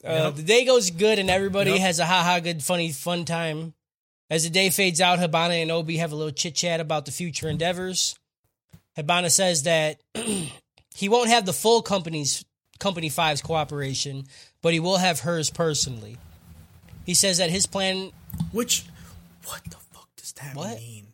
Uh, 0.03 0.31
the 0.31 0.41
day 0.43 0.65
goes 0.65 0.89
good 0.89 1.19
and 1.19 1.29
everybody 1.29 1.71
Yep. 1.71 1.79
has 1.81 1.99
a 1.99 2.05
ha 2.05 2.23
ha 2.23 2.39
good 2.39 2.63
funny 2.63 2.91
fun 2.91 3.23
time. 3.25 3.73
As 4.29 4.43
the 4.43 4.49
day 4.49 4.69
fades 4.69 4.99
out, 5.01 5.19
Hibana 5.19 5.61
and 5.61 5.69
Obi 5.71 5.97
have 5.97 6.11
a 6.11 6.15
little 6.15 6.31
chit 6.31 6.55
chat 6.55 6.79
about 6.79 7.05
the 7.05 7.11
future 7.11 7.49
endeavors. 7.49 8.15
Hibana 8.97 9.29
says 9.29 9.63
that 9.63 9.99
he 10.95 11.07
won't 11.09 11.29
have 11.29 11.45
the 11.45 11.53
full 11.53 11.81
company's 11.81 12.43
company 12.79 13.09
five's 13.09 13.41
cooperation, 13.41 14.25
but 14.61 14.73
he 14.73 14.79
will 14.79 14.97
have 14.97 15.19
hers 15.19 15.49
personally. 15.49 16.17
He 17.05 17.13
says 17.13 17.37
that 17.37 17.49
his 17.51 17.65
plan 17.67 18.11
Which, 18.51 18.85
what 19.45 19.63
the 19.65 19.77
fuck 19.91 20.07
does 20.17 20.31
that 20.33 20.55
What? 20.55 20.77
mean? 20.77 21.07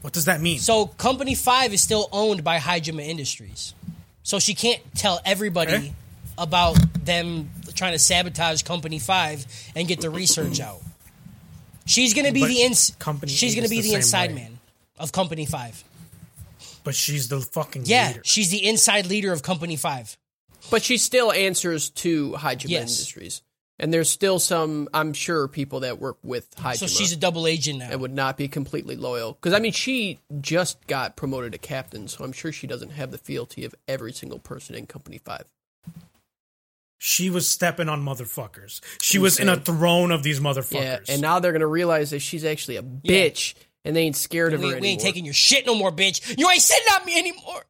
What 0.00 0.12
does 0.12 0.24
that 0.24 0.40
mean? 0.40 0.58
so 0.58 0.86
company 0.86 1.34
five 1.36 1.72
is 1.72 1.80
still 1.80 2.08
owned 2.10 2.42
by 2.42 2.58
Haijima 2.58 3.06
Industries. 3.06 3.74
So 4.22 4.38
she 4.38 4.54
can't 4.54 4.80
tell 4.94 5.20
everybody 5.24 5.72
Okay. 5.72 5.92
about 6.38 6.76
them 7.04 7.50
trying 7.74 7.92
to 7.92 7.98
sabotage 7.98 8.62
company 8.62 8.98
five 8.98 9.44
and 9.74 9.88
get 9.88 10.00
the 10.00 10.10
research 10.10 10.60
out. 10.60 10.80
She's 11.86 12.14
gonna 12.14 12.32
be 12.32 12.40
But 12.40 12.48
the 12.48 12.62
ins- 12.62 12.92
Company 12.98 13.32
she's 13.32 13.54
gonna 13.54 13.68
be 13.68 13.80
the 13.80 13.88
the 13.90 13.94
inside 13.94 14.30
way. 14.30 14.36
man 14.42 14.58
of 14.98 15.10
company 15.12 15.46
five. 15.46 15.82
but 16.84 16.94
she's 16.94 17.28
the 17.28 17.40
fucking 17.40 17.84
Yeah, 17.86 18.08
leader. 18.08 18.22
she's 18.24 18.50
the 18.50 18.66
inside 18.66 19.06
leader 19.06 19.32
of 19.32 19.42
company 19.42 19.76
five. 19.76 20.16
But 20.70 20.82
she 20.84 20.96
still 20.98 21.32
answers 21.32 21.90
to 21.90 22.34
Hydra 22.34 22.70
Yes. 22.70 22.90
Industries. 22.90 23.42
And 23.78 23.92
there's 23.92 24.08
still 24.10 24.38
some, 24.38 24.88
I'm 24.94 25.12
sure, 25.12 25.48
people 25.48 25.80
that 25.80 25.98
work 25.98 26.18
with 26.22 26.54
Haijima 26.56 26.76
So 26.76 26.86
she's 26.86 27.12
a 27.12 27.16
double 27.16 27.46
agent 27.46 27.80
now. 27.80 27.88
and 27.90 28.00
would 28.00 28.14
not 28.14 28.36
be 28.36 28.46
completely 28.46 28.96
loyal. 28.96 29.32
Because, 29.32 29.54
I 29.54 29.58
mean, 29.58 29.72
she 29.72 30.20
just 30.40 30.86
got 30.86 31.16
promoted 31.16 31.52
to 31.52 31.58
captain, 31.58 32.06
so 32.06 32.22
I'm 32.24 32.32
sure 32.32 32.52
she 32.52 32.66
doesn't 32.66 32.90
have 32.90 33.10
the 33.10 33.18
fealty 33.18 33.64
of 33.64 33.74
every 33.88 34.12
single 34.12 34.38
person 34.38 34.76
in 34.76 34.86
Company 34.86 35.18
5. 35.18 35.44
She 36.98 37.30
was 37.30 37.48
stepping 37.48 37.88
on 37.88 38.00
motherfuckers. 38.04 38.80
She 39.00 39.18
was 39.18 39.40
in 39.40 39.48
a 39.48 39.56
throne 39.56 40.12
of 40.12 40.22
these 40.22 40.38
motherfuckers. 40.38 41.08
Yeah, 41.08 41.14
and 41.14 41.20
now 41.20 41.40
they're 41.40 41.50
going 41.50 41.60
to 41.60 41.66
realize 41.66 42.10
that 42.10 42.20
she's 42.20 42.44
actually 42.44 42.76
a 42.76 42.82
bitch, 42.82 43.54
and 43.84 43.96
they 43.96 44.02
ain't 44.02 44.14
scared 44.14 44.52
of 44.52 44.60
we, 44.60 44.66
her 44.66 44.72
we 44.74 44.76
anymore. 44.76 44.90
ain't 44.92 45.00
taking 45.00 45.24
your 45.24 45.34
shit 45.34 45.66
no 45.66 45.74
more, 45.74 45.90
bitch. 45.90 46.38
You 46.38 46.48
ain't 46.48 46.62
sitting 46.62 46.86
on 46.94 47.04
me 47.04 47.18
anymore. 47.18 47.64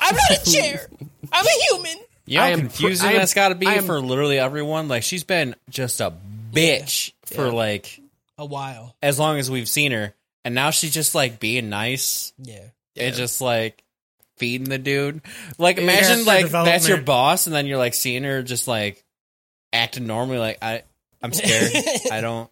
I'm 0.00 0.16
not 0.16 0.30
a 0.44 0.50
chair. 0.50 0.88
I'm 1.32 1.46
a 1.46 1.64
human. 1.70 1.98
You 2.26 2.38
know 2.38 2.44
how 2.50 2.56
confusing 2.56 3.10
pr- 3.10 3.16
that's 3.16 3.34
got 3.34 3.48
to 3.50 3.54
be 3.54 3.66
am- 3.66 3.84
for 3.84 4.00
literally 4.00 4.38
everyone. 4.38 4.88
Like 4.88 5.02
she's 5.02 5.24
been 5.24 5.54
just 5.68 6.00
a 6.00 6.12
bitch 6.52 7.12
for 7.26 7.46
Yeah. 7.46 7.52
like 7.52 8.00
A 8.38 8.46
while. 8.46 8.96
as 9.02 9.18
long 9.18 9.38
as 9.38 9.50
we've 9.50 9.68
seen 9.68 9.92
her, 9.92 10.14
and 10.44 10.54
now 10.54 10.70
she's 10.70 10.94
just 10.94 11.14
like 11.14 11.38
being 11.40 11.68
nice 11.68 12.32
Yeah. 12.38 12.64
and 12.96 13.14
just 13.14 13.40
like 13.40 13.82
feeding 14.38 14.68
the 14.70 14.78
dude. 14.78 15.20
Like 15.58 15.78
imagine 15.78 16.24
like 16.24 16.48
that's 16.50 16.88
your 16.88 17.00
boss, 17.02 17.46
and 17.46 17.54
then 17.54 17.66
you're 17.66 17.78
like 17.78 17.94
seeing 17.94 18.24
her 18.24 18.42
just 18.42 18.66
like 18.66 19.04
acting 19.72 20.06
normally. 20.06 20.38
Like 20.38 20.58
I, 20.62 20.82
I'm 21.22 21.32
scared. 21.32 21.72
I 22.10 22.20
don't. 22.20 22.50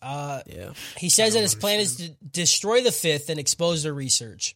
Uh, 0.00 0.42
Yeah. 0.46 0.70
he 0.96 1.08
says 1.08 1.34
that 1.34 1.40
his 1.40 1.56
plan 1.56 1.80
is 1.80 1.96
to 1.96 2.10
destroy 2.30 2.82
the 2.82 2.92
fifth 2.92 3.28
and 3.30 3.40
expose 3.40 3.82
their 3.82 3.92
research. 3.92 4.54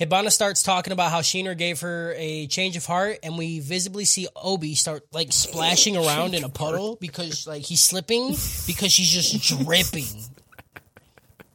Hibana 0.00 0.30
starts 0.30 0.62
talking 0.62 0.92
about 0.92 1.10
how 1.10 1.20
Shinra 1.20 1.56
gave 1.56 1.80
her 1.80 2.14
a 2.16 2.46
change 2.46 2.76
of 2.76 2.84
heart, 2.86 3.18
and 3.22 3.36
we 3.38 3.60
visibly 3.60 4.04
see 4.04 4.26
Obi 4.34 4.74
start 4.74 5.04
like 5.12 5.32
splashing 5.32 5.96
around 5.96 6.34
in 6.34 6.44
a 6.44 6.48
puddle 6.48 6.96
because 7.00 7.46
like 7.46 7.62
he's 7.62 7.82
slipping 7.82 8.28
because 8.66 8.90
she's 8.92 9.10
just 9.10 9.58
dripping. 9.64 10.06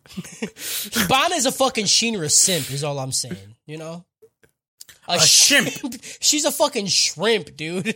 Hibana 0.08 1.36
is 1.38 1.46
a 1.46 1.52
fucking 1.52 1.86
Shinra 1.86 2.32
simp, 2.32 2.72
is 2.72 2.84
all 2.84 2.98
I'm 3.00 3.12
saying. 3.12 3.36
You 3.66 3.78
know, 3.78 4.06
A 5.08 5.20
shrimp. 5.20 5.70
She's 6.22 6.46
a 6.46 6.52
fucking 6.52 6.88
shrimp, 6.88 7.56
dude. 7.56 7.96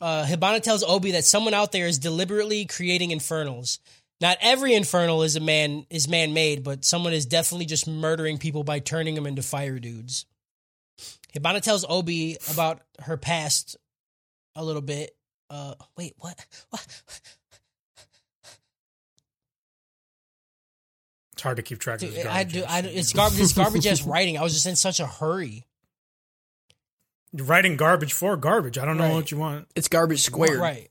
uh, 0.00 0.24
Hibana 0.26 0.62
tells 0.62 0.82
Obi 0.82 1.12
that 1.12 1.24
someone 1.24 1.54
out 1.54 1.72
there 1.72 1.86
is 1.86 1.98
deliberately 1.98 2.64
creating 2.66 3.10
infernals. 3.10 3.78
Not 4.20 4.38
every 4.40 4.74
infernal 4.74 5.22
is 5.22 5.36
a 5.36 5.40
man 5.40 5.86
is 5.90 6.08
man 6.08 6.32
made, 6.32 6.64
but 6.64 6.84
someone 6.84 7.12
is 7.12 7.26
definitely 7.26 7.66
just 7.66 7.86
murdering 7.86 8.38
people 8.38 8.64
by 8.64 8.78
turning 8.78 9.14
them 9.14 9.26
into 9.26 9.42
fire 9.42 9.78
dudes. 9.78 10.24
Hibana 11.34 11.60
tells 11.60 11.84
Obi 11.86 12.38
about 12.50 12.80
her 13.00 13.16
past 13.16 13.76
a 14.54 14.64
little 14.64 14.82
bit. 14.82 15.14
Uh, 15.50 15.74
wait, 15.96 16.14
what? 16.18 16.44
What? 16.70 17.02
It's 21.34 21.42
hard 21.42 21.58
to 21.58 21.62
keep 21.62 21.80
track 21.80 21.96
of. 21.96 22.08
Dude, 22.08 22.14
this 22.14 22.24
I 22.26 22.44
do. 22.44 22.64
I, 22.66 22.80
shit. 22.80 22.96
it's 22.96 23.12
garbage. 23.12 23.40
It's 23.40 23.52
garbage 23.52 23.86
ass 23.86 24.02
writing. 24.06 24.38
I 24.38 24.42
was 24.42 24.54
just 24.54 24.64
in 24.64 24.74
such 24.74 25.00
a 25.00 25.06
hurry. 25.06 25.66
You're 27.34 27.44
writing 27.44 27.76
garbage 27.76 28.14
for 28.14 28.38
garbage. 28.38 28.78
I 28.78 28.86
don't 28.86 28.96
know 28.96 29.12
what 29.12 29.30
you 29.30 29.36
want. 29.36 29.68
It's 29.76 29.88
garbage 29.88 30.22
squared. 30.22 30.58
Right. 30.58 30.88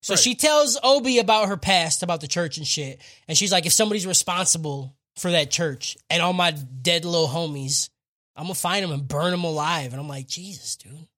So 0.00 0.14
Right. 0.14 0.20
she 0.22 0.34
tells 0.34 0.78
Obi 0.82 1.18
about 1.18 1.48
her 1.48 1.56
past, 1.56 2.02
about 2.02 2.20
the 2.20 2.28
church 2.28 2.56
and 2.56 2.66
shit. 2.66 3.00
And 3.26 3.36
she's 3.36 3.50
like, 3.52 3.66
if 3.66 3.72
somebody's 3.72 4.06
responsible 4.06 4.94
for 5.16 5.30
that 5.32 5.50
church 5.50 5.96
and 6.08 6.22
all 6.22 6.32
my 6.32 6.52
dead 6.52 7.04
little 7.04 7.26
homies, 7.28 7.88
I'm 8.36 8.44
going 8.44 8.54
to 8.54 8.60
find 8.60 8.84
them 8.84 8.92
and 8.92 9.06
burn 9.08 9.32
them 9.32 9.42
alive. 9.44 9.92
And 9.92 10.00
I'm 10.00 10.08
like, 10.08 10.28
Jesus, 10.28 10.76
dude. 10.76 11.08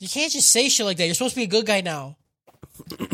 You 0.00 0.08
can't 0.08 0.30
just 0.30 0.50
say 0.50 0.68
shit 0.68 0.84
like 0.86 0.98
that. 0.98 1.06
You're 1.06 1.14
supposed 1.14 1.34
to 1.34 1.40
be 1.40 1.44
a 1.44 1.46
good 1.48 1.66
guy 1.66 1.80
now. 1.80 2.16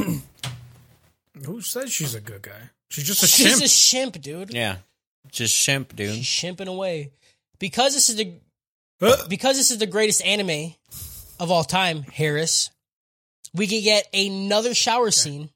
Who 1.44 1.60
says 1.60 1.92
she's 1.92 2.14
a 2.14 2.20
good 2.20 2.42
guy? 2.42 2.70
She's 2.90 3.04
just 3.04 3.22
a 3.22 3.26
shimp. 3.26 3.50
She's 3.50 3.62
a 3.62 3.68
shimp, 3.68 4.20
dude. 4.20 4.52
Yeah. 4.52 4.76
Just 5.30 5.54
shimp, 5.54 5.94
dude. 5.96 6.14
She's 6.14 6.26
shimping 6.26 6.68
away. 6.68 7.12
Because 7.58 7.94
this 7.94 8.08
is 8.10 8.16
the 8.16 8.32
because 9.28 9.56
this 9.56 9.70
is 9.70 9.78
the 9.78 9.86
greatest 9.86 10.24
anime 10.24 10.74
of 11.40 11.50
all 11.50 11.64
time, 11.64 12.02
Harris, 12.02 12.70
we 13.54 13.66
can 13.66 13.82
get 13.82 14.08
another 14.12 14.74
shower 14.74 15.10
scene. 15.10 15.50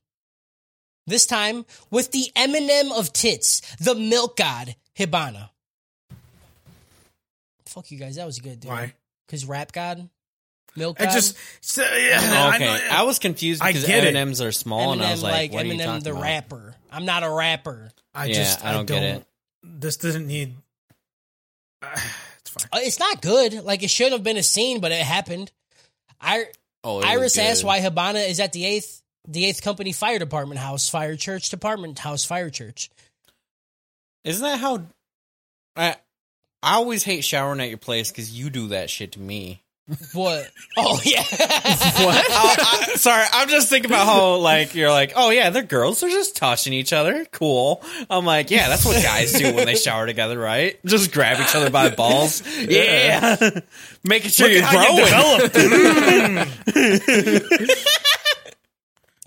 This 1.07 1.25
time 1.27 1.65
with 1.91 2.12
the 2.12 2.31
Eminem 2.37 2.93
of 2.93 3.12
tits, 3.12 3.61
the 3.77 3.95
milk 3.95 4.37
god, 4.37 4.77
Hibana. 4.99 5.49
Fuck 7.66 7.91
you 7.91 7.99
guys, 7.99 8.16
that 8.16 8.27
was 8.27 8.39
good, 8.39 8.61
dude. 8.61 8.70
Why? 8.70 8.95
Because 9.27 9.45
rap 9.45 9.73
god, 9.73 10.09
milk 10.77 11.01
I 11.01 11.05
god. 11.07 11.12
just. 11.12 11.37
so, 11.61 11.83
yeah, 11.83 12.20
I 12.23 12.55
okay, 12.57 12.65
know- 12.66 12.89
I, 12.91 13.03
was 13.03 13.19
confused 13.19 13.62
I 13.62 13.69
because 13.73 13.87
get 13.87 14.05
it. 14.05 14.16
M&Ms 14.16 14.41
are 14.41 14.53
small, 14.53 14.93
and 14.93 15.03
I 15.03 15.11
was 15.12 15.23
like, 15.23 15.33
like, 15.33 15.53
what 15.53 15.65
are 15.65 15.69
you 15.69 15.75
Eminem 15.75 15.85
talking 15.85 16.05
the 16.05 16.11
about? 16.12 16.23
rapper. 16.23 16.75
I'm 16.91 17.05
not 17.05 17.23
a 17.25 17.31
rapper. 17.31 17.91
I 18.15 18.27
Yeah, 18.27 18.35
just. 18.35 18.65
I 18.65 18.73
don't 18.73 18.87
get 18.87 19.03
it. 19.03 19.25
This 19.62 19.97
doesn't 19.99 20.27
need. 20.27 20.55
it's 21.83 22.51
fine. 22.51 22.69
Uh, 22.73 22.79
It's 22.83 22.99
not 22.99 23.20
good. 23.20 23.65
Like 23.65 23.83
it 23.83 23.91
shouldn't 23.91 24.15
have 24.15 24.23
been 24.25 24.37
a 24.39 24.43
scene, 24.43 24.81
but 24.81 24.93
it 24.93 25.01
happened. 25.03 25.53
I 26.20 26.47
Oh, 26.85 27.01
Iris 27.01 27.39
asked 27.39 27.65
why 27.65 27.81
Hibana 27.81 28.29
is 28.29 28.41
at 28.41 28.53
the 28.53 28.65
eighth 28.65 29.03
the 29.27 29.45
eighth 29.45 29.63
company 29.63 29.93
fire 29.93 30.19
department 30.19 30.61
house, 30.61 30.89
fire 30.89 31.17
church 31.17 31.51
department 31.51 31.99
house, 31.99 32.25
fire 32.25 32.51
church. 32.51 32.91
Isn't 34.25 34.43
that 34.43 34.59
how? 34.59 34.83
I 35.77 35.97
I 36.63 36.75
always 36.75 37.05
hate 37.05 37.25
showering 37.25 37.61
at 37.61 37.69
your 37.69 37.79
place 37.79 38.11
because 38.11 38.37
you 38.37 38.51
do 38.51 38.69
that 38.69 38.91
shit 38.91 39.13
to 39.13 39.21
me. 39.21 39.63
Oh, 39.90 39.97
what? 40.12 40.51
Oh 40.77 41.01
yeah. 41.02 41.23
What? 41.23 42.27
I, 42.31 42.93
sorry, 42.97 43.24
I'm 43.32 43.48
just 43.48 43.70
thinking 43.70 43.90
about 43.90 44.06
how 44.06 44.36
like 44.36 44.74
you're 44.74 44.90
like, 44.90 45.15
oh 45.16 45.31
yeah, 45.31 45.48
they're 45.51 45.62
girls, 45.62 46.01
they're 46.01 46.10
just 46.10 46.36
touching 46.36 46.74
each 46.74 46.93
other, 46.93 47.24
cool. 47.32 47.82
I'm 48.10 48.27
like, 48.27 48.51
yeah, 48.51 48.69
that's 48.69 48.85
what 48.85 49.02
guys 49.02 49.32
do 49.32 49.55
when 49.55 49.65
they 49.66 49.77
shower 49.77 50.06
together, 50.06 50.39
right? 50.39 50.78
Just 50.85 51.12
grab 51.12 51.40
each 51.40 51.55
other 51.55 51.70
by 51.70 51.89
balls, 51.89 52.43
yeah, 52.69 53.36
making 54.05 54.31
sure 54.31 54.48
you're 54.48 54.69
growing. 54.69 55.06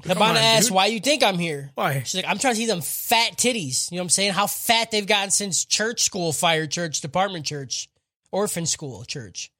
Hibana 0.03 0.37
asked 0.37 0.67
dude. 0.67 0.75
why 0.75 0.87
you 0.87 0.99
think 0.99 1.23
I'm 1.23 1.39
here. 1.39 1.71
Why? 1.75 2.01
She's 2.03 2.15
like, 2.15 2.29
I'm 2.29 2.37
trying 2.37 2.53
to 2.53 2.59
see 2.59 2.65
them 2.65 2.81
fat 2.81 3.37
titties. 3.37 3.91
You 3.91 3.97
know 3.97 4.01
what 4.01 4.05
I'm 4.05 4.09
saying? 4.09 4.33
How 4.33 4.47
fat 4.47 4.91
they've 4.91 5.05
gotten 5.05 5.31
since 5.31 5.65
church 5.65 6.03
school, 6.03 6.33
fire 6.33 6.67
church, 6.67 7.01
department 7.01 7.45
church, 7.45 7.89
orphan 8.31 8.65
school 8.65 9.03
church. 9.05 9.51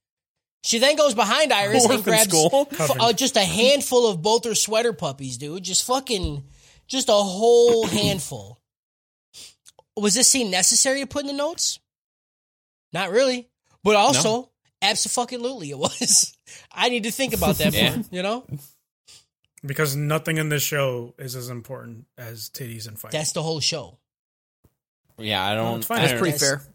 She 0.64 0.78
then 0.80 0.96
goes 0.96 1.14
behind 1.16 1.52
Iris 1.52 1.86
and 1.86 2.04
grabs 2.04 2.30
school? 2.30 2.68
f- 2.72 2.92
uh, 3.00 3.14
just 3.14 3.36
a 3.36 3.42
handful 3.44 4.08
of 4.08 4.22
both 4.22 4.46
her 4.46 4.54
sweater 4.56 4.94
puppies, 4.94 5.38
dude. 5.38 5.64
Just 5.64 5.84
fucking, 5.86 6.44
just 6.88 7.10
a 7.10 7.14
whole 7.14 7.88
handful. 7.88 8.60
Was 9.98 10.14
this 10.14 10.28
scene 10.28 10.52
necessary 10.52 11.02
to 11.02 11.08
put 11.08 11.22
in 11.22 11.28
the 11.28 11.34
notes? 11.34 11.80
Not 12.94 13.12
really, 13.12 13.50
but 13.84 13.96
also 13.96 14.52
absolutely 14.82 15.72
it 15.72 15.78
was. 15.78 16.38
I 16.72 16.90
need 16.90 17.04
to 17.04 17.12
think 17.12 17.34
about 17.34 17.56
that 17.58 17.74
Yeah. 17.74 17.96
more. 17.96 18.06
You 18.12 18.22
know, 18.24 18.46
Because 19.66 19.96
nothing 19.96 20.38
in 20.38 20.50
this 20.50 20.64
show 20.64 21.14
is 21.18 21.36
as 21.36 21.50
important 21.50 22.06
as 22.18 22.50
titties 22.50 22.88
and 22.88 23.00
fighting. 23.00 23.18
that's 23.18 23.32
the 23.34 23.44
whole 23.44 23.60
show. 23.60 23.98
Yeah, 25.18 25.44
I 25.44 25.56
don't. 25.56 25.80
it's 25.80 25.88
fine. 25.88 26.00
I 26.00 26.02
That's 26.02 26.12
don't- 26.14 26.20
Pretty 26.22 26.38
That's- 26.38 26.64
fair. 26.64 26.74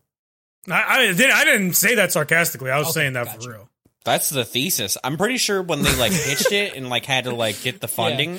I, 0.77 0.99
I 0.99 1.07
didn't. 1.13 1.33
I 1.33 1.45
didn't 1.45 1.73
say 1.75 1.95
that 1.97 2.11
sarcastically. 2.13 2.71
I 2.73 2.79
was 2.79 2.89
Okay, 2.89 2.95
saying 2.95 3.13
that 3.13 3.27
gotcha. 3.27 3.41
for 3.41 3.51
real. 3.51 3.71
That's 4.07 4.31
the 4.31 4.45
thesis. 4.47 4.97
I'm 5.05 5.19
pretty 5.19 5.37
sure 5.37 5.61
when 5.61 5.83
they 5.83 5.95
like 5.97 6.13
pitched 6.13 6.53
it 6.53 6.75
and 6.75 6.89
like 6.89 7.05
had 7.05 7.25
to 7.25 7.35
like 7.35 7.61
get 7.63 7.81
the 7.83 7.89
funding, 8.01 8.39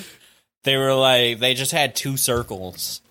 they 0.64 0.76
were 0.78 0.94
like 0.96 1.38
they 1.40 1.54
just 1.54 1.72
had 1.72 1.96
two 1.96 2.18
circles. 2.18 3.02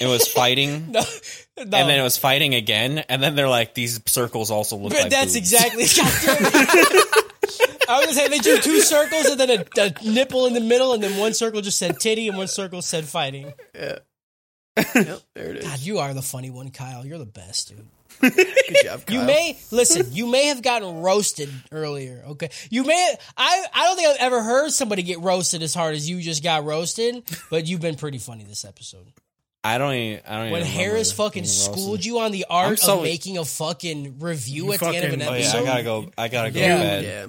It 0.00 0.06
was 0.06 0.26
fighting, 0.28 0.90
No, 0.92 1.00
no. 1.00 1.62
and 1.62 1.72
then 1.72 1.98
it 1.98 2.02
was 2.02 2.18
fighting 2.18 2.54
again, 2.54 2.98
and 3.08 3.22
then 3.22 3.34
they're 3.36 3.48
like 3.48 3.74
these 3.74 4.00
circles 4.06 4.50
also 4.50 4.76
look 4.76 4.92
But 4.92 5.02
like 5.02 5.10
that's 5.10 5.34
boobs. 5.34 5.36
exactly. 5.36 5.84
God 5.84 6.12
damn 6.22 6.36
it. 6.40 7.26
I 7.88 7.96
was 7.96 8.06
gonna 8.06 8.12
say 8.14 8.28
they 8.28 8.38
drew 8.38 8.58
two 8.58 8.80
circles 8.80 9.26
and 9.26 9.40
then 9.40 9.50
a, 9.50 9.64
a 9.80 9.94
nipple 10.10 10.46
in 10.46 10.52
the 10.54 10.60
middle, 10.60 10.92
and 10.94 11.02
then 11.02 11.18
one 11.18 11.32
circle 11.34 11.60
just 11.60 11.78
said 11.78 11.98
titty 12.00 12.28
and 12.28 12.36
one 12.36 12.48
circle 12.48 12.82
said 12.82 13.04
fighting. 13.04 13.52
Yeah. 13.74 13.98
Yep, 14.94 15.20
there 15.34 15.50
it 15.50 15.56
is. 15.58 15.64
God, 15.64 15.80
you 15.80 15.98
are 15.98 16.14
the 16.14 16.22
funny 16.22 16.48
one, 16.50 16.70
Kyle. 16.70 17.04
You're 17.04 17.18
the 17.18 17.26
best, 17.26 17.68
dude. 17.68 17.86
Good 18.20 18.46
job, 18.84 19.02
You 19.08 19.22
may 19.22 19.58
listen. 19.70 20.06
You 20.12 20.26
may 20.26 20.46
have 20.46 20.62
gotten 20.62 21.02
roasted 21.02 21.50
earlier. 21.72 22.22
Okay, 22.28 22.50
you 22.70 22.84
may. 22.84 23.14
I 23.36 23.64
I 23.74 23.84
don't 23.84 23.96
think 23.96 24.08
I've 24.08 24.16
ever 24.20 24.42
heard 24.42 24.70
somebody 24.72 25.02
get 25.02 25.20
roasted 25.20 25.62
as 25.62 25.74
hard 25.74 25.94
as 25.94 26.08
you 26.08 26.20
just 26.20 26.42
got 26.42 26.64
roasted. 26.64 27.22
But 27.50 27.66
you've 27.66 27.80
been 27.80 27.96
pretty 27.96 28.18
funny 28.18 28.44
this 28.44 28.64
episode. 28.64 29.06
I 29.64 29.76
don't 29.78 29.94
even. 29.94 30.20
I 30.26 30.42
don't 30.42 30.52
When 30.52 30.60
even 30.62 30.72
Harris 30.72 31.12
fucking 31.12 31.44
schooled 31.44 32.04
you 32.04 32.20
on 32.20 32.32
the 32.32 32.46
art 32.48 32.78
so- 32.78 32.98
of 32.98 33.02
making 33.02 33.36
a 33.38 33.44
fucking 33.44 34.18
review 34.18 34.66
You 34.66 34.72
at 34.72 34.80
the 34.80 34.86
end 34.88 35.04
of 35.06 35.12
an 35.12 35.20
fucking- 35.20 35.34
Oh 35.34 35.36
yeah, 35.36 35.44
episode, 35.44 35.62
I 35.62 35.64
gotta 35.64 35.82
go. 35.82 36.10
I 36.16 36.28
gotta 36.28 36.50
go 36.50 36.60
Yeah. 36.60 37.00
to. 37.00 37.06
Yeah. 37.06 37.26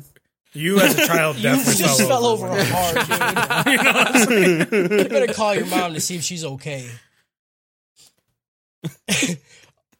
You 0.53 0.79
as 0.79 0.97
a 0.99 1.07
child 1.07 1.35
you 1.37 1.43
definitely 1.43 1.75
just 1.75 1.97
fell, 1.99 2.07
fell 2.09 2.25
over 2.25 2.49
when 2.49 2.59
I- 2.59 2.63
hard, 2.65 3.65
dude. 3.65 3.73
you 3.79 3.83
know 3.83 3.93
what 3.93 4.15
I'm 4.15 4.27
saying? 4.27 4.91
You're 4.91 5.09
gonna 5.09 5.33
call 5.33 5.55
your 5.55 5.65
mom 5.65 5.93
to 5.93 5.99
see 6.01 6.15
if 6.15 6.23
she's 6.23 6.43
okay. 6.45 6.89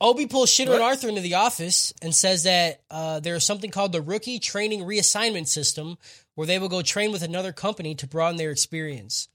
Obi 0.02 0.26
pulls 0.26 0.50
Shitter 0.50 0.74
and 0.74 0.82
Arthur 0.82 1.10
into 1.10 1.22
the 1.22 1.36
office 1.36 1.94
and 2.02 2.14
says 2.14 2.44
that 2.44 2.82
uh, 2.90 3.20
there 3.20 3.36
is 3.36 3.46
something 3.46 3.70
called 3.70 3.92
the 3.92 4.02
Rookie 4.02 4.40
Training 4.40 4.82
Reassignment 4.82 5.48
System, 5.48 6.00
where 6.34 6.48
they 6.48 6.58
will 6.58 6.70
go 6.70 6.82
train 6.82 7.12
with 7.12 7.22
another 7.22 7.54
company 7.54 7.94
to 7.96 8.08
broaden 8.08 8.38
their 8.38 8.50
experience. 8.50 9.30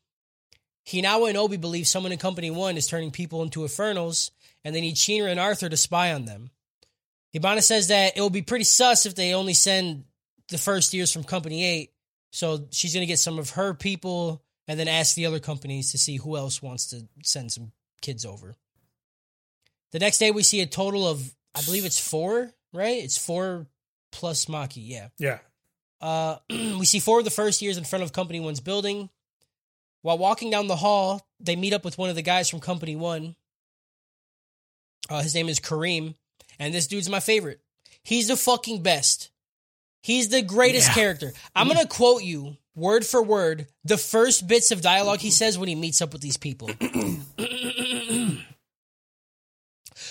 Hinawa 0.85 1.29
and 1.29 1.39
Obi 1.39 1.57
believe 1.57 1.87
someone 1.87 2.11
in 2.11 2.19
Company 2.19 2.51
One 2.51 2.77
is 2.77 2.89
turning 2.89 3.13
people 3.13 3.45
into 3.45 3.63
Infernals, 3.63 4.33
and 4.65 4.75
they 4.75 4.81
need 4.81 4.97
Shinra 4.97 5.31
and 5.31 5.39
Arthur 5.39 5.69
to 5.69 5.77
spy 5.77 6.13
on 6.13 6.25
them. 6.25 6.51
Hibana 7.33 7.63
says 7.63 7.89
that 7.89 8.17
it 8.17 8.21
will 8.21 8.29
be 8.31 8.43
pretty 8.43 8.65
sus 8.65 9.07
if 9.07 9.15
they 9.15 9.35
only 9.35 9.55
send 9.55 10.03
the 10.49 10.59
first 10.59 10.93
years 10.93 11.13
from 11.13 11.23
Company 11.23 11.65
Eight, 11.65 11.93
so 12.33 12.67
she's 12.73 12.93
going 12.93 13.03
to 13.03 13.13
get 13.13 13.21
some 13.21 13.39
of 13.39 13.51
her 13.51 13.73
people 13.73 14.43
and 14.67 14.81
then 14.81 14.89
ask 14.89 15.15
the 15.15 15.27
other 15.27 15.39
companies 15.39 15.93
to 15.93 15.99
see 15.99 16.17
who 16.17 16.37
else 16.37 16.61
wants 16.61 16.87
to 16.87 17.07
send 17.23 17.53
some 17.53 17.71
kids 18.01 18.25
over. 18.25 18.57
The 19.97 20.01
next 20.01 20.19
day, 20.19 20.31
we 20.31 20.43
see 20.43 20.61
a 20.61 20.67
total 20.67 21.09
of, 21.09 21.23
I 21.55 21.63
believe 21.63 21.87
it's 21.87 21.99
four, 21.99 22.53
right? 22.75 23.03
It's 23.03 23.17
four 23.17 23.67
plus 24.13 24.45
Maki, 24.45 24.87
yeah. 24.87 25.09
Yeah. 25.19 25.39
Uh, 26.03 26.37
we 26.51 26.85
see 26.85 27.01
four 27.01 27.19
of 27.21 27.25
the 27.25 27.31
first 27.31 27.63
years 27.63 27.79
in 27.79 27.85
front 27.85 28.03
of 28.03 28.13
Company 28.13 28.39
One's 28.39 28.61
building. 28.61 29.09
While 30.03 30.19
walking 30.19 30.51
down 30.51 30.67
the 30.67 30.77
hall, 30.77 31.27
they 31.41 31.57
meet 31.57 31.73
up 31.73 31.83
with 31.83 31.97
one 31.97 32.11
of 32.11 32.15
the 32.15 32.21
guys 32.21 32.51
from 32.51 32.61
Company 32.61 32.95
One. 32.95 33.37
Uh, 35.09 35.23
his 35.23 35.35
name 35.35 35.49
is 35.49 35.61
Karim, 35.61 36.15
and 36.59 36.75
this 36.75 36.87
dude's 36.89 37.09
my 37.09 37.21
favorite. 37.21 37.61
He's 38.03 38.29
the 38.29 38.37
fucking 38.37 38.83
best. 38.83 39.31
He's 40.03 40.29
the 40.29 40.43
greatest 40.43 40.89
Yeah. 40.89 40.95
character. 40.95 41.33
I'm 41.55 41.69
gonna 41.69 41.87
quote 41.87 42.23
you 42.23 42.59
word 42.75 43.07
for 43.07 43.23
word, 43.23 43.67
the 43.83 43.97
first 43.97 44.47
bits 44.47 44.73
of 44.73 44.83
dialogue 44.83 45.21
he 45.21 45.31
says 45.31 45.57
when 45.57 45.71
he 45.71 45.75
meets 45.75 46.03
up 46.03 46.13
with 46.13 46.21
these 46.21 46.37
people. 46.37 46.69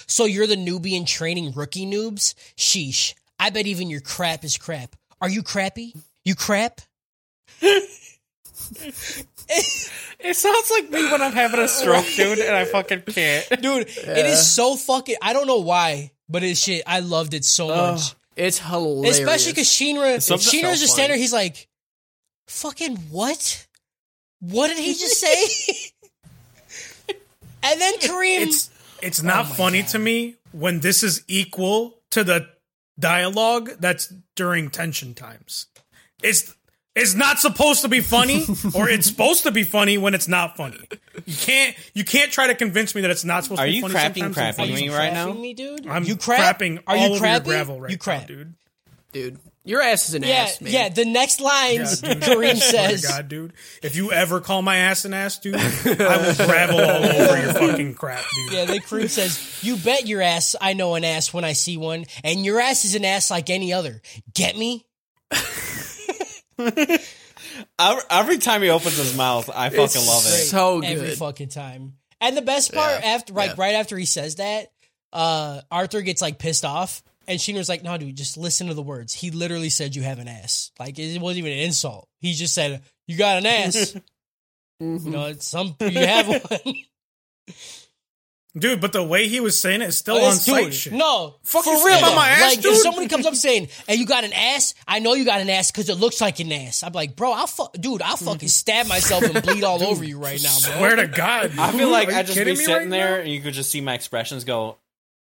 so 0.08 0.26
you're 0.26 0.48
the 0.48 0.56
newbie 0.56 0.94
in 0.94 1.06
training 1.06 1.52
rookie 1.54 1.86
noobs? 1.86 2.34
Sheesh. 2.58 3.14
I 3.40 3.50
bet 3.50 3.68
even 3.68 3.90
your 3.90 4.02
crap 4.02 4.44
is 4.44 4.58
crap. 4.58 4.96
Are 5.22 5.30
you 5.30 5.44
crappy? 5.44 5.94
You 6.24 6.36
crap? 6.36 6.82
It 9.48 10.36
sounds 10.36 10.72
like 10.72 10.90
me 10.90 11.12
when 11.12 11.22
I'm 11.22 11.34
having 11.34 11.60
a 11.60 11.68
stroke, 11.68 12.06
dude, 12.16 12.40
and 12.40 12.56
I 12.56 12.66
fucking 12.66 13.02
can't. 13.02 13.48
Dude, 13.62 13.88
it 13.88 14.26
is 14.26 14.52
so 14.52 14.76
fucking. 14.76 15.18
I 15.22 15.34
don't 15.34 15.46
know 15.46 15.60
why, 15.60 16.12
but 16.28 16.44
it's 16.44 16.62
shit. 16.62 16.84
I 16.88 17.02
loved 17.02 17.36
it 17.36 17.46
so 17.46 17.68
much. 17.68 18.16
It's 18.36 18.58
hilarious. 18.58 19.20
Especially 19.20 19.52
because 19.52 19.68
Shinra, 19.68 20.22
Something 20.22 20.48
Shinra's 20.48 20.62
felt 20.62 20.78
just 20.80 20.94
standing 20.94 21.12
there. 21.12 21.18
He's 21.20 21.34
like, 21.34 21.68
"Fucking 22.48 22.96
what? 23.12 23.68
What 24.40 24.68
did 24.70 24.80
he 24.80 24.94
just 24.94 25.20
say?" 25.20 25.92
and 27.64 27.80
then 27.80 28.00
Karim, 28.00 28.50
It's 28.50 28.70
it's 29.06 29.22
not 29.24 29.46
Oh 29.46 29.54
funny 29.54 29.82
God. 29.82 29.90
to 29.90 30.00
me 30.00 30.36
when 30.52 30.80
this 30.82 31.04
is 31.04 31.24
equal 31.28 32.00
to 32.12 32.24
the 32.24 32.48
dialogue 33.00 33.72
that's 33.80 34.14
during 34.36 34.70
tension 34.70 35.14
times. 35.14 35.68
It's 36.24 36.54
it's 36.96 37.14
not 37.14 37.40
supposed 37.40 37.82
to 37.82 37.90
be 37.90 38.00
funny, 38.00 38.46
or 38.74 38.88
it's 38.88 39.08
supposed 39.08 39.44
to 39.44 39.52
be 39.52 39.64
funny 39.64 39.98
when 39.98 40.14
it's 40.14 40.30
not 40.30 40.56
funny. 40.56 40.80
You 41.26 41.36
can't 41.36 41.76
you 41.94 42.06
can't 42.06 42.32
try 42.32 42.48
to 42.48 42.56
convince 42.56 42.96
me 42.96 43.02
that 43.02 43.12
it's 43.12 43.26
not 43.26 43.44
supposed 43.44 43.62
Are 43.62 43.66
to 43.66 43.72
be 43.72 43.76
you 43.76 43.82
funny. 43.82 43.94
crapping 43.96 44.18
sometimes 44.20 44.38
crapping 44.38 44.48
and 44.48 44.56
funny 44.56 44.74
me 44.76 44.90
right 44.90 45.14
now? 45.14 45.34
me, 45.34 45.54
dude? 45.54 45.88
I'm 45.88 46.06
you 46.06 46.16
crap? 46.16 46.58
crapping 46.60 46.80
Are 46.88 46.96
all 46.96 47.08
you 47.10 47.16
over 47.16 47.28
your 47.28 47.40
gravel 47.42 47.82
right 47.82 47.92
you 47.92 47.98
crap, 47.98 48.22
now, 48.22 48.28
dude. 48.28 48.54
dude. 49.12 49.40
Your 49.66 49.82
ass 49.82 50.10
is 50.10 50.16
an 50.16 50.24
Yeah, 50.24 50.36
ass, 50.36 50.62
man. 50.62 50.72
yeah. 50.72 50.90
The 50.90 51.06
next 51.06 51.42
lines 51.42 52.02
Yeah, 52.04 52.14
dude. 52.14 52.24
Karim 52.24 52.56
Swear 52.58 52.90
to 52.90 52.98
says, 53.00 53.06
God, 53.08 53.28
dude. 53.28 53.54
If 53.82 53.96
you 53.96 54.12
ever 54.12 54.40
call 54.40 54.62
my 54.62 54.76
ass 54.78 55.06
an 55.06 55.14
ass, 55.14 55.40
dude, 55.40 55.56
I 55.56 56.18
will 56.28 56.36
gravel 56.46 56.80
all 56.80 57.04
over 57.04 57.42
your 57.42 57.54
fucking 57.54 57.96
crap, 57.96 58.24
dude. 58.36 58.54
Yeah, 58.54 58.66
then 58.66 58.80
Karim 58.82 59.08
says, 59.08 59.60
"You 59.64 59.76
bet 59.78 60.06
your 60.08 60.22
ass 60.22 60.56
I 60.62 60.74
know 60.74 60.94
an 60.96 61.04
ass 61.04 61.34
when 61.34 61.44
I 61.44 61.54
see 61.54 61.78
one, 61.78 62.06
and 62.24 62.46
your 62.46 62.60
ass 62.60 62.86
is 62.86 62.94
an 62.96 63.04
ass 63.06 63.32
like 63.32 63.50
any 63.50 63.74
other. 63.74 64.02
Get 64.34 64.56
me? 64.58 64.86
Every, 67.80 68.02
every 68.10 68.38
time 68.38 68.62
he 68.62 68.70
opens 68.70 68.98
his 68.98 69.16
mouth, 69.16 69.50
I 69.54 69.70
fucking 69.70 69.84
It's 69.84 70.08
love 70.08 70.26
it. 70.26 70.46
So 70.46 70.82
good. 70.82 70.90
every 70.92 71.08
good. 71.10 71.18
fucking 71.18 71.50
time. 71.50 71.94
And 72.22 72.36
the 72.36 72.42
best 72.42 72.74
part 72.74 73.00
Yeah, 73.02 73.14
after 73.16 73.34
like 73.34 73.52
yeah. 73.52 73.56
right 73.64 73.76
after 73.76 73.98
he 73.98 74.06
says 74.06 74.36
that, 74.36 74.68
uh 75.14 75.62
Arthur 75.72 76.02
gets 76.02 76.22
like 76.22 76.38
pissed 76.40 76.66
off 76.66 77.04
and 77.28 77.40
Shinra's 77.40 77.70
like, 77.70 77.84
"No, 77.84 77.98
dude, 77.98 78.16
just 78.16 78.38
listen 78.38 78.68
to 78.68 78.74
the 78.74 78.82
words. 78.84 79.14
He 79.14 79.32
literally 79.32 79.70
said 79.70 79.96
you 79.96 80.04
have 80.04 80.20
an 80.20 80.28
ass. 80.28 80.72
Like 80.80 80.98
it 81.00 81.20
wasn't 81.22 81.40
even 81.46 81.52
an 81.54 81.60
insult. 81.66 82.08
He 82.20 82.34
just 82.34 82.54
said 82.54 82.82
you 83.08 83.18
got 83.18 83.38
an 83.38 83.46
ass. 83.46 83.96
Mhm. 84.82 85.04
you 85.06 85.12
know, 85.12 85.26
it's 85.28 85.48
some 85.48 85.76
you 85.80 85.90
have 86.00 86.28
one. 86.28 86.76
Dude, 88.58 88.80
but 88.80 88.94
the 88.94 89.04
way 89.04 89.28
he 89.28 89.42
was 89.42 89.62
saying 89.62 89.82
it 89.82 89.90
is 89.90 89.98
still 89.98 90.16
on 90.16 90.22
It's- 90.22 90.46
site 90.46 90.74
shit. 90.74 90.94
No, 90.94 91.36
Fuck 91.44 91.66
for 91.66 91.72
you 91.74 91.86
real. 91.86 91.96
saying 91.96 92.04
about 92.06 92.16
my 92.16 92.30
ass, 92.30 92.42
like 92.56 92.62
dude? 92.62 92.72
if 92.72 92.78
somebody 92.80 93.10
comes 93.10 93.26
up 93.26 93.36
saying, 93.46 93.68
"Hey, 93.86 93.96
you 93.96 94.06
got 94.06 94.24
an 94.24 94.32
ass," 94.32 94.74
I 94.88 95.00
know 95.00 95.14
you 95.14 95.26
got 95.26 95.42
an 95.42 95.50
ass 95.50 95.72
because 95.72 95.90
it 95.90 95.96
looks 95.96 96.22
like 96.22 96.40
an 96.40 96.54
ass. 96.54 96.82
I'm 96.82 96.94
like, 96.94 97.18
bro, 97.18 97.34
I'll 97.34 97.48
fuck, 97.48 97.74
dude, 97.74 98.02
I'll 98.02 98.16
fucking 98.16 98.48
stab 98.48 98.88
myself 98.88 99.24
and 99.24 99.44
bleed 99.44 99.66
all 99.66 99.84
over 99.84 100.06
you 100.06 100.20
right 100.20 100.42
now, 100.42 100.58
bro. 100.64 100.78
Swear 100.78 100.96
to 100.96 101.08
God. 101.08 101.52
I 101.60 101.74
feel 101.74 101.90
like 101.90 102.08
I'd 102.08 102.28
just 102.28 102.38
be 102.46 102.56
sitting 102.56 102.74
right 102.74 102.90
there 102.90 103.18
now? 103.18 103.24
and 103.24 103.30
you 103.30 103.42
could 103.42 103.54
just 103.56 103.72
see 103.72 103.82
my 103.82 103.94
expressions 103.94 104.46
go, 104.46 104.78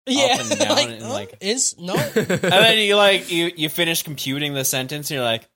yeah, 0.07 0.37
up 0.39 0.39
and 0.41 0.49
down 0.59 0.71
oh, 0.71 0.73
like, 0.75 0.89
and, 0.89 1.01
huh? 1.03 1.09
like- 1.13 1.37
Ins- 1.41 1.77
no, 1.79 1.95
and 2.15 2.27
then 2.41 2.77
you 2.79 2.95
like 2.95 3.31
you 3.31 3.51
you 3.55 3.69
finish 3.69 4.03
computing 4.03 4.53
the 4.53 4.65
sentence, 4.65 5.09
and 5.11 5.15
you're 5.15 5.23
like, 5.25 5.47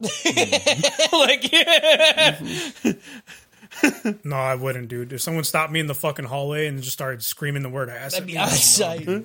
like 1.12 1.52
No, 4.24 4.36
I 4.36 4.54
wouldn't, 4.54 4.88
dude. 4.88 5.12
If 5.12 5.20
someone 5.20 5.44
stopped 5.44 5.72
me 5.72 5.80
in 5.80 5.86
the 5.86 5.94
fucking 5.94 6.24
hallway 6.24 6.66
and 6.66 6.80
just 6.82 6.92
started 6.94 7.22
screaming 7.22 7.62
the 7.62 7.68
word 7.68 7.88
ass, 7.90 8.12
that'd 8.12 8.26
be 8.26 8.38
I'd 8.38 8.44
outside. 8.48 9.24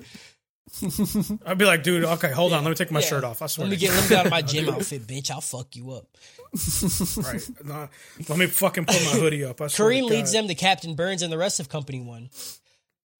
I'd 1.46 1.58
be 1.58 1.64
like, 1.64 1.82
dude, 1.82 2.04
okay, 2.04 2.30
hold 2.30 2.52
on, 2.52 2.62
let 2.64 2.70
me 2.70 2.74
take 2.76 2.90
my 2.90 3.00
Yeah. 3.00 3.06
shirt 3.06 3.24
off. 3.24 3.42
I 3.42 3.46
swear. 3.46 3.66
Let 3.66 3.70
me 3.72 3.76
to 3.76 3.80
get 3.80 3.90
God. 3.90 3.96
let 3.96 4.02
me 4.04 4.08
get 4.08 4.18
out 4.20 4.26
of 4.26 4.30
my 4.30 4.42
gym 4.42 4.68
outfit, 4.70 5.06
bitch. 5.06 5.30
I'll 5.30 5.40
fuck 5.40 5.74
you 5.76 5.90
up. 5.92 6.06
right. 7.24 7.42
No, 7.64 7.88
let 8.28 8.38
me 8.38 8.46
fucking 8.46 8.84
put 8.86 8.94
my 9.04 9.10
hoodie 9.20 9.44
up. 9.44 9.60
I 9.60 9.66
swear 9.68 9.90
Karim 9.90 10.06
leads 10.06 10.32
them 10.32 10.48
to 10.48 10.54
Captain 10.54 10.94
Burns 10.94 11.22
and 11.22 11.32
the 11.32 11.38
rest 11.38 11.60
of 11.60 11.68
Company 11.68 12.00
One. 12.00 12.30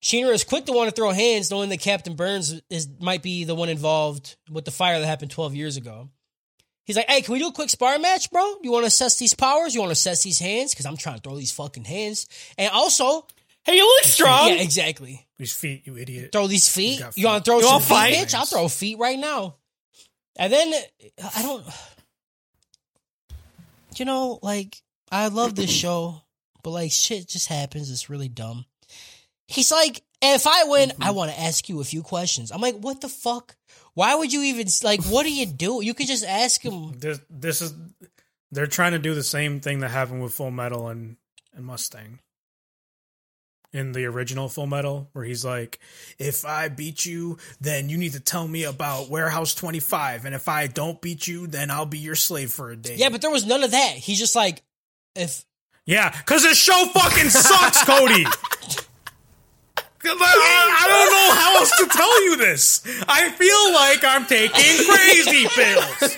Shinra 0.03 0.33
is 0.33 0.43
quick 0.43 0.65
to 0.65 0.73
want 0.73 0.89
to 0.89 0.95
throw 0.95 1.11
hands, 1.11 1.49
knowing 1.49 1.69
that 1.69 1.79
Captain 1.79 2.13
Burns 2.15 2.61
is 2.69 2.89
might 2.99 3.23
be 3.23 3.45
the 3.45 3.55
one 3.55 3.69
involved 3.69 4.35
with 4.51 4.65
the 4.65 4.71
fire 4.71 4.99
that 4.99 5.05
happened 5.07 5.31
12 5.31 5.55
years 5.55 5.77
ago. 5.77 6.09
He's 6.83 6.97
like, 6.97 7.09
"Hey, 7.09 7.21
can 7.21 7.31
we 7.31 7.39
do 7.39 7.47
a 7.47 7.51
quick 7.53 7.69
spar 7.69 7.97
match, 7.97 8.29
bro? 8.29 8.57
You 8.61 8.73
want 8.73 8.83
to 8.83 8.87
assess 8.87 9.17
these 9.17 9.33
powers? 9.33 9.73
You 9.73 9.79
want 9.79 9.91
to 9.91 9.93
assess 9.93 10.21
these 10.21 10.39
hands? 10.39 10.73
Because 10.73 10.85
I'm 10.85 10.97
trying 10.97 11.15
to 11.15 11.21
throw 11.21 11.37
these 11.37 11.53
fucking 11.53 11.85
hands. 11.85 12.27
And 12.57 12.69
also, 12.73 13.25
"Hey, 13.63 13.77
you 13.77 13.85
look 13.85 14.03
strong." 14.03 14.49
yeah, 14.49 14.55
exactly. 14.55 15.25
These 15.37 15.53
feet, 15.53 15.83
you 15.87 15.97
idiot. 15.97 16.33
Throw 16.33 16.47
these 16.47 16.67
feet. 16.67 16.99
got 16.99 17.17
You 17.17 17.27
want 17.27 17.45
to 17.45 17.49
throw 17.49 17.59
You 17.59 17.63
some 17.63 17.81
feet, 17.81 17.87
fight? 17.87 18.13
bitch? 18.15 18.33
I'll 18.33 18.45
throw 18.45 18.67
feet 18.67 18.97
right 18.97 19.17
now. 19.17 19.55
And 20.35 20.51
then 20.51 20.73
I 21.33 21.41
don't. 21.41 21.65
You 23.95 24.03
know, 24.03 24.39
like 24.41 24.81
I 25.09 25.29
love 25.29 25.55
this 25.55 25.71
show, 25.71 26.23
but 26.61 26.71
like 26.71 26.91
shit 26.91 27.29
just 27.29 27.47
happens. 27.47 27.89
It's 27.89 28.09
really 28.09 28.27
dumb. 28.27 28.65
He's 29.47 29.71
like, 29.71 30.01
if 30.21 30.47
I 30.47 30.63
win, 30.63 30.91
I 30.91 31.07
mm-hmm. 31.07 31.15
want 31.15 31.31
to 31.31 31.39
ask 31.39 31.67
you 31.67 31.81
a 31.81 31.83
few 31.83 32.01
questions. 32.01 32.51
I'm 32.51 32.61
like, 32.61 32.75
what 32.75 33.01
the 33.01 33.09
fuck? 33.09 33.55
Why 33.93 34.15
would 34.15 34.31
you 34.31 34.41
even 34.43 34.67
like? 34.83 35.03
What 35.03 35.23
do 35.23 35.33
you 35.33 35.45
do? 35.45 35.83
You 35.83 35.93
could 35.93 36.07
just 36.07 36.25
ask 36.25 36.61
him. 36.61 36.93
This, 36.99 37.19
this 37.29 37.61
is. 37.61 37.73
They're 38.51 38.67
trying 38.67 38.91
to 38.91 38.99
do 38.99 39.15
the 39.15 39.23
same 39.23 39.59
thing 39.59 39.79
that 39.79 39.89
happened 39.89 40.21
with 40.21 40.33
Full 40.33 40.51
Metal 40.51 40.87
and, 40.87 41.17
and 41.55 41.65
Mustang. 41.65 42.19
In 43.71 43.91
the 43.91 44.05
original 44.05 44.47
Full 44.47 44.67
Metal, 44.67 45.09
where 45.13 45.25
he's 45.25 45.43
like, 45.43 45.79
if 46.19 46.45
I 46.45 46.69
beat 46.69 47.03
you, 47.03 47.39
then 47.59 47.89
you 47.89 47.97
need 47.97 48.13
to 48.13 48.19
tell 48.19 48.47
me 48.47 48.63
about 48.63 49.09
Warehouse 49.09 49.55
25. 49.55 50.25
And 50.25 50.35
if 50.35 50.47
I 50.47 50.67
don't 50.67 51.01
beat 51.01 51.25
you, 51.25 51.47
then 51.47 51.71
I'll 51.71 51.87
be 51.87 51.97
your 51.97 52.13
slave 52.13 52.51
for 52.51 52.69
a 52.69 52.75
day. 52.75 52.95
Yeah, 52.97 53.09
but 53.09 53.21
there 53.21 53.31
was 53.31 53.47
none 53.47 53.63
of 53.63 53.71
that. 53.71 53.95
He's 53.95 54.19
just 54.19 54.35
like, 54.35 54.61
if 55.15 55.43
Yeah, 55.87 56.15
because 56.15 56.43
this 56.43 56.57
show 56.57 56.85
fucking 56.93 57.29
sucks, 57.29 57.83
Cody. 57.83 58.25
'Cause 60.03 60.19
uh, 60.19 60.23
I, 60.25 60.79
I 60.83 60.87
don't 60.87 61.11
know 61.11 61.31
how 61.35 61.57
else 61.57 61.77
to 61.77 61.85
tell 61.87 62.23
you 62.25 62.35
this. 62.37 62.83
I 63.07 63.29
feel 63.29 63.73
like 63.73 64.03
I'm 64.03 64.25
taking 64.25 64.85
crazy 64.85 65.47
pills. 65.47 66.15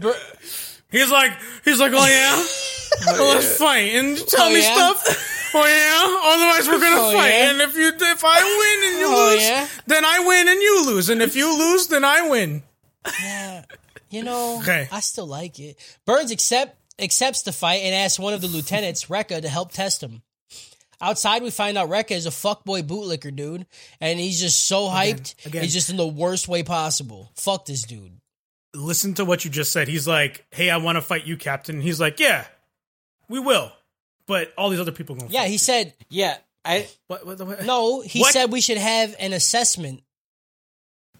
br- 0.00 0.10
He's 0.90 1.10
like, 1.10 1.32
he's 1.66 1.78
like, 1.80 1.92
oh 1.94 2.06
yeah, 2.06 2.32
oh, 3.08 3.12
well, 3.18 3.34
let's 3.34 3.58
fight 3.58 3.92
and 3.94 4.16
tell 4.16 4.46
Oh, 4.46 4.52
me 4.54 4.60
yeah? 4.62 4.72
stuff. 4.94 5.50
Oh 5.54 5.66
yeah, 5.66 6.32
otherwise 6.32 6.66
we're 6.66 6.80
gonna 6.80 7.00
Oh, 7.02 7.12
fight. 7.12 7.28
yeah? 7.28 7.50
And 7.50 7.60
if 7.60 7.76
you, 7.76 7.88
if 7.94 8.24
I 8.24 8.42
win 8.42 8.90
and 8.90 8.98
you 9.00 9.06
Oh, 9.08 9.30
lose, 9.34 9.42
yeah? 9.44 9.66
then 9.86 10.04
I 10.06 10.20
win 10.26 10.48
and 10.48 10.62
you 10.62 10.86
lose. 10.86 11.10
And 11.10 11.20
if 11.20 11.36
you 11.36 11.58
lose, 11.58 11.88
then 11.88 12.04
I 12.06 12.26
win. 12.30 12.62
yeah, 13.22 13.64
you 14.08 14.22
know, 14.22 14.60
Okay. 14.60 14.88
I 14.90 15.00
still 15.00 15.26
like 15.26 15.58
it. 15.60 15.76
Burns 16.06 16.30
accept 16.30 16.77
accepts 16.98 17.42
the 17.42 17.52
fight 17.52 17.82
and 17.82 17.94
asks 17.94 18.18
one 18.18 18.34
of 18.34 18.40
the 18.40 18.46
lieutenants, 18.48 19.06
Rekka, 19.06 19.42
to 19.42 19.48
help 19.48 19.72
test 19.72 20.02
him. 20.02 20.22
Outside, 21.00 21.42
we 21.44 21.50
find 21.50 21.78
out 21.78 21.88
Rekka 21.88 22.10
is 22.12 22.26
a 22.26 22.30
fuckboy 22.30 22.82
bootlicker 22.82 23.34
dude, 23.34 23.66
and 24.00 24.18
he's 24.18 24.40
just 24.40 24.66
so 24.66 24.88
hyped. 24.88 25.46
again. 25.46 25.62
He's 25.62 25.72
just 25.72 25.90
in 25.90 25.96
the 25.96 26.06
worst 26.06 26.48
way 26.48 26.62
possible. 26.64 27.30
Fuck 27.36 27.66
this 27.66 27.82
dude. 27.84 28.12
Listen 28.74 29.14
to 29.14 29.24
what 29.24 29.44
you 29.44 29.50
just 29.50 29.70
said. 29.72 29.86
He's 29.88 30.08
like, 30.08 30.44
hey, 30.50 30.70
I 30.70 30.78
want 30.78 30.96
to 30.96 31.02
fight 31.02 31.24
you, 31.24 31.36
Captain. 31.36 31.76
And 31.76 31.84
he's 31.84 32.00
like, 32.00 32.18
yeah, 32.18 32.46
we 33.28 33.38
will. 33.38 33.70
But 34.26 34.52
all 34.58 34.68
these 34.70 34.80
other 34.80 34.92
people 34.92 35.14
gonna 35.16 35.30
Yeah, 35.30 35.40
fight 35.42 35.46
he 35.46 35.52
you. 35.52 35.58
said 35.58 35.94
Yeah, 36.10 36.36
I 36.64 36.86
What, 37.06 37.24
what, 37.24 37.40
what? 37.46 37.64
no. 37.64 38.00
He 38.02 38.20
What? 38.20 38.32
said 38.32 38.52
we 38.52 38.60
should 38.60 38.76
have 38.76 39.14
an 39.18 39.32
assessment. 39.32 40.02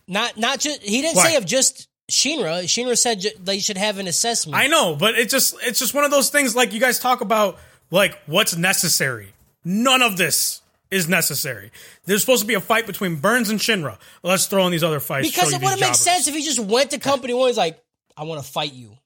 Not 0.07 0.37
not 0.37 0.61
just 0.61 0.83
he 0.83 1.01
didn't 1.03 1.17
Why? 1.17 1.29
say 1.31 1.37
of 1.37 1.47
just 1.47 1.88
Shinra. 2.11 2.63
Shinra 2.65 2.97
said 2.97 3.21
ju- 3.21 3.31
they 3.43 3.59
should 3.59 3.77
have 3.77 3.99
an 3.99 4.07
assessment. 4.07 4.57
I 4.57 4.67
know, 4.67 4.97
but 4.97 5.19
it's 5.19 5.31
just 5.33 5.55
it's 5.63 5.79
just 5.79 5.95
one 5.95 6.05
of 6.05 6.11
those 6.11 6.31
things 6.31 6.57
like 6.57 6.73
you 6.73 6.81
guys 6.81 6.99
talk 6.99 7.21
about 7.21 7.59
like 7.91 8.19
what's 8.27 8.57
necessary. 8.57 9.33
None 9.65 10.01
of 10.03 10.17
this 10.17 10.63
is 10.91 11.07
necessary. 11.09 11.71
There's 12.07 12.23
supposed 12.23 12.41
to 12.41 12.47
be 12.47 12.55
a 12.55 12.61
fight 12.61 12.87
between 12.87 13.17
Burns 13.17 13.51
and 13.51 13.61
Shinra. 13.61 13.99
Let's 14.23 14.47
throw 14.47 14.65
in 14.65 14.73
these 14.73 14.83
other 14.85 15.01
fights. 15.01 15.29
because 15.31 15.53
it 15.53 15.61
wouldn't 15.61 15.81
make 15.81 15.95
sense 15.95 16.27
if 16.29 16.35
he 16.35 16.43
just 16.43 16.59
went 16.61 16.93
to 16.93 16.99
Company 16.99 17.35
One. 17.35 17.49
He's 17.49 17.59
like, 17.59 17.79
I 18.17 18.25
want 18.25 18.43
to 18.43 18.51
fight 18.51 18.73
you. 18.73 18.97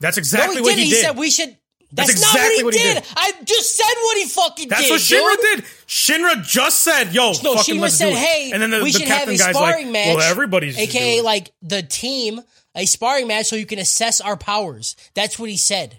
That's 0.00 0.18
exactly 0.18 0.56
no, 0.56 0.62
he 0.62 0.62
what 0.62 0.68
didn't. 0.76 0.84
he 0.84 0.90
He, 0.90 1.00
said 1.02 1.16
we 1.16 1.30
should. 1.30 1.56
That's, 1.94 2.08
That's 2.20 2.22
not 2.34 2.34
what 2.42 2.52
he, 2.56 2.64
what 2.64 2.74
he 2.74 2.80
did. 2.82 2.94
did. 2.94 3.04
I 3.16 3.32
just 3.44 3.76
said 3.76 3.84
what 4.02 4.16
he 4.18 4.24
fucking 4.26 4.68
That's 4.68 4.82
did. 4.82 4.92
That's 4.92 5.10
what 5.12 5.20
Shinra 5.22 5.36
dude. 5.56 5.64
did. 5.64 5.70
Shinra 5.86 6.44
just 6.44 6.82
said, 6.82 7.12
"Yo, 7.14 7.32
No, 7.42 7.54
fucking 7.56 7.76
Shinra 7.76 7.80
let's 7.80 7.94
said, 7.96 8.06
do 8.10 8.16
it." 8.16 8.18
"Hey, 8.18 8.50
and 8.52 8.60
then 8.62 8.70
the, 8.70 8.82
we 8.82 8.90
the 8.92 8.98
should 8.98 9.08
have 9.08 9.18
captain 9.18 9.34
a 9.34 9.38
guy's 9.38 9.54
sparring 9.54 9.84
like, 9.86 9.92
match, 9.92 10.16
"Well, 10.16 10.20
everybody's 10.30 10.74
should 10.74 10.88
aka 10.88 11.18
do 11.18 11.22
like 11.24 11.52
the 11.62 11.82
team, 11.82 12.40
a 12.74 12.84
sparring 12.86 13.28
match, 13.28 13.46
so 13.46 13.54
you 13.56 13.66
can 13.66 13.78
assess 13.78 14.20
our 14.20 14.36
powers." 14.36 14.96
That's 15.14 15.38
what 15.38 15.48
he 15.50 15.56
said. 15.56 15.98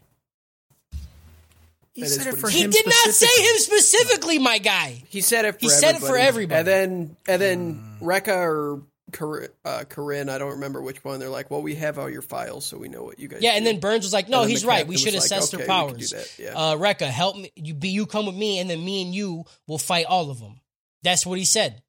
He 1.94 2.02
That 2.02 2.08
is 2.08 2.16
said 2.16 2.28
it 2.34 2.38
for 2.40 2.50
He 2.50 2.64
him 2.64 2.72
did 2.72 2.86
not 2.86 3.14
say 3.14 3.28
him 3.28 3.58
specifically, 3.58 4.38
my 4.38 4.58
guy. 4.58 5.02
He 5.08 5.22
said 5.22 5.46
it. 5.46 5.54
For 5.54 5.60
He 5.62 5.70
said 5.70 5.96
it 5.96 6.00
for 6.02 6.18
everybody. 6.18 6.60
everybody. 6.60 6.60
And 6.60 6.68
then 6.68 7.18
and 7.28 7.42
then 7.42 7.98
Rekka 8.02 8.36
or 8.36 8.82
Corinne, 9.12 9.50
uh, 9.64 9.84
Corinne, 9.88 10.30
I 10.30 10.38
don't 10.38 10.52
remember 10.52 10.82
which 10.82 11.04
one. 11.04 11.20
They're 11.20 11.30
like, 11.30 11.52
"Well, 11.52 11.62
we 11.62 11.76
have 11.76 12.00
all 12.00 12.10
your 12.10 12.22
files, 12.22 12.66
so 12.66 12.78
we 12.78 12.88
know 12.88 13.04
what 13.04 13.20
you 13.20 13.28
guys." 13.28 13.42
Yeah, 13.42 13.52
and 13.52 13.66
then 13.66 13.80
Burns 13.80 14.04
was 14.04 14.14
like, 14.14 14.28
"No, 14.30 14.44
he's 14.44 14.66
right. 14.66 14.88
We 14.88 14.98
should 14.98 15.14
assess 15.14 15.54
"Okay, 15.54 15.64
their 15.64 15.76
we 15.76 15.90
can 15.90 15.90
powers." 15.90 16.10
do 16.38 16.44
yeah. 16.44 16.54
Uh, 16.56 16.76
Rekka, 16.76 17.06
help 17.08 17.38
me. 17.38 17.52
You 17.56 17.74
be 17.74 17.90
you 17.90 18.06
come 18.08 18.26
with 18.26 18.36
me, 18.36 18.60
and 18.60 18.70
then 18.70 18.84
me 18.84 19.04
and 19.04 19.14
you 19.14 19.46
will 19.68 19.78
fight 19.78 20.06
all 20.08 20.32
of 20.32 20.40
them. 20.40 20.60
That's 21.04 21.26
what 21.26 21.38
he 21.38 21.46
said. 21.46 21.82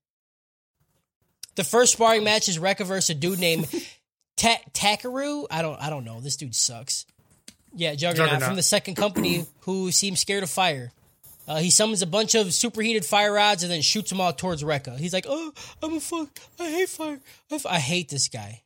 The 1.55 1.65
first 1.65 1.95
sparring 1.95 2.23
match 2.23 2.49
is 2.49 2.59
Rekka 2.59 2.85
versus 2.85 3.11
a 3.11 3.15
dude 3.15 3.39
named 3.41 3.69
Ta- 4.37 4.61
Takeru. 4.73 5.47
I 5.51 5.63
don't 5.63 5.81
I 5.81 5.89
don't 5.89 6.05
know. 6.05 6.21
This 6.21 6.37
dude 6.37 6.55
sucks. 6.55 7.07
Yeah, 7.75 7.95
Juggernaut, 7.95 8.29
Juggernaut. 8.31 8.47
from 8.49 8.57
the 8.57 8.63
second 8.63 8.95
company 8.95 9.47
who 9.61 9.91
seems 9.91 10.21
scared 10.21 10.43
of 10.43 10.51
fire. 10.51 10.93
Uh, 11.49 11.57
he 11.59 11.71
summons 11.71 12.03
a 12.03 12.07
bunch 12.07 12.35
of 12.35 12.53
superheated 12.53 13.05
fire 13.05 13.33
rods 13.33 13.63
and 13.63 13.71
then 13.71 13.81
shoots 13.83 14.11
them 14.11 14.21
all 14.21 14.33
towards 14.33 14.63
Rekka. 14.65 14.99
He's 14.99 15.13
like, 15.13 15.27
"Oh, 15.29 15.53
I'm 15.83 15.95
a 15.95 16.01
fuck. 16.01 16.29
I 16.59 16.71
hate 16.71 16.89
fire. 16.89 17.21
I, 17.51 17.55
f- 17.55 17.67
I 17.67 17.79
hate 17.79 18.09
this 18.09 18.29
guy." 18.29 18.63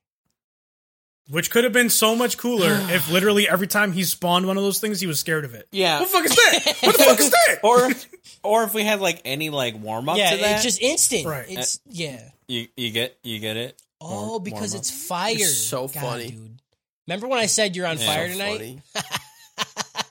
Which 1.28 1.50
could 1.50 1.62
have 1.64 1.72
been 1.72 1.90
so 1.90 2.16
much 2.16 2.38
cooler 2.38 2.70
if 2.90 3.10
literally 3.10 3.48
every 3.48 3.66
time 3.68 3.92
he 3.92 4.02
spawned 4.04 4.46
one 4.46 4.56
of 4.56 4.62
those 4.62 4.80
things, 4.80 5.00
he 5.00 5.06
was 5.06 5.20
scared 5.20 5.44
of 5.44 5.54
it. 5.54 5.68
Yeah. 5.70 6.00
What 6.00 6.08
the 6.08 6.12
fuck 6.12 6.24
is 6.24 6.34
that? 6.36 6.76
What 6.82 6.96
the 6.98 7.04
fuck 7.04 7.20
is 7.20 7.30
that? 7.30 7.58
or 7.62 7.90
or 8.42 8.64
if 8.64 8.74
we 8.74 8.82
had 8.82 9.00
like 9.00 9.20
any 9.24 9.50
like 9.50 9.80
warm 9.80 10.08
up 10.08 10.16
Yeah, 10.16 10.30
to 10.30 10.36
that, 10.38 10.54
it's 10.56 10.62
just 10.64 10.80
instant. 10.82 11.26
Right. 11.26 11.46
It's 11.48 11.80
yeah. 11.86 12.20
you 12.48 12.66
you 12.76 12.90
get 12.90 13.16
you 13.22 13.38
get 13.38 13.56
it. 13.56 13.80
Oh, 14.00 14.30
Warm- 14.30 14.42
because 14.42 14.72
warm 14.72 14.80
it's 14.80 14.90
up. 14.90 15.08
fire. 15.08 15.34
It's 15.34 15.54
so 15.54 15.86
God, 15.86 15.94
funny. 16.00 16.30
dude. 16.30 16.60
Remember 17.06 17.28
when 17.28 17.38
I 17.38 17.46
said 17.46 17.76
you're 17.76 17.86
on 17.86 17.98
Yeah. 17.98 18.06
fire 18.06 18.28
So 18.28 18.32
tonight? 18.38 18.56
funny. 18.58 18.82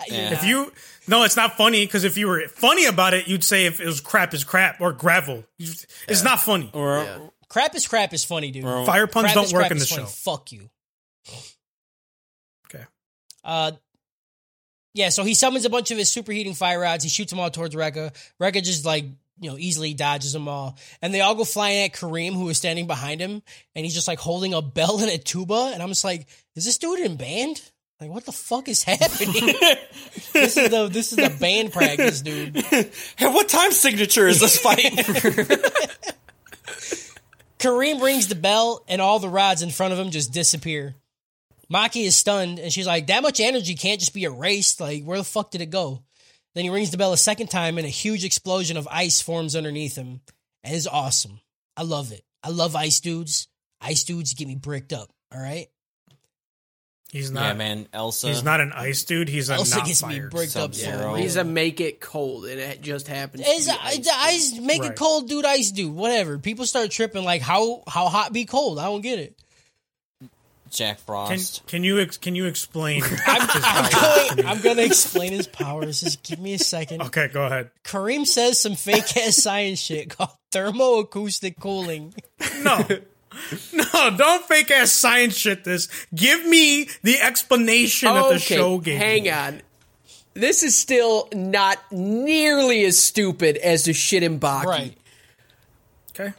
Yeah. 0.07 0.33
If 0.33 0.43
you 0.43 0.71
no, 1.09 1.23
it's 1.23 1.35
not 1.35 1.57
funny 1.57 1.85
because 1.85 2.03
if 2.05 2.17
you 2.17 2.27
were 2.27 2.47
funny 2.47 2.85
about 2.85 3.13
it, 3.13 3.27
you'd 3.27 3.43
say 3.43 3.65
if 3.65 3.79
it 3.81 3.85
was 3.85 3.99
crap 3.99 4.33
is 4.33 4.43
crap 4.43 4.79
or 4.79 4.93
gravel. 4.93 5.43
You- 5.57 5.73
It's 6.07 6.23
not 6.23 6.39
funny. 6.41 6.69
or 6.73 7.03
Yeah. 7.03 7.17
Crap 7.49 7.73
is 7.75 7.87
crap 7.87 8.13
is 8.13 8.23
funny, 8.23 8.51
dude. 8.51 8.63
or- 8.63 8.85
Fire 8.85 9.07
puns 9.07 9.23
crap 9.25 9.35
don't 9.35 9.51
work 9.51 9.71
in 9.71 9.77
the 9.77 9.83
is 9.83 9.89
show. 9.89 10.05
Fuck 10.05 10.51
you. 10.51 10.69
Okay. 12.67 12.83
Uh, 13.43 13.71
yeah. 14.93 15.09
So 15.09 15.23
he 15.23 15.33
summons 15.33 15.65
a 15.65 15.69
bunch 15.69 15.91
of 15.91 15.97
his 15.97 16.09
superheating 16.09 16.55
fire 16.55 16.79
rods. 16.79 17.03
He 17.03 17.09
shoots 17.09 17.31
them 17.31 17.39
all 17.39 17.49
towards 17.49 17.75
Rekka. 17.75 18.13
Rekka 18.41 18.63
just 18.63 18.85
like 18.85 19.05
you 19.41 19.49
know 19.49 19.57
easily 19.57 19.93
dodges 19.93 20.33
them 20.33 20.47
all, 20.47 20.77
and 21.01 21.13
they 21.13 21.21
all 21.21 21.33
go 21.35 21.43
flying 21.45 21.85
at 21.85 21.93
Karim, 21.93 22.33
who 22.33 22.49
is 22.49 22.57
standing 22.57 22.87
behind 22.87 23.21
him, 23.21 23.41
and 23.75 23.85
he's 23.85 23.93
just 23.95 24.07
like 24.07 24.19
holding 24.19 24.53
a 24.53 24.61
bell 24.61 24.99
and 24.99 25.09
a 25.09 25.17
tuba, 25.17 25.71
and 25.73 25.81
I'm 25.81 25.89
just 25.89 26.03
like, 26.03 26.27
is 26.55 26.65
this 26.65 26.77
dude 26.77 26.99
in 26.99 27.15
band? 27.15 27.61
Like, 27.99 28.11
what 28.11 28.25
the 28.25 28.31
fuck 28.31 28.69
is 28.69 28.83
happening? 28.83 29.33
this 30.33 30.55
is 30.55 30.69
the 30.69 30.87
this 30.89 31.11
is 31.11 31.17
the 31.17 31.35
band 31.37 31.73
practice, 31.73 32.21
dude. 32.21 32.55
Hey, 33.17 33.27
what 33.27 33.49
time 33.49 33.71
signature 33.71 34.27
is 34.27 34.39
this 34.39 34.57
fight? 34.57 34.79
Karim 37.59 38.01
rings 38.01 38.29
the 38.29 38.35
bell, 38.35 38.85
and 38.87 39.01
all 39.01 39.19
the 39.19 39.27
rods 39.27 39.61
in 39.61 39.69
front 39.69 39.91
of 39.91 39.99
him 39.99 40.11
just 40.11 40.31
disappear. 40.31 40.95
Maki 41.71 42.05
is 42.05 42.15
stunned, 42.15 42.57
and 42.57 42.71
she's 42.71 42.87
like, 42.87 43.07
"That 43.07 43.21
much 43.21 43.41
energy 43.41 43.75
can't 43.75 43.99
just 43.99 44.13
be 44.13 44.23
erased. 44.23 44.79
Like, 44.79 45.03
where 45.03 45.17
the 45.17 45.25
fuck 45.25 45.51
did 45.51 45.59
it 45.59 45.69
go?" 45.69 46.03
Then 46.55 46.63
he 46.63 46.69
rings 46.69 46.91
the 46.91 46.97
bell 46.97 47.11
a 47.11 47.17
second 47.17 47.47
time, 47.47 47.77
and 47.77 47.85
a 47.85 47.89
huge 47.89 48.23
explosion 48.23 48.77
of 48.77 48.87
ice 48.89 49.19
forms 49.19 49.57
underneath 49.57 49.97
him, 49.97 50.21
and 50.63 50.73
it's 50.73 50.87
awesome. 50.87 51.41
I 51.75 51.83
love 51.83 52.13
it. 52.13 52.23
I 52.43 52.49
love 52.49 52.77
ice 52.77 53.01
dudes. 53.01 53.49
Ice 53.81 54.05
dudes 54.05 54.33
get 54.33 54.47
me 54.47 54.55
bricked 54.55 54.93
up. 54.93 55.09
All 55.33 55.41
right, 55.41 55.67
He's 57.11 57.31
not. 57.31 57.41
yeah, 57.43 57.53
man, 57.53 57.87
Elsa. 57.91 58.27
He's 58.27 58.43
not 58.43 58.61
an 58.61 58.71
ice 58.71 59.03
dude. 59.03 59.29
He's 59.29 59.49
a 59.49 59.53
Elsa 59.55 59.77
not 59.77 59.87
gets 59.87 60.05
me 60.05 60.19
fire. 60.19 60.29
bricked 60.29 60.55
up. 60.55 60.75
Sub-Zero. 60.75 61.15
He's 61.15 61.37
a 61.37 61.43
make 61.43 61.81
it 61.81 61.99
cold, 61.99 62.45
and 62.45 62.59
it 62.59 62.81
just 62.81 63.07
happens. 63.07 63.43
to 63.43 63.49
Is 63.49 63.65
be 63.65 63.71
ice, 63.71 63.97
ice. 64.07 64.53
ice 64.53 64.59
make 64.59 64.83
it 64.83 64.95
cold, 64.95 65.27
dude? 65.27 65.43
Ice 65.43 65.71
dude, 65.71 65.93
whatever. 65.93 66.37
People 66.37 66.65
start 66.65 66.91
tripping 66.91 67.23
like 67.23 67.41
how 67.41 67.81
how 67.87 68.09
hot 68.09 68.31
be 68.31 68.45
cold. 68.45 68.77
I 68.77 68.85
don't 68.85 69.01
get 69.01 69.17
it. 69.17 69.35
Jack 70.69 70.99
Frost. 70.99 71.65
Can, 71.65 71.67
can 71.79 71.83
you 71.83 71.99
ex- 71.99 72.17
can 72.17 72.35
you 72.35 72.45
explain? 72.45 73.01
I'm, 73.27 73.47
powers 73.47 73.89
to 73.89 74.35
going, 74.35 74.45
I'm 74.47 74.61
gonna 74.61 74.83
explain 74.83 75.31
his 75.31 75.47
powers. 75.47 76.01
Just 76.01 76.21
give 76.21 76.37
me 76.39 76.53
a 76.53 76.59
second. 76.59 77.01
okay, 77.01 77.27
go 77.27 77.43
ahead. 77.43 77.71
Karim 77.83 78.23
says 78.25 78.59
some 78.59 78.75
fake 78.75 79.17
ass 79.17 79.35
science 79.35 79.79
shit 79.79 80.15
called 80.15 80.29
thermoacoustic 80.51 81.59
cooling. 81.59 82.13
No. 82.61 82.85
No, 83.73 84.15
don't 84.15 84.43
fake 84.45 84.71
ass 84.71 84.91
science 84.91 85.35
shit 85.35 85.63
this. 85.63 85.87
Give 86.13 86.45
me 86.45 86.89
the 87.03 87.19
explanation 87.19 88.13
that 88.13 88.29
the 88.29 88.39
show 88.39 88.77
gave. 88.79 88.97
hang 88.97 89.23
me. 89.23 89.29
on. 89.31 89.61
This 90.33 90.63
is 90.63 90.77
still 90.77 91.27
not 91.33 91.77
nearly 91.91 92.85
as 92.85 92.97
stupid 92.99 93.57
as 93.57 93.85
the 93.85 93.93
shit 93.93 94.23
in 94.23 94.39
Baki. 94.39 94.65
Right. 94.65 94.97
Okay. 96.11 96.33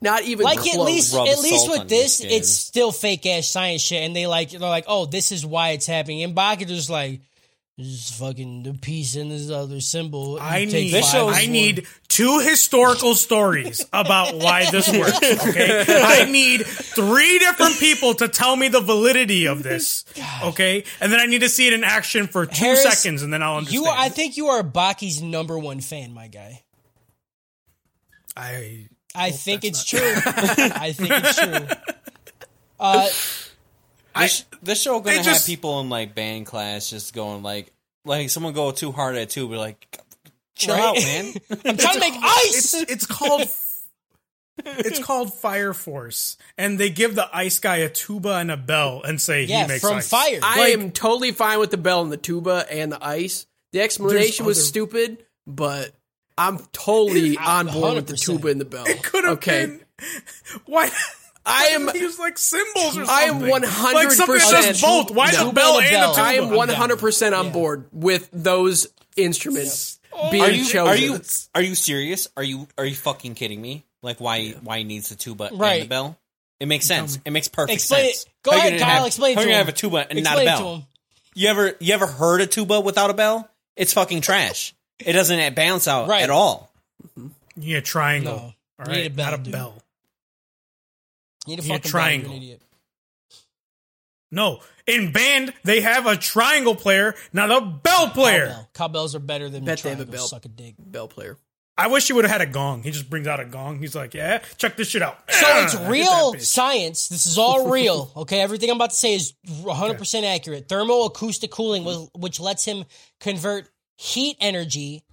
Not 0.00 0.22
even 0.22 0.44
Like 0.44 0.58
close. 0.58 0.74
at 0.74 0.80
least 0.80 1.14
Rub 1.14 1.26
at 1.28 1.38
least 1.40 1.70
with 1.70 1.80
on 1.80 1.86
this, 1.86 2.20
it's 2.20 2.48
still 2.50 2.92
fake 2.92 3.24
ass 3.26 3.48
science 3.48 3.82
shit, 3.82 4.02
and 4.02 4.14
they 4.14 4.26
like 4.26 4.50
they're 4.50 4.60
like, 4.60 4.84
oh, 4.88 5.06
this 5.06 5.32
is 5.32 5.44
why 5.46 5.70
it's 5.70 5.86
happening. 5.86 6.22
And 6.22 6.34
Baki 6.34 6.66
just 6.66 6.90
like, 6.90 7.20
this 7.78 7.86
is 7.86 8.10
fucking 8.18 8.64
the 8.64 8.74
piece 8.74 9.14
in 9.14 9.28
this 9.28 9.50
other 9.50 9.80
symbol. 9.80 10.36
I 10.40 10.64
need 10.64 10.92
This 10.92 11.12
shows 11.12 11.32
I 11.32 11.46
need 11.46 11.86
two 12.08 12.40
historical 12.40 13.14
stories 13.14 13.86
about 13.92 14.34
why 14.34 14.68
this 14.68 14.88
works. 14.92 15.16
Okay, 15.16 15.84
I 15.88 16.24
need 16.28 16.66
three 16.66 17.38
different 17.38 17.78
people 17.78 18.14
to 18.14 18.26
tell 18.26 18.56
me 18.56 18.66
the 18.66 18.80
validity 18.80 19.46
of 19.46 19.62
this. 19.62 20.04
Okay, 20.42 20.82
and 21.00 21.12
then 21.12 21.20
I 21.20 21.26
need 21.26 21.42
to 21.42 21.48
see 21.48 21.68
it 21.68 21.72
in 21.72 21.84
action 21.84 22.26
for 22.26 22.46
two 22.46 22.64
Harris, 22.64 22.82
seconds, 22.82 23.22
and 23.22 23.32
then 23.32 23.44
I'll 23.44 23.58
understand. 23.58 23.84
You, 23.84 23.88
are, 23.88 23.96
I 23.96 24.08
think 24.08 24.36
you 24.36 24.48
are 24.48 24.64
Baki's 24.64 25.22
number 25.22 25.56
one 25.56 25.80
fan, 25.80 26.12
my 26.12 26.26
guy. 26.26 26.64
I 28.36 28.88
I 29.14 29.30
think 29.30 29.62
it's 29.62 29.84
true. 29.84 30.00
I 30.02 30.92
think 30.92 31.10
it's 31.12 31.38
true. 31.38 31.76
Uh, 32.80 33.08
This, 34.20 34.44
this 34.62 34.82
show 34.82 35.00
gonna 35.00 35.16
it 35.20 35.24
just- 35.24 35.40
have 35.42 35.46
people 35.46 35.80
in 35.80 35.88
like 35.88 36.14
band 36.14 36.46
class 36.46 36.90
just 36.90 37.14
going 37.14 37.42
like 37.42 37.72
like 38.04 38.30
someone 38.30 38.52
go 38.54 38.70
too 38.70 38.92
hard 38.92 39.16
at 39.16 39.30
two, 39.30 39.48
but 39.48 39.58
like 39.58 39.98
chill 40.54 40.74
Right? 40.74 40.82
out, 40.82 40.96
man. 40.96 41.34
I'm 41.64 41.76
trying 41.76 41.94
to 41.94 42.00
make 42.00 42.14
ice. 42.22 42.74
it's 42.74 42.90
it's 42.92 43.06
called 43.06 43.42
it's 44.64 44.98
called 44.98 45.32
Fire 45.34 45.72
Force, 45.72 46.36
and 46.56 46.78
they 46.78 46.90
give 46.90 47.14
the 47.14 47.28
ice 47.32 47.58
guy 47.60 47.76
a 47.76 47.88
tuba 47.88 48.34
and 48.36 48.50
a 48.50 48.56
bell 48.56 49.02
and 49.04 49.20
say 49.20 49.44
Yeah, 49.44 49.62
he 49.62 49.68
makes 49.68 49.80
from 49.82 49.98
ice. 49.98 50.08
fire. 50.08 50.40
I 50.42 50.58
Like- 50.60 50.72
am 50.74 50.90
totally 50.90 51.32
fine 51.32 51.58
with 51.60 51.70
the 51.70 51.76
bell 51.76 52.02
and 52.02 52.10
the 52.12 52.16
tuba 52.16 52.66
and 52.70 52.90
the 52.92 53.04
ice. 53.04 53.46
The 53.72 53.82
explanation 53.82 54.46
was 54.46 54.58
other- 54.58 54.64
stupid, 54.66 55.24
but 55.46 55.92
I'm 56.36 56.58
totally 56.72 57.36
on 57.38 57.66
board 57.68 57.94
with 57.96 58.06
the 58.06 58.16
tuba 58.16 58.48
and 58.48 58.60
the 58.60 58.64
bell. 58.64 58.84
It 58.86 59.02
Could 59.02 59.24
have 59.24 59.34
okay. 59.38 59.66
been. 59.66 59.80
Why? 60.66 60.90
I 61.48 61.64
am 61.68 61.90
use 61.94 62.18
like 62.18 62.38
symbols 62.38 62.96
or 62.98 63.04
something. 63.04 63.08
I 63.08 63.22
am 63.24 63.40
100% 63.40 63.92
like 63.94 64.10
something 64.12 64.36
that 64.36 64.50
does 64.50 64.80
both. 64.82 65.10
Why 65.10 65.30
Tuba 65.30 65.44
the 65.46 65.52
bell 65.52 65.80
and 65.80 65.86
the 65.86 66.08
tuba? 66.14 66.20
I 66.22 66.32
am 66.34 66.48
100% 66.50 67.38
on 67.38 67.46
Yeah. 67.46 67.50
board 67.52 67.86
with 67.92 68.28
those 68.32 68.86
instruments 69.16 69.98
being 70.30 70.42
Are 70.44 70.50
you 70.50 70.64
chosen. 70.64 70.86
are 70.88 70.96
you 70.96 71.20
are 71.54 71.62
you 71.62 71.74
serious? 71.74 72.28
Are 72.36 72.42
you 72.42 72.66
are 72.76 72.84
you 72.84 72.94
fucking 72.94 73.34
kidding 73.34 73.60
me? 73.60 73.84
Like 74.02 74.20
why 74.20 74.50
why 74.62 74.78
he 74.78 74.84
needs 74.84 75.08
the 75.08 75.14
tuba 75.16 75.44
and 75.44 75.58
Right. 75.58 75.82
the 75.82 75.88
bell? 75.88 76.16
It 76.60 76.66
makes 76.66 76.86
sense. 76.86 77.18
It 77.24 77.30
makes 77.30 77.46
perfect 77.48 77.74
Explain 77.74 78.04
sense. 78.06 78.22
it. 78.24 78.28
Go 78.42 78.50
ahead, 78.50 78.78
Kyle. 78.80 78.88
have- 78.88 79.06
explain 79.06 79.32
it 79.32 79.34
How 79.36 79.42
to 79.42 79.46
you 79.48 79.52
gonna 79.52 79.58
have 79.64 79.68
a 79.68 79.72
tuba 79.76 80.06
and 80.10 80.18
explain 80.18 80.44
not 80.46 80.54
a 80.54 80.58
bell? 80.58 80.88
You 81.34 81.48
ever 81.48 81.76
you 81.80 81.94
ever 81.94 82.06
heard 82.06 82.40
a 82.40 82.46
tuba 82.46 82.80
without 82.80 83.10
a 83.10 83.14
bell? 83.14 83.48
It's 83.76 83.92
fucking 83.92 84.22
trash. 84.22 84.74
It 84.98 85.12
doesn't 85.12 85.54
bounce 85.54 85.86
out 85.86 86.08
Right. 86.08 86.22
at 86.24 86.30
all. 86.30 86.72
Mm-hmm. 87.16 87.28
You 87.62 87.68
need 87.68 87.76
a 87.76 87.80
triangle. 87.82 88.34
No. 88.34 88.40
All 88.40 88.54
You 88.86 88.92
need 88.92 88.98
right, 89.02 89.06
a 89.06 89.10
bell, 89.10 89.24
not 89.30 89.34
a 89.34 89.42
dude. 89.42 89.52
bell. 89.52 89.82
You 91.48 91.56
need 91.56 91.60
a 91.60 91.62
You 91.62 91.68
need 91.68 91.74
a 91.74 91.78
fucking 91.78 91.90
triangle. 91.90 92.28
bell, 92.30 92.38
you 92.38 92.44
idiot. 92.44 92.62
No, 94.30 94.60
in 94.86 95.10
band 95.12 95.54
they 95.64 95.80
have 95.80 96.06
a 96.06 96.16
triangle 96.16 96.74
player, 96.74 97.14
not 97.32 97.50
a 97.50 97.64
bell 97.64 98.10
player. 98.10 98.48
Cowbell. 98.48 98.68
Cowbells 98.74 99.14
are 99.14 99.20
better 99.20 99.48
than 99.48 99.64
Bet 99.64 99.78
they 99.82 99.90
have 99.90 100.00
a 100.00 100.04
triangles. 100.04 100.20
bell. 100.20 100.28
Suck 100.28 100.44
a 100.44 100.48
dick. 100.48 100.74
bell 100.78 101.08
player? 101.08 101.38
I 101.78 101.86
wish 101.86 102.08
he 102.08 102.12
would 102.12 102.24
have 102.24 102.32
had 102.32 102.40
a 102.46 102.50
gong. 102.50 102.82
He 102.82 102.90
just 102.90 103.08
brings 103.08 103.26
out 103.28 103.38
a 103.40 103.44
gong. 103.44 103.78
He's 103.78 103.94
like, 103.94 104.12
"Yeah, 104.12 104.42
check 104.58 104.76
this 104.76 104.88
shit 104.88 105.00
out." 105.00 105.18
So 105.30 105.46
it's 105.62 105.76
real 105.88 106.34
science. 106.40 107.08
This 107.08 107.24
is 107.26 107.38
all 107.38 107.70
real. 107.70 108.10
Okay, 108.16 108.40
everything 108.40 108.68
I'm 108.68 108.76
about 108.76 108.90
to 108.90 108.96
say 108.96 109.14
is 109.14 109.32
100% 109.48 110.24
accurate. 110.24 110.68
Thermoacoustic 110.68 111.50
cooling, 111.50 111.84
wh- 111.84 112.14
which 112.18 112.40
lets 112.40 112.64
him 112.64 112.84
convert 113.20 113.68
heat 113.96 114.36
energy 114.40 115.04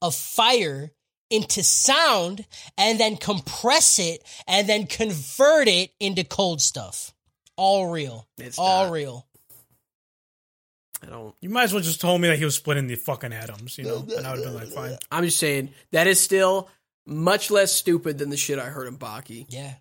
of 0.00 0.14
fire 0.14 0.92
into 1.32 1.62
sound 1.62 2.44
and 2.78 3.00
then 3.00 3.16
compress 3.16 3.98
it 3.98 4.22
and 4.46 4.68
then 4.68 4.86
convert 4.86 5.66
it 5.66 5.90
into 5.98 6.22
cold 6.22 6.60
stuff. 6.60 7.12
All 7.56 7.90
real. 7.90 8.26
It's 8.38 8.58
all 8.58 8.84
not. 8.86 8.92
real. 8.92 9.26
I 11.02 11.06
don't. 11.06 11.34
You 11.40 11.50
might 11.50 11.64
as 11.64 11.72
well 11.72 11.82
just 11.82 12.00
told 12.00 12.20
me 12.20 12.28
that 12.28 12.38
he 12.38 12.44
was 12.44 12.54
splitting 12.54 12.86
the 12.86 12.94
fucking 12.94 13.32
atoms, 13.32 13.76
you 13.76 13.84
know, 13.84 14.06
and 14.16 14.26
I 14.26 14.30
would 14.30 14.44
have 14.44 14.52
been 14.52 14.54
like, 14.54 14.68
"Fine." 14.68 14.96
I'm 15.10 15.24
just 15.24 15.38
saying 15.38 15.70
that 15.90 16.06
is 16.06 16.20
still 16.20 16.68
much 17.06 17.50
less 17.50 17.72
stupid 17.72 18.18
than 18.18 18.30
the 18.30 18.36
shit 18.36 18.58
I 18.58 18.66
heard 18.66 18.86
in 18.86 18.96
Baki. 18.98 19.46
Yeah. 19.48 19.74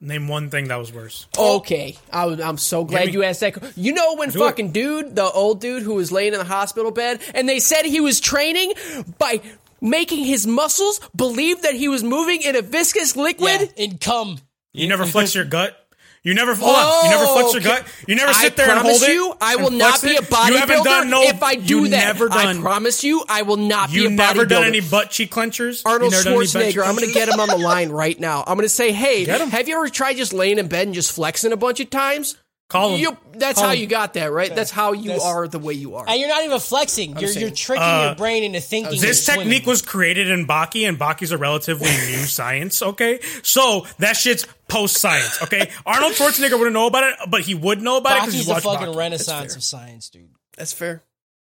Name 0.00 0.26
one 0.26 0.50
thing 0.50 0.66
that 0.66 0.76
was 0.76 0.92
worse. 0.92 1.28
Okay, 1.38 1.96
I, 2.12 2.24
I'm 2.24 2.58
so 2.58 2.84
glad 2.84 3.06
me- 3.06 3.12
you 3.12 3.22
asked 3.22 3.38
that. 3.40 3.76
You 3.76 3.92
know 3.92 4.16
when 4.16 4.30
Do 4.30 4.40
fucking 4.40 4.72
dude, 4.72 5.14
the 5.14 5.24
old 5.24 5.60
dude 5.60 5.84
who 5.84 5.94
was 5.94 6.10
laying 6.10 6.32
in 6.32 6.40
the 6.40 6.44
hospital 6.44 6.90
bed, 6.90 7.20
and 7.34 7.48
they 7.48 7.60
said 7.60 7.84
he 7.84 8.00
was 8.00 8.20
training 8.20 8.72
by 9.18 9.40
making 9.82 10.24
his 10.24 10.46
muscles 10.46 11.00
believe 11.14 11.62
that 11.62 11.74
he 11.74 11.88
was 11.88 12.02
moving 12.02 12.40
in 12.40 12.56
a 12.56 12.62
viscous 12.62 13.16
liquid. 13.16 13.60
Yeah. 13.60 13.84
In 13.84 13.98
cum. 13.98 14.38
You 14.72 14.88
never 14.88 15.04
flex 15.04 15.34
your 15.34 15.44
gut. 15.44 15.76
You 16.22 16.34
never 16.34 16.54
hold 16.54 16.76
on. 16.76 17.04
You 17.04 17.10
never 17.10 17.26
flex 17.26 17.52
your 17.52 17.62
oh, 17.62 17.64
gut. 17.64 17.94
You 18.06 18.14
never 18.14 18.32
sit 18.32 18.52
I 18.52 18.54
there 18.54 18.70
and 18.70 18.78
hold 18.78 19.00
promise 19.00 19.02
it. 19.02 19.12
you, 19.12 19.34
I 19.40 19.56
will 19.56 19.72
not 19.72 20.00
be 20.00 20.14
a 20.14 20.20
You 20.20 20.56
haven't 20.56 20.84
done 20.84 21.08
bodybuilder 21.08 21.10
no. 21.10 21.22
if 21.22 21.42
I 21.42 21.56
do 21.56 21.80
you 21.80 21.88
that. 21.88 22.06
Never 22.06 22.28
done. 22.28 22.58
I 22.58 22.60
promise 22.60 23.02
you, 23.02 23.24
I 23.28 23.42
will 23.42 23.56
not 23.56 23.90
you 23.90 24.08
be 24.08 24.14
a 24.14 24.16
bodybuilder. 24.16 24.34
You 24.34 24.36
never 24.36 24.46
done 24.46 24.64
any 24.64 24.80
butt 24.80 25.10
cheek 25.10 25.32
clenchers. 25.32 25.82
Arnold 25.84 26.12
You 26.12 26.18
never 26.18 26.24
done 26.24 26.32
any 26.34 26.46
butt 26.46 26.46
cheek 26.46 26.76
Schwarzenegger. 26.76 26.86
I'm 26.86 26.94
going 26.94 27.08
to 27.08 27.12
get 27.14 27.28
him 27.28 27.40
on 27.40 27.48
the 27.48 27.58
line 27.58 27.90
right 27.90 28.18
now. 28.18 28.44
I'm 28.46 28.54
going 28.54 28.60
to 28.60 28.68
say, 28.68 28.92
hey, 28.92 29.24
have 29.24 29.68
you 29.68 29.74
ever 29.74 29.88
tried 29.88 30.16
just 30.16 30.32
laying 30.32 30.58
in 30.58 30.68
bed 30.68 30.86
and 30.86 30.94
just 30.94 31.10
flexing 31.10 31.50
a 31.50 31.56
bunch 31.56 31.80
of 31.80 31.90
times? 31.90 32.36
Call 32.72 32.94
him. 32.94 33.00
You, 33.00 33.16
that's 33.34 33.58
Call 33.58 33.68
how 33.68 33.74
him. 33.74 33.80
you 33.80 33.86
got 33.86 34.14
that, 34.14 34.32
right? 34.32 34.52
That's 34.54 34.70
how 34.70 34.92
you 34.94 35.08
That's- 35.08 35.22
are 35.24 35.46
the 35.46 35.58
way 35.58 35.74
you 35.74 35.94
are. 35.96 36.04
And 36.08 36.18
you're 36.18 36.28
not 36.30 36.42
even 36.44 36.58
flexing. 36.58 37.18
You're, 37.18 37.30
you're 37.30 37.50
tricking 37.50 37.82
Uh, 37.82 38.04
your 38.06 38.14
brain 38.14 38.44
into 38.44 38.60
thinking. 38.60 38.98
This 38.98 39.26
you're 39.28 39.36
technique 39.36 39.62
swimming. 39.64 39.68
was 39.68 39.82
created 39.82 40.30
in 40.30 40.46
Baki, 40.46 40.88
and 40.88 40.98
Baki's 40.98 41.32
a 41.32 41.38
relatively 41.38 41.86
new 42.08 42.24
science. 42.24 42.82
Okay, 42.82 43.20
so 43.42 43.86
that 43.98 44.16
shit's 44.16 44.46
post 44.68 44.96
science. 44.96 45.42
Okay, 45.42 45.70
Arnold 45.86 46.14
Schwarzenegger 46.14 46.52
wouldn't 46.58 46.72
know 46.72 46.86
about 46.86 47.04
it, 47.04 47.16
but 47.28 47.42
he 47.42 47.54
would 47.54 47.82
know 47.82 47.98
about 47.98 48.12
it 48.12 48.14
because 48.20 48.28
Baki's 48.28 48.34
he's 48.34 48.46
the 48.46 48.52
watched 48.54 48.64
fucking 48.64 48.94
Baki. 48.94 48.96
renaissance 48.96 49.54
of 49.54 49.62
science, 49.62 50.08
dude. 50.08 50.30
That's 50.56 50.72
fair. 50.72 51.02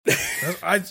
I, 0.07 0.83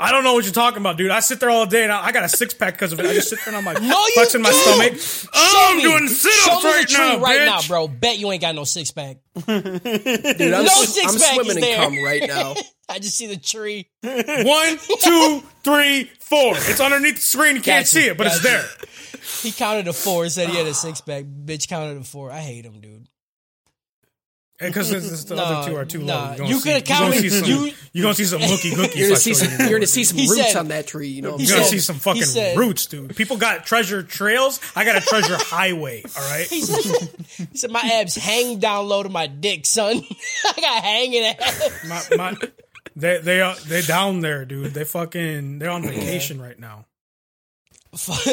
I 0.00 0.12
don't 0.12 0.24
know 0.24 0.32
what 0.32 0.44
you're 0.44 0.52
talking 0.54 0.78
about, 0.80 0.96
dude. 0.96 1.10
I 1.10 1.20
sit 1.20 1.40
there 1.40 1.50
all 1.50 1.66
day 1.66 1.82
and 1.82 1.92
I, 1.92 2.06
I 2.06 2.12
got 2.12 2.24
a 2.24 2.28
six 2.28 2.54
pack 2.54 2.74
because 2.74 2.92
of 2.92 3.00
it. 3.00 3.06
I 3.06 3.12
just 3.12 3.28
sit 3.28 3.38
there 3.44 3.54
and 3.54 3.56
I'm 3.56 3.64
like, 3.66 3.82
No, 3.82 4.02
flexing 4.14 4.40
my 4.40 4.48
don't. 4.50 4.58
stomach. 4.58 4.92
Oh, 4.94 4.96
Show 4.96 5.28
Oh, 5.34 5.68
I'm 5.72 5.76
me. 5.76 5.82
doing 5.82 6.08
sit 6.08 6.32
Show 6.32 6.52
ups 6.54 6.64
me 6.64 6.70
right 6.70 6.88
the 6.88 6.94
tree 6.94 7.04
now, 7.08 7.18
right 7.20 7.40
bitch. 7.40 7.46
now, 7.46 7.60
bro. 7.68 7.88
Bet 7.88 8.18
you 8.18 8.32
ain't 8.32 8.40
got 8.40 8.54
no 8.54 8.64
six 8.64 8.90
pack. 8.90 9.18
Dude, 9.34 9.46
I'm, 9.46 10.64
No 10.64 10.64
s- 10.64 10.94
six 10.94 11.12
I'm 11.12 11.20
pack 11.20 11.34
swimming 11.34 11.50
is 11.50 11.56
in 11.56 11.60
there. 11.62 11.76
cum 11.76 12.02
right 12.04 12.22
now. 12.26 12.54
I 12.88 12.98
just 12.98 13.16
see 13.16 13.26
the 13.26 13.36
tree. 13.36 13.88
One, 14.02 14.78
two, 15.02 15.42
three, 15.64 16.04
four. 16.20 16.54
It's 16.56 16.80
underneath 16.80 17.16
the 17.16 17.20
screen. 17.20 17.56
You 17.56 17.62
can't 17.62 17.84
Gotcha, 17.84 17.86
see 17.86 18.06
it, 18.06 18.16
but 18.18 18.26
it's 18.26 18.42
there. 18.42 18.64
He 19.42 19.52
counted 19.52 19.84
to 19.86 19.92
four. 19.92 20.28
Said 20.28 20.48
he 20.48 20.56
had 20.56 20.66
a 20.66 20.74
six 20.74 21.00
pack. 21.00 21.24
Bitch 21.24 21.68
counted 21.68 21.94
to 22.02 22.04
four. 22.04 22.30
I 22.30 22.40
hate 22.40 22.64
him, 22.64 22.80
dude. 22.80 23.06
Because 24.62 25.24
the 25.26 25.34
Nah, 25.34 25.42
other 25.42 25.70
two 25.70 25.76
are 25.76 25.84
too 25.84 25.98
nah. 26.02 26.30
low. 26.30 26.34
You're 26.36 26.46
You 26.46 26.60
gonna 26.60 26.60
could've 26.62 26.62
see- 26.62 26.68
you're 26.70 26.80
gonna 26.80 26.82
counted- 26.82 27.20
see 27.20 27.28
some- 27.30 27.48
you- 27.50 27.72
You're 27.92 28.02
gonna 28.04 28.14
see 28.14 28.24
some 28.24 28.40
looky 28.42 28.70
cookies. 28.74 28.96
You're 28.96 29.08
gonna 29.08 29.20
see 29.20 29.34
some. 29.34 29.50
you. 29.52 29.58
You're 29.58 29.78
gonna 29.78 29.86
see 29.86 30.04
some 30.04 30.16
roots 30.18 30.36
said- 30.36 30.56
on 30.56 30.68
that 30.68 30.86
tree. 30.86 31.08
You 31.08 31.22
know. 31.22 31.30
what 31.32 31.34
I'm 31.34 31.40
he 31.40 31.46
You're 31.46 31.56
gonna 31.58 31.68
see 31.68 31.78
some 31.80 31.98
fucking 31.98 32.24
said- 32.24 32.56
roots, 32.56 32.86
dude. 32.86 33.14
People 33.16 33.36
got 33.36 33.66
treasure 33.66 34.02
trails. 34.02 34.60
I 34.74 34.84
got 34.84 34.96
a 34.96 35.00
treasure 35.00 35.36
highway. 35.38 36.02
All 36.16 36.30
right. 36.30 36.46
He 36.46 36.60
said, 36.62 37.08
he 37.52 37.58
said 37.58 37.70
my 37.70 37.80
abs 37.80 38.14
hang 38.16 38.58
down 38.60 38.86
low 38.88 39.02
to 39.02 39.08
my 39.08 39.26
dick, 39.26 39.66
son. 39.66 40.02
I 40.46 40.60
got 40.60 40.82
hanging 40.84 41.24
abs. 41.24 41.70
My, 41.86 42.02
my, 42.16 42.36
they 42.96 43.18
they 43.18 43.40
are 43.40 43.56
they 43.66 43.82
down 43.82 44.20
there, 44.20 44.44
dude. 44.44 44.74
They 44.74 44.84
fucking 44.84 45.58
they're 45.58 45.70
on 45.70 45.82
vacation 45.82 46.40
right 46.40 46.58
now. 46.58 46.86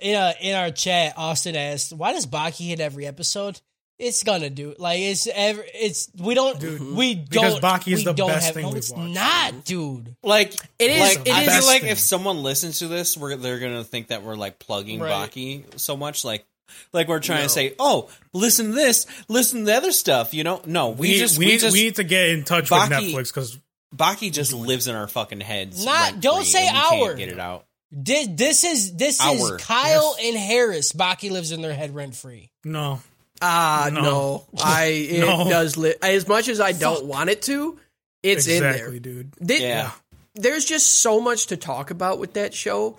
in 0.00 0.14
uh, 0.14 0.32
in 0.40 0.54
our 0.54 0.70
chat, 0.70 1.14
Austin 1.16 1.56
asked, 1.56 1.92
"Why 1.92 2.12
does 2.12 2.26
Baki 2.26 2.68
hit 2.68 2.80
every 2.80 3.06
episode?" 3.06 3.60
It's 3.98 4.22
gonna 4.22 4.48
do 4.50 4.74
like 4.78 5.00
it's 5.00 5.26
ever. 5.26 5.64
It's 5.74 6.08
we 6.16 6.34
don't 6.34 6.60
Dude, 6.60 6.80
we 6.94 7.14
don't 7.16 7.60
Baki 7.60 7.92
is 7.92 7.98
we 8.00 8.04
the 8.04 8.12
don't 8.12 8.28
best 8.28 8.46
have, 8.46 8.54
thing 8.54 8.62
no, 8.62 8.68
we've 8.68 8.78
it's 8.78 8.92
watched. 8.92 9.12
not, 9.14 9.64
dude. 9.64 10.14
Like 10.22 10.54
It 10.78 10.90
is- 10.92 11.00
Like, 11.00 11.26
it 11.26 11.32
I 11.34 11.42
is- 11.42 11.58
feel 11.58 11.66
like 11.66 11.82
thing. 11.82 11.90
if 11.90 11.98
someone 11.98 12.42
listens 12.44 12.78
to 12.78 12.86
this, 12.86 13.16
we're 13.16 13.34
they're 13.36 13.58
gonna 13.58 13.82
think 13.82 14.08
that 14.08 14.22
we're 14.22 14.36
like 14.36 14.60
plugging 14.60 15.00
Right. 15.00 15.28
Baki 15.32 15.80
so 15.80 15.96
much, 15.96 16.24
like 16.24 16.46
like 16.92 17.08
we're 17.08 17.18
trying 17.18 17.42
to 17.42 17.48
say, 17.48 17.74
oh, 17.80 18.08
listen 18.32 18.66
to 18.66 18.72
this, 18.72 19.06
listen 19.26 19.60
to 19.60 19.64
the 19.66 19.74
other 19.74 19.90
stuff. 19.90 20.32
You 20.32 20.44
know, 20.44 20.62
no, 20.64 20.90
we, 20.90 21.08
We, 21.08 21.18
just 21.18 21.38
we, 21.38 21.46
we, 21.46 21.52
need, 21.52 21.60
just 21.60 21.72
we 21.72 21.82
need 21.84 21.96
to 21.96 22.04
get 22.04 22.28
in 22.28 22.44
touch 22.44 22.68
Baki- 22.70 22.88
with 22.90 23.14
Netflix 23.14 23.34
because 23.34 23.58
Baki 23.96 24.30
just 24.32 24.52
lives 24.52 24.86
in 24.86 24.94
our 24.94 25.08
fucking 25.08 25.40
heads. 25.40 25.84
Not- 25.84 26.20
don't 26.20 26.44
say 26.44 26.68
and 26.68 26.76
our. 26.76 27.14
Get 27.14 27.30
it 27.30 27.40
out. 27.40 27.64
This, 27.90 28.28
this 28.30 28.64
is 28.64 28.94
this 28.96 29.18
Our. 29.20 29.56
is 29.56 29.64
Kyle 29.64 30.14
and 30.22 30.36
Harris. 30.36 30.92
Baki 30.92 31.30
lives 31.30 31.52
in 31.52 31.62
their 31.62 31.72
head 31.72 31.94
rent 31.94 32.14
free. 32.14 32.50
no, 32.62 33.00
Ah, 33.40 33.90
No. 33.92 34.00
no. 34.02 34.46
I 34.62 34.84
it 35.10 35.20
No. 35.20 35.48
does 35.48 35.76
li- 35.76 35.94
as 36.02 36.26
much 36.28 36.48
as 36.48 36.60
I 36.60 36.72
don't 36.72 37.04
want 37.06 37.30
it 37.30 37.42
to. 37.42 37.78
It's 38.22 38.46
in 38.46 38.60
there. 38.62 38.72
exactly, 38.72 39.00
dude. 39.00 39.34
Thi- 39.36 39.62
Yeah. 39.62 39.92
There's 40.34 40.64
just 40.64 40.86
so 40.86 41.20
much 41.20 41.46
to 41.48 41.56
talk 41.56 41.90
about 41.90 42.18
with 42.18 42.34
that 42.34 42.54
show. 42.54 42.98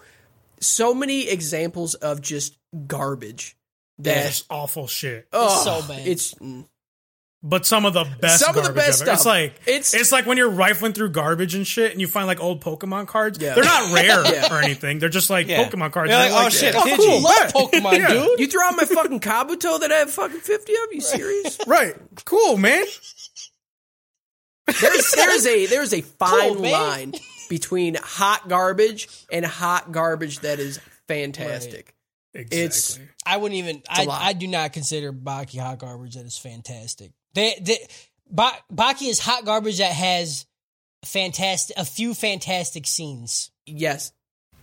So 0.59 0.93
many 0.93 1.27
examples 1.29 1.93
of 1.95 2.21
just 2.21 2.57
garbage. 2.87 3.55
That's 3.97 4.43
awful 4.49 4.87
shit. 4.87 5.27
oh, 5.33 5.63
so 5.81 5.87
bad. 5.87 6.07
It's 6.07 6.33
mm. 6.35 6.65
But 7.41 7.65
some 7.65 7.85
of 7.85 7.93
the 7.93 8.03
best, 8.19 8.43
Some 8.43 8.57
of 8.57 8.65
the 8.65 8.73
best 8.73 9.01
ever. 9.01 9.11
It's 9.11 9.25
like 9.25 9.53
It's- 9.65 9.93
it's 9.93 10.11
like 10.11 10.25
when 10.25 10.35
you're 10.37 10.49
rifling 10.49 10.91
through 10.91 11.11
garbage 11.11 11.55
and 11.55 11.65
shit, 11.65 11.93
and 11.93 12.01
you 12.01 12.07
find 12.07 12.27
like 12.27 12.41
old 12.41 12.61
Pokemon 12.61 13.07
cards. 13.07 13.39
Yeah. 13.41 13.53
They're 13.55 13.63
not 13.63 13.93
rare 13.93 14.25
Yeah. 14.33 14.53
or 14.53 14.61
anything. 14.61 14.99
They're 14.99 15.07
just 15.07 15.29
like 15.29 15.47
Yeah. 15.47 15.63
Pokemon 15.63 15.93
cards. 15.93 16.09
You're 16.11 16.19
like, 16.19 16.31
I 16.33 16.45
oh, 16.47 16.49
shit, 16.49 16.73
that. 16.73 16.97
Cool, 16.97 17.21
love 17.21 17.53
Pokemon, 17.53 17.97
Yeah. 17.97 18.07
dude. 18.09 18.39
you 18.41 18.47
throw 18.47 18.63
out 18.65 18.75
my 18.75 18.83
fucking 18.83 19.21
Kabuto 19.21 19.79
that 19.79 19.89
I 19.89 19.95
have 19.99 20.11
fucking 20.11 20.41
fifty 20.41 20.73
of. 20.73 20.79
You 20.91 20.99
serious? 20.99 21.57
Right. 21.67 21.95
Cool, 22.25 22.57
man. 22.57 22.85
There's 24.81 25.11
there's 25.15 25.45
a 25.47 25.65
there's 25.65 25.93
a 25.93 26.01
fine 26.01 26.55
Cool, 26.55 26.69
line 26.71 27.13
between 27.49 27.95
hot 27.95 28.47
garbage 28.49 29.07
and 29.31 29.43
hot 29.45 29.91
garbage 29.91 30.39
that 30.39 30.59
is 30.59 30.79
fantastic. 31.07 31.95
Exactly. 32.33 32.59
It's- 32.59 32.99
I 33.25 33.37
wouldn't 33.37 33.57
even. 33.59 33.81
I. 33.89 34.05
I 34.09 34.33
do 34.33 34.47
not 34.47 34.73
consider 34.73 35.11
Baki 35.13 35.59
hot 35.59 35.79
garbage 35.79 36.15
that 36.15 36.25
is 36.25 36.37
fantastic. 36.37 37.11
They, 37.33 37.55
they, 37.61 37.77
ba- 38.29 38.57
Baki 38.73 39.09
is 39.09 39.19
hot 39.19 39.45
garbage 39.45 39.77
that 39.79 39.91
has 39.93 40.45
fantastic, 41.05 41.77
a 41.77 41.85
few 41.85 42.13
fantastic 42.13 42.85
scenes. 42.87 43.51
Yes. 43.65 44.11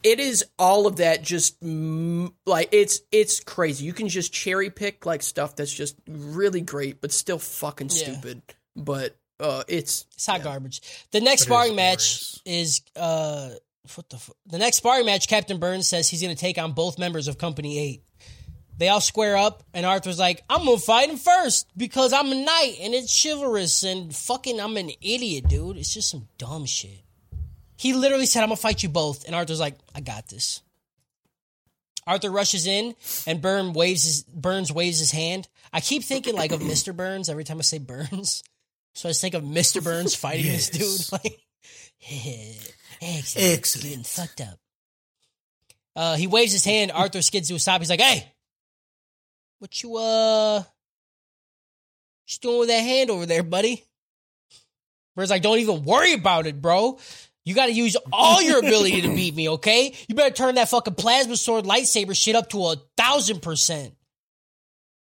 It 0.03 0.21
is 0.21 0.45
all 0.59 0.87
of 0.87 0.97
that 0.97 1.23
just 1.23 1.57
like 1.63 2.69
it's 2.71 3.01
it's 3.11 3.41
crazy. 3.41 3.87
You 3.87 3.93
can 3.93 4.09
just 4.09 4.33
cherry 4.33 4.71
pick 4.71 5.05
like 5.05 5.23
stuff 5.23 5.57
that's 5.57 5.73
just 5.73 5.97
really 6.07 6.61
great 6.61 7.01
but 7.01 7.11
still 7.11 7.39
fucking 7.39 7.89
Yeah. 7.91 8.13
stupid. 8.13 8.43
But 8.77 9.17
uh 9.41 9.65
it's 9.67 10.07
It's 10.15 10.27
hot 10.27 10.43
garbage. 10.45 10.81
The 11.11 11.21
next 11.21 11.43
sparring 11.43 11.75
match 11.75 12.39
is 12.45 12.83
uh, 12.95 13.51
what 13.97 14.09
the 14.11 14.19
fu- 14.19 14.33
the 14.47 14.59
next 14.59 14.77
sparring 14.77 15.07
match. 15.07 15.27
Captain 15.27 15.59
Burns 15.59 15.89
says 15.89 16.09
he's 16.09 16.23
going 16.23 16.35
to 16.35 16.41
take 16.41 16.59
on 16.59 16.73
both 16.73 16.99
members 17.01 17.27
of 17.27 17.37
Company 17.39 17.79
Eight. 17.79 18.03
They 18.79 18.89
all 18.89 19.01
square 19.01 19.37
up, 19.37 19.63
and 19.73 19.87
Arthur's 19.87 20.19
like, 20.19 20.45
"I'm 20.51 20.65
gonna 20.67 20.79
fight 20.79 21.09
him 21.09 21.17
first 21.17 21.67
because 21.77 22.13
I'm 22.13 22.31
a 22.31 22.35
knight 22.35 22.77
and 22.81 22.95
it's 22.95 23.23
chivalrous 23.23 23.83
and 23.83 24.15
fucking 24.15 24.61
I'm 24.61 24.77
an 24.77 24.91
idiot, 25.01 25.49
dude. 25.49 25.79
It's 25.79 25.93
just 25.95 26.11
some 26.11 26.29
dumb 26.37 26.67
shit." 26.67 27.03
He 27.77 27.95
literally 27.95 28.27
said, 28.27 28.43
"I'm 28.43 28.49
gonna 28.51 28.57
fight 28.57 28.83
you 28.83 28.89
both," 28.89 29.25
and 29.25 29.35
Arthur's 29.35 29.61
like, 29.61 29.79
"I 29.95 30.01
got 30.01 30.29
this." 30.29 30.61
Arthur 32.07 32.31
rushes 32.31 32.67
in, 32.67 32.95
and 33.27 33.41
Burn 33.43 33.73
waves 33.73 34.05
his, 34.05 34.23
Burns 34.23 34.71
waves 34.71 34.99
his 35.01 35.11
hand. 35.11 35.49
I 35.73 35.81
keep 35.81 36.05
thinking 36.05 36.37
like 36.37 36.53
of 36.53 36.61
Mr. 36.73 36.95
Burns 36.95 37.29
every 37.29 37.45
time 37.45 37.59
I 37.59 37.63
say 37.63 37.79
Burns. 37.79 38.43
So 38.95 39.09
I 39.09 39.11
just 39.11 39.21
think 39.21 39.35
of 39.35 39.43
Mr. 39.43 39.83
Burns 39.83 40.15
fighting 40.17 40.47
this 40.53 40.71
dude. 40.71 40.87
Like, 41.13 41.41
excellent. 43.01 43.53
Excellent. 43.59 43.85
Getting 43.89 44.05
fucked 44.05 44.41
up. 44.43 44.59
Uh, 45.97 46.17
he 46.17 46.27
waves 46.27 46.53
his 46.53 46.65
hand. 46.65 46.93
Arthur 46.93 47.23
skids 47.23 47.49
to 47.49 47.55
a 47.55 47.59
stop. 47.59 47.81
He's 47.81 47.91
like, 47.91 48.01
"Hey, 48.01 48.31
what 49.59 49.83
you 49.83 49.97
uh, 49.97 50.59
what 50.59 50.67
you 52.29 52.39
doing 52.41 52.59
with 52.61 52.69
that 52.69 52.81
hand 52.81 53.11
over 53.11 53.27
there, 53.27 53.43
buddy?" 53.43 53.85
Burns 55.15 55.31
like, 55.31 55.43
"Don't 55.43 55.59
even 55.59 55.85
worry 55.85 56.13
about 56.13 56.47
it, 56.47 56.61
bro. 56.61 56.99
You 57.45 57.55
got 57.55 57.67
to 57.67 57.73
use 57.73 57.97
all 58.13 58.43
your 58.43 58.59
ability 58.59 59.03
to 59.03 59.09
beat 59.15 59.35
me, 59.35 59.49
okay? 59.51 59.95
You 60.09 60.15
better 60.15 60.35
turn 60.35 60.57
that 60.57 60.69
fucking 60.69 60.95
plasma 60.95 61.37
sword 61.37 61.65
lightsaber 61.65 62.17
shit 62.17 62.35
up 62.35 62.51
to 62.51 62.65
a 62.67 62.77
thousand 62.97 63.43
percent." 63.43 63.95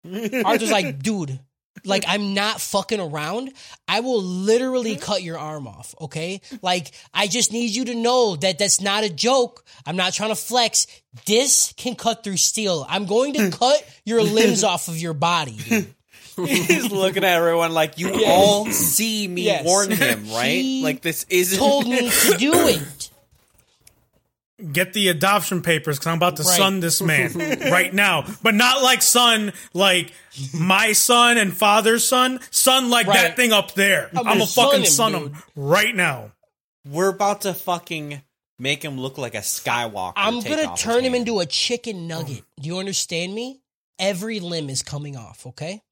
Arthur's 0.04 0.70
like, 0.70 1.02
dude, 1.02 1.40
like 1.86 2.04
I'm 2.06 2.34
not 2.34 2.60
fucking 2.60 3.00
around. 3.00 3.52
I 3.88 4.00
will 4.00 4.22
literally 4.22 4.92
mm-hmm. 4.96 5.02
cut 5.04 5.22
your 5.22 5.38
arm 5.38 5.66
off, 5.66 5.94
okay? 6.00 6.40
Like 6.62 6.90
I 7.14 7.26
just 7.26 7.52
need 7.52 7.70
you 7.70 7.86
to 7.86 7.94
know 7.94 8.36
that 8.36 8.58
that's 8.58 8.80
not 8.80 9.04
a 9.04 9.10
joke. 9.10 9.64
I'm 9.86 9.96
not 9.96 10.12
trying 10.12 10.30
to 10.30 10.36
flex. 10.36 10.86
This 11.24 11.72
can 11.76 11.94
cut 11.94 12.24
through 12.24 12.36
steel. 12.36 12.84
I'm 12.88 13.06
going 13.06 13.32
to 13.34 13.50
cut 13.56 13.82
your 14.04 14.22
limbs 14.22 14.64
off 14.64 14.88
of 14.88 14.98
your 14.98 15.14
body. 15.14 15.56
dude. 15.56 15.94
He's 16.46 16.92
looking 16.92 17.24
at 17.24 17.34
everyone 17.34 17.72
like 17.72 17.98
you 17.98 18.22
all 18.26 18.66
see 18.66 19.26
me 19.26 19.42
Yes. 19.44 19.64
warn 19.64 19.90
him, 19.90 20.28
right? 20.30 20.48
He 20.60 20.82
like 20.82 21.00
this 21.00 21.24
isn't 21.30 21.58
Told 21.58 21.88
me 21.88 22.10
to 22.10 22.36
do 22.36 22.52
it. 22.68 23.10
Get 24.72 24.94
the 24.94 25.08
adoption 25.08 25.60
papers 25.60 25.98
because 25.98 26.06
I'm 26.06 26.16
about 26.16 26.36
to 26.36 26.42
Right. 26.42 26.56
son 26.56 26.80
this 26.80 27.02
man 27.02 27.32
right 27.70 27.92
now. 27.92 28.24
But 28.42 28.54
not 28.54 28.82
like 28.82 29.02
son, 29.02 29.52
like 29.74 30.12
my 30.54 30.92
son 30.92 31.36
and 31.36 31.54
father's 31.54 32.08
son. 32.08 32.40
Son 32.50 32.88
like 32.88 33.06
Right. 33.06 33.18
that 33.18 33.36
thing 33.36 33.52
up 33.52 33.74
there. 33.74 34.08
I'm, 34.16 34.24
gonna 34.24 34.44
a 34.44 34.46
fucking 34.46 34.86
son 34.86 35.12
son 35.12 35.14
him, 35.14 35.34
him 35.34 35.42
right 35.56 35.94
now. 35.94 36.32
We're 36.88 37.08
about 37.08 37.42
to 37.42 37.52
fucking 37.52 38.22
make 38.58 38.82
him 38.82 38.98
look 38.98 39.18
like 39.18 39.34
a 39.34 39.40
Skywalker. 39.40 40.14
I'm 40.16 40.40
gonna 40.40 40.74
turn 40.76 41.04
him 41.04 41.12
hand. 41.12 41.28
into 41.28 41.40
a 41.40 41.46
chicken 41.46 41.96
mm. 41.96 42.06
nugget. 42.06 42.44
Do 42.60 42.68
you 42.68 42.78
understand 42.78 43.34
me? 43.34 43.60
Every 43.98 44.40
limb 44.40 44.70
is 44.70 44.82
coming 44.82 45.16
off, 45.16 45.46
okay? 45.46 45.82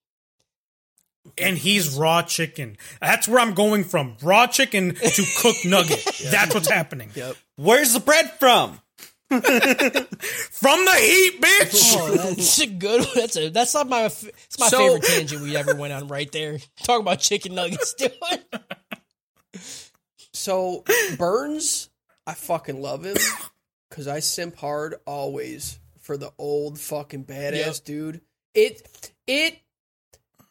And 1.38 1.56
he's 1.56 1.96
raw 1.96 2.22
chicken. 2.22 2.76
That's 3.00 3.26
where 3.26 3.40
I'm 3.40 3.54
going 3.54 3.84
from. 3.84 4.16
Raw 4.22 4.46
chicken 4.46 4.94
to 4.94 5.24
cooked 5.40 5.64
nugget. 5.64 6.04
That's 6.30 6.54
what's 6.54 6.68
happening. 6.68 7.10
yep. 7.14 7.36
Where's 7.56 7.92
the 7.92 8.00
bread 8.00 8.30
from? 8.38 8.80
From 9.30 9.40
the 9.40 10.94
heat, 11.00 11.40
bitch. 11.40 11.94
Oh, 11.98 12.14
that's 12.14 12.60
a 12.60 12.66
good. 12.68 13.00
one. 13.00 13.08
That's 13.16 13.36
a. 13.36 13.48
That's 13.48 13.74
not 13.74 13.88
my. 13.88 14.04
It's 14.04 14.58
my 14.60 14.68
So- 14.68 14.78
favorite 14.78 15.02
tangent 15.02 15.42
we 15.42 15.56
ever 15.56 15.74
went 15.74 15.92
on 15.92 16.06
right 16.08 16.30
there. 16.30 16.58
Talk 16.84 17.00
about 17.00 17.18
chicken 17.20 17.54
nuggets, 17.54 17.94
dude. 17.94 18.12
So 20.32 20.84
Burns, 21.18 21.90
I 22.26 22.34
fucking 22.34 22.80
love 22.80 23.04
him 23.04 23.16
because 23.88 24.06
I 24.08 24.20
simp 24.20 24.56
hard 24.56 24.96
always 25.06 25.78
for 26.00 26.16
the 26.16 26.32
old 26.38 26.78
fucking 26.78 27.24
badass 27.24 27.52
Yep. 27.66 27.84
dude. 27.84 28.20
It 28.54 29.12
it 29.26 29.58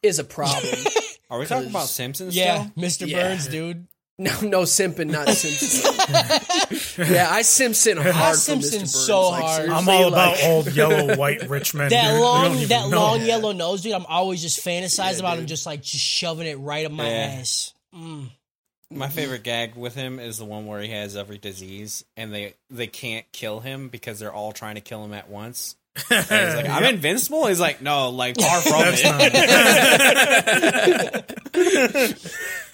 is 0.02 0.20
a 0.20 0.24
problem. 0.24 0.76
Are 1.30 1.40
we 1.40 1.46
talking 1.46 1.70
about 1.70 1.88
Simpsons? 1.88 2.36
Yeah, 2.36 2.68
still? 2.70 2.84
Mr. 2.84 3.08
Yeah. 3.08 3.30
Burns, 3.30 3.48
dude. 3.48 3.88
No, 4.20 4.42
no 4.42 4.62
simping, 4.62 5.10
not 5.10 5.28
simping. 5.28 6.98
yeah, 7.12 7.28
I 7.32 7.42
simpson 7.42 7.98
hard 7.98 8.14
for 8.14 8.52
Mr. 8.54 8.64
Simpson 8.64 8.86
so 8.88 9.30
like, 9.30 9.44
hard. 9.44 9.70
I'm 9.70 9.90
all 9.90 10.08
about 10.10 10.36
like- 10.36 10.44
old 10.46 10.72
yellow 10.74 11.16
white 11.18 11.50
rich 11.50 11.74
men. 11.74 11.90
That 11.90 12.02
dude. 12.04 12.12
They 12.12 12.18
don't 12.18 12.22
long, 12.22 12.68
that 12.68 12.90
know. 12.90 12.98
long 12.98 13.22
yellow 13.22 13.52
nose, 13.54 13.82
dude. 13.82 13.94
I'm 13.94 14.06
always 14.06 14.42
just 14.42 14.64
fantasizing 14.66 15.14
Yeah, 15.14 15.20
about 15.20 15.40
him, 15.40 15.46
just 15.48 15.66
like 15.66 15.82
just 15.82 16.04
shoving 16.04 16.48
it 16.48 16.56
right 16.60 16.86
up 16.86 16.92
my 16.92 17.06
Yeah. 17.10 17.38
ass. 17.40 17.74
Mm. 17.96 18.30
My 18.92 19.10
favorite 19.10 19.42
gag 19.44 19.74
with 19.76 19.96
him 19.96 20.20
is 20.20 20.38
the 20.38 20.46
one 20.46 20.68
where 20.68 20.80
he 20.80 20.90
has 20.90 21.18
every 21.18 21.40
disease 21.40 22.06
and 22.16 22.32
they 22.32 22.54
they 22.70 22.86
can't 22.86 23.26
kill 23.32 23.60
him 23.60 23.90
because 23.90 24.20
they're 24.20 24.32
all 24.34 24.52
trying 24.52 24.76
to 24.76 24.82
kill 24.82 25.04
him 25.04 25.14
at 25.14 25.28
once. 25.30 25.76
And 26.12 26.20
he's 26.22 26.30
like, 26.56 26.70
I'm 26.70 26.84
invincible. 26.84 27.48
He's 27.48 27.60
like, 27.60 27.82
no, 27.82 28.10
like 28.10 28.40
far 28.40 28.62
from 28.62 28.82
That's 28.82 29.02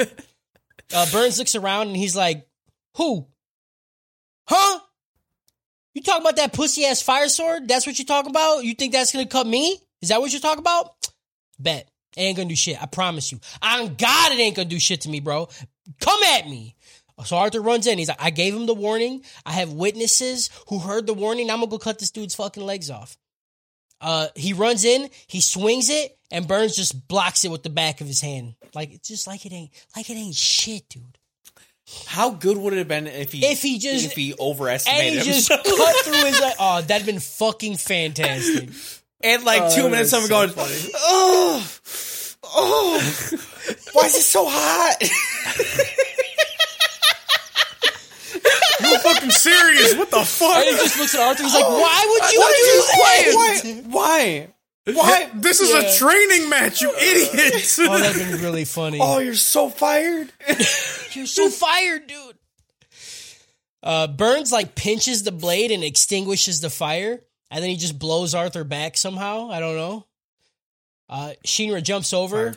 it. 0.02 0.26
Uh, 0.94 1.06
Burns 1.12 1.38
looks 1.38 1.56
around 1.56 1.88
and 1.88 1.98
he's 1.98 2.16
like, 2.16 2.48
"Who? 2.96 3.28
Huh? 4.48 4.80
You 5.94 6.02
talking 6.02 6.22
about 6.22 6.38
that 6.38 6.54
pussy 6.54 6.86
ass 6.86 7.02
fire 7.02 7.30
sword? 7.30 7.68
That's 7.68 7.86
what 7.86 8.00
you 8.00 8.06
talking 8.06 8.32
about? 8.32 8.64
You 8.64 8.74
think 8.74 8.94
that's 8.94 9.12
gonna 9.12 9.26
cut 9.26 9.46
me? 9.46 9.80
Is 10.02 10.10
that 10.10 10.22
what 10.22 10.32
you're 10.32 10.42
talking 10.42 10.60
about? 10.60 10.94
Bet 11.60 11.90
it 12.16 12.22
ain't 12.22 12.38
gonna 12.38 12.50
do 12.50 12.56
shit. 12.56 12.82
I 12.82 12.86
promise 12.86 13.32
you. 13.32 13.40
On 13.62 13.96
God, 13.96 14.32
it 14.32 14.40
ain't 14.40 14.56
gonna 14.56 14.68
do 14.68 14.80
shit 14.80 15.02
to 15.02 15.10
me, 15.10 15.20
bro. 15.20 15.50
Come 16.00 16.24
at 16.24 16.48
me." 16.48 16.76
So 17.26 17.36
Arthur 17.36 17.62
runs 17.62 17.86
in. 17.86 17.98
He's 17.98 18.08
like, 18.08 18.22
"I 18.22 18.30
gave 18.30 18.56
him 18.56 18.66
the 18.66 18.74
warning. 18.74 19.24
I 19.46 19.52
have 19.54 19.74
witnesses 19.74 20.50
who 20.68 20.80
heard 20.80 21.06
the 21.06 21.14
warning. 21.14 21.52
I'm 21.52 21.60
gonna 21.60 21.70
go 21.70 21.78
cut 21.78 22.00
this 22.00 22.12
dude's 22.12 22.36
fucking 22.36 22.66
legs 22.66 22.90
off." 22.90 23.18
Uh, 24.02 24.28
he 24.36 24.54
runs 24.54 24.86
in, 24.86 25.10
he 25.28 25.42
swings 25.42 25.90
it, 25.90 26.18
and 26.32 26.48
Burns 26.48 26.76
just 26.76 27.08
blocks 27.08 27.44
it 27.44 27.52
with 27.52 27.64
the 27.64 27.70
back 27.70 28.02
of 28.02 28.08
his 28.08 28.22
hand. 28.22 28.56
Like 28.74 28.94
it's 28.94 29.08
just 29.08 29.28
like 29.28 29.46
it 29.46 29.52
ain't 29.52 29.72
like 29.96 30.10
it 30.10 30.14
ain't 30.16 30.36
shit, 30.36 30.88
dude. 30.90 31.04
How 32.08 32.30
good 32.30 32.56
would 32.58 32.74
it 32.74 32.78
have 32.78 32.88
been 32.88 33.08
if 33.08 33.32
he 33.32 33.44
If 33.46 33.62
he 33.64 33.80
just- 33.80 34.06
if 34.06 34.12
he 34.14 34.34
And 34.34 35.16
he 35.16 35.22
just 35.22 35.50
cut 35.50 35.66
through 35.66 36.26
his 36.26 36.40
like, 36.40 36.56
oh, 36.60 36.82
that'd 36.82 37.06
been 37.06 37.20
fucking 37.20 37.78
fantastic. 37.78 38.70
and 39.22 39.44
like 39.44 39.62
Oh, 39.64 39.76
two 39.76 39.90
minutes, 39.90 40.14
is 40.14 40.30
someone 40.30 40.30
so 40.30 40.36
going, 40.36 40.50
funny. 40.50 40.92
oh, 40.98 41.68
oh, 42.44 43.00
why 43.94 44.06
is 44.06 44.16
it 44.16 44.22
so 44.22 44.46
hot? 44.48 44.96
You 48.92 49.00
fucking 49.00 49.32
serious? 49.32 49.96
What 49.96 50.10
the 50.12 50.24
fuck? 50.24 50.56
And 50.58 50.66
he 50.66 50.72
just 50.84 50.98
looks 51.00 51.16
at 51.16 51.22
Arthur. 51.22 51.44
He's 51.44 51.54
like, 51.54 51.64
why 51.64 52.06
would 52.10 52.32
you 52.34 52.40
Why 52.40 52.54
do 53.62 53.64
did 53.64 53.64
that? 53.64 53.64
you- 53.66 53.82
Why? 53.90 54.48
Why? 54.88 54.94
Why? 54.94 55.30
This 55.36 55.60
is 55.60 55.70
Yeah. 55.70 55.82
a 55.82 55.94
training 55.98 56.50
match, 56.50 56.82
you 56.82 56.92
idiots. 56.96 57.78
Oh, 57.80 58.00
that'd 58.00 58.18
been 58.32 58.42
really 58.42 58.66
funny. 58.66 58.98
Oh, 59.02 59.20
you're 59.20 59.36
so 59.36 59.70
fired. 59.70 60.32
You're 61.14 61.26
so 61.26 61.50
fired, 61.50 62.06
dude. 62.08 62.36
Uh, 63.82 64.08
Burns 64.08 64.52
like 64.52 64.76
pinches 64.76 65.24
the 65.24 65.32
blade 65.32 65.72
and 65.72 65.84
extinguishes 65.84 66.62
the 66.62 66.70
fire, 66.70 67.20
and 67.50 67.64
then 67.64 67.70
he 67.70 67.78
just 67.78 67.98
blows 67.98 68.36
Arthur 68.36 68.64
back 68.64 68.96
somehow. 68.98 69.50
I 69.50 69.60
don't 69.60 69.76
know. 69.76 70.06
Uh, 71.10 71.34
Shinra 71.48 71.82
jumps 71.82 72.14
over 72.14 72.54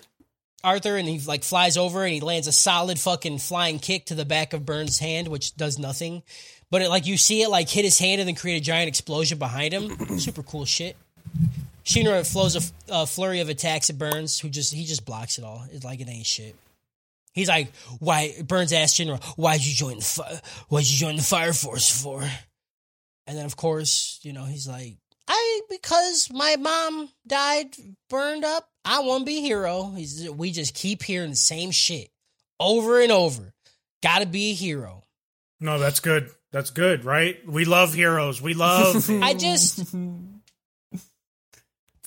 Arthur 0.64 0.97
and 0.97 1.09
he 1.09 1.18
like 1.20 1.44
flies 1.44 1.76
over 1.76 2.05
and 2.05 2.14
he 2.14 2.20
lands 2.20 2.47
a 2.47 2.52
solid 2.52 2.98
fucking 2.98 3.39
flying 3.39 3.78
kick 3.78 4.06
to 4.06 4.14
the 4.14 4.24
back 4.24 4.52
of 4.52 4.64
Burns' 4.64 4.98
hand, 4.98 5.28
which 5.28 5.56
does 5.56 5.78
nothing. 5.78 6.22
But 6.70 6.82
it, 6.82 6.89
like 6.89 7.06
you 7.06 7.18
see 7.18 7.43
it 7.43 7.51
like 7.51 7.68
hit 7.68 7.84
his 7.84 7.98
hand 7.98 8.20
and 8.20 8.28
then 8.28 8.34
create 8.34 8.56
a 8.56 8.64
giant 8.64 8.89
explosion 8.89 9.39
behind 9.39 9.74
him. 9.74 10.18
Super 10.18 10.43
cool 10.43 10.64
shit. 10.64 10.97
Shinra 11.84 12.30
flows 12.30 12.72
a, 12.89 13.06
flurry 13.06 13.40
of 13.40 13.48
attacks 13.48 13.90
at 13.90 13.98
Burns, 13.98 14.39
who 14.39 14.48
just 14.48 14.72
he 14.72 14.84
just 14.84 15.05
blocks 15.05 15.39
it 15.39 15.44
all. 15.44 15.64
It's 15.72 15.84
like 15.84 16.01
it 16.01 16.09
ain't 16.09 16.26
shit. 16.26 16.55
He's 17.32 17.48
like, 17.48 17.72
"Why?" 17.98 18.34
Burns 18.47 18.72
asked 18.72 18.98
Shinra, 18.98 19.22
"Why'd 19.36 19.62
you 19.62 19.74
join 19.74 19.97
the 19.97 20.05
fi- 20.05 20.40
Why'd 20.68 20.86
you 20.86 20.97
join 20.97 21.16
the 21.16 21.22
fire 21.22 21.52
force 21.52 21.90
for?" 21.90 22.22
And 23.26 23.36
then, 23.39 23.44
of 23.47 23.56
course, 23.56 24.20
you 24.22 24.32
know, 24.32 24.44
he's 24.44 24.68
like, 24.68 24.97
"I 25.26 25.62
because 25.68 26.30
my 26.30 26.56
mom 26.56 27.09
died, 27.26 27.74
burned 28.09 28.44
up. 28.44 28.68
I 28.85 29.01
want 29.01 29.23
to 29.23 29.25
be 29.27 29.39
a 29.39 29.43
hero." 29.43 29.95
We 30.35 30.51
just 30.53 30.75
keep 30.75 31.03
hearing 31.03 31.31
the 31.31 31.37
same 31.37 31.71
shit 31.71 32.09
over 32.61 33.01
and 33.01 33.13
over. 33.13 33.53
Got 34.03 34.21
to 34.21 34.27
be 34.27 34.51
a 34.51 34.55
hero. 34.55 35.05
no, 35.61 35.79
that's 35.79 36.01
good. 36.01 36.29
That's 36.51 36.71
good, 36.71 37.05
right? 37.05 37.39
We 37.47 37.65
love 37.65 37.95
heroes. 37.95 38.43
We 38.43 38.53
love. 38.55 39.09
I 39.23 39.33
just 39.35 39.95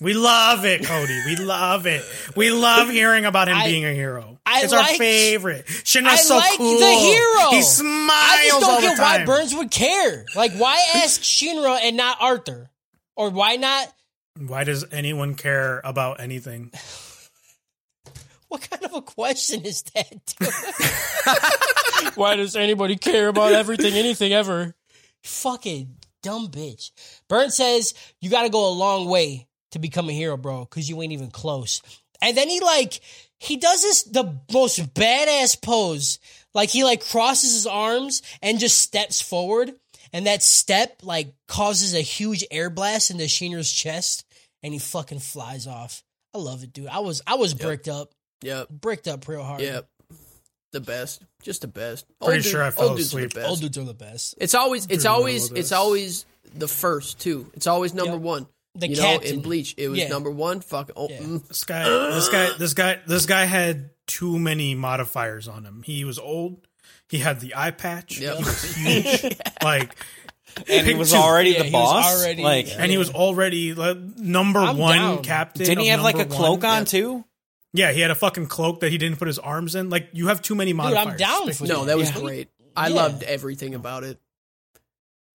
We 0.01 0.13
love 0.13 0.65
it, 0.65 0.85
Cody. 0.85 1.17
We 1.25 1.37
love 1.37 1.87
it. 1.87 2.03
We 2.35 2.51
love 2.51 2.89
hearing 2.89 3.23
about 3.25 3.47
him 3.47 3.57
I- 3.57 3.65
being 3.65 3.85
a 3.85 3.93
hero. 3.93 4.33
I 4.45 4.61
it's 4.63 4.73
our 4.73 4.83
favorite. 4.85 5.65
Shinra's 5.65 6.05
I 6.11 6.15
so 6.17 6.35
like 6.35 6.57
cool. 6.57 6.79
the 6.79 6.85
hero. 6.85 7.49
He 7.51 7.61
smiles. 7.63 8.11
I 8.13 8.45
just 8.47 8.59
don't 8.61 8.81
the 8.81 8.87
get 8.89 8.99
why. 8.99 9.25
Burns 9.25 9.55
would 9.55 9.71
care. 9.71 10.25
Like, 10.35 10.53
why 10.53 10.79
ask 10.95 11.19
Shinra 11.21 11.79
and 11.81 11.97
not 11.97 12.17
Arthur, 12.21 12.69
or 13.15 13.31
why 13.31 13.55
not? 13.55 13.91
Why 14.37 14.63
does 14.63 14.85
anyone 14.91 15.35
care 15.35 15.81
about 15.83 16.19
anything? 16.19 16.71
What 18.47 18.69
kind 18.69 18.85
of 18.85 18.93
a 18.93 19.01
question 19.01 19.65
is 19.65 19.81
that? 19.95 20.35
Why 22.15 22.35
does 22.35 22.55
anybody 22.55 22.95
care 22.95 23.27
about 23.27 23.51
everything, 23.51 23.95
anything 23.95 24.31
ever? 24.33 24.75
Fucking 25.23 25.95
dumb 26.21 26.49
bitch. 26.49 26.91
Burn 27.27 27.49
says 27.49 27.93
you 28.21 28.29
got 28.29 28.43
to 28.43 28.49
go 28.49 28.69
a 28.69 28.71
long 28.71 29.07
way 29.09 29.47
to 29.71 29.79
become 29.79 30.09
a 30.09 30.13
hero, 30.13 30.37
bro, 30.37 30.61
because 30.61 30.87
you 30.87 31.01
ain't 31.01 31.11
even 31.11 31.31
close. 31.31 31.81
And 32.21 32.37
then 32.37 32.47
he 32.47 32.59
like 32.59 33.01
he 33.39 33.57
does 33.57 33.81
this 33.81 34.03
the 34.03 34.39
most 34.51 34.93
badass 34.93 35.61
pose. 35.61 36.19
Like 36.53 36.69
he 36.69 36.83
like 36.83 37.05
crosses 37.05 37.53
his 37.53 37.67
arms 37.67 38.21
and 38.41 38.59
just 38.59 38.79
steps 38.79 39.21
forward, 39.21 39.73
and 40.13 40.27
that 40.27 40.41
step 40.41 41.01
like 41.03 41.33
causes 41.47 41.93
a 41.93 42.01
huge 42.01 42.45
air 42.51 42.69
blast 42.69 43.11
into 43.11 43.25
Shinra's 43.25 43.71
chest, 43.71 44.24
and 44.63 44.73
he 44.73 44.79
fucking 44.79 45.19
flies 45.19 45.67
off. 45.67 46.03
I 46.33 46.37
love 46.37 46.63
it, 46.63 46.73
dude. 46.73 46.87
I 46.87 46.99
was 46.99 47.21
I 47.25 47.35
was 47.35 47.53
bricked 47.53 47.87
up 47.87 48.11
Yep. 48.43 48.69
bricked 48.69 49.07
up 49.07 49.27
real 49.27 49.43
hard. 49.43 49.61
Yep. 49.61 49.87
The 50.71 50.81
best. 50.81 51.23
Just 51.41 51.61
the 51.61 51.67
best. 51.67 52.05
Pretty 52.19 52.35
Old 52.37 52.43
dude- 52.43 52.51
sure 52.51 52.63
I 52.63 52.71
fell 52.71 52.89
old 52.89 52.97
dudes 52.97 53.13
are 53.13 53.19
the 53.21 53.25
asleep. 53.27 53.33
best. 53.35 53.49
Old 53.49 53.61
dudes 53.61 53.77
are 53.77 53.83
the 53.85 53.93
best. 53.93 54.35
It's 54.39 54.53
always 54.55 54.85
it's 54.87 55.05
always 55.05 55.51
it's 55.51 55.71
always 55.71 56.25
the 56.53 56.67
first 56.67 57.19
too. 57.19 57.49
It's 57.53 57.67
always 57.67 57.93
number 57.93 58.13
Yep. 58.13 58.21
one. 58.21 58.47
The 58.77 58.89
you 58.89 58.97
captain. 58.97 59.29
know, 59.29 59.35
in 59.37 59.41
Bleach, 59.41 59.73
it 59.77 59.87
was 59.87 59.99
Yeah. 59.99 60.09
number 60.09 60.29
one. 60.29 60.59
Fuck. 60.59 60.91
Oh, 60.97 61.07
Yeah. 61.09 61.19
mm. 61.19 61.47
This 61.47 61.63
guy, 61.63 61.85
this 62.09 62.27
guy, 62.27 62.49
this 62.57 62.73
guy, 62.73 62.99
this 63.07 63.25
guy 63.25 63.45
had 63.45 63.91
too 64.05 64.37
many 64.37 64.75
modifiers 64.75 65.47
on 65.47 65.63
him. 65.65 65.81
He 65.85 66.03
was 66.03 66.19
old. 66.19 66.67
He 67.07 67.19
had 67.19 67.39
the 67.39 67.55
eye 67.55 67.71
patch. 67.71 68.19
Yep. 68.19 68.37
He 68.37 68.43
was 68.43 68.63
huge. 68.75 69.37
like, 69.63 69.95
And 70.69 70.87
he 70.87 70.93
was 70.93 71.11
two. 71.11 71.17
already 71.17 71.51
Yeah, 71.51 71.57
the 71.59 71.63
he 71.65 71.71
was 71.71 71.81
boss. 71.91 72.15
already- 72.21 72.43
like, 72.43 72.67
yeah. 72.69 72.75
and 72.79 72.89
he 72.91 72.97
was 72.97 73.09
already 73.09 73.73
like, 73.73 73.97
number 74.17 74.59
I'm 74.59 74.77
one 74.77 74.95
down. 74.97 75.23
captain. 75.23 75.65
didn't 75.65 75.79
he 75.83 75.89
have 75.89 76.01
like 76.01 76.17
a 76.19 76.25
cloak 76.25 76.63
one. 76.63 76.71
on 76.79 76.85
too? 76.85 77.25
Yeah, 77.73 77.91
he 77.91 77.99
had 77.99 78.09
a 78.11 78.15
fucking 78.15 78.47
cloak 78.47 78.79
that 78.79 78.89
he 78.91 78.97
didn't 78.97 79.17
put 79.19 79.27
his 79.27 79.37
arms 79.39 79.75
in. 79.75 79.89
Like, 79.89 80.07
you 80.13 80.27
have 80.27 80.41
too 80.41 80.55
many 80.55 80.71
Dude, 80.71 80.77
modifiers. 80.77 81.07
I'm 81.11 81.17
down 81.17 81.51
for. 81.53 81.65
No, 81.65 81.85
that 81.85 81.97
was 81.97 82.09
Yeah. 82.15 82.21
great. 82.21 82.49
I 82.75 82.87
Yeah. 82.87 82.95
loved 82.95 83.23
everything 83.23 83.75
about 83.75 84.03
it. 84.05 84.17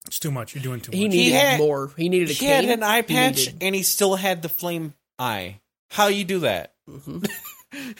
It's 0.07 0.17
too 0.17 0.31
much. 0.31 0.55
You're 0.55 0.63
doing 0.63 0.81
too 0.81 0.91
much. 0.91 0.97
He 0.97 1.07
needed 1.07 1.35
had- 1.35 1.59
more. 1.59 1.91
He 1.95 2.09
needed 2.09 2.31
a 2.31 2.33
He 2.33 2.47
had 2.47 2.65
an 2.65 2.81
eye 2.81 3.03
patch 3.03 3.37
needed- 3.37 3.57
and 3.61 3.75
he 3.75 3.83
still 3.83 4.15
had 4.15 4.41
the 4.41 4.49
flame 4.49 4.95
eye. 5.19 5.59
How 5.91 6.07
you 6.07 6.23
do 6.23 6.39
that? 6.39 6.73
Mm-hmm. 6.89 7.19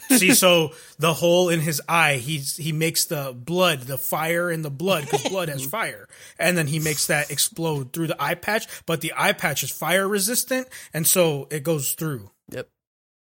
See, 0.10 0.34
so 0.34 0.74
the 1.00 1.14
hole 1.14 1.48
in 1.50 1.62
his 1.62 1.82
eye, 1.88 2.16
he's 2.18 2.58
he 2.58 2.72
makes 2.74 3.06
the 3.06 3.34
blood, 3.34 3.82
the 3.82 3.98
fire 3.98 4.52
in 4.52 4.62
the 4.64 4.70
blood, 4.70 5.04
because 5.06 5.24
blood 5.30 5.48
has 5.50 5.66
fire, 5.78 6.08
and 6.38 6.58
then 6.58 6.68
he 6.68 6.80
makes 6.80 7.08
that 7.08 7.32
explode 7.32 7.94
through 7.94 8.08
the 8.08 8.22
eye 8.22 8.36
patch. 8.36 8.68
But 8.86 9.00
the 9.02 9.14
eye 9.16 9.32
patch 9.34 9.64
is 9.64 9.72
fire 9.72 10.08
resistant, 10.08 10.68
and 10.94 11.08
so 11.08 11.48
it 11.52 11.64
goes 11.64 11.94
through 11.94 12.30
Yep. 12.52 12.68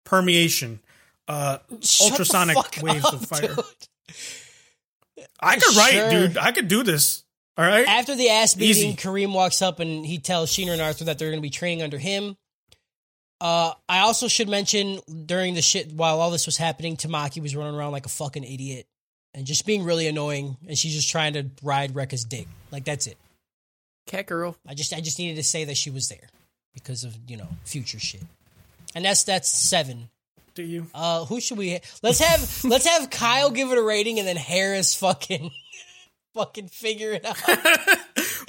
permeation, 0.05 0.81
uh, 1.28 1.59
Shut 1.81 2.10
ultrasonic 2.10 2.56
waves 2.82 3.05
up, 3.05 3.14
of 3.14 3.24
fire. 3.27 3.55
dude. 3.55 3.64
I 5.40 5.56
could 5.56 5.77
write, 5.77 5.93
Sure. 5.93 6.10
dude. 6.10 6.39
I 6.39 6.52
could 6.52 6.69
do 6.69 6.82
this. 6.82 7.23
All 7.56 7.64
right. 7.64 7.86
After 7.86 8.14
the 8.16 8.31
ass 8.31 8.55
beating, 8.55 8.89
Easy. 8.90 8.97
Karim 8.97 9.35
walks 9.35 9.60
up 9.62 9.78
and 9.78 10.05
he 10.06 10.19
tells 10.19 10.51
Shinra 10.51 10.73
and 10.73 10.81
Arthur 10.82 11.05
that 11.05 11.19
they're 11.19 11.28
going 11.31 11.39
to 11.39 11.43
be 11.43 11.51
training 11.51 11.82
under 11.82 11.98
him. 11.98 12.36
Uh, 13.43 13.74
I 13.89 13.98
also 14.01 14.28
should 14.28 14.48
mention 14.48 15.01
during 15.27 15.55
the 15.55 15.62
shit 15.62 15.90
while 15.93 16.20
all 16.20 16.31
this 16.31 16.47
was 16.47 16.56
happening, 16.56 16.97
Tamaki 16.97 17.43
was 17.43 17.56
running 17.56 17.74
around 17.74 17.90
like 17.90 18.06
a 18.06 18.09
fucking 18.09 18.44
idiot 18.44 18.86
and 19.35 19.44
just 19.44 19.66
being 19.66 19.82
really 19.82 20.06
annoying, 20.06 20.56
and 20.69 20.78
she's 20.78 20.94
just 20.94 21.10
trying 21.10 21.32
to 21.32 21.47
ride 21.60 21.93
Rekka's 21.93 22.24
dick. 22.24 22.47
Like 22.70 22.85
that's 22.85 23.09
it. 23.09 23.19
Cat 24.06 24.27
girl. 24.27 24.56
I 24.64 24.74
just 24.74 24.93
I 24.93 25.01
just 25.01 25.19
needed 25.19 25.35
to 25.36 25.43
say 25.43 25.64
that 25.64 25.77
she 25.77 25.90
was 25.90 26.09
there 26.09 26.28
because 26.73 27.02
of 27.02 27.16
you 27.27 27.36
know 27.36 27.48
future 27.64 27.98
shit. 27.98 28.23
And 28.94 29.05
that's 29.05 29.24
that's 29.24 29.48
seven. 29.51 30.09
Do 30.55 30.62
you? 30.62 30.86
Uh, 30.94 31.24
who 31.24 31.40
should 31.40 31.59
we? 31.59 31.81
Let's 32.01 32.20
have 32.20 32.64
let's 32.64 32.86
have 32.86 33.10
Kyle 33.10 33.51
give 33.51 33.73
it 33.73 33.78
a 33.78 33.82
rating, 33.82 34.20
and 34.20 34.28
then 34.28 34.36
Harris 34.36 34.94
fucking 34.94 35.51
fucking 36.35 36.69
figure 36.69 37.13
it 37.13 37.25
out. 37.25 37.37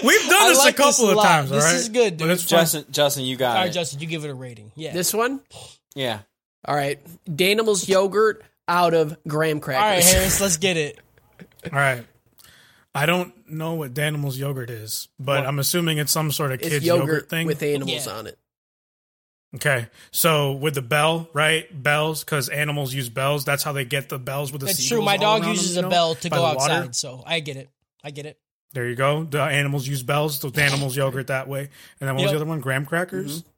We've 0.04 0.30
done 0.30 0.42
I 0.42 0.50
this 0.50 0.58
like 0.58 0.74
a 0.74 0.78
couple 0.78 0.92
this 1.06 1.10
of 1.12 1.16
lot. 1.16 1.24
times. 1.28 1.50
This 1.50 1.64
all 1.64 1.70
right? 1.72 1.76
is 1.80 1.90
good, 1.90 2.18
But 2.18 2.26
dude. 2.26 2.32
it's. 2.32 2.46
Justin, 2.46 2.86
Justin, 2.92 3.24
you 3.26 3.38
got 3.38 3.56
All 3.56 3.62
right, 3.64 3.70
it. 3.70 3.74
Justin, 3.74 4.00
you 4.00 4.08
give 4.08 4.26
it 4.26 4.30
a 4.30 4.34
rating. 4.34 4.72
Yeah. 4.76 4.92
This 4.94 5.14
one. 5.14 5.40
Yeah. 5.96 6.20
All 6.66 6.76
right. 6.76 7.00
Danimals 7.26 7.88
yogurt 7.88 8.44
out 8.68 8.94
of 8.94 9.18
graham 9.28 9.60
crackers. 9.60 9.82
All 9.84 9.90
right, 9.90 10.04
Harris, 10.04 10.42
let's 10.42 10.58
get 10.58 10.78
it. 10.78 11.00
All 11.72 11.78
right. 11.80 12.04
I 12.96 13.06
don't 13.06 13.34
know 13.50 13.74
what 13.74 13.94
Danimals 13.94 14.38
yogurt 14.38 14.70
is, 14.70 15.08
but 15.20 15.46
I'm 15.46 15.58
assuming 15.60 15.98
it's 15.98 16.12
some 16.12 16.32
sort 16.32 16.52
of 16.52 16.60
it's 16.60 16.70
kids 16.70 16.86
yogurt, 16.86 17.02
yogurt, 17.08 17.30
thing. 17.30 17.48
with 17.48 17.64
animals 17.64 18.06
Yeah. 18.06 18.14
on 18.14 18.28
it. 18.28 18.38
Okay, 19.56 19.88
so 20.12 20.54
with 20.54 20.76
the 20.76 20.82
bell, 20.82 21.30
right? 21.34 21.66
Bells, 21.84 22.24
because 22.24 22.50
animals 22.50 22.94
use 22.94 23.10
bells. 23.10 23.46
That's 23.46 23.64
how 23.64 23.72
they 23.72 23.86
get 23.86 24.10
the 24.10 24.20
bells 24.20 24.52
with 24.52 24.62
the. 24.62 24.68
That's 24.68 24.80
seagulls 24.80 25.00
true. 25.00 25.06
My 25.06 25.18
dog 25.18 25.46
uses 25.46 25.76
them, 25.76 25.86
a 25.86 25.88
you 25.88 25.90
know, 25.90 25.96
bell 25.96 26.16
to 26.16 26.30
go 26.30 26.36
the 26.36 26.42
water. 26.42 26.60
outside, 26.60 26.96
so 26.96 27.24
I 27.26 27.40
get 27.40 27.58
it. 27.58 27.70
I 28.04 28.12
get 28.12 28.26
it. 28.26 28.38
There 28.74 28.88
you 28.88 28.96
go. 28.96 29.24
The 29.24 29.42
animals 29.42 29.88
use 29.88 30.04
bells. 30.04 30.40
The 30.40 30.62
animals 30.62 30.98
yogurt 30.98 31.28
that 31.28 31.48
way. 31.48 31.70
And 32.00 32.10
then 32.10 32.16
what 32.16 32.24
was 32.24 32.32
the 32.32 32.38
other 32.38 32.46
one? 32.46 32.60
Graham 32.60 32.86
crackers. 32.86 33.42
Mm-hmm. 33.42 33.50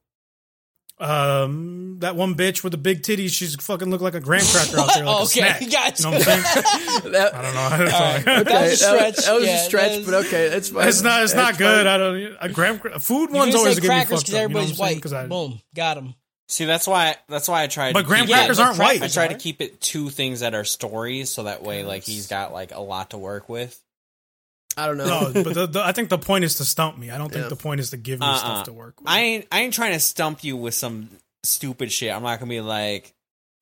Um, 0.98 1.98
that 2.00 2.16
one 2.16 2.36
bitch 2.36 2.64
with 2.64 2.72
the 2.72 2.78
big 2.78 3.02
titties. 3.02 3.32
She's 3.32 3.56
fucking 3.56 3.90
look 3.90 4.02
like 4.02 4.16
a 4.16 4.20
graham 4.20 4.46
cracker 4.46 4.80
out 4.80 4.94
there, 4.94 5.06
like 5.06 5.16
Oh, 5.16 5.20
a 5.20 5.24
okay, 5.24 5.40
snack. 5.40 5.60
gotcha. 5.72 6.04
You 6.04 6.10
know 6.12 6.18
what 6.18 6.28
I'm 6.28 6.44
saying? 6.44 7.12
That, 7.12 7.36
I 7.36 7.42
don't 7.42 7.54
know. 7.54 7.70
That's 7.86 7.94
all 7.94 8.02
right. 8.02 8.28
I- 8.28 8.44
That 8.44 8.46
was 8.46 8.46
a 8.46 8.56
okay, 8.56 8.68
that, 8.70 8.78
stretch. 8.78 9.26
that 9.26 9.34
was 9.36 9.44
Yeah, 9.46 9.56
a 9.56 9.58
stretch, 9.66 9.92
that 9.98 10.06
but 10.06 10.14
okay, 10.26 10.50
that's 10.50 10.70
fine. 10.70 10.88
It's 10.88 11.02
not. 11.02 11.24
It's 11.24 11.34
That's 11.34 11.52
not 11.52 11.58
good. 11.60 11.86
fine. 11.86 11.88
I 11.88 11.98
don't. 11.98 12.38
A 12.42 12.50
graham 12.50 12.80
cra- 12.80 13.00
food 13.00 13.30
You 13.30 13.36
ones 13.36 13.52
can 13.52 13.60
always 13.60 13.76
say 13.76 13.82
get 13.82 13.88
me 13.90 13.96
crackers 13.96 14.24
fucked 14.24 14.30
up. 14.30 14.34
You 14.34 14.34
know 14.34 14.40
what 14.40 14.46
I'm 14.46 14.52
everybody's 14.52 14.78
saying? 14.78 14.96
white. 14.96 15.02
'Cause 15.02 15.14
I, 15.14 15.28
Boom, 15.28 15.62
got 15.76 15.98
him. 15.98 16.16
See, 16.48 16.66
that's 16.66 16.88
why. 16.88 17.16
That's 17.28 17.48
why 17.48 17.64
I 17.64 17.68
tried. 17.68 17.94
but 17.94 18.02
to 18.04 18.08
graham 18.08 18.22
keep 18.26 18.30
Yeah, 18.30 18.38
crackers 18.38 18.58
but 18.58 18.64
aren't 18.68 18.80
white. 18.80 19.02
I 19.02 19.08
try 19.08 19.28
to 19.28 19.36
keep 19.36 19.62
it 19.62 19.82
two 19.82 20.10
things 20.10 20.40
that 20.42 20.54
are 20.56 20.64
stories, 20.64 21.30
so 21.30 21.44
that 21.44 21.62
way, 21.64 21.84
like 21.84 22.04
he's 22.04 22.28
got 22.28 22.54
like 22.54 22.72
a 22.74 22.80
lot 22.80 23.10
to 23.12 23.18
work 23.18 23.50
with. 23.50 23.80
I 24.78 24.88
don't 24.88 24.98
know. 24.98 25.06
No, 25.32 25.32
but 25.44 25.54
the, 25.54 25.68
the, 25.68 25.82
I 25.84 25.92
think 25.92 26.10
the 26.10 26.18
point 26.18 26.44
is 26.44 26.56
to 26.56 26.66
stump 26.66 26.98
me. 26.98 27.10
I 27.12 27.18
don't 27.18 27.32
think 27.32 27.44
Yeah. 27.44 27.50
the 27.50 27.56
point 27.56 27.80
is 27.80 27.92
to 27.92 27.98
give 27.98 28.20
me 28.20 28.26
Uh-uh. 28.26 28.38
stuff 28.38 28.64
to 28.66 28.74
work 28.74 29.00
with. 29.00 29.10
I 29.10 29.20
ain't. 29.22 29.48
I 29.52 29.62
ain't 29.62 29.74
trying 29.74 29.94
to 29.94 30.00
stump 30.00 30.44
you 30.44 30.58
with 30.58 30.74
some 30.74 31.10
stupid 31.44 31.92
shit. 31.92 32.14
I'm 32.14 32.24
not 32.24 32.40
gonna 32.40 32.50
be 32.50 32.62
like 32.62 33.14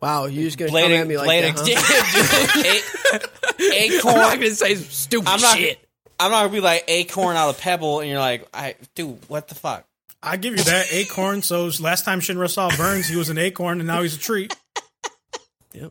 Wow, 0.02 0.26
you're 0.26 0.44
just 0.44 0.58
gonna 0.58 0.70
Blade, 0.72 0.84
come 0.84 0.92
at 0.94 1.08
me 1.08 1.18
like 1.18 1.28
Blade 1.28 1.44
that, 1.56 1.60
huh? 1.66 3.20
A- 3.20 3.24
I'm 3.60 4.00
acorn. 4.00 4.16
not 4.16 4.34
gonna 4.36 4.50
say 4.52 4.76
stupid 4.76 5.30
I'm 5.30 5.40
not. 5.42 5.58
shit. 5.58 5.80
I'm 6.20 6.32
not 6.32 6.42
gonna 6.42 6.54
be 6.54 6.60
like 6.60 6.84
acorn 6.88 7.36
out 7.38 7.50
of 7.50 7.60
pebble, 7.60 8.00
and 8.02 8.10
you're 8.10 8.20
like, 8.20 8.48
I 8.54 8.76
dude, 8.96 9.20
what 9.30 9.48
the 9.48 9.56
fuck? 9.56 9.86
I 10.22 10.38
give 10.38 10.56
you 10.58 10.64
that 10.64 10.88
acorn. 10.92 11.42
So 11.42 11.70
last 11.80 12.06
time 12.06 12.20
Shinra 12.22 12.50
saw 12.50 12.70
Burns, 12.76 13.08
he 13.08 13.16
was 13.18 13.30
an 13.30 13.38
acorn, 13.38 13.80
and 13.80 13.88
now 13.88 14.02
he's 14.02 14.16
a 14.16 14.20
tree. 14.20 14.48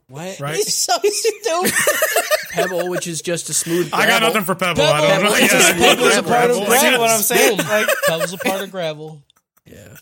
What? 0.08 0.40
Right? 0.40 0.56
He's 0.56 0.74
so 0.74 0.92
stupid. 1.02 1.72
Pebble, 2.52 2.88
which 2.90 3.06
is 3.06 3.22
just 3.22 3.48
a 3.48 3.54
smooth. 3.54 3.90
I 3.92 4.06
got 4.06 4.22
nothing 4.22 4.44
for 4.44 4.54
Pebble. 4.54 4.82
I 4.82 5.00
don't 5.00 5.10
Pebble 5.10 5.24
know. 5.24 5.34
is 5.34 5.40
Yeah, 5.40 5.48
just- 5.48 5.72
Pebble 5.76 6.04
is 6.04 6.16
a 6.18 6.22
part 6.22 6.50
of 6.50 6.56
Gravel. 6.56 6.66
gravel. 6.66 7.00
What 7.00 7.10
I'm 7.10 7.20
saying? 7.22 7.56
Boom. 7.56 7.66
Like 7.66 7.86
That 8.08 8.18
was 8.20 8.32
a 8.32 8.38
part 8.38 8.60
of 8.62 8.70
gravel. 8.70 9.22
Yeah. 9.64 9.96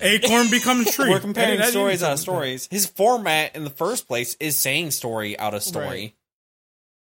Acorn 0.00 0.48
becomes 0.50 0.90
tree. 0.94 1.10
we're 1.10 1.20
comparing 1.20 1.58
That- 1.58 1.66
that 1.66 1.70
stories 1.72 2.02
out 2.02 2.12
of 2.14 2.18
stories. 2.18 2.68
His 2.70 2.86
format 2.86 3.56
in 3.56 3.64
the 3.64 3.70
first 3.70 4.08
place 4.08 4.36
is 4.40 4.58
saying 4.58 4.92
story 4.92 5.38
out 5.38 5.54
of 5.54 5.62
story. 5.62 5.86
Right. 5.86 6.14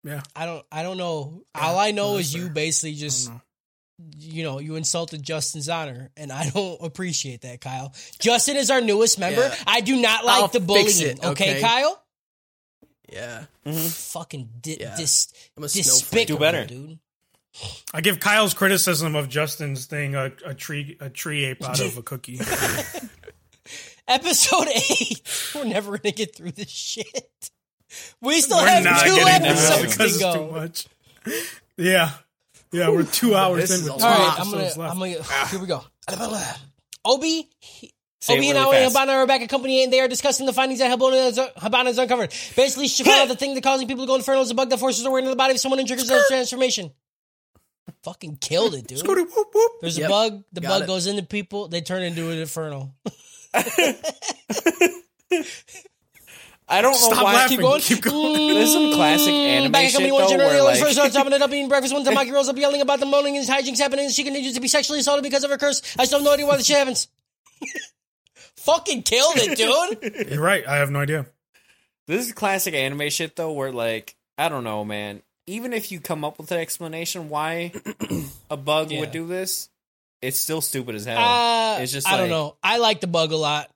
Yeah. 0.03 0.21
I 0.35 0.45
don't. 0.45 0.65
I 0.71 0.83
don't 0.83 0.97
know. 0.97 1.43
All 1.53 1.77
I 1.77 1.91
know 1.91 2.17
is 2.17 2.31
that's 2.31 2.35
you 2.35 2.45
fair. 2.45 2.53
basically 2.53 2.91
I 2.91 2.93
don't 2.93 2.99
just, 3.01 3.29
know. 3.29 3.41
You 4.17 4.43
know, 4.43 4.59
you 4.59 4.75
insulted 4.75 5.21
Justin's 5.23 5.69
honor, 5.69 6.09
and 6.17 6.31
I 6.31 6.49
don't 6.49 6.81
appreciate 6.83 7.41
that, 7.41 7.61
Kyle. 7.61 7.93
Justin 8.19 8.57
is 8.57 8.69
our 8.71 8.81
newest 8.81 9.19
member. 9.19 9.41
Yeah. 9.41 9.55
I 9.67 9.81
do 9.81 10.01
not 10.01 10.25
like 10.25 10.41
I'll 10.41 10.47
the 10.47 10.59
bullying. 10.59 10.87
it, 10.89 11.19
okay? 11.23 11.51
okay? 11.51 11.61
Kyle. 11.61 12.03
Yeah. 13.11 13.45
Mm-hmm. 13.65 13.87
Fucking 13.87 14.49
di- 14.61 14.77
Yeah. 14.79 14.95
dis- 14.95 15.33
I'm 15.57 15.63
a 15.63 15.67
despicable, 15.67 16.37
Do 16.37 16.39
better. 16.41 16.65
dude. 16.65 16.99
I 17.93 18.01
give 18.01 18.19
Kyle's 18.19 18.53
criticism 18.53 19.15
of 19.15 19.27
Justin's 19.27 19.85
thing 19.87 20.15
a, 20.15 20.31
a 20.45 20.53
tree 20.53 20.95
a 21.01 21.09
tree 21.09 21.45
ape 21.45 21.63
out 21.63 21.79
of 21.81 21.97
a 21.97 22.03
cookie. 22.03 22.39
Episode 24.07 24.67
eight. 24.67 25.21
We're 25.53 25.65
never 25.65 25.97
gonna 25.97 26.13
get 26.13 26.35
through 26.35 26.51
this 26.51 26.69
shit. 26.69 27.49
We 28.21 28.39
still 28.41 28.57
We're 28.59 28.67
have 28.67 28.83
not 28.83 29.03
two 29.03 29.11
episodes 29.17 29.57
this 29.57 29.77
to 29.77 29.81
because 29.97 30.15
it's 30.15 30.33
too 30.33 30.39
go. 30.39 30.51
much. 30.51 30.87
Yeah, 31.77 32.11
yeah, 32.71 32.89
we're 32.89 33.03
two 33.03 33.35
hours 33.35 33.61
This 33.61 33.71
in 33.71 33.75
is 33.77 33.83
with 33.83 33.95
a 33.95 33.99
two 33.99 34.05
All 34.05 34.11
lot. 34.11 34.19
right, 34.19 34.39
I'm 34.39 34.51
gonna. 34.51 34.63
left. 34.63 34.77
I'm 34.79 34.99
gonna. 34.99 35.15
Ah. 35.29 35.47
Here 35.51 35.59
we 35.59 35.67
go. 35.67 35.83
Obi. 37.05 37.49
Say 38.21 38.33
it 38.33 38.37
Obi 38.39 38.49
and 38.49 38.57
really 38.57 38.59
Aoi 38.59 38.75
and 38.83 38.93
fast. 38.93 39.07
Hibana 39.07 39.13
are 39.13 39.27
back 39.27 39.41
at 39.41 39.47
company 39.49 39.81
and 39.83 39.93
they 39.93 40.01
are 40.01 40.07
discussing 40.09 40.45
the 40.45 40.51
findings 40.53 40.79
that 40.81 40.91
Hibana 40.91 41.23
has, 41.23 41.37
Hibana 41.39 41.85
has 41.85 41.97
uncovered. 41.97 42.31
Basically, 42.55 42.87
she 42.89 43.03
found 43.05 43.21
out 43.23 43.27
the 43.29 43.35
thing 43.37 43.53
that 43.55 43.63
causing 43.63 43.87
people 43.87 44.03
to 44.03 44.07
go 44.07 44.15
inferno 44.15 44.41
is 44.41 44.51
a 44.51 44.55
bug 44.55 44.69
that 44.71 44.79
forces 44.79 45.05
her 45.05 45.11
way 45.11 45.19
into 45.19 45.29
the 45.29 45.37
body 45.37 45.53
of 45.53 45.59
someone 45.59 45.79
and 45.79 45.87
triggers 45.87 46.07
their 46.09 46.21
transformation. 46.27 46.91
Fucking 48.03 48.35
killed 48.37 48.75
it, 48.75 48.87
dude. 48.87 48.99
Scooty, 48.99 49.25
whoop, 49.25 49.47
whoop. 49.53 49.71
There's 49.81 49.97
Yep. 49.97 50.07
a 50.07 50.09
bug. 50.09 50.43
The 50.53 50.61
Got 50.61 50.69
bug 50.69 50.83
it. 50.83 50.87
goes 50.87 51.07
into 51.07 51.23
people. 51.23 51.67
They 51.69 51.79
turn 51.81 52.03
into 52.03 52.29
an 52.29 52.37
inferno. 52.39 52.93
I 56.71 56.81
don't 56.81 56.93
know 56.93 57.09
why. 57.23 57.33
laughing. 57.33 57.57
Keep 57.57 57.61
going. 57.61 57.81
Keep 57.81 58.01
going. 58.03 58.47
There's 58.55 58.71
some 58.71 58.91
classic 58.93 59.33
anime 59.33 59.71
Back 59.71 59.85
at 59.85 59.91
shit 59.91 59.93
company 59.95 60.11
one 60.11 60.21
though, 60.23 60.29
generally 60.29 60.53
where 60.55 60.63
like, 60.63 60.79
first 60.79 60.93
starts 60.93 61.15
chopping 61.15 61.33
it 61.33 61.41
up, 61.41 61.49
eating 61.49 61.67
breakfast. 61.67 61.93
One 61.93 62.05
Tamaki 62.05 62.31
rolls 62.31 62.47
up 62.47 62.57
yelling 62.57 62.81
about 62.81 62.99
the 62.99 63.05
moaning 63.07 63.37
and 63.37 63.47
hijinks 63.47 63.79
happening. 63.79 64.05
and 64.05 64.13
She 64.13 64.23
continues 64.23 64.53
to 64.53 64.61
be 64.61 64.67
sexually 64.67 64.99
assaulted 64.99 65.23
because 65.23 65.43
of 65.43 65.49
her 65.49 65.57
curse. 65.57 65.81
I 65.97 66.05
still 66.05 66.19
have 66.19 66.25
no 66.25 66.33
idea 66.33 66.45
why 66.45 66.57
this 66.57 66.67
shit 66.67 66.77
happens. 66.77 67.07
Fucking 68.57 69.03
killed 69.03 69.33
it, 69.37 69.57
dude. 69.57 70.27
You're 70.31 70.41
right. 70.43 70.67
I 70.67 70.77
have 70.77 70.91
no 70.91 70.99
idea. 70.99 71.25
this 72.07 72.25
is 72.27 72.33
classic 72.33 72.73
anime 72.75 73.09
shit 73.09 73.35
though, 73.35 73.51
where 73.53 73.71
like 73.71 74.15
I 74.37 74.49
don't 74.49 74.63
know, 74.63 74.85
man. 74.85 75.21
Even 75.47 75.73
if 75.73 75.91
you 75.91 75.99
come 75.99 76.23
up 76.23 76.37
with 76.37 76.51
an 76.51 76.59
explanation 76.59 77.29
why 77.29 77.71
a 78.51 78.57
bug 78.57 78.91
Yeah. 78.91 78.99
would 78.99 79.11
do 79.11 79.25
this, 79.25 79.69
it's 80.21 80.37
still 80.37 80.61
stupid 80.61 80.93
as 80.95 81.05
hell. 81.05 81.17
Uh, 81.17 81.79
It's 81.79 81.91
just 81.91 82.07
I 82.07 82.17
don't 82.17 82.29
know. 82.29 82.55
I 82.61 82.77
like 82.77 83.01
the 83.01 83.07
bug 83.07 83.31
a 83.31 83.37
lot. 83.37 83.69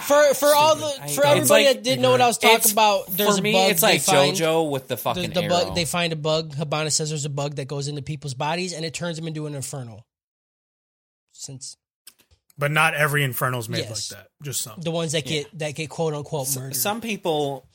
For 0.00 0.34
for 0.34 0.54
all 0.54 0.76
the 0.76 0.88
for 1.14 1.24
everybody 1.24 1.64
like- 1.64 1.76
that 1.76 1.82
didn't 1.82 2.02
know 2.02 2.10
what 2.10 2.20
I 2.20 2.26
was 2.26 2.36
talking 2.38 2.70
about, 2.70 3.06
there's 3.08 3.36
For 3.36 3.42
me, 3.42 3.50
a 3.50 3.52
bug. 3.54 3.70
it's 3.70 3.82
like 3.82 4.04
they 4.04 4.12
find, 4.12 4.36
JoJo 4.36 4.70
with 4.70 4.82
the 4.88 4.94
the, 4.94 4.96
fucking 4.98 5.30
the 5.30 5.42
arrow. 5.42 5.48
bug. 5.48 5.74
They 5.74 5.84
find 5.86 6.12
a 6.12 6.16
bug. 6.16 6.54
Hibana 6.54 6.92
says 6.92 7.08
there's 7.08 7.24
a 7.24 7.30
bug 7.30 7.54
that 7.56 7.66
goes 7.66 7.88
into 7.88 8.02
people's 8.02 8.34
bodies 8.34 8.72
and 8.74 8.84
it 8.84 8.92
turns 8.92 9.16
them 9.16 9.26
into 9.26 9.46
an 9.46 9.54
inferno. 9.54 10.04
Since 11.32 11.76
But 12.58 12.70
not 12.72 12.94
every 12.94 13.24
Inferno's 13.24 13.68
made 13.68 13.80
Yes. 13.80 14.10
like 14.12 14.20
that. 14.20 14.28
Just 14.42 14.62
some. 14.62 14.80
the 14.80 14.90
ones 14.90 15.12
that 15.12 15.24
get 15.24 15.46
that 15.58 15.74
get 15.74 15.88
quote 15.90 16.14
unquote 16.14 16.46
S- 16.48 16.56
murdered 16.56 16.76
some 16.76 17.00
people, 17.00 17.66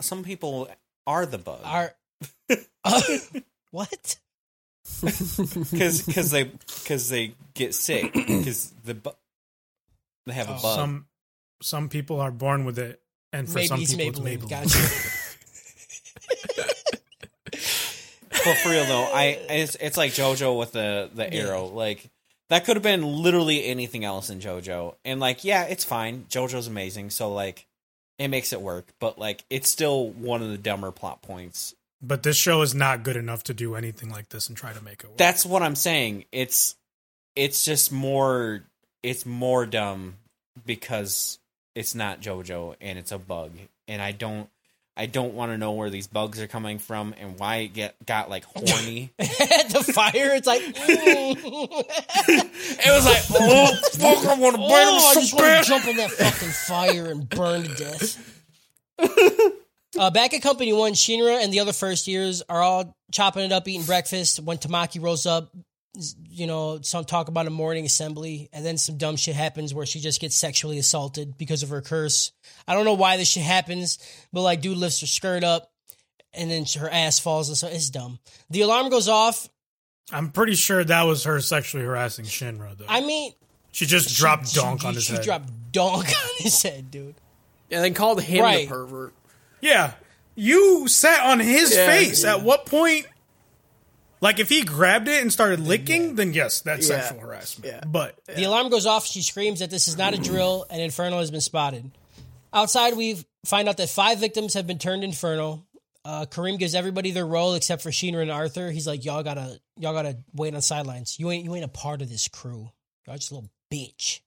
some 0.00 0.24
people 0.24 0.68
are 1.06 1.24
the 1.26 1.38
bug 1.38 1.60
are 1.64 1.94
what? 3.70 4.16
because 5.00 6.02
because 6.02 6.30
they 6.30 6.44
because 6.44 7.08
they 7.08 7.34
get 7.54 7.74
sick 7.74 8.12
because 8.14 8.72
the 8.84 8.94
bu- 8.94 9.10
they 10.26 10.32
have 10.34 10.48
a 10.48 10.52
Oh. 10.52 10.62
bug. 10.62 10.76
Some 10.76 11.06
some 11.62 11.88
people 11.88 12.20
are 12.20 12.30
born 12.30 12.64
with 12.64 12.78
it, 12.78 13.00
and 13.32 13.48
for 13.48 13.54
Maybe 13.54 13.66
some 13.68 13.80
it's 13.80 13.94
people 13.94 14.22
Maybelline. 14.22 14.34
it's 14.34 14.44
Maybelline. 14.44 14.50
Gotcha. 14.50 15.18
But 18.44 18.56
for 18.58 18.70
real 18.70 18.84
though, 18.86 19.04
I 19.12 19.38
it's 19.50 19.76
it's 19.76 19.96
like 19.96 20.12
JoJo 20.12 20.58
with 20.58 20.72
the 20.72 21.10
the 21.14 21.24
Yeah. 21.30 21.42
arrow. 21.42 21.66
Like 21.66 22.10
that 22.48 22.64
could 22.64 22.74
have 22.76 22.82
been 22.82 23.02
literally 23.06 23.64
anything 23.66 24.04
else 24.04 24.30
in 24.30 24.40
JoJo, 24.40 24.96
and 25.04 25.20
like 25.20 25.44
yeah, 25.44 25.62
it's 25.64 25.84
fine. 25.84 26.24
JoJo's 26.28 26.66
amazing, 26.66 27.10
so 27.10 27.32
like 27.32 27.66
it 28.18 28.28
makes 28.28 28.52
it 28.52 28.60
work. 28.60 28.88
But 28.98 29.16
like 29.16 29.44
it's 29.48 29.68
still 29.70 30.08
one 30.10 30.42
of 30.42 30.48
the 30.48 30.58
dumber 30.58 30.90
plot 30.90 31.22
points. 31.22 31.74
But 32.00 32.24
this 32.24 32.36
show 32.36 32.62
is 32.62 32.74
not 32.74 33.04
good 33.04 33.16
enough 33.16 33.44
to 33.44 33.54
do 33.54 33.76
anything 33.76 34.10
like 34.10 34.30
this 34.30 34.48
and 34.48 34.56
try 34.58 34.72
to 34.72 34.82
make 34.82 35.04
it 35.04 35.08
work. 35.10 35.18
That's 35.18 35.46
what 35.46 35.62
I'm 35.62 35.76
saying. 35.76 36.24
It's 36.32 36.74
it's 37.36 37.64
just 37.64 37.92
more 37.92 38.64
it's 39.04 39.24
more 39.24 39.66
dumb 39.66 40.16
because 40.66 41.38
it's 41.74 41.94
not 41.94 42.20
JoJo 42.20 42.76
and 42.80 42.98
it's 42.98 43.12
a 43.12 43.18
bug, 43.18 43.52
and 43.88 44.02
I 44.02 44.12
don't. 44.12 44.48
I 44.94 45.06
don't 45.06 45.32
want 45.32 45.52
to 45.52 45.56
know 45.56 45.72
where 45.72 45.88
these 45.88 46.06
bugs 46.06 46.38
are 46.38 46.46
coming 46.46 46.78
from 46.78 47.14
and 47.18 47.38
why 47.38 47.56
it 47.56 47.68
get 47.68 47.94
got 48.04 48.28
like 48.28 48.44
horny. 48.44 49.10
At 49.18 49.28
the 49.70 49.82
fire, 49.90 50.34
it's 50.34 50.46
like. 50.46 50.60
it 50.66 51.38
was 52.92 53.06
like, 53.06 53.22
oh 53.30 53.74
fuck, 53.94 54.26
I 54.26 54.34
want 54.38 54.56
to 54.56 54.60
bite 54.60 54.68
Oh, 54.68 55.10
I 55.10 55.14
just 55.14 55.32
want 55.32 55.46
bad. 55.46 55.64
to 55.64 55.68
jump 55.70 55.88
in 55.88 55.96
that 55.96 56.10
fucking 56.10 56.50
fire 56.50 57.06
and 57.06 57.26
burn 57.26 57.62
to 57.62 57.74
death. 57.74 58.42
uh, 59.98 60.10
back 60.10 60.34
at 60.34 60.42
Company 60.42 60.74
One, 60.74 60.92
Shinra 60.92 61.42
and 61.42 61.50
the 61.52 61.60
other 61.60 61.72
first 61.72 62.06
years 62.06 62.42
are 62.50 62.60
all 62.60 62.94
chopping 63.10 63.44
it 63.44 63.52
up, 63.52 63.66
eating 63.66 63.86
breakfast. 63.86 64.40
When 64.40 64.58
Tamaki 64.58 65.02
rolls 65.02 65.24
up, 65.24 65.54
you 66.30 66.46
know, 66.46 66.80
some 66.82 67.04
talk 67.04 67.28
about 67.28 67.46
a 67.46 67.50
morning 67.50 67.84
assembly, 67.84 68.48
and 68.52 68.64
then 68.64 68.78
some 68.78 68.96
dumb 68.96 69.16
shit 69.16 69.34
happens 69.34 69.74
where 69.74 69.84
she 69.86 70.00
just 70.00 70.20
gets 70.20 70.34
sexually 70.36 70.78
assaulted 70.78 71.36
because 71.36 71.62
of 71.62 71.68
her 71.68 71.82
curse. 71.82 72.32
I 72.66 72.74
don't 72.74 72.84
know 72.84 72.94
why 72.94 73.16
this 73.18 73.28
shit 73.28 73.42
happens, 73.42 73.98
but 74.32 74.42
like, 74.42 74.60
dude 74.62 74.78
lifts 74.78 75.00
her 75.00 75.06
skirt 75.06 75.44
up, 75.44 75.70
and 76.32 76.50
then 76.50 76.64
her 76.78 76.88
ass 76.88 77.18
falls, 77.18 77.48
and 77.48 77.58
so 77.58 77.68
it's 77.68 77.90
dumb. 77.90 78.18
The 78.50 78.62
alarm 78.62 78.88
goes 78.88 79.08
off. 79.08 79.48
I'm 80.10 80.30
pretty 80.30 80.54
sure 80.54 80.82
that 80.82 81.02
was 81.02 81.24
her 81.24 81.40
sexually 81.40 81.84
harassing 81.84 82.24
Shinra, 82.24 82.76
though. 82.76 82.86
I 82.88 83.00
mean, 83.02 83.32
she 83.70 83.86
just 83.86 84.16
dropped 84.16 84.54
donk 84.54 84.80
she, 84.82 84.86
on 84.88 84.94
his 84.94 85.04
she 85.04 85.12
head. 85.12 85.22
She 85.22 85.26
dropped 85.26 85.72
donk 85.72 86.06
on 86.06 86.30
his 86.38 86.62
head, 86.62 86.90
dude. 86.90 87.14
And 87.70 87.82
then 87.84 87.94
called 87.94 88.20
him 88.22 88.42
Right. 88.42 88.68
the 88.68 88.74
pervert. 88.74 89.14
Yeah. 89.60 89.92
You 90.34 90.88
sat 90.88 91.24
on 91.24 91.40
his 91.40 91.74
Yeah, 91.74 91.86
face. 91.86 92.24
yeah. 92.24 92.36
At 92.36 92.42
what 92.42 92.66
point? 92.66 93.06
Like, 94.22 94.38
if 94.38 94.48
he 94.48 94.62
grabbed 94.62 95.08
it 95.08 95.20
and 95.20 95.30
started 95.30 95.60
licking, 95.60 96.14
then 96.14 96.32
yes, 96.32 96.60
that's 96.62 96.88
Yeah. 96.88 97.00
sexual 97.02 97.20
harassment. 97.20 97.70
Yeah. 97.74 97.80
But 97.86 98.16
The 98.26 98.44
alarm 98.44 98.70
goes 98.70 98.86
off. 98.86 99.04
She 99.06 99.20
screams 99.20 99.58
that 99.60 99.68
this 99.68 99.88
is 99.88 99.98
not 99.98 100.14
a 100.14 100.18
drill 100.18 100.64
and 100.70 100.80
Inferno 100.80 101.18
has 101.18 101.30
been 101.30 101.40
spotted. 101.42 101.90
Outside, 102.54 102.96
we 102.96 103.22
find 103.44 103.68
out 103.68 103.76
that 103.78 103.90
five 103.90 104.18
victims 104.20 104.54
have 104.54 104.66
been 104.66 104.78
turned 104.78 105.02
Inferno. 105.04 105.66
Uh, 106.04 106.24
Karim 106.26 106.56
gives 106.56 106.74
everybody 106.74 107.10
their 107.10 107.26
role 107.26 107.54
except 107.54 107.82
for 107.82 107.90
Shinra 107.90 108.22
and 108.22 108.30
Arthur. 108.30 108.70
He's 108.70 108.86
like, 108.86 109.04
y'all 109.04 109.22
gotta, 109.22 109.60
y'all 109.78 109.92
gotta 109.92 110.16
wait 110.34 110.54
on 110.54 110.62
sidelines. 110.62 111.18
You 111.18 111.30
ain't, 111.30 111.44
you 111.44 111.54
ain't 111.54 111.64
a 111.64 111.68
part 111.68 112.00
of 112.02 112.08
this 112.08 112.28
crew. 112.28 112.70
Y'all 113.06 113.16
just 113.16 113.30
a 113.30 113.34
little 113.34 113.50
bitch. 113.72 114.20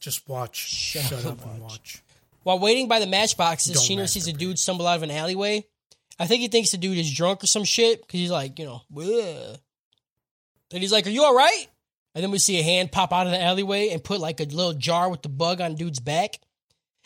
just 0.00 0.28
watch. 0.28 0.56
Shut 0.56 1.04
Shut, 1.04 1.24
up 1.24 1.32
up 1.40 1.46
and 1.46 1.60
watch. 1.62 1.70
watch. 1.72 2.02
While 2.42 2.58
waiting 2.58 2.88
by 2.88 3.00
the 3.00 3.06
matchboxes, 3.06 3.74
Don't 3.74 3.82
Shinra 3.84 4.08
sees 4.08 4.28
a 4.28 4.32
dude 4.32 4.58
stumble 4.58 4.86
out 4.86 4.96
of 4.96 5.02
an 5.02 5.10
alleyway. 5.10 5.66
I 6.18 6.26
think 6.26 6.40
he 6.40 6.48
thinks 6.48 6.70
the 6.70 6.78
dude 6.78 6.98
is 6.98 7.14
drunk 7.14 7.44
or 7.44 7.46
some 7.46 7.64
shit 7.64 8.00
because 8.00 8.20
he's 8.20 8.30
like, 8.30 8.58
you 8.58 8.64
know, 8.64 8.82
"Bleh." 8.92 9.58
and 10.72 10.82
he's 10.82 10.92
like, 10.92 11.06
"Are 11.06 11.10
you 11.10 11.24
all 11.24 11.34
right?" 11.34 11.66
And 12.14 12.24
then 12.24 12.30
we 12.30 12.38
see 12.38 12.58
a 12.58 12.62
hand 12.62 12.90
pop 12.90 13.12
out 13.12 13.26
of 13.26 13.32
the 13.32 13.40
alleyway 13.40 13.90
and 13.90 14.02
put 14.02 14.20
like 14.20 14.40
a 14.40 14.44
little 14.44 14.72
jar 14.72 15.08
with 15.08 15.22
the 15.22 15.28
bug 15.28 15.60
on 15.60 15.76
dude's 15.76 16.00
back, 16.00 16.40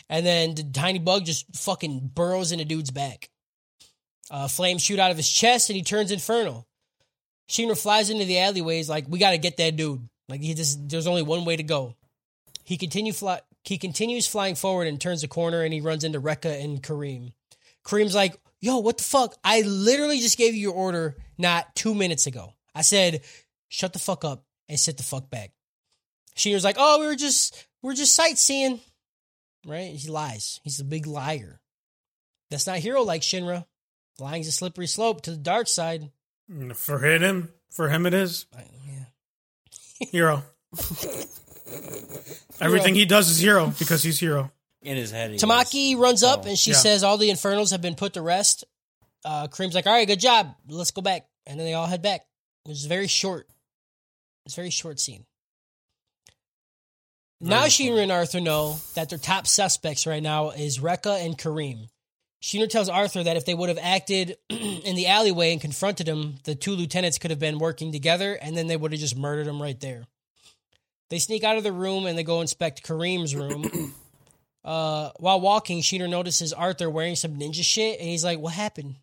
and 0.09 0.25
then 0.25 0.55
the 0.55 0.65
tiny 0.65 0.99
bug 0.99 1.27
just 1.27 1.55
fucking 1.57 2.11
burrows 2.15 2.53
into 2.53 2.65
dude's 2.65 2.91
back. 2.91 3.29
Uh, 4.31 4.49
flames 4.49 4.83
shoot 4.83 4.99
out 4.99 5.11
of 5.11 5.17
his 5.17 5.29
chest 5.29 5.69
and 5.69 5.77
he 5.77 5.83
turns 5.83 6.11
infernal. 6.11 6.67
Shinra 7.49 7.79
flies 7.79 8.09
into 8.09 8.25
the 8.25 8.39
alleyways 8.39 8.89
like, 8.89 9.05
"We 9.09 9.19
got 9.19 9.33
to 9.33 9.39
get 9.39 9.59
that 9.59 9.77
dude." 9.77 10.09
Like 10.29 10.41
he 10.41 10.55
just, 10.55 10.89
there's 10.89 11.07
only 11.07 11.23
one 11.23 11.45
way 11.45 11.57
to 11.57 11.63
go. 11.63 11.97
He 12.65 12.79
continue 12.79 13.13
fly, 13.13 13.41
he 13.65 13.77
continues 13.77 14.27
flying 14.27 14.55
forward 14.55 14.87
and 14.87 15.01
turns 15.01 15.21
the 15.21 15.29
corner 15.29 15.63
and 15.63 15.75
he 15.75 15.81
runs 15.81 16.05
into 16.05 16.21
Rekka 16.21 16.63
and 16.65 16.83
Karim. 16.83 17.33
Karim's 17.85 18.15
like, 18.15 18.39
"Yo, 18.63 18.79
what 18.79 18.97
the 18.97 19.05
fuck? 19.05 19.35
I 19.45 19.61
literally 19.61 20.21
just 20.21 20.39
gave 20.39 20.55
you 20.55 20.61
your 20.63 20.73
order 20.73 21.17
not 21.37 21.75
two 21.75 21.95
minutes 21.95 22.27
ago. 22.27 22.55
I 22.75 22.81
said, 22.81 23.21
shut 23.69 23.93
the 23.93 23.99
fuck 23.99 24.25
up 24.25 24.45
and 24.69 24.81
sit 24.81 24.97
the 24.97 25.03
fuck 25.03 25.29
back." 25.29 25.51
Shinra's 26.37 26.65
like, 26.65 26.77
"Oh, 26.79 27.01
we 27.01 27.07
were 27.07 27.17
just 27.17 27.67
we 27.83 27.89
we're 27.89 27.95
just 27.95 28.15
sightseeing." 28.15 28.81
Right? 29.67 29.95
He 29.95 30.09
lies. 30.09 30.61
He's 30.65 30.81
a 30.81 30.85
big 30.85 31.07
liar. 31.07 31.61
That's 32.51 32.67
not 32.67 32.79
hero 32.79 33.03
like 33.03 33.23
Shinra. 33.23 33.67
Lying's 34.19 34.49
a 34.49 34.53
slippery 34.53 34.87
slope 34.87 35.23
to 35.23 35.33
the 35.33 35.37
dark 35.37 35.69
side. 35.69 36.11
For 36.75 36.99
him, 36.99 37.49
for 37.71 37.89
him, 37.89 38.07
it 38.07 38.15
is 38.15 38.47
yeah. 38.87 40.07
hero. 40.11 40.43
Everything 42.61 42.95
he 42.95 43.07
does 43.07 43.29
is 43.31 43.39
hero 43.39 43.73
because 43.79 44.03
he's 44.03 44.21
hero. 44.21 44.53
In 44.83 44.97
his 44.97 45.11
head. 45.11 45.31
he 45.31 45.37
is. 45.37 45.43
Tamaki 45.43 45.97
runs 45.97 46.23
up 46.23 46.43
Oh, 46.45 46.49
and 46.49 46.59
she 46.59 46.73
yeah. 46.73 46.77
says 46.77 47.05
all 47.05 47.17
the 47.19 47.31
infernals 47.31 47.71
have 47.71 47.81
been 47.83 47.95
put 47.95 48.15
to 48.15 48.23
rest. 48.23 48.65
Uh, 49.25 49.47
Karim's 49.47 49.75
like, 49.75 49.87
all 49.87 49.93
right, 49.93 50.07
good 50.07 50.19
job. 50.21 50.55
Let's 50.69 50.91
go 50.91 51.03
back. 51.03 51.27
And 51.47 51.59
then 51.59 51.67
they 51.67 51.75
all 51.75 51.87
head 51.87 52.03
back. 52.03 52.23
It 52.65 52.69
was 52.69 52.85
very 52.87 53.07
short. 53.07 53.47
It's 54.45 54.55
a 54.55 54.61
very 54.61 54.71
short 54.71 54.99
scene. 54.99 55.25
now 57.41 57.61
Very 57.61 57.71
Shinra 57.71 58.03
and 58.03 58.13
Arthur 58.13 58.41
know 58.41 58.79
that 58.95 59.09
their 59.11 59.19
top 59.19 59.47
suspects 59.47 60.07
right 60.07 60.23
now 60.23 60.51
is 60.51 60.79
Rekka 60.81 61.25
and 61.25 61.39
Karim. 61.39 61.89
Shinra 62.43 62.69
tells 62.69 62.89
Arthur 62.89 63.23
that 63.23 63.37
if 63.37 63.45
they 63.45 63.55
would 63.55 63.69
have 63.69 63.79
acted 63.81 64.37
in 64.49 64.97
the 64.97 65.07
alleyway 65.07 65.53
and 65.53 65.61
confronted 65.61 66.09
him, 66.09 66.37
the 66.43 66.57
two 66.57 66.73
lieutenants 66.73 67.19
could 67.19 67.31
have 67.31 67.39
been 67.39 67.61
working 67.61 67.93
together 67.93 68.35
and 68.35 68.57
then 68.57 68.67
they 68.67 68.77
would 68.77 68.91
have 68.91 69.01
just 69.01 69.17
murdered 69.17 69.47
him 69.47 69.63
right 69.63 69.79
there. 69.79 70.07
They 71.11 71.21
sneak 71.21 71.45
out 71.45 71.57
of 71.57 71.63
the 71.63 71.73
room 71.73 72.07
and 72.07 72.19
they 72.19 72.25
go 72.25 72.41
inspect 72.41 72.83
Karim's 72.83 73.37
room. 73.37 73.95
Uh, 74.65 75.11
while 75.17 75.41
walking, 75.41 75.81
Shinra 75.81 76.09
notices 76.09 76.53
Arthur 76.53 76.89
wearing 76.89 77.17
some 77.17 77.37
ninja 77.37 77.65
shit, 77.65 77.99
and 77.99 78.09
he's 78.09 78.25
like, 78.25 78.39
"What 78.39 78.53
happened? 78.53 78.97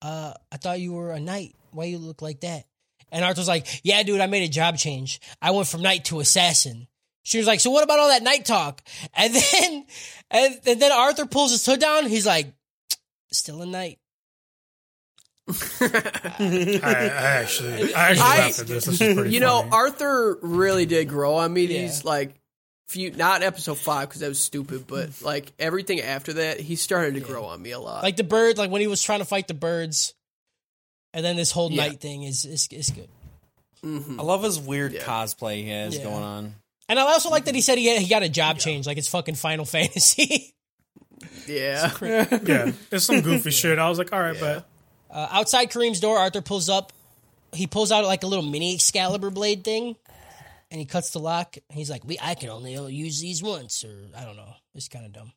Uh, 0.00 0.32
I 0.52 0.56
thought 0.58 0.80
you 0.80 0.92
were 0.92 1.10
a 1.10 1.18
knight. 1.20 1.56
Why 1.72 1.84
you 1.86 1.98
look 1.98 2.22
like 2.22 2.40
that?" 2.40 2.64
And 3.10 3.24
Arthur's 3.24 3.48
like, 3.48 3.66
"Yeah, 3.82 4.02
dude, 4.02 4.20
I 4.20 4.26
made 4.26 4.44
a 4.44 4.52
job 4.52 4.76
change. 4.76 5.20
I 5.42 5.50
went 5.50 5.66
from 5.66 5.82
knight 5.82 6.04
to 6.06 6.20
assassin." 6.20 6.86
Shinra's 7.26 7.46
like, 7.48 7.60
"So 7.60 7.70
what 7.70 7.82
about 7.84 7.98
all 7.98 8.08
that 8.08 8.22
night 8.22 8.44
talk?" 8.44 8.80
And 9.14 9.34
then, 9.34 9.86
and, 10.30 10.60
and 10.66 10.80
then 10.82 10.92
Arthur 10.92 11.26
pulls 11.26 11.50
his 11.50 11.66
hood 11.66 11.80
down. 11.80 12.06
He's 12.06 12.26
like, 12.26 12.52
"Still 13.32 13.62
a 13.62 13.66
knight." 13.66 13.98
I, 15.80 16.80
I 16.82 16.94
actually, 17.40 17.94
I 17.94 18.10
actually 18.10 18.22
I- 18.22 18.38
laughed 18.38 18.58
at 18.60 18.66
this. 18.66 18.84
This 18.84 19.00
is 19.00 19.14
pretty. 19.14 19.30
You 19.32 19.40
know. 19.40 19.66
Arthur 19.70 20.38
really 20.42 20.86
did 20.86 21.08
grow 21.08 21.36
on 21.36 21.52
me. 21.52 21.62
Yeah. 21.64 21.82
These 21.82 22.04
like 22.04 22.34
few, 22.88 23.10
not 23.12 23.42
episode 23.42 23.78
five 23.78 24.08
because 24.08 24.20
that 24.22 24.28
was 24.28 24.40
stupid, 24.40 24.86
but 24.86 25.10
like 25.22 25.52
everything 25.58 26.00
after 26.00 26.32
that, 26.34 26.58
he 26.60 26.76
started 26.76 27.14
to 27.14 27.20
grow 27.20 27.44
on 27.46 27.60
me 27.62 27.70
a 27.72 27.78
lot. 27.80 28.02
Like 28.02 28.16
the 28.16 28.24
bird, 28.24 28.58
like 28.58 28.70
when 28.70 28.80
he 28.80 28.86
was 28.86 29.02
trying 29.02 29.18
to 29.20 29.24
fight 29.24 29.46
the 29.48 29.54
birds, 29.54 30.14
and 31.14 31.24
then 31.24 31.36
this 31.36 31.50
whole 31.52 31.70
Yeah. 31.70 31.88
night 31.88 32.00
thing 32.00 32.22
is 32.24 32.44
is 32.44 32.68
is 32.70 32.90
good. 32.90 33.08
Mhm. 33.84 34.18
I 34.18 34.22
love 34.22 34.42
his 34.42 34.58
weird 34.58 34.92
Yeah. 34.92 35.02
cosplay 35.02 35.62
he 35.62 35.68
has 35.70 35.96
Yeah. 35.96 36.04
going 36.04 36.22
on. 36.22 36.54
And 36.88 36.98
I 36.98 37.02
also 37.02 37.28
like 37.30 37.44
that 37.44 37.54
he 37.54 37.60
said 37.60 37.78
he 37.78 37.96
he 37.98 38.08
got 38.08 38.22
a 38.22 38.28
job 38.28 38.58
change, 38.58 38.86
like 38.86 38.98
it's 38.98 39.08
fucking 39.08 39.34
Final 39.36 39.64
Fantasy. 39.76 40.54
yeah, 41.46 41.92
yeah, 42.02 42.72
it's 42.90 43.04
some 43.04 43.20
goofy 43.20 43.50
shit. 43.52 43.78
I 43.78 43.88
was 43.88 43.98
like, 43.98 44.12
all 44.12 44.20
right, 44.20 44.38
but 44.38 44.66
Uh, 45.10 45.26
outside 45.30 45.70
Karim's 45.70 46.00
door, 46.00 46.18
Arthur 46.18 46.42
pulls 46.42 46.68
up. 46.68 46.92
He 47.54 47.66
pulls 47.66 47.90
out 47.90 48.04
like 48.04 48.24
a 48.24 48.26
little 48.26 48.44
mini 48.44 48.74
Excalibur 48.74 49.30
blade 49.30 49.64
thing, 49.64 49.96
and 50.70 50.78
he 50.80 50.86
cuts 50.86 51.10
the 51.10 51.18
lock. 51.20 51.56
He's 51.70 51.90
like, 51.90 52.04
"We, 52.04 52.18
I 52.22 52.34
can 52.34 52.50
only 52.50 52.74
use 52.94 53.20
these 53.20 53.42
once," 53.42 53.84
or 53.84 54.06
I 54.16 54.24
don't 54.24 54.36
know. 54.36 54.52
It's 54.74 54.88
kind 54.88 55.06
of 55.06 55.12
dumb. 55.12 55.32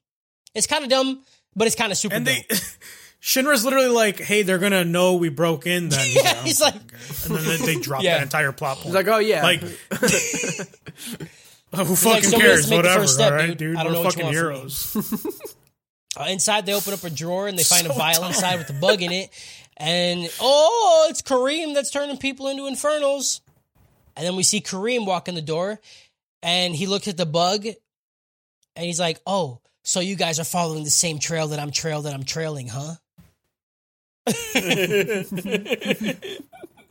It's 0.54 0.68
kind 0.68 0.84
of 0.84 0.90
dumb, 0.90 1.22
but 1.56 1.68
it's 1.68 1.76
kind 1.76 1.92
of 1.92 1.98
super 1.98 2.16
and 2.16 2.26
dumb. 2.26 2.36
they. 2.50 2.56
Shinra's 3.22 3.64
literally 3.64 3.90
like, 3.90 4.20
"Hey, 4.20 4.42
they're 4.42 4.58
gonna 4.58 4.84
know 4.84 5.14
we 5.16 5.30
broke 5.30 5.68
in." 5.68 5.90
Then 5.90 6.06
He's 6.08 6.16
Yeah, 6.24 6.34
"Oh, 6.38 6.42
he's 6.44 6.60
like- 6.62 6.74
and 6.76 7.36
then 7.36 7.46
they, 7.46 7.58
they 7.76 7.80
drop 7.80 8.02
Yeah. 8.04 8.16
that 8.18 8.24
entire 8.24 8.52
plot 8.52 8.78
point. 8.78 8.86
he's 8.88 8.96
like, 8.96 9.08
oh 9.08 9.20
yeah, 9.20 9.44
like, 9.44 9.62
oh, 9.62 9.68
who 11.86 11.96
fucking 11.96 11.98
somebody 11.98 12.22
has 12.24 12.32
cares? 12.32 12.66
to 12.66 12.70
make 12.70 12.70
the 12.70 12.76
Whatever, 12.78 13.00
first 13.02 13.14
step, 13.14 13.32
all 13.32 13.38
right, 13.38 13.48
dude. 13.50 13.58
dude. 13.60 13.76
I 13.78 13.84
don't 13.84 13.92
We're 13.94 14.00
know 14.00 14.04
what 14.06 14.18
you 14.18 14.24
fucking 14.24 14.38
want 14.38 14.72
from 14.74 15.02
me. 15.02 15.08
heroes. 15.20 15.56
Uh, 16.20 16.26
inside, 16.30 16.66
they 16.66 16.74
open 16.74 16.92
up 16.94 17.04
a 17.06 17.10
drawer 17.10 17.48
and 17.48 17.58
they 17.58 17.64
find 17.64 17.86
So 17.88 17.94
a 17.94 17.96
vial 17.96 18.20
dumb. 18.22 18.32
inside 18.32 18.58
with 18.58 18.70
a 18.70 18.74
bug 18.74 19.02
in 19.02 19.14
it. 19.14 19.30
And 19.78 20.30
oh, 20.42 21.08
it's 21.10 21.22
Karim 21.22 21.74
that's 21.74 21.90
turning 21.90 22.18
people 22.18 22.50
into 22.50 22.68
infernals. 22.68 23.40
And 24.22 24.28
then 24.28 24.36
we 24.36 24.44
see 24.44 24.62
Karim 24.62 25.08
walk 25.08 25.28
in 25.28 25.34
the 25.34 25.42
door 25.42 25.80
and 26.44 26.76
he 26.76 26.86
looks 26.86 27.08
at 27.08 27.18
the 27.18 27.26
bug 27.26 27.66
and 27.66 28.86
he's 28.86 29.00
like, 29.00 29.20
"Oh, 29.26 29.62
so 29.84 30.00
you 30.00 30.16
guys 30.16 30.40
are 30.40 30.44
following 30.44 30.84
the 30.84 30.92
same 30.92 31.18
trail 31.18 31.48
that 31.48 31.58
I'm 31.60 31.72
trail 31.72 32.04
that 32.04 32.14
I'm 32.14 32.22
trailing, 32.24 32.68
huh?" 32.68 32.98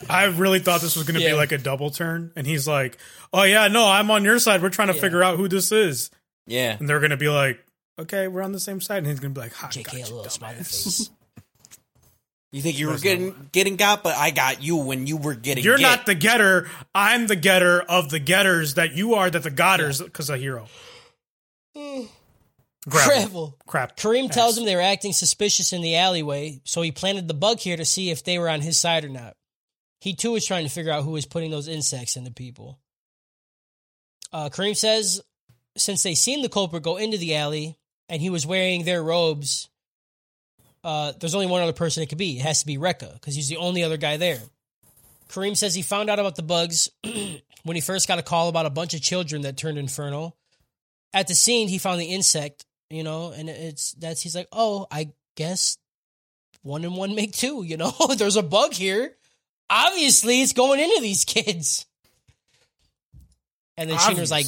I 0.09 0.25
really 0.25 0.59
thought 0.59 0.81
this 0.81 0.97
was 0.97 1.07
gonna 1.07 1.21
Yeah. 1.21 1.29
be 1.29 1.35
like 1.35 1.53
a 1.53 1.59
double 1.59 1.91
turn, 1.91 2.33
and 2.35 2.49
he's 2.49 2.67
like, 2.67 2.99
"Oh 3.33 3.45
yeah, 3.45 3.69
no, 3.69 3.87
I'm 3.87 4.11
on 4.11 4.25
your 4.25 4.41
side. 4.41 4.61
We're 4.61 4.71
trying 4.71 4.89
to 4.89 4.95
Yeah. 4.95 5.01
figure 5.01 5.23
out 5.23 5.37
who 5.37 5.47
this 5.47 5.71
is." 5.71 6.11
Yeah. 6.49 6.77
And 6.81 6.89
they're 6.89 6.99
gonna 7.01 7.17
be 7.17 7.29
like, 7.29 7.65
"Okay, 7.97 8.27
we're 8.27 8.43
on 8.43 8.51
the 8.51 8.59
same 8.59 8.81
side," 8.81 8.99
and 8.99 9.07
he's 9.07 9.21
gonna 9.21 9.35
be 9.35 9.41
like, 9.41 9.53
"Ha, 9.55 9.69
JK, 9.69 9.85
gotcha, 9.85 9.97
a 9.99 10.15
little 10.17 10.25
dumbass." 10.25 10.31
smiley 10.33 10.57
face. 10.57 11.11
You 12.53 12.63
think 12.63 12.79
you 12.79 12.87
were 12.87 12.93
That's 12.93 13.05
getting 13.05 13.49
getting 13.53 13.77
got, 13.77 14.03
but 14.03 14.17
I 14.17 14.31
got 14.31 14.63
you 14.63 14.77
when 14.77 15.07
you 15.07 15.17
were 15.17 15.35
getting. 15.35 15.63
You're 15.63 15.77
get. 15.77 15.83
not 15.83 16.07
the 16.07 16.17
getter. 16.17 16.69
I'm 16.95 17.29
the 17.29 17.37
getter 17.37 17.81
of 17.81 18.11
the 18.11 18.19
getters 18.19 18.75
that 18.75 18.93
you 18.93 19.15
are. 19.15 19.31
That 19.31 19.45
the 19.45 19.51
godders 19.51 20.03
because 20.03 20.31
a 20.31 20.37
hero. 20.37 20.67
Gravel. 21.75 22.09
Gravel. 22.89 23.57
Crap. 23.67 23.97
Karim 23.97 24.29
tells 24.29 24.59
him 24.59 24.65
they 24.65 24.75
were 24.75 24.83
acting 24.83 25.13
suspicious 25.13 25.73
in 25.73 25.81
the 25.81 25.97
alleyway, 25.97 26.61
so 26.65 26.83
he 26.83 26.91
planted 26.91 27.29
the 27.29 27.35
bug 27.35 27.61
here 27.61 27.77
to 27.77 27.85
see 27.85 28.11
if 28.11 28.25
they 28.25 28.39
were 28.39 28.49
on 28.49 28.63
his 28.63 28.79
side 28.79 29.05
or 29.05 29.11
not. 29.11 29.37
He 30.01 30.15
too 30.15 30.35
is 30.35 30.47
trying 30.47 30.65
to 30.65 30.73
figure 30.73 30.93
out 30.93 31.05
who 31.05 31.15
is 31.17 31.27
putting 31.27 31.51
those 31.51 31.69
insects 31.69 32.17
into 32.17 32.33
people. 32.33 32.81
Uh, 34.33 34.49
Karim 34.49 34.75
says 34.75 35.21
since 35.77 36.03
they 36.03 36.15
seen 36.15 36.43
the 36.43 36.49
culprit 36.49 36.83
go 36.83 36.97
into 36.97 37.19
the 37.19 37.37
alley 37.37 37.77
and 38.09 38.21
he 38.21 38.31
was 38.31 38.47
wearing 38.47 38.85
their 38.85 39.03
robes, 39.03 39.69
uh, 40.83 41.13
there's 41.21 41.35
only 41.35 41.47
one 41.47 41.63
other 41.63 41.73
person 41.73 42.03
it 42.03 42.09
could 42.09 42.19
be. 42.19 42.39
It 42.39 42.43
has 42.43 42.61
to 42.61 42.67
be 42.67 42.79
Rekka 42.79 43.13
because 43.15 43.35
he's 43.35 43.49
the 43.49 43.59
only 43.59 43.83
other 43.83 43.97
guy 43.97 44.17
there. 44.17 44.41
Karim 45.29 45.55
says 45.55 45.75
he 45.75 45.83
found 45.83 46.11
out 46.11 46.19
about 46.19 46.37
the 46.37 46.43
bugs 46.43 46.89
when 47.63 47.77
he 47.77 47.81
first 47.81 48.09
got 48.09 48.19
a 48.19 48.23
call 48.23 48.49
about 48.49 48.67
a 48.67 48.71
bunch 48.71 48.95
of 48.95 49.03
children 49.03 49.43
that 49.43 49.57
turned 49.57 49.79
infernal. 49.79 50.37
At 51.13 51.29
the 51.29 51.35
scene, 51.35 51.69
he 51.69 51.79
found 51.79 52.01
the 52.01 52.07
insect, 52.07 52.65
you 52.89 53.03
know, 53.03 53.33
and 53.33 53.49
it's 53.49 53.93
that's 53.93 54.21
he's 54.23 54.35
like, 54.35 54.49
oh, 54.53 54.87
I 54.91 55.11
guess 55.37 55.79
one 56.63 56.85
and 56.85 56.97
one 56.97 57.15
make 57.15 57.33
two, 57.33 57.63
you 57.65 57.77
know. 57.77 57.93
There's 58.17 58.37
a 58.37 58.43
bug 58.43 58.75
here. 58.75 59.17
Obviously, 59.69 60.43
it's 60.43 60.53
going 60.53 60.81
into 60.81 61.01
these 61.01 61.25
kids. 61.25 61.87
And 63.77 63.89
then 63.89 63.99
Shinra's 63.99 64.31
like, 64.31 64.47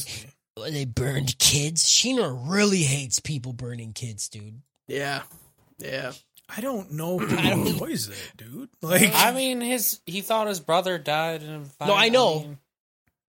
they 0.70 0.84
burned 0.84 1.38
kids. 1.38 1.84
Shinra 1.84 2.50
really 2.50 2.82
hates 2.82 3.18
people 3.18 3.52
burning 3.52 3.92
kids, 3.92 4.28
dude. 4.28 4.60
yeah, 4.88 5.22
yeah. 5.82 6.12
I 6.54 6.60
don't 6.60 6.92
know 6.92 7.18
who 7.18 7.36
enjoys 7.70 8.08
that 8.08 8.36
dude. 8.36 8.68
Like, 8.82 9.10
I 9.14 9.32
mean, 9.32 9.60
his 9.60 10.00
he 10.06 10.20
thought 10.20 10.48
his 10.48 10.60
brother 10.60 10.98
died 10.98 11.42
in 11.42 11.50
a 11.50 11.64
fight. 11.64 11.88
No, 11.88 11.94
I 11.94 12.08
know. 12.10 12.40
mean, 12.40 12.50
it 12.52 12.58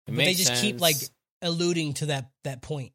But 0.07 0.12
they 0.16 0.25
makes 0.25 0.39
just 0.45 0.61
keep 0.62 0.81
like 0.81 0.97
alluding 1.43 1.95
to 1.95 2.07
that 2.07 2.31
that 2.45 2.61
point. 2.62 2.93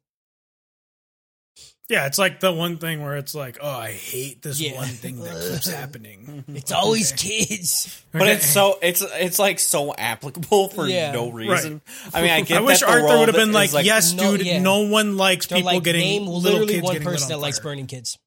yeah, 1.88 2.06
it's 2.06 2.18
like 2.18 2.38
the 2.40 2.52
one 2.52 2.76
thing 2.76 3.02
where 3.02 3.16
it's 3.16 3.34
like, 3.34 3.58
oh, 3.60 3.68
I 3.68 3.92
hate 3.92 4.42
this 4.42 4.60
Yeah. 4.60 4.74
one 4.76 4.86
thing 4.88 5.20
that 5.24 5.34
keeps 5.52 5.68
happening. 5.70 6.44
It's 6.48 6.70
always 6.70 7.12
kids. 7.12 8.04
But 8.12 8.28
it's 8.28 8.46
so 8.46 8.78
it's 8.82 9.02
it's 9.02 9.38
like 9.38 9.58
so 9.58 9.94
applicable 9.94 10.68
for 10.68 10.86
Yeah. 10.86 11.12
no 11.12 11.30
reason. 11.30 11.80
I 12.14 12.20
mean, 12.22 12.30
I 12.30 12.40
get. 12.42 12.58
I 12.58 12.60
wish 12.60 12.80
that 12.80 12.86
the 12.86 12.92
Arthur 12.92 13.06
world 13.06 13.18
would 13.20 13.28
have 13.28 13.36
been 13.36 13.54
is 13.54 13.74
like, 13.74 13.86
yes, 13.86 14.12
No, 14.12 14.36
dude, 14.36 14.46
yeah. 14.46 14.60
no 14.60 14.80
one 14.82 15.16
likes 15.16 15.46
They're 15.46 15.58
people 15.58 15.72
like 15.72 15.82
getting 15.82 16.00
name 16.02 16.26
little 16.26 16.40
literally 16.60 16.74
kids 16.74 16.84
one 16.84 17.00
person 17.02 17.24
on 17.24 17.28
that 17.30 17.38
likes 17.38 17.58
burning 17.58 17.86
kids. 17.86 18.18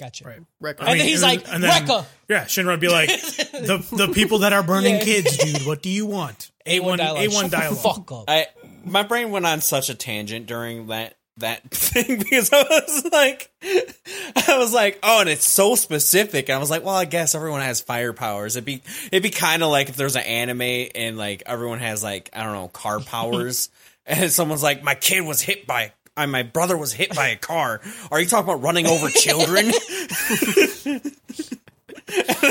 Gotcha. 0.00 0.24
Right. 0.24 0.40
Record. 0.60 0.88
And 0.88 0.98
then 0.98 1.06
he's 1.06 1.22
like, 1.22 1.46
and 1.52 1.62
then- 1.62 1.86
Rekka. 1.86 2.06
Yeah, 2.28 2.44
Shinra 2.46 2.68
would 2.68 2.80
be 2.80 2.88
like, 2.88 3.08
the 3.10 3.86
the 3.92 4.12
people 4.14 4.38
that 4.40 4.52
are 4.54 4.62
burning 4.62 4.94
Yeah. 4.96 5.04
kids, 5.04 5.36
dude. 5.36 5.66
What 5.66 5.82
do 5.82 5.90
you 5.90 6.06
want? 6.06 6.50
A 6.64 6.80
one 6.80 6.98
dialogue. 6.98 7.22
A 7.24 7.28
one 7.34 7.50
dialogue. 7.50 7.78
Fuck 7.78 8.12
up. 8.12 8.24
I 8.28 8.46
my 8.84 9.02
brain 9.02 9.30
went 9.30 9.44
on 9.46 9.60
such 9.60 9.90
a 9.90 9.94
tangent 9.94 10.46
during 10.46 10.86
that 10.86 11.16
that 11.36 11.62
thing 11.70 12.18
because 12.18 12.50
I 12.52 12.62
was 12.62 13.08
like, 13.12 13.50
I 13.62 14.58
was 14.58 14.72
like, 14.72 14.98
oh, 15.02 15.20
and 15.20 15.28
it's 15.28 15.46
so 15.46 15.74
specific. 15.74 16.50
I 16.50 16.58
was 16.58 16.70
like, 16.70 16.84
well, 16.84 16.94
I 16.94 17.04
guess 17.04 17.34
everyone 17.34 17.60
has 17.62 17.80
fire 17.80 18.12
powers. 18.12 18.56
It'd 18.56 18.64
be 18.64 18.82
it'd 19.12 19.22
be 19.22 19.30
kind 19.30 19.62
of 19.62 19.70
like 19.70 19.88
if 19.90 19.96
there's 19.96 20.16
an 20.16 20.22
anime 20.22 20.88
and 20.94 21.18
like 21.18 21.42
everyone 21.46 21.78
has 21.80 22.02
like 22.02 22.30
I 22.32 22.42
don't 22.44 22.52
know 22.54 22.68
car 22.68 23.00
powers, 23.00 23.68
and 24.06 24.30
someone's 24.30 24.62
like, 24.62 24.82
my 24.82 24.94
kid 24.94 25.22
was 25.22 25.40
hit 25.42 25.66
by. 25.66 25.92
I, 26.20 26.26
my 26.26 26.42
brother 26.42 26.76
was 26.76 26.92
hit 26.92 27.14
by 27.14 27.28
a 27.28 27.36
car. 27.36 27.80
Are 28.10 28.20
you 28.20 28.26
talking 28.26 28.44
about 28.52 28.62
running 28.62 28.86
over 28.86 29.08
children? 29.08 29.66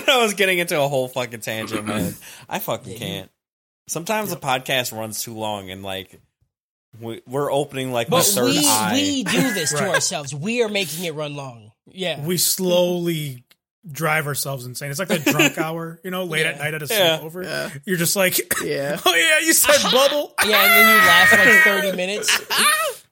I 0.08 0.18
was 0.22 0.34
getting 0.34 0.60
into 0.60 0.80
a 0.82 0.88
whole 0.88 1.08
fucking 1.08 1.42
tangent, 1.42 1.86
man. 1.86 2.16
I 2.48 2.60
fucking 2.60 2.98
can't. 2.98 3.30
Sometimes 3.88 4.30
the 4.30 4.38
podcast 4.38 4.96
runs 4.98 5.22
too 5.22 5.34
long, 5.36 5.70
and 5.70 5.84
like 5.84 6.20
we, 7.00 7.22
we're 7.28 7.52
opening 7.52 7.92
like 7.92 8.10
But 8.10 8.26
the 8.26 8.32
third 8.32 8.46
we 8.46 8.66
eye. 8.66 8.92
we 8.94 9.24
do 9.24 9.54
this 9.54 9.72
to 9.72 9.78
Right. 9.84 9.96
ourselves. 9.96 10.34
We 10.34 10.64
are 10.64 10.70
making 10.70 11.06
it 11.06 11.14
run 11.14 11.36
long. 11.36 11.72
Yeah. 11.92 12.24
We 12.26 12.38
slowly 12.38 13.44
drive 13.90 14.28
ourselves 14.28 14.66
insane. 14.66 14.92
It's 14.92 15.00
like 15.00 15.08
that 15.08 15.26
drunk 15.26 15.58
hour, 15.58 16.00
you 16.04 16.12
know, 16.12 16.26
late 16.26 16.46
at 16.46 16.60
night 16.60 16.74
at 16.74 16.84
a 16.84 16.88
Yeah. 16.88 17.20
sleepover. 17.20 17.44
Yeah. 17.46 17.70
You're 17.86 17.98
just 17.98 18.16
like, 18.16 18.38
Yeah. 18.64 19.00
oh 19.06 19.16
yeah, 19.16 19.40
you 19.46 19.54
said 19.54 19.82
bubble. 19.92 20.34
Yeah, 20.46 20.64
and 20.64 20.72
then 20.72 20.96
you 20.96 21.08
laugh 21.08 21.32
like 21.32 21.84
30 21.84 21.98
minutes. 21.98 22.40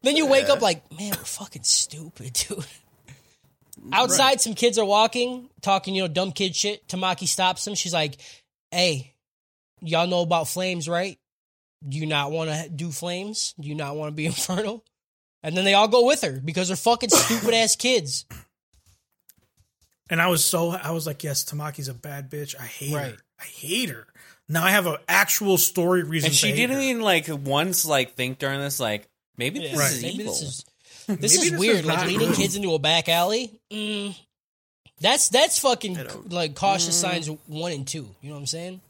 Then 0.04 0.16
you 0.16 0.28
wake 0.28 0.50
up 0.50 0.62
like, 0.62 0.90
man, 0.98 1.12
we're 1.12 1.24
fucking 1.24 1.64
stupid, 1.64 2.34
dude. 2.50 2.66
Outside, 3.92 4.42
some 4.42 4.54
kids 4.54 4.78
are 4.78 4.86
walking, 4.86 5.50
talking, 5.62 5.96
you 5.96 6.02
know, 6.02 6.08
dumb 6.08 6.32
kid 6.32 6.56
shit. 6.56 6.88
Tamaki 6.88 7.28
stops 7.28 7.64
them. 7.66 7.76
She's 7.76 7.94
like, 7.94 8.18
hey, 8.72 9.14
y'all 9.82 10.08
know 10.08 10.22
about 10.22 10.48
flames, 10.48 10.90
right? 10.90 11.18
Do 11.88 11.98
you 11.98 12.06
not 12.08 12.32
want 12.32 12.50
to 12.50 12.70
do 12.70 12.92
flames? 12.92 13.54
Do 13.60 13.68
you 13.68 13.76
not 13.76 13.96
want 13.96 14.10
to 14.10 14.16
be 14.16 14.26
infernal? 14.28 14.84
And 15.44 15.56
then 15.56 15.64
they 15.64 15.74
all 15.76 15.88
go 15.88 16.06
with 16.06 16.22
her 16.24 16.42
because 16.44 16.68
they're 16.68 16.76
fucking 16.78 17.10
stupid 17.12 17.54
ass 17.54 17.76
kids. 17.76 18.26
And 20.10 20.22
I 20.22 20.28
was 20.28 20.44
so 20.44 20.72
I 20.72 20.92
was 20.92 21.06
like, 21.06 21.24
yes, 21.24 21.44
Tamaki's 21.44 21.88
a 21.90 21.94
bad 21.94 22.30
bitch. 22.30 22.56
I 22.60 22.64
hate 22.66 22.94
Right. 22.94 23.12
her. 23.12 23.18
I 23.40 23.44
hate 23.46 23.90
her. 23.90 24.08
Now 24.50 24.64
I 24.64 24.72
have 24.72 24.88
an 24.88 24.98
actual 25.08 25.58
story 25.58 26.04
reason. 26.04 26.28
and 26.30 26.36
she 26.36 26.48
to 26.48 26.54
hate 26.56 26.62
didn't 26.68 26.78
her. 26.78 26.82
even 26.82 27.02
like 27.04 27.28
once 27.30 27.86
like 27.86 28.14
think 28.16 28.40
during 28.40 28.60
this 28.60 28.80
like 28.80 29.08
maybe 29.38 29.60
this 29.60 29.72
Yeah, 29.74 29.86
is 29.88 30.02
Maybe 30.02 30.16
evil. 30.24 30.34
this 30.34 30.42
is 30.42 30.66
this 31.08 31.34
is 31.36 31.52
this 31.52 31.60
weird. 31.60 31.78
is 31.80 31.86
like 31.86 32.06
leading 32.08 32.28
good. 32.30 32.36
kids 32.38 32.56
into 32.56 32.74
a 32.74 32.80
back 32.80 33.08
alley. 33.10 33.60
Mm, 33.72 34.16
that's 35.00 35.30
that's 35.30 35.60
fucking 35.60 35.98
like 36.30 36.56
cautious 36.56 36.96
signs 37.00 37.28
one 37.48 37.72
and 37.72 37.88
two. 37.88 38.08
You 38.22 38.30
know 38.30 38.36
what 38.36 38.42
I'm 38.42 38.46
saying? 38.48 38.82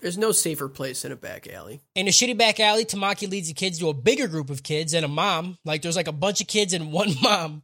There's 0.00 0.16
no 0.18 0.30
safer 0.30 0.68
place 0.68 1.04
in 1.04 1.10
a 1.10 1.16
back 1.16 1.48
alley. 1.48 1.80
In 1.96 2.06
a 2.06 2.10
shitty 2.12 2.38
back 2.38 2.60
alley, 2.60 2.84
Tamaki 2.84 3.28
leads 3.28 3.48
the 3.48 3.54
kids 3.54 3.80
to 3.80 3.88
a 3.88 3.94
bigger 3.94 4.28
group 4.28 4.48
of 4.48 4.62
kids 4.62 4.94
and 4.94 5.04
a 5.04 5.08
mom. 5.08 5.58
Like 5.64 5.82
there's 5.82 5.96
like 5.96 6.06
a 6.06 6.12
bunch 6.12 6.40
of 6.40 6.46
kids 6.46 6.72
and 6.72 6.92
one 6.92 7.14
mom. 7.22 7.62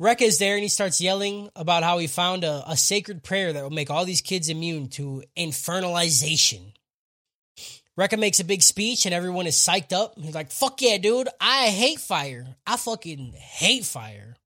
Rekka 0.00 0.22
is 0.22 0.38
there 0.38 0.54
and 0.54 0.62
he 0.62 0.68
starts 0.68 1.00
yelling 1.00 1.48
about 1.56 1.82
how 1.82 1.96
he 1.98 2.06
found 2.06 2.44
a, 2.44 2.62
a 2.66 2.76
sacred 2.76 3.22
prayer 3.22 3.52
that 3.52 3.62
will 3.62 3.70
make 3.70 3.90
all 3.90 4.04
these 4.04 4.20
kids 4.20 4.48
immune 4.50 4.88
to 4.90 5.22
infernalization. 5.36 6.72
Rekka 7.98 8.18
makes 8.18 8.40
a 8.40 8.44
big 8.44 8.62
speech 8.62 9.06
and 9.06 9.14
everyone 9.14 9.46
is 9.46 9.56
psyched 9.56 9.92
up. 9.92 10.18
He's 10.18 10.34
like, 10.34 10.50
fuck 10.50 10.82
yeah, 10.82 10.98
dude. 10.98 11.28
I 11.40 11.68
hate 11.68 11.98
fire. 11.98 12.46
I 12.66 12.76
fucking 12.76 13.32
hate 13.32 13.84
fire. 13.84 14.36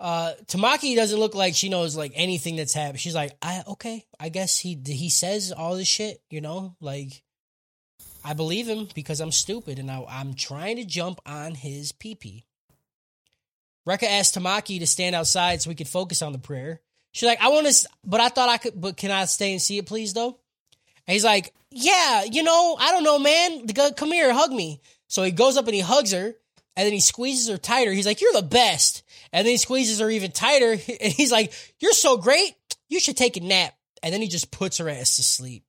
Uh, 0.00 0.32
Tamaki 0.46 0.96
doesn't 0.96 1.20
look 1.20 1.36
like 1.36 1.54
she 1.54 1.68
knows 1.68 1.96
like 1.96 2.12
anything 2.16 2.56
that's 2.56 2.74
happened. 2.74 2.98
She's 2.98 3.14
like, 3.14 3.36
I 3.40 3.62
okay, 3.68 4.04
I 4.18 4.30
guess 4.30 4.58
he 4.58 4.76
he 4.84 5.10
says 5.10 5.52
all 5.52 5.76
this 5.76 5.86
shit, 5.86 6.20
you 6.28 6.40
know, 6.40 6.74
like 6.80 7.22
I 8.24 8.34
believe 8.34 8.66
him 8.66 8.88
because 8.96 9.20
I'm 9.20 9.30
stupid 9.30 9.78
and 9.78 9.88
I, 9.88 10.04
I'm 10.08 10.34
trying 10.34 10.78
to 10.78 10.84
jump 10.84 11.20
on 11.24 11.54
his 11.54 11.92
pee 11.92 12.16
pee. 12.16 12.44
Rekka 13.88 14.08
asked 14.08 14.36
Tamaki 14.36 14.80
to 14.80 14.88
stand 14.88 15.14
outside 15.14 15.62
so 15.62 15.70
we 15.70 15.76
could 15.76 15.88
focus 15.88 16.20
on 16.20 16.32
the 16.32 16.38
prayer. 16.38 16.80
She's 17.12 17.28
like, 17.28 17.42
I 17.42 17.48
want 17.48 17.66
to, 17.66 17.88
but 18.04 18.20
I 18.20 18.28
thought 18.28 18.48
I 18.48 18.56
could, 18.56 18.80
but 18.80 18.96
can 18.96 19.10
I 19.10 19.26
stay 19.26 19.52
and 19.52 19.60
see 19.60 19.78
it, 19.78 19.86
please, 19.86 20.14
though? 20.14 20.38
And 21.06 21.12
he's 21.12 21.24
like, 21.24 21.52
Yeah, 21.70 22.24
you 22.24 22.42
know, 22.42 22.76
I 22.78 22.90
don't 22.92 23.04
know, 23.04 23.18
man. 23.18 23.66
Come 23.96 24.12
here, 24.12 24.32
hug 24.32 24.52
me. 24.52 24.80
So 25.08 25.22
he 25.22 25.30
goes 25.30 25.56
up 25.56 25.66
and 25.66 25.74
he 25.74 25.80
hugs 25.80 26.12
her, 26.12 26.34
and 26.76 26.86
then 26.86 26.92
he 26.92 27.00
squeezes 27.00 27.48
her 27.48 27.58
tighter. 27.58 27.92
He's 27.92 28.06
like, 28.06 28.20
You're 28.20 28.32
the 28.32 28.42
best. 28.42 29.02
And 29.32 29.46
then 29.46 29.52
he 29.52 29.58
squeezes 29.58 30.00
her 30.00 30.10
even 30.10 30.32
tighter, 30.32 30.72
and 31.00 31.12
he's 31.12 31.32
like, 31.32 31.52
You're 31.80 31.92
so 31.92 32.16
great. 32.16 32.54
You 32.88 33.00
should 33.00 33.16
take 33.16 33.36
a 33.36 33.40
nap. 33.40 33.74
And 34.02 34.12
then 34.12 34.20
he 34.20 34.28
just 34.28 34.50
puts 34.50 34.78
her 34.78 34.88
ass 34.88 35.16
to 35.16 35.22
sleep. 35.22 35.64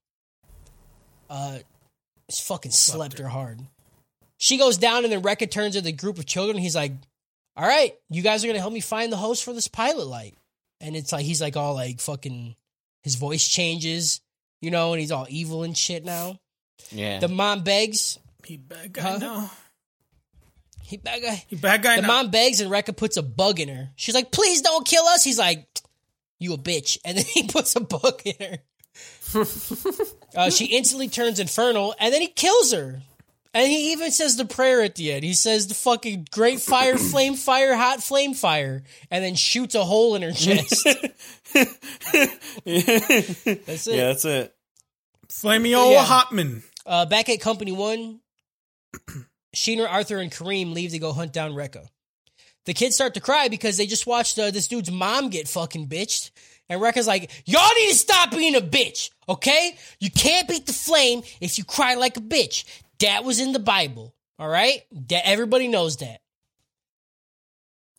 Uh, 1.30 1.60
just 2.30 2.48
fucking 2.48 2.72
slept 2.72 3.20
her 3.20 3.28
hard. 3.28 3.60
She 4.38 4.58
goes 4.58 4.78
down, 4.78 5.04
and 5.04 5.14
then 5.14 5.22
Rekka 5.22 5.50
turns 5.50 5.76
to 5.76 5.82
the 5.82 5.92
group 5.92 6.18
of 6.18 6.26
children. 6.26 6.58
He's 6.58 6.76
like, 6.76 6.94
All 7.56 7.68
right, 7.68 7.94
you 8.10 8.22
guys 8.22 8.44
are 8.44 8.48
gonna 8.48 8.60
help 8.60 8.74
me 8.74 8.82
find 8.82 9.12
the 9.12 9.18
host 9.18 9.44
for 9.44 9.54
this 9.54 9.68
pilot 9.68 10.06
light. 10.08 10.36
And 10.82 10.96
it's 10.96 11.12
like 11.14 11.26
he's 11.26 11.42
like 11.42 11.56
all 11.56 11.76
like 11.76 12.02
fucking 12.02 12.56
his 13.04 13.16
voice 13.16 13.48
changes, 13.48 14.22
you 14.64 14.72
know, 14.72 14.94
and 14.94 15.00
he's 15.02 15.12
all 15.12 15.28
evil 15.30 15.64
and 15.64 15.78
shit 15.78 16.06
now. 16.06 16.40
yeah. 16.92 17.20
The 17.20 17.28
mom 17.28 17.64
begs. 17.64 18.18
He 18.46 18.58
bad 18.58 18.94
guy 18.94 19.02
Huh? 19.02 19.18
now. 19.18 19.52
He 20.84 20.98
bad 20.98 21.22
guy. 21.22 21.44
He 21.48 21.56
bad 21.56 21.82
guy 21.84 21.96
The 21.98 22.02
now. 22.04 22.08
mom 22.08 22.30
begs 22.32 22.60
and 22.62 22.72
Rekka 22.72 22.96
puts 22.96 23.18
a 23.18 23.24
bug 23.24 23.60
in 23.60 23.70
her. 23.70 23.90
She's 23.96 24.16
like, 24.16 24.32
please 24.32 24.62
don't 24.62 24.86
kill 24.88 25.06
us. 25.06 25.24
He's 25.24 25.40
like, 25.40 25.68
you 26.40 26.54
a 26.54 26.58
bitch. 26.58 26.98
And 27.06 27.18
then 27.18 27.26
he 27.34 27.44
puts 27.48 27.76
a 27.76 27.80
bug 27.82 28.22
in 28.26 28.34
her. 28.40 28.58
uh, 30.36 30.50
she 30.50 30.66
instantly 30.66 31.08
turns 31.08 31.40
infernal 31.40 31.96
and 32.00 32.14
then 32.14 32.22
he 32.22 32.28
kills 32.28 32.74
her. 32.74 33.02
And 33.56 33.68
he 33.72 33.92
even 33.92 34.10
says 34.12 34.36
the 34.36 34.46
prayer 34.46 34.82
at 34.82 34.96
the 34.96 35.12
end. 35.12 35.24
He 35.24 35.34
says 35.36 35.68
the 35.68 35.76
fucking 35.76 36.28
great 36.32 36.60
fire, 36.60 36.98
flame 37.12 37.36
fire, 37.36 37.76
hot 37.76 38.02
flame 38.02 38.34
fire, 38.34 38.82
and 39.12 39.24
then 39.24 39.36
shoots 39.36 39.76
a 39.76 39.84
hole 39.84 40.16
in 40.16 40.24
her 40.24 40.32
chest. 40.32 40.84
That's 42.66 43.88
it. 43.88 43.96
yeah, 43.96 44.08
that's 44.08 44.26
it. 44.26 44.53
Flamio 45.34 45.92
Yeah. 45.92 46.06
Hotman. 46.06 46.64
Uh, 46.86 47.06
back 47.06 47.30
at 47.30 47.40
Company 47.42 47.72
One, 47.72 48.20
Shinra, 49.56 49.90
Arthur, 49.90 50.20
and 50.20 50.32
Karim 50.32 50.74
leave 50.74 50.92
to 50.92 51.00
go 51.00 51.14
hunt 51.14 51.34
down 51.34 51.52
Rekka. 51.54 51.88
The 52.66 52.74
kids 52.74 52.96
start 52.96 53.14
to 53.16 53.20
cry 53.20 53.48
because 53.50 53.78
they 53.78 53.86
just 53.86 54.08
watched 54.08 54.38
uh, 54.40 54.52
this 54.52 54.68
dude's 54.68 54.92
mom 54.92 55.30
get 55.30 55.48
fucking 55.48 55.88
bitched. 55.88 56.32
And 56.70 56.82
Rekka's 56.82 57.08
like, 57.08 57.30
y'all 57.46 57.70
need 57.76 57.90
to 57.90 57.96
stop 57.96 58.32
being 58.32 58.56
a 58.56 58.62
bitch, 58.62 59.10
okay? 59.28 59.78
You 60.00 60.10
can't 60.10 60.48
beat 60.48 60.66
the 60.66 60.74
flame 60.74 61.24
if 61.42 61.58
you 61.58 61.66
cry 61.66 61.96
like 61.96 62.16
a 62.16 62.22
bitch. 62.22 62.64
That 63.00 63.26
was 63.26 63.42
in 63.42 63.52
the 63.52 63.60
Bible, 63.60 64.16
all 64.40 64.48
right? 64.48 64.82
That 65.10 65.28
everybody 65.28 65.68
knows 65.68 65.98
that. 65.98 66.22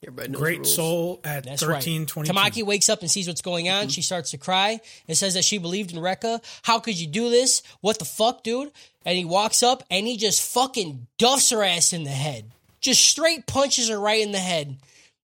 Everybody 0.07 0.29
knows 0.29 0.39
the 0.39 0.45
Great 0.45 0.67
soul 0.67 1.21
at 1.25 1.45
That's 1.45 1.63
thirteen 1.63 2.03
right. 2.03 2.09
twenty. 2.09 2.29
Tamaki 2.31 2.63
wakes 2.65 2.89
up 2.89 3.01
and 3.01 3.11
sees 3.11 3.27
what's 3.27 3.41
going 3.43 3.69
on. 3.71 3.89
She 3.89 4.03
starts 4.03 4.31
to 4.33 4.39
cry 4.39 4.81
and 5.09 5.17
says 5.17 5.35
that 5.35 5.45
she 5.45 5.59
believed 5.59 5.93
in 5.93 5.99
Rekka. 5.99 6.43
How 6.63 6.79
could 6.79 6.99
you 7.01 7.07
do 7.07 7.31
this? 7.31 7.63
What 7.81 7.99
the 7.99 8.05
fuck, 8.05 8.43
dude? 8.43 8.71
And 9.07 9.17
he 9.19 9.25
walks 9.25 9.63
up 9.63 9.83
and 9.91 10.07
he 10.07 10.17
just 10.17 10.43
fucking 10.53 11.07
duffs 11.19 11.51
her 11.51 11.63
ass 11.63 11.93
in 11.93 12.05
the 12.05 12.11
head. 12.11 12.51
Just 12.81 13.05
straight 13.05 13.47
punches 13.47 13.89
her 13.89 13.99
right 13.99 14.21
in 14.23 14.33
the 14.33 14.39
head. 14.39 14.77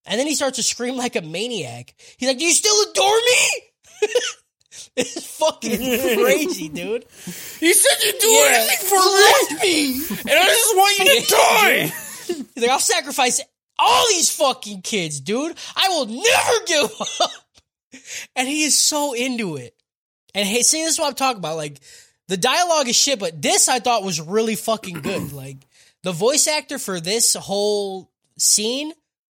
And 0.07 0.19
then 0.19 0.27
he 0.27 0.35
starts 0.35 0.57
to 0.57 0.63
scream 0.63 0.97
like 0.97 1.15
a 1.17 1.21
maniac. 1.23 1.95
He's 2.17 2.29
like, 2.29 2.39
Do 2.39 2.45
you 2.45 2.53
still 2.53 2.91
adore 2.91 3.17
me? 3.17 4.09
it's 4.97 5.25
fucking 5.39 5.77
crazy, 6.19 6.69
dude. 6.69 7.05
You 7.61 7.75
said 7.75 8.03
you'd 8.03 8.19
do 8.19 8.27
Yeah. 8.29 8.49
anything 8.51 8.87
for 8.89 9.63
me, 9.63 9.95
and 10.21 10.39
I 10.39 10.47
just 10.47 10.77
want 10.77 10.99
you 10.99 11.21
to 11.21 11.27
die. 11.31 11.93
He's 12.55 12.63
like, 12.63 12.71
I'll 12.71 12.79
sacrifice 12.79 13.41
all 13.81 14.07
these 14.09 14.31
fucking 14.31 14.83
kids, 14.83 15.21
dude. 15.21 15.57
I 15.77 15.89
will 15.89 16.07
never 16.07 16.65
give 16.67 17.01
up. 17.21 17.31
And 18.37 18.47
he 18.47 18.63
is 18.63 18.79
so 18.79 19.15
into 19.15 19.57
it. 19.57 19.75
And 20.33 20.47
hey, 20.47 20.63
see, 20.63 20.85
this 20.85 20.93
is 20.93 20.99
what 20.99 21.09
I'm 21.09 21.15
talking 21.15 21.39
about. 21.39 21.57
Like, 21.57 21.81
the 22.29 22.37
dialogue 22.37 22.89
is 22.89 22.95
shit, 22.95 23.19
but 23.19 23.43
this 23.43 23.69
I 23.69 23.81
thought 23.81 24.05
was 24.05 24.21
really 24.21 24.55
fucking 24.55 25.01
good. 25.01 25.33
like, 25.33 25.57
the 26.05 26.13
voice 26.13 26.47
actor 26.47 26.79
for 26.79 27.01
this 27.01 27.35
whole 27.35 28.09
scene, 28.39 28.93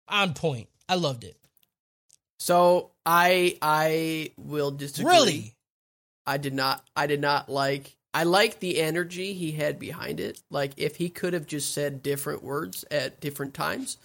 on 0.07 0.33
point. 0.33 0.69
I 0.87 0.95
loved 0.95 1.23
it. 1.23 1.37
So 2.39 2.91
I 3.05 3.57
I 3.61 4.31
will 4.37 4.71
disagree. 4.71 5.11
Really? 5.11 5.55
I 6.25 6.37
did 6.37 6.53
not 6.53 6.83
I 6.95 7.07
did 7.07 7.21
not 7.21 7.49
like 7.49 7.95
I 8.13 8.23
like 8.23 8.59
the 8.59 8.81
energy 8.81 9.33
he 9.33 9.51
had 9.51 9.79
behind 9.79 10.19
it. 10.19 10.41
Like 10.49 10.73
if 10.77 10.95
he 10.97 11.09
could 11.09 11.33
have 11.33 11.47
just 11.47 11.73
said 11.73 12.03
different 12.03 12.43
words 12.43 12.85
at 12.91 13.19
different 13.19 13.53
times 13.53 13.97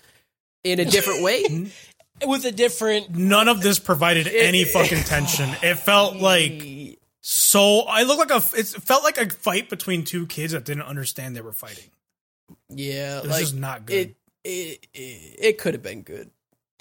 in 0.65 0.81
a 0.81 0.85
different 0.85 1.23
way. 1.23 1.70
With 2.27 2.45
a 2.45 2.53
different 2.53 3.16
None 3.16 3.49
of 3.49 3.62
this 3.62 3.78
provided 3.78 4.28
any 4.28 4.65
fucking 4.65 5.05
tension. 5.05 5.49
It 5.62 5.77
felt 5.77 6.16
like 6.16 6.99
so. 7.23 7.81
I 7.89 8.03
look 8.03 8.19
like 8.19 8.31
a. 8.31 8.43
It 8.59 8.66
felt 8.66 9.05
like 9.05 9.16
a 9.16 9.31
fight 9.31 9.70
between 9.70 10.05
two 10.05 10.27
kids 10.27 10.53
that 10.53 10.66
didn't 10.66 10.82
understand 10.82 11.35
they 11.35 11.41
were 11.41 11.53
fighting. 11.53 11.91
yeah, 12.69 13.19
It 13.19 13.23
was 13.23 13.31
like 13.31 13.41
just 13.41 13.57
not 13.57 13.87
good. 13.87 13.97
it 13.97 14.16
it 14.45 14.87
it, 14.93 15.37
it 15.39 15.59
could 15.59 15.73
have 15.73 15.82
been 15.82 16.03
good. 16.03 16.31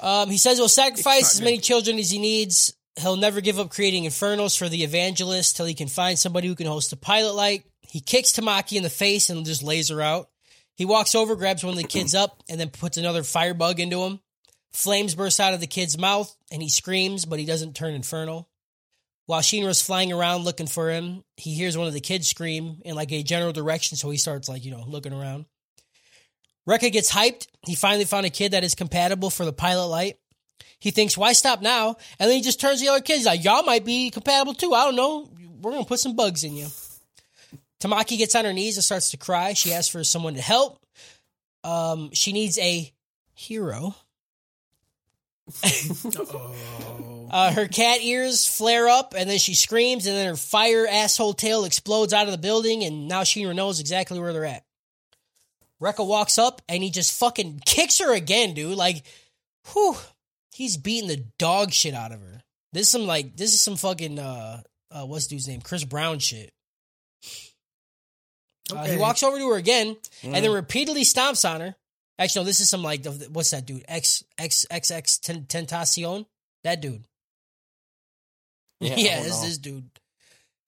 Um, 0.01 0.29
he 0.29 0.37
says 0.37 0.57
he'll 0.57 0.67
sacrifice 0.67 1.35
as 1.35 1.41
many 1.41 1.57
children 1.59 1.99
as 1.99 2.11
he 2.11 2.19
needs. 2.19 2.73
He'll 2.97 3.15
never 3.15 3.39
give 3.39 3.59
up 3.59 3.69
creating 3.69 4.03
infernos 4.03 4.57
for 4.57 4.67
the 4.67 4.83
evangelist 4.83 5.55
till 5.55 5.65
he 5.65 5.73
can 5.73 5.87
find 5.87 6.19
somebody 6.19 6.49
who 6.49 6.55
can 6.55 6.67
host 6.67 6.91
a 6.91 6.97
pilot 6.97 7.33
light. 7.33 7.63
He 7.81 8.01
kicks 8.01 8.33
Tamaki 8.33 8.75
in 8.75 8.83
the 8.83 8.89
face 8.89 9.29
and 9.29 9.45
just 9.45 9.63
lays 9.63 9.87
her 9.87 10.01
out. 10.01 10.29
He 10.79 10.85
walks 10.85 11.13
over, 11.13 11.35
grabs 11.35 11.61
one 11.61 11.73
of 11.73 11.77
the 11.77 11.83
kids 11.83 12.15
up, 12.15 12.41
and 12.47 12.57
then 12.57 12.69
puts 12.69 12.95
another 12.95 13.21
firebug 13.21 13.81
into 13.81 14.01
him. 14.01 14.21
Flames 14.71 15.13
burst 15.13 15.41
out 15.41 15.53
of 15.53 15.59
the 15.59 15.67
kid's 15.67 15.97
mouth, 15.97 16.33
and 16.53 16.61
he 16.61 16.69
screams, 16.69 17.25
but 17.25 17.37
he 17.37 17.43
doesn't 17.43 17.75
turn 17.75 17.95
infernal. 17.95 18.47
While 19.25 19.41
Shinra's 19.41 19.81
flying 19.81 20.13
around 20.13 20.45
looking 20.45 20.67
for 20.67 20.89
him, 20.89 21.25
he 21.35 21.53
hears 21.53 21.77
one 21.77 21.87
of 21.87 21.93
the 21.93 21.99
kids 21.99 22.29
scream 22.29 22.81
in 22.85 22.95
like 22.95 23.11
a 23.11 23.23
general 23.23 23.51
direction, 23.51 23.97
so 23.97 24.09
he 24.09 24.17
starts 24.17 24.47
like, 24.47 24.63
you 24.63 24.71
know, 24.71 24.85
looking 24.87 25.11
around. 25.11 25.47
Rekka 26.65 26.93
gets 26.93 27.11
hyped. 27.11 27.47
He 27.67 27.75
finally 27.75 28.05
found 28.05 28.25
a 28.25 28.29
kid 28.29 28.53
that 28.53 28.63
is 28.63 28.73
compatible 28.73 29.29
for 29.29 29.43
the 29.43 29.51
pilot 29.51 29.87
light. 29.87 30.17
He 30.79 30.91
thinks, 30.91 31.17
why 31.17 31.33
stop 31.33 31.61
now? 31.61 31.97
And 32.19 32.29
then 32.29 32.37
he 32.37 32.41
just 32.41 32.61
turns 32.61 32.79
to 32.79 32.85
the 32.85 32.91
other 32.93 33.01
kids. 33.01 33.25
Like, 33.25 33.43
y'all 33.43 33.63
might 33.63 33.83
be 33.83 34.11
compatible 34.11 34.53
too. 34.53 34.73
I 34.73 34.85
don't 34.85 34.95
know. 34.95 35.29
We're 35.59 35.71
going 35.71 35.83
to 35.83 35.89
put 35.89 35.99
some 35.99 36.15
bugs 36.15 36.45
in 36.45 36.55
you. 36.55 36.67
Tamaki 37.79 38.17
gets 38.17 38.35
on 38.35 38.45
her 38.45 38.53
knees 38.53 38.77
and 38.77 38.83
starts 38.83 39.11
to 39.11 39.17
cry. 39.17 39.53
She 39.53 39.73
asks 39.73 39.89
for 39.89 40.03
someone 40.03 40.35
to 40.35 40.41
help. 40.41 40.85
Um, 41.63 42.11
she 42.13 42.33
needs 42.33 42.57
a 42.59 42.91
hero. 43.33 43.95
Uh, 47.31 47.53
her 47.53 47.67
cat 47.67 48.01
ears 48.01 48.47
flare 48.47 48.87
up, 48.89 49.13
and 49.15 49.29
then 49.29 49.37
she 49.37 49.53
screams, 49.53 50.07
and 50.07 50.15
then 50.15 50.27
her 50.27 50.35
fire 50.35 50.87
asshole 50.87 51.33
tail 51.33 51.63
explodes 51.63 52.11
out 52.11 52.25
of 52.25 52.31
the 52.31 52.39
building, 52.39 52.83
and 52.83 53.07
now 53.07 53.21
Shinra 53.21 53.55
knows 53.55 53.79
exactly 53.79 54.19
where 54.19 54.33
they're 54.33 54.45
at. 54.45 54.63
Rekka 55.81 56.05
walks 56.05 56.37
up, 56.37 56.61
and 56.67 56.83
he 56.83 56.89
just 56.89 57.17
fucking 57.19 57.61
kicks 57.65 57.99
her 57.99 58.13
again, 58.13 58.53
dude. 58.53 58.75
Like, 58.75 59.03
whew, 59.71 59.95
he's 60.53 60.75
beating 60.77 61.07
the 61.07 61.23
dog 61.37 61.71
shit 61.71 61.93
out 61.93 62.11
of 62.11 62.19
her. 62.19 62.41
This 62.73 62.87
is 62.87 62.89
some 62.89 63.05
like, 63.05 63.35
this 63.35 63.53
is 63.53 63.61
some 63.61 63.77
fucking 63.77 64.19
uh, 64.19 64.61
uh 64.91 65.05
what's 65.05 65.27
the 65.27 65.35
dude's 65.35 65.47
name? 65.47 65.61
Chris 65.61 65.83
Brown 65.83 66.19
shit. 66.19 66.51
Uh, 68.71 68.83
he 68.85 68.97
walks 68.97 69.23
over 69.23 69.37
to 69.37 69.49
her 69.49 69.55
again, 69.57 69.95
and 70.23 70.35
then 70.35 70.51
repeatedly 70.51 71.03
stomps 71.03 71.49
on 71.49 71.61
her. 71.61 71.75
Actually, 72.17 72.41
no, 72.41 72.45
this 72.47 72.59
is 72.59 72.69
some 72.69 72.83
like 72.83 73.03
the, 73.03 73.29
what's 73.31 73.51
that 73.51 73.65
dude? 73.65 73.83
X 73.87 74.23
X 74.37 74.65
X 74.69 74.91
X 74.91 75.19
Tentacion. 75.23 76.25
That 76.63 76.81
dude. 76.81 77.03
Yeah, 78.81 78.95
Yeah, 78.97 79.23
this 79.23 79.39
this 79.39 79.57
dude. 79.57 79.89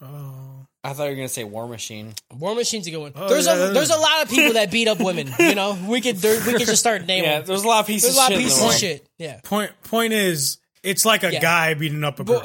Oh. 0.01 0.65
I 0.83 0.93
thought 0.93 1.03
you 1.03 1.09
were 1.11 1.15
gonna 1.15 1.27
say 1.29 1.43
War 1.43 1.67
Machine. 1.67 2.13
War 2.35 2.55
Machine's 2.55 2.87
a 2.87 2.91
good 2.91 2.97
one. 2.97 3.11
Oh, 3.15 3.29
there's 3.29 3.45
yeah, 3.45 3.53
a 3.53 3.57
that 3.57 3.73
there's 3.75 3.91
a 3.91 3.97
lot 3.97 4.23
of 4.23 4.29
people 4.29 4.53
that 4.53 4.71
beat 4.71 4.87
up 4.87 4.99
women. 5.03 5.29
You 5.37 5.53
know, 5.53 5.77
we 5.87 6.01
could 6.01 6.15
there, 6.17 6.39
we 6.43 6.53
could 6.53 6.61
just 6.65 6.79
start 6.79 7.05
naming. 7.07 7.29
Yeah, 7.29 7.41
there's 7.41 7.63
a 7.63 7.67
lot 7.67 7.81
of 7.81 7.87
pieces. 7.87 8.15
There's 8.15 8.17
a 8.17 8.19
lot 8.19 8.31
of 8.31 8.37
of 8.37 8.43
shit 8.43 8.51
in 8.51 8.57
the 8.57 8.65
pieces 8.65 8.73
of 8.75 8.79
shit. 8.79 9.07
Yeah. 9.19 9.39
Point 9.43 9.71
point 9.83 10.13
is, 10.13 10.57
it's 10.81 11.05
like 11.05 11.23
a 11.23 11.31
Yeah. 11.33 11.39
guy 11.39 11.73
beating 11.75 12.03
up 12.03 12.19
a 12.19 12.23
girl. 12.23 12.41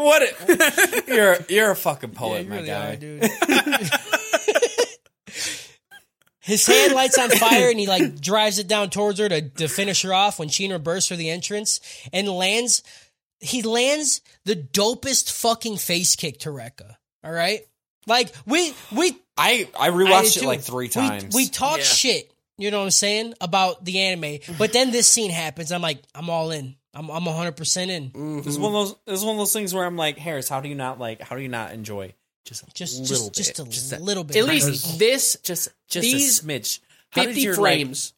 Go 0.00 0.06
on. 0.06 0.06
What? 0.06 0.22
A, 0.22 1.02
you're 1.14 1.36
you're 1.48 1.70
a 1.72 1.76
fucking 1.76 2.10
poet, 2.12 2.44
you 2.44 2.50
my 2.50 2.56
really 2.56 2.68
guy. 2.68 2.92
are, 2.92 2.96
dude. 2.96 3.22
His 6.42 6.66
hand 6.66 6.94
lights 6.94 7.18
on 7.18 7.30
fire 7.30 7.68
and 7.70 7.78
he 7.78 7.86
like 7.86 8.20
drives 8.20 8.58
it 8.58 8.66
down 8.66 8.90
towards 8.90 9.18
her 9.20 9.28
to, 9.28 9.42
to 9.50 9.68
finish 9.68 10.02
her 10.02 10.12
off 10.14 10.38
when 10.38 10.48
Shinra 10.48 10.82
bursts 10.82 11.08
through 11.08 11.18
the 11.18 11.30
entrance 11.30 11.80
and 12.12 12.28
lands. 12.28 12.82
He 13.40 13.62
lands 13.62 14.20
the 14.44 14.56
dopest 14.56 15.30
fucking 15.30 15.76
face 15.76 16.16
kick 16.16 16.40
to 16.40 16.48
Rekka. 16.48 16.96
All 17.22 17.30
right, 17.30 17.60
like 18.06 18.32
we 18.46 18.74
we 18.90 19.12
I 19.36 19.68
I 19.78 19.88
I 19.88 19.90
rewatched 19.90 20.34
did 20.34 20.36
it 20.38 20.40
too. 20.40 20.46
like 20.46 20.60
three 20.62 20.86
We- 20.86 20.88
times. 20.88 21.34
We, 21.34 21.46
talk 21.48 21.78
Yeah. 21.78 21.84
shit, 21.84 22.32
you 22.56 22.70
know 22.70 22.78
what 22.78 22.84
I'm 22.86 22.90
saying, 22.90 23.34
about 23.40 23.84
the 23.84 24.00
anime. 24.00 24.38
But 24.58 24.72
then 24.72 24.90
this 24.90 25.06
scene 25.06 25.30
happens. 25.30 25.70
I'm 25.72 25.82
like, 25.82 26.02
I'm 26.14 26.30
all 26.30 26.50
in. 26.50 26.74
I'm 26.94 27.08
I'm 27.10 27.24
100 27.24 27.52
percent 27.56 27.90
in. 27.90 28.10
Mm-hmm. 28.10 28.36
This 28.38 28.46
is 28.48 28.58
one 28.58 28.74
of 28.74 28.88
those. 28.88 28.96
This 29.06 29.18
is 29.20 29.24
one 29.24 29.34
of 29.36 29.38
those 29.38 29.52
things 29.52 29.72
where 29.74 29.84
I'm 29.84 29.96
like, 29.96 30.18
Harris, 30.18 30.48
how 30.48 30.60
do 30.60 30.68
you 30.68 30.74
not 30.74 30.98
like? 30.98 31.20
How 31.20 31.36
do 31.36 31.42
you 31.42 31.48
not 31.48 31.72
enjoy 31.72 32.14
just 32.44 32.62
a 32.66 32.70
Just 32.74 33.00
little 33.00 33.30
just 33.30 33.56
bit, 33.56 33.70
just 33.70 33.92
a 33.92 33.96
that- 33.96 34.02
little 34.02 34.24
bit. 34.24 34.36
At 34.38 34.44
least 34.46 34.98
this 34.98 35.36
just 35.42 35.68
just 35.88 36.02
These 36.02 36.40
a 36.40 36.42
smidge. 36.44 36.80
How 37.10 37.22
did 37.22 37.28
50 37.34 37.40
your, 37.42 37.54
like- 37.56 37.60
frames. 37.62 38.12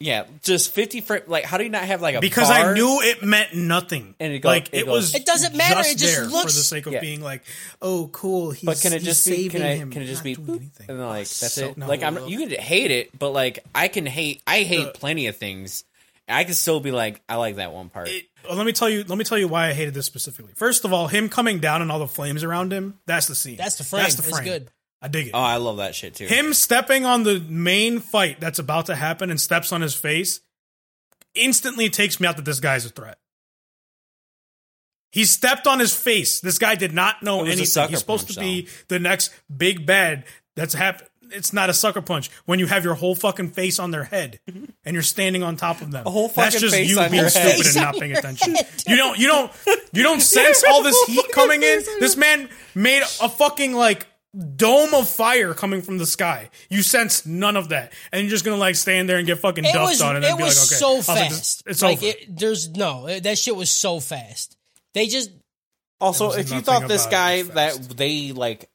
yeah, 0.00 0.24
just 0.42 0.72
fifty 0.72 1.00
frames. 1.02 1.28
Like, 1.28 1.44
how 1.44 1.58
do 1.58 1.64
you 1.64 1.70
not 1.70 1.84
have 1.84 2.00
like 2.00 2.14
a 2.14 2.20
Because 2.20 2.48
bar? 2.48 2.70
I 2.70 2.74
knew 2.74 3.00
it 3.02 3.22
meant 3.22 3.54
nothing. 3.54 4.14
And 4.20 4.32
it 4.32 4.38
go- 4.40 4.48
like 4.48 4.68
it 4.72 4.80
it, 4.80 4.86
was. 4.86 5.14
It 5.14 5.26
doesn't 5.26 5.54
matter, 5.54 5.74
Just 5.76 5.90
it 5.92 5.98
just 5.98 6.14
there 6.16 6.26
looks- 6.26 6.52
for 6.54 6.58
the 6.58 6.64
sake 6.64 6.86
of 6.86 6.92
Yeah. 6.94 7.00
being 7.00 7.20
like, 7.20 7.42
oh, 7.82 8.08
cool. 8.12 8.52
He's, 8.52 8.64
But 8.64 8.80
can 8.80 8.92
it 8.94 9.00
just 9.02 9.26
be? 9.26 9.48
Can 9.50 9.60
I? 9.62 9.78
Can 9.78 10.02
it 10.02 10.06
just 10.06 10.24
be? 10.24 10.32
anything. 10.32 10.70
and 10.88 10.98
then 11.00 11.06
like 11.06 11.28
that's 11.28 11.52
So- 11.54 11.68
it. 11.70 11.76
no. 11.78 11.86
like 11.88 12.02
I'm. 12.02 12.26
You 12.26 12.38
can 12.38 12.50
hate 12.58 12.90
it, 12.90 13.18
but 13.18 13.30
like 13.30 13.64
I 13.74 13.88
can 13.88 14.06
hate. 14.06 14.42
I 14.46 14.60
hate 14.62 14.92
The- 14.94 14.98
plenty 14.98 15.26
of 15.26 15.36
things. 15.36 15.84
I 16.28 16.44
can 16.44 16.54
still 16.54 16.80
be 16.80 16.90
like, 16.90 17.22
I 17.28 17.36
like 17.36 17.56
that 17.56 17.72
one 17.72 17.90
part. 17.90 18.08
It- 18.08 18.26
well, 18.46 18.56
let 18.56 18.66
me 18.66 18.72
tell 18.72 18.90
you. 18.90 19.04
Let 19.04 19.16
me 19.16 19.24
tell 19.24 19.38
you 19.38 19.48
why 19.48 19.68
I 19.68 19.72
hated 19.72 19.94
this 19.94 20.06
specifically. 20.06 20.52
First 20.54 20.84
of 20.84 20.92
all, 20.92 21.08
him 21.08 21.28
coming 21.28 21.60
down 21.60 21.80
and 21.80 21.90
all 21.90 21.98
the 21.98 22.06
flames 22.08 22.44
around 22.44 22.72
him. 22.72 22.98
That's 23.06 23.26
the 23.26 23.34
scene. 23.34 23.56
That's 23.56 23.76
the 23.76 23.84
frame. 23.84 24.02
That's 24.02 24.16
the 24.16 24.28
It's 24.28 24.40
good. 24.40 24.70
I 25.00 25.08
dig 25.08 25.28
it. 25.28 25.30
oh, 25.34 25.38
I 25.38 25.56
love 25.56 25.78
that 25.78 25.94
shit 25.94 26.14
too. 26.14 26.24
him 26.26 26.54
stepping 26.54 27.04
on 27.04 27.24
the 27.24 27.38
main 27.38 28.00
fight 28.00 28.40
that's 28.40 28.58
about 28.58 28.86
to 28.86 28.94
happen 28.94 29.30
and 29.30 29.38
steps 29.38 29.70
on 29.70 29.82
his 29.82 29.94
face 29.94 30.40
instantly 31.34 31.90
takes 31.90 32.20
me 32.20 32.26
out 32.26 32.36
that 32.36 32.46
this 32.46 32.58
guy's 32.60 32.86
a 32.86 32.88
threat. 32.88 33.18
He 35.10 35.24
stepped 35.24 35.66
on 35.66 35.78
his 35.78 35.94
face. 35.94 36.40
This 36.40 36.58
guy 36.58 36.74
did 36.74 36.92
not 36.92 37.22
know 37.22 37.40
It 37.40 37.42
was 37.42 37.48
a 37.48 37.52
anything. 37.52 37.88
He's 37.90 37.98
supposed 38.00 38.26
punch, 38.26 38.34
to 38.34 38.40
be 38.40 38.68
the 38.88 38.98
next 38.98 39.32
big 39.54 39.86
bad 39.86 40.24
that's 40.56 40.74
happened. 40.74 41.08
It's 41.30 41.52
not 41.52 41.70
a 41.70 41.74
sucker 41.74 42.00
punch 42.02 42.30
when 42.44 42.58
you 42.58 42.66
have 42.66 42.84
your 42.84 42.94
whole 42.94 43.14
fucking 43.14 43.50
face 43.50 43.78
on 43.78 43.90
their 43.90 44.04
head 44.04 44.40
and 44.46 44.92
you're 44.94 45.02
standing 45.02 45.42
on 45.42 45.56
top 45.56 45.80
of 45.80 45.90
them. 45.90 46.06
A 46.06 46.10
whole 46.10 46.28
fucking 46.28 46.42
That's 46.42 46.54
fucking 46.56 46.60
just 46.60 46.74
face 46.74 46.90
you 46.90 46.98
on 47.00 47.10
being 47.10 47.28
stupid 47.28 47.50
head. 47.50 47.66
and 47.66 47.74
not 47.76 47.94
paying 47.96 48.12
attention. 48.16 48.54
head, 48.56 48.66
You 48.86 48.96
don't 48.96 49.18
you 49.18 49.26
don't 49.28 49.52
you 49.92 50.02
don't 50.02 50.20
sense 50.36 50.64
all 50.68 50.82
this 50.82 51.00
heat 51.06 51.26
coming 51.32 51.62
in. 51.62 51.82
This 52.00 52.16
man 52.16 52.48
made 52.74 53.02
a 53.22 53.28
fucking 53.28 53.72
like 53.74 54.06
dome 54.56 54.92
of 54.94 55.08
fire 55.08 55.54
coming 55.54 55.80
from 55.80 55.98
the 55.98 56.06
sky. 56.06 56.50
You 56.68 56.82
sense 56.82 57.24
none 57.24 57.56
of 57.56 57.68
that, 57.68 57.92
and 58.12 58.22
you're 58.22 58.30
just 58.30 58.44
gonna 58.44 58.56
like 58.56 58.74
stand 58.74 59.08
there 59.08 59.18
and 59.18 59.26
get 59.26 59.38
fucking 59.38 59.64
It 59.64 59.72
dumped 59.72 59.90
was 59.90 60.02
on, 60.02 60.16
and 60.16 60.24
it 60.24 60.28
then 60.28 60.36
be 60.38 60.42
like, 60.42 60.50
was 60.50 60.72
okay, 60.72 60.78
so 60.80 60.88
I 60.92 60.96
was 60.96 61.08
like, 61.08 61.30
fast. 61.30 61.62
it's 61.66 61.82
like 61.82 61.98
over. 61.98 62.06
it, 62.08 62.36
there's 62.36 62.68
no 62.70 63.06
it- 63.06 63.22
that 63.22 63.38
shit 63.38 63.54
was 63.54 63.70
so 63.70 64.00
fast. 64.00 64.56
They 64.92 65.06
just 65.06 65.30
Also, 66.00 66.32
if 66.32 66.50
you 66.50 66.60
thought 66.60 66.88
this 66.88 67.06
guy 67.06 67.42
that 67.42 67.74
they 67.96 68.32
like 68.32 68.68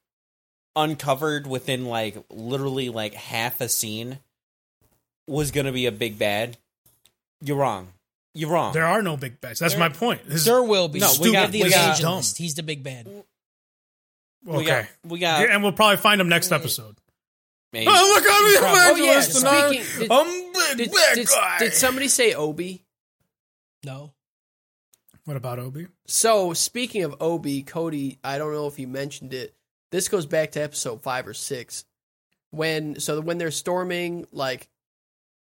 uncovered 0.80 1.46
within 1.48 1.86
like 1.86 2.16
literally 2.30 2.90
like 2.90 3.14
half 3.14 3.62
a 3.62 3.70
scene 3.70 4.20
was 5.28 5.52
gonna 5.52 5.72
be 5.72 5.86
a 5.86 5.92
big 5.92 6.18
bad, 6.18 6.58
you're 7.42 7.58
wrong. 7.58 7.90
You're 8.34 8.52
wrong. 8.52 8.74
there 8.74 8.86
are 8.86 9.02
no 9.02 9.18
big 9.18 9.42
bads. 9.42 9.60
That's 9.60 9.76
my 9.78 9.90
point. 9.90 10.22
His- 10.22 10.46
there 10.46 10.62
will 10.64 10.88
be. 10.88 11.00
No, 11.00 11.12
we 11.20 11.30
we 11.30 11.34
got- 11.34 11.52
the 11.52 11.64
we 11.64 11.70
got- 11.70 12.00
evangelist. 12.00 12.38
He's 12.38 12.56
the 12.56 12.64
big 12.64 12.84
bad. 12.84 13.08
we 14.46 14.56
okay, 14.58 14.66
got 14.66 14.88
we 15.04 15.20
got 15.20 15.42
Yeah, 15.42 15.54
and 15.54 15.64
we'll 15.64 15.72
probably 15.74 15.98
find 15.98 16.22
him 16.22 16.30
next 16.30 16.52
episode. 16.52 16.98
maybe. 17.74 17.88
Oh, 17.90 18.14
look, 18.16 18.24
I'm 18.30 18.54
the 18.54 18.60
Probably. 18.60 19.02
Oh, 19.02 19.06
yeah, 19.06 19.12
evangelist, 19.20 19.38
and 19.40 19.48
I- 19.48 19.68
speaking- 19.84 20.00
did- 20.00 20.12
I'm 20.12 20.54
big 20.54 20.78
Did, 20.78 20.92
bad 20.92 21.16
did, 21.16 21.28
guy. 21.28 21.60
did 21.60 21.74
somebody 21.74 22.08
say 22.08 22.34
Obi? 22.34 22.86
No, 23.84 24.14
what 25.26 25.36
about 25.38 25.60
Obi? 25.60 25.88
So 26.08 26.54
speaking 26.54 27.04
of 27.04 27.16
Obi, 27.20 27.64
Cody, 27.64 28.20
I 28.24 28.38
don't 28.38 28.54
know 28.54 28.68
if 28.68 28.78
you 28.80 28.88
mentioned 28.88 29.34
it. 29.34 29.56
This 29.92 30.08
goes 30.08 30.26
back 30.26 30.52
to 30.52 30.62
episode 30.62 31.02
five 31.02 31.28
or 31.28 31.34
six, 31.34 31.86
when 32.52 33.00
so 33.00 33.20
when 33.22 33.38
they're 33.38 33.52
storming 33.52 34.26
like 34.32 34.68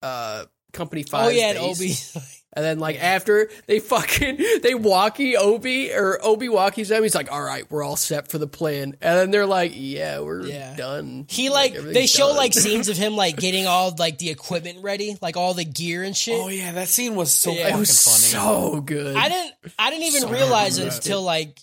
uh 0.02 0.44
company 0.72 1.02
five. 1.02 1.26
oh 1.26 1.28
yeah, 1.30 1.50
and 1.50 1.58
Obi. 1.58 1.92
and 2.54 2.64
then 2.64 2.78
like 2.78 3.02
after 3.02 3.50
they 3.66 3.78
fucking 3.78 4.38
they 4.62 4.74
walkie 4.74 5.36
Obi 5.36 5.92
or 5.92 6.18
Obi 6.24 6.48
walkies 6.48 6.88
them, 6.88 7.02
he's 7.02 7.14
like, 7.14 7.30
"All 7.32 7.42
right, 7.42 7.70
we're 7.70 7.82
all 7.82 7.96
set 7.96 8.28
for 8.28 8.38
the 8.38 8.46
plan," 8.46 8.96
and 9.00 9.18
then 9.18 9.30
they're 9.30 9.46
like, 9.46 9.72
"Yeah, 9.74 10.20
we're 10.20 10.46
Yeah. 10.46 10.76
done." 10.76 11.26
He 11.28 11.50
like 11.50 11.74
they 11.74 12.06
show 12.06 12.28
done. 12.28 12.36
like 12.36 12.54
scenes 12.54 12.88
of 12.88 12.96
him 12.98 13.16
like 13.16 13.36
getting 13.36 13.66
all 13.66 13.94
like 13.98 14.18
the 14.18 14.30
equipment 14.30 14.78
ready, 14.82 15.16
like 15.20 15.36
all 15.36 15.52
the 15.54 15.64
gear 15.64 16.02
and 16.04 16.16
shit. 16.16 16.38
Oh 16.40 16.48
yeah, 16.48 16.72
that 16.72 16.88
scene 16.88 17.16
was 17.16 17.32
so 17.34 17.50
Yeah. 17.52 17.60
it 17.60 17.64
fucking 17.64 17.78
was 17.80 18.04
funny. 18.04 18.44
so 18.44 18.80
good. 18.80 19.16
I 19.16 19.28
didn't 19.28 19.54
I 19.78 19.90
didn't 19.90 20.04
even 20.06 20.22
Sorry, 20.22 20.34
realize 20.34 20.78
it 20.78 20.92
until 20.94 21.22
like 21.22 21.58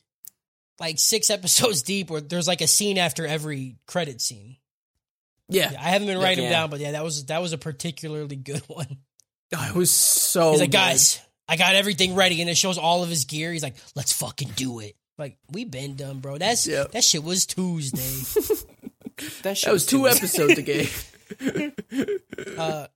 like 0.80 1.00
six 1.00 1.30
episodes 1.30 1.82
deep 1.84 2.10
where 2.10 2.22
there's 2.22 2.48
like 2.48 2.62
a 2.62 2.68
scene 2.68 2.98
after 2.98 3.26
every 3.26 3.78
credit 3.88 4.22
scene. 4.22 4.58
yeah. 5.50 5.72
Yeah, 5.72 5.80
I 5.82 5.90
haven't 5.90 6.08
been 6.08 6.20
writing 6.20 6.44
Yeah. 6.46 6.50
them 6.52 6.60
down, 6.64 6.70
but 6.72 6.80
yeah, 6.80 6.92
that 6.94 7.04
was 7.04 7.26
that 7.26 7.42
was 7.42 7.54
a 7.54 7.58
particularly 7.58 8.36
good 8.36 8.62
one. 8.68 8.98
Oh, 9.56 9.68
it 9.70 9.76
was 9.76 9.92
so. 9.92 10.52
He's 10.52 10.60
like, 10.62 10.72
good. 10.72 10.78
guys, 10.78 11.20
I 11.48 11.56
got 11.58 11.76
everything 11.76 12.16
ready, 12.16 12.42
and 12.42 12.50
it 12.50 12.58
shows 12.58 12.78
all 12.78 13.04
of 13.04 13.10
his 13.10 13.26
gear. 13.26 13.52
He's 13.54 13.62
like, 13.64 13.76
let's 13.96 14.12
fucking 14.14 14.50
do 14.56 14.80
it. 14.80 14.96
Like 15.18 15.38
we 15.52 15.64
been 15.66 15.96
done, 15.96 16.20
bro. 16.20 16.38
That's 16.38 16.68
Yep. 16.68 16.92
that 16.92 17.04
shit 17.04 17.24
was 17.24 17.46
Tuesday. 17.46 18.52
That, 19.44 19.58
shit 19.58 19.68
that 19.68 19.72
was 19.72 19.86
two 19.86 20.10
episodes 20.10 20.58
ago. 20.58 20.84
uh, 22.58 22.88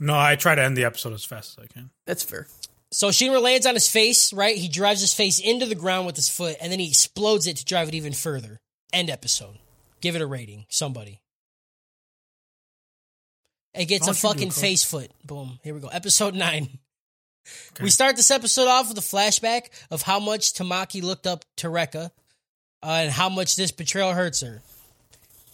No, 0.00 0.18
I 0.18 0.36
try 0.36 0.54
to 0.54 0.62
end 0.62 0.74
the 0.76 0.84
episode 0.84 1.12
as 1.12 1.22
fast 1.22 1.58
as 1.58 1.64
I 1.64 1.66
can. 1.66 1.90
That's 2.06 2.22
fair. 2.22 2.46
So 2.90 3.08
Shinra 3.08 3.42
lands 3.42 3.66
on 3.66 3.74
his 3.74 3.88
face, 3.88 4.32
right? 4.32 4.56
He 4.56 4.68
drives 4.68 5.00
his 5.00 5.12
face 5.12 5.38
into 5.38 5.66
the 5.66 5.74
ground 5.74 6.06
with 6.06 6.16
his 6.16 6.28
foot, 6.28 6.56
and 6.60 6.72
then 6.72 6.78
he 6.78 6.88
explodes 6.88 7.46
it 7.46 7.56
to 7.58 7.64
drive 7.64 7.88
it 7.88 7.94
even 7.94 8.12
further. 8.12 8.60
End 8.92 9.10
episode. 9.10 9.58
Give 10.00 10.16
it 10.16 10.22
a 10.22 10.26
rating, 10.26 10.64
somebody. 10.68 11.20
It 13.74 13.86
gets 13.86 14.06
Why 14.06 14.12
a 14.12 14.14
don't 14.14 14.22
you 14.22 14.28
do 14.28 14.34
fucking 14.34 14.50
face 14.50 14.84
foot. 14.84 15.10
Boom. 15.24 15.58
Here 15.62 15.74
we 15.74 15.80
go. 15.80 15.88
Episode 15.88 16.34
nine. 16.34 16.78
Okay. 17.72 17.84
We 17.84 17.90
start 17.90 18.16
this 18.16 18.30
episode 18.30 18.68
off 18.68 18.88
with 18.88 18.98
a 18.98 19.02
flashback 19.02 19.68
of 19.90 20.02
how 20.02 20.20
much 20.20 20.52
Tamaki 20.52 21.02
looked 21.02 21.26
up 21.26 21.44
to 21.56 21.68
Rekka 21.68 22.10
uh, 22.82 22.86
and 22.86 23.10
how 23.10 23.28
much 23.28 23.56
this 23.56 23.70
betrayal 23.70 24.12
hurts 24.12 24.40
her. 24.40 24.62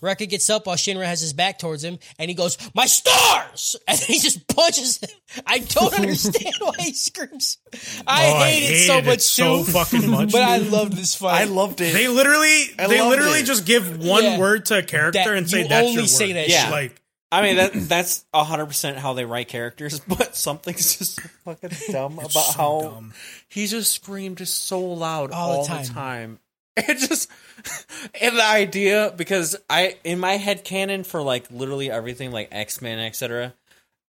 Rekka 0.04 0.28
gets 0.28 0.48
up 0.50 0.66
while 0.66 0.76
Shinra 0.76 1.04
has 1.06 1.20
his 1.20 1.32
back 1.32 1.58
towards 1.58 1.82
him, 1.82 1.98
and 2.18 2.28
he 2.28 2.34
goes, 2.34 2.56
"My 2.74 2.86
stars!" 2.86 3.76
And 3.88 3.98
he 3.98 4.18
just 4.20 4.46
punches 4.48 4.98
him. 4.98 5.10
I 5.46 5.58
don't 5.58 5.94
understand 5.98 6.54
why 6.60 6.74
he 6.78 6.92
screams. 6.92 7.58
I 8.06 8.26
Oh, 8.30 8.44
hate 8.44 8.62
it 8.74 8.86
so 8.86 8.92
hated 8.94 9.06
much 9.06 9.20
so 9.20 9.64
too, 9.64 9.72
fucking 9.72 10.10
much. 10.10 10.32
but 10.32 10.42
I 10.42 10.58
loved 10.58 10.92
this 10.94 11.14
fight. 11.14 11.40
I 11.40 11.44
loved 11.44 11.80
it. 11.80 11.92
They 11.92 12.08
literally, 12.08 12.64
I 12.78 12.86
they 12.86 13.00
literally 13.02 13.40
it. 13.40 13.46
just 13.46 13.64
give 13.66 13.98
one 14.04 14.22
Yeah. 14.24 14.38
word 14.38 14.66
to 14.66 14.78
a 14.78 14.82
character 14.82 15.22
That- 15.24 15.34
and 15.36 15.48
say 15.50 15.62
you 15.62 15.68
that's 15.68 15.84
only 15.86 15.94
your 15.94 16.06
say 16.06 16.26
word. 16.28 16.36
that 16.36 16.48
Yeah. 16.48 16.62
shit. 16.64 16.70
Like 16.72 17.00
I 17.32 17.42
mean 17.42 17.56
that 17.56 17.72
that's 17.88 18.24
hundred 18.32 18.66
percent 18.66 18.96
how 18.98 19.14
they 19.14 19.24
write 19.24 19.48
characters, 19.48 19.98
but 20.00 20.36
something's 20.36 20.96
just 20.98 21.20
fucking 21.44 21.70
dumb 21.90 22.18
about 22.20 22.30
so 22.30 22.52
how 22.52 22.80
dumb. 22.82 23.12
he 23.48 23.66
just 23.66 23.90
screamed 23.90 24.38
just 24.38 24.66
so 24.66 24.80
loud 24.80 25.32
All 25.32 25.50
all, 25.52 25.66
the 25.66 25.74
the, 25.82 25.88
time. 25.88 26.38
It 26.88 26.98
just 26.98 27.30
and 28.20 28.36
the 28.36 28.44
idea 28.44 29.14
because 29.16 29.54
I 29.70 29.96
in 30.02 30.18
my 30.18 30.38
head 30.38 30.64
canon 30.64 31.04
for 31.04 31.22
like 31.22 31.48
literally 31.50 31.88
everything 31.88 32.32
like 32.32 32.48
X 32.50 32.82
Men 32.82 32.98
etc. 32.98 33.54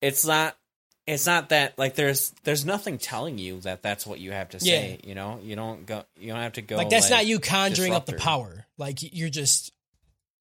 It's 0.01 0.25
not 0.25 0.57
it's 1.05 1.27
not 1.27 1.49
that 1.49 1.77
like 1.77 1.93
there's 1.93 2.33
there's 2.43 2.65
nothing 2.65 2.97
telling 2.97 3.37
you 3.37 3.59
that 3.61 3.83
that's 3.83 4.07
what 4.07 4.19
you 4.19 4.31
have 4.31 4.49
to 4.49 4.59
say. 4.59 4.99
You 5.03 5.13
know 5.13 5.39
you 5.43 5.55
don't 5.55 5.85
go 5.85 6.03
you 6.19 6.33
don't 6.33 6.41
have 6.41 6.53
to 6.53 6.63
go 6.63 6.77
like 6.77 6.89
that's 6.89 7.11
not 7.11 7.27
you 7.27 7.39
conjuring 7.39 7.93
up 7.93 8.07
the 8.07 8.13
power. 8.13 8.65
Like 8.79 8.97
you're 9.13 9.29
just 9.29 9.71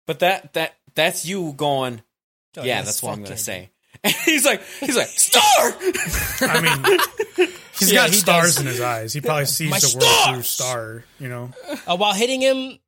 But 0.07 0.21
that 0.21 0.55
that 0.55 0.75
that's 0.95 1.27
you 1.27 1.53
going. 1.53 2.01
oh, 2.57 2.63
yeah, 2.63 2.77
that's 2.77 2.87
that's 2.87 3.03
what 3.03 3.13
I'm 3.13 3.23
gonna 3.23 3.37
say. 3.37 3.71
And 4.05 4.13
he's 4.25 4.45
like, 4.45 4.63
he's 4.81 4.97
like, 4.97 5.09
star. 5.09 5.43
I 6.43 6.61
mean, 6.61 7.49
he's 7.79 7.91
Yeah, 7.91 8.01
got 8.03 8.11
he 8.11 8.17
stars 8.17 8.57
does. 8.57 8.61
in 8.61 8.67
his 8.67 8.81
eyes. 8.81 9.13
He 9.13 9.21
probably 9.21 9.47
sees 9.47 9.71
My 9.71 9.79
the 9.79 9.97
world 9.99 10.35
through 10.35 10.43
star. 10.43 11.05
You 11.19 11.29
know, 11.29 11.51
Uh, 11.87 11.97
while 11.97 12.13
hitting 12.13 12.41
him, 12.43 12.79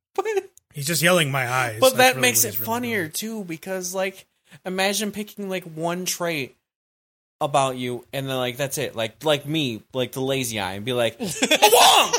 he's 0.75 0.87
just 0.87 1.03
yelling 1.03 1.31
my 1.31 1.51
eyes. 1.51 1.81
But 1.81 1.97
That's 1.97 1.99
that 1.99 2.09
really 2.17 2.21
makes 2.21 2.39
what 2.45 2.49
it 2.49 2.51
he's 2.51 2.61
really 2.61 2.67
funnier 2.67 3.01
doing. 3.03 3.13
too, 3.13 3.45
because 3.45 3.95
like, 3.95 4.27
imagine 4.65 5.11
picking 5.11 5.49
like 5.49 5.65
one 5.65 6.05
trait 6.05 6.55
about 7.41 7.77
you, 7.77 8.05
and 8.13 8.29
then 8.29 8.37
like 8.37 8.57
that's 8.57 8.79
it. 8.79 8.95
Like 8.97 9.25
like 9.25 9.47
me, 9.47 9.83
like 9.95 10.13
the 10.13 10.21
lazy 10.23 10.61
eye, 10.61 10.73
and 10.75 10.85
be 10.85 10.93
like, 10.93 11.19
Mawonk, 11.19 12.13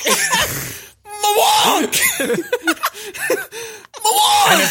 Mawonk, 1.05 2.76
Mawonk. 3.13 4.61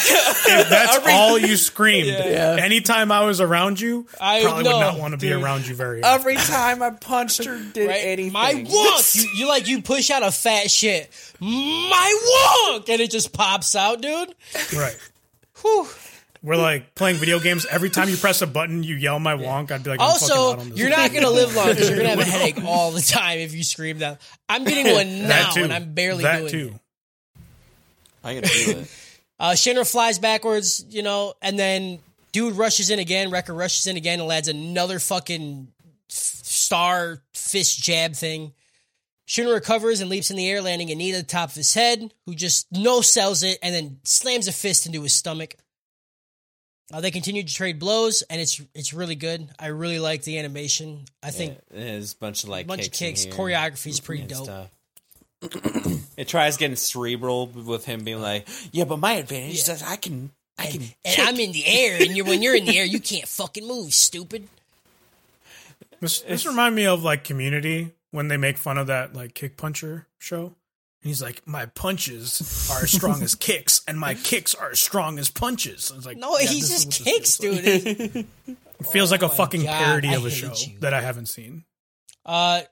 If 0.49 0.69
that's 0.71 0.97
Every- 0.97 1.13
all 1.13 1.39
you 1.39 1.57
screamed, 1.57 2.07
Yeah. 2.09 2.57
anytime 2.61 3.11
I 3.13 3.25
was 3.25 3.41
around 3.41 3.81
you, 3.81 4.07
I 4.21 4.43
probably 4.43 4.65
know, 4.65 4.75
would 4.75 4.81
not 4.81 4.99
want 4.99 5.13
to 5.13 5.19
be 5.19 5.29
dude. 5.29 5.43
around 5.43 5.67
you 5.67 5.75
very 5.75 6.03
often. 6.03 6.21
Every 6.21 6.37
time 6.55 6.83
I 6.83 6.91
punched 6.91 7.47
or 7.47 7.59
did 7.73 7.89
right? 7.89 7.97
anything, 8.05 8.33
My 8.33 8.53
wonk. 8.55 9.15
You, 9.17 9.29
you 9.37 9.49
like 9.49 9.69
you 9.69 9.83
push 9.83 10.11
out 10.11 10.23
a 10.23 10.31
fat 10.31 10.71
shit. 10.71 11.11
My 11.41 12.71
wonk, 12.71 12.89
and 12.89 13.01
it 13.01 13.11
just 13.11 13.33
pops 13.33 13.75
out, 13.75 14.01
dude. 14.01 14.35
Right. 14.77 14.97
Whew. 15.63 15.87
We're 16.43 16.57
like 16.57 16.95
playing 16.95 17.17
video 17.17 17.41
games. 17.41 17.67
Every 17.69 17.91
time 17.91 18.09
you 18.09 18.17
press 18.17 18.41
a 18.41 18.47
button, 18.47 18.85
you 18.85 18.95
yell 18.95 19.19
my 19.19 19.37
wonk. 19.37 19.73
I'd 19.73 19.83
be 19.83 19.91
like, 19.91 20.01
I'm 20.01 20.07
Also, 20.11 20.53
out 20.53 20.59
on 20.61 20.69
this. 20.71 20.79
you're 20.79 20.91
not 20.91 21.13
gonna 21.13 21.31
live 21.31 21.57
long 21.57 21.71
because 21.71 21.89
you're 21.89 21.97
gonna 21.99 22.11
have 22.11 22.21
a 22.21 22.25
headache 22.31 22.63
all 22.65 22.93
the 22.93 23.01
time 23.01 23.39
if 23.39 23.53
you 23.53 23.65
scream 23.65 23.99
that. 23.99 24.21
I'm 24.49 24.63
getting 24.65 24.95
one 24.95 25.23
now, 25.23 25.29
that 25.29 25.55
too. 25.55 25.65
and 25.65 25.73
I'm 25.73 25.93
barely 25.95 26.23
that 26.23 26.39
doing 26.41 26.51
too. 26.53 26.73
it. 26.75 26.81
I 28.27 28.35
can 28.35 28.45
feel 28.45 28.79
it. 28.81 28.91
Uh, 29.39 29.51
Shinra 29.51 29.85
flies 29.91 30.19
backwards, 30.19 30.83
you 30.89 31.03
know, 31.03 31.35
and 31.43 31.59
then 31.59 31.99
dude 32.33 32.55
rushes 32.57 32.89
in 32.89 32.99
again. 32.99 33.31
Rekka 33.31 33.55
rushes 33.55 33.87
in 33.87 33.99
again 33.99 34.19
and 34.19 34.27
lands 34.27 34.49
another 34.49 34.99
fucking 34.99 35.69
f- 35.85 35.93
star 36.09 37.21
fist 37.35 37.79
jab 37.83 38.15
thing. 38.15 38.55
Shinra 39.29 39.53
recovers 39.53 40.01
and 40.01 40.09
leaps 40.09 40.31
in 40.31 40.39
the 40.39 40.49
air, 40.49 40.63
landing 40.63 40.91
a 40.91 40.95
knee 40.95 41.11
to 41.13 41.19
the 41.19 41.23
top 41.23 41.51
of 41.51 41.55
his 41.55 41.75
head, 41.75 42.15
who 42.25 42.35
just 42.35 42.67
no 42.73 43.03
sells 43.03 43.43
it 43.43 43.59
and 43.63 43.75
then 43.75 43.99
slams 44.05 44.49
a 44.49 44.53
fist 44.53 44.87
into 44.87 45.03
his 45.03 45.13
stomach. 45.13 45.55
Uh, 46.91 47.03
they 47.03 47.11
continue 47.11 47.43
to 47.43 47.55
trade 47.55 47.79
blows, 47.79 48.23
and 48.31 48.41
it's 48.41 48.59
it's 48.75 48.95
really 48.95 49.17
good. 49.17 49.51
I 49.59 49.67
really 49.67 49.99
like 49.99 50.23
the 50.23 50.39
animation. 50.39 51.05
I 51.23 51.31
think 51.31 51.59
Yeah, 51.75 51.83
there's 51.83 52.15
a 52.15 52.17
bunch 52.17 52.43
of 52.45 52.49
like 52.49 52.65
a 52.65 52.69
bunch 52.69 52.91
kicks 52.91 53.27
of 53.27 53.33
kicks, 53.33 53.37
choreography 53.37 53.89
is 53.89 54.01
pretty 54.01 54.23
dope. 54.23 54.45
stuff. 54.45 54.71
It 56.17 56.29
tries 56.29 56.57
getting 56.57 56.77
cerebral 56.77 57.47
with 57.47 57.85
him 57.85 58.05
being 58.05 58.21
like, 58.21 58.49
"Yeah, 58.73 58.85
but 58.85 58.99
my 58.99 59.15
advantage 59.15 59.55
is 59.57 59.67
that 59.67 59.83
I 59.87 59.97
can, 59.97 60.31
I 60.59 60.67
can." 60.67 60.83
And 60.83 60.93
kick." 61.05 61.27
I'm 61.29 61.37
in 61.41 61.53
the 61.53 61.67
air, 61.67 61.97
and 62.01 62.17
you're 62.17 62.27
when 62.27 62.43
you're 62.43 62.55
in 62.57 62.65
the 62.65 62.79
air, 62.79 62.85
you 62.85 63.01
can't 63.01 63.27
fucking 63.29 63.67
move, 63.67 63.93
stupid. 63.95 64.49
This, 66.01 66.21
this 66.21 66.47
remind 66.47 66.75
me 66.75 66.87
of 66.87 67.03
like 67.03 67.25
Community 67.25 67.93
when 68.11 68.29
they 68.29 68.37
make 68.37 68.59
fun 68.59 68.79
of 68.79 68.87
that 68.89 69.15
like 69.15 69.35
kick 69.35 69.57
puncher 69.57 70.07
show. 70.19 70.55
And 71.03 71.11
he's 71.11 71.23
like, 71.23 71.47
my 71.47 71.67
punches 71.67 72.69
are 72.73 72.83
as 72.83 72.91
strong 72.91 73.23
as 73.23 73.35
kicks, 73.35 73.83
and 73.87 73.99
my 74.01 74.15
kicks 74.15 74.55
are 74.55 74.71
as 74.71 74.81
strong 74.81 75.19
as 75.19 75.29
punches. 75.31 75.91
I 75.93 75.97
was 75.97 76.07
like, 76.07 76.17
No, 76.17 76.37
yeah, 76.39 76.49
he 76.49 76.61
just 76.61 76.87
what 76.87 76.95
this 76.95 77.05
kicks, 77.05 77.37
feels 77.37 77.57
like. 77.57 78.13
dude. 78.13 78.27
It 78.79 78.87
feels 78.89 79.11
like 79.11 79.23
a 79.23 79.27
Oh 79.27 79.29
fucking 79.29 79.63
God, 79.63 79.83
parody 79.85 80.09
I 80.09 80.15
of 80.17 80.27
a 80.27 80.31
show 80.31 80.53
you. 80.55 80.79
that 80.81 80.93
I 80.93 81.01
haven't 81.01 81.27
seen. 81.27 81.65
Uh, 82.27 82.63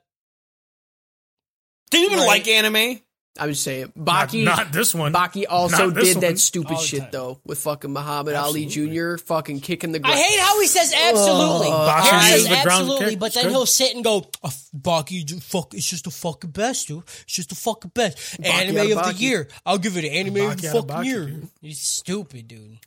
Do 1.91 1.97
you 1.99 2.07
even 2.07 2.19
Right. 2.19 2.27
like 2.27 2.47
anime? 2.47 3.01
I'm 3.37 3.49
just 3.49 3.63
saying, 3.63 3.91
Not, 3.97 4.29
Baki. 4.29 4.45
not 4.45 4.71
this 4.71 4.95
one. 4.95 5.11
Baki 5.11 5.43
also 5.49 5.87
Not 5.87 5.95
this 5.95 6.13
did 6.13 6.21
that 6.21 6.39
stupid 6.39 6.79
shit 6.79 7.01
time. 7.01 7.09
though 7.11 7.41
with 7.43 7.59
fucking 7.59 7.91
Muhammad 7.91 8.33
Ali 8.35 8.65
Jr. 8.65 9.17
fucking 9.17 9.59
kicking 9.59 9.91
the 9.91 9.99
ground. 9.99 10.15
I 10.17 10.21
hate 10.21 10.39
how 10.39 10.57
he 10.61 10.67
says 10.67 10.93
absolutely. 10.93 11.67
Boxer 11.67 12.15
Harry 12.15 12.31
uses 12.31 12.47
says 12.47 12.49
the 12.49 12.57
absolutely, 12.71 13.15
but 13.17 13.33
then 13.33 13.43
good. 13.43 13.51
he'll 13.51 13.65
sit 13.65 13.93
and 13.93 14.05
go, 14.05 14.25
oh, 14.41 14.49
"Baki, 14.73 15.43
fuck, 15.43 15.73
it's 15.73 15.89
just 15.89 16.05
the 16.05 16.11
fucking 16.11 16.51
best, 16.51 16.87
dude. 16.87 17.03
It's 17.23 17.33
just 17.33 17.49
the 17.49 17.55
fucking 17.55 17.91
best 17.93 18.39
anime 18.41 18.91
of 18.93 18.99
of 18.99 19.17
the 19.17 19.21
year. 19.21 19.49
I'll 19.65 19.79
give 19.79 19.97
it 19.97 20.05
an 20.05 20.11
anime 20.11 20.37
of 20.51 20.61
the 20.61 20.67
Baki 20.69 20.73
of 20.77 20.87
fucking 20.87 21.03
Baki, 21.03 21.05
year." 21.05 21.25
dude. 21.25 21.49
He's 21.61 21.81
stupid, 21.81 22.47
dude. 22.47 22.77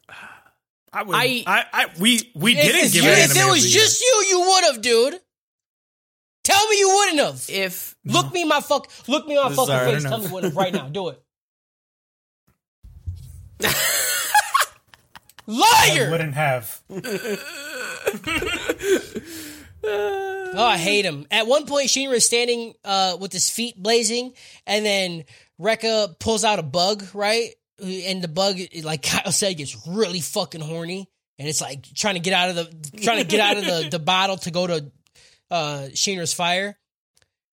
I, 0.91 1.03
would, 1.03 1.15
I- 1.15 1.45
I, 1.47 1.65
I, 1.75 1.87
we, 2.01 2.33
we 2.35 2.55
didn't 2.55 2.87
if 2.87 2.93
give 2.95 3.05
you- 3.05 3.11
it. 3.11 3.19
if 3.19 3.25
anime 3.33 3.37
it 3.37 3.45
of 3.45 3.51
was 3.51 3.63
the 3.65 3.69
year. 3.69 3.81
just 3.81 4.01
you, 4.01 4.25
you 4.31 4.41
would 4.41 4.65
have, 4.65 4.81
dude. 4.81 5.21
Tell 6.49 6.67
me 6.69 6.79
you 6.79 6.89
wouldn't 6.89 7.19
have. 7.19 7.45
If 7.51 7.95
Look 8.07 8.33
me 8.33 8.43
in 8.43 8.49
my 8.49 8.61
fuck. 8.61 8.91
Look 9.07 9.27
me 9.27 9.37
in 9.37 9.43
my 9.43 9.49
This 9.51 9.59
fucking 9.59 9.75
alright 9.75 9.95
face. 9.95 10.03
Tell 10.05 10.13
me 10.19 10.25
enough. 10.25 10.29
you 10.31 10.35
wouldn't 10.35 10.55
have 10.55 10.65
right 10.65 10.73
now. 10.73 10.89
Do 10.89 11.09
it. 11.09 11.23
I 15.51 15.95
Liar! 15.97 16.11
wouldn't 16.11 16.35
have. 16.35 16.83
Oh, 19.85 20.65
I 20.65 20.77
hate 20.77 21.05
him. 21.05 21.27
At 21.31 21.47
one 21.47 21.67
point, 21.67 21.89
Shinra 21.89 22.15
is 22.15 22.25
standing 22.25 22.75
uh, 22.85 23.17
with 23.21 23.33
his 23.33 23.49
feet 23.49 23.81
blazing, 23.81 24.33
and 24.67 24.85
then 24.85 25.25
Rekka 25.61 26.19
pulls 26.19 26.43
out 26.43 26.59
a 26.59 26.65
bug, 26.65 27.05
right? 27.15 27.51
And 27.81 28.23
the 28.23 28.29
bug, 28.29 28.59
like 28.83 29.03
Kyle 29.03 29.31
said, 29.31 29.57
gets 29.57 29.77
really 29.87 30.21
fucking 30.21 30.61
horny, 30.61 31.09
and 31.39 31.47
it's 31.47 31.61
like 31.61 31.85
trying 31.95 32.15
to 32.15 32.21
get 32.21 32.33
out 32.33 32.51
of 32.51 32.57
the 32.57 33.01
trying 33.01 33.19
to 33.19 33.25
get 33.25 33.41
out 33.41 33.57
of 33.57 33.65
the, 33.65 33.89
the 33.91 33.99
bottle 34.01 34.37
to 34.39 34.51
go 34.51 34.67
to 34.67 34.91
uh, 35.51 35.89
Shinra's 35.93 36.33
fire. 36.35 36.77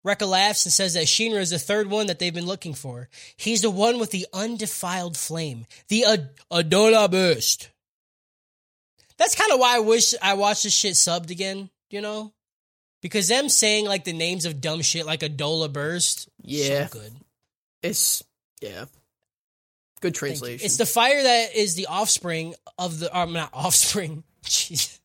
Rekka 0.06 0.26
laughs 0.28 0.66
and 0.66 0.72
says 0.72 0.94
that 0.94 1.04
Shinra 1.06 1.40
is 1.40 1.50
the 1.50 1.58
third 1.60 1.88
one 1.88 2.08
that 2.08 2.18
they've 2.18 2.34
been 2.34 2.46
looking 2.46 2.74
for. 2.74 3.08
He's 3.36 3.62
the 3.62 3.70
one 3.70 4.00
with 4.00 4.10
the 4.10 4.26
undefiled 4.32 5.16
flame, 5.16 5.66
the 5.88 6.04
Ad- 6.04 6.30
Adolla 6.50 7.08
burst. 7.08 7.70
That's 9.16 9.36
kind 9.36 9.52
of 9.52 9.60
why 9.60 9.76
I 9.76 9.80
wish 9.80 10.14
I 10.20 10.34
watched 10.34 10.64
this 10.64 10.74
shit 10.74 10.94
subbed 10.94 11.30
again, 11.30 11.70
you 11.90 12.00
know? 12.00 12.32
Because 13.00 13.28
them 13.28 13.48
saying 13.48 13.86
like 13.86 14.02
the 14.04 14.12
names 14.12 14.44
of 14.44 14.60
dumb 14.60 14.80
shit 14.82 15.06
like 15.06 15.20
Adolla 15.20 15.72
Burst, 15.72 16.28
Yeah. 16.42 16.86
so 16.88 16.98
good. 16.98 17.12
it's 17.82 18.24
yeah, 18.60 18.84
good 20.00 20.14
translation. 20.16 20.64
It's 20.64 20.76
the 20.78 20.86
fire 20.86 21.22
that 21.22 21.54
is 21.54 21.74
the 21.76 21.86
offspring 21.86 22.54
of 22.78 22.98
the, 23.00 23.16
um, 23.16 23.32
not 23.32 23.50
offspring. 23.52 24.24
Jeez. 24.44 24.98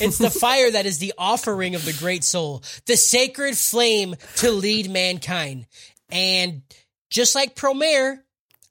It's 0.00 0.18
the 0.18 0.30
fire 0.30 0.70
that 0.70 0.86
is 0.86 0.98
the 0.98 1.12
offering 1.18 1.74
of 1.74 1.84
the 1.84 1.92
great 1.92 2.24
soul, 2.24 2.62
the 2.86 2.96
sacred 2.96 3.56
flame 3.56 4.14
to 4.36 4.50
lead 4.50 4.90
mankind. 4.90 5.66
And 6.10 6.62
just 7.10 7.34
like 7.34 7.54
Promare, 7.56 8.20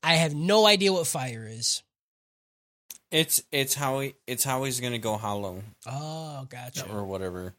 I 0.01 0.14
have 0.15 0.34
no 0.34 0.65
idea 0.65 0.93
what 0.93 1.07
fire 1.07 1.47
is. 1.49 1.84
It's 3.11 3.41
it's 3.51 3.73
how 3.73 3.99
he 4.01 4.15
it's 4.27 4.43
how 4.43 4.64
he's 4.65 4.80
gonna 4.81 4.97
go 4.99 5.15
hollow 5.18 5.64
Oh, 5.85 6.45
gotcha. 6.49 6.89
or 6.91 7.05
whatever. 7.05 7.53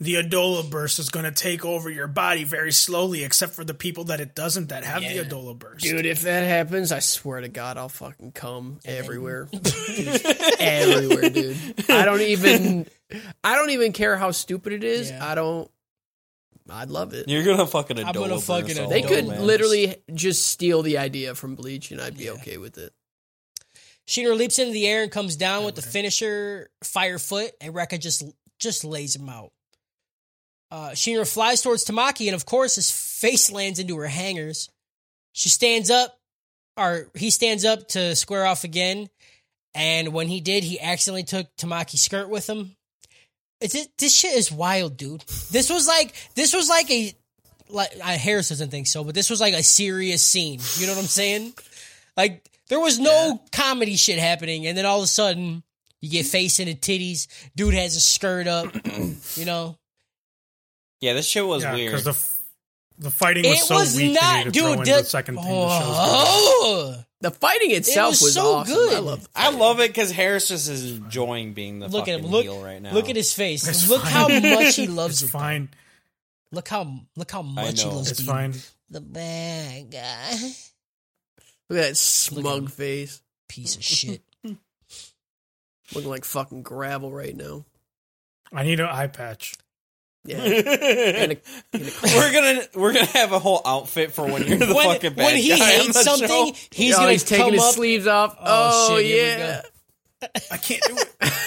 The 0.00 0.14
Adolla 0.14 0.68
burst 0.68 0.98
is 0.98 1.08
going 1.10 1.24
to 1.24 1.30
take 1.32 1.64
over 1.64 1.88
your 1.90 2.06
body 2.06 2.44
very 2.44 2.72
slowly, 2.72 3.24
except 3.24 3.54
for 3.54 3.64
the 3.64 3.74
people 3.74 4.04
that 4.04 4.20
it 4.20 4.34
doesn't 4.34 4.68
that 4.68 4.84
have 4.84 5.02
Yeah. 5.02 5.22
the 5.22 5.28
Adolla 5.28 5.58
burst. 5.58 5.84
Dude, 5.84 6.06
if 6.06 6.22
that 6.22 6.46
happens, 6.46 6.92
I 6.92 6.98
swear 7.00 7.40
to 7.40 7.48
God, 7.48 7.76
I'll 7.76 7.88
fucking 7.88 8.32
come 8.32 8.78
everywhere. 8.84 9.48
everywhere, 10.58 11.30
dude. 11.30 11.56
I 11.88 12.04
don't 12.04 12.20
even 12.34 12.86
I 13.42 13.54
don't 13.56 13.70
even 13.70 13.92
care 13.92 14.16
how 14.16 14.30
stupid 14.30 14.72
it 14.72 14.84
is. 14.84 15.10
Yeah. 15.10 15.24
I 15.24 15.34
don't 15.34 15.70
I'd 16.70 16.88
love 16.90 17.12
it. 17.12 17.28
You're 17.28 17.44
gonna 17.44 17.66
fucking 17.66 17.98
I'm 18.02 18.12
gonna 18.14 18.38
fucking 18.40 18.78
all 18.78 18.88
They 18.88 19.02
could 19.02 19.26
man. 19.28 19.46
literally 19.46 19.96
just 20.14 20.46
steal 20.46 20.82
the 20.82 20.98
idea 20.98 21.34
from 21.34 21.54
Bleach 21.56 21.90
and 21.90 22.00
I'd 22.00 22.16
be 22.16 22.30
okay 22.30 22.56
with 22.56 22.78
it. 22.78 22.92
Shinra 24.06 24.36
leaps 24.36 24.58
into 24.58 24.72
the 24.72 24.86
air 24.86 25.02
and 25.02 25.10
comes 25.10 25.36
down 25.36 25.64
with 25.64 25.76
the 25.76 25.82
finisher 25.82 26.68
fire 26.82 27.18
foot, 27.18 27.52
and 27.60 27.74
Rekka 27.74 27.98
just 27.98 28.22
just 28.58 28.84
lays 28.84 29.16
him 29.16 29.28
out. 29.30 29.52
Uh, 30.70 30.90
Shinra 30.90 31.30
flies 31.30 31.62
towards 31.62 31.84
Tamaki, 31.84 32.26
and 32.26 32.34
of 32.34 32.46
course, 32.46 32.74
his 32.76 32.90
face 32.90 33.50
lands 33.50 33.78
into 33.78 33.96
her 33.96 34.06
hangers. 34.06 34.68
She 35.32 35.48
stands 35.48 35.90
up, 35.90 36.18
or 36.76 37.08
he 37.14 37.30
stands 37.30 37.64
up 37.64 37.88
to 37.88 38.16
square 38.16 38.46
off 38.46 38.64
again. 38.64 39.08
And 39.74 40.12
when 40.12 40.28
he 40.28 40.40
did, 40.40 40.64
he 40.64 40.80
accidentally 40.80 41.24
took 41.24 41.54
Tamaki's 41.56 42.02
skirt 42.02 42.28
with 42.28 42.48
him. 42.48 42.76
It's 43.60 43.74
it, 43.74 43.88
this 43.98 44.14
shit 44.14 44.34
is 44.34 44.52
wild, 44.52 44.96
dude. 44.96 45.22
This 45.50 45.70
was 45.70 45.86
like 45.86 46.14
this 46.34 46.52
was 46.54 46.68
like 46.68 46.90
a 46.90 47.14
like 47.68 47.92
uh, 48.00 48.18
Harris 48.18 48.50
doesn't 48.50 48.70
think 48.70 48.86
so, 48.86 49.04
but 49.04 49.14
this 49.14 49.30
was 49.30 49.40
like 49.40 49.54
a 49.54 49.62
serious 49.62 50.22
scene. 50.24 50.60
You 50.76 50.86
know 50.86 50.92
what 50.92 51.00
I'm 51.00 51.06
saying? 51.06 51.54
Like 52.16 52.48
there 52.68 52.80
was 52.80 52.98
no 52.98 53.40
comedy 53.52 53.96
shit 53.96 54.18
happening, 54.18 54.66
and 54.66 54.76
then 54.76 54.86
all 54.86 54.98
of 54.98 55.04
a 55.04 55.08
sudden 55.08 55.62
you 56.00 56.10
get 56.10 56.26
face 56.26 56.60
into 56.60 56.74
titties. 56.74 57.26
Dude 57.56 57.74
has 57.74 57.96
a 57.96 58.00
skirt 58.00 58.46
up. 58.46 58.74
you 59.36 59.44
know, 59.44 59.78
Yeah, 61.04 61.12
this 61.14 61.26
shit 61.26 61.46
was 61.46 61.62
yeah, 61.62 61.74
weird. 61.74 61.90
because 61.92 62.04
the 62.04 62.10
f- 62.10 62.38
the 62.98 63.10
fighting 63.10 63.44
was 63.44 63.60
it 63.60 63.64
so 63.64 63.74
was 63.74 63.96
weak. 63.96 64.14
not, 64.14 64.44
to 64.44 64.50
throw 64.52 64.68
dude. 64.76 64.78
in 64.78 64.84
The, 64.84 65.02
the 65.02 65.04
second 65.04 65.36
thing 65.36 65.44
the 65.44 65.50
show's 65.68 65.86
good. 65.88 65.94
oh, 65.96 67.04
The 67.20 67.30
fighting 67.30 67.70
it 67.70 67.78
itself 67.78 68.10
was, 68.12 68.20
was, 68.22 68.34
so 68.34 68.54
awesome. 68.56 68.74
good. 68.74 68.94
I 68.94 68.98
love 68.98 69.28
I 69.34 69.50
love 69.50 69.80
it 69.80 69.88
because 69.88 70.10
Harris 70.10 70.48
just 70.48 70.68
is 70.68 70.98
enjoying 70.98 71.54
being 71.54 71.78
the 71.78 71.88
Look 71.88 72.06
at 72.08 72.14
fucking 72.20 72.24
him. 72.24 72.30
Look, 72.30 72.42
heel 72.44 72.62
right 72.62 72.80
now. 72.82 72.92
look 72.92 73.08
at 73.08 73.16
his 73.16 73.32
face. 73.32 73.66
It's 73.66 73.88
look 73.88 74.02
fine. 74.02 74.10
how 74.12 74.28
much 74.28 74.76
he 74.76 74.86
loves 74.88 75.22
It's 75.22 75.30
it. 75.30 75.32
fine. 75.32 75.68
Look 76.52 76.68
how 76.68 77.00
look 77.16 77.30
how 77.30 77.40
much 77.42 77.80
he 77.82 77.88
know. 77.88 77.96
loves 77.96 78.10
It's 78.10 78.20
being 78.20 78.30
fine. 78.30 78.54
the 78.90 79.00
bad 79.00 79.90
guy. 79.90 80.32
Look 81.70 81.78
at 81.78 81.88
that 81.88 81.96
smug 81.96 82.44
him. 82.64 82.66
face. 82.68 83.22
Piece 83.48 83.76
of 83.76 83.82
shit. 83.84 84.20
Looking 85.94 86.10
like 86.10 86.24
fucking 86.24 86.62
gravel 86.62 87.10
right 87.10 87.34
now. 87.36 87.64
I 88.52 88.64
need 88.64 88.80
an 88.80 88.86
eye 88.86 89.06
patch. 89.06 89.54
Yeah. 90.24 90.36
and 90.42 91.32
a, 91.32 91.38
and 91.72 91.82
a 91.82 91.90
we're 92.04 92.32
gonna 92.32 92.62
we're 92.74 92.92
gonna 92.94 93.04
have 93.06 93.32
a 93.32 93.38
whole 93.38 93.60
outfit 93.64 94.12
for 94.12 94.24
when 94.24 94.44
you're 94.46 94.58
the 94.58 94.74
when, 94.74 94.88
fucking 94.94 95.14
bad 95.14 95.24
when 95.24 95.36
he 95.36 95.50
guy 95.50 95.56
hates 95.56 96.02
something, 96.02 96.28
show. 96.28 96.52
he's 96.70 96.94
oh, 96.94 96.98
gonna 97.00 97.12
he's 97.12 97.24
taking 97.24 97.44
come 97.44 97.52
his 97.52 97.62
up. 97.62 97.74
sleeves 97.74 98.06
off. 98.06 98.36
Oh, 98.40 98.88
Oh, 98.92 98.98
shit, 98.98 99.16
yeah. 99.16 99.62
I 100.50 100.56
can't 100.56 100.82
do 100.82 100.96
it. 100.96 101.32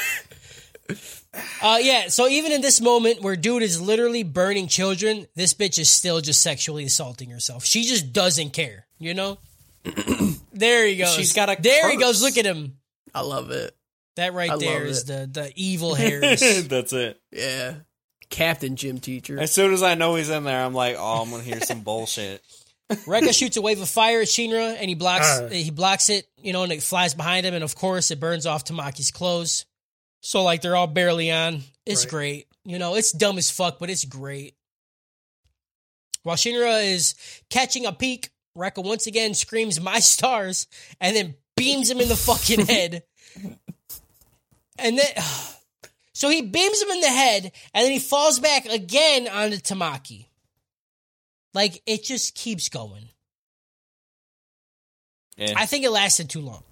Uh, 1.62 1.78
yeah, 1.82 2.08
so 2.08 2.28
even 2.28 2.52
in 2.52 2.62
this 2.62 2.82
moment 2.82 3.22
where 3.22 3.36
dude 3.36 3.62
is 3.62 3.80
literally 3.80 4.24
burning 4.24 4.68
children, 4.68 5.28
this 5.36 5.54
bitch 5.54 5.78
is 5.78 5.90
still 5.90 6.20
just 6.20 6.42
sexually 6.42 6.84
assaulting 6.84 7.30
herself. 7.30 7.64
She 7.64 7.84
just 7.84 8.12
doesn't 8.12 8.52
care, 8.54 8.88
you 8.98 9.14
know? 9.14 9.38
there 10.54 10.88
he 10.88 10.98
goes. 10.98 11.14
She's 11.14 11.34
got 11.34 11.50
a 11.50 11.58
There 11.62 11.92
he 11.92 11.98
goes. 11.98 12.24
Look 12.24 12.38
at 12.38 12.46
him. 12.46 12.78
I 13.14 13.22
love 13.22 13.52
it. 13.52 13.76
That 14.16 14.34
right 14.34 14.50
I 14.50 14.58
there 14.58 14.80
love 14.80 14.88
is 14.88 15.08
it. 15.10 15.34
the 15.34 15.42
the 15.42 15.52
evil 15.56 15.94
Harris. 15.94 16.64
That's 16.68 16.94
it. 16.94 17.20
Yeah. 17.32 17.76
Captain 18.30 18.76
gym 18.76 19.00
teacher. 19.00 19.40
As 19.40 19.52
soon 19.52 19.74
as 19.74 19.82
I 19.84 19.96
know 19.96 20.16
he's 20.16 20.30
in 20.30 20.44
there, 20.44 20.64
I'm 20.64 20.74
like, 20.74 20.96
oh, 20.98 21.22
I'm 21.22 21.30
gonna 21.30 21.44
hear 21.44 21.62
some 21.62 21.82
bullshit. 21.84 22.44
Rekka 22.90 23.38
shoots 23.38 23.58
a 23.58 23.62
wave 23.62 23.82
of 23.82 23.90
fire 23.90 24.22
at 24.22 24.28
Shinra 24.28 24.78
and 24.80 24.88
he 24.88 24.96
blocks 24.96 25.28
Uh. 25.40 25.50
he 25.52 25.72
blocks 25.72 26.10
it, 26.10 26.26
you 26.42 26.54
know, 26.54 26.64
and 26.64 26.72
it 26.72 26.82
flies 26.84 27.14
behind 27.14 27.46
him, 27.46 27.54
and 27.54 27.64
of 27.64 27.76
course 27.76 28.12
it 28.12 28.20
burns 28.20 28.46
off 28.46 28.64
Tamaki's 28.66 29.12
clothes. 29.12 29.66
So 30.22 30.44
like 30.44 30.62
they're 30.62 30.76
all 30.76 30.88
barely 30.88 31.32
on. 31.32 31.64
It's 31.86 32.04
Right. 32.06 32.10
great. 32.12 32.48
You 32.66 32.80
know, 32.80 32.96
it's 32.96 33.12
dumb 33.12 33.38
as 33.38 33.50
fuck, 33.52 33.80
but 33.80 33.90
it's 33.90 34.04
great. 34.06 34.56
While 36.24 36.36
Shinra 36.36 36.86
is 36.86 37.16
catching 37.50 37.86
a 37.86 37.94
peek, 37.94 38.30
Rekka 38.58 38.84
once 38.84 39.08
again 39.08 39.34
screams 39.34 39.80
"My 39.80 40.00
stars" 40.00 40.68
and 41.00 41.16
then 41.16 41.36
beams 41.56 41.90
him 41.90 42.00
in 42.02 42.10
the 42.10 42.16
fucking 42.16 42.66
head. 42.68 43.04
And 44.80 44.98
then, 44.98 45.08
so 46.18 46.30
he 46.30 46.42
beams 46.42 46.82
him 46.82 46.90
in 46.90 47.00
the 47.00 47.10
head, 47.10 47.52
and 47.76 47.86
then 47.86 47.92
he 47.92 48.00
falls 48.00 48.40
back 48.40 48.66
again 48.66 49.28
onto 49.28 49.58
Tamaki. 49.58 50.26
Like 51.54 51.84
it 51.86 52.04
just 52.04 52.34
keeps 52.34 52.70
going. 52.70 53.10
Yeah. 55.38 55.54
I 55.56 55.68
think 55.68 55.86
it 55.86 55.92
lasted 55.92 56.28
too 56.28 56.42
long. 56.42 56.64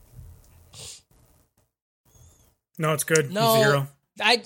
No, 2.79 2.93
it's 2.93 3.03
good. 3.03 3.31
No. 3.31 3.61
Zero. 3.61 3.87
I 4.19 4.41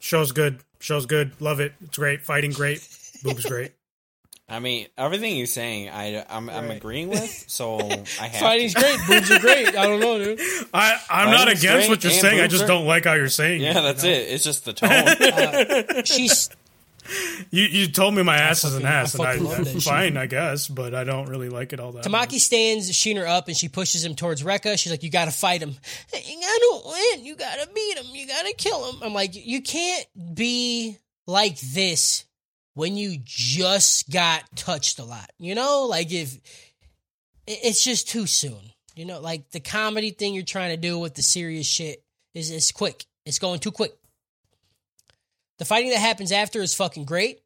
Show's 0.00 0.32
good. 0.32 0.58
Show's 0.80 1.06
good. 1.06 1.40
Love 1.40 1.60
it. 1.60 1.72
It's 1.84 1.96
great. 1.96 2.22
Fighting 2.22 2.50
great. 2.50 2.84
Boobs 3.22 3.46
great. 3.46 3.70
I 4.48 4.60
mean, 4.60 4.86
everything 4.96 5.36
you're 5.36 5.46
saying, 5.46 5.88
I 5.90 6.24
I'm, 6.30 6.48
I'm 6.48 6.70
agreeing 6.70 7.08
with. 7.08 7.44
So 7.48 7.80
I 8.20 8.28
have 8.28 8.32
fighting's 8.40 8.74
to. 8.74 8.80
great, 8.80 8.98
boobs 9.08 9.30
are 9.32 9.38
great. 9.40 9.68
I 9.76 9.86
don't 9.88 9.98
know, 10.00 10.18
dude. 10.22 10.40
I, 10.72 10.98
I'm 11.10 11.30
not 11.30 11.48
against 11.48 11.88
what 11.88 12.04
you're 12.04 12.12
saying. 12.12 12.40
I 12.40 12.46
just 12.46 12.64
are- 12.64 12.68
don't 12.68 12.86
like 12.86 13.04
how 13.04 13.14
you're 13.14 13.28
saying 13.28 13.62
it. 13.62 13.64
Yeah, 13.64 13.78
it. 13.80 13.82
that's 13.82 14.04
you 14.04 14.10
know? 14.10 14.16
it. 14.16 14.20
It's 14.30 14.44
just 14.44 14.64
the 14.64 14.72
tone. 14.72 14.90
Uh, 15.98 16.02
she's 16.04 16.48
You, 17.50 17.64
you 17.64 17.86
told 17.88 18.14
me 18.14 18.22
my 18.22 18.36
ass 18.36 18.64
is 18.64 18.74
an 18.74 18.82
fucking- 18.82 18.86
I 18.86 19.00
ass, 19.00 19.14
and 19.14 19.22
I, 19.26 19.32
fucking 19.32 19.44
love 19.44 19.56
that 19.64 19.68
I'm 19.74 19.74
shit. 19.80 19.82
fine, 19.82 20.16
I 20.16 20.26
guess, 20.26 20.68
but 20.68 20.94
I 20.94 21.02
don't 21.04 21.28
really 21.28 21.48
like 21.48 21.72
it 21.72 21.80
all 21.80 21.92
that 21.92 22.08
much. 22.08 22.28
Tamaki 22.30 22.38
stands 22.38 22.90
Shinra 22.92 23.26
up 23.28 23.48
and 23.48 23.56
she 23.56 23.68
pushes 23.68 24.04
him 24.04 24.14
towards 24.14 24.42
Rekka. 24.44 24.78
She's 24.78 24.90
like, 24.92 25.02
"You 25.02 25.10
got 25.10 25.24
to 25.26 25.30
fight 25.32 25.60
him. 25.62 25.70
You 26.12 26.40
got 26.40 26.56
to 26.56 26.82
win. 27.14 27.24
You 27.24 27.34
got 27.36 27.58
to 27.60 27.68
beat 27.74 27.98
him. 27.98 28.06
You 28.14 28.26
got 28.28 28.46
to 28.46 28.54
kill 28.54 28.92
him." 28.92 29.02
I'm 29.02 29.12
like, 29.12 29.30
"You 29.34 29.60
can't 29.62 30.06
be 30.34 30.98
like 31.26 31.58
this 31.60 32.24
when 32.76 32.94
you 32.94 33.16
just 33.24 34.10
got 34.10 34.44
touched 34.54 34.98
a 34.98 35.04
lot. 35.04 35.30
You 35.38 35.54
know, 35.54 35.86
like 35.88 36.12
if 36.12 36.38
it's 37.46 37.82
just 37.82 38.08
too 38.08 38.26
soon. 38.26 38.60
You 38.94 39.06
know, 39.06 39.20
like 39.20 39.50
the 39.50 39.60
comedy 39.60 40.10
thing 40.10 40.34
you're 40.34 40.44
trying 40.44 40.70
to 40.70 40.76
do 40.76 40.98
with 40.98 41.14
the 41.14 41.22
serious 41.22 41.66
shit 41.66 42.04
is 42.34 42.50
is 42.50 42.72
quick. 42.72 43.04
It's 43.24 43.38
going 43.38 43.60
too 43.60 43.72
quick. 43.72 43.92
The 45.58 45.64
fighting 45.64 45.90
that 45.90 45.98
happens 45.98 46.32
after 46.32 46.60
is 46.60 46.74
fucking 46.74 47.06
great. 47.06 47.40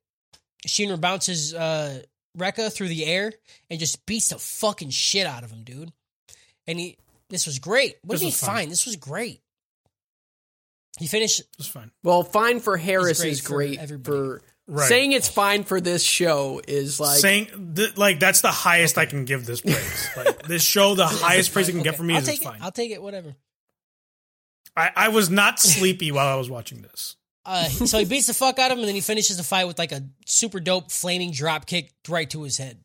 Shinra 0.66 1.00
bounces 1.00 1.54
uh, 1.54 2.02
Rekka 2.36 2.72
through 2.72 2.88
the 2.88 3.06
air 3.06 3.32
and 3.70 3.78
just 3.78 4.04
beats 4.06 4.30
the 4.30 4.38
fucking 4.38 4.90
shit 4.90 5.26
out 5.26 5.44
of 5.44 5.50
him, 5.50 5.62
dude. 5.62 5.92
And 6.66 6.78
he, 6.78 6.98
this 7.28 7.46
was 7.46 7.60
great. 7.60 7.96
What 8.02 8.14
This 8.14 8.20
do 8.20 8.26
you 8.26 8.30
mean 8.30 8.56
fine? 8.56 8.68
This 8.68 8.84
was 8.84 8.96
great. 8.96 9.40
He 10.98 11.06
finished. 11.06 11.40
It 11.40 11.46
was 11.56 11.68
fine. 11.68 11.92
well, 12.02 12.24
fine 12.24 12.58
for 12.58 12.76
Harris 12.76 13.20
great 13.20 13.32
is 13.32 13.40
for 13.40 13.54
great 13.54 13.78
everybody. 13.78 14.16
for 14.16 14.42
Right. 14.72 14.88
saying 14.88 15.10
it's 15.12 15.26
fine 15.26 15.64
for 15.64 15.80
this 15.80 16.04
show 16.04 16.60
is 16.68 17.00
like 17.00 17.18
saying 17.18 17.72
th- 17.74 17.96
like 17.96 18.20
that's 18.20 18.40
the 18.40 18.52
highest 18.52 18.98
I 18.98 19.04
can 19.04 19.24
give 19.24 19.44
this 19.44 19.60
praise. 19.62 20.08
like 20.16 20.42
this 20.44 20.62
show, 20.62 20.94
the 20.94 21.06
highest 21.08 21.52
praise 21.52 21.66
you 21.66 21.74
can 21.74 21.82
get 21.82 21.90
Okay, 21.90 21.96
from 21.96 22.06
me 22.06 22.14
I'll 22.14 22.20
is 22.20 22.26
take 22.26 22.36
it's 22.36 22.44
it. 22.46 22.48
fine. 22.48 22.58
I'll 22.62 22.70
take 22.70 22.92
it. 22.92 23.02
Whatever. 23.02 23.34
I, 24.76 24.90
I 24.94 25.08
was 25.08 25.28
not 25.28 25.58
sleepy 25.60 26.12
while 26.12 26.28
I 26.28 26.36
was 26.36 26.48
watching 26.48 26.82
this. 26.82 27.16
Uh, 27.44 27.64
so 27.68 27.98
he 27.98 28.04
beats 28.04 28.28
the 28.28 28.34
fuck 28.34 28.58
out 28.60 28.70
of 28.70 28.76
him, 28.76 28.80
and 28.80 28.88
then 28.88 28.94
he 28.94 29.00
finishes 29.00 29.38
the 29.38 29.42
fight 29.42 29.66
with 29.66 29.78
like 29.78 29.90
a 29.92 30.02
super 30.26 30.60
dope 30.60 30.92
flaming 30.92 31.32
drop 31.32 31.66
kick 31.66 31.92
right 32.08 32.30
to 32.30 32.42
his 32.44 32.56
head. 32.56 32.78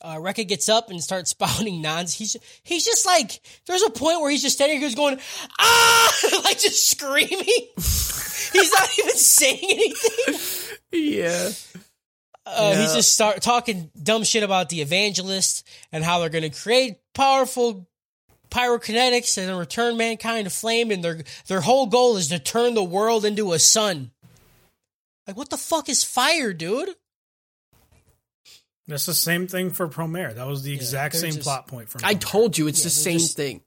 Uh, 0.00 0.16
Rekka 0.16 0.46
gets 0.46 0.68
up 0.68 0.90
and 0.90 1.02
starts 1.02 1.30
spouting 1.34 1.82
nons. 1.82 2.14
He's 2.14 2.36
he's 2.62 2.84
just 2.84 3.04
like 3.04 3.40
there's 3.66 3.82
a 3.82 3.90
point 3.90 4.20
where 4.20 4.30
he's 4.30 4.42
just 4.42 4.54
standing 4.56 4.78
here, 4.78 4.86
just 4.86 4.96
going 4.96 5.18
ah, 5.58 6.12
like 6.44 6.60
just 6.60 6.88
screaming. 6.90 7.28
he's 7.76 8.72
not 8.72 8.98
even 8.98 9.16
saying 9.16 9.58
anything. 9.62 10.34
Yeah. 10.94 11.50
Uh, 12.46 12.74
He's 12.76 12.92
just 12.94 13.12
start 13.12 13.40
talking 13.40 13.90
dumb 14.00 14.22
shit 14.22 14.42
about 14.42 14.68
the 14.68 14.80
evangelists 14.82 15.64
and 15.92 16.04
how 16.04 16.18
they're 16.20 16.28
going 16.28 16.42
to 16.50 16.50
create 16.50 16.96
powerful 17.14 17.88
pyrokinetics 18.50 19.38
and 19.38 19.58
return 19.58 19.96
mankind 19.96 20.44
to 20.44 20.50
flame, 20.50 20.90
and 20.90 21.02
their 21.02 21.22
their 21.46 21.60
whole 21.62 21.86
goal 21.86 22.16
is 22.18 22.28
to 22.28 22.38
turn 22.38 22.74
the 22.74 22.84
world 22.84 23.24
into 23.24 23.52
a 23.54 23.58
sun. 23.58 24.10
Like, 25.26 25.36
what 25.38 25.48
the 25.48 25.56
fuck 25.56 25.88
is 25.88 26.04
fire, 26.04 26.52
dude? 26.52 26.90
That's 28.86 29.06
the 29.06 29.14
same 29.14 29.46
thing 29.46 29.70
for 29.70 29.88
Promare. 29.88 30.34
That 30.34 30.46
was 30.46 30.62
the 30.62 30.74
exact 30.74 31.14
they're 31.14 31.22
same 31.22 31.30
just- 31.32 31.44
plot 31.44 31.66
point 31.66 31.88
from. 31.88 32.02
I 32.04 32.12
told 32.14 32.58
you 32.58 32.66
it's 32.66 32.80
Yeah, 32.80 32.84
the 32.84 32.90
same 32.90 33.18
just- 33.20 33.36
thing. 33.36 33.62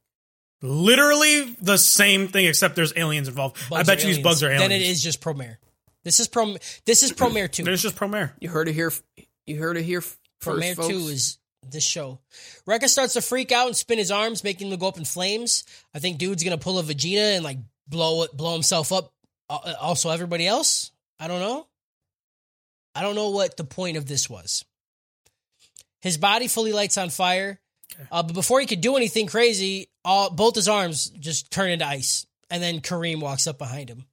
literally 0.61 1.55
the 1.59 1.77
same 1.77 2.27
thing, 2.27 2.45
except 2.45 2.75
there's 2.75 2.93
aliens 2.95 3.27
involved. 3.27 3.57
I 3.71 3.81
bet 3.83 3.97
are 4.03 4.07
you 4.07 4.13
these 4.13 4.23
bugs 4.23 4.43
are 4.43 4.47
aliens. 4.51 4.61
Then 4.61 4.71
it 4.71 4.83
is 4.83 5.01
just 5.01 5.19
Promare. 5.19 5.57
This 6.07 6.21
is 6.21 6.29
Prom. 6.29 6.55
This 6.85 7.03
is 7.03 7.11
Promare 7.11 7.51
two. 7.51 7.65
Then 7.65 7.73
it's 7.73 7.81
just 7.81 7.97
Promare. 7.97 8.31
You 8.39 8.47
heard 8.47 8.69
it 8.69 8.73
here. 8.73 8.93
You 9.45 9.57
heard 9.57 9.75
it 9.75 9.83
here 9.83 9.99
first, 9.99 10.17
Promare 10.41 10.73
folks. 10.73 10.87
two 10.87 10.99
is 10.99 11.37
this 11.69 11.83
show. 11.83 12.21
Rekka 12.65 12.87
starts 12.87 13.11
to 13.15 13.21
freak 13.21 13.51
out 13.51 13.67
and 13.67 13.75
spin 13.75 13.97
his 13.97 14.09
arms, 14.09 14.41
making 14.41 14.69
them 14.69 14.79
go 14.79 14.87
up 14.87 14.97
in 14.97 15.03
flames. 15.03 15.65
I 15.93 15.99
think 15.99 16.17
dude's 16.17 16.45
gonna 16.45 16.57
pull 16.57 16.79
a 16.79 16.83
Vegeta 16.83 17.35
and 17.35 17.43
like 17.43 17.57
blow 17.89 18.23
it, 18.23 18.31
blow 18.31 18.53
himself 18.53 18.93
up. 18.93 19.11
Uh, 19.49 19.73
also, 19.81 20.09
everybody 20.09 20.47
else. 20.47 20.91
I 21.19 21.27
don't 21.27 21.41
know. 21.41 21.67
I 22.95 23.01
don't 23.01 23.15
know 23.15 23.31
what 23.31 23.57
the 23.57 23.65
point 23.65 23.97
of 23.97 24.05
this 24.05 24.29
was. 24.29 24.63
His 25.99 26.17
body 26.17 26.47
fully 26.47 26.71
lights 26.71 26.97
on 26.97 27.09
fire, 27.09 27.59
uh, 28.09 28.23
but 28.23 28.33
before 28.33 28.61
he 28.61 28.65
could 28.65 28.79
do 28.79 28.95
anything 28.95 29.27
crazy, 29.27 29.89
all 30.05 30.29
both 30.29 30.55
his 30.55 30.69
arms 30.69 31.09
just 31.19 31.51
turn 31.51 31.69
into 31.69 31.85
ice, 31.85 32.25
and 32.49 32.63
then 32.63 32.79
Karim 32.79 33.19
walks 33.19 33.45
up 33.45 33.57
behind 33.57 33.89
him. 33.89 34.05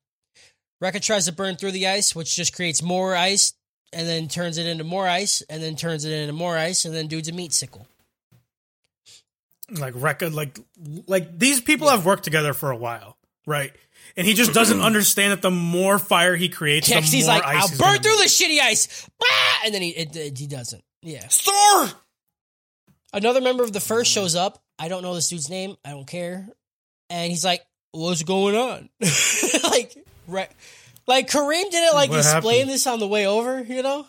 Rekka 0.85 1.01
tries 1.03 1.25
to 1.25 1.33
burn 1.33 1.57
through 1.57 1.71
the 1.73 1.87
ice, 1.87 2.15
which 2.15 2.37
just 2.37 2.55
creates 2.55 2.83
more 2.83 3.17
ice, 3.17 3.55
and 3.93 4.07
then 4.07 4.29
turns 4.29 4.59
it 4.59 4.67
into 4.67 4.85
more 4.85 5.09
ice, 5.09 5.41
and 5.49 5.63
then 5.63 5.77
turns 5.77 6.05
it 6.05 6.13
into 6.13 6.33
more 6.35 6.59
ice, 6.59 6.85
and 6.85 6.95
then 6.95 7.07
dude's 7.07 7.29
a 7.29 7.33
meat 7.33 7.53
sickle. 7.55 7.87
like 9.71 9.95
Rekka, 9.95 10.33
like 10.33 10.59
like 11.07 11.39
these 11.39 11.61
people 11.61 11.89
have 11.89 12.05
worked 12.05 12.25
together 12.25 12.53
for 12.53 12.71
a 12.71 12.77
while, 12.77 13.17
right? 13.47 13.73
And 14.17 14.27
he 14.27 14.35
just 14.35 14.53
doesn't 14.53 14.81
understand 14.91 15.33
that 15.33 15.43
the 15.43 15.51
more 15.51 15.99
fire 15.99 16.37
he 16.37 16.49
creates, 16.49 16.89
the 16.89 17.01
he's 17.01 17.27
more 17.27 17.37
like, 17.37 17.45
ice 17.47 17.73
"I'll 17.73 17.79
burn 17.79 18.03
through 18.03 18.17
the 18.17 18.25
shitty 18.25 18.61
ice," 18.61 19.09
bah! 19.19 19.27
and 19.65 19.75
then 19.75 19.83
he 19.83 19.91
it, 19.91 20.15
it- 20.15 20.39
he 20.39 20.47
doesn't. 20.47 20.85
Yeah. 21.03 21.27
Thor. 21.31 21.89
Another 23.13 23.41
member 23.41 23.63
of 23.63 23.73
the 23.73 23.81
first 23.81 24.11
shows 24.11 24.35
up. 24.35 24.63
I 24.79 24.89
don't 24.89 25.03
know 25.03 25.15
this 25.15 25.29
dude's 25.29 25.49
name. 25.49 25.77
I 25.85 25.91
don't 25.91 26.07
care. 26.07 26.49
And 27.11 27.31
he's 27.31 27.45
like, 27.45 27.65
"What's 27.93 28.23
going 28.23 28.57
on?" 28.57 28.89
like, 29.71 29.97
right, 30.27 30.51
like 31.07 31.31
Karim 31.31 31.69
didn't 31.71 31.95
like 31.95 32.11
What 32.11 32.19
explain 32.21 32.61
happened? 32.61 32.71
this 32.71 32.87
on 32.87 33.01
the 33.01 33.09
way 33.09 33.27
over. 33.27 33.63
You 33.63 33.83
know. 33.83 34.07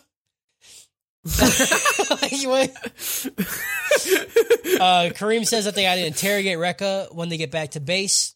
Went- 2.46 2.76
uh, 4.80 5.10
Karim 5.14 5.44
says 5.44 5.64
that 5.64 5.74
they 5.74 5.82
got 5.82 5.96
to 5.96 6.06
interrogate 6.06 6.58
Rekka 6.58 7.14
when 7.14 7.28
they 7.28 7.36
get 7.36 7.50
back 7.50 7.72
to 7.72 7.80
base. 7.80 8.34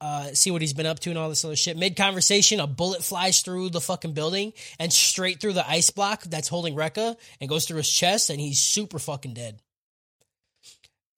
Uh, 0.00 0.34
see 0.34 0.50
what 0.50 0.60
he's 0.60 0.72
been 0.72 0.86
up 0.86 0.98
to 0.98 1.10
and 1.10 1.18
all 1.18 1.28
this 1.28 1.44
other 1.44 1.54
shit. 1.54 1.76
Mid 1.76 1.94
conversation, 1.94 2.58
a 2.58 2.66
bullet 2.66 3.04
flies 3.04 3.40
through 3.42 3.70
the 3.70 3.80
fucking 3.80 4.14
building 4.14 4.52
and 4.80 4.92
straight 4.92 5.40
through 5.40 5.52
the 5.52 5.68
ice 5.68 5.90
block 5.90 6.22
that's 6.24 6.48
holding 6.48 6.74
Rekka 6.74 7.16
and 7.40 7.48
goes 7.48 7.66
through 7.66 7.76
his 7.76 7.90
chest, 7.90 8.28
and 8.28 8.40
he's 8.40 8.60
super 8.60 8.98
fucking 8.98 9.34
dead. 9.34 9.60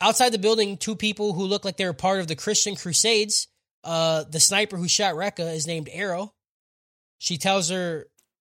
Outside 0.03 0.33
the 0.33 0.39
building, 0.39 0.77
two 0.77 0.97
people 0.97 1.33
who 1.33 1.45
look 1.45 1.65
like 1.65 1.79
they 1.79 1.87
were 1.87 1.95
part 1.95 2.21
of 2.21 2.27
the 2.27 2.37
Christian 2.37 2.77
Crusades. 2.77 3.49
Uh, 3.85 4.25
the 4.25 4.41
sniper 4.41 4.77
who 4.77 4.89
shot 4.89 5.15
Rekka 5.15 5.55
is 5.55 5.67
named 5.67 5.89
Arrow. 5.93 6.33
She 7.19 7.37
tells 7.39 7.71
her, 7.71 8.07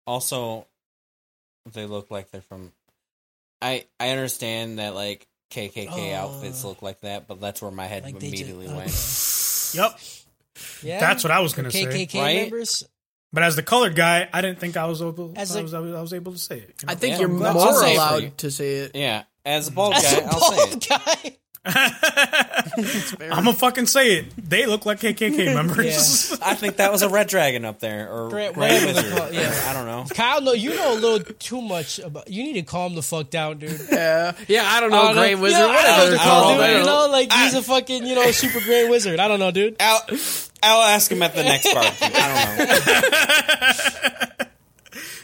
Also, 0.08 0.68
they 1.74 1.86
look 1.86 2.12
like 2.12 2.32
they're 2.32 2.42
from. 2.42 2.72
I 3.62 3.86
I 4.00 4.10
understand 4.10 4.80
that 4.80 4.94
like 4.96 5.28
KKK 5.52 6.14
Uh, 6.14 6.16
outfits 6.18 6.64
look 6.64 6.82
like 6.82 7.02
that, 7.02 7.28
but 7.28 7.40
that's 7.40 7.62
where 7.62 7.72
my 7.72 7.86
head 7.86 8.04
like 8.04 8.20
they 8.20 8.30
just, 8.32 8.42
immediately 8.44 8.68
okay. 8.68 8.76
went. 8.76 8.92
Yep, 9.74 10.00
yeah, 10.84 11.00
that's 11.00 11.24
what 11.24 11.32
I 11.32 11.40
was 11.40 11.54
gonna 11.54 11.72
say. 11.72 11.86
KKK 11.86 12.22
Right? 12.22 12.36
members. 12.44 12.84
But 13.32 13.42
as 13.42 13.56
the 13.56 13.64
colored 13.64 13.96
guy, 13.96 14.30
I 14.32 14.42
didn't 14.42 14.60
think 14.60 14.78
I 14.78 14.86
was 14.86 15.02
able. 15.02 15.34
As 15.36 15.56
I, 15.56 15.60
a- 15.60 15.64
was, 15.64 15.74
I 15.74 15.80
was 15.80 15.94
I 15.96 16.02
was 16.02 16.14
able 16.14 16.34
to 16.34 16.38
say 16.38 16.58
it. 16.60 16.76
you 16.82 16.86
know? 16.88 16.92
I 16.92 16.96
think 16.96 17.14
Yeah, 17.14 17.20
you're 17.22 17.30
more 17.30 17.48
I'll 17.48 17.74
say 17.74 17.94
it 17.94 17.98
for 17.98 18.04
you. 18.20 18.20
allowed 18.28 18.38
to 18.38 18.52
say 18.52 18.74
it. 18.76 18.92
Yeah, 18.96 19.24
as 19.44 19.70
a 19.70 19.72
bald 19.72 19.96
As 19.96 20.04
guy, 20.04 20.28
I'll 20.30 20.40
say 20.42 20.58
it. 20.76 20.88
guy. 20.88 21.38
I'm 21.66 23.46
gonna 23.46 23.54
fucking 23.54 23.86
say 23.86 24.18
it. 24.18 24.26
They 24.38 24.66
look 24.66 24.86
like 24.86 25.00
KKK 25.00 25.54
members. 25.56 26.38
I 26.42 26.56
think 26.56 26.76
that 26.78 26.92
was 26.92 27.02
a 27.04 27.10
red 27.10 27.28
dragon 27.28 27.64
up 27.64 27.80
there, 27.80 28.10
or 28.12 28.30
Grand- 28.30 28.54
grand, 28.56 28.86
whatever 28.86 29.02
wizard. 29.02 29.20
Uh, 29.20 29.30
yeah. 29.32 29.64
I 29.68 29.74
don't 29.74 29.86
know. 29.86 30.06
Kyle, 30.14 30.42
no, 30.42 30.52
you 30.52 30.76
know 30.76 30.94
a 30.94 31.00
little 31.00 31.20
too 31.36 31.62
much 31.62 32.00
about. 32.00 32.30
You 32.30 32.44
need 32.44 32.54
to 32.54 32.64
calm 32.64 32.96
the 32.96 33.02
fuck 33.02 33.30
down, 33.30 33.60
dude. 33.60 33.80
Yeah, 33.92 34.34
yeah. 34.50 34.64
I 34.66 34.80
don't 34.82 34.92
know, 34.92 35.02
I 35.02 35.14
don't 35.14 35.16
know. 35.16 35.42
Wizard, 35.42 35.60
Yeah, 35.60 35.66
I 35.66 35.76
whatever 35.76 35.98
don't 36.02 36.10
they're 36.10 36.18
know, 36.18 36.24
called. 36.24 36.54
dude, 36.56 36.64
I 36.64 36.68
don't 36.68 36.80
You 36.80 36.86
know. 36.86 37.06
know, 37.08 37.12
like 37.12 37.32
he's 37.32 37.54
a 37.54 37.62
fucking, 37.62 38.06
you 38.08 38.16
know, 38.16 38.32
super 38.32 38.60
grand 38.60 38.90
wizard. 38.90 39.20
I 39.22 39.28
don't 39.30 39.40
know, 39.40 39.52
dude. 39.52 39.78
I'll, 39.80 40.02
I'll 40.62 40.82
ask 40.82 41.10
him 41.12 41.22
at 41.24 41.34
the 41.36 41.44
next 41.44 41.74
barbecue. 41.74 42.08
I 42.14 42.58
don't 44.28 44.40
know. 44.40 44.46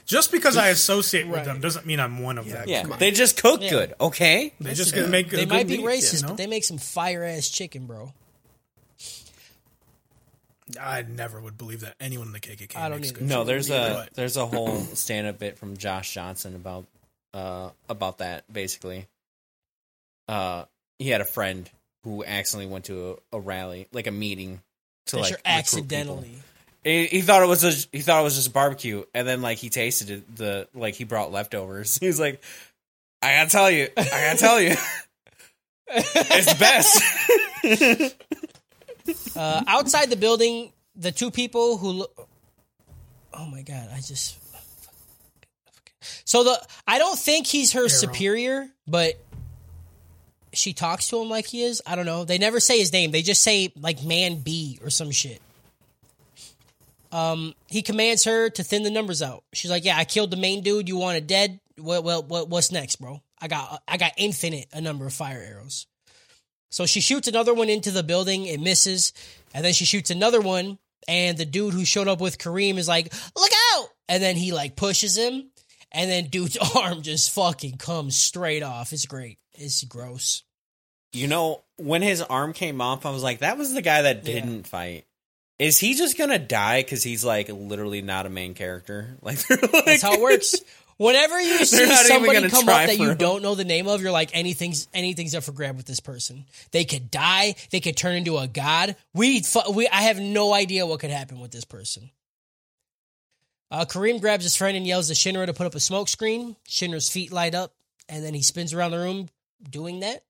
Just 0.10 0.32
because 0.32 0.58
I 0.58 0.70
associate 0.70 1.28
with 1.28 1.36
Right. 1.38 1.46
them 1.46 1.62
doesn't 1.62 1.86
mean 1.86 2.00
I'm 2.00 2.18
one 2.24 2.40
of 2.40 2.50
them. 2.50 2.68
Yeah, 2.68 2.82
they 2.98 3.12
just 3.12 3.38
cook 3.38 3.60
good, 3.62 3.94
okay? 4.02 4.54
They 4.60 4.74
just 4.74 4.96
gonna 4.96 5.08
make. 5.08 5.30
They 5.30 5.46
good 5.46 5.50
might 5.50 5.68
be 5.68 5.78
meat, 5.78 5.86
racist, 5.86 6.14
you 6.16 6.22
know? 6.24 6.28
but 6.30 6.38
they 6.38 6.48
make 6.48 6.64
some 6.64 6.80
fire 6.80 7.24
ass 7.24 7.48
chicken, 7.48 7.86
bro. 7.86 8.12
I 10.82 11.04
never 11.04 11.40
would 11.40 11.58
believe 11.60 11.82
that 11.82 11.96
anyone 12.00 12.26
in 12.28 12.34
the 12.34 12.40
KKK. 12.40 12.76
I 12.76 12.90
don't 12.90 13.02
makes 13.02 13.10
either. 13.12 13.20
good 13.20 13.28
No, 13.30 13.44
there's 13.44 13.70
a 13.70 14.04
But 14.06 14.14
there's 14.16 14.36
a 14.36 14.46
whole 14.48 14.80
stand 14.96 15.28
up 15.28 15.38
bit 15.40 15.58
from 15.60 15.78
Josh 15.78 16.12
Johnson 16.14 16.56
about 16.56 16.86
uh 17.34 17.70
about 17.88 18.18
that 18.20 18.52
basically. 18.52 19.08
Uh 20.28 20.66
he 20.98 21.10
had 21.10 21.22
a 21.22 21.26
friend 21.26 21.70
who 22.04 22.24
accidentally 22.24 22.72
went 22.72 22.86
to 22.86 23.20
a, 23.32 23.38
a 23.38 23.40
rally, 23.40 23.88
like 23.92 24.08
a 24.08 24.12
meeting 24.12 24.62
to 25.08 25.18
That 25.18 25.22
like 25.22 25.30
you're 25.32 25.38
recruit 25.38 25.46
people. 25.46 25.60
accidentally. 25.60 26.36
He, 26.84 27.08
he 27.08 27.22
thought 27.22 27.44
it 27.44 27.48
was 27.48 27.64
a, 27.64 27.88
he 27.92 28.02
thought 28.02 28.22
it 28.22 28.24
was 28.24 28.36
just 28.36 28.54
barbecue, 28.54 29.04
and 29.14 29.28
then 29.28 29.42
like 29.42 29.58
he 29.58 29.70
tasted 29.70 30.10
it. 30.10 30.36
The 30.36 30.68
like 30.74 30.96
he 30.96 31.04
brought 31.04 31.32
leftovers. 31.32 31.98
He 32.02 32.08
was 32.08 32.20
like, 32.20 32.42
"I 33.22 33.34
gotta 33.34 33.50
tell 33.50 33.70
you, 33.70 33.90
I 33.98 34.04
gotta 34.04 34.38
tell 34.40 34.62
you, 34.62 34.76
it's 35.88 36.54
best." 36.56 38.16
Uh, 39.36 39.64
outside 39.66 40.12
the 40.12 40.16
building, 40.16 40.72
the 40.96 41.12
two 41.12 41.32
people 41.32 41.78
who 41.78 41.90
look. 41.90 42.28
Oh 43.34 43.48
my 43.48 43.64
god! 43.64 43.90
I 43.92 43.96
just. 44.02 44.38
So 46.26 46.44
the 46.44 46.62
I 46.88 47.00
don't 47.00 47.18
think 47.18 47.48
he's 47.48 47.74
her 47.74 47.90
superior, 47.90 48.70
but 48.88 49.16
she 50.54 50.74
talks 50.74 51.08
to 51.08 51.20
him 51.22 51.30
like 51.30 51.48
he 51.48 51.64
is. 51.64 51.82
I 51.88 51.96
don't 51.96 52.06
know. 52.06 52.24
They 52.24 52.38
never 52.38 52.60
say 52.60 52.78
his 52.78 52.94
name. 52.94 53.10
They 53.10 53.24
just 53.24 53.42
say 53.42 53.74
like 53.80 54.04
man 54.04 54.42
B 54.42 54.80
or 54.84 54.92
some 54.92 55.10
shit. 55.10 55.42
Um, 57.12 57.54
he 57.68 57.82
commands 57.82 58.24
her 58.26 58.50
to 58.52 58.64
thin 58.64 58.84
the 58.84 58.92
numbers 58.92 59.22
out. 59.22 59.44
She's 59.54 59.72
like, 59.72 59.86
"Yeah, 59.86 59.98
I 59.98 60.06
killed 60.06 60.32
the 60.32 60.38
main 60.38 60.62
dude. 60.64 60.88
You 60.88 60.98
want 60.98 61.18
it 61.18 61.28
dead? 61.28 61.60
Well, 61.78 62.04
well, 62.04 62.24
what, 62.24 62.50
what's 62.50 62.72
next, 62.72 62.98
bro? 62.98 63.22
I 63.42 63.48
got 63.48 63.82
I 63.88 63.98
got 63.98 64.12
infinite 64.18 64.68
a 64.74 64.82
number 64.82 65.06
of 65.06 65.14
fire 65.14 65.42
arrows." 65.42 65.88
So 66.72 66.86
she 66.86 67.02
shoots 67.02 67.28
another 67.28 67.54
one 67.54 67.70
into 67.70 67.90
the 67.90 68.04
building. 68.04 68.46
It 68.46 68.60
misses. 68.60 69.12
And 69.56 69.66
then 69.66 69.74
she 69.74 69.86
shoots 69.86 70.12
another 70.12 70.40
one. 70.40 70.78
And 71.08 71.36
the 71.36 71.46
dude 71.46 71.74
who 71.74 71.84
showed 71.84 72.08
up 72.08 72.22
with 72.22 72.38
Karim 72.38 72.78
is 72.78 72.88
like, 72.88 73.12
look 73.36 73.52
out. 73.74 73.88
And 74.08 74.22
then 74.22 74.36
he 74.36 74.52
like 74.52 74.76
pushes 74.76 75.18
him. 75.18 75.50
And 75.92 76.12
then 76.12 76.26
dude's 76.28 76.58
arm 76.76 77.02
just 77.02 77.32
fucking 77.32 77.78
comes 77.78 78.16
straight 78.16 78.62
off. 78.62 78.94
It's 78.94 79.08
great. 79.08 79.40
It's 79.54 79.84
gross. 79.84 80.44
you 81.12 81.26
know, 81.26 81.64
when 81.78 82.04
his 82.04 82.22
arm 82.22 82.54
came 82.54 82.82
off, 82.82 83.08
I 83.08 83.10
was 83.10 83.24
like, 83.24 83.40
"That 83.40 83.58
was 83.58 83.74
the 83.74 83.82
guy 83.82 84.04
that 84.04 84.24
didn't 84.24 84.68
fight." 84.68 85.06
Is 85.60 85.78
he 85.78 85.94
just 85.94 86.18
gonna 86.18 86.40
die 86.40 86.82
because 86.82 87.04
he's 87.04 87.26
like 87.26 87.50
literally 87.50 88.02
not 88.02 88.26
a 88.26 88.30
main 88.30 88.54
character? 88.54 89.18
Like, 89.22 89.48
like 89.50 89.86
That's 89.86 90.02
how 90.02 90.14
it 90.14 90.22
works. 90.22 90.56
Whenever 90.98 91.40
you 91.40 91.64
see 91.64 91.86
somebody 91.86 92.50
come 92.50 92.68
up 92.68 92.88
that 92.88 92.98
you 92.98 93.12
him. 93.12 93.18
don't 93.18 93.42
know 93.42 93.56
the 93.56 93.64
name 93.64 93.88
of, 93.88 94.02
you're 94.02 94.12
like 94.12 94.32
anything's 94.34 94.90
anything's 94.94 95.34
up 95.34 95.44
for 95.44 95.54
grab 95.54 95.78
with 95.78 95.86
this 95.86 96.02
person. 96.02 96.46
They 96.72 96.84
could 96.84 97.10
die. 97.10 97.56
They 97.72 97.80
could 97.80 97.96
turn 97.96 98.18
into 98.18 98.38
a 98.38 98.48
god. 98.48 98.98
We, 99.14 99.42
we 99.74 99.88
I 99.88 100.04
have 100.04 100.20
no 100.20 100.54
idea 100.54 100.86
what 100.86 101.00
could 101.00 101.10
happen 101.10 101.40
with 101.40 101.52
this 101.52 101.64
person. 101.64 102.10
Uh, 103.72 103.86
Karim 103.86 104.20
grabs 104.20 104.44
his 104.44 104.58
friend 104.58 104.76
and 104.76 104.86
yells 104.86 105.08
to 105.08 105.14
Shinra 105.14 105.46
to 105.46 105.54
put 105.54 105.68
up 105.68 105.76
a 105.76 105.80
smoke 105.80 106.10
screen. 106.10 106.58
Shinra's 106.68 107.10
feet 107.10 107.32
light 107.32 107.56
up, 107.56 107.74
and 108.10 108.24
then 108.24 108.34
he 108.34 108.42
spins 108.42 108.74
around 108.74 108.92
the 108.92 109.00
room 109.00 109.30
doing 109.70 110.02
that. 110.02 110.24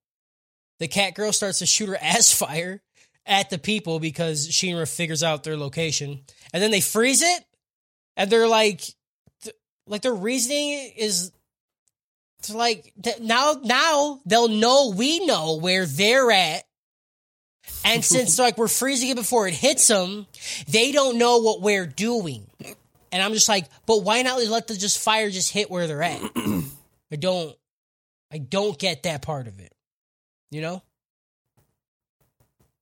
The 0.79 0.87
cat 0.87 1.15
girl 1.15 1.31
starts 1.31 1.59
to 1.59 1.65
shoot 1.65 1.89
her 1.89 1.97
ass 2.01 2.31
fire 2.31 2.81
at 3.29 3.49
the 3.49 3.57
people 3.57 3.99
because 3.99 4.49
Shinra 4.49 4.93
figures 4.93 5.23
out 5.23 5.43
their 5.43 5.55
location, 5.55 6.21
and 6.51 6.61
then 6.61 6.71
they 6.71 6.81
freeze 6.81 7.21
it, 7.21 7.45
and 8.17 8.29
they're 8.29 8.47
like, 8.47 8.81
th- 9.43 9.55
like 9.87 10.01
their 10.01 10.13
reasoning 10.13 10.91
is 10.97 11.31
to 12.43 12.57
like 12.57 12.91
th- 13.01 13.19
now 13.19 13.59
now 13.63 14.19
they'll 14.25 14.47
know 14.47 14.93
we 14.95 15.25
know 15.25 15.57
where 15.57 15.85
they're 15.85 16.31
at. 16.31 16.63
And 17.85 18.03
since 18.13 18.39
like 18.39 18.57
we're 18.57 18.67
freezing 18.67 19.09
it 19.09 19.15
before 19.15 19.47
it 19.47 19.53
hits 19.53 19.87
them, 19.87 20.25
they 20.67 20.91
don't 20.91 21.17
know 21.17 21.37
what 21.37 21.61
we're 21.61 21.87
doing. 21.87 22.47
And 23.11 23.23
I'm 23.23 23.33
just 23.33 23.49
like, 23.49 23.67
but 23.85 24.03
why 24.03 24.21
not 24.21 24.43
let 24.47 24.67
the 24.67 24.75
just 24.75 24.99
fire 24.99 25.29
just 25.29 25.51
hit 25.51 25.71
where 25.71 25.87
they're 25.87 26.03
at? 26.03 26.21
I 27.11 27.15
don't 27.17 27.55
I 28.31 28.37
don't 28.37 28.77
get 28.77 29.03
that 29.03 29.21
part 29.21 29.47
of 29.47 29.59
it. 29.59 29.73
You 30.51 30.61
know? 30.61 30.83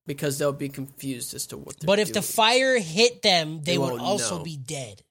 Because 0.08 0.38
they'll 0.38 0.52
be 0.52 0.68
confused 0.68 1.34
as 1.34 1.46
to 1.48 1.56
what. 1.56 1.78
They're 1.78 1.86
But 1.86 2.00
if 2.00 2.12
the 2.12 2.22
fire 2.22 2.76
hit 2.80 3.22
them, 3.22 3.60
they, 3.62 3.72
They 3.72 3.78
would 3.78 3.90
won't 3.90 4.02
also 4.02 4.38
know. 4.38 4.42
be 4.44 4.56
dead. 4.56 5.02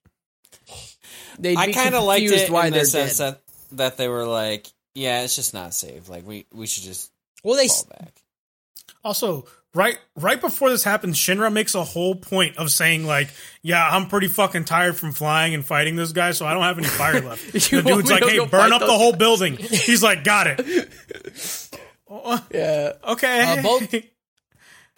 they'd 1.38 1.56
I 1.56 1.72
kind 1.72 1.94
of 1.94 2.04
liked 2.04 2.20
confused 2.22 2.44
it 2.44 2.50
why 2.50 2.66
in 2.66 2.72
they're 2.74 2.82
the 2.82 2.86
sense 2.86 3.16
dead. 3.18 3.34
that 3.34 3.76
that 3.76 3.96
they 3.96 4.08
were 4.08 4.26
like, 4.26 4.66
"Yeah, 4.94 5.22
it's 5.22 5.36
just 5.36 5.54
not 5.54 5.72
safe. 5.72 6.08
Like, 6.10 6.26
we 6.26 6.46
we 6.52 6.66
should 6.66 6.84
just 6.84 7.10
Well, 7.42 7.56
they 7.56 7.68
fall 7.68 7.86
back." 7.98 8.22
Also, 9.04 9.46
right 9.74 9.98
right 10.16 10.40
before 10.40 10.70
this 10.70 10.84
happens, 10.84 11.16
Shinra 11.16 11.52
makes 11.52 11.74
a 11.74 11.84
whole 11.84 12.14
point 12.16 12.56
of 12.58 12.70
saying 12.70 13.06
like, 13.06 13.28
"Yeah, 13.62 13.86
I'm 13.88 14.08
pretty 14.08 14.28
fucking 14.28 14.64
tired 14.64 14.96
from 14.96 15.12
flying 15.12 15.54
and 15.54 15.64
fighting 15.64 15.96
this 15.96 16.12
guy, 16.12 16.32
so 16.32 16.44
I 16.46 16.52
don't 16.54 16.64
have 16.64 16.78
any 16.78 16.88
fire 16.88 17.20
left." 17.20 17.52
The 17.52 17.82
dude's 17.82 18.10
like, 18.10 18.24
"Hey, 18.24 18.44
burn 18.44 18.72
up 18.72 18.80
the 18.80 18.86
those 18.86 18.96
whole 18.98 19.12
building." 19.16 19.56
He's 19.56 20.02
like, 20.02 20.24
"Got 20.24 20.48
it." 20.48 20.88
Oh, 22.10 22.42
Yeah. 22.50 22.94
okay. 23.06 23.58
Uh, 23.58 23.62
both- 23.62 23.94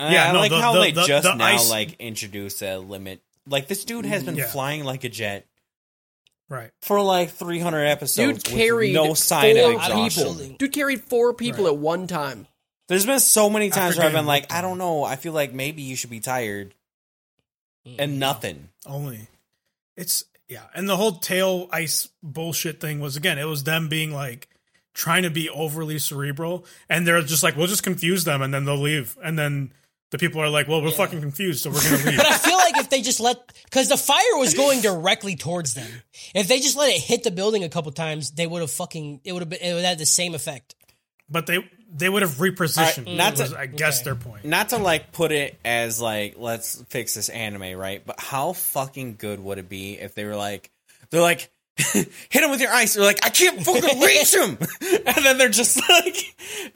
Yeah, 0.08 0.28
I 0.28 0.32
no, 0.32 0.38
like 0.38 0.50
the- 0.50 0.60
how 0.60 0.72
the- 0.74 0.80
they 0.80 0.92
the- 0.92 1.04
just 1.06 1.24
the 1.24 1.34
now 1.34 1.44
ice- 1.44 1.70
like 1.70 1.96
introduce 1.98 2.62
a 2.62 2.78
limit. 2.78 3.20
Like 3.46 3.68
this 3.68 3.84
dude 3.84 4.06
has 4.06 4.22
been 4.24 4.36
Yeah. 4.36 4.46
flying 4.46 4.84
like 4.84 5.04
a 5.04 5.08
jet 5.08 5.46
right. 6.48 6.70
for 6.82 7.00
like 7.02 7.30
300 7.30 7.84
episodes. 7.86 8.42
Dude 8.42 8.52
with 8.52 8.58
carried 8.60 8.94
no 8.94 9.14
sign 9.14 9.56
of 9.56 9.64
four 9.64 9.72
exhaustion. 9.74 10.34
people. 10.38 10.56
Dude 10.58 10.72
carried 10.72 11.02
four 11.02 11.34
people 11.34 11.66
at 11.66 11.76
one 11.76 12.06
time. 12.06 12.46
There's 12.88 13.06
been 13.06 13.20
so 13.20 13.48
many 13.50 13.70
times 13.70 13.96
where 13.96 14.06
I've 14.06 14.12
been 14.12 14.26
like, 14.26 14.52
I 14.52 14.60
don't 14.60 14.78
know. 14.78 15.04
I 15.04 15.16
feel 15.16 15.32
like 15.32 15.52
maybe 15.52 15.82
you 15.82 15.94
should 15.96 16.10
be 16.10 16.20
tired 16.20 16.74
mm-hmm. 17.86 17.96
and 18.00 18.18
nothing. 18.18 18.68
Only. 18.86 19.28
It's 19.96 20.24
yeah, 20.48 20.64
and 20.74 20.88
the 20.88 20.96
whole 20.96 21.12
tail 21.12 21.68
ice 21.70 22.08
bullshit 22.22 22.80
thing 22.80 22.98
was 23.00 23.16
again, 23.16 23.38
it 23.38 23.44
was 23.44 23.62
them 23.64 23.88
being 23.88 24.12
like 24.12 24.48
trying 24.92 25.22
to 25.22 25.30
be 25.30 25.48
overly 25.48 25.98
cerebral, 26.00 26.64
and 26.88 27.06
they're 27.06 27.22
just 27.22 27.42
like, 27.44 27.56
we'll 27.56 27.68
just 27.68 27.84
confuse 27.84 28.24
them, 28.24 28.42
and 28.42 28.52
then 28.52 28.64
they'll 28.64 28.76
leave, 28.76 29.16
and 29.22 29.38
then 29.38 29.72
the 30.10 30.18
people 30.18 30.40
are 30.42 30.48
like, 30.48 30.68
well, 30.68 30.82
we're 30.82 30.90
fucking 30.90 31.20
confused, 31.20 31.62
so 31.62 31.70
we're 31.70 31.82
gonna 31.82 31.96
leave. 32.10 32.16
But 32.16 32.26
I 32.26 32.36
feel 32.38 32.56
like 32.56 32.76
if 32.78 32.90
they 32.90 33.00
just 33.02 33.20
let, 33.20 33.38
because 33.64 33.88
the 33.88 33.96
fire 33.96 34.36
was 34.36 34.54
going 34.54 34.80
directly 34.80 35.36
towards 35.36 35.74
them. 35.74 35.88
If 36.34 36.48
they 36.48 36.58
just 36.58 36.76
let 36.76 36.90
it 36.90 37.00
hit 37.00 37.22
the 37.22 37.30
building 37.30 37.64
a 37.64 37.68
couple 37.68 37.92
times, 37.92 38.32
they 38.32 38.46
would 38.46 38.60
have 38.60 38.70
fucking, 38.70 39.20
it 39.24 39.32
would 39.32 39.42
have 39.42 39.48
been, 39.48 39.60
it 39.62 39.72
would 39.74 39.82
have 39.82 39.90
had 39.90 39.98
the 39.98 40.06
same 40.06 40.34
effect. 40.34 40.74
but 41.28 41.46
they 41.46 41.58
they 41.92 42.08
would 42.08 42.22
have 42.22 42.32
repositioned. 42.36 43.06
Alright, 43.08 43.16
not 43.16 43.36
to- 43.36 43.58
I 43.58 43.66
guess 43.66 43.98
okay. 44.00 44.04
their 44.04 44.14
point. 44.14 44.44
Not 44.44 44.68
to 44.68 44.78
like 44.78 45.10
put 45.12 45.32
it 45.32 45.58
as 45.64 46.00
like 46.00 46.34
let's 46.38 46.80
fix 46.88 47.14
this 47.14 47.28
anime, 47.28 47.76
right? 47.76 48.00
But 48.04 48.20
how 48.20 48.52
fucking 48.52 49.16
good 49.18 49.40
would 49.40 49.58
it 49.58 49.68
be 49.68 49.94
if 49.94 50.14
they 50.14 50.24
were 50.24 50.36
like 50.36 50.70
they're 51.10 51.20
like 51.20 51.50
hit 51.76 52.08
him 52.32 52.50
with 52.50 52.60
your 52.60 52.70
ice. 52.70 52.94
They're 52.94 53.04
like 53.04 53.24
I 53.26 53.30
can't 53.30 53.60
fucking 53.64 54.00
reach 54.02 54.32
him, 54.34 54.56
and 55.06 55.24
then 55.24 55.38
they're 55.38 55.48
just 55.48 55.80
like 55.88 56.16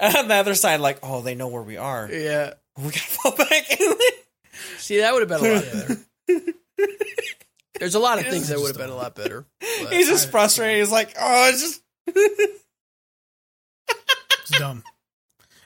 on 0.01 0.29
the 0.29 0.35
other 0.35 0.55
side, 0.55 0.81
like 0.81 0.99
oh 1.03 1.21
they 1.21 1.35
know 1.37 1.49
where 1.49 1.63
we 1.63 1.77
are. 1.77 2.09
Yeah. 2.11 2.55
We 2.77 2.85
gotta 2.85 2.99
fall 2.99 3.36
back. 3.36 3.67
See, 4.78 4.99
that 4.99 5.12
would 5.12 5.28
have 5.28 5.41
been 5.41 5.51
a 5.51 5.55
lot 5.55 5.65
better. 6.27 6.53
There's 7.78 7.94
a 7.94 8.01
lot 8.01 8.19
of 8.19 8.27
things 8.27 8.49
that 8.49 8.59
would 8.59 8.69
have 8.69 8.77
been 8.77 8.91
a 8.91 8.97
lot 8.97 9.15
better. 9.15 9.47
He's 9.91 10.09
just 10.09 10.31
frustrated. 10.31 10.78
He's 10.81 10.93
like 10.93 11.15
oh 11.20 11.51
it's 11.53 11.61
just 11.61 11.83
It's 14.41 14.59
dumb. 14.59 14.83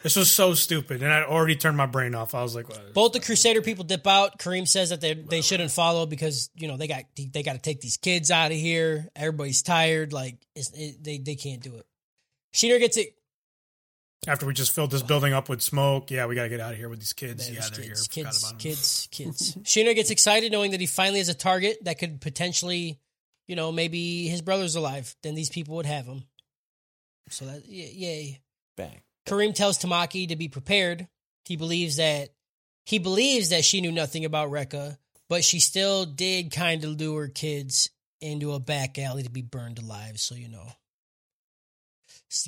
This 0.04 0.14
was 0.14 0.30
so 0.30 0.54
stupid, 0.54 1.02
and 1.02 1.12
I'd 1.12 1.24
already 1.24 1.56
turned 1.56 1.76
my 1.76 1.86
brain 1.86 2.14
off. 2.14 2.32
I 2.32 2.42
was 2.42 2.54
like, 2.54 2.68
well, 2.68 2.78
Both 2.94 3.12
the 3.14 3.20
Crusader 3.20 3.62
people 3.62 3.82
dip 3.82 4.06
out. 4.06 4.38
Karim 4.38 4.64
says 4.64 4.90
that 4.90 5.00
they 5.00 5.14
they 5.14 5.40
shouldn't 5.40 5.72
follow 5.72 6.06
because 6.06 6.50
you 6.54 6.68
know 6.68 6.76
they 6.76 6.86
got 6.86 7.02
they 7.16 7.42
got 7.42 7.54
to 7.54 7.58
take 7.58 7.80
these 7.80 7.96
kids 7.96 8.30
out 8.30 8.52
of 8.52 8.56
here. 8.56 9.08
Everybody's 9.16 9.62
tired. 9.62 10.12
Like 10.12 10.36
it's, 10.54 10.70
it, 10.70 11.02
they 11.02 11.18
they 11.18 11.34
can't 11.34 11.60
do 11.60 11.74
it. 11.74 11.86
Shinra 12.54 12.78
gets 12.78 12.96
it. 12.96 13.17
After 14.26 14.46
we 14.46 14.52
just 14.52 14.74
filled 14.74 14.90
this 14.90 15.02
building 15.02 15.32
up 15.32 15.48
with 15.48 15.62
smoke, 15.62 16.10
yeah, 16.10 16.26
we 16.26 16.34
got 16.34 16.42
to 16.42 16.48
get 16.48 16.60
out 16.60 16.72
of 16.72 16.78
here 16.78 16.88
with 16.88 16.98
these 16.98 17.12
kids. 17.12 17.48
yeah, 17.48 17.60
they're 17.60 17.70
kids, 17.70 17.78
here. 17.78 17.94
Forgot 17.94 18.32
kids, 18.32 18.42
about 18.42 18.52
'em. 18.52 18.58
kids, 18.58 19.08
kids. 19.12 19.54
Shinra 19.62 19.94
gets 19.94 20.10
excited 20.10 20.50
knowing 20.52 20.72
that 20.72 20.80
he 20.80 20.86
finally 20.86 21.18
has 21.20 21.28
a 21.28 21.34
target 21.34 21.78
that 21.84 21.98
could 21.98 22.20
potentially, 22.20 22.98
you 23.46 23.54
know, 23.56 23.70
maybe 23.70 24.26
his 24.26 24.42
brother's 24.42 24.74
alive. 24.74 25.14
Then 25.22 25.34
these 25.34 25.50
people 25.50 25.76
would 25.76 25.86
have 25.86 26.04
him. 26.06 26.24
So 27.30 27.44
that 27.46 27.66
yay. 27.66 28.40
bang. 28.76 29.00
Karim 29.26 29.52
tells 29.52 29.78
Tamaki 29.78 30.28
to 30.28 30.36
be 30.36 30.48
prepared. 30.48 31.06
He 31.44 31.56
believes 31.56 31.96
that 31.96 32.30
he 32.86 32.98
believes 32.98 33.50
that 33.50 33.64
she 33.64 33.80
knew 33.80 33.92
nothing 33.92 34.24
about 34.24 34.50
Rekka, 34.50 34.96
but 35.28 35.44
she 35.44 35.60
still 35.60 36.04
did 36.06 36.50
kind 36.50 36.82
of 36.84 36.98
lure 36.98 37.28
kids 37.28 37.90
into 38.20 38.52
a 38.52 38.58
back 38.58 38.98
alley 38.98 39.22
to 39.22 39.30
be 39.30 39.42
burned 39.42 39.78
alive. 39.78 40.18
So 40.18 40.34
you 40.34 40.48
know, 40.48 40.64
Just 40.64 40.76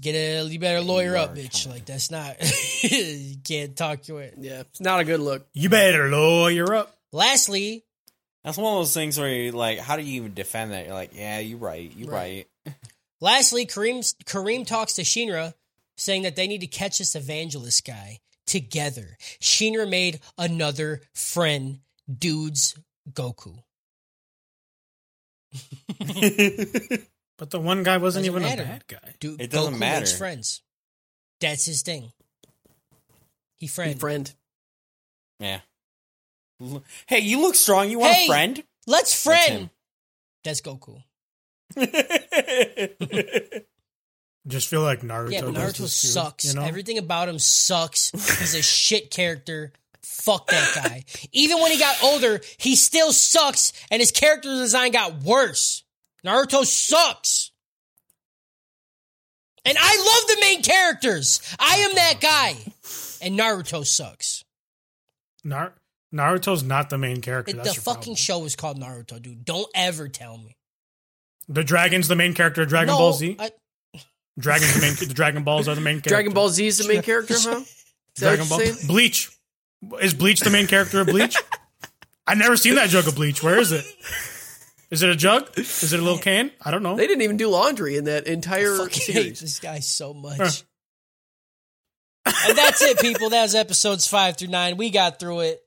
get 0.03 0.15
a 0.15 0.43
you 0.49 0.59
better 0.59 0.81
lawyer 0.81 1.17
up, 1.17 1.35
bitch. 1.35 1.69
Like 1.69 1.85
that's 1.87 2.11
not 2.11 2.37
you 2.83 3.37
can't 3.45 3.77
talk 3.77 4.03
to 4.05 4.19
it. 4.19 4.35
yeah, 4.39 4.61
it's 4.61 4.81
not 4.81 5.01
a 5.01 5.05
good 5.05 5.21
look. 5.21 5.47
You 5.53 5.69
better 5.69 6.09
lawyer 6.09 6.75
up. 6.75 6.97
Lastly, 7.13 7.85
That's 8.45 8.57
one 8.59 8.73
of 8.75 8.79
those 8.81 8.95
things 8.95 9.19
where 9.19 9.29
you're 9.29 9.53
like, 9.53 9.79
how 9.79 9.97
do 9.97 10.03
you 10.03 10.17
even 10.23 10.35
defend 10.35 10.73
that? 10.73 10.87
You're 10.87 10.95
like, 10.95 11.11
yeah, 11.15 11.39
you're 11.41 11.59
right, 11.59 11.93
you're 11.97 12.09
Right. 12.11 12.47
right. 12.67 12.75
Lastly, 13.21 13.67
Karim 13.67 14.03
Karim 14.27 14.65
talks 14.65 14.95
to 14.95 15.03
Shinra, 15.03 15.55
saying 15.97 16.23
that 16.23 16.37
they 16.37 16.47
need 16.47 16.61
to 16.63 16.67
catch 16.67 16.99
this 16.99 17.15
evangelist 17.15 17.85
guy 17.87 18.21
together. 18.47 19.17
Shinra 19.41 19.89
made 19.89 20.21
another 20.39 21.03
friend, 21.15 21.81
dudes 22.11 22.75
Goku. 23.13 23.59
But 27.41 27.49
the 27.49 27.59
one 27.59 27.83
guy 27.83 27.97
wasn't 27.97 28.27
Doesn't 28.27 28.39
even 28.43 28.43
matter. 28.51 28.63
a 28.65 28.67
bad 28.67 28.87
guy. 28.87 29.15
Dude, 29.19 29.41
It 29.41 29.51
doesn't 29.51 29.77
Goku 29.77 29.79
matter. 29.79 30.01
makes 30.01 30.13
friends. 30.17 30.61
That's 31.41 31.65
his 31.65 31.81
thing. 31.81 32.13
He 33.57 33.67
friend. 33.67 33.99
Friend. 33.99 34.31
Yeah. 35.39 35.61
Hey, 37.07 37.21
you 37.21 37.41
look 37.41 37.55
strong. 37.55 37.89
You 37.91 37.99
want 38.01 38.13
Hey! 38.15 38.25
a 38.25 38.29
friend? 38.29 38.63
Let's 38.87 39.23
friend. 39.25 39.53
him. 39.55 39.71
That's 40.45 40.61
Goku. 40.61 41.03
Just 44.47 44.69
feel 44.69 44.83
like 44.83 45.01
Naruto. 45.01 45.33
Yeah, 45.33 45.41
Naruto 45.41 45.79
this 45.79 46.01
too, 46.03 46.09
sucks. 46.09 46.45
You 46.45 46.61
know? 46.61 46.67
Everything 46.67 46.99
about 46.99 47.31
him 47.31 47.39
sucks. 47.39 48.11
He's 48.11 48.55
a 48.55 48.61
shit 48.63 49.11
character. 49.11 49.73
Fuck 50.03 50.49
that 50.51 50.73
guy. 50.75 51.05
Even 51.33 51.59
when 51.61 51.73
he 51.73 51.79
got 51.79 52.03
older, 52.05 52.43
he 52.59 52.77
still 52.77 53.13
sucks, 53.15 53.73
and 53.91 54.01
his 54.01 54.13
character 54.13 54.49
design 54.51 54.93
got 54.93 55.23
worse. 55.23 55.85
Naruto 56.25 56.65
sucks. 56.65 57.51
And 59.65 59.77
I 59.79 59.97
love 59.97 60.37
the 60.37 60.41
main 60.41 60.63
characters. 60.63 61.41
I 61.59 61.77
am 61.77 61.95
that 61.95 62.21
guy. 62.21 62.57
And 63.23 63.39
Naruto 63.39 63.87
sucks. 63.87 64.45
Nar- 65.45 65.75
Naruto's 66.15 66.63
not 66.63 66.91
the 66.91 66.99
main 66.99 67.21
character. 67.21 67.51
It- 67.53 67.57
That's 67.63 67.75
the 67.77 67.81
fucking 67.83 68.01
problem. 68.03 68.17
show 68.17 68.45
is 68.45 68.57
called 68.57 68.79
Naruto, 68.81 69.21
dude. 69.21 69.45
Don't 69.45 69.69
ever 69.75 70.09
tell 70.09 70.39
me. 70.39 70.57
The 71.49 71.65
dragon's 71.65 72.09
the 72.09 72.17
main 72.17 72.33
character. 72.35 72.63
of 72.63 72.69
Dragon 72.69 72.93
no, 72.93 72.99
Ball 72.99 73.13
Z. 73.13 73.37
I- 73.39 73.51
Dragon's 74.39 74.75
the 74.75 74.81
main. 74.81 74.95
The 74.95 75.15
Dragon 75.15 75.43
Balls 75.45 75.69
are 75.69 75.75
the 75.75 75.81
main 75.81 75.97
character. 75.97 76.09
Dragon 76.15 76.33
Ball 76.33 76.49
Z 76.49 76.67
is 76.67 76.79
the 76.79 76.89
main 76.89 77.03
character, 77.03 77.35
huh? 77.37 77.63
Dragon 78.17 78.49
Ball. 78.49 78.59
saying? 78.59 78.77
Bleach. 78.87 79.31
Is 80.01 80.15
Bleach 80.15 80.41
the 80.41 80.51
main 80.51 80.67
character 80.67 81.01
of 81.01 81.09
Bleach? 81.09 81.37
I've 82.27 82.39
never 82.39 82.57
seen 82.57 82.77
that 82.77 82.89
joke 82.89 83.07
of 83.07 83.17
Bleach. 83.17 83.43
Where 83.43 83.59
is 83.59 83.73
it? 83.73 83.85
Is 84.91 85.03
it 85.03 85.11
a 85.11 85.15
jug? 85.17 85.49
Is 85.57 85.93
it 85.93 86.01
a 86.01 86.03
little 86.03 86.19
can? 86.19 86.51
I 86.61 86.71
don't 86.71 86.83
know. 86.83 86.97
They 86.97 87.07
didn't 87.07 87.23
even 87.23 87.37
do 87.37 87.49
laundry 87.49 87.97
in 87.97 88.05
that 88.05 88.27
entire 88.27 88.77
fucking 88.77 88.93
hate 89.15 89.23
series. 89.23 89.41
this 89.41 89.61
guy 89.61 89.79
so 89.81 90.13
much. 90.13 90.65
Huh. 92.27 92.33
and 92.49 92.59
that's 92.59 92.83
it, 92.83 92.99
people. 93.01 93.31
That 93.31 93.43
was 93.43 93.55
episodes 93.55 94.07
five 94.07 94.37
through 94.37 94.49
nine. 94.49 94.77
We 94.77 94.91
got 94.91 95.19
through 95.21 95.41
it. 95.41 95.63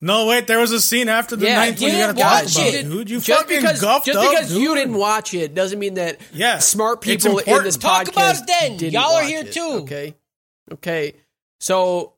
No, 0.00 0.26
wait. 0.26 0.46
There 0.46 0.58
was 0.58 0.72
a 0.72 0.80
scene 0.80 1.08
after 1.10 1.36
the 1.36 1.44
Yeah, 1.46 1.56
ninth 1.56 1.80
one 1.80 1.90
you 1.90 1.98
gotta 1.98 2.14
talk 2.14 2.42
watch 2.42 2.54
about, 2.56 2.66
it. 2.74 2.82
dude. 2.84 3.10
You 3.10 3.20
just 3.20 3.38
fucking 3.40 3.60
because, 3.60 3.80
guffed 3.82 4.06
just 4.06 4.18
up, 4.18 4.30
because 4.30 4.56
you 4.56 4.74
didn't 4.74 4.94
watch 4.96 5.34
it 5.34 5.54
doesn't 5.54 5.78
mean 5.78 5.94
that 5.94 6.18
Yeah, 6.32 6.58
smart 6.58 7.02
people 7.02 7.38
in 7.38 7.62
this 7.64 7.76
Talk 7.76 8.06
podcast 8.06 8.12
about 8.12 8.34
it 8.36 8.46
then. 8.46 8.76
didn't 8.78 8.92
Y'all 8.94 9.12
are 9.14 9.22
here 9.24 9.42
it. 9.44 9.52
too. 9.52 9.80
Okay, 9.82 10.14
okay. 10.72 11.12
So, 11.60 12.14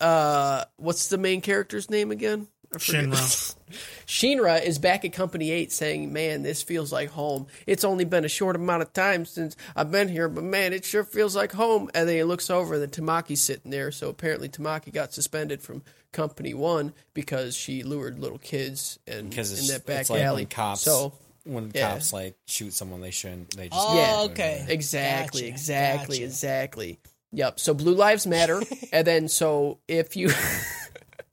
uh, 0.00 0.64
what's 0.76 1.06
the 1.06 1.18
main 1.18 1.40
character's 1.40 1.88
name 1.88 2.10
again? 2.10 2.48
I. 2.72 2.76
Shinra. 2.78 3.54
Shinra 4.06 4.62
is 4.64 4.78
back 4.78 5.04
at 5.04 5.12
Company 5.12 5.50
8 5.50 5.70
saying, 5.72 6.12
Man, 6.12 6.42
this 6.42 6.62
feels 6.62 6.92
like 6.92 7.10
home. 7.10 7.46
It's 7.66 7.84
only 7.84 8.04
been 8.04 8.24
a 8.24 8.28
short 8.28 8.56
amount 8.56 8.82
of 8.82 8.92
time 8.92 9.24
since 9.24 9.56
I've 9.76 9.90
been 9.90 10.08
here, 10.08 10.28
but 10.28 10.44
man, 10.44 10.72
it 10.72 10.84
sure 10.84 11.04
feels 11.04 11.36
like 11.36 11.52
home. 11.52 11.90
And 11.94 12.08
then 12.08 12.16
he 12.16 12.24
looks 12.24 12.50
over, 12.50 12.74
and 12.74 12.82
then 12.82 12.90
Tamaki's 12.90 13.40
sitting 13.40 13.70
there. 13.70 13.92
So 13.92 14.08
apparently, 14.08 14.48
Tamaki 14.48 14.92
got 14.92 15.12
suspended 15.12 15.62
from 15.62 15.82
Company 16.12 16.54
1 16.54 16.92
because 17.14 17.54
she 17.56 17.82
lured 17.84 18.18
little 18.18 18.38
kids 18.38 18.98
and 19.06 19.30
Because 19.30 19.52
in 19.52 19.58
it's, 19.58 19.68
that 19.72 19.86
back 19.86 20.00
it's 20.02 20.10
like 20.10 20.22
alley. 20.22 20.42
when 20.42 20.46
cops, 20.48 20.80
So, 20.82 21.12
when 21.44 21.70
yeah. 21.74 21.92
cops 21.92 22.12
like 22.12 22.36
shoot 22.46 22.72
someone, 22.72 23.00
they 23.00 23.12
shouldn't. 23.12 23.56
They 23.56 23.68
just 23.68 23.80
Oh, 23.80 23.96
Yeah. 23.96 24.30
okay. 24.32 24.66
exactly, 24.68 25.42
Gotcha, 25.42 25.52
exactly, 25.52 26.16
gotcha. 26.18 26.24
exactly. 26.24 26.98
Yep. 27.32 27.60
So 27.60 27.74
Blue 27.74 27.94
Lives 27.94 28.26
Matter. 28.26 28.60
and 28.92 29.06
then, 29.06 29.28
so 29.28 29.78
if 29.86 30.16
you. 30.16 30.30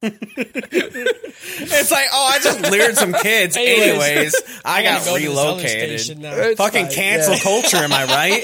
It's 0.01 1.91
like, 1.91 2.07
oh, 2.13 2.31
I 2.33 2.39
just 2.39 2.61
lured 2.71 2.95
some 2.95 3.13
kids. 3.13 3.57
Anyways, 3.59 3.89
Anyways, 3.89 4.35
I, 4.63 4.83
gotta 4.83 5.05
got 5.05 5.05
go 5.05 5.17
to 5.17 5.23
this 5.23 5.37
other 5.37 5.57
relocated. 5.57 6.19
now. 6.19 6.53
Fucking 6.55 6.85
fine, 6.85 6.93
cancel 6.93 7.33
yeah. 7.33 7.39
culture, 7.39 7.77
am 7.77 7.93
I 7.93 8.05
right? 8.05 8.43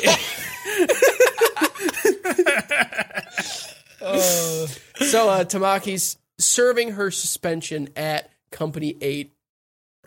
So 5.13 5.29
uh, 5.29 5.43
Tamaki's 5.43 6.17
serving 6.39 6.93
her 6.93 7.11
suspension 7.11 7.89
at 7.95 8.31
Company 8.51 8.95
8 8.99 9.31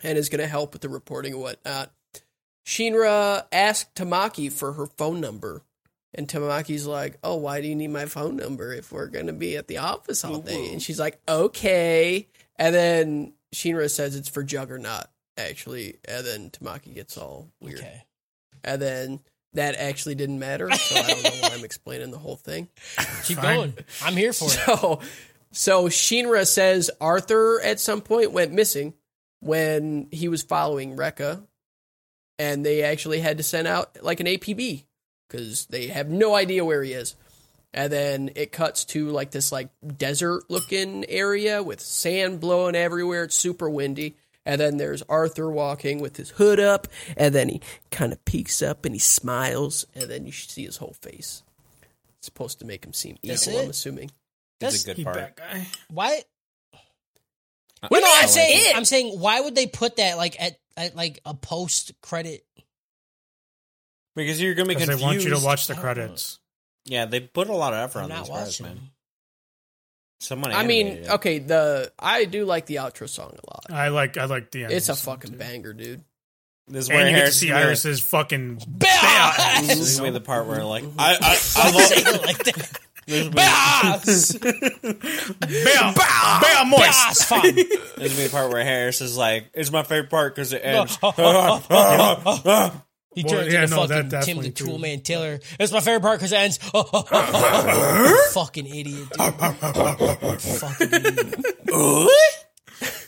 and 0.03 0.17
is 0.17 0.29
going 0.29 0.41
to 0.41 0.47
help 0.47 0.73
with 0.73 0.81
the 0.81 0.89
reporting 0.89 1.33
and 1.33 1.41
whatnot. 1.41 1.91
Shinra 2.65 3.45
asked 3.51 3.95
Tamaki 3.95 4.51
for 4.51 4.73
her 4.73 4.85
phone 4.85 5.21
number. 5.21 5.63
And 6.17 6.27
Tamaki's 6.27 6.87
like, 6.87 7.17
Oh, 7.23 7.35
why 7.35 7.61
do 7.61 7.67
you 7.67 7.75
need 7.75 7.89
my 7.91 8.05
phone 8.07 8.35
number 8.35 8.73
if 8.73 8.91
we're 8.91 9.07
going 9.07 9.27
to 9.27 9.33
be 9.33 9.55
at 9.55 9.67
the 9.67 9.77
office 9.77 10.25
all 10.25 10.39
day? 10.39 10.55
Mm-hmm. 10.55 10.73
And 10.73 10.81
she's 10.81 10.99
like, 10.99 11.21
Okay. 11.29 12.27
And 12.57 12.73
then 12.73 13.33
Shinra 13.53 13.89
says 13.89 14.15
it's 14.15 14.27
for 14.27 14.43
Juggernaut, 14.43 15.05
actually. 15.37 15.97
And 16.07 16.25
then 16.25 16.49
Tamaki 16.49 16.93
gets 16.93 17.17
all 17.17 17.49
weird. 17.61 17.79
Okay. 17.79 18.03
And 18.63 18.81
then 18.81 19.19
that 19.53 19.75
actually 19.75 20.15
didn't 20.15 20.39
matter. 20.39 20.71
So 20.71 20.95
I 20.95 21.07
don't 21.07 21.23
know 21.23 21.29
why 21.41 21.49
I'm 21.53 21.63
explaining 21.63 22.11
the 22.11 22.17
whole 22.17 22.35
thing. 22.35 22.67
Keep 23.23 23.37
Fine. 23.37 23.55
going. 23.55 23.73
I'm 24.03 24.15
here 24.15 24.33
for 24.33 24.49
it. 24.49 24.59
So, 24.67 24.99
so 25.51 25.85
Shinra 25.87 26.45
says 26.45 26.91
Arthur 26.99 27.61
at 27.61 27.79
some 27.79 28.01
point 28.01 28.31
went 28.31 28.51
missing 28.51 28.93
when 29.39 30.07
he 30.11 30.27
was 30.27 30.43
following 30.43 30.97
Rekka, 30.97 31.41
and 32.37 32.65
they 32.65 32.83
actually 32.83 33.19
had 33.21 33.37
to 33.37 33.43
send 33.43 33.67
out 33.67 34.03
like 34.03 34.19
an 34.19 34.27
APB 34.27 34.83
because 35.27 35.65
they 35.67 35.87
have 35.87 36.09
no 36.09 36.35
idea 36.35 36.63
where 36.65 36.83
he 36.83 36.93
is. 36.93 37.15
And 37.73 37.91
then 37.91 38.31
it 38.35 38.51
cuts 38.51 38.85
to 38.85 39.09
like 39.09 39.31
this 39.31 39.51
like 39.51 39.69
desert 39.97 40.43
looking 40.49 41.05
area 41.09 41.61
with 41.61 41.81
sand 41.81 42.39
blowing 42.39 42.75
everywhere. 42.75 43.25
It's 43.25 43.35
super 43.35 43.69
windy. 43.69 44.15
And 44.45 44.61
then 44.61 44.77
there's 44.77 45.01
Arthur 45.09 45.51
walking 45.51 45.99
with 45.99 46.15
his 46.15 46.29
hood 46.29 46.57
up, 46.57 46.87
and 47.17 47.35
then 47.35 47.49
he 47.49 47.61
kind 47.91 48.13
of 48.13 48.23
peeks 48.23 48.61
up 48.61 48.85
and 48.85 48.95
he 48.95 48.99
smiles, 48.99 49.85
and 49.93 50.09
then 50.09 50.25
you 50.25 50.31
see 50.31 50.63
his 50.63 50.77
whole 50.77 50.95
face. 51.01 51.43
It's 52.17 52.27
supposed 52.27 52.59
to 52.59 52.65
make 52.65 52.85
him 52.85 52.93
seem 52.93 53.17
evil, 53.21 53.59
I'm 53.59 53.69
assuming. 53.71 54.09
That's 54.61 54.75
It's 54.75 54.83
a 54.85 54.87
good 54.87 54.97
He 54.97 55.03
part. 55.03 55.17
bad 55.17 55.35
guy. 55.35 55.67
why. 55.89 56.21
I- 57.83 57.87
No, 57.91 57.99
no, 57.99 58.07
I 58.07 58.19
I'm 58.21 58.27
saying, 58.29 58.57
it. 58.69 58.77
I'm 58.77 58.85
saying, 58.85 59.19
why 59.19 59.41
would 59.41 59.53
they 59.53 59.67
put 59.67 59.97
that 59.97 60.15
like 60.15 60.41
at, 60.41 60.57
at 60.77 60.95
like 60.95 61.19
a 61.25 61.33
post 61.33 61.91
credit? 62.01 62.45
Because 64.17 64.41
you're 64.41 64.55
gonna 64.55 64.67
be 64.67 64.75
confused. 64.75 64.99
they 64.99 65.05
want 65.05 65.23
you 65.23 65.29
to 65.29 65.39
watch 65.39 65.67
the 65.67 65.75
oh. 65.75 65.79
credits. 65.79 66.39
Yeah, 66.85 67.05
they 67.05 67.19
put 67.21 67.47
a 67.49 67.55
lot 67.55 67.73
of 67.73 67.79
effort 67.79 67.99
I'm 67.99 68.03
on 68.05 68.09
not 68.09 68.19
these 68.25 68.29
credits, 68.29 68.61
watching. 68.61 68.75
man. 68.75 68.89
Someone. 70.19 70.51
I 70.51 70.63
mean, 70.65 70.87
it. 70.87 71.09
okay, 71.11 71.39
the 71.39 71.91
I 71.99 72.25
do 72.25 72.43
like 72.45 72.65
the 72.65 72.75
outro 72.77 73.07
song 73.07 73.37
a 73.37 73.49
lot. 73.51 73.65
I 73.69 73.89
like 73.89 74.17
I 74.17 74.25
like 74.25 74.51
the 74.51 74.63
end. 74.63 74.73
It's 74.73 74.89
a 74.89 74.95
fucking 74.95 75.37
banger, 75.37 75.73
dude. 75.73 76.03
this 76.67 76.85
is 76.85 76.89
where 76.89 76.99
And 77.05 77.11
you 77.11 77.15
get 77.15 77.27
to 77.27 77.31
see 77.31 77.47
is 77.47 77.51
gonna- 77.51 77.65
Iris's 77.65 77.99
fucking 78.01 78.61
Bass! 78.67 79.67
This 79.67 79.79
is 79.79 79.97
the 79.99 80.19
part 80.19 80.47
where 80.47 80.63
like 80.63 80.85
I 80.97 81.13
I, 81.21 81.37
I 81.57 81.71
love 81.71 81.91
it 81.91 82.25
like 82.25 82.43
that. 82.45 82.79
this 83.05 83.25
is 83.25 83.29
Bass! 83.29 84.33
bam, 84.33 85.93
bam, 85.93 86.69
moist. 86.69 86.81
Bass! 86.81 87.23
Fun. 87.25 87.41
This 87.97 88.17
is 88.17 88.31
the 88.31 88.35
part 88.35 88.51
where 88.51 88.63
Harris 88.63 89.01
is 89.01 89.17
like, 89.17 89.49
"It's 89.53 89.71
my 89.71 89.83
favorite 89.83 90.09
part 90.09 90.33
because 90.35 90.51
it 90.53 90.61
ends." 90.63 90.97
He 93.17 93.23
Well, 93.23 93.33
turns 93.33 93.51
yeah, 93.51 93.63
into 93.63 93.75
no, 93.75 93.87
that 93.87 94.11
fucking 94.11 94.35
Tim 94.35 94.43
the 94.43 94.51
too. 94.51 94.65
Tool 94.65 94.77
Man 94.77 94.99
Taylor. 94.99 95.39
It's 95.59 95.73
my 95.73 95.79
favorite 95.79 96.01
part 96.01 96.19
because 96.19 96.31
it 96.31 96.35
ends. 96.35 96.57
fucking 98.33 98.67
idiot, 98.67 99.07
dude. 99.09 100.39
fucking 100.39 100.93
idiot. 100.93 101.45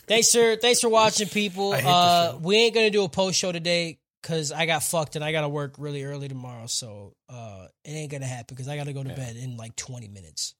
thanks 0.08 0.32
for 0.32 0.56
thanks 0.56 0.80
for 0.80 0.88
watching, 0.88 1.28
people. 1.28 1.74
Uh, 1.74 2.36
we 2.42 2.56
ain't 2.56 2.74
gonna 2.74 2.90
do 2.90 3.04
a 3.04 3.08
post 3.08 3.38
show 3.38 3.52
today 3.52 4.00
because 4.20 4.50
I 4.50 4.66
got 4.66 4.82
fucked 4.82 5.14
and 5.14 5.24
I 5.24 5.30
gotta 5.30 5.48
work 5.48 5.76
really 5.78 6.02
early 6.02 6.26
tomorrow. 6.26 6.66
So 6.66 7.14
uh, 7.28 7.66
it 7.84 7.90
ain't 7.92 8.10
gonna 8.10 8.26
happen 8.26 8.46
because 8.56 8.66
I 8.66 8.76
gotta 8.76 8.92
go 8.92 9.04
to 9.04 9.10
bed 9.10 9.36
in 9.36 9.56
like 9.56 9.76
twenty 9.76 10.08
minutes. 10.08 10.54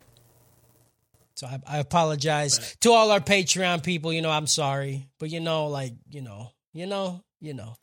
So 1.35 1.49
I, 1.49 1.59
I 1.67 1.79
apologize 1.79 2.77
to 2.83 2.93
all 2.93 3.11
our 3.11 3.19
Patreon 3.19 3.83
people. 3.83 4.13
You 4.13 4.23
know, 4.23 4.31
I'm 4.31 4.47
sorry, 4.47 5.09
but 5.19 5.29
you 5.29 5.41
know, 5.41 5.67
like 5.67 5.95
you 6.09 6.21
know, 6.21 6.53
you 6.73 6.87
know, 6.87 7.25
you 7.41 7.53
know. 7.55 7.75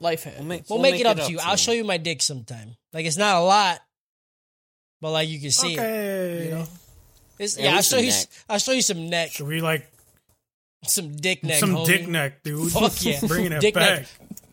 Life 0.00 0.24
hack. 0.24 0.34
We'll 0.38 0.46
make, 0.46 0.64
We'll, 0.70 0.78
make, 0.80 1.00
it 1.00 1.06
up 1.06 1.18
to 1.18 1.30
you. 1.30 1.38
I'll 1.42 1.56
show 1.56 1.72
you 1.72 1.84
my 1.84 1.96
dick 1.98 2.22
sometime. 2.22 2.76
Like 2.92 3.04
it's 3.06 3.16
not 3.18 3.36
a 3.36 3.40
lot, 3.40 3.78
but 5.00 5.10
like 5.10 5.28
you 5.28 5.38
can 5.40 5.50
see 5.50 5.74
it. 5.76 6.44
You 6.46 6.50
know, 6.52 6.66
it's, 7.38 7.58
Yeah, 7.58 7.64
yeah. 7.70 7.76
I'll 7.76 7.82
show 7.82 7.98
you. 7.98 8.08
neck. 8.10 8.26
I'll 8.48 8.58
show 8.58 8.72
you 8.72 8.82
some 8.82 9.10
neck, 9.10 9.32
Should 9.32 9.46
we 9.46 9.60
like 9.60 9.86
some 10.84 11.14
dick 11.16 11.44
neck, 11.44 11.58
some 11.58 11.70
homie. 11.74 11.86
dick 11.86 12.08
neck, 12.08 12.42
dude? 12.42 12.72
Fuck 12.72 13.04
yeah, 13.04 13.20
bringing 13.26 13.52
it 13.52 13.60
dick 13.60 13.74
back. 13.74 13.98
neck 14.00 14.08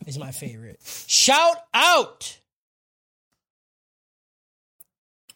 is 0.06 0.18
my 0.18 0.30
favorite. 0.32 0.78
Shout 1.06 1.56
out, 1.72 2.38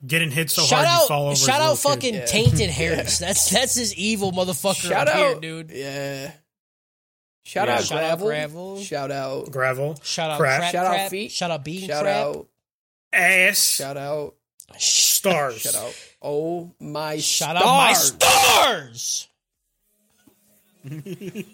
Getting 0.07 0.31
hit 0.31 0.49
so 0.50 0.62
shout 0.62 0.86
hard 0.86 1.00
you 1.02 1.08
fall 1.08 1.23
out, 1.25 1.26
over. 1.31 1.36
shout 1.36 1.60
out, 1.60 1.70
little 1.70 1.76
kid. 1.76 1.83
fucking 2.00 2.15
Yeah. 2.15 2.25
tainted 2.26 2.70
Harris. 2.81 3.18
That's 3.18 3.50
that's 3.50 3.75
his 3.75 3.94
evil 3.97 4.31
motherfucker 4.33 4.89
Shout 4.89 5.08
up 5.08 5.15
out, 5.17 5.26
here, 5.26 5.41
dude. 5.41 5.70
Yeah. 5.73 6.33
Shout 7.49 7.67
Yeah, 7.68 7.77
out 7.77 7.85
shout 7.85 7.99
out 8.05 8.18
gravel. 8.18 8.27
Gravel. 8.28 8.83
Shout 8.83 9.10
out. 9.10 9.51
gravel, 9.51 9.99
Shout 10.02 10.31
out, 10.33 10.39
Crap. 10.39 10.59
crap, 10.60 10.73
Shout 10.73 10.86
out 10.86 11.09
feet. 11.09 11.33
Shout 11.33 11.51
out 11.51 11.65
bean 11.65 11.86
Shout 11.89 12.02
crap. 12.02 12.17
out. 12.27 12.47
ass, 13.10 13.59
Shout 13.59 13.97
out. 13.97 14.35
stars. 14.78 15.60
Shout 15.62 15.75
out. 15.75 15.94
Oh 16.20 16.70
my 16.78 17.17
Shout 17.18 17.57
stars. 17.57 17.65
out 17.65 17.77
my 17.78 17.93
stars. 17.94 19.28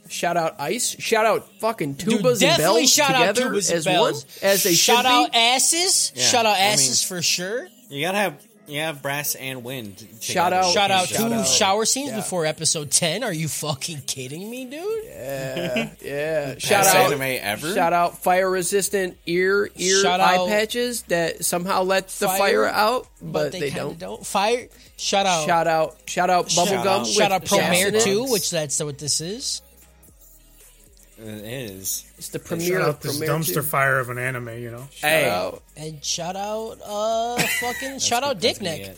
Shout 0.09 0.37
out 0.37 0.57
ice. 0.61 0.97
Shout 0.99 1.27
out 1.27 1.49
fucking 1.61 1.93
Dude, 1.95 2.21
tubas 2.23 2.43
and 2.43 2.59
bells 2.59 2.93
shout 2.93 3.11
out 3.13 3.35
together 3.37 3.51
tubas 3.55 3.69
and 3.71 3.79
as 3.79 3.85
bells. 3.85 4.25
one, 4.25 4.51
as 4.51 4.63
they 4.65 4.75
shout 4.75 4.97
should 4.99 5.07
out 5.07 5.33
be. 5.33 5.39
asses. 5.39 6.13
Yeah, 6.15 6.25
shout 6.25 6.47
out 6.47 6.57
I 6.57 6.61
mean- 6.61 6.73
asses 6.73 7.03
for 7.05 7.23
sure. 7.23 7.69
You 7.89 8.01
gotta 8.05 8.19
have 8.19 8.35
you 8.67 8.81
have 8.81 9.03
brass 9.03 9.35
and 9.35 9.63
wind. 9.65 9.99
together. 9.99 10.21
Shout 10.23 10.53
out- 10.53 10.73
Shout 10.73 10.91
out 10.91 11.09
shout 11.09 11.29
two 11.31 11.35
out. 11.35 11.47
shower 11.47 11.85
scenes 11.85 12.11
Yeah. 12.11 12.17
before 12.17 12.47
episode 12.47 12.91
ten. 12.91 13.23
Are 13.23 13.33
you 13.33 13.49
fucking 13.49 14.03
kidding 14.07 14.49
me, 14.51 14.65
dude? 14.65 15.05
Yeah, 15.05 15.91
yeah. 16.03 16.55
Shout 16.59 16.85
Best 16.85 16.95
out. 16.97 17.07
anime 17.13 17.23
ever. 17.43 17.75
Shout 17.75 17.93
out 17.93 18.23
fire 18.23 18.49
resistant 18.51 19.17
ear 19.27 19.71
ear 19.77 20.03
Shout 20.03 20.21
eye 20.21 20.37
out- 20.37 20.49
patches 20.49 21.03
that 21.09 21.45
somehow 21.45 21.83
let 21.83 22.09
the 22.09 22.27
Fire, 22.27 22.39
fire, 22.39 22.67
out, 22.67 23.07
But, 23.21 23.33
but, 23.33 23.53
they, 23.53 23.61
they, 23.61 23.71
don't. 23.71 23.93
of 23.93 23.99
don't. 23.99 24.27
Fire. 24.27 24.69
Shout 24.97 25.27
out. 25.27 25.47
Shout 25.47 25.67
out, 25.67 25.97
shout 26.07 26.31
out 26.31 26.51
Shout 26.51 26.69
bubblegum. 26.69 26.87
out- 26.87 27.01
with 27.01 27.09
Shout 27.11 27.33
out 27.33 27.45
Premiere 27.45 27.69
gas 27.71 27.89
in 27.89 27.95
it. 27.97 28.03
Two, 28.05 28.25
which 28.31 28.51
that's 28.51 28.83
what 28.83 28.99
this 28.99 29.21
is. 29.21 29.61
It 31.25 31.43
is. 31.43 32.05
It's 32.19 32.29
the 32.29 32.39
premiere. 32.39 32.81
Shout 32.81 32.89
out 32.89 33.01
this 33.01 33.19
dumpster 33.19 33.65
fire 33.65 33.99
of 33.99 34.11
an 34.11 34.19
anime, 34.19 34.59
you 34.59 34.71
know. 34.71 34.87
Shout 34.91 35.11
hey. 35.11 35.31
out. 35.31 35.63
and 35.75 36.05
shout 36.05 36.37
out, 36.37 36.77
uh, 36.85 37.41
fucking 37.61 37.99
shout 37.99 38.23
out, 38.23 38.41
Dick 38.41 38.61
Nick. 38.61 38.95